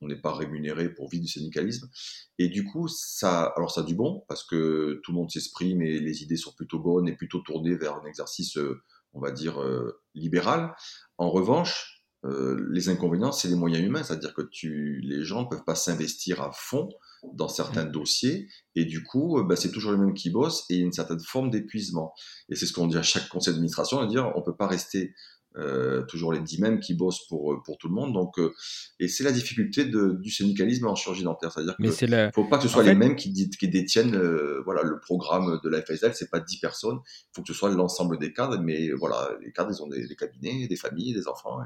on 0.00 0.06
n'est 0.06 0.20
pas 0.20 0.32
rémunéré 0.34 0.94
pour 0.94 1.08
vivre 1.08 1.24
du 1.24 1.30
syndicalisme. 1.30 1.88
Et 2.38 2.48
du 2.48 2.64
coup, 2.64 2.86
ça, 2.88 3.52
alors 3.56 3.70
ça 3.70 3.80
a 3.80 3.84
du 3.84 3.94
bon 3.94 4.24
parce 4.28 4.44
que 4.44 5.00
tout 5.02 5.12
le 5.12 5.16
monde 5.18 5.30
s'exprime 5.30 5.82
et 5.82 5.98
les 5.98 6.22
idées 6.22 6.36
sont 6.36 6.52
plutôt 6.52 6.78
bonnes 6.78 7.08
et 7.08 7.16
plutôt 7.16 7.40
tournées 7.40 7.76
vers 7.76 7.96
un 7.96 8.04
exercice, 8.04 8.56
euh, 8.58 8.80
on 9.12 9.20
va 9.20 9.32
dire, 9.32 9.60
euh, 9.60 10.00
libéral. 10.14 10.74
En 11.16 11.30
revanche, 11.30 12.04
euh, 12.24 12.64
les 12.70 12.90
inconvénients, 12.90 13.32
c'est 13.32 13.48
les 13.48 13.56
moyens 13.56 13.84
humains, 13.84 14.02
c'est-à-dire 14.02 14.34
que 14.34 14.42
les 14.62 15.24
gens 15.24 15.42
ne 15.44 15.48
peuvent 15.48 15.64
pas 15.64 15.74
s'investir 15.74 16.42
à 16.42 16.52
fond 16.52 16.88
dans 17.32 17.48
certains 17.48 17.84
mmh. 17.84 17.92
dossiers 17.92 18.48
et 18.74 18.84
du 18.84 19.02
coup, 19.02 19.42
bah, 19.44 19.56
c'est 19.56 19.70
toujours 19.70 19.92
les 19.92 19.98
mêmes 19.98 20.14
qui 20.14 20.30
bossent 20.30 20.64
et 20.70 20.76
une 20.76 20.92
certaine 20.92 21.20
forme 21.20 21.50
d'épuisement. 21.50 22.12
Et 22.48 22.54
c'est 22.54 22.66
ce 22.66 22.72
qu'on 22.72 22.86
dit 22.86 22.96
à 22.96 23.02
chaque 23.02 23.28
conseil 23.28 23.54
d'administration, 23.54 24.02
de 24.02 24.08
dire 24.08 24.32
on 24.36 24.42
peut 24.42 24.56
pas 24.56 24.66
rester 24.66 25.14
euh, 25.56 26.02
toujours 26.02 26.32
les 26.32 26.40
dix 26.40 26.60
mêmes 26.60 26.78
qui 26.78 26.94
bossent 26.94 27.26
pour, 27.26 27.52
euh, 27.52 27.62
pour 27.64 27.78
tout 27.78 27.88
le 27.88 27.94
monde. 27.94 28.12
Donc, 28.12 28.38
euh, 28.38 28.52
et 29.00 29.08
c'est 29.08 29.24
la 29.24 29.32
difficulté 29.32 29.86
de, 29.86 30.18
du 30.20 30.30
syndicalisme 30.30 30.86
en 30.86 30.94
chirurgie 30.94 31.24
dentaire. 31.24 31.50
C'est-à-dire 31.52 31.74
qu'il 31.76 32.10
ne 32.10 32.30
faut 32.32 32.44
pas 32.44 32.58
que 32.58 32.64
ce 32.64 32.68
soit 32.68 32.84
les 32.84 32.94
mêmes 32.94 33.16
qui, 33.16 33.32
qui 33.50 33.68
détiennent 33.68 34.16
voilà, 34.64 34.82
le 34.82 35.00
programme 35.00 35.58
de 35.64 35.68
la 35.68 35.82
FSL. 35.82 36.14
C'est 36.14 36.30
pas 36.30 36.40
dix 36.40 36.60
personnes. 36.60 36.98
Il 37.04 37.30
faut 37.34 37.42
que 37.42 37.48
ce 37.48 37.54
soit 37.54 37.70
l'ensemble 37.70 38.18
des 38.18 38.32
cadres. 38.32 38.60
Mais 38.60 38.90
voilà, 38.92 39.30
les 39.42 39.50
cadres, 39.50 39.70
ils 39.76 39.82
ont 39.82 39.88
des, 39.88 40.06
cabinets, 40.16 40.68
des 40.68 40.76
familles, 40.76 41.14
des 41.14 41.26
enfants. 41.26 41.58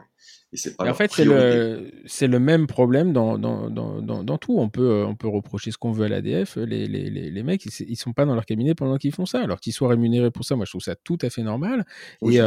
Et, 0.52 0.56
c'est 0.56 0.76
pas 0.76 0.88
en 0.88 0.94
fait, 0.94 1.10
c'est 1.12 1.24
le, 1.24 1.90
c'est 2.06 2.28
le 2.28 2.38
même 2.38 2.66
problème 2.66 3.12
dans, 3.12 3.36
dans, 3.36 3.68
dans, 3.68 4.00
dans, 4.00 4.38
tout. 4.38 4.58
On 4.58 4.68
peut, 4.68 5.04
on 5.04 5.16
peut 5.16 5.28
reprocher 5.28 5.70
ce 5.70 5.78
qu'on 5.78 5.92
veut 5.92 6.04
à 6.04 6.08
l'ADF. 6.08 6.56
Les, 6.56 6.86
les, 6.86 7.10
les, 7.10 7.30
les, 7.30 7.42
mecs, 7.42 7.64
ils, 7.66 7.90
ils 7.90 7.96
sont 7.96 8.12
pas 8.12 8.24
dans 8.24 8.34
leur 8.34 8.46
cabinet 8.46 8.74
pendant 8.74 8.96
qu'ils 8.96 9.12
font 9.12 9.26
ça. 9.26 9.40
Alors 9.40 9.60
qu'ils 9.60 9.72
soient 9.72 9.88
rémunérés 9.88 10.30
pour 10.30 10.44
ça, 10.44 10.56
moi, 10.56 10.64
je 10.64 10.70
trouve 10.70 10.82
ça 10.82 10.94
tout 10.94 11.18
à 11.20 11.30
fait 11.30 11.42
normal. 11.42 11.84
et, 12.22 12.40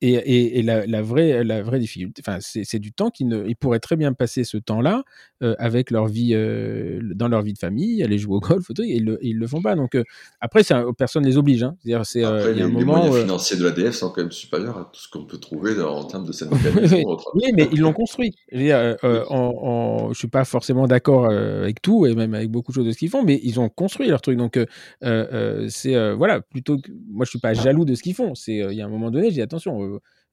et, 0.00 0.12
et, 0.12 0.58
et 0.58 0.62
la, 0.62 0.86
la, 0.86 1.02
vraie, 1.02 1.42
la 1.42 1.62
vraie 1.62 1.80
difficulté, 1.80 2.22
enfin, 2.26 2.38
c'est 2.40 2.78
du 2.78 2.92
temps 2.92 3.10
qu'ils 3.10 3.44
ils 3.48 3.56
pourraient 3.56 3.80
très 3.80 3.96
bien 3.96 4.12
passer 4.12 4.44
ce 4.44 4.56
temps-là 4.56 5.02
euh, 5.42 5.54
avec 5.58 5.90
leur 5.92 6.06
vie, 6.06 6.30
euh, 6.34 7.00
dans 7.14 7.28
leur 7.28 7.42
vie 7.42 7.52
de 7.52 7.58
famille, 7.58 8.02
aller 8.02 8.18
jouer 8.18 8.36
au 8.36 8.40
golf, 8.40 8.70
et 8.70 8.96
ils 8.96 9.04
le, 9.04 9.18
ils 9.22 9.36
le 9.36 9.46
font 9.46 9.62
pas. 9.62 9.76
Donc 9.76 9.94
euh, 9.94 10.02
après, 10.40 10.62
ça, 10.64 10.84
personne 10.96 11.24
les 11.24 11.36
oblige. 11.36 11.62
Hein. 11.62 11.76
C'est-à-dire, 11.80 12.04
c'est 12.06 12.20
les, 12.20 12.62
un 12.62 12.68
moment, 12.68 12.78
les 12.78 12.84
moyens 12.84 13.20
financiers 13.20 13.56
de 13.56 13.64
l'ADF 13.64 13.94
sont 13.94 14.10
quand 14.10 14.22
même 14.22 14.32
supérieurs 14.32 14.78
à 14.78 14.90
tout 14.92 15.00
ce 15.00 15.08
qu'on 15.08 15.24
peut 15.24 15.38
trouver 15.38 15.74
dans, 15.76 15.96
en 15.96 16.04
termes 16.04 16.26
de 16.26 16.32
syndicalisme. 16.32 16.96
oui, 17.34 17.52
mais 17.54 17.68
ils 17.72 17.80
l'ont 17.80 17.92
construit. 17.92 18.34
Je 18.52 20.08
ne 20.08 20.14
suis 20.14 20.28
pas 20.28 20.44
forcément 20.44 20.86
d'accord 20.88 21.30
avec 21.30 21.82
tout 21.82 22.06
et 22.06 22.14
même 22.14 22.34
avec 22.34 22.50
beaucoup 22.50 22.72
de 22.72 22.74
choses 22.74 22.86
de 22.86 22.92
ce 22.92 22.98
qu'ils 22.98 23.10
font, 23.10 23.24
mais 23.24 23.40
ils 23.42 23.60
ont 23.60 23.68
construit 23.68 24.08
leur 24.08 24.20
truc. 24.20 24.38
Donc 24.38 24.58
c'est 25.00 26.14
voilà, 26.14 26.40
plutôt 26.40 26.78
que 26.78 26.90
moi, 27.10 27.24
je 27.24 27.30
suis 27.30 27.38
pas 27.38 27.54
jaloux 27.54 27.84
de 27.84 27.94
ce 27.94 28.02
qu'ils 28.02 28.14
font. 28.14 28.34
C'est 28.34 28.56
il 28.56 28.74
y 28.74 28.82
a 28.82 28.84
un 28.84 28.88
moment 28.88 29.12
donné, 29.12 29.30
j'ai 29.30 29.42
attention 29.42 29.78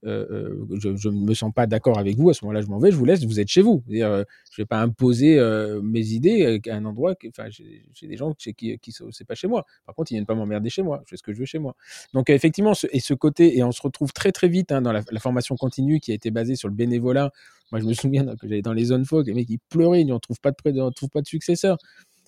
euh, 0.06 0.28
euh, 0.70 0.96
je 1.00 1.10
ne 1.10 1.26
me 1.26 1.34
sens 1.34 1.52
pas 1.54 1.66
d'accord 1.66 1.98
avec 1.98 2.18
vous, 2.18 2.30
à 2.30 2.34
ce 2.34 2.46
moment-là, 2.46 2.62
je 2.62 2.68
m'en 2.68 2.78
vais, 2.78 2.92
je 2.92 2.96
vous 2.96 3.06
laisse, 3.06 3.24
vous 3.24 3.40
êtes 3.40 3.48
chez 3.48 3.62
vous. 3.62 3.84
Euh, 3.90 4.24
je 4.52 4.62
ne 4.62 4.64
vais 4.64 4.66
pas 4.66 4.80
imposer 4.82 5.40
mes 5.82 6.08
idées 6.10 6.62
à 6.70 6.76
un 6.76 6.86
endroit, 6.86 7.16
enfin, 7.30 7.50
j'ai 7.50 8.08
des 8.08 8.18
gens 8.18 8.34
qui, 8.34 8.54
qui 8.54 8.92
c'est 9.12 9.26
pas 9.26 9.36
chez 9.36 9.48
moi. 9.48 9.66
Par 9.86 9.96
contre, 9.96 10.12
ils 10.12 10.16
viennent 10.16 10.26
pas 10.26 10.36
m'emmerder 10.36 10.70
chez 10.70 10.84
moi, 10.84 11.02
je 11.06 11.12
fais 11.12 11.18
ce 11.18 11.24
que 11.24 11.34
je 11.34 11.40
veux 11.40 11.46
chez 11.46 11.60
moi. 11.60 11.76
Donc, 12.14 12.30
effectivement, 12.30 12.74
et 12.92 13.00
ce 13.00 13.14
côté, 13.14 13.58
et 13.58 13.64
on 13.64 13.72
se 13.72 13.82
retrouve 13.82 14.14
très 14.14 14.32
très 14.32 14.48
vite 14.48 14.72
hein, 14.72 14.82
dans 14.82 14.92
la, 14.92 15.04
formation 15.20 15.56
continue 15.56 16.00
qui 16.00 16.12
a 16.12 16.16
été 16.16 16.30
basée 16.30 16.56
sur 16.56 16.68
le 16.68 16.76
bénévolat. 16.76 17.32
Moi, 17.72 17.82
je 17.82 17.86
me 17.86 17.94
souviens 17.94 18.26
que 18.26 18.48
j'allais 18.48 18.62
dans 18.62 18.74
les 18.74 18.86
zones 18.86 19.06
folk, 19.06 19.26
les 19.26 19.34
mecs, 19.34 19.50
ils 19.50 19.60
pleuraient, 19.70 20.02
ils 20.02 20.08
ne 20.08 20.18
trouvent 20.18 20.40
pas 20.40 20.52
de, 20.52 21.08
pas 21.08 21.22
de 21.22 21.28
successeur. 21.28 21.78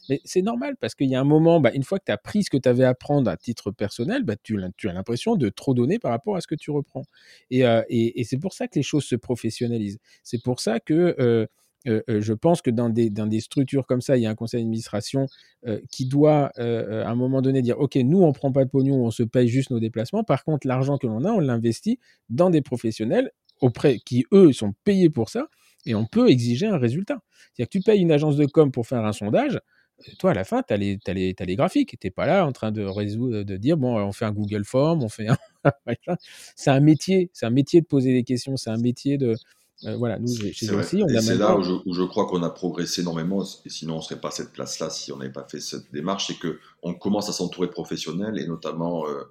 Mais 0.09 0.21
c'est 0.23 0.41
normal 0.41 0.75
parce 0.79 0.95
qu'il 0.95 1.09
y 1.09 1.15
a 1.15 1.19
un 1.19 1.25
moment, 1.25 1.59
bah, 1.59 1.71
une 1.73 1.83
fois 1.83 1.99
que 1.99 2.05
tu 2.05 2.11
as 2.11 2.17
pris 2.17 2.43
ce 2.43 2.49
que 2.49 2.57
tu 2.57 2.69
avais 2.69 2.85
à 2.85 2.93
prendre 2.93 3.29
à 3.29 3.37
titre 3.37 3.71
personnel, 3.71 4.23
bah, 4.23 4.35
tu, 4.41 4.59
as 4.59 4.93
l'impression 4.93 5.35
de 5.35 5.49
trop 5.49 5.73
donner 5.73 5.99
par 5.99 6.11
rapport 6.11 6.35
à 6.35 6.41
ce 6.41 6.47
que 6.47 6.55
tu 6.55 6.71
reprends. 6.71 7.03
Euh, 7.53 7.83
et, 7.89 8.23
c'est 8.23 8.37
pour 8.37 8.53
ça 8.53 8.67
que 8.67 8.75
les 8.75 8.83
choses 8.83 9.05
se 9.05 9.15
professionnalisent. 9.15 9.99
C'est 10.23 10.41
pour 10.41 10.59
ça 10.59 10.79
que 10.79 11.15
euh, 11.19 11.45
euh, 11.87 12.01
je 12.07 12.33
pense 12.33 12.61
que 12.61 12.69
dans 12.69 12.89
des, 12.89 13.09
dans 13.09 13.27
des 13.27 13.39
structures 13.39 13.85
comme 13.85 14.01
ça, 14.01 14.17
il 14.17 14.23
y 14.23 14.25
a 14.25 14.29
un 14.29 14.35
conseil 14.35 14.61
d'administration 14.61 15.27
qui 15.91 16.05
doit, 16.05 16.51
à 16.57 17.09
un 17.09 17.15
moment 17.15 17.41
donné, 17.41 17.61
dire 17.61 17.79
OK, 17.79 17.95
nous, 17.95 18.21
on 18.21 18.27
ne 18.27 18.33
prend 18.33 18.51
pas 18.51 18.65
de 18.65 18.69
pognon, 18.69 19.05
on 19.05 19.11
se 19.11 19.23
paye 19.23 19.47
juste 19.47 19.71
nos 19.71 19.79
déplacements. 19.79 20.23
Par 20.23 20.43
contre, 20.43 20.67
l'argent 20.67 20.97
que 20.97 21.07
l'on 21.07 21.23
a, 21.23 21.31
on 21.31 21.39
l'investit 21.39 21.99
dans 22.29 22.49
des 22.49 22.61
professionnels 22.61 23.31
auprès 23.61 23.97
qui, 23.99 24.25
eux, 24.33 24.53
sont 24.53 24.73
payés 24.83 25.09
pour 25.09 25.29
ça 25.29 25.47
et 25.85 25.95
on 25.95 26.05
peut 26.05 26.29
exiger 26.29 26.67
un 26.67 26.77
résultat. 26.77 27.21
C'est-à-dire 27.53 27.69
que 27.69 27.77
tu 27.77 27.81
payes 27.81 28.01
une 28.01 28.11
agence 28.11 28.35
de 28.35 28.45
com 28.45 28.71
pour 28.71 28.87
faire 28.87 29.05
un 29.05 29.13
sondage, 29.13 29.59
toi, 30.19 30.31
à 30.31 30.33
la 30.33 30.43
fin, 30.43 30.61
tu 30.63 30.73
as, 30.73 30.77
les, 30.77 30.99
les 31.07 31.55
graphiques. 31.55 31.97
Tu 31.99 32.07
n'es 32.07 32.11
pas 32.11 32.25
là 32.25 32.45
en 32.45 32.51
train 32.51 32.71
de 32.71 32.83
résoudre, 32.83 33.43
de 33.43 33.57
dire, 33.57 33.77
bon, 33.77 33.97
on 33.97 34.11
fait 34.11 34.25
un 34.25 34.31
Google 34.31 34.63
Form, 34.63 35.03
on 35.03 35.09
fait 35.09 35.27
un. 35.27 35.37
c'est 36.55 36.69
un 36.69 36.79
métier. 36.79 37.29
C'est 37.33 37.45
un 37.45 37.51
métier 37.51 37.81
de 37.81 37.85
poser 37.85 38.13
des 38.13 38.23
questions. 38.23 38.57
C'est 38.57 38.69
un 38.69 38.77
métier 38.77 39.17
de. 39.17 39.35
Euh, 39.85 39.95
voilà, 39.95 40.17
nous, 40.17 40.33
chez 40.53 40.71
aussi, 40.71 41.03
on 41.03 41.15
a 41.15 41.21
C'est 41.21 41.35
là 41.35 41.55
où 41.55 41.63
je, 41.63 42.03
crois 42.03 42.27
qu'on 42.27 42.41
a 42.43 42.49
progressé 42.49 43.01
énormément. 43.01 43.43
Et 43.65 43.69
sinon, 43.69 43.95
on 43.95 43.97
ne 43.97 44.01
serait 44.01 44.19
pas 44.19 44.29
à 44.29 44.31
cette 44.31 44.51
place-là 44.51 44.89
si 44.89 45.11
on 45.11 45.17
n'avait 45.17 45.31
pas 45.31 45.47
fait 45.49 45.59
cette 45.59 45.91
démarche. 45.91 46.27
C'est 46.27 46.37
qu'on 46.39 46.93
commence 46.93 47.29
à 47.29 47.33
s'entourer 47.33 47.69
professionnels 47.69 48.39
et 48.39 48.47
notamment 48.47 49.07
euh, 49.07 49.23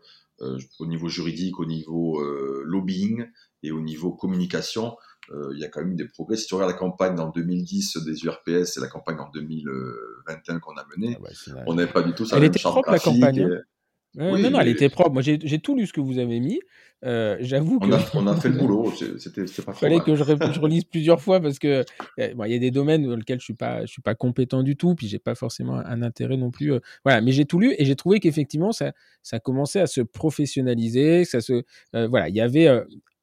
euh, 0.42 0.58
au 0.78 0.86
niveau 0.86 1.08
juridique, 1.08 1.58
au 1.60 1.64
niveau 1.64 2.22
lobbying 2.64 3.26
et 3.62 3.72
au 3.72 3.80
niveau 3.80 4.12
communication 4.12 4.96
il 5.52 5.58
y 5.58 5.64
a 5.64 5.68
quand 5.68 5.80
même 5.80 5.92
eu 5.92 5.96
des 5.96 6.08
progrès. 6.08 6.36
Si 6.36 6.46
tu 6.46 6.54
regardes 6.54 6.72
la 6.72 6.78
campagne 6.78 7.18
en 7.18 7.30
2010 7.30 7.98
des 8.04 8.24
URPS 8.24 8.76
et 8.76 8.80
la 8.80 8.88
campagne 8.88 9.18
en 9.18 9.30
2021 9.30 10.58
qu'on 10.60 10.74
a 10.74 10.86
menée, 10.96 11.16
ah 11.18 11.22
bah, 11.22 11.62
on 11.66 11.74
n'avait 11.74 11.92
pas 11.92 12.02
du 12.02 12.12
tout 12.12 12.26
ça. 12.26 12.36
Elle 12.36 12.44
était 12.44 12.60
propre 12.60 12.90
la 12.90 12.98
campagne. 12.98 13.40
Hein. 14.18 14.38
non, 14.40 14.50
non, 14.50 14.60
elle 14.60 14.68
était 14.68 14.88
propre. 14.88 15.12
Moi, 15.12 15.22
j'ai 15.22 15.58
tout 15.58 15.76
lu 15.76 15.86
ce 15.86 15.92
que 15.92 16.00
vous 16.00 16.18
avez 16.18 16.40
mis. 16.40 16.60
Euh, 17.04 17.36
j'avoue 17.40 17.78
que. 17.78 17.86
On 18.14 18.26
a, 18.26 18.36
fait 18.36 18.48
le 18.48 18.56
boulot. 18.56 18.90
C'était 19.18 19.44
pas 19.44 19.72
Il 19.72 19.78
fallait 19.78 20.00
que 20.00 20.14
je, 20.14 20.22
relise 20.60 20.84
plusieurs 20.84 21.20
fois 21.20 21.40
parce 21.40 21.58
que 21.58 21.84
eh, 22.16 22.32
il 22.46 22.52
y 22.52 22.54
a 22.54 22.58
des 22.58 22.70
domaines 22.70 23.06
dans 23.06 23.16
lesquels 23.16 23.38
je 23.38 23.44
suis 23.44 23.54
pas, 23.54 23.82
je 23.82 23.90
suis 23.90 24.02
pas 24.02 24.14
compétent 24.14 24.62
du 24.62 24.76
tout, 24.76 24.94
puis 24.94 25.06
j'ai 25.06 25.18
pas 25.18 25.34
forcément 25.34 25.76
un 25.76 26.02
intérêt 26.02 26.38
non 26.38 26.50
plus. 26.50 26.72
Euh, 26.72 26.80
voilà, 27.04 27.20
mais 27.20 27.32
j'ai 27.32 27.44
tout 27.44 27.60
lu 27.60 27.74
et 27.76 27.84
j'ai 27.84 27.96
trouvé 27.96 28.18
qu'effectivement 28.18 28.72
ça, 28.72 28.92
ça 29.22 29.38
commençait 29.38 29.80
à 29.80 29.86
se 29.86 30.00
professionnaliser. 30.00 31.24
Ça 31.26 31.40
se, 31.42 31.64
voilà, 31.92 32.28
il 32.30 32.34
y 32.34 32.40
avait 32.40 32.68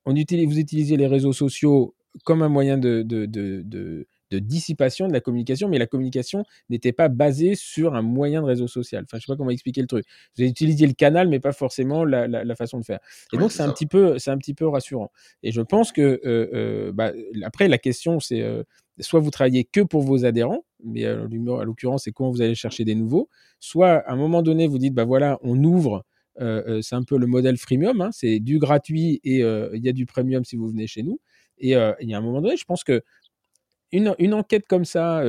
on 0.06 0.16
utilise, 0.16 0.48
vous 0.48 0.60
utilisez 0.60 0.98
les 0.98 1.08
réseaux 1.08 1.34
sociaux 1.34 1.96
comme 2.24 2.42
un 2.42 2.50
moyen 2.50 2.78
de, 2.78 3.02
de, 3.02 3.26
de, 3.26 3.64
de, 3.66 4.06
dissipation 4.40 5.08
de 5.08 5.14
la 5.14 5.20
communication, 5.20 5.68
mais 5.70 5.78
la 5.78 5.86
communication 5.86 6.44
n'était 6.68 6.92
pas 6.92 7.08
basée 7.08 7.54
sur 7.54 7.94
un 7.94 8.02
moyen 8.02 8.42
de 8.42 8.48
réseau 8.48 8.68
social. 8.68 9.04
Enfin, 9.04 9.18
je 9.20 9.26
sais 9.26 9.32
pas 9.32 9.38
comment 9.38 9.52
expliquer 9.52 9.82
le 9.82 9.88
truc. 9.88 10.06
Vous 10.36 10.44
utilisé 10.44 10.88
le 10.88 10.94
canal, 10.94 11.28
mais 11.28 11.40
pas 11.40 11.52
forcément 11.52 12.04
la, 12.04 12.28
la, 12.28 12.56
façon 12.56 12.80
de 12.80 12.84
faire. 12.84 13.00
Et 13.32 13.38
donc, 13.38 13.52
c'est 13.52 13.62
un 13.62 13.72
petit 13.72 13.86
peu, 13.86 14.18
c'est 14.18 14.32
un 14.32 14.38
petit 14.40 14.56
peu 14.56 14.68
rassurant. 14.68 15.12
Et 15.44 15.52
je 15.52 15.62
pense 15.62 15.92
que 15.92 16.20
euh, 16.26 16.50
euh, 16.54 16.92
bah, 16.92 17.12
après, 17.44 17.68
la 17.68 17.78
question, 17.78 18.20
c'est 18.20 18.42
euh, 18.42 18.64
soit 19.00 19.20
vous 19.20 19.30
travaillez 19.30 19.66
que 19.66 19.82
pour 19.82 20.02
vos 20.02 20.26
adhérents, 20.26 20.66
mais 20.84 21.06
à 21.06 21.16
l'occurrence, 21.64 22.06
c'est 22.06 22.12
comment 22.12 22.32
vous 22.32 22.42
allez 22.42 22.56
chercher 22.56 22.86
des 22.86 22.96
nouveaux. 22.96 23.30
Soit 23.60 23.98
à 24.08 24.14
un 24.14 24.16
moment 24.16 24.42
donné, 24.42 24.66
vous 24.66 24.80
dites, 24.80 24.96
bah 24.96 25.06
voilà, 25.06 25.38
on 25.44 25.64
ouvre 25.64 26.06
euh, 26.42 26.64
euh, 26.68 26.82
c'est 26.82 26.96
un 26.96 27.04
peu 27.04 27.18
le 27.18 27.28
modèle 27.28 27.58
freemium, 27.58 28.02
hein, 28.02 28.10
c'est 28.12 28.40
du 28.40 28.60
gratuit 28.60 29.20
et 29.24 29.44
euh, 29.44 29.70
il 29.74 29.84
y 29.86 29.90
a 29.90 29.94
du 29.94 30.06
premium 30.06 30.44
si 30.46 30.56
vous 30.56 30.68
venez 30.70 30.88
chez 30.88 31.04
nous. 31.04 31.20
Et 31.60 31.70
il 31.72 32.10
y 32.10 32.14
a 32.14 32.18
un 32.18 32.22
moment 32.22 32.42
donné, 32.42 32.58
je 32.58 32.66
pense 32.66 32.84
que 32.84 33.02
une, 33.92 34.16
une 34.20 34.34
enquête 34.34 34.66
comme 34.68 34.86
ça, 34.86 35.24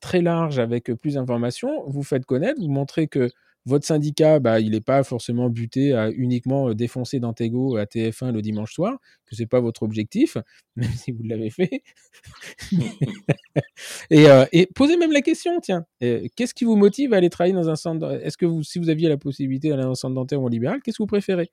très 0.00 0.22
large, 0.22 0.58
avec 0.58 0.92
plus 0.94 1.14
d'informations, 1.14 1.84
vous 1.88 2.02
faites 2.02 2.24
connaître, 2.24 2.60
vous 2.60 2.68
montrez 2.70 3.08
que 3.08 3.28
votre 3.66 3.86
syndicat, 3.86 4.40
bah, 4.40 4.60
il 4.60 4.72
n'est 4.72 4.80
pas 4.80 5.02
forcément 5.04 5.48
buté 5.48 5.94
à 5.94 6.10
uniquement 6.10 6.68
euh, 6.68 6.74
défoncer 6.74 7.20
Dantego 7.20 7.76
à 7.76 7.84
TF1 7.84 8.32
le 8.32 8.42
dimanche 8.42 8.74
soir, 8.74 8.98
que 9.26 9.34
ce 9.34 9.42
n'est 9.42 9.46
pas 9.46 9.60
votre 9.60 9.82
objectif, 9.82 10.36
même 10.76 10.90
si 10.92 11.12
vous 11.12 11.22
l'avez 11.24 11.50
fait. 11.50 11.82
Euh, 14.12 14.46
et, 14.52 14.66
posez 14.74 14.96
même 14.96 15.12
la 15.12 15.20
question, 15.20 15.60
tiens, 15.60 15.86
euh, 16.02 16.26
qu'est-ce 16.36 16.54
qui 16.54 16.64
vous 16.64 16.76
motive 16.76 17.14
à 17.14 17.18
aller 17.18 17.30
travailler 17.30 17.54
dans 17.54 17.68
un 17.68 17.76
centre 17.76 18.20
Est-ce 18.24 18.36
que 18.36 18.46
vous, 18.46 18.62
si 18.62 18.78
vous 18.78 18.90
aviez 18.90 19.08
la 19.08 19.16
possibilité 19.16 19.68
d'aller 19.68 19.82
dans 19.82 19.92
un 19.92 19.94
centre 19.94 20.14
dentaire 20.14 20.42
ou 20.42 20.46
en 20.46 20.48
libéral, 20.48 20.80
qu'est-ce 20.82 20.98
que 20.98 21.02
vous 21.02 21.06
préférez? 21.06 21.50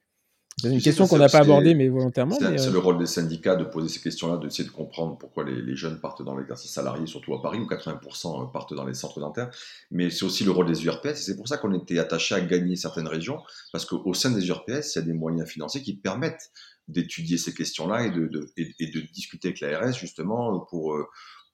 C'est 0.58 0.70
une 0.72 0.82
question 0.82 1.08
qu'on 1.08 1.18
n'a 1.18 1.30
pas 1.30 1.40
abordée, 1.40 1.74
mais 1.74 1.88
volontairement. 1.88 2.38
C'est 2.40 2.70
le 2.70 2.78
rôle 2.78 2.98
des 2.98 3.06
syndicats 3.06 3.56
de 3.56 3.64
poser 3.64 3.90
ces 3.90 4.00
questions-là, 4.00 4.38
d'essayer 4.38 4.68
de 4.68 4.74
comprendre 4.74 5.18
pourquoi 5.18 5.44
les, 5.44 5.76
jeunes 5.76 6.00
partent 6.00 6.22
dans 6.22 6.38
l'exercice 6.38 6.72
salarié, 6.72 7.08
surtout 7.08 7.34
à 7.34 7.42
Paris, 7.42 7.60
où 7.60 7.66
80% 7.66 8.52
partent 8.52 8.74
dans 8.74 8.86
les 8.86 8.94
centres 8.94 9.20
dentaires. 9.20 9.50
Mais 9.90 10.10
c'est 10.10 10.24
aussi 10.24 10.44
le 10.44 10.52
rôle 10.52 10.68
des 10.68 10.86
URPS, 10.86 11.06
et 11.06 11.16
c'est 11.16 11.36
pour 11.36 11.48
ça 11.48 11.58
qu'on 11.58 11.74
était 11.74 11.98
attaché 12.00 12.36
à 12.36 12.42
gagner 12.42 12.76
certaines 12.76 13.08
régions, 13.08 13.40
parce 13.72 13.86
qu'au 13.86 14.14
sein 14.14 14.32
des 14.32 14.48
URPS, 14.48 14.96
il 14.96 15.00
y 15.00 15.00
a 15.00 15.02
des 15.02 15.14
moyens 15.14 15.50
financiers 15.50 15.82
qui 15.82 15.96
permettent 15.96 16.52
d'étudier 16.88 17.38
ces 17.38 17.54
questions-là 17.54 18.06
et 18.06 18.12
de, 18.12 18.30
et, 18.58 18.88
de 18.88 19.02
discuter 19.14 19.50
avec 19.50 19.62
l'ARS, 19.62 19.94
justement, 19.94 20.60
pour, 20.70 20.96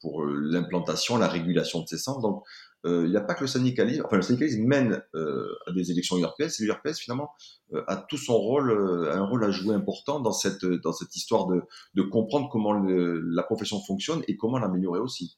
pour 0.01 0.25
l'implantation, 0.25 1.17
la 1.17 1.27
régulation 1.27 1.81
de 1.81 1.87
ces 1.87 1.97
centres. 1.97 2.21
Donc, 2.21 2.43
euh, 2.43 2.66
il 2.85 3.09
n'y 3.09 3.17
a 3.17 3.21
pas 3.21 3.33
que 3.33 3.41
le 3.41 3.47
syndicalisme, 3.47 4.03
enfin 4.05 4.17
le 4.17 4.21
syndicalisme 4.21 4.63
mène 4.63 5.03
euh, 5.15 5.55
à 5.67 5.71
des 5.71 5.91
élections 5.91 6.17
URPS, 6.17 6.59
et 6.59 6.63
l'URPS 6.63 6.99
finalement 6.99 7.31
euh, 7.73 7.83
a 7.87 7.97
tout 7.97 8.17
son 8.17 8.37
rôle, 8.37 8.71
un 9.11 9.23
rôle 9.25 9.43
à 9.43 9.51
jouer 9.51 9.75
important 9.75 10.19
dans 10.19 10.31
cette, 10.31 10.65
dans 10.65 10.93
cette 10.93 11.15
histoire 11.15 11.47
de, 11.47 11.61
de 11.95 12.01
comprendre 12.03 12.49
comment 12.49 12.73
la 12.73 13.43
profession 13.43 13.79
fonctionne 13.81 14.23
et 14.27 14.37
comment 14.37 14.59
l'améliorer 14.59 14.99
aussi. 14.99 15.37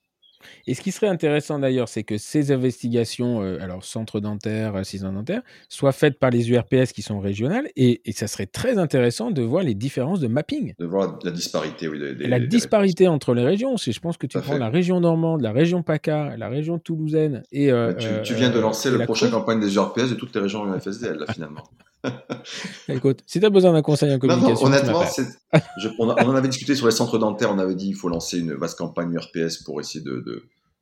Et 0.67 0.73
ce 0.73 0.81
qui 0.81 0.91
serait 0.91 1.07
intéressant 1.07 1.59
d'ailleurs, 1.59 1.89
c'est 1.89 2.03
que 2.03 2.17
ces 2.17 2.51
investigations, 2.51 3.41
euh, 3.41 3.59
alors 3.61 3.83
centre 3.83 4.19
dentaire, 4.19 4.75
assistant 4.75 5.11
dentaire, 5.11 5.41
soient 5.67 5.91
faites 5.91 6.19
par 6.19 6.29
les 6.29 6.49
URPS 6.49 6.93
qui 6.93 7.01
sont 7.01 7.19
régionales, 7.19 7.67
et, 7.75 8.01
ça 8.13 8.27
serait 8.27 8.47
très 8.47 8.77
intéressant 8.77 9.31
de 9.31 9.41
voir 9.41 9.63
les 9.63 9.75
différences 9.75 10.19
de 10.19 10.27
mapping. 10.27 10.73
De 10.77 10.85
voir 10.85 11.19
la 11.23 11.31
disparité, 11.31 11.87
oui. 11.87 11.99
la 12.19 12.39
disparité 12.39 13.07
entre 13.07 13.33
les 13.33 13.43
régions. 13.43 13.77
Si 13.77 13.91
je 13.91 13.99
pense 13.99 14.17
que 14.17 14.27
tu 14.27 14.39
prends 14.39 14.57
la 14.57 14.69
région 14.69 14.99
normande, 14.99 15.41
la 15.41 15.51
région 15.51 15.83
PACA, 15.83 16.35
la 16.37 16.49
région 16.49 16.79
toulousaine 16.79 17.43
et. 17.51 17.71
Euh, 17.71 17.93
tu, 18.23 18.33
viens 18.33 18.49
de 18.49 18.57
euh, 18.57 18.61
lancer 18.61 18.91
la 18.91 19.05
prochaine 19.05 19.31
campagne 19.31 19.59
des 19.59 19.75
URPS 19.75 20.09
de 20.09 20.15
toutes 20.15 20.33
les 20.35 20.41
régions 20.41 20.73
UFSDL, 20.73 21.17
là, 21.17 21.31
finalement. 21.31 21.63
Écoute, 22.87 23.23
si 23.25 23.39
tu 23.39 23.45
as 23.45 23.49
besoin 23.49 23.73
d'un 23.73 23.81
conseil 23.81 24.13
en 24.13 24.19
communication. 24.19 24.67
honnêtement, 24.67 25.03
on, 25.99 26.09
en 26.09 26.35
avait 26.35 26.47
discuté 26.47 26.75
sur 26.75 26.85
les 26.85 26.91
centres 26.91 27.17
dentaires. 27.17 27.51
On 27.51 27.59
avait 27.59 27.75
dit 27.75 27.87
qu'il 27.87 27.95
faut 27.95 28.09
lancer 28.09 28.39
une 28.39 28.53
vaste 28.53 28.77
campagne 28.77 29.13
URPS 29.13 29.63
pour 29.63 29.79
essayer 29.81 30.03
de, 30.03 30.23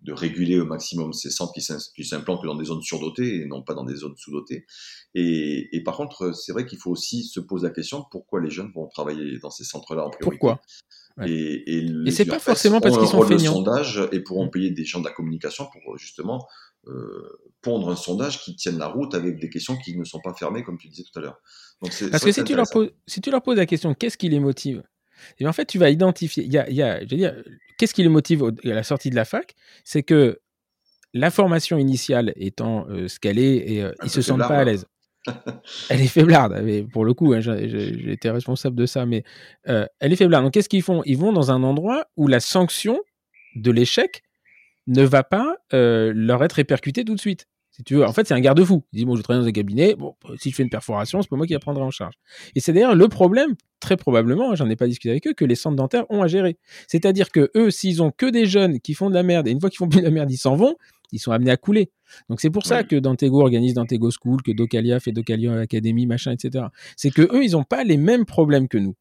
de, 0.02 0.14
réguler 0.14 0.60
au 0.60 0.65
maximum 0.65 1.11
ces 1.14 1.30
centres 1.30 1.53
qui 1.53 2.06
s'implantent 2.06 2.45
dans 2.45 2.56
des 2.56 2.65
zones 2.65 2.81
surdotées 2.81 3.41
et 3.41 3.45
non 3.45 3.61
pas 3.61 3.73
dans 3.73 3.84
des 3.84 3.95
zones 3.95 4.15
sous-dotées. 4.15 4.65
Et, 5.15 5.76
et, 5.76 5.84
par 5.84 5.98
contre, 5.98 6.34
c'est 6.34 6.53
vrai 6.53 6.65
qu'il 6.65 6.77
faut 6.77 6.91
aussi 6.91 7.23
se 7.23 7.39
poser 7.39 7.68
la 7.68 7.73
question 7.73 8.06
pourquoi 8.10 8.39
les 8.39 8.49
jeunes 8.49 8.72
vont 8.73 8.88
travailler 8.88 9.39
dans 9.39 9.49
ces 9.49 9.64
centres-là 9.64 10.06
en 10.06 10.10
priorité? 10.10 10.38
Pourquoi? 10.39 10.61
Et, 11.26 11.88
et, 12.06 12.11
c'est 12.11 12.26
pas 12.26 12.39
forcément 12.39 12.80
parce 12.80 12.98
qu'ils 12.98 13.07
sont 13.07 13.23
feignants. 13.23 13.56
sondage 13.56 14.07
et 14.11 14.19
pourront 14.19 14.49
payer 14.49 14.69
des 14.69 14.85
gens 14.85 14.99
de 14.99 15.06
la 15.06 15.11
communication 15.11 15.65
pour 15.65 15.98
justement 15.98 16.48
pondre 17.61 17.89
un 17.89 17.95
sondage 17.95 18.41
qui 18.41 18.55
tienne 18.55 18.77
la 18.77 18.88
route 18.88 19.14
avec 19.14 19.39
des 19.39 19.49
questions 19.49 19.77
qui 19.77 19.97
ne 19.97 20.03
sont 20.03 20.22
pas 20.22 20.34
fermées, 20.34 20.64
comme 20.64 20.77
tu 20.77 20.88
disais 20.88 21.03
tout 21.03 21.19
à 21.19 21.22
l'heure. 21.22 21.38
Parce 21.81 22.23
que 22.23 22.31
si 22.31 22.43
tu, 22.43 22.55
leur 22.55 22.69
poses, 22.72 22.89
si 23.05 23.22
tu 23.22 23.31
leur 23.31 23.41
poses 23.41 23.57
la 23.57 23.65
question, 23.65 23.93
qu'est-ce 23.93 24.18
qui 24.18 24.30
les 24.30 24.39
motive? 24.39 24.84
Et 25.39 25.43
eh 25.43 25.47
en 25.47 25.53
fait, 25.53 25.65
tu 25.65 25.80
vas 25.80 25.89
identifier. 25.89 26.43
Il 26.43 26.53
y 26.53 26.57
a, 26.57 26.69
y 26.69 26.81
a, 26.81 26.99
je 26.99 27.09
veux 27.09 27.18
dire, 27.18 27.35
qu'est-ce 27.77 27.93
qui 27.93 28.03
les 28.03 28.09
motive 28.09 28.43
à 28.43 28.68
la 28.68 28.84
sortie 28.84 29.09
de 29.09 29.15
la 29.15 29.26
fac? 29.26 29.55
C'est 29.84 30.03
que 30.03 30.39
la 31.14 31.31
formation 31.31 31.77
initiale 31.77 32.34
étant 32.35 32.88
euh, 32.89 33.07
ce 33.07 33.19
qu'elle 33.19 33.39
est, 33.39 33.55
et 33.72 33.84
euh, 33.84 33.91
ils 34.03 34.09
se 34.09 34.22
sentent 34.22 34.39
pas 34.39 34.59
à 34.59 34.64
l'aise. 34.64 34.85
elle 35.89 36.01
est 36.01 36.07
faiblarde, 36.07 36.61
mais 36.64 36.84
pour 36.84 37.03
le 37.03 37.14
coup, 37.14 37.34
hein, 37.34 37.41
j'ai 37.41 38.11
été 38.11 38.30
responsable 38.30 38.76
de 38.76 38.85
ça, 38.85 39.05
mais 39.05 39.23
elle 39.65 39.89
est 40.14 40.15
faiblarde. 40.15 40.45
Donc, 40.45 40.53
qu'est-ce 40.53 40.69
qu'ils 40.69 40.84
font? 40.84 41.01
Ils 41.05 41.18
vont 41.18 41.34
dans 41.34 41.51
un 41.51 41.64
endroit 41.64 42.05
où 42.15 42.27
la 42.27 42.39
sanction 42.39 43.01
de 43.55 43.72
l'échec 43.72 44.23
ne 44.88 45.03
va 45.03 45.23
pas 45.23 45.57
euh, 45.73 46.11
leur 46.15 46.43
être 46.43 46.53
répercuté 46.53 47.05
tout 47.05 47.15
de 47.15 47.19
suite. 47.19 47.47
Si 47.77 47.84
tu 47.84 47.95
veux, 47.95 48.05
en 48.05 48.11
fait, 48.11 48.27
c'est 48.27 48.34
un 48.34 48.39
garde-fou. 48.39 48.84
Il 48.91 48.97
dit 48.97 49.05
bon, 49.05 49.15
je 49.15 49.22
travaille 49.22 49.43
dans 49.43 49.47
un 49.47 49.51
cabinet. 49.51 49.93
Bon, 49.95 50.15
si 50.39 50.49
je 50.49 50.55
fais 50.55 50.64
une 50.64 50.69
perforation, 50.69 51.22
c'est 51.22 51.30
pas 51.30 51.35
moi 51.35 51.45
qui 51.45 51.53
la 51.53 51.59
prendrai 51.59 51.84
en 51.84 51.91
charge. 51.91 52.15
Et 52.55 52.59
c'est 52.59 52.73
d'ailleurs 52.73 52.95
le 52.95 53.07
problème, 53.07 53.53
très 53.80 53.97
probablement, 53.97 54.55
j'en 54.55 54.68
ai 54.68 54.76
pas 54.76 54.88
discuté 54.88 55.11
avec 55.11 55.27
eux, 55.27 55.34
que 55.34 55.45
les 55.45 55.53
centres 55.53 55.76
dentaires 55.76 56.05
ont 56.09 56.23
à 56.23 56.27
gérer. 56.27 56.57
C'est-à-dire 56.88 57.30
que 57.30 57.51
eux, 57.55 57.69
s'ils 57.69 58.01
ont 58.01 58.09
que 58.09 58.26
des 58.26 58.47
jeunes 58.47 58.80
qui 58.80 58.95
font 58.95 59.09
de 59.09 59.15
la 59.15 59.22
merde, 59.22 59.47
et 59.47 59.51
une 59.51 59.59
fois 59.59 59.69
qu'ils 59.69 59.77
font 59.77 59.89
plus 59.89 59.99
de 59.99 60.05
la 60.05 60.11
merde, 60.11 60.31
ils 60.31 60.38
s'en 60.38 60.55
vont, 60.55 60.76
ils 61.11 61.19
sont 61.19 61.31
amenés 61.31 61.51
à 61.51 61.57
couler. 61.57 61.91
Donc 62.30 62.41
c'est 62.41 62.49
pour 62.49 62.65
ça 62.65 62.84
que 62.84 62.95
Dantego 62.95 63.41
organise 63.41 63.76
Dantego 63.76 64.09
School, 64.09 64.41
que 64.41 64.51
Docalia 64.51 64.99
fait 64.99 65.11
Docalia 65.11 65.59
Academy, 65.59 66.07
machin, 66.07 66.31
etc. 66.31 66.65
C'est 66.95 67.11
que 67.11 67.22
eux, 67.22 67.43
ils 67.43 67.51
n'ont 67.51 67.64
pas 67.64 67.84
les 67.84 67.97
mêmes 67.97 68.26
problèmes 68.26 68.68
que 68.68 68.80
nous. 68.80 68.95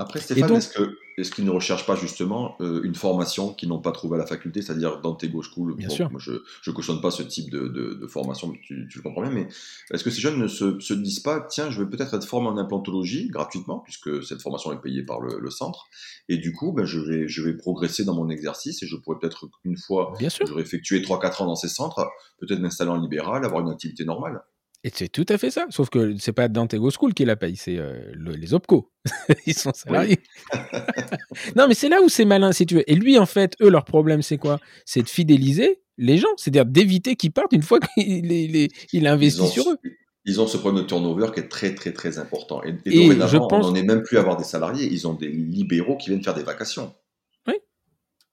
Après, 0.00 0.20
Stéphane, 0.20 0.56
est-ce 0.56 0.70
que 0.70 0.96
est-ce 1.18 1.30
qu'ils 1.30 1.44
ne 1.44 1.50
recherchent 1.50 1.86
pas 1.86 1.96
justement 1.96 2.56
euh, 2.60 2.80
une 2.82 2.94
formation 2.94 3.52
qu'ils 3.52 3.68
n'ont 3.68 3.80
pas 3.80 3.92
trouvée 3.92 4.16
à 4.16 4.18
la 4.18 4.26
faculté, 4.26 4.62
c'est-à-dire 4.62 5.00
dans 5.00 5.14
tes 5.14 5.30
School 5.30 5.76
Bien 5.76 5.88
sûr. 5.88 6.10
Moi, 6.10 6.20
je 6.20 6.32
ne 6.32 6.72
cautionne 6.72 7.00
pas 7.00 7.10
ce 7.10 7.22
type 7.22 7.50
de, 7.50 7.68
de, 7.68 8.06
formation, 8.06 8.52
tu, 8.62 8.88
tu, 8.90 8.98
le 8.98 9.02
comprends 9.02 9.22
bien, 9.22 9.30
mais 9.30 9.48
est-ce 9.92 10.02
que 10.02 10.10
ces 10.10 10.20
jeunes 10.20 10.38
ne 10.38 10.48
se, 10.48 10.80
se 10.80 10.94
disent 10.94 11.20
pas, 11.20 11.40
tiens, 11.40 11.70
je 11.70 11.82
vais 11.82 11.88
peut-être 11.88 12.14
être 12.14 12.24
formé 12.24 12.48
en 12.48 12.56
implantologie 12.56 13.28
gratuitement, 13.28 13.80
puisque 13.80 14.24
cette 14.24 14.42
formation 14.42 14.72
est 14.72 14.80
payée 14.80 15.02
par 15.02 15.20
le, 15.20 15.38
le 15.38 15.50
centre, 15.50 15.86
et 16.28 16.38
du 16.38 16.52
coup, 16.52 16.72
ben, 16.72 16.84
je, 16.84 16.98
vais, 16.98 17.28
je 17.28 17.42
vais 17.42 17.54
progresser 17.54 18.04
dans 18.04 18.14
mon 18.14 18.28
exercice 18.30 18.82
et 18.82 18.86
je 18.86 18.96
pourrais 18.96 19.18
peut-être 19.18 19.48
une 19.64 19.76
fois 19.76 20.14
Bien 20.18 20.30
sûr. 20.30 20.46
j'aurai 20.46 20.62
effectué 20.62 21.00
3-4 21.00 21.42
ans 21.42 21.46
dans 21.46 21.56
ces 21.56 21.68
centres, 21.68 22.08
peut-être 22.38 22.60
m'installer 22.60 22.90
en 22.90 23.00
libéral, 23.00 23.44
avoir 23.44 23.62
une 23.62 23.70
activité 23.70 24.04
normale? 24.04 24.42
Et 24.82 24.90
c'est 24.94 25.08
tout 25.08 25.26
à 25.28 25.36
fait 25.36 25.50
ça. 25.50 25.66
Sauf 25.68 25.90
que 25.90 26.16
c'est 26.18 26.32
pas 26.32 26.48
Dantego 26.48 26.90
School 26.90 27.12
qui 27.12 27.26
la 27.26 27.36
paye, 27.36 27.56
c'est 27.56 27.76
euh, 27.76 28.12
les 28.14 28.54
OPCO. 28.54 28.90
Ils 29.46 29.54
sont 29.54 29.72
salariés. 29.74 30.20
non, 31.56 31.68
mais 31.68 31.74
c'est 31.74 31.90
là 31.90 32.00
où 32.02 32.08
c'est 32.08 32.24
malin, 32.24 32.52
si 32.52 32.64
tu 32.64 32.76
veux. 32.76 32.90
Et 32.90 32.94
lui, 32.94 33.18
en 33.18 33.26
fait, 33.26 33.56
eux, 33.60 33.68
leur 33.68 33.84
problème, 33.84 34.22
c'est 34.22 34.38
quoi? 34.38 34.58
C'est 34.86 35.02
de 35.02 35.08
fidéliser 35.08 35.82
les 35.98 36.16
gens, 36.16 36.28
c'est-à-dire 36.38 36.64
d'éviter 36.64 37.14
qu'ils 37.14 37.32
partent 37.32 37.52
une 37.52 37.62
fois 37.62 37.78
qu'il 37.94 38.68
il 38.92 39.06
investit 39.06 39.48
sur 39.48 39.70
eux. 39.70 39.76
Ils 40.24 40.40
ont 40.40 40.46
ce 40.46 40.56
problème 40.56 40.82
de 40.82 40.88
turnover 40.88 41.28
qui 41.32 41.40
est 41.40 41.48
très, 41.48 41.74
très, 41.74 41.92
très 41.92 42.18
important. 42.18 42.62
Et, 42.64 42.74
et, 42.86 43.10
je 43.10 43.36
pense... 43.36 43.66
on 43.66 43.70
n'en 43.70 43.74
est 43.74 43.82
même 43.82 44.02
plus 44.02 44.16
à 44.16 44.20
avoir 44.20 44.36
des 44.36 44.44
salariés. 44.44 44.88
Ils 44.90 45.08
ont 45.08 45.14
des 45.14 45.28
libéraux 45.28 45.96
qui 45.96 46.10
viennent 46.10 46.22
faire 46.22 46.34
des 46.34 46.42
vacations. 46.42 46.94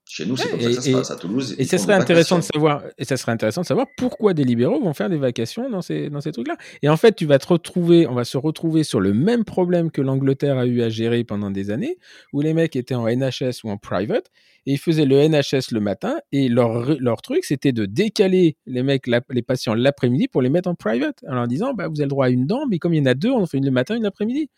Chez 0.09 0.25
nous, 0.25 0.37
c'est 0.37 0.49
comme 0.49 0.61
ça 0.61 0.67
que 0.67 0.73
ça 0.73 0.81
se 0.81 0.91
passe 0.91 1.11
à 1.11 1.15
Toulouse. 1.17 1.55
Et 1.57 1.65
ça 1.65 1.77
serait 1.77 1.93
intéressant 1.93 2.37
de 2.37 2.43
savoir, 2.43 2.83
et 2.97 3.03
ça 3.03 3.17
serait 3.17 3.33
intéressant 3.33 3.61
de 3.61 3.65
savoir 3.65 3.87
pourquoi 3.97 4.33
des 4.33 4.45
libéraux 4.45 4.79
vont 4.79 4.93
faire 4.93 5.09
des 5.09 5.17
vacations 5.17 5.69
dans 5.69 5.81
ces, 5.81 6.09
dans 6.09 6.21
ces 6.21 6.31
trucs-là. 6.31 6.55
Et 6.81 6.87
en 6.87 6.95
fait, 6.95 7.13
tu 7.15 7.25
vas 7.25 7.39
te 7.39 7.47
retrouver, 7.47 8.07
on 8.07 8.13
va 8.13 8.23
se 8.23 8.37
retrouver 8.37 8.83
sur 8.83 9.01
le 9.01 9.13
même 9.13 9.43
problème 9.43 9.91
que 9.91 10.01
l'Angleterre 10.01 10.57
a 10.57 10.65
eu 10.65 10.81
à 10.81 10.89
gérer 10.89 11.25
pendant 11.25 11.51
des 11.51 11.71
années, 11.71 11.97
où 12.31 12.41
les 12.41 12.53
mecs 12.53 12.75
étaient 12.75 12.95
en 12.95 13.07
NHS 13.07 13.63
ou 13.65 13.69
en 13.69 13.77
private, 13.77 14.31
et 14.65 14.73
ils 14.73 14.79
faisaient 14.79 15.05
le 15.05 15.27
NHS 15.27 15.71
le 15.71 15.81
matin, 15.81 16.17
et 16.31 16.47
leur, 16.47 16.95
leur 16.99 17.21
truc, 17.21 17.43
c'était 17.43 17.73
de 17.73 17.85
décaler 17.85 18.55
les 18.65 18.83
mecs, 18.83 19.07
les 19.07 19.41
patients 19.41 19.73
l'après-midi 19.73 20.29
pour 20.29 20.41
les 20.41 20.49
mettre 20.49 20.69
en 20.69 20.75
private, 20.75 21.23
en 21.27 21.35
leur 21.35 21.47
disant, 21.47 21.73
bah, 21.73 21.89
vous 21.89 21.99
avez 21.99 22.05
le 22.05 22.09
droit 22.09 22.27
à 22.27 22.29
une 22.29 22.47
dent, 22.47 22.65
mais 22.69 22.79
comme 22.79 22.93
il 22.93 22.99
y 22.99 23.01
en 23.01 23.07
a 23.07 23.13
deux, 23.13 23.31
on 23.31 23.45
fait 23.45 23.57
une 23.57 23.65
le 23.65 23.71
matin, 23.71 23.95
une 23.95 24.03
l'après-midi. 24.03 24.49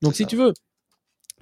Donc, 0.00 0.14
si 0.14 0.24
tu 0.24 0.36
veux, 0.36 0.54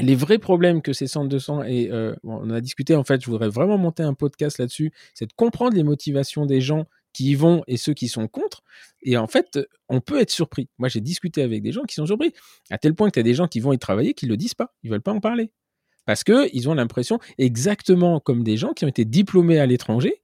les 0.03 0.17
vrais 0.17 0.39
problèmes 0.39 0.83
que 0.83 0.93
ces 0.93 1.07
centres 1.07 1.29
de 1.29 1.39
sang 1.39 1.63
et 1.63 1.91
euh, 1.91 2.15
on 2.25 2.51
a 2.51 2.61
discuté 2.61 2.95
en 2.95 3.05
fait, 3.05 3.23
je 3.23 3.31
voudrais 3.31 3.49
vraiment 3.49 3.79
monter 3.79 4.03
un 4.03 4.15
podcast 4.15 4.59
là-dessus, 4.59 4.93
c'est 5.15 5.27
de 5.27 5.33
comprendre 5.33 5.77
les 5.77 5.85
motivations 5.85 6.45
des 6.45 6.61
gens 6.61 6.87
qui 7.13 7.31
y 7.31 7.35
vont 7.35 7.63
et 7.69 7.77
ceux 7.77 7.95
qui 7.95 8.09
sont 8.09 8.27
contre. 8.27 8.63
Et 9.03 9.17
en 9.17 9.27
fait, 9.27 9.59
on 9.89 10.01
peut 10.01 10.21
être 10.21 10.31
surpris. 10.31 10.69
Moi, 10.79 10.89
j'ai 10.89 11.01
discuté 11.01 11.43
avec 11.43 11.63
des 11.63 11.71
gens 11.71 11.83
qui 11.83 11.95
sont 11.95 12.07
surpris, 12.07 12.33
à 12.71 12.79
tel 12.79 12.95
point 12.95 13.09
que 13.09 13.15
tu 13.15 13.21
as 13.21 13.23
des 13.23 13.35
gens 13.35 13.49
qui 13.49 13.61
vont 13.61 13.73
y 13.73 13.79
travailler 13.79 14.15
qui 14.15 14.27
le 14.27 14.37
disent 14.37 14.55
pas, 14.55 14.75
ils 14.83 14.91
veulent 14.91 15.03
pas 15.03 15.13
en 15.13 15.21
parler. 15.21 15.51
Parce 16.05 16.25
que 16.25 16.49
ils 16.53 16.69
ont 16.69 16.75
l'impression, 16.75 17.21
exactement 17.39 18.19
comme 18.19 18.43
des 18.43 18.57
gens 18.57 18.73
qui 18.73 18.85
ont 18.85 18.89
été 18.89 19.05
diplômés 19.05 19.61
à 19.61 19.67
l'étranger, 19.67 20.23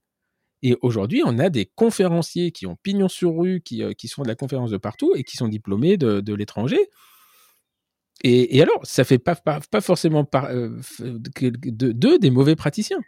et 0.61 0.75
aujourd'hui, 0.81 1.21
on 1.25 1.39
a 1.39 1.49
des 1.49 1.65
conférenciers 1.65 2.51
qui 2.51 2.67
ont 2.67 2.75
pignon 2.83 3.07
sur 3.07 3.33
rue, 3.37 3.61
qui, 3.61 3.81
euh, 3.81 3.93
qui 3.93 4.09
sont 4.09 4.23
de 4.23 4.27
la 4.27 4.35
conférence 4.35 4.71
de 4.71 4.77
partout 4.77 5.13
et 5.15 5.23
qui 5.23 5.37
sont 5.37 5.47
diplômés 5.47 5.95
de, 5.95 6.19
de 6.19 6.33
l'étranger 6.33 6.89
et, 8.23 8.61
alors, 8.61 8.79
ça 8.83 9.03
fait 9.03 9.17
pas, 9.17 9.35
forcément 9.81 10.25
par, 10.25 10.45
euh, 10.45 10.69
de, 10.99 12.17
des 12.17 12.29
mauvais 12.29 12.55
praticiens. 12.55 12.99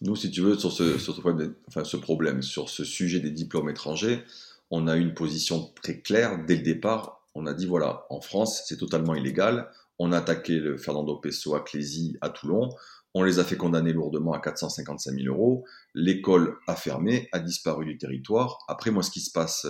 Nous, 0.00 0.16
si 0.16 0.30
tu 0.30 0.40
veux, 0.40 0.56
sur 0.56 0.72
ce, 0.72 1.96
problème, 1.96 2.42
sur 2.42 2.70
ce 2.70 2.84
sujet 2.84 3.20
des 3.20 3.30
diplômes 3.30 3.68
étrangers, 3.68 4.22
on 4.70 4.86
a 4.86 4.96
une 4.96 5.12
position 5.12 5.72
très 5.82 6.00
claire 6.00 6.44
dès 6.46 6.56
le 6.56 6.62
départ. 6.62 7.26
On 7.34 7.46
a 7.46 7.52
dit 7.52 7.66
voilà, 7.66 8.06
en 8.08 8.20
France, 8.20 8.64
c'est 8.66 8.76
totalement 8.76 9.14
illégal. 9.14 9.68
On 9.98 10.12
a 10.12 10.18
attaqué 10.18 10.58
le 10.58 10.78
Fernando 10.78 11.16
Pessoa 11.16 11.60
Clézy 11.60 12.16
à 12.20 12.30
Toulon. 12.30 12.70
On 13.14 13.24
les 13.24 13.40
a 13.40 13.44
fait 13.44 13.56
condamner 13.56 13.92
lourdement 13.92 14.32
à 14.32 14.40
455 14.40 15.12
000 15.12 15.34
euros. 15.34 15.64
L'école 15.94 16.56
a 16.66 16.76
fermé, 16.76 17.28
a 17.32 17.40
disparu 17.40 17.84
du 17.84 17.98
territoire. 17.98 18.58
Après, 18.68 18.90
moi, 18.90 19.02
ce 19.02 19.10
qui 19.10 19.20
se 19.20 19.32
passe 19.32 19.66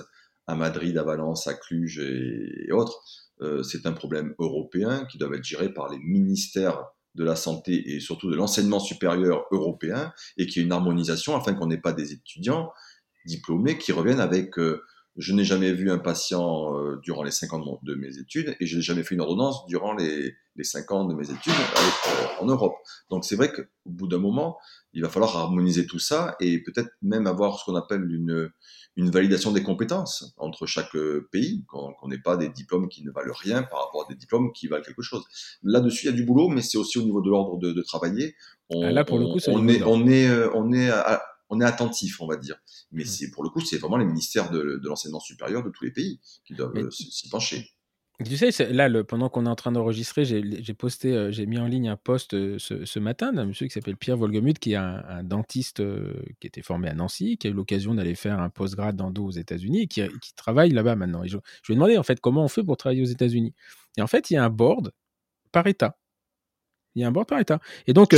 à 0.47 0.55
Madrid, 0.55 0.97
à 0.99 1.03
Valence, 1.03 1.47
à 1.47 1.55
Cluj 1.55 1.99
et 2.01 2.71
autres, 2.73 3.03
c'est 3.63 3.87
un 3.87 3.93
problème 3.93 4.35
européen 4.39 5.05
qui 5.07 5.19
doit 5.19 5.35
être 5.37 5.45
géré 5.45 5.73
par 5.73 5.89
les 5.89 5.99
ministères 5.99 6.85
de 7.15 7.25
la 7.25 7.37
santé 7.37 7.95
et 7.95 8.01
surtout 8.01 8.31
de 8.31 8.37
l'enseignement 8.37 8.81
supérieur 8.81 9.45
européen 9.51 10.13
et 10.37 10.47
qui 10.47 10.59
y 10.59 10.63
ait 10.63 10.65
une 10.65 10.73
harmonisation 10.73 11.37
afin 11.37 11.55
qu'on 11.55 11.67
n'ait 11.67 11.81
pas 11.81 11.93
des 11.93 12.13
étudiants 12.13 12.71
diplômés 13.27 13.79
qui 13.79 13.93
reviennent 13.93 14.21
avec 14.21 14.59
euh, 14.59 14.83
je 15.19 15.35
n'ai 15.35 15.45
jamais 15.45 15.73
vu 15.73 15.91
un 15.91 15.99
patient 15.99 16.77
euh, 16.77 16.97
durant 17.03 17.25
les 17.25 17.33
5 17.33 17.53
ans 17.53 17.81
de, 17.83 17.95
mes 17.95 18.19
études 18.19 18.57
et 18.61 18.67
je 18.67 18.77
n'ai 18.77 18.83
jamais 18.83 19.03
fait 19.03 19.17
une 19.17 19.21
ordonnance 19.21 19.67
durant 19.67 19.93
les, 19.93 20.35
les 20.55 20.65
5 20.65 20.91
ans 20.93 21.05
de 21.05 21.15
mes 21.15 21.31
études 21.31 21.53
en 22.41 22.47
Europe. 22.47 22.77
Donc 23.11 23.25
c'est 23.25 23.35
vrai 23.35 23.53
qu'au 23.53 23.65
bout 23.87 24.07
d'un 24.07 24.19
moment, 24.19 24.59
il 24.93 25.03
va 25.03 25.09
falloir 25.09 25.37
harmoniser 25.37 25.87
tout 25.87 25.99
ça 25.99 26.37
et 26.41 26.63
peut-être 26.63 26.91
même 27.03 27.27
avoir 27.27 27.59
ce 27.59 27.65
qu'on 27.65 27.75
appelle 27.75 28.11
une, 28.11 28.51
une 28.97 29.11
validation 29.11 29.53
des 29.53 29.63
compétences 29.63 30.35
entre 30.39 30.67
chaque 30.67 30.95
euh, 30.97 31.29
pays, 31.31 31.65
qu'on 31.67 32.09
n'ait 32.09 32.19
pas 32.19 32.37
des 32.37 32.49
diplômes 32.49 32.89
qui 32.89 33.05
ne 33.05 33.11
valent 33.11 33.35
rien 33.35 33.63
par 33.63 33.85
rapport 33.85 34.05
à 34.05 34.13
des 34.13 34.17
diplômes 34.17 34.53
qui 34.53 34.67
valent 34.67 34.83
quelque 34.83 35.03
chose. 35.03 35.25
Là-dessus, 35.63 36.07
il 36.07 36.11
y 36.11 36.13
a 36.13 36.17
du 36.17 36.25
boulot, 36.25 36.49
mais 36.49 36.63
c'est 36.63 36.79
aussi 36.79 36.99
au 36.99 37.03
niveau 37.03 37.21
de 37.21 37.31
l'ordre 37.31 37.59
de, 37.59 37.83
travailler. 37.83 38.35
On, 38.71 38.83
ah, 38.83 38.91
Là, 38.91 39.05
pour 39.05 39.19
le 39.19 39.27
coup, 39.27 39.39
on, 39.49 39.69
est, 39.69 39.83
on 39.83 40.07
est, 40.07 40.29
euh, 40.29 40.51
on 40.55 40.73
est, 40.73 40.91
on 41.51 41.61
est 41.61 41.65
attentif, 41.65 42.21
on 42.21 42.27
va 42.27 42.37
dire. 42.37 42.57
Mais 42.93 43.05
c'est 43.05 43.31
pour 43.31 43.43
le 43.43 43.51
coup, 43.51 43.61
c'est 43.61 43.79
vraiment 43.79 43.97
les 43.97 44.05
ministères 44.05 44.51
de, 44.51 44.81
de 44.83 44.89
l'enseignement 44.89 45.21
supérieur 45.21 45.63
de 45.63 45.71
tous 45.71 45.85
les 45.85 45.93
pays 45.93 46.21
qui 46.45 46.55
doivent 46.55 46.77
euh, 46.77 46.91
s'y 46.91 47.29
pencher. 47.29 47.71
Tu 48.25 48.37
sais, 48.37 48.73
là, 48.73 48.89
le, 48.89 49.05
pendant 49.05 49.29
qu'on 49.29 49.47
est 49.47 49.49
en 49.49 49.55
train 49.55 49.71
d'enregistrer, 49.71 50.25
j'ai 50.25 50.75
posté, 50.75 51.15
euh, 51.15 51.31
j'ai 51.31 51.47
mis 51.47 51.57
en 51.57 51.67
ligne 51.67 51.89
un 51.89 51.97
post 51.97 52.35
euh, 52.35 52.59
ce, 52.59 52.99
matin 52.99 53.33
d'un 53.33 53.45
monsieur 53.45 53.67
qui 53.69 53.73
s'appelle 53.73 53.97
Pierre 53.97 54.17
Volgemuth, 54.17 54.59
qui 54.59 54.73
est 54.73 54.77
un, 54.77 55.23
dentiste 55.23 55.79
euh, 55.79 56.15
qui 56.41 56.49
était 56.49 56.63
formé 56.63 56.89
à 56.89 56.95
Nancy, 56.95 57.39
qui 57.39 57.47
a 57.47 57.51
eu 57.51 57.53
l'occasion 57.53 57.95
d'aller 57.95 58.17
faire 58.17 58.41
un 58.41 58.51
postgrad 58.51 58.97
d'endo 58.97 59.25
aux 59.25 59.31
États-Unis 59.31 59.83
et 59.83 59.87
qui, 59.87 60.03
travaille 60.35 60.71
là-bas 60.71 60.97
maintenant. 60.97 61.23
je, 61.27 61.37
lui 61.37 61.43
ai 61.71 61.75
demandé 61.75 61.97
en 61.97 62.03
fait 62.03 62.19
comment 62.19 62.43
on 62.43 62.49
fait 62.49 62.65
pour 62.65 62.77
travailler 62.77 63.03
aux 63.03 63.07
États-Unis. 63.07 63.55
Et 63.97 64.03
en 64.03 64.09
fait, 64.09 64.31
il 64.31 64.35
y 64.35 64.37
a 64.37 64.45
un 64.45 64.51
board 64.51 64.91
par 65.53 65.69
État. 65.69 65.97
Il 66.97 67.03
y 67.03 67.05
a 67.05 67.09
un 67.09 67.13
board 67.13 67.29
par 67.29 67.39
État. 67.39 67.61
Et 67.87 67.93
donc, 67.93 68.17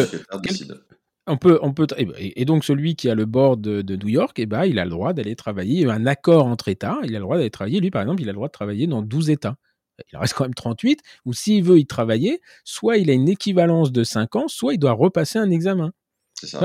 On 1.26 1.36
peut, 1.36 1.60
peut, 1.76 1.86
et 2.18 2.44
donc 2.44 2.64
celui 2.64 2.96
qui 2.96 3.08
a 3.08 3.14
le 3.14 3.24
board 3.24 3.60
de, 3.60 3.96
New 3.96 4.08
York, 4.08 4.38
eh 4.38 4.46
ben, 4.46 4.64
il 4.64 4.78
a 4.78 4.84
le 4.84 4.90
droit 4.90 5.12
d'aller 5.12 5.36
travailler, 5.36 5.86
un 5.88 6.06
accord 6.06 6.46
entre 6.46 6.68
États, 6.68 6.98
il 7.04 7.14
a 7.14 7.18
le 7.18 7.24
droit 7.24 7.36
d'aller 7.36 7.50
travailler, 7.50 7.78
lui 7.80 7.90
par 7.90 8.02
exemple, 8.02 8.22
il 8.22 8.28
a 8.28 8.32
le 8.32 8.36
droit 8.36 8.48
de 8.48 8.52
travailler 8.52 8.86
dans 8.86 9.02
12 9.02 9.30
États. 9.30 9.56
Il 10.10 10.16
en 10.16 10.20
reste 10.20 10.34
quand 10.34 10.44
même 10.44 10.54
38, 10.54 11.00
ou 11.26 11.32
s'il 11.34 11.62
veut 11.62 11.78
y 11.78 11.86
travailler, 11.86 12.40
soit 12.64 12.96
il 12.96 13.10
a 13.10 13.12
une 13.12 13.28
équivalence 13.28 13.92
de 13.92 14.02
5 14.02 14.34
ans, 14.36 14.48
soit 14.48 14.74
il 14.74 14.78
doit 14.78 14.92
repasser 14.92 15.38
un 15.38 15.50
examen 15.50 15.92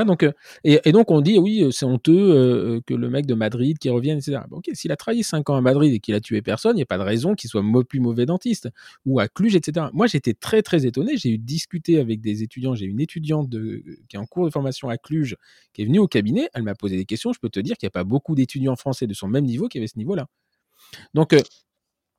donc, 0.05 0.23
euh, 0.23 0.31
et, 0.63 0.91
donc 0.91 1.11
on 1.11 1.21
dit 1.21 1.37
oui, 1.37 1.63
euh, 1.63 1.71
c'est 1.71 1.85
honteux 1.85 2.13
euh, 2.13 2.81
que 2.85 2.93
le 2.93 3.09
mec 3.09 3.25
de 3.25 3.33
Madrid 3.33 3.77
qui 3.77 3.89
revienne, 3.89 4.17
etc. 4.17 4.39
ok, 4.51 4.69
s'il 4.73 4.91
a 4.91 4.95
travaillé 4.95 5.23
5 5.23 5.49
ans 5.49 5.55
à 5.55 5.61
Madrid 5.61 5.93
et 5.93 5.99
qu'il 5.99 6.15
a 6.15 6.19
tué 6.19 6.41
personne, 6.41 6.75
il 6.75 6.77
n'y 6.77 6.83
a 6.83 6.87
pas 6.87 6.97
de 6.97 7.03
raison 7.03 7.35
qu'il 7.35 7.49
soit 7.49 7.63
plus 7.87 7.99
mauvais 7.99 8.25
dentiste. 8.25 8.69
Ou 9.05 9.19
à 9.19 9.27
Cluj, 9.27 9.55
etc. 9.55 9.87
Moi 9.93 10.07
j'étais 10.07 10.33
très 10.33 10.61
très 10.61 10.85
étonné. 10.85 11.17
J'ai 11.17 11.29
eu 11.29 11.37
discuté 11.37 11.99
avec 11.99 12.21
des 12.21 12.43
étudiants. 12.43 12.75
J'ai 12.75 12.85
une 12.85 13.01
étudiante 13.01 13.49
de, 13.49 13.83
qui 14.07 14.15
est 14.15 14.19
en 14.19 14.25
cours 14.25 14.45
de 14.45 14.51
formation 14.51 14.89
à 14.89 14.97
Cluj 14.97 15.35
qui 15.73 15.81
est 15.81 15.85
venue 15.85 15.99
au 15.99 16.07
cabinet. 16.07 16.49
Elle 16.53 16.63
m'a 16.63 16.75
posé 16.75 16.95
des 16.95 17.05
questions. 17.05 17.33
Je 17.33 17.39
peux 17.39 17.49
te 17.49 17.59
dire 17.59 17.77
qu'il 17.77 17.87
n'y 17.87 17.91
a 17.91 17.97
pas 17.97 18.03
beaucoup 18.03 18.35
d'étudiants 18.35 18.75
français 18.75 19.07
de 19.07 19.13
son 19.13 19.27
même 19.27 19.45
niveau 19.45 19.67
qui 19.67 19.77
avaient 19.77 19.87
ce 19.87 19.97
niveau-là. 19.97 20.27
Donc 21.13 21.35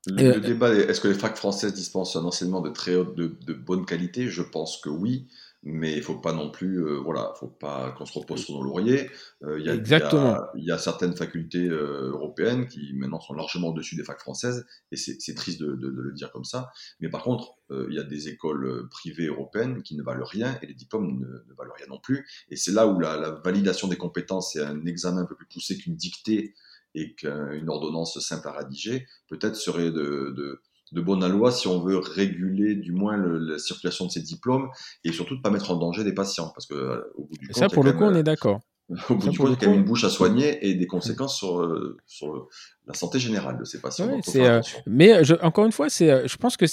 le, 0.06 0.40
débat, 0.40 0.72
est-ce 0.72 1.00
que 1.00 1.08
les 1.08 1.14
facs 1.14 1.36
françaises 1.36 1.74
dispensent 1.74 2.16
un 2.16 2.24
enseignement 2.24 2.60
de 2.60 2.70
très 2.70 2.94
haute, 2.94 3.16
de, 3.16 3.36
de 3.44 3.54
bonne 3.54 3.84
qualité? 3.84 4.28
Je 4.28 4.42
pense 4.42 4.76
que 4.76 4.88
oui 4.88 5.26
mais 5.68 5.96
il 5.96 6.02
faut 6.02 6.18
pas 6.18 6.32
non 6.32 6.48
plus, 6.48 6.78
euh, 6.86 6.98
voilà, 6.98 7.32
faut 7.40 7.48
pas 7.48 7.90
qu'on 7.98 8.06
se 8.06 8.16
repose 8.16 8.44
sur 8.44 8.54
nos 8.54 8.62
lauriers. 8.62 9.10
Euh, 9.42 9.58
il 9.58 9.64
y, 9.64 10.64
y, 10.64 10.70
a 10.70 10.78
certaines 10.78 11.16
facultés 11.16 11.66
euh, 11.68 12.10
européennes 12.12 12.68
qui 12.68 12.92
maintenant 12.94 13.18
sont 13.18 13.34
largement 13.34 13.68
au-dessus 13.70 13.96
des 13.96 14.04
facs 14.04 14.20
françaises, 14.20 14.64
et 14.92 14.96
c'est 14.96 15.34
triste 15.34 15.60
de, 15.60 15.74
de, 15.74 15.88
le 15.88 16.12
dire 16.12 16.30
comme 16.30 16.44
ça. 16.44 16.70
Mais 17.00 17.08
par 17.08 17.24
contre, 17.24 17.54
il 17.70 17.94
y 17.94 17.98
a 17.98 18.04
des 18.04 18.28
écoles 18.28 18.88
privées 18.90 19.26
européennes 19.26 19.82
qui 19.82 19.96
ne 19.96 20.04
valent 20.04 20.24
rien, 20.24 20.56
et 20.62 20.66
les 20.66 20.74
diplômes 20.74 21.18
ne, 21.18 21.26
ne 21.26 21.54
valent 21.58 21.74
rien 21.76 21.86
non 21.88 21.98
plus. 21.98 22.24
Et 22.48 22.54
c'est 22.54 22.70
là 22.70 22.86
où 22.86 23.00
la, 23.00 23.16
la, 23.16 23.30
validation 23.32 23.88
des 23.88 23.96
compétences 23.96 24.54
est 24.54 24.62
un 24.62 24.86
examen 24.86 25.22
un 25.22 25.26
peu 25.26 25.34
plus 25.34 25.48
poussé 25.48 25.76
qu'une 25.76 25.96
dictée 25.96 26.54
et 26.94 27.14
qu'une 27.14 27.68
ordonnance 27.68 28.20
simple 28.20 28.46
à 28.46 28.52
rédiger, 28.52 29.08
peut-être 29.28 29.56
serait 29.56 29.90
de, 29.90 30.32
de 30.36 30.62
de 30.96 31.02
bonne 31.02 31.26
loi 31.28 31.52
si 31.52 31.68
on 31.68 31.80
veut 31.80 31.98
réguler 31.98 32.74
du 32.74 32.92
moins 32.92 33.16
la 33.18 33.58
circulation 33.58 34.06
de 34.06 34.10
ces 34.10 34.22
diplômes 34.22 34.68
et 35.04 35.12
surtout 35.12 35.34
de 35.34 35.38
ne 35.38 35.42
pas 35.42 35.50
mettre 35.50 35.70
en 35.70 35.76
danger 35.76 36.02
des 36.02 36.14
patients. 36.14 36.50
Parce 36.54 36.66
que, 36.66 36.74
euh, 36.74 37.02
au 37.14 37.24
bout 37.24 37.36
du 37.38 37.48
compte, 37.48 37.56
ça, 37.56 37.68
pour 37.68 37.84
le 37.84 37.92
coup, 37.92 38.04
on 38.04 38.14
est 38.14 38.22
d'accord. 38.22 38.60
Au 39.10 39.16
bout 39.16 39.28
du 39.28 39.36
compte, 39.36 39.48
il 39.48 39.50
y 39.50 39.54
a 39.54 39.56
quand 39.56 39.70
même 39.70 39.80
une 39.80 39.84
bouche 39.84 40.04
à 40.04 40.10
soigner 40.10 40.64
et 40.66 40.74
des 40.74 40.86
conséquences 40.86 41.36
sur, 41.36 41.60
euh, 41.60 41.98
sur 42.06 42.48
la 42.86 42.94
santé 42.94 43.18
générale 43.18 43.58
de 43.58 43.64
ces 43.64 43.80
patients. 43.80 44.08
Euh, 44.36 44.62
mais 44.86 45.24
je, 45.24 45.34
encore 45.42 45.66
une 45.66 45.72
fois, 45.72 45.88
c'est, 45.88 46.28
je 46.28 46.36
pense 46.36 46.56
que 46.56 46.66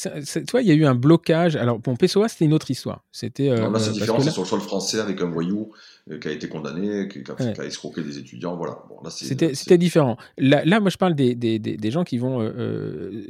toi, 0.45 0.61
il 0.61 0.67
y 0.67 0.71
a 0.71 0.75
eu 0.75 0.85
un 0.85 0.93
blocage. 0.93 1.55
Alors, 1.55 1.79
bon, 1.79 1.95
PSOA, 1.95 2.27
c'était 2.27 2.45
une 2.45 2.53
autre 2.53 2.69
histoire. 2.69 3.03
C'était. 3.11 3.49
là, 3.49 3.79
c'est 3.79 3.91
différent. 3.91 4.19
C'est 4.19 4.29
sur 4.29 4.43
le 4.43 4.47
sol 4.47 4.61
français 4.61 4.99
avec 4.99 5.21
un 5.21 5.29
voyou 5.29 5.71
euh, 6.11 6.19
qui 6.19 6.27
a 6.27 6.31
été 6.31 6.49
condamné, 6.49 7.07
qui, 7.07 7.23
a, 7.31 7.65
escroqué 7.65 8.03
des 8.03 8.17
étudiants. 8.17 8.57
Voilà. 8.57 8.79
Bon, 8.89 9.09
C'était 9.09 9.77
différent. 9.77 10.17
Là, 10.37 10.65
là, 10.65 10.81
moi, 10.81 10.89
je 10.89 10.97
parle 10.97 11.15
des, 11.15 11.33
des, 11.33 11.59
des, 11.59 11.91
gens 11.91 12.03
qui 12.03 12.17
vont. 12.17 12.41
Euh, 12.41 12.51
euh, 12.57 13.23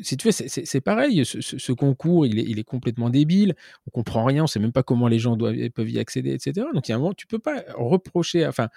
si 0.00 0.18
tu 0.18 0.28
veux, 0.28 0.32
c'est 0.32 0.80
pareil. 0.80 1.24
Ce, 1.24 1.40
ce, 1.40 1.72
concours, 1.72 2.26
il 2.26 2.38
est, 2.38 2.44
il 2.44 2.58
est, 2.58 2.64
complètement 2.64 3.08
débile. 3.08 3.56
On 3.86 3.90
comprend 3.90 4.24
rien. 4.24 4.44
On 4.44 4.46
sait 4.46 4.60
même 4.60 4.72
pas 4.72 4.82
comment 4.82 5.08
les 5.08 5.18
gens 5.18 5.36
doivent, 5.36 5.56
peuvent 5.70 5.90
y 5.90 5.98
accéder, 5.98 6.32
etc. 6.34 6.66
Donc, 6.74 6.86
il 6.88 6.90
y 6.90 6.92
a 6.92 6.96
un 6.96 7.00
moment, 7.00 7.14
tu 7.14 7.26
peux 7.26 7.38
pas 7.38 7.64
reprocher. 7.74 8.46
Enfin 8.46 8.68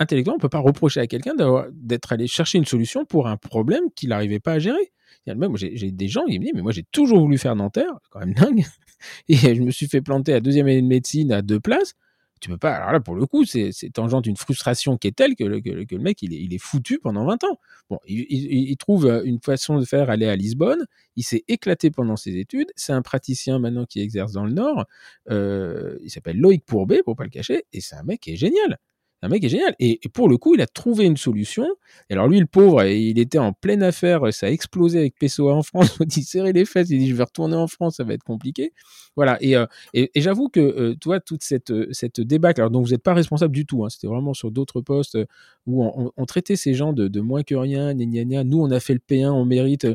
intellectuellement, 0.00 0.34
on 0.34 0.38
ne 0.38 0.42
peut 0.42 0.48
pas 0.48 0.58
reprocher 0.58 1.00
à 1.00 1.06
quelqu'un 1.06 1.34
d'être 1.72 2.12
allé 2.12 2.26
chercher 2.26 2.58
une 2.58 2.64
solution 2.64 3.04
pour 3.04 3.28
un 3.28 3.36
problème 3.36 3.84
qu'il 3.94 4.08
n'arrivait 4.08 4.40
pas 4.40 4.54
à 4.54 4.58
gérer. 4.58 4.92
Moi, 5.26 5.50
j'ai 5.56 5.90
des 5.92 6.08
gens 6.08 6.24
qui 6.24 6.38
me 6.38 6.44
disent, 6.44 6.54
mais 6.54 6.62
moi, 6.62 6.72
j'ai 6.72 6.84
toujours 6.90 7.20
voulu 7.20 7.38
faire 7.38 7.54
c'est 7.74 7.84
quand 8.10 8.20
même 8.20 8.34
dingue. 8.34 8.64
Et 9.28 9.36
je 9.36 9.62
me 9.62 9.70
suis 9.70 9.86
fait 9.86 10.00
planter 10.00 10.32
à 10.32 10.40
deuxième 10.40 10.66
année 10.66 10.82
de 10.82 10.86
médecine 10.86 11.32
à 11.32 11.42
deux 11.42 11.60
places 11.60 11.94
tu 12.40 12.48
peux 12.48 12.58
pas. 12.58 12.74
Alors 12.74 12.92
là, 12.92 13.00
pour 13.00 13.14
le 13.14 13.26
coup, 13.26 13.44
c'est 13.44 13.70
tangente 13.92 14.26
une 14.26 14.36
frustration 14.36 14.96
qui 14.96 15.08
est 15.08 15.12
telle 15.12 15.36
que 15.36 15.44
le, 15.44 15.60
que, 15.60 15.70
le 15.70 15.98
mec, 15.98 16.22
il 16.22 16.32
est, 16.32 16.38
il 16.38 16.54
est, 16.54 16.58
foutu 16.58 16.98
pendant 16.98 17.24
20 17.26 17.44
ans. 17.44 17.58
Bon, 17.90 17.98
il, 18.06 18.26
il, 18.30 18.76
trouve 18.78 19.06
euh, 19.06 19.22
une 19.24 19.40
façon 19.40 19.78
de 19.78 19.84
faire 19.84 20.10
aller 20.10 20.26
à 20.26 20.36
Lisbonne. 20.36 20.86
Il 21.16 21.22
s'est 21.22 21.44
éclaté 21.48 21.90
pendant 21.90 22.16
ses 22.16 22.38
études. 22.38 22.68
C'est 22.76 22.92
un 22.92 23.02
praticien 23.02 23.58
maintenant 23.58 23.84
qui 23.84 24.00
exerce 24.00 24.32
dans 24.32 24.46
le 24.46 24.52
Nord. 24.52 24.86
Euh, 25.28 25.98
il 26.02 26.10
s'appelle 26.10 26.38
Loïc 26.38 26.64
Pourbet, 26.64 27.02
pour 27.02 27.14
pas 27.14 27.24
le 27.24 27.30
cacher, 27.30 27.64
et 27.72 27.80
c'est 27.80 27.96
un 27.96 28.02
mec 28.02 28.20
qui 28.20 28.32
est 28.32 28.36
génial 28.36 28.78
un 29.22 29.28
mec 29.28 29.44
est 29.44 29.48
génial. 29.48 29.74
Et, 29.78 30.00
pour 30.12 30.28
le 30.28 30.38
coup, 30.38 30.54
il 30.54 30.60
a 30.60 30.66
trouvé 30.66 31.04
une 31.04 31.16
solution. 31.16 31.66
Et 32.08 32.14
alors 32.14 32.28
lui, 32.28 32.40
le 32.40 32.46
pauvre, 32.46 32.84
il 32.84 33.18
était 33.18 33.38
en 33.38 33.52
pleine 33.52 33.82
affaire. 33.82 34.32
Ça 34.32 34.46
a 34.46 34.50
explosé 34.50 34.98
avec 34.98 35.18
PSOA 35.18 35.54
en 35.54 35.62
France. 35.62 35.98
Il 36.00 36.06
dit 36.06 36.22
serrer 36.22 36.52
les 36.52 36.64
fesses. 36.64 36.88
Il 36.90 36.98
dit 36.98 37.08
je 37.08 37.14
vais 37.14 37.24
retourner 37.24 37.56
en 37.56 37.66
France, 37.66 37.96
ça 37.96 38.04
va 38.04 38.14
être 38.14 38.24
compliqué. 38.24 38.72
Voilà. 39.16 39.36
Et, 39.42 39.56
euh, 39.56 39.66
et, 39.92 40.10
j'avoue 40.16 40.48
que 40.48 40.60
euh, 40.60 40.94
toi, 40.94 41.20
toute 41.20 41.42
cette, 41.42 41.72
cette 41.92 42.20
débâcle, 42.20 42.60
alors 42.60 42.70
dont 42.70 42.80
vous 42.80 42.90
n'êtes 42.90 43.02
pas 43.02 43.14
responsable 43.14 43.54
du 43.54 43.66
tout. 43.66 43.84
Hein, 43.84 43.90
C'était 43.90 44.06
vraiment 44.06 44.34
sur 44.34 44.50
d'autres 44.50 44.80
postes 44.80 45.18
où 45.66 45.84
on, 46.16 46.26
traitait 46.26 46.56
ces 46.56 46.74
gens 46.74 46.92
de, 46.92 47.08
de 47.08 47.20
moins 47.20 47.42
que 47.42 47.54
rien. 47.54 47.92
Nous, 47.94 48.60
on 48.60 48.70
a 48.70 48.80
fait 48.80 48.94
le 48.94 49.00
P1, 49.00 49.30
on 49.30 49.44
mérite 49.44 49.86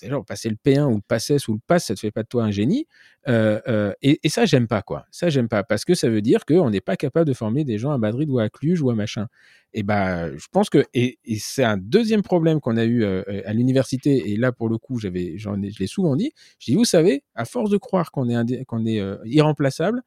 déjà, 0.00 0.20
passer 0.26 0.48
le 0.48 0.56
P1 0.56 0.84
ou 0.84 0.96
le 0.96 1.02
PASSES 1.06 1.48
ou 1.48 1.54
le 1.54 1.60
PASS, 1.66 1.86
ça 1.86 1.94
te 1.94 2.00
fait 2.00 2.10
pas 2.10 2.22
de 2.22 2.28
toi 2.28 2.44
un 2.44 2.50
génie. 2.50 2.86
Euh, 3.28 3.60
euh, 3.68 3.92
et, 4.02 4.28
ça, 4.28 4.46
j'aime 4.46 4.66
pas, 4.66 4.82
quoi. 4.82 5.06
Ça, 5.10 5.28
j'aime 5.28 5.48
pas. 5.48 5.64
Parce 5.64 5.84
que 5.84 5.94
ça 5.94 6.08
veut 6.08 6.22
dire 6.22 6.44
qu'on 6.44 6.70
n'est 6.70 6.80
pas 6.80 6.96
capable 6.96 7.26
de 7.26 7.34
former 7.34 7.64
des 7.64 7.78
gens 7.78 7.90
à 7.90 7.98
Madrid 7.98 8.28
ou 8.30 8.38
à 8.38 8.48
Cluj 8.48 8.80
ou 8.80 8.90
à 8.90 8.94
machin. 8.94 9.26
Et 9.72 9.82
ben, 9.82 10.36
je 10.36 10.46
pense 10.50 10.70
que, 10.70 10.84
et, 10.94 11.18
c'est 11.38 11.64
un 11.64 11.76
deuxième 11.76 12.22
problème 12.22 12.60
qu'on 12.60 12.76
a 12.76 12.84
eu 12.84 13.02
euh, 13.04 13.22
à 13.44 13.52
l'université, 13.52 14.30
et 14.30 14.36
là, 14.36 14.52
pour 14.52 14.68
le 14.68 14.78
coup, 14.78 14.98
j'avais, 14.98 15.38
j'en 15.38 15.60
ai, 15.62 15.70
je 15.70 15.78
l'ai 15.78 15.86
souvent 15.86 16.16
dit. 16.16 16.32
Je 16.58 16.72
dis, 16.72 16.76
vous 16.76 16.84
savez, 16.84 17.24
à 17.34 17.44
force 17.44 17.70
de 17.70 17.76
croire 17.76 18.10
qu'on 18.10 18.28
est, 18.28 18.64
qu'on 18.64 18.86
est 18.86 19.02
irremplaçable, 19.24 20.02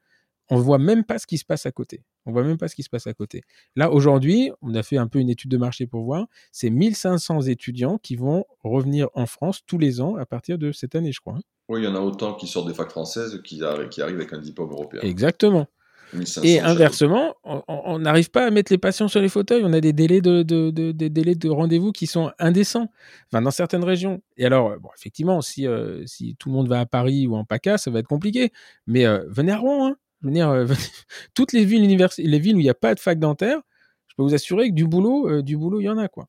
on 0.50 0.58
voit 0.58 0.80
même 0.80 1.04
pas 1.04 1.20
ce 1.20 1.28
qui 1.28 1.38
se 1.38 1.46
passe 1.46 1.66
à 1.66 1.72
côté. 1.72 2.04
On 2.30 2.32
voit 2.32 2.44
même 2.44 2.58
pas 2.58 2.68
ce 2.68 2.76
qui 2.76 2.84
se 2.84 2.90
passe 2.90 3.08
à 3.08 3.14
côté. 3.14 3.42
Là, 3.76 3.92
aujourd'hui, 3.92 4.52
on 4.62 4.76
a 4.76 4.84
fait 4.84 4.98
un 4.98 5.08
peu 5.08 5.20
une 5.20 5.30
étude 5.30 5.50
de 5.50 5.58
marché 5.58 5.88
pour 5.88 6.04
voir. 6.04 6.28
C'est 6.52 6.70
1500 6.70 7.42
étudiants 7.42 7.98
qui 7.98 8.16
vont 8.16 8.46
revenir 8.64 9.10
en 9.16 9.26
France 9.26 9.62
tous 9.66 9.80
les 9.80 10.00
ans 10.00 10.16
à 10.16 10.26
partir 10.26 10.58
de 10.58 10.72
cette 10.72 10.96
année, 10.96 11.12
je 11.12 11.20
crois. 11.20 11.34
Hein. 11.34 11.42
Oui, 11.70 11.82
il 11.82 11.86
y 11.86 11.88
en 11.88 11.96
a 11.96 12.00
autant 12.00 12.34
qui 12.34 12.48
sortent 12.48 12.68
des 12.68 12.74
facs 12.74 12.92
françaises 12.92 13.42
qui, 13.44 13.62
qui 13.92 14.02
arrivent 14.02 14.16
avec 14.16 14.34
un 14.34 14.40
diplôme 14.40 14.72
européen. 14.72 15.02
Exactement. 15.02 15.68
Et 16.44 16.60
inversement, 16.60 17.36
on 17.44 18.00
n'arrive 18.00 18.32
pas 18.32 18.46
à 18.46 18.50
mettre 18.50 18.72
les 18.72 18.78
patients 18.78 19.08
sur 19.08 19.22
les 19.22 19.30
fauteuils. 19.30 19.62
On 19.64 19.74
a 19.74 19.80
des 19.80 19.94
délais 19.94 20.22
de, 20.22 20.42
des 20.42 21.10
délais 21.10 21.36
de 21.36 21.50
rendez-vous 21.50 21.92
qui 21.92 22.08
sont 22.08 22.32
indécents 22.40 22.92
enfin, 23.32 23.42
dans 23.42 23.52
certaines 23.52 23.84
régions. 23.84 24.22
Et 24.38 24.46
alors, 24.46 24.78
bon, 24.80 24.90
effectivement, 24.98 25.42
si, 25.42 25.68
euh, 25.68 26.04
si 26.06 26.36
tout 26.40 26.50
le 26.50 26.56
monde 26.56 26.68
va 26.68 26.80
à 26.80 26.86
Paris 26.86 27.28
ou 27.28 27.36
en 27.36 27.46
PACA, 27.46 27.78
ça 27.78 27.92
va 27.92 28.00
être 28.00 28.08
compliqué. 28.08 28.52
Mais 28.88 29.06
euh, 29.06 29.24
venez 29.28 29.52
à 29.52 29.58
Rouen. 29.58 29.90
Hein. 29.90 29.96
Je 30.22 30.28
veux 30.28 30.34
dire, 30.34 30.50
euh, 30.50 30.66
toutes 31.34 31.54
les 31.54 31.66
villes, 31.66 31.88
les 32.18 32.40
villes 32.40 32.56
où 32.56 32.60
il 32.60 32.64
n'y 32.64 32.70
a 32.70 32.76
pas 32.76 32.96
de 32.96 33.00
fac 33.00 33.20
dentaire, 33.20 33.62
je 34.08 34.16
peux 34.16 34.24
vous 34.24 34.34
assurer 34.34 34.70
que 34.70 34.76
du 34.76 34.86
boulot, 34.86 35.30
euh, 35.30 35.42
du 35.42 35.58
boulot, 35.58 35.80
il 35.80 35.86
y 35.86 35.90
en 35.90 35.98
a 35.98 36.08
quoi. 36.08 36.28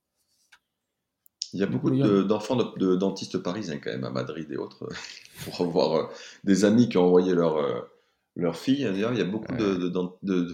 Il 1.52 1.58
y 1.58 1.64
a 1.64 1.66
beaucoup 1.66 1.90
d'enfants 1.90 2.54
de, 2.54 2.94
dentistes 2.94 3.38
parisiens 3.38 3.78
quand 3.78 3.90
même 3.90 4.04
à 4.04 4.10
Madrid 4.10 4.46
et 4.52 4.56
autres 4.56 4.88
pour 5.44 5.60
avoir 5.62 5.94
euh, 5.94 6.06
des 6.44 6.64
amis 6.64 6.88
qui 6.88 6.96
ont 6.96 7.06
envoyé 7.06 7.34
leur 7.34 7.88
leur 8.36 8.56
fille. 8.56 8.88
Il 8.88 8.98
y 8.98 9.04
a 9.04 9.24
beaucoup 9.24 9.54
de, 9.56 10.52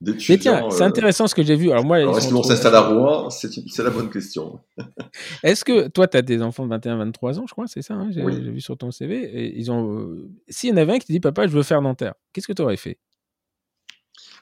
mais 0.00 0.38
tiens, 0.38 0.68
c'est 0.70 0.82
intéressant 0.82 1.26
ce 1.26 1.34
que 1.34 1.42
j'ai 1.42 1.56
vu. 1.56 1.70
Alors, 1.70 1.84
moi, 1.84 2.00
est-ce 2.00 2.32
qu'on 2.32 2.42
s'installe 2.42 2.74
à 2.74 2.80
Rouen? 2.80 3.30
C'est 3.30 3.82
la 3.82 3.90
bonne 3.90 4.10
question. 4.10 4.60
est-ce 5.42 5.64
que 5.64 5.88
toi, 5.88 6.08
tu 6.08 6.16
as 6.16 6.22
des 6.22 6.42
enfants 6.42 6.66
de 6.66 6.74
21-23 6.74 7.38
ans, 7.38 7.44
je 7.46 7.52
crois, 7.52 7.66
c'est 7.66 7.82
ça 7.82 7.94
hein, 7.94 8.10
J'ai 8.10 8.22
vu 8.22 8.60
sur 8.60 8.76
ton 8.76 8.90
CV. 8.90 9.22
Et 9.22 9.58
ils 9.58 9.70
ont. 9.70 9.98
Euh, 9.98 10.30
s'il 10.48 10.70
y 10.70 10.72
en 10.72 10.76
avait 10.76 10.92
un 10.92 10.98
qui 10.98 11.06
te 11.06 11.12
dit, 11.12 11.20
papa, 11.20 11.46
je 11.46 11.52
veux 11.52 11.62
faire 11.62 11.82
dentaire, 11.82 12.14
qu'est-ce 12.32 12.46
que 12.46 12.52
tu 12.52 12.62
aurais 12.62 12.76
fait 12.76 12.98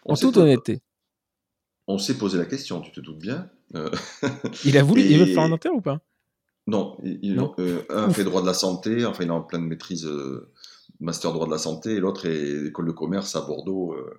En 0.05 0.15
toute 0.15 0.37
honnêteté. 0.37 0.81
On 1.87 1.99
s'est 1.99 2.19
posé 2.19 2.39
la 2.39 2.45
question, 2.45 2.81
tu 2.81 2.93
te 2.93 3.01
doutes 3.01 3.19
bien. 3.19 3.49
Euh, 3.75 3.91
il 4.65 4.79
a 4.79 4.83
voulu, 4.83 5.03
il 5.03 5.19
veut 5.19 5.27
faire 5.27 5.43
un 5.43 5.49
dentaire 5.49 5.75
ou 5.75 5.81
pas? 5.81 6.01
Non, 6.67 6.97
il, 7.03 7.37
euh, 7.59 7.83
un 7.89 8.11
fait 8.11 8.23
droit 8.23 8.43
de 8.43 8.47
la 8.47 8.55
santé, 8.55 9.05
enfin 9.05 9.25
il 9.25 9.29
est 9.29 9.33
en 9.33 9.43
pleine 9.43 9.65
maîtrise 9.65 10.09
master 11.01 11.33
droit 11.33 11.47
de 11.47 11.51
la 11.51 11.59
santé, 11.59 11.95
et 11.95 12.01
l'autre 12.01 12.27
est 12.27 12.67
école 12.67 12.87
de 12.87 12.93
commerce 12.93 13.35
à 13.35 13.41
Bordeaux, 13.41 13.95
euh, 13.95 14.19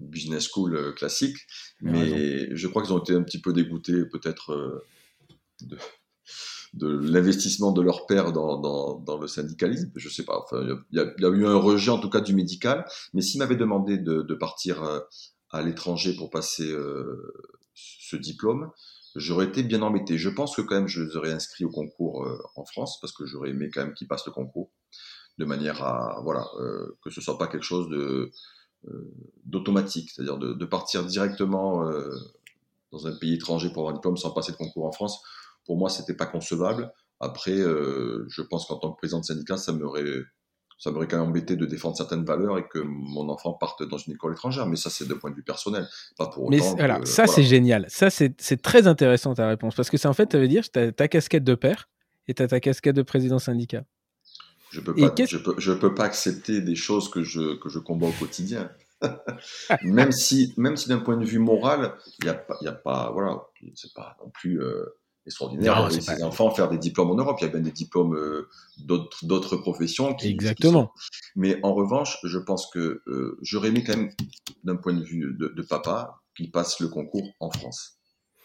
business 0.00 0.48
school 0.48 0.76
euh, 0.76 0.92
classique, 0.92 1.36
mais 1.80 2.54
je 2.54 2.68
crois 2.68 2.82
qu'ils 2.82 2.92
ont 2.92 2.98
été 2.98 3.14
un 3.14 3.22
petit 3.22 3.40
peu 3.40 3.52
dégoûtés 3.52 4.04
peut-être 4.06 4.52
euh, 4.52 4.86
de, 5.62 5.78
de 6.74 6.88
l'investissement 6.88 7.72
de 7.72 7.82
leur 7.82 8.06
père 8.06 8.32
dans, 8.32 8.58
dans, 8.58 8.98
dans, 8.98 9.18
le 9.18 9.26
syndicalisme. 9.26 9.90
Je 9.94 10.08
sais 10.08 10.24
pas. 10.24 10.40
Enfin, 10.40 10.62
il 10.90 10.98
y, 10.98 11.22
y, 11.22 11.24
a 11.24 11.28
eu 11.28 11.46
un 11.46 11.56
rejet 11.56 11.90
en 11.90 11.98
tout 11.98 12.10
cas 12.10 12.20
du 12.20 12.34
médical. 12.34 12.84
Mais 13.12 13.22
s'ils 13.22 13.38
m'avaient 13.38 13.56
demandé 13.56 13.98
de, 13.98 14.22
de, 14.22 14.34
partir 14.34 14.82
à 15.50 15.62
l'étranger 15.62 16.14
pour 16.14 16.30
passer 16.30 16.70
euh, 16.70 17.32
ce 17.74 18.16
diplôme, 18.16 18.70
j'aurais 19.14 19.46
été 19.46 19.62
bien 19.62 19.82
embêté. 19.82 20.18
Je 20.18 20.28
pense 20.28 20.56
que 20.56 20.62
quand 20.62 20.74
même 20.74 20.88
je 20.88 21.02
les 21.02 21.16
aurais 21.16 21.32
inscrits 21.32 21.64
au 21.64 21.70
concours 21.70 22.26
en 22.56 22.64
France 22.64 23.00
parce 23.00 23.12
que 23.12 23.24
j'aurais 23.24 23.50
aimé 23.50 23.70
quand 23.72 23.82
même 23.82 23.94
qu'ils 23.94 24.08
passent 24.08 24.26
le 24.26 24.32
concours 24.32 24.70
de 25.38 25.44
manière 25.44 25.82
à 25.82 26.20
voilà 26.22 26.46
euh, 26.60 26.96
que 27.02 27.10
ce 27.10 27.20
soit 27.20 27.38
pas 27.38 27.46
quelque 27.46 27.64
chose 27.64 27.88
de 27.88 27.96
euh, 27.96 28.32
d'automatique, 29.44 30.10
c'est-à-dire 30.10 30.38
de, 30.38 30.64
partir 30.64 31.04
directement 31.04 31.88
euh, 31.88 32.10
dans 32.92 33.06
un 33.06 33.12
pays 33.12 33.34
étranger 33.34 33.68
pour 33.70 33.82
avoir 33.82 33.92
un 33.92 33.96
diplôme 33.96 34.16
sans 34.16 34.30
passer 34.30 34.52
de 34.52 34.56
concours 34.56 34.86
en 34.86 34.92
France. 34.92 35.22
Pour 35.66 35.76
moi, 35.76 35.88
c'était 35.88 36.14
pas 36.14 36.26
concevable. 36.26 36.92
Après, 37.20 37.58
euh, 37.58 38.26
je 38.28 38.42
pense 38.42 38.66
qu'en 38.66 38.76
tant 38.76 38.92
que 38.92 38.98
président 38.98 39.20
de 39.20 39.24
syndicat, 39.24 39.56
ça 39.56 39.72
m'aurait 39.72 40.04
ça 40.76 40.90
m'aurait 40.90 41.06
quand 41.06 41.18
même 41.18 41.28
embêté 41.28 41.56
de 41.56 41.66
défendre 41.66 41.96
certaines 41.96 42.24
valeurs 42.24 42.58
et 42.58 42.66
que 42.66 42.80
mon 42.80 43.28
enfant 43.28 43.52
parte 43.52 43.88
dans 43.88 43.96
une 43.96 44.14
école 44.14 44.32
étrangère. 44.32 44.66
Mais 44.66 44.76
ça, 44.76 44.90
c'est 44.90 45.06
de 45.06 45.14
point 45.14 45.30
de 45.30 45.36
vue 45.36 45.44
personnel, 45.44 45.86
pas 46.18 46.26
pour 46.26 46.50
Mais 46.50 46.60
autant. 46.60 46.74
que- 46.74 47.06
ça, 47.06 47.22
voilà. 47.24 47.26
c'est 47.26 47.42
génial. 47.44 47.86
Ça, 47.88 48.10
c'est 48.10 48.34
c'est 48.40 48.60
très 48.60 48.86
intéressant 48.86 49.34
ta 49.34 49.48
réponse. 49.48 49.74
Parce 49.76 49.88
que 49.88 49.96
ça, 49.96 50.10
en 50.10 50.12
fait, 50.12 50.32
ça 50.32 50.38
veut 50.38 50.48
dire 50.48 50.64
que 50.64 50.70
tu 50.72 50.78
as 50.80 50.92
ta 50.92 51.08
casquette 51.08 51.44
de 51.44 51.54
père 51.54 51.88
et 52.26 52.34
tu 52.34 52.42
as 52.42 52.48
ta 52.48 52.60
casquette 52.60 52.96
de 52.96 53.02
président 53.02 53.38
syndicat. 53.38 53.84
Je 54.74 54.80
peux 54.80 54.94
pas, 54.94 55.14
je 55.24 55.36
peux, 55.38 55.54
je 55.58 55.72
peux 55.72 55.94
pas 55.94 56.04
accepter 56.04 56.60
des 56.60 56.74
choses 56.74 57.08
que 57.08 57.22
je, 57.22 57.54
que 57.60 57.68
je 57.68 57.78
combats 57.78 58.08
au 58.08 58.12
quotidien. 58.18 58.70
même 59.82 60.10
si, 60.10 60.52
même 60.56 60.76
si 60.76 60.88
d'un 60.88 60.98
point 60.98 61.16
de 61.16 61.24
vue 61.24 61.38
moral, 61.38 61.94
il 62.18 62.26
y 62.26 62.28
a 62.28 62.34
pas, 62.34 62.56
il 62.60 62.64
y 62.64 62.68
a 62.68 62.72
pas, 62.72 63.10
voilà, 63.12 63.40
c'est 63.74 63.92
pas 63.94 64.16
non 64.20 64.30
plus 64.30 64.60
euh, 64.60 64.84
extraordinaire 65.26 65.76
Non, 65.80 65.90
ces 65.90 66.04
pas- 66.04 66.24
enfants 66.26 66.50
faire 66.50 66.68
des 66.68 66.78
diplômes 66.78 67.10
en 67.10 67.14
Europe. 67.14 67.36
Il 67.40 67.44
y 67.44 67.46
a 67.46 67.50
bien 67.50 67.60
des 67.60 67.70
diplômes 67.70 68.16
euh, 68.16 68.48
d'autres, 68.78 69.24
d'autres 69.24 69.56
professions 69.56 70.14
qui, 70.14 70.26
qui 70.26 70.32
Exactement. 70.32 70.92
sont- 70.96 71.20
Mais 71.36 71.60
en 71.62 71.72
revanche, 71.74 72.18
je 72.24 72.38
pense 72.38 72.68
que 72.72 73.02
euh, 73.06 73.38
j'aurais 73.42 73.68
aimé 73.68 73.84
quand 73.86 73.96
même, 73.96 74.10
d'un 74.64 74.76
point 74.76 74.94
de 74.94 75.04
vue 75.04 75.36
de, 75.38 75.48
de 75.48 75.62
papa, 75.62 76.20
qu'il 76.36 76.50
passe 76.50 76.80
le 76.80 76.88
concours 76.88 77.28
en 77.38 77.50
France. 77.50 77.93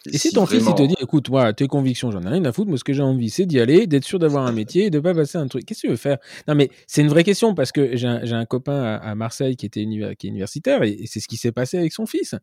Et 0.05 0.17
si 0.17 0.31
ton 0.31 0.45
fils, 0.45 0.63
il 0.67 0.75
te 0.75 0.83
dit, 0.83 0.95
écoute, 1.01 1.29
moi, 1.29 1.51
tes 1.53 1.67
convictions, 1.67 2.11
j'en 2.11 2.21
ai 2.21 2.29
rien 2.29 2.45
à 2.45 2.51
foutre. 2.51 2.69
Moi, 2.69 2.77
ce 2.77 2.83
que 2.83 2.93
j'ai 2.93 3.01
envie, 3.03 3.29
c'est 3.29 3.45
d'y 3.45 3.59
aller, 3.59 3.85
d'être 3.85 4.05
sûr 4.05 4.19
d'avoir 4.19 4.45
un 4.45 4.51
métier 4.51 4.85
et 4.85 4.89
de 4.89 4.99
pas 4.99 5.13
passer 5.13 5.37
un 5.37 5.47
truc. 5.47 5.65
Qu'est-ce 5.65 5.81
que 5.81 5.87
tu 5.87 5.91
veux 5.91 5.97
faire? 5.97 6.17
Non, 6.47 6.55
mais 6.55 6.69
c'est 6.87 7.01
une 7.01 7.09
vraie 7.09 7.23
question 7.23 7.53
parce 7.53 7.71
que 7.71 7.95
j'ai 7.95 8.07
un, 8.07 8.45
copain 8.45 8.81
à, 8.81 8.95
à 8.95 9.15
Marseille 9.15 9.55
qui 9.55 9.65
était 9.65 9.85
qui 10.17 10.27
est 10.27 10.29
universitaire 10.29 10.83
et, 10.83 10.91
et 10.91 11.07
c'est 11.07 11.19
ce 11.19 11.27
qui 11.27 11.37
s'est 11.37 11.51
passé 11.51 11.77
avec 11.77 11.91
son 11.91 12.05
fils. 12.05 12.35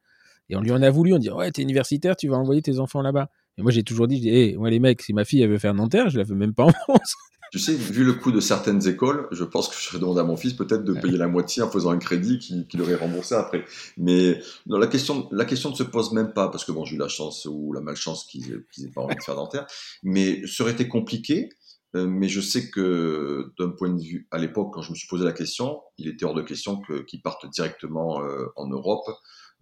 Et 0.49 0.57
on 0.57 0.61
lui 0.61 0.70
en 0.70 0.83
a 0.83 0.91
voulu, 0.91 1.12
on 1.12 1.19
dit, 1.19 1.31
ouais, 1.31 1.51
t'es 1.51 1.62
universitaire, 1.62 2.16
tu 2.16 2.28
vas 2.28 2.37
envoyer 2.37 2.62
tes 2.62 2.78
enfants 2.78 3.03
là-bas. 3.03 3.31
Et 3.59 3.62
moi, 3.62 3.73
j'ai 3.73 3.83
toujours 3.83 4.07
dit, 4.07 4.16
je 4.16 4.23
dis, 4.23 4.31
hey, 4.31 4.57
moi, 4.57 4.70
les 4.70 4.78
mecs, 4.78 5.03
si 5.03 5.12
ma 5.12 5.24
fille, 5.24 5.43
elle 5.43 5.51
veut 5.51 5.59
faire 5.59 5.74
Nanterre, 5.74 6.11
je 6.11 6.19
la 6.19 6.24
fais 6.24 6.35
même 6.35 6.55
pas 6.55 6.65
en 6.65 6.70
France. 6.85 7.16
Tu 7.52 7.59
sais, 7.59 7.74
vu 7.74 8.05
le 8.05 8.12
coût 8.14 8.32
de 8.32 8.40
certaines 8.40 8.86
écoles, 8.89 9.28
je 9.31 9.44
pense 9.44 9.68
que 9.68 9.74
je 9.78 9.98
demande 9.98 10.18
à 10.18 10.24
mon 10.24 10.36
fils 10.36 10.52
peut-être 10.55 10.85
de 10.85 10.93
payer 11.01 11.16
la 11.16 11.28
moitié 11.28 11.62
en 11.62 11.70
faisant 11.70 11.90
un 11.90 11.98
crédit 11.98 12.39
qu'il 12.39 12.66
qu'il 12.66 12.82
aurait 12.82 12.97
remboursé 12.97 13.35
après. 13.35 13.64
Mais 13.97 14.40
non, 14.66 14.78
la 14.78 14.89
question, 14.89 15.28
la 15.31 15.44
question 15.44 15.70
ne 15.70 15.74
se 15.77 15.85
pose 15.85 16.12
même 16.12 16.32
pas 16.32 16.48
parce 16.48 16.64
que 16.64 16.73
bon, 16.73 16.85
j'ai 16.85 16.97
eu 16.97 16.98
la 16.98 17.09
chance 17.09 17.47
ou 17.51 17.73
la 17.73 17.81
malchance 17.81 18.24
qu'ils 18.27 18.51
aient, 18.52 18.64
qu'ils 18.73 18.86
aient 18.86 18.90
pas 18.90 19.02
envie 19.02 19.14
de 19.16 19.23
faire 19.23 19.36
dentaire. 19.36 19.66
Mais 20.02 20.47
ça 20.47 20.64
aurait 20.64 20.73
été 20.73 20.89
compliqué. 20.89 21.48
euh, 21.94 22.06
Mais 22.06 22.28
je 22.28 22.40
sais 22.40 22.68
que 22.68 23.52
d'un 23.59 23.70
point 23.70 23.90
de 23.90 24.01
vue, 24.02 24.27
à 24.32 24.39
l'époque, 24.39 24.73
quand 24.74 24.82
je 24.82 24.90
me 24.90 24.97
suis 24.97 25.06
posé 25.09 25.24
la 25.24 25.32
question, 25.32 25.81
il 25.98 26.09
était 26.09 26.24
hors 26.24 26.35
de 26.35 26.43
question 26.43 26.81
que- 26.81 27.02
qu'ils 27.05 27.23
partent 27.23 27.47
directement 27.51 28.23
euh, 28.23 28.47
en 28.56 28.66
Europe 28.68 29.06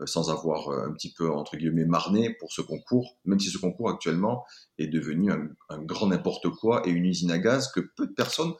sans 0.06 0.30
avoir 0.30 0.68
euh, 0.68 0.86
un 0.88 0.92
petit 0.92 1.12
peu, 1.12 1.30
entre 1.30 1.56
guillemets, 1.56 1.84
marné 1.84 2.34
pour 2.40 2.52
ce 2.52 2.62
concours, 2.62 3.16
même 3.24 3.38
si 3.40 3.50
ce 3.50 3.58
concours 3.58 3.90
actuellement 3.90 4.44
est 4.78 4.88
devenu 4.88 5.30
un, 5.32 5.48
grand 5.84 6.08
n'importe 6.08 6.48
quoi 6.50 6.86
et 6.86 6.90
une 6.90 7.06
usine 7.06 7.30
à 7.30 7.38
gaz 7.38 7.70
que 7.72 7.80
peu 7.96 8.06
de 8.06 8.12
personnes 8.12 8.52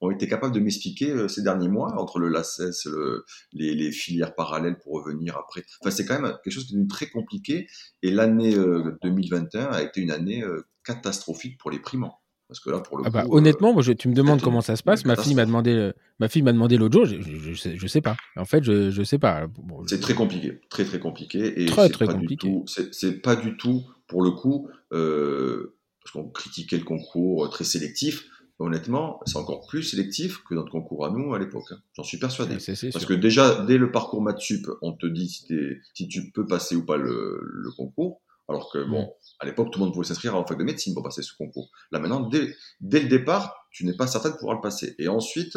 ont 0.00 0.10
été 0.10 0.26
capables 0.28 0.54
de 0.54 0.60
m'expliquer 0.60 1.10
euh, 1.10 1.28
ces 1.28 1.42
derniers 1.42 1.68
mois, 1.68 1.94
entre 2.00 2.18
le 2.18 2.28
LACES, 2.28 2.86
le- 2.86 3.24
les, 3.52 3.74
les 3.74 3.92
filières 3.92 4.34
parallèles 4.34 4.78
pour 4.78 4.94
revenir 4.94 5.36
après. 5.38 5.64
Enfin, 5.80 5.90
c'est 5.90 6.04
quand 6.04 6.20
même 6.20 6.36
quelque 6.42 6.52
chose 6.52 6.64
qui 6.66 6.72
est 6.72 6.76
devenu 6.76 6.88
très 6.88 7.06
compliqué 7.08 7.68
et 8.02 8.10
l'année 8.10 8.54
euh, 8.56 8.98
2021 9.02 9.66
a 9.66 9.82
été 9.82 10.00
une 10.00 10.10
année 10.10 10.42
euh, 10.42 10.66
catastrophique 10.84 11.58
pour 11.58 11.70
les 11.70 11.78
primants. 11.78 12.21
Parce 12.52 12.60
que 12.60 12.68
là, 12.70 12.80
pour 12.80 12.98
le 12.98 13.04
Ah 13.06 13.10
bah, 13.10 13.22
coup, 13.22 13.32
euh, 13.34 13.38
honnêtement, 13.38 13.72
moi, 13.72 13.82
je- 13.82 13.92
tu 13.92 14.08
me 14.08 14.14
demandes 14.14 14.34
c'était 14.40 14.44
comment 14.44 14.60
ça 14.60 14.76
se 14.76 14.82
passe. 14.82 15.02
une 15.02 15.06
Ma 15.08 15.16
fille 15.16 15.34
m'a 15.34 15.46
demandé, 15.46 15.70
euh, 15.72 15.92
ma 16.20 16.28
fille 16.28 16.42
m'a 16.42 16.52
demandé 16.52 16.76
l'autre 16.76 16.92
jour. 16.92 17.06
Je, 17.06 17.20
je, 17.22 17.54
sais, 17.54 17.76
je 17.78 17.86
sais 17.86 18.02
pas. 18.02 18.14
En 18.36 18.44
fait, 18.44 18.62
je, 18.62 19.02
sais 19.04 19.18
pas. 19.18 19.46
Bon, 19.46 19.86
C'est 19.86 20.00
très 20.00 20.12
compliqué, 20.14 20.60
très 20.68 20.84
très 20.84 20.98
compliqué 20.98 21.62
et 21.62 21.66
Très, 21.66 21.88
très 21.88 22.04
pas 22.06 22.12
compliqué. 22.12 22.34
du 22.46 22.52
tout, 22.52 22.64
c'est 22.68 22.92
c'est 22.92 23.20
pas 23.22 23.36
du 23.36 23.56
tout 23.56 23.82
pour 24.06 24.22
le 24.22 24.32
coup 24.32 24.68
euh, 24.92 25.74
parce 26.04 26.12
qu'on 26.12 26.28
critiquait 26.28 26.76
le 26.78 26.84
concours 26.84 27.46
euh, 27.46 27.48
très 27.48 27.64
sélectif. 27.64 28.24
Honnêtement, 28.58 29.18
c'est 29.26 29.38
encore 29.38 29.66
plus 29.66 29.82
sélectif 29.82 30.42
que 30.48 30.54
notre 30.54 30.70
concours 30.70 31.04
à 31.06 31.10
nous 31.10 31.34
à 31.34 31.38
l'époque. 31.38 31.64
hein. 31.72 31.78
J'en 31.96 32.04
suis 32.04 32.18
persuadé. 32.18 32.60
c'est- 32.60 32.74
c'est 32.76 32.90
Parce 32.90 33.06
sûr. 33.06 33.16
que 33.16 33.20
déjà, 33.20 33.64
dès 33.64 33.76
le 33.78 33.90
parcours 33.90 34.22
Matsup, 34.22 34.66
on 34.82 34.92
te 34.92 35.06
dit 35.06 35.28
si, 35.28 36.06
tu 36.08 36.30
peux 36.32 36.46
passer 36.46 36.76
ou 36.76 36.84
pas 36.84 36.96
le, 36.98 37.40
le 37.42 37.70
concours. 37.72 38.20
Alors 38.48 38.70
que, 38.72 38.78
bon, 38.84 39.12
à 39.38 39.46
l'époque, 39.46 39.70
tout 39.70 39.78
le 39.78 39.84
monde 39.86 39.94
pouvait 39.94 40.06
s'inscrire 40.06 40.36
en 40.36 40.44
fac 40.46 40.58
de 40.58 40.64
médecine 40.64 40.94
pour 40.94 41.02
passer 41.02 41.22
ce 41.22 41.32
concours. 41.34 41.70
Là, 41.90 41.98
maintenant, 42.00 42.20
dès, 42.20 42.54
dès 42.80 43.00
le 43.00 43.08
départ, 43.08 43.66
tu 43.70 43.86
n'es 43.86 43.94
pas 43.96 44.06
certain 44.06 44.30
de 44.30 44.36
pouvoir 44.36 44.56
le 44.56 44.60
passer. 44.60 44.94
Et 44.98 45.08
ensuite, 45.08 45.56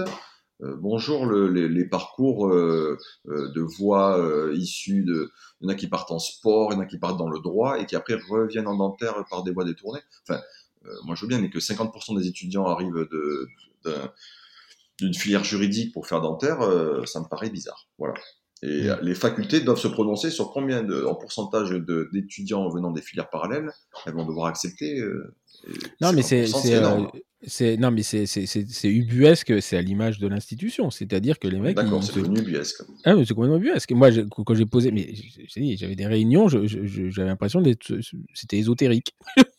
euh, 0.61 0.75
bonjour 0.79 1.25
le- 1.25 1.49
les, 1.49 1.67
les 1.67 1.85
parcours 1.85 2.47
euh, 2.47 2.97
euh, 3.27 3.51
de 3.53 3.61
voies 3.61 4.19
issues 4.53 5.03
de. 5.03 5.31
Il 5.61 5.65
y 5.65 5.67
en 5.67 5.73
a 5.73 5.75
qui 5.75 5.87
partent 5.87 6.11
en 6.11 6.19
sport, 6.19 6.71
il 6.71 6.75
y 6.75 6.77
en 6.77 6.81
a 6.81 6.85
qui 6.85 6.97
partent 6.97 7.17
dans 7.17 7.29
le 7.29 7.39
droit 7.39 7.79
et 7.79 7.85
qui 7.85 7.95
après 7.95 8.15
reviennent 8.29 8.67
en 8.67 8.75
dentaire 8.77 9.25
par 9.29 9.43
des 9.43 9.51
voies 9.51 9.65
détournées. 9.65 10.01
Enfin, 10.27 10.41
moi 11.03 11.15
je 11.15 11.21
veux 11.21 11.27
bien, 11.27 11.39
mais 11.41 11.49
que 11.49 11.59
50% 11.59 12.15
des 12.15 12.27
étudiants 12.27 12.65
arrivent 12.67 13.07
de, 13.11 13.49
d'une 14.99 15.13
filière 15.13 15.43
juridique 15.43 15.93
pour 15.93 16.07
faire 16.07 16.21
dentaire, 16.21 16.59
ça 17.05 17.19
me 17.21 17.27
paraît 17.27 17.49
bizarre. 17.49 17.87
Voilà. 17.97 18.13
Et 18.67 18.83
Mm. 18.85 18.87
euh, 18.89 18.95
les 19.03 19.15
facultés 19.15 19.59
doivent 19.61 19.79
se 19.79 19.87
prononcer 19.87 20.31
sur 20.31 20.51
combien 20.51 20.81
de, 20.81 21.03
en 21.05 21.13
pourcentage 21.15 21.69
de- 21.69 22.09
d'étudiants 22.13 22.67
venant 22.69 22.91
des 22.91 23.01
filières 23.01 23.29
parallèles 23.29 23.69
elles 24.05 24.13
vont 24.13 24.25
devoir 24.25 24.47
accepter. 24.47 24.99
euh, 24.99 25.35
et 25.67 25.71
Non, 26.01 26.13
mais 26.13 26.21
c'est 26.23 26.45
50%, 26.47 26.61
c'est 26.61 26.71
énorme. 26.71 27.05
euh, 27.15 27.19
c'est- 27.45 27.77
non, 27.77 27.91
mais 27.91 28.01
c'est 28.03 28.25
c'est 28.25 28.89
ubuesque. 28.89 29.61
C'est 29.61 29.77
à 29.77 29.81
l'image 29.81 30.17
de 30.19 30.27
l'institution. 30.27 30.89
C'est-à-dire 30.89 31.37
que 31.39 31.47
les 31.47 31.59
mecs, 31.59 31.75
D'accord, 31.75 32.03
c'est 32.03 32.15
devenu 32.15 32.39
ubuesque. 32.39 32.81
Ah, 33.03 33.13
c'est 33.25 33.33
complètement 33.33 33.57
ubuesque. 33.57 33.91
Moi, 33.91 34.09
je- 34.11 34.21
quand 34.21 34.55
j'ai 34.55 34.65
posé, 34.65 34.91
mais 34.91 35.13
j'avais 35.77 35.95
des 35.95 36.07
réunions, 36.07 36.47
j'avais 36.47 37.27
l'impression 37.29 37.61
d'être, 37.61 37.93
c'était 38.33 38.57
ésotérique. 38.57 39.13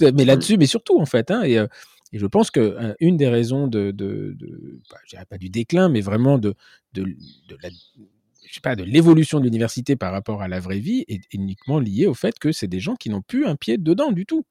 mais 0.00 0.24
là-dessus, 0.24 0.56
mais 0.58 0.66
surtout 0.66 0.98
en 1.00 1.06
fait, 1.06 1.30
hein, 1.30 1.42
et, 1.42 1.56
euh, 1.58 1.66
et 2.12 2.18
je 2.18 2.26
pense 2.26 2.50
que 2.50 2.58
euh, 2.60 2.94
une 3.00 3.16
des 3.16 3.28
raisons 3.28 3.68
de, 3.68 3.92
de, 3.92 4.34
de 4.36 4.80
bah, 4.90 4.96
je 5.04 5.10
dirais 5.10 5.26
pas 5.26 5.38
du 5.38 5.48
déclin, 5.50 5.88
mais 5.88 6.00
vraiment 6.00 6.38
de, 6.38 6.54
de, 6.94 7.04
de 7.04 7.56
la, 7.62 7.68
je 8.50 8.54
sais 8.56 8.60
pas, 8.60 8.74
de 8.74 8.82
l'évolution 8.82 9.38
de 9.38 9.44
l'université 9.44 9.94
par 9.94 10.10
rapport 10.12 10.42
à 10.42 10.48
la 10.48 10.58
vraie 10.58 10.80
vie 10.80 11.04
est 11.06 11.22
uniquement 11.32 11.78
liée 11.78 12.06
au 12.08 12.14
fait 12.14 12.36
que 12.38 12.50
c'est 12.50 12.66
des 12.66 12.80
gens 12.80 12.96
qui 12.96 13.08
n'ont 13.08 13.22
plus 13.22 13.46
un 13.46 13.54
pied 13.54 13.78
dedans 13.78 14.10
du 14.10 14.26
tout. 14.26 14.44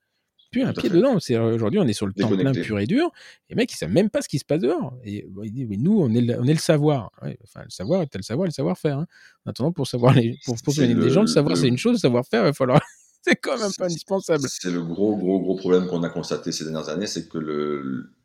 Plus 0.51 0.63
un 0.63 0.71
pied 0.73 0.89
fait. 0.89 0.95
dedans. 0.95 1.19
C'est 1.19 1.37
aujourd'hui, 1.37 1.79
on 1.79 1.85
est 1.87 1.93
sur 1.93 2.07
le 2.07 2.13
temps 2.13 2.27
plein 2.29 2.53
pur 2.53 2.79
et 2.79 2.87
dur. 2.87 3.11
Et 3.49 3.53
les 3.53 3.55
mecs, 3.57 3.71
ils 3.71 3.75
savent 3.75 3.91
même 3.91 4.09
pas 4.09 4.21
ce 4.21 4.29
qui 4.29 4.39
se 4.39 4.45
passe 4.45 4.61
dehors. 4.61 4.97
Et 5.03 5.25
bon, 5.29 5.43
nous, 5.77 5.99
on 5.99 6.11
est 6.15 6.21
le, 6.21 6.39
on 6.39 6.45
est 6.45 6.53
le 6.53 6.59
savoir. 6.59 7.11
Ouais, 7.21 7.37
enfin, 7.43 7.61
le 7.65 7.69
savoir, 7.69 8.03
t'as 8.09 8.17
le 8.17 8.23
savoir, 8.23 8.45
et 8.45 8.49
le 8.49 8.53
savoir-faire. 8.53 8.97
Hein. 8.99 9.05
En 9.45 9.49
attendant, 9.51 9.71
pour 9.73 9.85
savoir 9.85 10.13
les, 10.15 10.37
pour, 10.45 10.55
pour 10.63 10.73
le- 10.75 11.09
gens, 11.09 11.21
le 11.21 11.27
savoir, 11.27 11.55
le- 11.55 11.61
c'est 11.61 11.67
une 11.67 11.77
chose, 11.77 11.93
le 11.93 11.97
savoir-faire, 11.99 12.41
il 12.41 12.45
va 12.45 12.53
falloir. 12.53 12.81
c'est 13.21 13.35
quand 13.35 13.59
même 13.59 13.69
peu 13.77 13.83
indispensable. 13.83 14.45
C'est 14.47 14.71
le 14.71 14.81
gros, 14.81 15.15
gros, 15.17 15.39
gros 15.39 15.55
problème 15.57 15.85
qu'on 15.87 16.01
a 16.03 16.09
constaté 16.09 16.51
ces 16.51 16.63
dernières 16.63 16.89
années, 16.89 17.05
c'est 17.05 17.27
que 17.29 17.37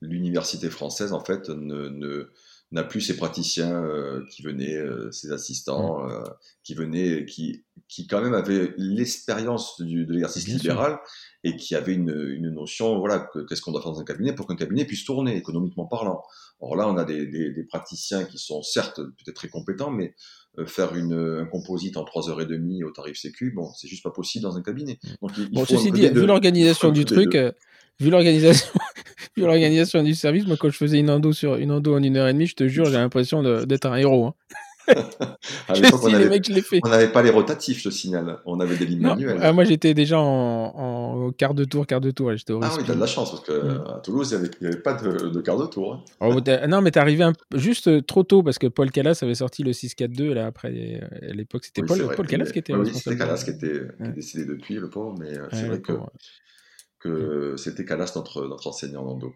l'université 0.01 0.71
française, 0.71 1.13
en 1.13 1.23
fait, 1.23 1.49
ne, 1.51 1.89
ne- 1.89 2.31
n'a 2.75 2.85
plus 2.85 3.01
ses 3.01 3.17
praticiens 3.17 3.83
euh, 3.83 4.25
qui 4.31 4.43
venaient, 4.43 4.77
euh, 4.77 5.11
ses 5.13 5.33
assistants, 5.33 6.05
Mm. 6.05 6.11
euh, 6.11 6.23
qui 6.63 6.75
venaient, 6.75 7.25
qui, 7.25 7.65
qui 7.89 8.07
quand 8.07 8.21
même 8.21 8.35
avaient 8.35 8.75
l'expérience 8.77 9.81
de 9.81 10.13
l'exercice 10.13 10.47
libéral 10.49 10.99
et 11.45 11.57
qui 11.57 11.75
avaient 11.75 11.95
une, 11.95 12.11
une 12.11 12.51
notion, 12.51 12.99
voilà, 12.99 13.21
que- 13.33 13.41
qu'est-ce 13.47 13.63
qu'on 13.63 13.73
doit 13.73 13.81
faire 13.83 13.93
dans 13.93 14.01
un 14.01 14.05
cabinet 14.05 14.35
pour 14.35 14.47
qu'un 14.47 14.57
cabinet 14.57 14.85
puisse 14.85 15.05
tourner, 15.05 15.37
économiquement 15.37 15.87
parlant. 15.87 16.23
Or 16.61 16.77
là, 16.77 16.89
on 16.89 16.97
a 16.97 17.05
des, 17.05 17.27
des- 17.27 17.51
des 17.53 17.65
praticiens 17.65 18.25
qui 18.25 18.39
sont 18.39 18.63
certes 18.63 18.97
peut-être 19.01 19.37
très 19.37 19.49
compétents, 19.49 19.91
mais 19.91 20.15
faire 20.67 20.95
une, 20.95 21.41
un 21.43 21.47
composite 21.47 21.97
en 21.97 22.05
3h30 22.05 22.85
au 22.85 22.91
tarif 22.91 23.17
sécu, 23.17 23.53
bon, 23.55 23.71
c'est 23.77 23.89
juste 23.89 24.03
pas 24.03 24.11
possible 24.11 24.43
dans 24.43 24.57
un 24.57 24.63
cabinet. 24.63 24.99
Donc, 25.21 25.33
il, 25.37 25.51
Bon, 25.51 25.65
faut 25.65 25.77
ceci 25.77 25.91
dit, 25.91 26.03
des 26.03 26.11
vu 26.11 26.27
l'organisation 26.27 26.91
du 26.91 27.05
truc, 27.05 27.35
euh, 27.35 27.53
vu 28.01 28.11
l'organisation, 28.11 28.73
vu 29.37 29.43
l'organisation 29.43 30.03
du 30.03 30.15
service, 30.15 30.47
moi, 30.47 30.57
quand 30.59 30.71
je 30.71 30.77
faisais 30.77 30.99
une 30.99 31.11
endo 31.11 31.33
sur 31.33 31.57
une 31.57 31.73
endo 31.73 31.95
en 31.95 32.03
une 32.03 32.17
heure 32.17 32.29
et 32.29 32.33
demie, 32.33 32.47
je 32.47 32.55
te 32.55 32.69
jure, 32.69 32.87
j'ai 32.87 32.93
l'impression 32.93 33.43
d'être 33.65 33.87
un 33.87 33.97
héros. 33.97 34.27
Hein. 34.27 34.35
À 34.89 35.75
Je 35.75 35.83
l'époque, 35.83 36.01
on 36.05 36.89
n'avait 36.89 37.11
pas 37.13 37.23
les 37.23 37.31
rotatifs, 37.31 37.81
je 37.83 37.91
signale. 37.91 38.39
On 38.45 38.61
avait 38.61 38.77
des 38.77 38.87
lignes 38.87 39.01
Non, 39.03 39.11
manuelles. 39.15 39.39
ah, 39.41 39.53
moi, 39.53 39.65
j'étais 39.65 39.95
déjà 39.95 40.19
en, 40.21 40.27
en 41.27 41.33
quart 41.33 41.55
de 41.55 41.65
tour, 41.65 41.87
quart 41.87 42.01
de 42.01 42.11
tour. 42.11 42.35
J'étais 42.37 42.53
au 42.53 42.61
Ah 42.63 42.71
oui, 42.77 42.85
t'as 42.87 42.95
de 42.95 43.01
la 43.01 43.07
chance, 43.07 43.31
parce 43.31 43.43
que 43.43 43.53
Mm. 43.53 43.85
à 43.97 44.01
Toulouse, 44.01 44.31
il 44.33 44.51
n'y 44.61 44.67
avait, 44.69 44.81
pas 44.83 44.95
de, 44.95 45.29
de 45.29 45.41
quart 45.41 45.59
de 45.59 45.67
tour. 45.67 45.95
hein. 45.95 46.05
Oh, 46.21 46.39
non, 46.69 46.81
mais 46.83 46.91
t'es 46.91 47.01
arrivé 47.01 47.25
un 47.25 47.33
juste 47.55 47.89
euh, 47.89 48.01
trop 48.03 48.23
tôt 48.23 48.43
parce 48.43 48.59
que 48.59 48.67
Paul 48.67 48.91
Callas 48.91 49.19
avait 49.23 49.35
sorti 49.35 49.63
le 49.63 49.73
6-4-2 49.73 50.33
là 50.35 50.47
après. 50.47 51.01
euh, 51.03 51.31
À 51.31 51.33
l'époque, 51.35 51.65
c'était 51.65 51.81
Oui, 51.83 51.89
Paul, 51.89 52.03
vrai. 52.03 52.15
Paul 52.17 52.27
Callas 52.27 52.51
qui 52.53 52.59
était 52.59 52.73
Oui, 52.75 52.81
oui, 52.81 52.85
responsable. 52.87 53.17
c'était 53.17 53.25
Calas 53.27 53.43
qui, 53.45 53.51
était, 53.51 53.67
qui 53.97 54.03
est 54.03 54.07
Ouais. 54.07 54.13
décédé 54.13 54.45
depuis, 54.45 54.75
le 54.75 54.91
pauvre, 54.91 55.17
mais 55.19 55.37
euh, 55.39 55.43
Ouais, 55.43 55.49
c'est 55.53 55.67
vrai 55.67 55.81
que, 55.81 55.93
que 57.01 57.57
c'était 57.57 57.85
Calas, 57.85 58.13
notre, 58.17 58.47
notre 58.47 58.67
enseignant 58.67 59.05
d'endo. 59.05 59.33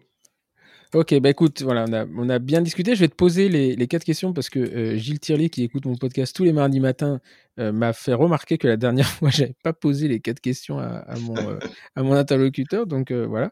Ok, 0.95 1.13
bah 1.19 1.29
écoute, 1.29 1.61
voilà, 1.61 1.85
on 2.17 2.29
a, 2.29 2.39
bien 2.39 2.61
discuté. 2.61 2.95
Je 2.95 3.01
vais 3.01 3.07
te 3.07 3.15
poser 3.15 3.47
les, 3.47 3.87
quatre 3.87 4.03
questions 4.03 4.33
parce 4.33 4.49
que 4.49 4.57
euh, 4.57 4.97
Gilles 4.97 5.19
Tirlier, 5.19 5.51
qui 5.51 5.61
écoute 5.63 5.85
mon 5.85 5.95
podcast 5.95 6.35
tous 6.35 6.43
les 6.43 6.51
mardis 6.51 6.79
matins, 6.79 7.21
euh, 7.59 7.71
m'a 7.71 7.93
fait 7.93 8.15
remarquer 8.15 8.57
que 8.57 8.67
la 8.67 8.75
dernière 8.75 9.07
fois, 9.07 9.29
j'avais 9.29 9.53
pas 9.61 9.71
posé 9.71 10.07
les 10.07 10.19
quatre 10.19 10.39
questions 10.39 10.79
à, 10.79 11.05
euh, 11.07 11.59
mon 11.95 12.13
interlocuteur. 12.13 12.87
Donc 12.87 13.11
voilà. 13.11 13.51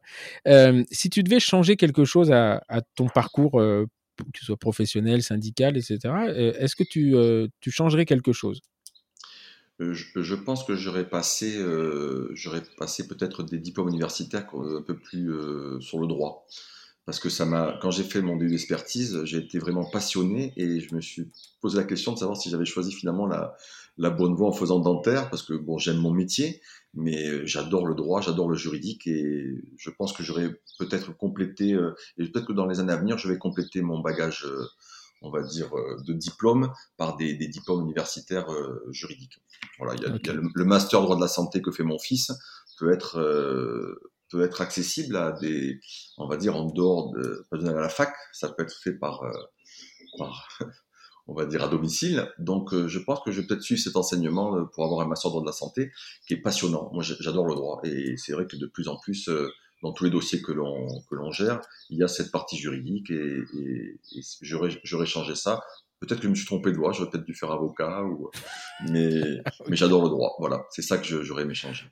Si 0.91 1.11
tu 1.11 1.21
devais 1.21 1.39
changer 1.39 1.75
quelque 1.75 2.05
chose 2.05 2.31
à, 2.31 2.63
ton 2.95 3.07
parcours, 3.07 3.51
que 3.51 4.39
ce 4.39 4.45
soit 4.45 4.57
professionnel, 4.57 5.21
syndical, 5.21 5.77
etc., 5.77 5.99
est-ce 6.57 6.75
que 6.75 6.83
tu, 6.83 7.71
changerais 7.71 8.05
quelque 8.05 8.33
chose? 8.33 8.61
Je, 9.79 10.03
je 10.15 10.33
pense 10.33 10.63
que 10.63 10.75
j'aurais 10.75 11.07
passé, 11.07 11.63
j'aurais 12.33 12.63
passé 12.79 13.07
peut-être 13.07 13.43
des 13.43 13.59
diplômes 13.59 13.89
universitaires 13.89 14.47
un 14.55 14.81
peu 14.81 14.97
plus 14.97 15.31
sur 15.81 15.99
le 15.99 16.07
droit. 16.07 16.47
Parce 17.07 17.21
que 17.21 17.29
ça 17.29 17.45
m'a, 17.45 17.79
quand 17.81 17.89
j'ai 17.89 18.03
fait 18.03 18.21
mon 18.21 18.35
début 18.35 18.51
d'expertise, 18.51 19.23
j'ai 19.23 19.37
été 19.37 19.59
vraiment 19.59 19.89
passionné 19.89 20.51
et 20.57 20.81
je 20.81 20.93
me 20.93 20.99
suis 20.99 21.31
posé 21.61 21.77
la 21.77 21.85
question 21.85 22.11
de 22.11 22.17
savoir 22.17 22.35
si 22.35 22.49
j'avais 22.49 22.65
choisi 22.65 22.91
finalement 22.91 23.25
la, 23.25 23.55
la 23.97 24.09
bonne 24.09 24.35
voie 24.35 24.49
en 24.49 24.51
faisant 24.51 24.79
dentaire, 24.79 25.29
parce 25.29 25.41
que 25.41 25.53
bon, 25.53 25.77
j'aime 25.77 25.99
mon 25.99 26.11
métier, 26.11 26.61
mais 26.93 27.47
j'adore 27.47 27.87
le 27.87 27.95
droit, 27.95 28.19
j'adore 28.19 28.49
le 28.49 28.57
juridique 28.57 29.07
et 29.07 29.63
je 29.77 29.89
pense 29.89 30.11
que 30.11 30.21
j'aurais 30.21 30.49
peut-être 30.79 31.15
complété, 31.15 31.71
euh, 31.71 31.95
et 32.17 32.27
peut-être 32.27 32.47
que 32.47 32.53
dans 32.53 32.65
les 32.65 32.81
années 32.81 32.91
à 32.91 32.97
venir, 32.97 33.17
je 33.17 33.29
vais 33.29 33.37
compléter 33.37 33.81
mon 33.81 34.01
bagage, 34.01 34.45
euh, 34.45 34.65
on 35.21 35.31
va 35.31 35.43
dire, 35.43 35.73
euh, 35.77 35.95
de 36.05 36.11
diplôme 36.11 36.73
par 36.97 37.15
des, 37.15 37.35
des 37.35 37.47
diplômes 37.47 37.83
universitaires 37.85 38.47
juridiques. 38.91 39.39
Voilà, 39.79 39.95
il 39.95 40.01
y 40.01 40.05
a, 40.05 40.09
y 40.09 40.29
a 40.29 40.33
le, 40.33 40.49
le, 40.53 40.65
master 40.65 41.01
droit 41.01 41.15
de 41.15 41.21
la 41.21 41.29
santé 41.29 41.61
que 41.61 41.71
fait 41.71 41.83
mon 41.83 41.99
fils 41.99 42.33
peut 42.77 42.91
être 42.91 43.17
peut 44.29 44.43
être 44.43 44.61
accessible 44.61 45.15
à 45.15 45.31
des, 45.31 45.79
on 46.17 46.27
va 46.27 46.37
dire, 46.37 46.55
en 46.55 46.65
dehors 46.65 47.11
de, 47.11 47.45
pas 47.49 47.57
à 47.57 47.73
la 47.73 47.89
fac, 47.89 48.13
ça 48.33 48.49
peut 48.49 48.63
être 48.63 48.77
fait 48.83 48.93
par, 48.93 49.23
euh, 49.23 49.31
par 50.17 50.47
on 51.27 51.33
va 51.33 51.45
dire, 51.45 51.63
à 51.63 51.67
domicile. 51.67 52.31
Donc, 52.39 52.73
euh, 52.73 52.87
je 52.87 52.99
pense 52.99 53.19
que 53.23 53.31
je 53.31 53.41
vais 53.41 53.47
peut-être 53.47 53.61
suivre 53.61 53.81
cet 53.81 53.95
enseignement 53.95 54.55
euh, 54.57 54.65
pour 54.65 54.85
avoir 54.85 55.01
un 55.01 55.07
master 55.07 55.31
droit 55.31 55.41
de 55.41 55.47
la 55.47 55.53
santé 55.53 55.91
qui 56.27 56.33
est 56.33 56.41
passionnant. 56.41 56.89
Moi, 56.93 57.03
j'adore 57.03 57.45
le 57.45 57.55
droit 57.55 57.79
et 57.83 58.15
c'est 58.17 58.33
vrai 58.33 58.47
que 58.47 58.55
de 58.55 58.67
plus 58.67 58.87
en 58.87 58.97
plus, 58.97 59.29
dans 59.83 59.93
tous 59.93 60.05
les 60.05 60.09
dossiers 60.09 60.41
que 60.41 60.51
l'on 60.51 60.87
que 61.09 61.15
l'on 61.15 61.31
gère, 61.31 61.61
il 61.89 61.99
y 61.99 62.03
a 62.03 62.07
cette 62.07 62.31
partie 62.31 62.57
juridique 62.57 63.11
et, 63.11 63.43
et, 63.59 63.99
et 64.15 64.21
j'aurais 64.41 65.05
changé 65.05 65.35
ça. 65.35 65.61
Peut-être 65.99 66.19
que 66.19 66.25
je 66.25 66.29
me 66.29 66.35
suis 66.35 66.45
trompé 66.45 66.71
de 66.71 66.77
voie, 66.77 66.91
j'aurais 66.91 67.09
peut-être 67.09 67.25
dû 67.25 67.33
faire 67.33 67.51
avocat, 67.51 68.03
ou... 68.03 68.29
mais, 68.89 69.41
mais 69.67 69.75
j'adore 69.75 70.03
le 70.03 70.09
droit. 70.09 70.35
Voilà, 70.39 70.65
c'est 70.69 70.83
ça 70.83 70.97
que 70.97 71.23
j'aurais 71.23 71.43
aimé 71.43 71.55
changer. 71.55 71.85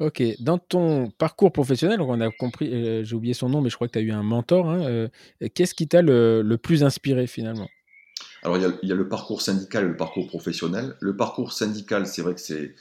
Ok, 0.00 0.22
dans 0.40 0.56
ton 0.56 1.10
parcours 1.10 1.52
professionnel, 1.52 2.00
on 2.00 2.22
a 2.22 2.30
compris, 2.30 2.72
euh, 2.72 3.04
j'ai 3.04 3.14
oublié 3.14 3.34
son 3.34 3.50
nom, 3.50 3.60
mais 3.60 3.68
je 3.68 3.74
crois 3.74 3.86
que 3.86 3.92
tu 3.92 3.98
as 3.98 4.02
eu 4.02 4.12
un 4.12 4.22
mentor. 4.22 4.70
Hein, 4.70 4.80
euh, 4.80 5.08
Qu'est-ce 5.54 5.74
qui 5.74 5.86
t'a 5.88 6.00
le, 6.00 6.40
le, 6.40 6.56
plus 6.56 6.82
inspiré 6.82 7.26
finalement? 7.26 7.68
Alors 8.42 8.56
il 8.56 8.88
y, 8.88 8.92
a, 8.92 8.94
le 8.94 9.08
parcours 9.10 9.42
syndical 9.42 9.84
et 9.84 9.88
le 9.88 9.98
parcours 9.98 10.26
professionnel. 10.26 10.96
Le 11.00 11.14
parcours 11.18 11.52
syndical, 11.52 12.06
c'est 12.06 12.22
vrai 12.22 12.34
que 12.34 12.40
c'est 12.40 12.74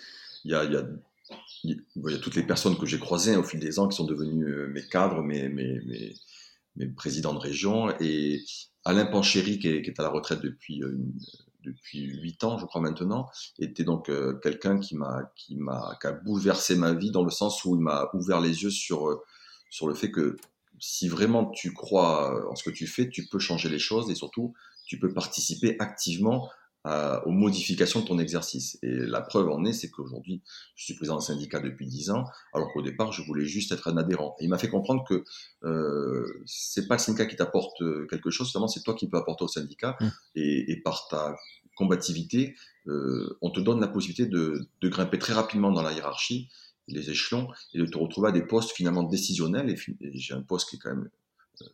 il 0.45 0.51
y 0.51 0.55
a, 0.55 0.63
il 0.63 0.71
y 0.71 2.13
a 2.15 2.17
toutes 2.19 2.35
les 2.35 2.43
personnes 2.43 2.77
que 2.77 2.85
j'ai 2.85 2.99
croisées 2.99 3.35
au 3.35 3.43
fil 3.43 3.59
des 3.59 3.79
ans 3.79 3.89
qui 3.89 3.97
sont 3.97 4.05
devenues 4.05 4.45
euh, 4.45 4.67
mes 4.67 4.83
cadres, 4.83 5.21
mes, 5.21 5.49
mes, 5.49 5.81
mes, 6.77 6.87
présidents 6.87 7.33
de 7.33 7.39
région. 7.39 7.93
Et 7.99 8.41
Alain 8.85 9.05
Panchéry, 9.05 9.59
qui 9.59 9.67
est, 9.67 9.81
qui 9.81 9.89
est 9.89 9.99
à 9.99 10.03
la 10.03 10.09
retraite 10.09 10.39
depuis 10.41 10.81
depuis 11.71 12.05
huit 12.05 12.43
ans, 12.43 12.57
je 12.57 12.65
crois 12.65 12.81
maintenant, 12.81 13.29
était 13.59 13.83
donc 13.83 14.09
euh, 14.09 14.39
quelqu'un 14.41 14.79
qui 14.79 14.95
m'a 14.95 15.31
qui 15.35 15.55
m'a 15.55 15.97
qui 16.01 16.07
a 16.07 16.11
bouleversé 16.11 16.75
ma 16.75 16.93
vie 16.93 17.11
dans 17.11 17.23
le 17.23 17.31
sens 17.31 17.63
où 17.65 17.75
il 17.75 17.81
m'a 17.81 18.09
ouvert 18.13 18.41
les 18.41 18.63
yeux 18.63 18.69
sur 18.69 19.09
euh, 19.09 19.21
sur 19.69 19.87
le 19.87 19.93
fait 19.93 20.11
que 20.11 20.37
si 20.79 21.07
vraiment 21.07 21.45
tu 21.45 21.73
crois 21.73 22.49
en 22.49 22.55
ce 22.55 22.63
que 22.63 22.69
tu 22.69 22.87
fais, 22.87 23.09
tu 23.09 23.27
peux 23.27 23.39
changer 23.39 23.69
les 23.69 23.79
choses 23.79 24.09
et 24.09 24.15
surtout 24.15 24.53
tu 24.85 24.99
peux 24.99 25.13
participer 25.13 25.75
activement 25.79 26.49
à, 26.83 27.25
aux 27.27 27.31
modifications 27.31 28.01
de 28.01 28.05
ton 28.05 28.19
exercice. 28.19 28.79
Et 28.81 28.91
la 28.91 29.21
preuve 29.21 29.49
en 29.49 29.65
est, 29.65 29.73
c'est 29.73 29.89
qu'aujourd'hui, 29.89 30.41
je 30.75 30.85
suis 30.85 30.93
président 30.95 31.15
d'un 31.15 31.21
syndicat 31.21 31.59
depuis 31.59 31.85
10 31.85 32.11
ans, 32.11 32.25
alors 32.53 32.71
qu'au 32.71 32.81
départ, 32.81 33.11
je 33.11 33.21
voulais 33.23 33.45
juste 33.45 33.71
être 33.71 33.89
un 33.89 33.97
adhérent. 33.97 34.35
Et 34.39 34.45
il 34.45 34.49
m'a 34.49 34.57
fait 34.57 34.69
comprendre 34.69 35.03
que 35.07 35.23
euh, 35.63 36.25
c'est 36.45 36.87
pas 36.87 36.95
le 36.95 36.99
syndicat 36.99 37.25
qui 37.25 37.35
t'apporte 37.35 37.81
euh, 37.81 38.07
quelque 38.09 38.29
chose, 38.29 38.51
seulement 38.51 38.67
c'est 38.67 38.81
toi 38.81 38.93
qui 38.93 39.09
peux 39.09 39.17
apporter 39.17 39.43
au 39.43 39.47
syndicat. 39.47 39.97
Mmh. 39.99 40.07
Et, 40.35 40.71
et, 40.71 40.81
par 40.81 41.07
ta 41.09 41.35
combativité, 41.79 42.55
euh, 42.87 43.37
on 43.41 43.49
te 43.49 43.61
donne 43.61 43.79
la 43.79 43.87
possibilité 43.87 44.25
de, 44.25 44.67
de, 44.81 44.89
grimper 44.89 45.17
très 45.17 45.33
rapidement 45.33 45.71
dans 45.71 45.81
la 45.81 45.93
hiérarchie, 45.93 46.49
les 46.87 47.09
échelons, 47.09 47.47
et 47.73 47.79
de 47.79 47.85
te 47.85 47.97
retrouver 47.97 48.29
à 48.29 48.31
des 48.33 48.45
postes 48.45 48.71
finalement 48.71 49.03
décisionnels. 49.03 49.69
Et, 49.69 49.77
et 50.05 50.19
j'ai 50.19 50.33
un 50.33 50.41
poste 50.41 50.69
qui 50.69 50.75
est 50.75 50.79
quand 50.79 50.89
même 50.89 51.09
euh, 51.61 51.65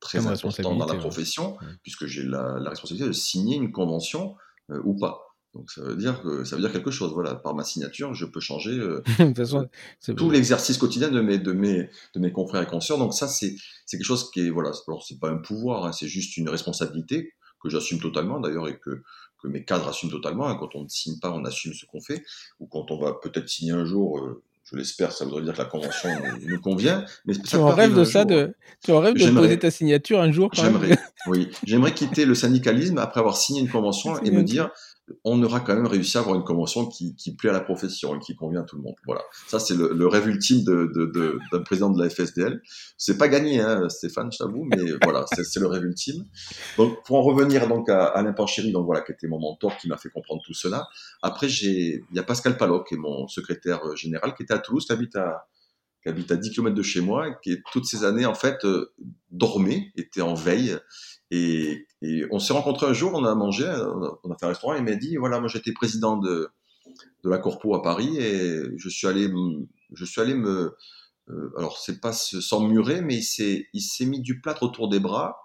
très 0.00 0.26
important 0.26 0.74
dans 0.74 0.86
la 0.86 0.96
profession, 0.96 1.52
ouais. 1.52 1.66
puisque 1.82 2.06
j'ai 2.06 2.24
la, 2.24 2.58
la, 2.58 2.70
responsabilité 2.70 3.06
de 3.06 3.12
signer 3.12 3.56
une 3.56 3.70
convention 3.70 4.34
euh, 4.70 4.80
ou 4.84 4.96
pas. 4.98 5.30
Donc 5.54 5.70
ça 5.70 5.82
veut 5.82 5.96
dire 5.96 6.22
que 6.22 6.44
ça 6.44 6.56
veut 6.56 6.62
dire 6.62 6.72
quelque 6.72 6.90
chose. 6.90 7.12
Voilà, 7.12 7.34
par 7.34 7.54
ma 7.54 7.64
signature, 7.64 8.14
je 8.14 8.24
peux 8.24 8.40
changer 8.40 8.72
euh, 8.72 9.02
façon, 9.36 9.68
tout 10.16 10.30
l'exercice 10.30 10.76
quotidien 10.76 11.08
de 11.08 11.20
mes 11.20 11.38
de 11.38 11.52
mes 11.52 11.88
de 12.14 12.20
mes 12.20 12.32
confrères 12.32 12.62
et 12.62 12.66
consoeurs. 12.66 12.98
Donc 12.98 13.14
ça 13.14 13.28
c'est 13.28 13.56
c'est 13.84 13.96
quelque 13.96 14.06
chose 14.06 14.30
qui 14.30 14.40
est 14.46 14.50
voilà. 14.50 14.70
Alors 14.86 15.04
c'est 15.04 15.18
pas 15.18 15.28
un 15.28 15.38
pouvoir, 15.38 15.86
hein, 15.86 15.92
c'est 15.92 16.08
juste 16.08 16.36
une 16.36 16.48
responsabilité 16.48 17.32
que 17.62 17.68
j'assume 17.68 18.00
totalement 18.00 18.40
d'ailleurs 18.40 18.68
et 18.68 18.78
que, 18.78 19.02
que 19.42 19.48
mes 19.48 19.64
cadres 19.64 19.88
assument 19.88 20.10
totalement. 20.10 20.48
Hein. 20.48 20.56
Quand 20.58 20.74
on 20.74 20.84
ne 20.84 20.88
signe 20.88 21.18
pas, 21.18 21.30
on 21.30 21.44
assume 21.44 21.74
ce 21.74 21.86
qu'on 21.86 22.00
fait. 22.00 22.24
Ou 22.58 22.66
quand 22.66 22.90
on 22.90 22.98
va 22.98 23.14
peut-être 23.14 23.48
signer 23.48 23.72
un 23.72 23.84
jour, 23.84 24.18
euh, 24.18 24.42
je 24.70 24.76
l'espère, 24.76 25.12
ça 25.12 25.24
voudrait 25.24 25.42
dire 25.42 25.54
que 25.54 25.58
la 25.58 25.64
convention 25.64 26.10
nous, 26.46 26.60
convient. 26.60 27.04
Mais 27.26 27.34
tu 27.34 27.56
en 27.56 27.68
rêves 27.68 27.94
de 27.94 28.04
ça, 28.04 28.24
de, 28.24 28.54
tu 28.84 28.92
en 28.92 29.00
rêves 29.00 29.14
de 29.14 29.30
poser 29.30 29.58
ta 29.58 29.70
signature 29.70 30.20
un 30.20 30.30
jour 30.30 30.50
J'aimerais, 30.52 30.98
oui. 31.26 31.50
J'aimerais 31.64 31.92
quitter 31.92 32.24
le 32.24 32.34
syndicalisme 32.34 32.98
après 32.98 33.20
avoir 33.20 33.36
signé 33.36 33.60
une 33.60 33.68
convention 33.68 34.20
et 34.22 34.30
me 34.30 34.42
dire, 34.42 34.70
on 35.24 35.42
aura 35.42 35.60
quand 35.60 35.74
même 35.74 35.86
réussi 35.86 36.16
à 36.16 36.20
avoir 36.20 36.36
une 36.36 36.44
convention 36.44 36.86
qui, 36.86 37.14
plaît 37.36 37.50
à 37.50 37.52
la 37.52 37.60
profession 37.60 38.16
et 38.16 38.18
qui 38.18 38.34
convient 38.34 38.60
à 38.60 38.64
tout 38.64 38.76
le 38.76 38.82
monde. 38.82 38.96
Voilà, 39.06 39.22
ça 39.48 39.58
c'est 39.58 39.74
le, 39.74 40.06
rêve 40.06 40.28
ultime 40.28 40.62
d'un 40.64 40.72
de, 40.72 41.06
de, 41.06 41.38
de, 41.52 41.58
président 41.58 41.90
de 41.90 42.02
la 42.02 42.10
FSDL. 42.10 42.60
C'est 42.96 43.18
pas 43.18 43.28
gagné, 43.28 43.60
hein, 43.60 43.88
Stéphane, 43.88 44.30
je 44.32 44.38
t'avoue, 44.38 44.64
mais 44.64 44.78
voilà, 45.02 45.24
c'est 45.32 45.60
le 45.60 45.66
rêve 45.66 45.84
ultime. 45.84 46.24
Donc 46.76 47.04
pour 47.04 47.18
en 47.18 47.22
revenir 47.22 47.68
donc 47.68 47.88
à 47.88 48.06
Alain 48.06 48.32
Pancheri, 48.32 48.72
donc 48.72 48.86
voilà, 48.86 49.02
qui 49.02 49.12
était 49.12 49.28
mon 49.28 49.38
mentor, 49.38 49.76
qui 49.76 49.88
m'a 49.88 49.96
fait 49.96 50.10
comprendre 50.10 50.42
tout 50.44 50.54
cela. 50.54 50.88
Après, 51.22 51.48
j'ai, 51.48 52.04
il 52.10 52.16
y 52.16 52.18
a 52.18 52.22
Pascal 52.22 52.56
Palot, 52.56 52.84
qui 52.84 52.94
est 52.94 52.98
mon 52.98 53.28
secrétaire 53.28 53.84
euh, 53.86 53.96
général, 53.96 54.34
qui 54.34 54.42
était 54.42 54.54
à 54.54 54.58
Toulouse, 54.58 54.84
qui 54.86 54.92
habite 54.92 55.16
à 55.16 55.46
qui 56.02 56.08
habite 56.08 56.30
à 56.30 56.36
10 56.36 56.50
km 56.52 56.74
de 56.74 56.82
chez 56.82 57.02
moi, 57.02 57.28
et 57.28 57.32
qui 57.42 57.56
toutes 57.72 57.84
ces 57.84 58.04
années 58.04 58.24
en 58.24 58.34
fait 58.34 58.64
euh, 58.64 58.94
dormait, 59.30 59.92
était 59.96 60.22
en 60.22 60.34
veille 60.34 60.78
et, 61.30 61.86
et 62.02 62.24
on 62.30 62.38
s'est 62.38 62.52
rencontrés 62.52 62.86
un 62.86 62.92
jour, 62.92 63.12
on 63.14 63.24
a 63.24 63.34
mangé, 63.34 63.66
on 64.24 64.30
a, 64.30 64.36
fait 64.38 64.46
un 64.46 64.48
restaurant, 64.48 64.74
et 64.74 64.78
il 64.78 64.84
m'a 64.84 64.94
dit, 64.94 65.16
voilà, 65.16 65.38
moi 65.40 65.48
j'étais 65.48 65.72
président 65.72 66.16
de, 66.16 66.50
de 67.24 67.30
la 67.30 67.38
Corpo 67.38 67.74
à 67.74 67.82
Paris, 67.82 68.16
et 68.18 68.62
je 68.76 68.88
suis 68.88 69.06
allé, 69.06 69.30
je 69.92 70.04
suis 70.04 70.20
allé 70.20 70.34
me, 70.34 70.76
euh, 71.28 71.52
alors 71.58 71.78
c'est 71.78 72.00
pas 72.00 72.12
s'emmurer, 72.12 73.02
mais 73.02 73.16
il 73.16 73.22
s'est, 73.22 73.68
il 73.72 73.82
s'est 73.82 74.06
mis 74.06 74.20
du 74.20 74.40
plâtre 74.40 74.62
autour 74.62 74.88
des 74.88 75.00
bras, 75.00 75.36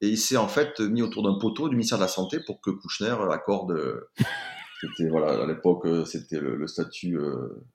et 0.00 0.08
il 0.08 0.18
s'est 0.18 0.36
en 0.36 0.48
fait 0.48 0.78
mis 0.80 1.02
autour 1.02 1.24
d'un 1.24 1.38
poteau 1.38 1.68
du 1.68 1.74
ministère 1.74 1.98
de 1.98 2.04
la 2.04 2.08
Santé 2.08 2.38
pour 2.46 2.60
que 2.60 2.70
Kouchner 2.70 3.16
accorde, 3.32 4.06
c'était, 4.80 5.08
voilà, 5.08 5.42
à 5.42 5.46
l'époque, 5.46 5.86
c'était 6.06 6.38
le, 6.38 6.54
le 6.56 6.66
statut 6.68 7.18
euh, 7.18 7.66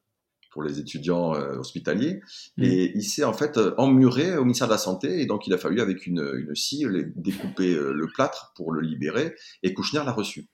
pour 0.53 0.63
les 0.63 0.79
étudiants 0.79 1.35
euh, 1.35 1.57
hospitaliers. 1.57 2.21
Mmh. 2.57 2.63
Et 2.63 2.91
il 2.95 3.03
s'est 3.03 3.25
en 3.25 3.33
fait 3.33 3.57
euh, 3.57 3.73
emmuré 3.77 4.37
au 4.37 4.43
ministère 4.43 4.67
de 4.67 4.73
la 4.73 4.77
Santé, 4.77 5.21
et 5.21 5.25
donc 5.25 5.47
il 5.47 5.53
a 5.53 5.57
fallu, 5.57 5.81
avec 5.81 6.07
une, 6.07 6.31
une 6.35 6.55
scie, 6.55 6.85
découper 7.15 7.73
euh, 7.73 7.91
le 7.91 8.07
plâtre 8.07 8.53
pour 8.55 8.71
le 8.71 8.81
libérer, 8.81 9.35
et 9.63 9.73
Kouchner 9.73 10.03
l'a 10.05 10.13
reçu. 10.13 10.47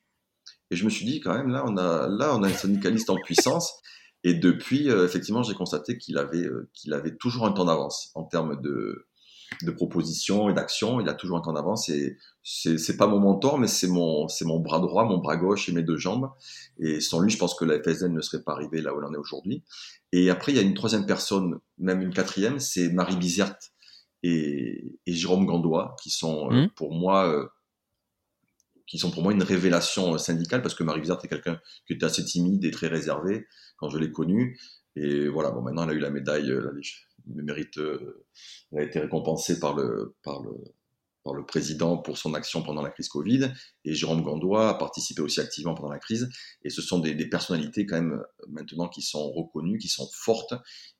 Et 0.71 0.75
je 0.75 0.85
me 0.85 0.89
suis 0.89 1.05
dit, 1.05 1.19
quand 1.19 1.33
même, 1.33 1.49
là, 1.49 1.63
on 1.67 1.77
a, 1.77 2.07
là, 2.07 2.35
on 2.35 2.43
a 2.43 2.47
un 2.47 2.53
syndicaliste 2.53 3.09
en 3.09 3.15
puissance. 3.15 3.73
Et 4.23 4.33
depuis, 4.33 4.89
euh, 4.89 5.05
effectivement, 5.05 5.43
j'ai 5.43 5.53
constaté 5.53 5.97
qu'il 5.97 6.17
avait, 6.17 6.45
euh, 6.45 6.69
qu'il 6.73 6.93
avait 6.93 7.15
toujours 7.15 7.45
un 7.45 7.51
temps 7.51 7.65
d'avance 7.65 8.11
en 8.15 8.23
termes 8.23 8.61
de, 8.61 9.07
de 9.63 9.71
propositions 9.71 10.49
et 10.49 10.53
d'actions. 10.53 10.99
Il 10.99 11.09
a 11.09 11.13
toujours 11.13 11.37
un 11.37 11.41
temps 11.41 11.53
d'avance 11.53 11.89
et 11.89 12.17
c'est 12.43 12.97
pas 12.97 13.07
mon 13.07 13.19
mentor, 13.19 13.59
mais 13.59 13.67
c'est 13.67 13.87
mon, 13.87 14.27
mon 14.41 14.59
bras 14.59 14.79
droit, 14.79 15.05
mon 15.05 15.17
bras 15.17 15.37
gauche 15.37 15.69
et 15.69 15.71
mes 15.71 15.83
deux 15.83 15.97
jambes. 15.97 16.29
Et 16.79 17.01
sans 17.01 17.19
lui, 17.19 17.29
je 17.29 17.37
pense 17.37 17.55
que 17.55 17.65
la 17.65 17.81
FSN 17.81 18.13
ne 18.13 18.21
serait 18.21 18.43
pas 18.43 18.53
arrivée 18.53 18.81
là 18.81 18.93
où 18.93 18.99
elle 18.99 19.05
en 19.05 19.13
est 19.13 19.17
aujourd'hui. 19.17 19.63
Et 20.11 20.29
après, 20.29 20.51
il 20.51 20.55
y 20.55 20.59
a 20.59 20.63
une 20.63 20.73
troisième 20.73 21.05
personne, 21.05 21.59
même 21.77 22.01
une 22.01 22.13
quatrième, 22.13 22.59
c'est 22.59 22.89
Marie 22.89 23.17
Bizert 23.17 23.55
et, 24.23 24.97
et 25.05 25.13
Jérôme 25.13 25.45
Gandois, 25.45 25.95
qui 26.01 26.09
sont 26.09 26.49
mmh. 26.51 26.69
pour 26.75 26.93
moi, 26.93 27.27
euh, 27.27 27.47
qui 28.87 28.97
sont 28.97 29.11
pour 29.11 29.21
moi 29.21 29.33
une 29.33 29.43
révélation 29.43 30.17
syndicale 30.17 30.61
parce 30.61 30.73
que 30.73 30.83
Marie 30.83 31.01
Bizert 31.01 31.19
est 31.23 31.27
quelqu'un 31.27 31.59
qui 31.85 31.93
était 31.93 32.05
assez 32.05 32.25
timide 32.25 32.65
et 32.65 32.71
très 32.71 32.87
réservé 32.87 33.47
quand 33.77 33.89
je 33.89 33.97
l'ai 33.97 34.11
connue. 34.11 34.59
Et 34.95 35.27
voilà, 35.27 35.51
bon, 35.51 35.61
maintenant 35.61 35.83
elle 35.83 35.91
a 35.91 35.93
eu 35.93 35.99
la 35.99 36.09
médaille, 36.09 36.47
la, 36.47 36.71
le 37.33 37.43
mérite, 37.43 37.77
euh, 37.77 38.25
a 38.75 38.81
été 38.81 38.99
récompensé 38.99 39.59
par 39.59 39.75
le, 39.75 40.15
par 40.23 40.41
le, 40.41 40.51
par 41.23 41.33
le 41.33 41.45
président 41.45 41.97
pour 41.97 42.17
son 42.17 42.33
action 42.33 42.63
pendant 42.63 42.81
la 42.81 42.89
crise 42.89 43.09
Covid. 43.09 43.51
Et 43.85 43.93
Jérôme 43.93 44.23
Gandois 44.23 44.69
a 44.69 44.73
participé 44.73 45.21
aussi 45.21 45.39
activement 45.39 45.75
pendant 45.75 45.91
la 45.91 45.99
crise. 45.99 46.29
Et 46.63 46.69
ce 46.69 46.81
sont 46.81 46.99
des, 46.99 47.13
des 47.13 47.27
personnalités 47.27 47.85
quand 47.85 47.97
même 47.97 48.23
maintenant 48.47 48.87
qui 48.87 49.01
sont 49.01 49.31
reconnues, 49.31 49.77
qui 49.77 49.89
sont 49.89 50.09
fortes 50.13 50.53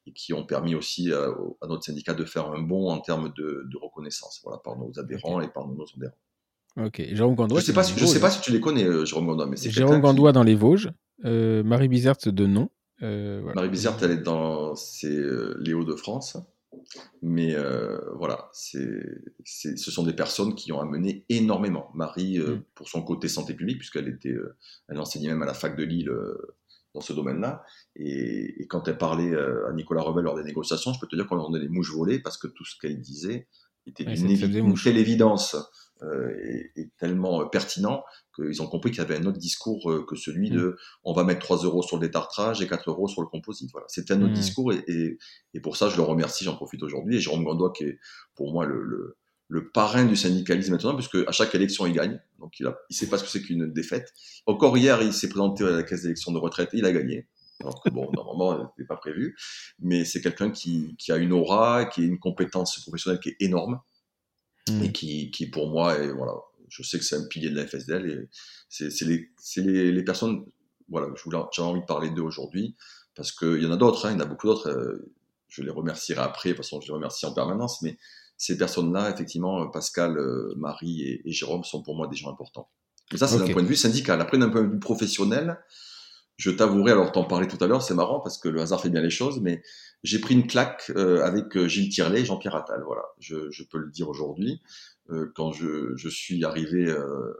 et 0.06 0.14
qui 0.14 0.34
ont 0.34 0.46
permis 0.46 0.76
aussi 0.76 1.12
à, 1.14 1.30
à 1.62 1.68
notre 1.68 1.84
syndicat 1.84 2.14
de 2.14 2.26
faire 2.26 2.52
un 2.52 2.62
bond 2.62 2.90
en 2.90 3.00
termes 3.00 3.32
de, 3.36 3.68
de 3.72 3.78
reconnaissance, 3.82 4.42
voilà, 4.44 4.60
par 4.60 4.78
nos 4.78 4.92
adhérents 5.00 5.38
okay. 5.38 5.46
et 5.46 5.50
par 5.50 5.68
nos 5.68 5.86
adhérents. 5.96 6.18
Ok, 6.78 7.02
Jérôme 7.14 7.36
Gandois. 7.36 7.60
Je 7.60 7.66
sais 7.66 7.74
pas, 7.74 7.84
si, 7.84 7.98
je 7.98 8.06
sais 8.06 8.20
pas 8.20 8.30
si 8.30 8.42
tu 8.42 8.52
les 8.52 8.62
connais, 8.62 8.84
euh, 8.84 9.04
Jérôme 9.06 9.28
Gandois, 9.28 9.48
mais 9.48 9.58
Jérôme 9.58 10.02
Gandois 10.02 10.32
qui... 10.32 10.36
dans 10.36 10.44
les 10.44 10.56
Vosges, 10.56 10.92
euh, 11.26 11.64
Marie 11.64 11.88
Bizert 11.88 12.18
de 12.26 12.46
nom. 12.46 12.70
Euh, 13.02 13.40
voilà. 13.42 13.56
Marie 13.56 13.70
Bizert, 13.70 13.98
elle 14.02 14.12
est 14.12 14.18
dans 14.18 14.76
c'est 14.76 15.08
euh, 15.08 15.58
les 15.62 15.74
Hauts-de-France. 15.74 16.38
Mais 17.22 17.56
euh, 17.56 18.00
voilà, 18.16 18.50
c'est, 18.54 19.04
ce 19.44 19.92
sont 19.92 20.04
des 20.04 20.14
personnes 20.14 20.56
qui 20.56 20.72
ont 20.72 20.80
amené 20.80 21.26
énormément. 21.30 21.92
Marie, 21.94 22.40
euh, 22.40 22.58
mm. 22.58 22.64
pour 22.76 22.90
son 22.90 23.02
côté 23.04 23.28
santé 23.28 23.54
publique, 23.54 23.80
puisqu'elle 23.80 24.08
était, 24.08 24.30
euh, 24.30 24.56
elle 24.88 25.00
enseignait 25.00 25.30
même 25.30 25.42
à 25.42 25.46
la 25.46 25.54
fac 25.54 25.76
de 25.76 25.84
Lille 25.84 26.12
dans 26.96 27.02
ce 27.02 27.14
domaine-là. 27.14 27.64
Et, 27.96 28.66
quand 28.68 28.88
elle 28.88 28.98
parlait 28.98 29.36
à 29.36 29.74
Nicolas 29.74 30.02
Rebel 30.02 30.24
lors 30.24 30.36
des 30.36 30.44
négociations, 30.44 30.94
je 30.94 31.00
peux 31.00 31.08
te 31.08 31.16
dire 31.16 31.28
qu'on 31.28 31.40
en 31.40 31.54
a 31.54 31.60
des 31.60 31.70
mouches 31.70 31.94
volées 31.94 32.20
parce 32.20 32.38
que 32.38 32.48
tout 32.48 32.66
ce 32.66 32.76
qu'elle 32.80 33.00
disait 33.00 33.48
était 33.86 34.06
d'une 34.06 34.76
telle 34.76 34.98
évidence 34.98 35.56
euh, 36.02 36.34
est, 36.76 36.90
tellement 36.98 37.42
euh, 37.42 37.46
pertinent 37.46 38.06
qu'ils 38.34 38.62
ont 38.62 38.68
compris 38.68 38.92
qu'il 38.92 39.00
y 39.00 39.02
avait 39.02 39.18
un 39.18 39.26
autre 39.26 39.38
discours 39.38 39.92
euh, 39.92 40.06
que 40.06 40.16
celui 40.16 40.50
de 40.50 40.68
mm. 40.70 40.76
on 41.04 41.14
va 41.14 41.26
mettre 41.26 41.42
3 41.42 41.58
euros 41.66 41.84
sur 41.84 41.98
le 41.98 42.08
détartrage 42.08 42.62
et 42.62 42.68
4 42.68 42.90
euros 42.90 43.10
sur 43.10 43.22
le 43.22 43.28
composite. 43.28 43.70
Voilà. 43.74 43.86
C'était 43.90 44.14
un 44.14 44.22
autre 44.22 44.32
mm. 44.32 44.36
discours 44.36 44.72
et, 44.72 45.18
et, 45.54 45.60
pour 45.60 45.76
ça, 45.76 45.90
je 45.90 45.98
le 45.98 46.04
remercie, 46.04 46.46
j'en 46.46 46.56
profite 46.56 46.82
aujourd'hui. 46.84 47.18
Et 47.18 47.20
Jérôme 47.20 47.44
Gondois, 47.44 47.74
qui 47.74 47.84
est 47.84 48.00
pour 48.36 48.54
moi 48.54 48.66
le, 48.66 48.82
le, 48.82 49.18
le, 49.50 49.70
parrain 49.72 50.06
du 50.06 50.16
syndicalisme 50.16 50.72
maintenant, 50.72 50.96
puisque 50.96 51.18
à 51.28 51.32
chaque 51.32 51.54
élection, 51.54 51.86
il 51.86 51.94
gagne. 51.94 52.22
Donc 52.40 52.60
il 52.60 52.66
ne 52.66 52.72
il 52.90 52.96
sait 52.96 53.08
pas 53.08 53.18
ce 53.18 53.24
que 53.24 53.30
c'est 53.30 53.42
qu'une 53.42 53.72
défaite. 53.72 54.14
Encore 54.46 54.78
hier, 54.78 55.02
il 55.02 55.12
s'est 55.12 55.30
présenté 55.30 55.66
à 55.66 55.72
la 55.72 55.84
caisse 55.84 56.04
d'élection 56.04 56.32
de 56.32 56.38
retraite 56.38 56.74
et 56.74 56.78
il 56.78 56.86
a 56.86 56.94
gagné. 56.94 57.28
Alors 57.62 57.84
que 57.84 57.90
bon, 57.90 58.10
normalement, 58.16 58.74
ce 58.78 58.84
pas 58.86 58.96
prévu. 58.96 59.36
Mais 59.80 60.06
c'est 60.06 60.22
quelqu'un 60.22 60.50
qui, 60.50 60.96
qui 60.98 61.12
a 61.12 61.18
une 61.18 61.34
aura, 61.34 61.86
qui 61.86 62.02
a 62.02 62.06
une 62.06 62.20
compétence 62.20 62.80
professionnelle 62.84 63.20
qui 63.20 63.30
est 63.30 63.38
énorme 63.42 63.82
et 64.70 64.90
mm. 64.90 64.92
qui, 64.92 65.32
qui, 65.32 65.50
pour 65.50 65.70
moi, 65.70 65.96
est, 65.96 66.12
voilà, 66.12 66.34
je 66.70 66.84
sais 66.84 67.00
que 67.00 67.06
c'est 67.06 67.16
un 67.16 67.26
pilier 67.28 67.50
de 67.50 67.56
la 67.56 67.68
FSDL 67.68 68.10
et 68.10 68.30
c'est 68.70 69.06
les, 69.06 69.30
les, 69.58 69.92
les, 69.92 70.04
personnes, 70.04 70.46
voilà, 70.90 71.08
j'avais 71.26 71.68
envie 71.68 71.82
de 71.82 71.86
parler 71.86 72.10
d'eux 72.10 72.22
aujourd'hui 72.22 72.76
parce 73.16 73.32
qu'il 73.32 73.62
y 73.62 73.66
en 73.66 73.72
a 73.72 73.78
d'autres, 73.78 74.06
hein, 74.06 74.12
il 74.12 74.14
y 74.14 74.18
en 74.18 74.26
a 74.26 74.26
beaucoup 74.26 74.48
d'autres. 74.48 74.70
Euh, 74.70 75.12
je 75.48 75.64
les 75.64 75.72
remercierai 75.72 76.22
après, 76.22 76.50
de 76.50 76.56
toute 76.56 76.64
façon, 76.64 76.80
je 76.80 76.88
les 76.88 76.94
remercie 76.94 77.26
en 77.26 77.34
permanence, 77.34 77.82
mais 77.82 77.98
ces 78.38 78.58
personnes-là, 78.58 79.10
effectivement, 79.10 79.68
Pascal, 79.68 80.18
euh, 80.18 80.54
Marie 80.58 81.02
et, 81.02 81.32
Jérôme 81.32 81.64
sont 81.64 81.82
pour 81.82 81.98
moi 81.98 82.08
des 82.08 82.16
gens 82.16 82.32
importants. 82.32 82.70
Mais 83.12 83.18
ça, 83.18 83.28
c'est 83.28 83.40
d'un 83.40 83.52
point 83.52 83.64
de 83.64 83.68
vue 83.68 83.76
syndical. 83.76 84.22
Après, 84.22 84.38
d'un 84.38 84.50
point 84.50 84.62
de 84.62 84.72
vue 84.72 84.80
professionnel, 84.80 85.60
je 86.38 86.52
t'avouerai, 86.52 86.94
alors 86.94 87.12
t'en 87.12 87.26
parlais 87.26 87.48
tout 87.48 87.62
à 87.62 87.68
l'heure, 87.68 87.82
c'est 87.82 87.96
marrant 87.96 88.22
parce 88.22 88.38
que 88.38 88.48
le 88.48 88.62
hasard 88.62 88.80
fait 88.82 88.90
bien 88.90 89.02
les 89.02 89.10
choses, 89.10 89.42
mais 89.42 89.62
j'ai 90.04 90.20
pris 90.20 90.34
une 90.34 90.48
claque 90.48 90.92
euh, 90.96 91.24
avec 91.24 91.56
euh, 91.58 91.68
Gilles 91.68 91.90
Tirlet 91.90 92.22
et 92.22 92.26
Jean-Pierre 92.26 92.56
Attal. 92.56 92.82
Voilà, 92.86 93.04
je, 93.20 93.50
je, 93.52 93.64
peux 93.64 93.78
le 93.78 93.92
dire 93.92 94.10
aujourd'hui. 94.10 94.62
Euh, 95.10 95.32
quand 95.36 95.52
je, 95.52 95.96
je, 95.96 96.10
suis 96.10 96.44
arrivé 96.46 96.86
euh, 96.86 97.34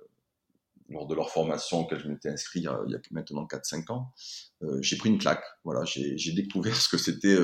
lors 0.90 1.08
de 1.08 1.16
leur 1.16 1.30
formation 1.30 1.82
auquel 1.82 2.00
je 2.00 2.08
m'étais 2.08 2.30
inscrit 2.30 2.62
il 2.62 2.64
y 2.64 2.68
a, 2.68 2.80
il 2.88 2.92
y 2.92 2.96
a 2.96 3.00
maintenant 3.12 3.46
4-5 3.46 3.92
ans, 3.92 4.12
j'ai 4.82 4.98
pris 4.98 5.10
une 5.10 5.20
claque. 5.20 5.44
Voilà, 5.64 5.86
j'ai 5.86 6.32
découvert 6.34 6.76
ce 6.82 6.90
que 6.90 6.98
c'était 6.98 7.38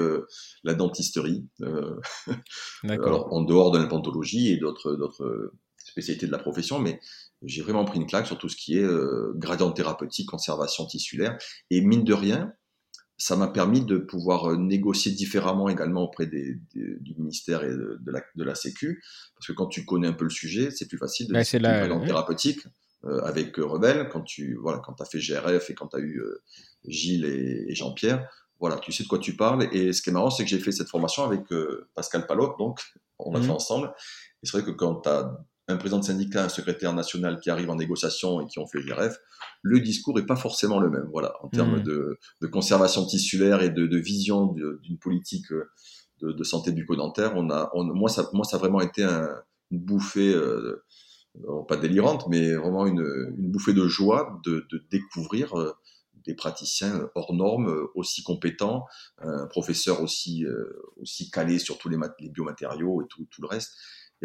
la 0.64 0.74
dentisterie. 0.74 1.48
alors, 2.90 3.32
en 3.32 3.42
dehors 3.42 3.72
de 3.72 3.78
l'implantologie 3.78 4.52
et 4.52 4.58
d'autres 4.58 5.52
spécialités 5.78 6.26
de 6.26 6.32
la 6.32 6.40
profession, 6.40 6.80
mais 6.80 7.00
j'ai 7.44 7.62
vraiment 7.62 7.86
pris 7.86 8.00
une 8.00 8.08
claque 8.08 8.28
sur 8.28 8.38
tout 8.38 8.50
ce 8.50 8.58
qui 8.58 8.78
est 8.78 8.84
euh, 8.84 9.34
gradient 9.36 9.72
thérapeutique, 9.72 10.30
conservation 10.30 10.86
tissulaire. 10.86 11.38
Et 11.70 11.82
mine 11.82 12.04
de 12.04 12.14
rien, 12.14 12.54
ça 13.18 13.36
m'a 13.36 13.48
permis 13.48 13.82
de 13.82 13.98
pouvoir 13.98 14.52
euh, 14.52 14.58
négocier 14.58 15.12
différemment 15.12 15.70
également 15.70 16.04
auprès 16.04 16.26
des, 16.26 16.60
du 16.74 17.16
ministère 17.18 17.64
et 17.64 17.70
de, 17.70 18.00
la, 18.08 18.22
de, 18.36 18.44
la, 18.44 18.56
Sécu. 18.56 19.02
Parce 19.36 19.48
que 19.48 19.54
quand 19.54 19.68
tu 19.68 19.86
connais 19.86 20.08
un 20.08 20.14
peu 20.14 20.26
le 20.26 20.30
sujet, 20.30 20.70
c'est 20.72 20.88
plus 20.88 20.98
facile 20.98 21.28
de 21.28 21.34
bah, 21.34 21.40
discuter 21.40 21.64
gradient 21.64 22.06
thérapeutique 22.06 22.68
euh, 23.06 23.22
avec 23.22 23.56
Rebelle. 23.58 24.10
Quand 24.10 24.22
tu 24.22 24.56
voilà, 24.62 24.80
quand 24.80 25.00
as 25.00 25.06
fait 25.06 25.20
GRF 25.20 25.70
et 25.70 25.76
quand 25.76 25.88
tu 25.88 25.98
as 25.98 26.00
eu 26.00 26.22
Gilles 26.86 27.26
et, 27.26 27.74
Jean-Pierre, 27.74 28.30
voilà, 28.60 28.78
tu 28.78 28.92
sais 28.92 29.04
de 29.04 29.08
quoi 29.08 29.20
tu 29.20 29.36
parles. 29.36 29.70
Et 29.72 29.94
ce 29.94 30.02
qui 30.02 30.10
est 30.10 30.14
marrant, 30.14 30.30
c'est 30.30 30.44
que 30.44 30.50
j'ai 30.50 30.60
fait 30.60 30.72
cette 30.72 30.90
formation 30.90 31.24
avec 31.24 31.44
Pascal 31.94 32.28
Palot, 32.28 32.56
donc 32.58 32.82
on 33.20 33.32
l'a 33.32 33.40
mmh. 33.40 33.44
fait 33.44 33.52
ensemble. 33.52 33.94
Et 34.44 34.48
c'est 34.48 34.58
vrai 34.58 34.66
que 34.66 34.76
quand 34.76 35.02
tu 35.02 35.10
as 35.10 35.38
un 35.68 35.78
président 35.78 36.00
de 36.00 36.06
syndicat, 36.06 36.44
un 36.44 36.50
secrétaire 36.50 36.94
national 36.94 37.40
qui 37.40 37.50
arrive 37.50 37.70
en 37.70 37.76
négociation 37.76 38.42
et 38.42 38.46
qui 38.46 38.60
ont 38.60 38.68
fait 38.68 38.80
le 38.80 38.86
GRF, 38.86 39.18
le 39.64 39.80
discours 39.80 40.20
est 40.20 40.26
pas 40.26 40.36
forcément 40.36 40.80
le 40.80 40.90
même. 40.90 41.08
Voilà, 41.12 41.34
en 41.42 41.50
termes 41.50 41.80
mmh. 41.80 41.84
de, 41.84 42.48
conservation 42.52 43.06
tissulaire 43.06 43.64
et 43.64 43.70
de, 43.70 43.98
vision 43.98 44.54
d'une 44.84 44.98
politique 45.00 45.52
euh, 45.52 45.72
de, 46.22 46.44
santé 46.44 46.72
bucco-dentaire, 46.72 47.34
on 47.36 47.50
a, 47.50 47.72
moi, 47.74 48.10
ça, 48.10 48.30
moi, 48.34 48.46
ça 48.46 48.58
a 48.58 48.60
vraiment 48.60 48.82
été 48.82 49.04
une 49.04 49.80
bouffée, 49.80 50.34
euh, 50.34 50.84
pas 51.68 51.78
délirante, 51.78 52.28
mais 52.30 52.54
vraiment 52.54 52.86
une, 52.86 53.32
bouffée 53.36 53.74
de 53.74 53.88
joie 53.88 54.40
de, 54.46 54.68
découvrir 54.92 55.58
euh, 55.60 55.74
des 56.28 56.36
praticiens 56.36 57.10
hors 57.16 57.34
normes, 57.34 57.88
aussi 57.96 58.24
compétents, 58.24 58.86
un 59.20 59.46
professeur 59.48 60.02
aussi, 60.02 60.44
aussi 61.00 61.30
calé 61.30 61.60
sur 61.60 61.78
tous 61.78 61.88
les, 61.88 61.98
les 62.20 62.30
biomatériaux 62.30 63.04
et 63.04 63.06
tout, 63.08 63.28
tout 63.30 63.44
le 63.44 63.48
reste. 63.48 63.74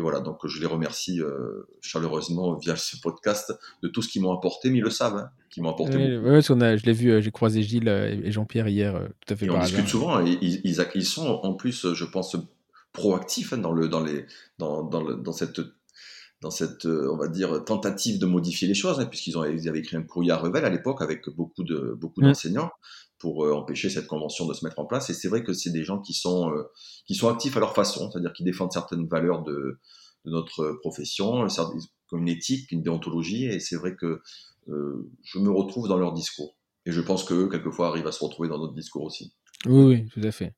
Et 0.00 0.02
voilà, 0.02 0.20
donc 0.20 0.46
je 0.46 0.60
les 0.60 0.66
remercie 0.66 1.20
euh, 1.20 1.68
chaleureusement 1.82 2.56
via 2.56 2.74
ce 2.74 2.96
podcast 2.96 3.52
de 3.82 3.88
tout 3.88 4.00
ce 4.00 4.08
qu'ils 4.08 4.22
m'ont 4.22 4.32
apporté, 4.32 4.70
mais 4.70 4.78
ils 4.78 4.82
le 4.82 4.88
savent, 4.88 5.18
hein, 5.18 5.30
qu'ils 5.50 5.62
m'ont 5.62 5.68
apporté. 5.68 5.94
Oui, 5.94 6.16
ouais, 6.16 6.40
je 6.40 6.86
l'ai 6.86 6.92
vu, 6.94 7.10
euh, 7.10 7.20
j'ai 7.20 7.30
croisé 7.30 7.62
Gilles 7.62 7.86
euh, 7.86 8.18
et 8.24 8.32
Jean-Pierre 8.32 8.66
hier, 8.66 8.98
tout 9.20 9.34
à 9.34 9.36
fait. 9.36 9.44
Et 9.44 9.50
on 9.50 9.60
discute 9.60 9.88
souvent, 9.88 10.24
et 10.24 10.38
ils, 10.40 10.62
ils, 10.64 11.04
sont 11.04 11.38
en 11.42 11.52
plus, 11.52 11.92
je 11.92 12.04
pense, 12.06 12.34
proactifs 12.94 13.52
hein, 13.52 13.58
dans, 13.58 13.72
le, 13.72 13.88
dans, 13.88 14.02
les, 14.02 14.24
dans, 14.56 14.82
dans, 14.82 15.02
le, 15.02 15.16
dans 15.16 15.32
cette 15.32 15.60
dans 16.40 16.50
cette, 16.50 16.86
on 16.86 17.18
va 17.18 17.28
dire, 17.28 17.62
tentative 17.66 18.18
de 18.18 18.24
modifier 18.24 18.66
les 18.66 18.72
choses, 18.72 18.98
hein, 18.98 19.04
puisqu'ils 19.04 19.36
ont, 19.36 19.44
ils 19.44 19.68
avaient 19.68 19.80
écrit 19.80 19.98
un 19.98 20.02
courrier 20.02 20.32
à 20.32 20.38
Revel 20.38 20.64
à 20.64 20.70
l'époque 20.70 21.02
avec 21.02 21.28
beaucoup 21.28 21.62
de 21.62 21.94
beaucoup 22.00 22.22
mmh. 22.22 22.24
d'enseignants 22.24 22.70
pour 23.20 23.44
euh, 23.44 23.52
empêcher 23.52 23.90
cette 23.90 24.08
convention 24.08 24.48
de 24.48 24.54
se 24.54 24.64
mettre 24.64 24.80
en 24.80 24.86
place. 24.86 25.10
Et 25.10 25.14
c'est 25.14 25.28
vrai 25.28 25.44
que 25.44 25.52
c'est 25.52 25.70
des 25.70 25.84
gens 25.84 26.00
qui 26.00 26.14
sont, 26.14 26.50
euh, 26.50 26.64
qui 27.06 27.14
sont 27.14 27.28
actifs 27.28 27.56
à 27.56 27.60
leur 27.60 27.74
façon, 27.74 28.10
c'est-à-dire 28.10 28.32
qui 28.32 28.42
défendent 28.42 28.72
certaines 28.72 29.06
valeurs 29.06 29.44
de, 29.44 29.78
notre 30.26 30.78
profession, 30.80 31.46
comme 32.08 32.20
une 32.20 32.28
éthique, 32.28 32.70
une 32.72 32.82
déontologie. 32.82 33.46
Et 33.46 33.60
c'est 33.60 33.76
vrai 33.76 33.94
que 33.94 34.20
euh, 34.68 35.10
je 35.22 35.38
me 35.38 35.50
retrouve 35.50 35.88
dans 35.88 35.96
leur 35.96 36.12
discours. 36.12 36.56
Et 36.84 36.92
je 36.92 37.00
pense 37.00 37.24
qu'eux, 37.24 37.48
quelquefois, 37.48 37.88
arrivent 37.88 38.06
à 38.06 38.12
se 38.12 38.22
retrouver 38.22 38.48
dans 38.48 38.58
notre 38.58 38.74
discours 38.74 39.04
aussi. 39.04 39.32
Oui, 39.66 39.84
oui, 39.84 40.08
tout 40.08 40.20
à 40.22 40.30
fait. 40.30 40.54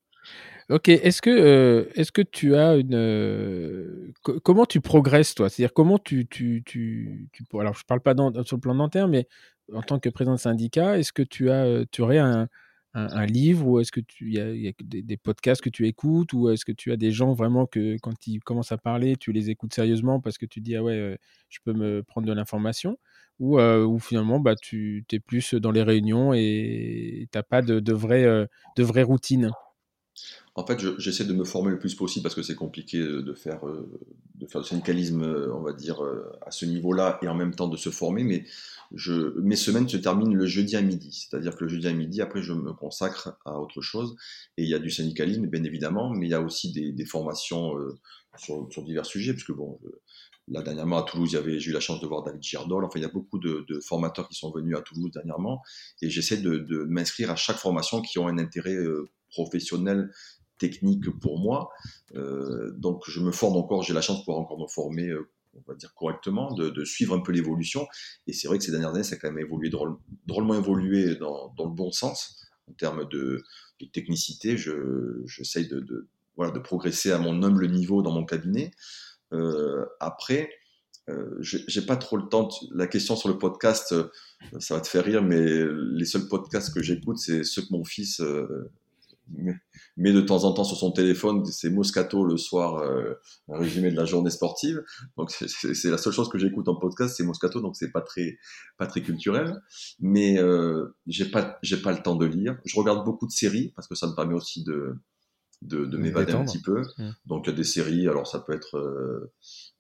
Ok, 0.69 0.89
est-ce 0.89 1.21
que, 1.21 1.89
est-ce 1.95 2.13
que 2.13 2.23
tu 2.23 2.57
as 2.57 2.77
une. 2.77 4.13
comment 4.43 4.65
tu 4.65 4.81
progresses, 4.81 5.35
toi? 5.35 5.49
C'est-à-dire, 5.49 5.75
comment 5.75 5.99
tu, 5.99 6.27
tu, 6.27 6.63
tu, 6.65 7.29
tu. 7.33 7.45
Alors, 7.55 7.75
je 7.75 7.81
ne 7.81 7.87
parle 7.87 8.01
pas 8.01 8.15
sur 8.45 8.57
le 8.57 8.61
plan 8.61 8.75
dentaire, 8.75 9.07
mais 9.07 9.29
en 9.75 9.83
tant 9.83 9.99
que 9.99 10.09
président 10.09 10.35
de 10.35 10.41
syndicat, 10.41 10.99
est-ce 10.99 11.13
que 11.13 11.23
tu 11.23 11.51
as, 11.51 11.85
tu 11.91 12.03
aurais 12.03 12.19
un, 12.19 12.49
un, 12.95 13.27
livre 13.27 13.67
ou 13.67 13.81
est-ce 13.81 13.93
que 13.93 14.01
tu 14.01 14.33
y 14.33 14.39
a, 14.39 14.73
des, 14.83 15.17
podcasts 15.17 15.63
que 15.63 15.71
tu 15.71 15.87
écoutes 15.87 16.33
ou 16.33 16.51
est-ce 16.51 16.65
que 16.65 16.73
tu 16.73 16.93
as 16.93 16.97
des 16.97 17.11
gens 17.11 17.33
vraiment 17.33 17.67
que 17.67 17.97
quand 18.01 18.27
ils 18.27 18.41
commencent 18.41 18.73
à 18.73 18.79
parler, 18.79 19.17
tu 19.17 19.33
les 19.33 19.51
écoutes 19.51 19.75
sérieusement 19.75 20.21
parce 20.21 20.39
que 20.39 20.47
tu 20.47 20.61
dis 20.61 20.77
ah 20.77 20.83
ouais, 20.83 21.19
je 21.49 21.59
peux 21.65 21.73
me 21.73 22.03
prendre 22.03 22.27
de 22.27 22.33
l'information 22.33 22.99
ou, 23.39 23.59
ou 23.59 23.99
finalement 23.99 24.41
bah 24.41 24.57
tu 24.57 25.05
es 25.11 25.21
plus 25.21 25.55
dans 25.55 25.71
les 25.71 25.83
réunions 25.83 26.35
et 26.35 27.29
tu 27.33 27.39
n'as 27.39 27.43
pas 27.43 27.63
de, 27.63 27.81
de 27.81 27.93
vraie 27.93 28.49
de 28.77 29.03
routine. 29.03 29.51
En 30.55 30.67
fait, 30.67 30.79
j'essaie 30.99 31.25
de 31.25 31.33
me 31.33 31.45
former 31.45 31.71
le 31.71 31.79
plus 31.79 31.95
possible 31.95 32.23
parce 32.23 32.35
que 32.35 32.43
c'est 32.43 32.55
compliqué 32.55 32.99
de 32.99 33.33
faire, 33.33 33.63
de 34.35 34.47
faire 34.47 34.61
du 34.61 34.69
syndicalisme, 34.69 35.23
on 35.51 35.63
va 35.63 35.73
dire, 35.73 36.03
à 36.43 36.51
ce 36.51 36.67
niveau-là 36.67 37.19
et 37.23 37.29
en 37.29 37.35
même 37.35 37.55
temps 37.55 37.69
de 37.69 37.79
se 37.79 37.89
former. 37.89 38.23
Mais 38.23 38.45
je, 38.95 39.39
mes 39.41 39.57
semaines 39.57 39.89
se 39.89 39.97
terminent 39.97 40.35
le 40.35 40.47
jeudi 40.47 40.77
à 40.77 40.83
midi. 40.83 41.13
C'est-à-dire 41.13 41.57
que 41.57 41.65
le 41.65 41.71
jeudi 41.71 41.87
à 41.89 41.93
midi, 41.93 42.21
après, 42.21 42.43
je 42.43 42.53
me 42.53 42.73
consacre 42.73 43.37
à 43.45 43.59
autre 43.59 43.81
chose. 43.81 44.15
Et 44.57 44.65
il 44.65 44.69
y 44.69 44.75
a 44.75 44.79
du 44.79 44.91
syndicalisme, 44.91 45.47
bien 45.47 45.65
évidemment, 45.65 46.11
mais 46.11 46.27
il 46.27 46.31
y 46.31 46.35
a 46.35 46.41
aussi 46.41 46.73
des, 46.73 47.05
formations 47.05 47.79
euh, 47.79 47.99
sur, 48.37 48.67
divers 48.85 49.07
sujets, 49.07 49.33
puisque 49.33 49.53
bon, 49.53 49.79
là, 50.49 50.63
dernièrement, 50.63 50.99
à 50.99 51.03
Toulouse, 51.03 51.31
j'ai 51.31 51.71
eu 51.71 51.73
la 51.73 51.81
chance 51.81 52.01
de 52.01 52.07
voir 52.07 52.23
David 52.23 52.43
Giardol. 52.43 52.85
Enfin, 52.85 52.99
il 52.99 53.03
y 53.03 53.07
a 53.07 53.13
beaucoup 53.13 53.39
de, 53.39 53.67
formateurs 53.81 54.29
qui 54.29 54.37
sont 54.37 54.53
venus 54.53 54.77
à 54.77 54.83
Toulouse 54.83 55.11
dernièrement. 55.13 55.63
Et 56.01 56.11
j'essaie 56.11 56.39
de, 56.39 56.85
m'inscrire 56.89 57.31
à 57.31 57.37
chaque 57.37 57.59
formation 57.59 58.03
qui 58.03 58.19
ont 58.19 58.29
un 58.29 58.39
intérêt 58.39 58.75
euh, 58.75 59.09
professionnel 59.31 60.11
technique 60.59 61.09
pour 61.21 61.39
moi. 61.39 61.71
Euh, 62.15 62.71
donc 62.77 63.03
je 63.09 63.21
me 63.21 63.33
forme 63.33 63.57
encore, 63.57 63.83
j'ai 63.83 63.95
la 63.95 64.03
chance 64.03 64.19
de 64.19 64.25
pouvoir 64.25 64.43
encore 64.43 64.61
me 64.61 64.69
former 64.69 65.13
on 65.55 65.63
va 65.67 65.75
dire 65.75 65.95
correctement, 65.95 66.53
de, 66.55 66.85
suivre 66.85 67.15
un 67.15 67.21
peu 67.21 67.33
l'évolution. 67.33 67.87
Et 68.27 68.33
c'est 68.33 68.49
vrai 68.49 68.59
que 68.59 68.65
ces 68.65 68.71
dernières 68.71 68.91
années, 68.91 69.03
ça 69.03 69.17
a 69.17 69.19
quand 69.19 69.31
même 69.31 69.45
évolué, 69.45 69.71
drôlement 70.27 70.55
évolué 70.55 71.17
dans, 71.17 71.53
le 71.59 71.75
bon 71.75 71.93
sens, 71.93 72.47
en 72.69 72.73
termes 72.73 73.09
de, 73.09 73.43
technicité. 73.93 74.57
J'essaye 74.57 75.65
je, 75.65 75.75
de, 75.75 75.81
de, 75.81 76.09
voilà, 76.37 76.53
de 76.53 76.61
progresser 76.61 77.11
à 77.11 77.19
mon 77.19 77.43
humble 77.43 77.69
niveau 77.69 78.03
dans 78.03 78.13
mon 78.13 78.25
cabinet. 78.25 78.71
Euh, 79.33 79.85
après, 80.01 80.51
euh, 81.11 81.37
j'ai 81.41 81.83
pas 81.83 81.97
trop 81.97 82.17
le 82.17 82.29
temps. 82.29 82.49
La 82.73 82.87
question 82.87 83.17
sur 83.17 83.29
le 83.29 83.39
podcast, 83.39 83.93
euh, 83.93 84.09
ça 84.61 84.75
va 84.75 84.81
te 84.81 84.89
faire 84.89 85.05
rire, 85.05 85.23
mais 85.23 85.45
les 85.93 86.05
seuls 86.05 86.29
podcasts 86.29 86.73
que 86.73 86.83
j'écoute, 86.83 87.19
c'est 87.19 87.45
ceux 87.45 87.63
que 87.63 87.73
mon 87.73 87.85
fils 87.85 88.23
euh, 89.39 89.53
mais 89.97 90.13
de 90.13 90.21
temps 90.21 90.45
en 90.45 90.53
temps 90.53 90.65
sur 90.65 90.77
son 90.77 90.93
téléphone, 90.93 91.45
c'est 91.47 91.71
Moscato 91.71 92.25
le 92.25 92.37
soir, 92.37 92.79
euh, 92.79 93.15
un 93.49 93.59
résumé 93.59 93.91
de 93.91 93.97
la 93.97 94.05
journée 94.05 94.31
sportive. 94.31 94.83
Donc 95.17 95.31
c'est 95.31 95.91
la 95.91 95.99
seule 95.99 96.13
chose 96.13 96.29
que 96.29 96.39
j'écoute 96.39 96.69
en 96.69 96.77
podcast, 96.77 97.15
c'est 97.17 97.25
Moscato, 97.25 97.61
donc 97.61 97.77
c'est 97.77 97.91
pas 97.91 98.03
très 98.03 98.39
pas 98.79 98.87
très 98.87 99.03
culturel. 99.03 99.61
Mais 100.01 100.39
euh, 100.39 100.97
j'ai 101.07 101.31
pas 101.31 101.59
j'ai 101.63 101.81
pas 101.81 101.93
le 101.93 102.03
temps 102.03 102.17
de 102.17 102.27
lire. 102.27 102.59
Je 102.65 102.79
regarde 102.79 103.05
beaucoup 103.05 103.27
de 103.27 103.33
séries 103.33 103.73
parce 103.75 103.89
que 103.89 103.95
ça 103.95 104.07
me 104.07 104.15
permet 104.15 104.35
aussi 104.35 104.65
de 104.65 104.95
de, 105.63 105.85
de 105.85 105.97
m'évader 105.97 106.33
un 106.33 106.45
petit 106.45 106.61
peu. 106.61 106.83
Mmh. 106.99 107.11
Donc 107.27 107.47
il 107.47 107.51
y 107.51 107.53
a 107.53 107.57
des 107.57 107.65
séries, 107.65 108.09
alors 108.09 108.27
ça 108.27 108.41
peut 108.41 108.53
être 108.53 108.77
euh, 108.77 109.33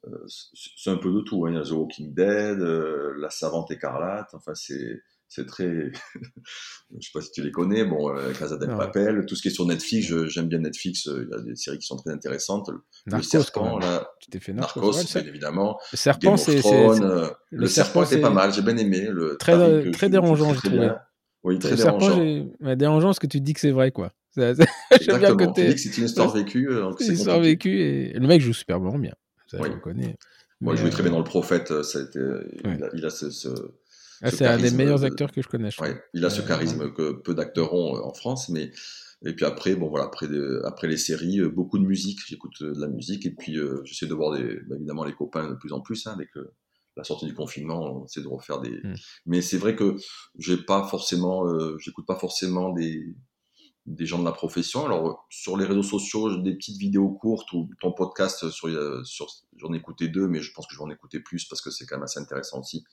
euh 0.06 0.24
c'est 0.28 0.90
un 0.90 0.98
peu 0.98 1.12
de 1.12 1.20
tout. 1.20 1.44
Hein. 1.46 1.50
Il 1.50 1.56
y 1.56 1.58
a 1.58 1.64
The 1.64 1.72
Walking 1.72 2.14
Dead, 2.14 2.58
La 2.58 3.30
Savante 3.30 3.70
écarlate. 3.70 4.30
Enfin 4.34 4.54
c'est 4.54 5.00
c'est 5.34 5.46
très. 5.46 5.64
je 6.14 7.00
sais 7.00 7.10
pas 7.14 7.22
si 7.22 7.32
tu 7.32 7.42
les 7.42 7.50
connais. 7.50 7.84
Bon, 7.84 8.14
euh, 8.14 8.32
Casa 8.38 8.58
del 8.58 8.68
Papel, 8.68 9.24
tout 9.26 9.34
ce 9.34 9.40
qui 9.40 9.48
est 9.48 9.52
sur 9.52 9.66
Netflix, 9.66 10.12
j'aime 10.26 10.48
bien 10.48 10.58
Netflix. 10.58 11.08
Euh, 11.08 11.26
il 11.26 11.30
y 11.30 11.34
a 11.34 11.42
des 11.42 11.56
séries 11.56 11.78
qui 11.78 11.86
sont 11.86 11.96
très 11.96 12.10
intéressantes. 12.10 12.70
le 13.06 13.22
serpent, 13.22 13.78
là. 13.78 14.10
Tu 14.20 14.30
t'es 14.30 14.40
fait 14.40 14.52
Narcos, 14.52 14.92
bien 14.92 15.22
évidemment. 15.22 15.78
Le 15.92 15.96
serpent, 15.96 16.36
c'est. 16.36 16.60
Euh, 16.66 17.30
le, 17.50 17.66
serpent, 17.66 18.04
c'est 18.04 18.20
pas 18.20 18.30
mal. 18.30 18.52
J'ai 18.52 18.60
bien 18.60 18.76
aimé. 18.76 19.08
Le 19.10 19.36
très, 19.38 19.90
très 19.92 20.10
dérangeant, 20.10 20.52
je 20.52 20.60
trouve. 20.60 20.94
Oui, 21.44 21.58
très 21.58 21.70
le 21.70 21.76
dérangeant. 21.76 22.16
Serpent, 22.16 22.76
dérangeant 22.76 23.08
parce 23.08 23.18
que 23.18 23.26
tu 23.26 23.40
dis 23.40 23.54
que 23.54 23.60
c'est 23.60 23.70
vrai, 23.70 23.90
quoi. 23.90 24.12
J'aime 24.36 25.18
bien 25.18 25.34
côté. 25.34 25.76
C'est 25.78 25.96
une 25.96 26.04
histoire 26.04 26.30
vécue. 26.30 26.68
C'est 26.98 27.06
une 27.06 27.14
histoire 27.14 27.40
vécue 27.40 27.80
et 27.80 28.12
le 28.12 28.26
mec 28.26 28.42
joue 28.42 28.52
super 28.52 28.80
bien. 28.80 29.12
Ça, 29.46 29.58
je 29.62 29.68
le 29.68 29.80
connais. 29.80 30.16
Moi, 30.60 30.74
il 30.74 30.80
jouait 30.80 30.90
très 30.90 31.02
bien 31.02 31.12
dans 31.12 31.18
Le 31.18 31.24
Prophète. 31.24 31.82
Ça 31.82 31.98
a 31.98 32.02
été... 32.02 32.20
il, 32.94 33.04
a, 33.04 33.10
ce 33.10 33.48
ah, 34.22 34.30
c'est 34.30 34.46
un 34.46 34.56
des 34.56 34.70
meilleurs 34.70 35.04
acteurs 35.04 35.32
que 35.32 35.42
je 35.42 35.48
connais. 35.48 35.70
ouais, 35.80 36.00
il 36.14 36.24
a 36.24 36.30
ce 36.30 36.42
charisme 36.42 36.92
que 36.92 37.12
peu 37.12 37.34
d'acteurs 37.34 37.74
ont 37.74 37.96
euh, 37.96 38.00
en 38.00 38.14
France, 38.14 38.48
mais 38.48 38.70
et 39.24 39.34
puis 39.34 39.44
après, 39.44 39.74
bon 39.74 39.88
voilà, 39.88 40.06
après, 40.06 40.26
après 40.64 40.88
les 40.88 40.96
séries, 40.96 41.40
euh, 41.40 41.48
beaucoup 41.48 41.78
de 41.78 41.84
musique, 41.84 42.20
j'écoute 42.26 42.54
euh, 42.62 42.72
de 42.72 42.80
la 42.80 42.88
musique, 42.88 43.26
et 43.26 43.30
puis 43.30 43.56
j'essaie 43.84 44.06
de 44.06 44.14
voir 44.14 44.36
des, 44.36 44.60
bah, 44.68 44.76
évidemment 44.76 45.04
les 45.04 45.14
copains 45.14 45.48
de 45.48 45.54
plus 45.54 45.72
en 45.72 45.80
plus, 45.80 46.06
hein, 46.06 46.12
avec 46.12 46.30
la 46.96 47.04
sortie 47.04 47.26
du 47.26 47.34
confinement, 47.34 48.02
on 48.02 48.04
essaie 48.04 48.22
de 48.22 48.28
refaire 48.28 48.60
des. 48.60 48.80
Hmm. 48.82 48.94
Mais 49.26 49.42
c'est 49.42 49.58
vrai 49.58 49.74
que 49.74 49.96
j'ai 50.38 50.56
pas 50.56 50.86
forcément, 50.86 51.44
j'écoute 51.78 52.06
pas 52.06 52.16
forcément 52.16 52.72
des 52.72 53.14
des 53.84 54.06
gens 54.06 54.20
de 54.20 54.24
la 54.24 54.30
profession. 54.30 54.86
Alors 54.86 55.26
sur 55.28 55.56
les 55.56 55.64
réseaux 55.64 55.82
sociaux, 55.82 56.36
des 56.40 56.54
petites 56.54 56.78
vidéos 56.78 57.10
courtes 57.10 57.52
ou 57.52 57.68
ton 57.80 57.90
podcast 57.90 58.48
sur, 58.50 58.68
sur 59.04 59.26
j'en 59.56 59.72
ai 59.72 59.78
écouté 59.78 60.06
deux, 60.06 60.28
mais 60.28 60.40
je 60.40 60.52
pense 60.52 60.68
que 60.68 60.74
je 60.74 60.78
vais 60.78 60.84
en 60.84 60.90
écouter 60.90 61.18
plus 61.18 61.46
parce 61.46 61.60
que 61.60 61.70
c'est 61.70 61.84
quand 61.84 61.96
même 61.96 62.04
assez 62.04 62.20
intéressant 62.20 62.60
aussi 62.60 62.84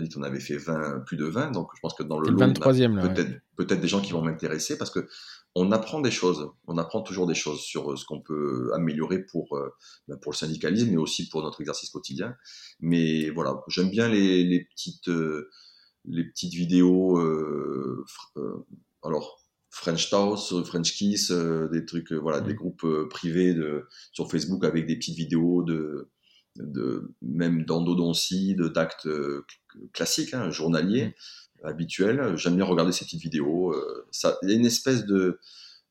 dit 0.00 0.08
qu'on 0.08 0.22
avait 0.22 0.40
fait 0.40 0.56
20, 0.56 1.00
plus 1.00 1.16
de 1.16 1.26
20, 1.26 1.50
donc 1.50 1.68
je 1.74 1.80
pense 1.80 1.94
que 1.94 2.02
dans 2.02 2.18
le 2.18 2.30
lot, 2.30 2.38
peut-être 3.56 3.80
des 3.80 3.88
gens 3.88 4.00
qui 4.00 4.12
vont 4.12 4.22
m'intéresser 4.22 4.78
parce 4.78 4.90
que 4.90 5.06
on 5.54 5.70
apprend 5.70 6.00
des 6.00 6.10
choses, 6.10 6.50
on 6.66 6.78
apprend 6.78 7.02
toujours 7.02 7.26
des 7.26 7.34
choses 7.34 7.60
sur 7.60 7.92
euh, 7.92 7.96
ce 7.96 8.04
qu'on 8.06 8.20
peut 8.20 8.70
améliorer 8.74 9.18
pour 9.18 9.54
euh, 9.56 9.68
ben, 10.08 10.16
pour 10.16 10.32
le 10.32 10.36
syndicalisme, 10.36 10.90
mais 10.90 10.96
aussi 10.96 11.28
pour 11.28 11.42
notre 11.42 11.60
exercice 11.60 11.90
quotidien. 11.90 12.36
Mais 12.80 13.28
voilà, 13.30 13.62
j'aime 13.68 13.90
bien 13.90 14.08
les, 14.08 14.44
les 14.44 14.64
petites 14.64 15.08
euh, 15.08 15.50
les 16.06 16.24
petites 16.24 16.54
vidéos. 16.54 17.20
alors 19.04 19.40
French 19.70 20.12
House, 20.12 20.54
French 20.64 20.92
Kiss, 20.94 21.30
des 21.30 21.84
trucs, 21.84 22.12
voilà, 22.12 22.40
des 22.40 22.54
groupes 22.54 22.86
privés 23.08 23.54
de, 23.54 23.86
sur 24.12 24.30
Facebook 24.30 24.64
avec 24.64 24.86
des 24.86 24.96
petites 24.96 25.16
vidéos 25.16 25.62
de 25.62 26.10
de 26.56 27.14
même 27.22 27.64
d'endodontie, 27.64 28.54
d'actes 28.56 29.06
euh, 29.06 29.44
classiques, 29.92 30.34
hein, 30.34 30.50
journaliers, 30.50 31.14
mm. 31.62 31.66
habituels. 31.66 32.36
J'aime 32.36 32.56
bien 32.56 32.64
regarder 32.64 32.92
ces 32.92 33.04
petites 33.04 33.22
vidéos. 33.22 33.72
Euh, 33.72 34.06
ça, 34.10 34.38
il 34.42 34.50
y 34.50 34.52
a 34.52 34.56
une 34.56 34.66
espèce 34.66 35.04
de, 35.06 35.38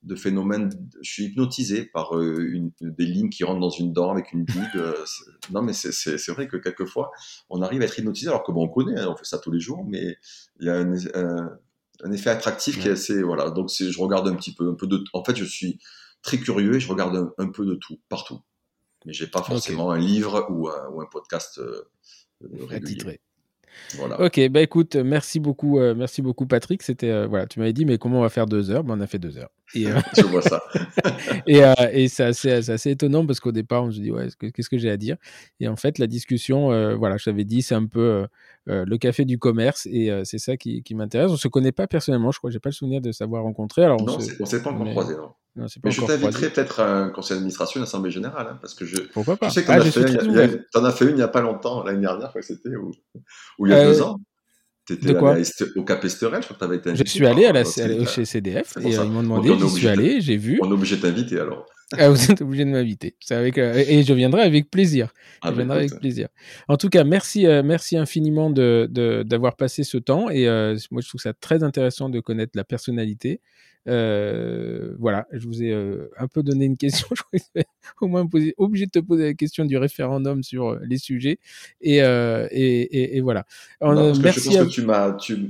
de 0.04 0.16
phénomène. 0.16 0.70
Je 1.02 1.12
suis 1.12 1.26
hypnotisé 1.26 1.86
par 1.86 2.18
euh, 2.18 2.48
une, 2.52 2.72
des 2.82 3.06
lignes 3.06 3.30
qui 3.30 3.44
rentrent 3.44 3.60
dans 3.60 3.70
une 3.70 3.94
dent 3.94 4.12
avec 4.12 4.34
une 4.34 4.44
bide. 4.44 4.96
non, 5.52 5.62
mais 5.62 5.74
c'est 5.74 6.32
vrai 6.32 6.48
que 6.48 6.58
quelquefois, 6.58 7.12
on 7.50 7.62
arrive 7.62 7.82
à 7.82 7.86
être 7.86 7.98
hypnotisé 7.98 8.28
alors 8.28 8.44
que 8.44 8.52
bon, 8.52 8.66
on 8.66 8.70
connaît, 8.70 9.00
hein, 9.00 9.10
on 9.10 9.16
fait 9.16 9.26
ça 9.26 9.40
tous 9.40 9.52
les 9.52 9.60
jours, 9.60 9.84
mais 9.86 10.18
il 10.60 10.68
y 10.68 10.70
a 10.70 10.76
un, 10.76 10.96
un, 12.04 12.12
effet 12.12 12.30
attractif 12.30 12.80
qui 12.80 12.88
est 12.88 12.92
assez. 12.92 13.24
Voilà, 13.24 13.50
donc 13.50 13.70
je 13.72 14.00
regarde 14.00 14.28
un 14.28 14.36
petit 14.36 14.54
peu, 14.54 14.70
un 14.70 14.76
peu 14.76 14.88
de. 14.88 15.04
En 15.14 15.24
fait, 15.24 15.36
je 15.36 15.46
suis 15.46 15.80
très 16.22 16.38
curieux 16.38 16.76
et 16.76 16.80
je 16.80 16.88
regarde 16.88 17.34
un 17.40 17.48
peu 17.50 17.66
de 17.66 17.74
tout, 17.74 18.00
partout 18.08 18.42
mais 19.06 19.14
j'ai 19.14 19.28
pas 19.28 19.42
forcément 19.42 19.92
un 19.92 19.98
livre 19.98 20.48
ou 20.50 20.68
un, 20.70 20.90
ou 20.90 21.02
un 21.02 21.06
podcast 21.06 21.60
euh, 21.60 21.90
régulier. 22.68 23.20
Voilà. 23.96 24.22
Ok, 24.22 24.50
bah 24.50 24.62
écoute, 24.62 24.98
merci 24.98 25.40
beaucoup, 25.40 25.80
euh, 25.80 25.96
merci 25.96 26.22
beaucoup 26.22 26.46
Patrick. 26.46 26.84
C'était 26.84 27.10
euh, 27.10 27.26
voilà, 27.26 27.48
tu 27.48 27.60
m'avais 27.60 27.72
dit 27.72 27.86
mais 27.86 27.98
comment 27.98 28.20
on 28.20 28.22
va 28.22 28.30
faire 28.30 28.46
deux 28.46 28.70
heures? 28.70 28.84
Ben, 28.84 28.98
on 28.98 29.02
a 29.02 29.08
fait 29.08 29.18
deux 29.18 29.38
heures. 29.38 29.50
Et, 29.74 29.86
Je 30.18 30.24
vois 30.24 30.42
ça. 30.42 30.62
et, 31.48 31.62
et 31.94 32.10
c'est 32.10 32.24
assez, 32.24 32.52
assez, 32.52 32.92
étonnant 32.92 33.26
parce 33.26 33.40
qu'au 33.40 33.54
départ 33.54 33.86
on 33.86 33.92
se 33.92 34.00
dit 34.00 34.12
ouais 34.12 34.28
qu'est-ce 34.54 34.70
que 34.70 34.78
j'ai 34.78 34.90
à 34.90 34.98
dire? 34.98 35.16
Et 35.62 35.70
en 35.70 35.78
fait 35.78 36.00
la 36.00 36.08
discussion 36.08 36.68
voilà 36.98 37.16
je 37.16 37.26
t'avais 37.26 37.46
dit 37.46 37.62
c'est 37.62 37.76
un 37.76 37.86
peu 37.86 38.28
le 38.66 38.98
café 38.98 39.26
du 39.26 39.38
commerce 39.38 39.88
et 39.88 40.12
c'est 40.24 40.38
ça 40.38 40.58
qui, 40.58 40.84
qui 40.84 40.96
m'intéresse. 40.96 41.32
On 41.32 41.38
se 41.38 41.48
connaît 41.48 41.72
pas 41.72 41.88
personnellement, 41.88 42.32
je 42.32 42.38
crois, 42.38 42.52
j'ai 42.52 42.60
pas 42.60 42.70
le 42.70 42.76
souvenir 42.76 43.02
de 43.02 43.12
savoir 43.12 43.44
rencontrer. 43.44 43.84
Alors 43.84 44.02
non, 44.02 44.18
on 44.40 44.46
s'est 44.46 44.62
pas 44.62 44.72
encore 44.72 44.90
croisé 44.90 45.16
non 45.16 45.34
mais 45.56 45.92
je 45.92 46.02
t'inviterai 46.06 46.50
peut-être 46.50 46.80
à 46.80 46.90
un 46.90 47.10
conseil 47.10 47.36
d'administration, 47.36 47.80
une 47.80 47.84
assemblée 47.84 48.12
générale, 48.12 48.48
hein, 48.52 48.58
parce 48.62 48.74
que 48.74 48.86
je, 48.86 49.02
Pourquoi 49.14 49.36
pas? 49.36 49.50
je 49.50 49.54
sais 49.54 49.64
que 49.64 49.68
tu 49.68 49.72
en, 49.72 49.76
ah, 49.76 50.88
as 50.88 50.92
fait 50.92 51.06
une 51.06 51.12
il 51.12 51.16
n'y 51.16 51.22
a 51.22 51.28
pas 51.28 51.42
longtemps, 51.42 51.84
l'année 51.84 52.02
dernière, 52.02 52.30
crois 52.30 52.42
que 52.42 52.48
c'était, 52.48 52.76
ou, 52.76 52.92
ou, 53.60 53.68
il 53.68 53.72
y 53.72 53.74
a 53.74 53.84
deux 53.84 54.02
euh, 54.02 54.06
ans. 54.06 54.18
Tu 54.88 54.94
étais 54.94 55.14
au 55.76 55.84
Cap 55.84 56.04
Esterel, 56.06 56.42
je 56.42 56.48
crois 56.48 56.56
que 56.56 56.60
tu 56.60 56.66
avais 56.66 56.78
été 56.78 56.90
invité. 56.90 57.06
Je 57.06 57.12
suis 57.12 57.28
allé 57.28 57.46
à 57.46 57.52
la, 57.52 57.64
chez 57.66 58.26
CDF 58.26 58.78
et 58.78 58.90
ils 58.90 59.10
m'ont 59.10 59.24
demandé, 59.24 59.54
j'y 59.60 59.70
suis 59.70 59.88
allé, 59.88 60.22
j'ai 60.22 60.38
vu. 60.38 60.58
On 60.62 60.70
est 60.70 60.74
obligé 60.74 60.96
de 60.96 61.02
t'inviter 61.02 61.40
alors. 61.40 61.66
Ah, 61.98 62.10
vous 62.10 62.32
êtes 62.32 62.42
obligé 62.42 62.64
de 62.64 62.70
m'inviter. 62.70 63.16
Avec, 63.30 63.58
euh, 63.58 63.84
et 63.86 64.04
je 64.04 64.14
viendrai 64.14 64.44
avec 64.44 64.72
plaisir. 64.72 65.12
Ah, 65.42 65.50
je 65.50 65.56
viendrai 65.56 65.80
avec 65.80 66.00
plaisir. 66.00 66.30
En 66.68 66.78
tout 66.78 66.90
cas, 66.90 67.04
merci, 67.04 67.46
euh, 67.46 67.64
merci 67.64 67.98
infiniment 67.98 68.50
d'avoir 68.50 68.88
de, 68.88 69.24
d'avoir 69.24 69.56
passé 69.58 69.84
ce 69.84 69.98
temps. 69.98 70.30
Et 70.30 70.46
moi, 70.92 71.02
je 71.02 71.08
trouve 71.08 71.22
ça 71.22 71.34
très 71.34 71.64
intéressant 71.64 72.10
de 72.10 72.20
connaître 72.20 72.54
la 72.56 72.64
personnalité 72.64 73.42
euh, 73.88 74.94
voilà, 75.00 75.28
je 75.32 75.48
vous 75.48 75.64
ai 75.64 75.72
euh, 75.72 76.10
un 76.18 76.28
peu 76.28 76.44
donné 76.44 76.66
une 76.66 76.78
question. 76.78 77.08
je 77.34 77.40
suis 77.40 77.66
au 78.00 78.08
moins 78.08 78.28
poser, 78.28 78.54
obligé 78.58 78.86
de 78.86 78.92
te 78.92 79.00
poser 79.00 79.24
la 79.24 79.34
question 79.34 79.66
du 79.66 79.78
référendum 79.78 80.44
sur 80.44 80.70
euh, 80.70 80.80
les 80.84 80.98
sujets. 80.98 81.40
Et, 81.82 81.98
et, 81.98 83.18
et, 83.18 83.22
voilà. 83.22 83.46
merci. 83.82 84.52
Je 84.52 84.58
pense 84.58 84.68
que 84.68 84.70
tu 84.70 84.84
m'as, 84.84 85.14
tu, 85.14 85.48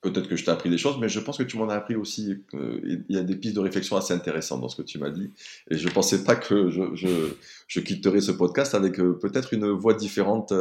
peut-être 0.00 0.28
que 0.28 0.36
je 0.36 0.44
t'ai 0.44 0.50
appris 0.50 0.70
des 0.70 0.78
choses, 0.78 0.96
mais 1.00 1.08
je 1.08 1.20
pense 1.20 1.38
que 1.38 1.42
tu 1.42 1.58
m'en 1.58 1.68
as 1.68 1.74
appris 1.74 1.96
aussi. 1.96 2.36
Il 2.52 3.04
y 3.08 3.18
a 3.18 3.22
des 3.22 3.36
pistes 3.36 3.56
de 3.56 3.60
réflexion 3.60 3.96
assez 3.96 4.14
intéressantes 4.14 4.60
dans 4.60 4.68
ce 4.68 4.76
que 4.76 4.86
tu 4.86 4.98
m'as 4.98 5.10
dit. 5.10 5.30
Et 5.70 5.76
je 5.76 5.88
pensais 5.88 6.24
pas 6.24 6.36
que 6.36 6.70
je, 6.70 6.94
je, 6.94 7.08
je 7.68 7.80
quitterai 7.80 8.20
ce 8.20 8.32
podcast 8.32 8.74
avec 8.74 8.96
peut-être 8.96 9.52
une 9.52 9.68
voix 9.70 9.94
différente 9.94 10.52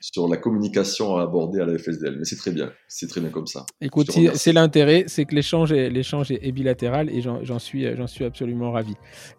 sur 0.00 0.28
la 0.28 0.36
communication 0.36 1.16
à 1.16 1.22
aborder 1.22 1.60
à 1.60 1.66
la 1.66 1.78
FSDL. 1.78 2.16
Mais 2.18 2.24
c'est 2.24 2.36
très 2.36 2.50
bien. 2.50 2.72
C'est 2.88 3.06
très 3.06 3.20
bien 3.20 3.30
comme 3.30 3.46
ça. 3.46 3.64
Écoute, 3.80 4.10
c'est 4.34 4.52
l'intérêt, 4.52 5.04
c'est 5.06 5.24
que 5.24 5.34
l'échange 5.34 5.72
est, 5.72 5.90
l'échange 5.90 6.31
et 6.40 6.52
bilatéral 6.52 7.10
et 7.10 7.20
j'en 7.20 7.58
suis, 7.58 7.86
absolument 8.24 8.72
ravi. 8.72 8.94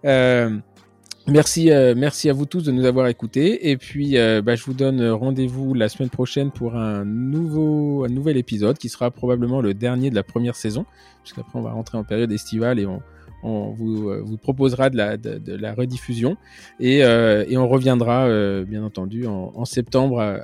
Euh, 0.06 0.58
merci, 1.28 1.72
euh, 1.72 1.94
merci 1.96 2.30
à 2.30 2.34
vous 2.34 2.46
tous 2.46 2.64
de 2.64 2.72
nous 2.72 2.86
avoir 2.86 3.08
écoutés. 3.08 3.70
Et 3.70 3.78
puis, 3.78 4.18
euh, 4.18 4.42
bah, 4.42 4.56
je 4.56 4.64
vous 4.66 4.74
donne 4.74 5.06
rendez-vous 5.10 5.74
la 5.74 5.90
semaine 5.90 6.10
prochaine 6.10 6.52
pour 6.52 6.76
un, 6.76 7.06
nouveau, 7.06 8.08
nouvel 8.08 8.38
épisode 8.38 8.78
qui 8.78 8.90
sera 8.90 9.12
probablement 9.12 9.62
le 9.62 9.74
dernier 9.74 10.10
de 10.10 10.16
la 10.16 10.24
première 10.24 10.56
saison. 10.56 10.86
Puisqu'après, 11.24 11.58
on 11.58 11.64
va 11.64 11.72
rentrer 11.72 11.98
en 11.98 12.04
période 12.04 12.32
estivale 12.32 12.80
et 12.80 12.86
on, 12.86 13.02
vous, 13.72 14.38
proposera 14.42 14.90
de 14.90 14.98
la, 14.98 15.74
rediffusion. 15.74 16.38
Et, 16.80 17.00
et 17.00 17.58
on 17.58 17.68
reviendra, 17.68 18.28
bien 18.64 18.84
entendu, 18.84 19.28
en, 19.28 19.66
septembre, 19.66 20.40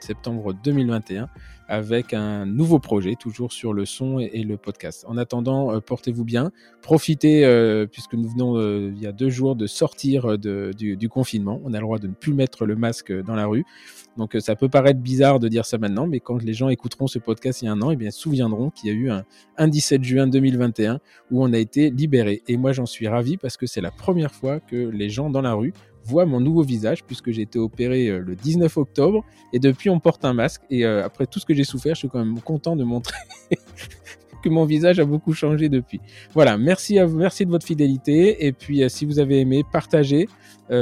septembre 0.00 0.54
2021 0.62 1.28
avec 1.68 2.14
un 2.14 2.46
nouveau 2.46 2.78
projet, 2.78 3.14
toujours 3.14 3.52
sur 3.52 3.74
le 3.74 3.84
son 3.84 4.18
et, 4.18 4.42
le 4.42 4.56
podcast. 4.56 5.04
En 5.06 5.18
attendant, 5.18 5.74
euh, 5.74 5.80
portez-vous 5.80 6.24
bien, 6.24 6.50
profitez, 6.80 7.44
euh, 7.44 7.86
puisque 7.86 8.14
nous 8.14 8.28
venons 8.28 8.56
euh, 8.56 8.90
il 8.96 9.02
y 9.02 9.06
a 9.06 9.12
deux 9.12 9.28
jours 9.28 9.54
de 9.54 9.66
sortir 9.66 10.38
du, 10.38 11.08
confinement. 11.10 11.60
On 11.64 11.74
a 11.74 11.78
le 11.78 11.82
droit 11.82 11.98
de 11.98 12.06
ne 12.06 12.14
plus 12.14 12.32
mettre 12.32 12.64
le 12.64 12.74
masque 12.74 13.12
dans 13.12 13.34
la 13.34 13.46
rue. 13.46 13.64
Donc 14.16 14.36
ça 14.40 14.56
peut 14.56 14.68
paraître 14.68 15.00
bizarre 15.00 15.38
de 15.38 15.48
dire 15.48 15.66
ça 15.66 15.78
maintenant, 15.78 16.06
mais 16.06 16.20
quand 16.20 16.42
les 16.42 16.54
gens 16.54 16.70
écouteront 16.70 17.06
ce 17.06 17.18
podcast 17.18 17.62
il 17.62 17.66
y 17.66 17.68
a 17.68 17.72
un 17.72 17.82
an, 17.82 17.90
eh 17.90 17.96
bien, 17.96 18.08
ils 18.08 18.12
se 18.12 18.20
souviendront 18.20 18.70
qu'il 18.70 18.88
y 18.88 18.92
a 18.92 18.94
eu 18.94 19.10
un, 19.10 19.24
un 19.58 19.68
17 19.68 20.02
juin 20.02 20.26
2021 20.26 20.98
où 21.30 21.44
on 21.44 21.52
a 21.52 21.58
été 21.58 21.90
libéré. 21.90 22.42
Et 22.48 22.56
moi, 22.56 22.72
j'en 22.72 22.86
suis 22.86 23.06
ravi 23.06 23.36
parce 23.36 23.56
que 23.56 23.66
c'est 23.66 23.82
la 23.82 23.90
première 23.90 24.32
fois 24.32 24.58
que 24.58 24.76
les 24.76 25.10
gens 25.10 25.30
dans 25.30 25.42
la 25.42 25.52
rue 25.52 25.72
mon 26.12 26.40
nouveau 26.40 26.62
visage 26.62 27.04
puisque 27.04 27.30
j'ai 27.30 27.42
été 27.42 27.58
opéré 27.58 28.08
euh, 28.08 28.18
le 28.18 28.34
19 28.34 28.76
octobre. 28.76 29.24
Et 29.52 29.58
depuis 29.58 29.90
on 29.90 30.00
porte 30.00 30.24
un 30.24 30.34
masque. 30.34 30.62
Et 30.70 30.84
euh, 30.84 31.04
après 31.04 31.26
tout 31.26 31.38
ce 31.38 31.46
que 31.46 31.54
j'ai 31.54 31.64
souffert, 31.64 31.94
je 31.94 32.00
suis 32.00 32.08
quand 32.08 32.18
même 32.24 32.40
content 32.40 32.76
de 32.76 32.84
montrer 32.84 33.16
que 34.42 34.48
mon 34.48 34.64
visage 34.64 34.98
a 34.98 35.04
beaucoup 35.04 35.32
changé 35.32 35.68
depuis. 35.68 36.00
Voilà, 36.34 36.58
merci 36.58 36.98
à 36.98 37.06
vous, 37.06 37.18
merci 37.18 37.44
de 37.46 37.50
votre 37.50 37.66
fidélité 37.66 38.46
et 38.46 38.52
puis 38.52 38.82
euh, 38.82 38.88
si 38.88 39.04
vous 39.04 39.18
avez 39.18 39.40
aimé, 39.40 39.64
partagez, 39.70 40.28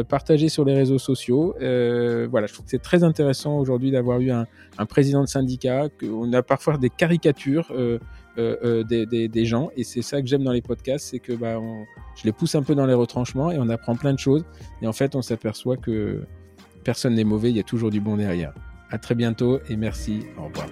partagez 0.08 0.48
sur 0.48 0.64
les 0.64 0.74
réseaux 0.74 0.98
sociaux. 0.98 1.54
voilà, 1.60 2.46
je 2.48 2.52
trouve 2.52 2.64
que 2.64 2.70
c'est 2.72 2.82
très 2.82 3.04
intéressant 3.04 3.56
aujourd'hui 3.58 3.92
d'avoir 3.92 4.18
eu 4.20 4.32
un, 4.32 4.46
président 4.88 5.22
de 5.22 5.28
syndicat, 5.28 5.88
qu'on 6.00 6.32
a 6.32 6.42
parfois 6.42 6.76
des 6.76 6.90
caricatures 6.90 7.72
euh, 8.38 8.56
euh, 8.62 9.28
des, 9.28 9.44
gens. 9.46 9.70
Et 9.76 9.84
c'est 9.84 10.02
ça 10.02 10.20
que 10.20 10.28
j'aime 10.28 10.44
dans 10.44 10.52
les 10.52 10.60
podcasts, 10.60 11.06
c'est 11.06 11.20
que 11.20 11.32
bah, 11.32 11.58
on, 11.58 11.86
je 12.16 12.24
les 12.24 12.32
pousse 12.32 12.54
un 12.54 12.62
peu 12.62 12.74
dans 12.74 12.84
les 12.84 12.92
retranchements 12.92 13.50
et 13.50 13.58
on 13.58 13.70
apprend 13.70 13.96
plein 13.96 14.12
de 14.12 14.18
choses. 14.18 14.44
Et 14.82 14.86
en 14.86 14.92
fait, 14.92 15.14
on 15.14 15.22
s'aperçoit 15.22 15.78
que 15.78 16.22
personne 16.84 17.14
n'est 17.14 17.24
mauvais, 17.24 17.48
il 17.48 17.56
y 17.56 17.60
a 17.60 17.64
toujours 17.64 17.90
du 17.90 18.00
bon 18.00 18.18
derrière. 18.18 18.52
À 18.90 18.98
très 18.98 19.14
bientôt 19.14 19.58
et 19.70 19.76
merci. 19.76 20.24
Au 20.38 20.44
revoir. 20.44 20.68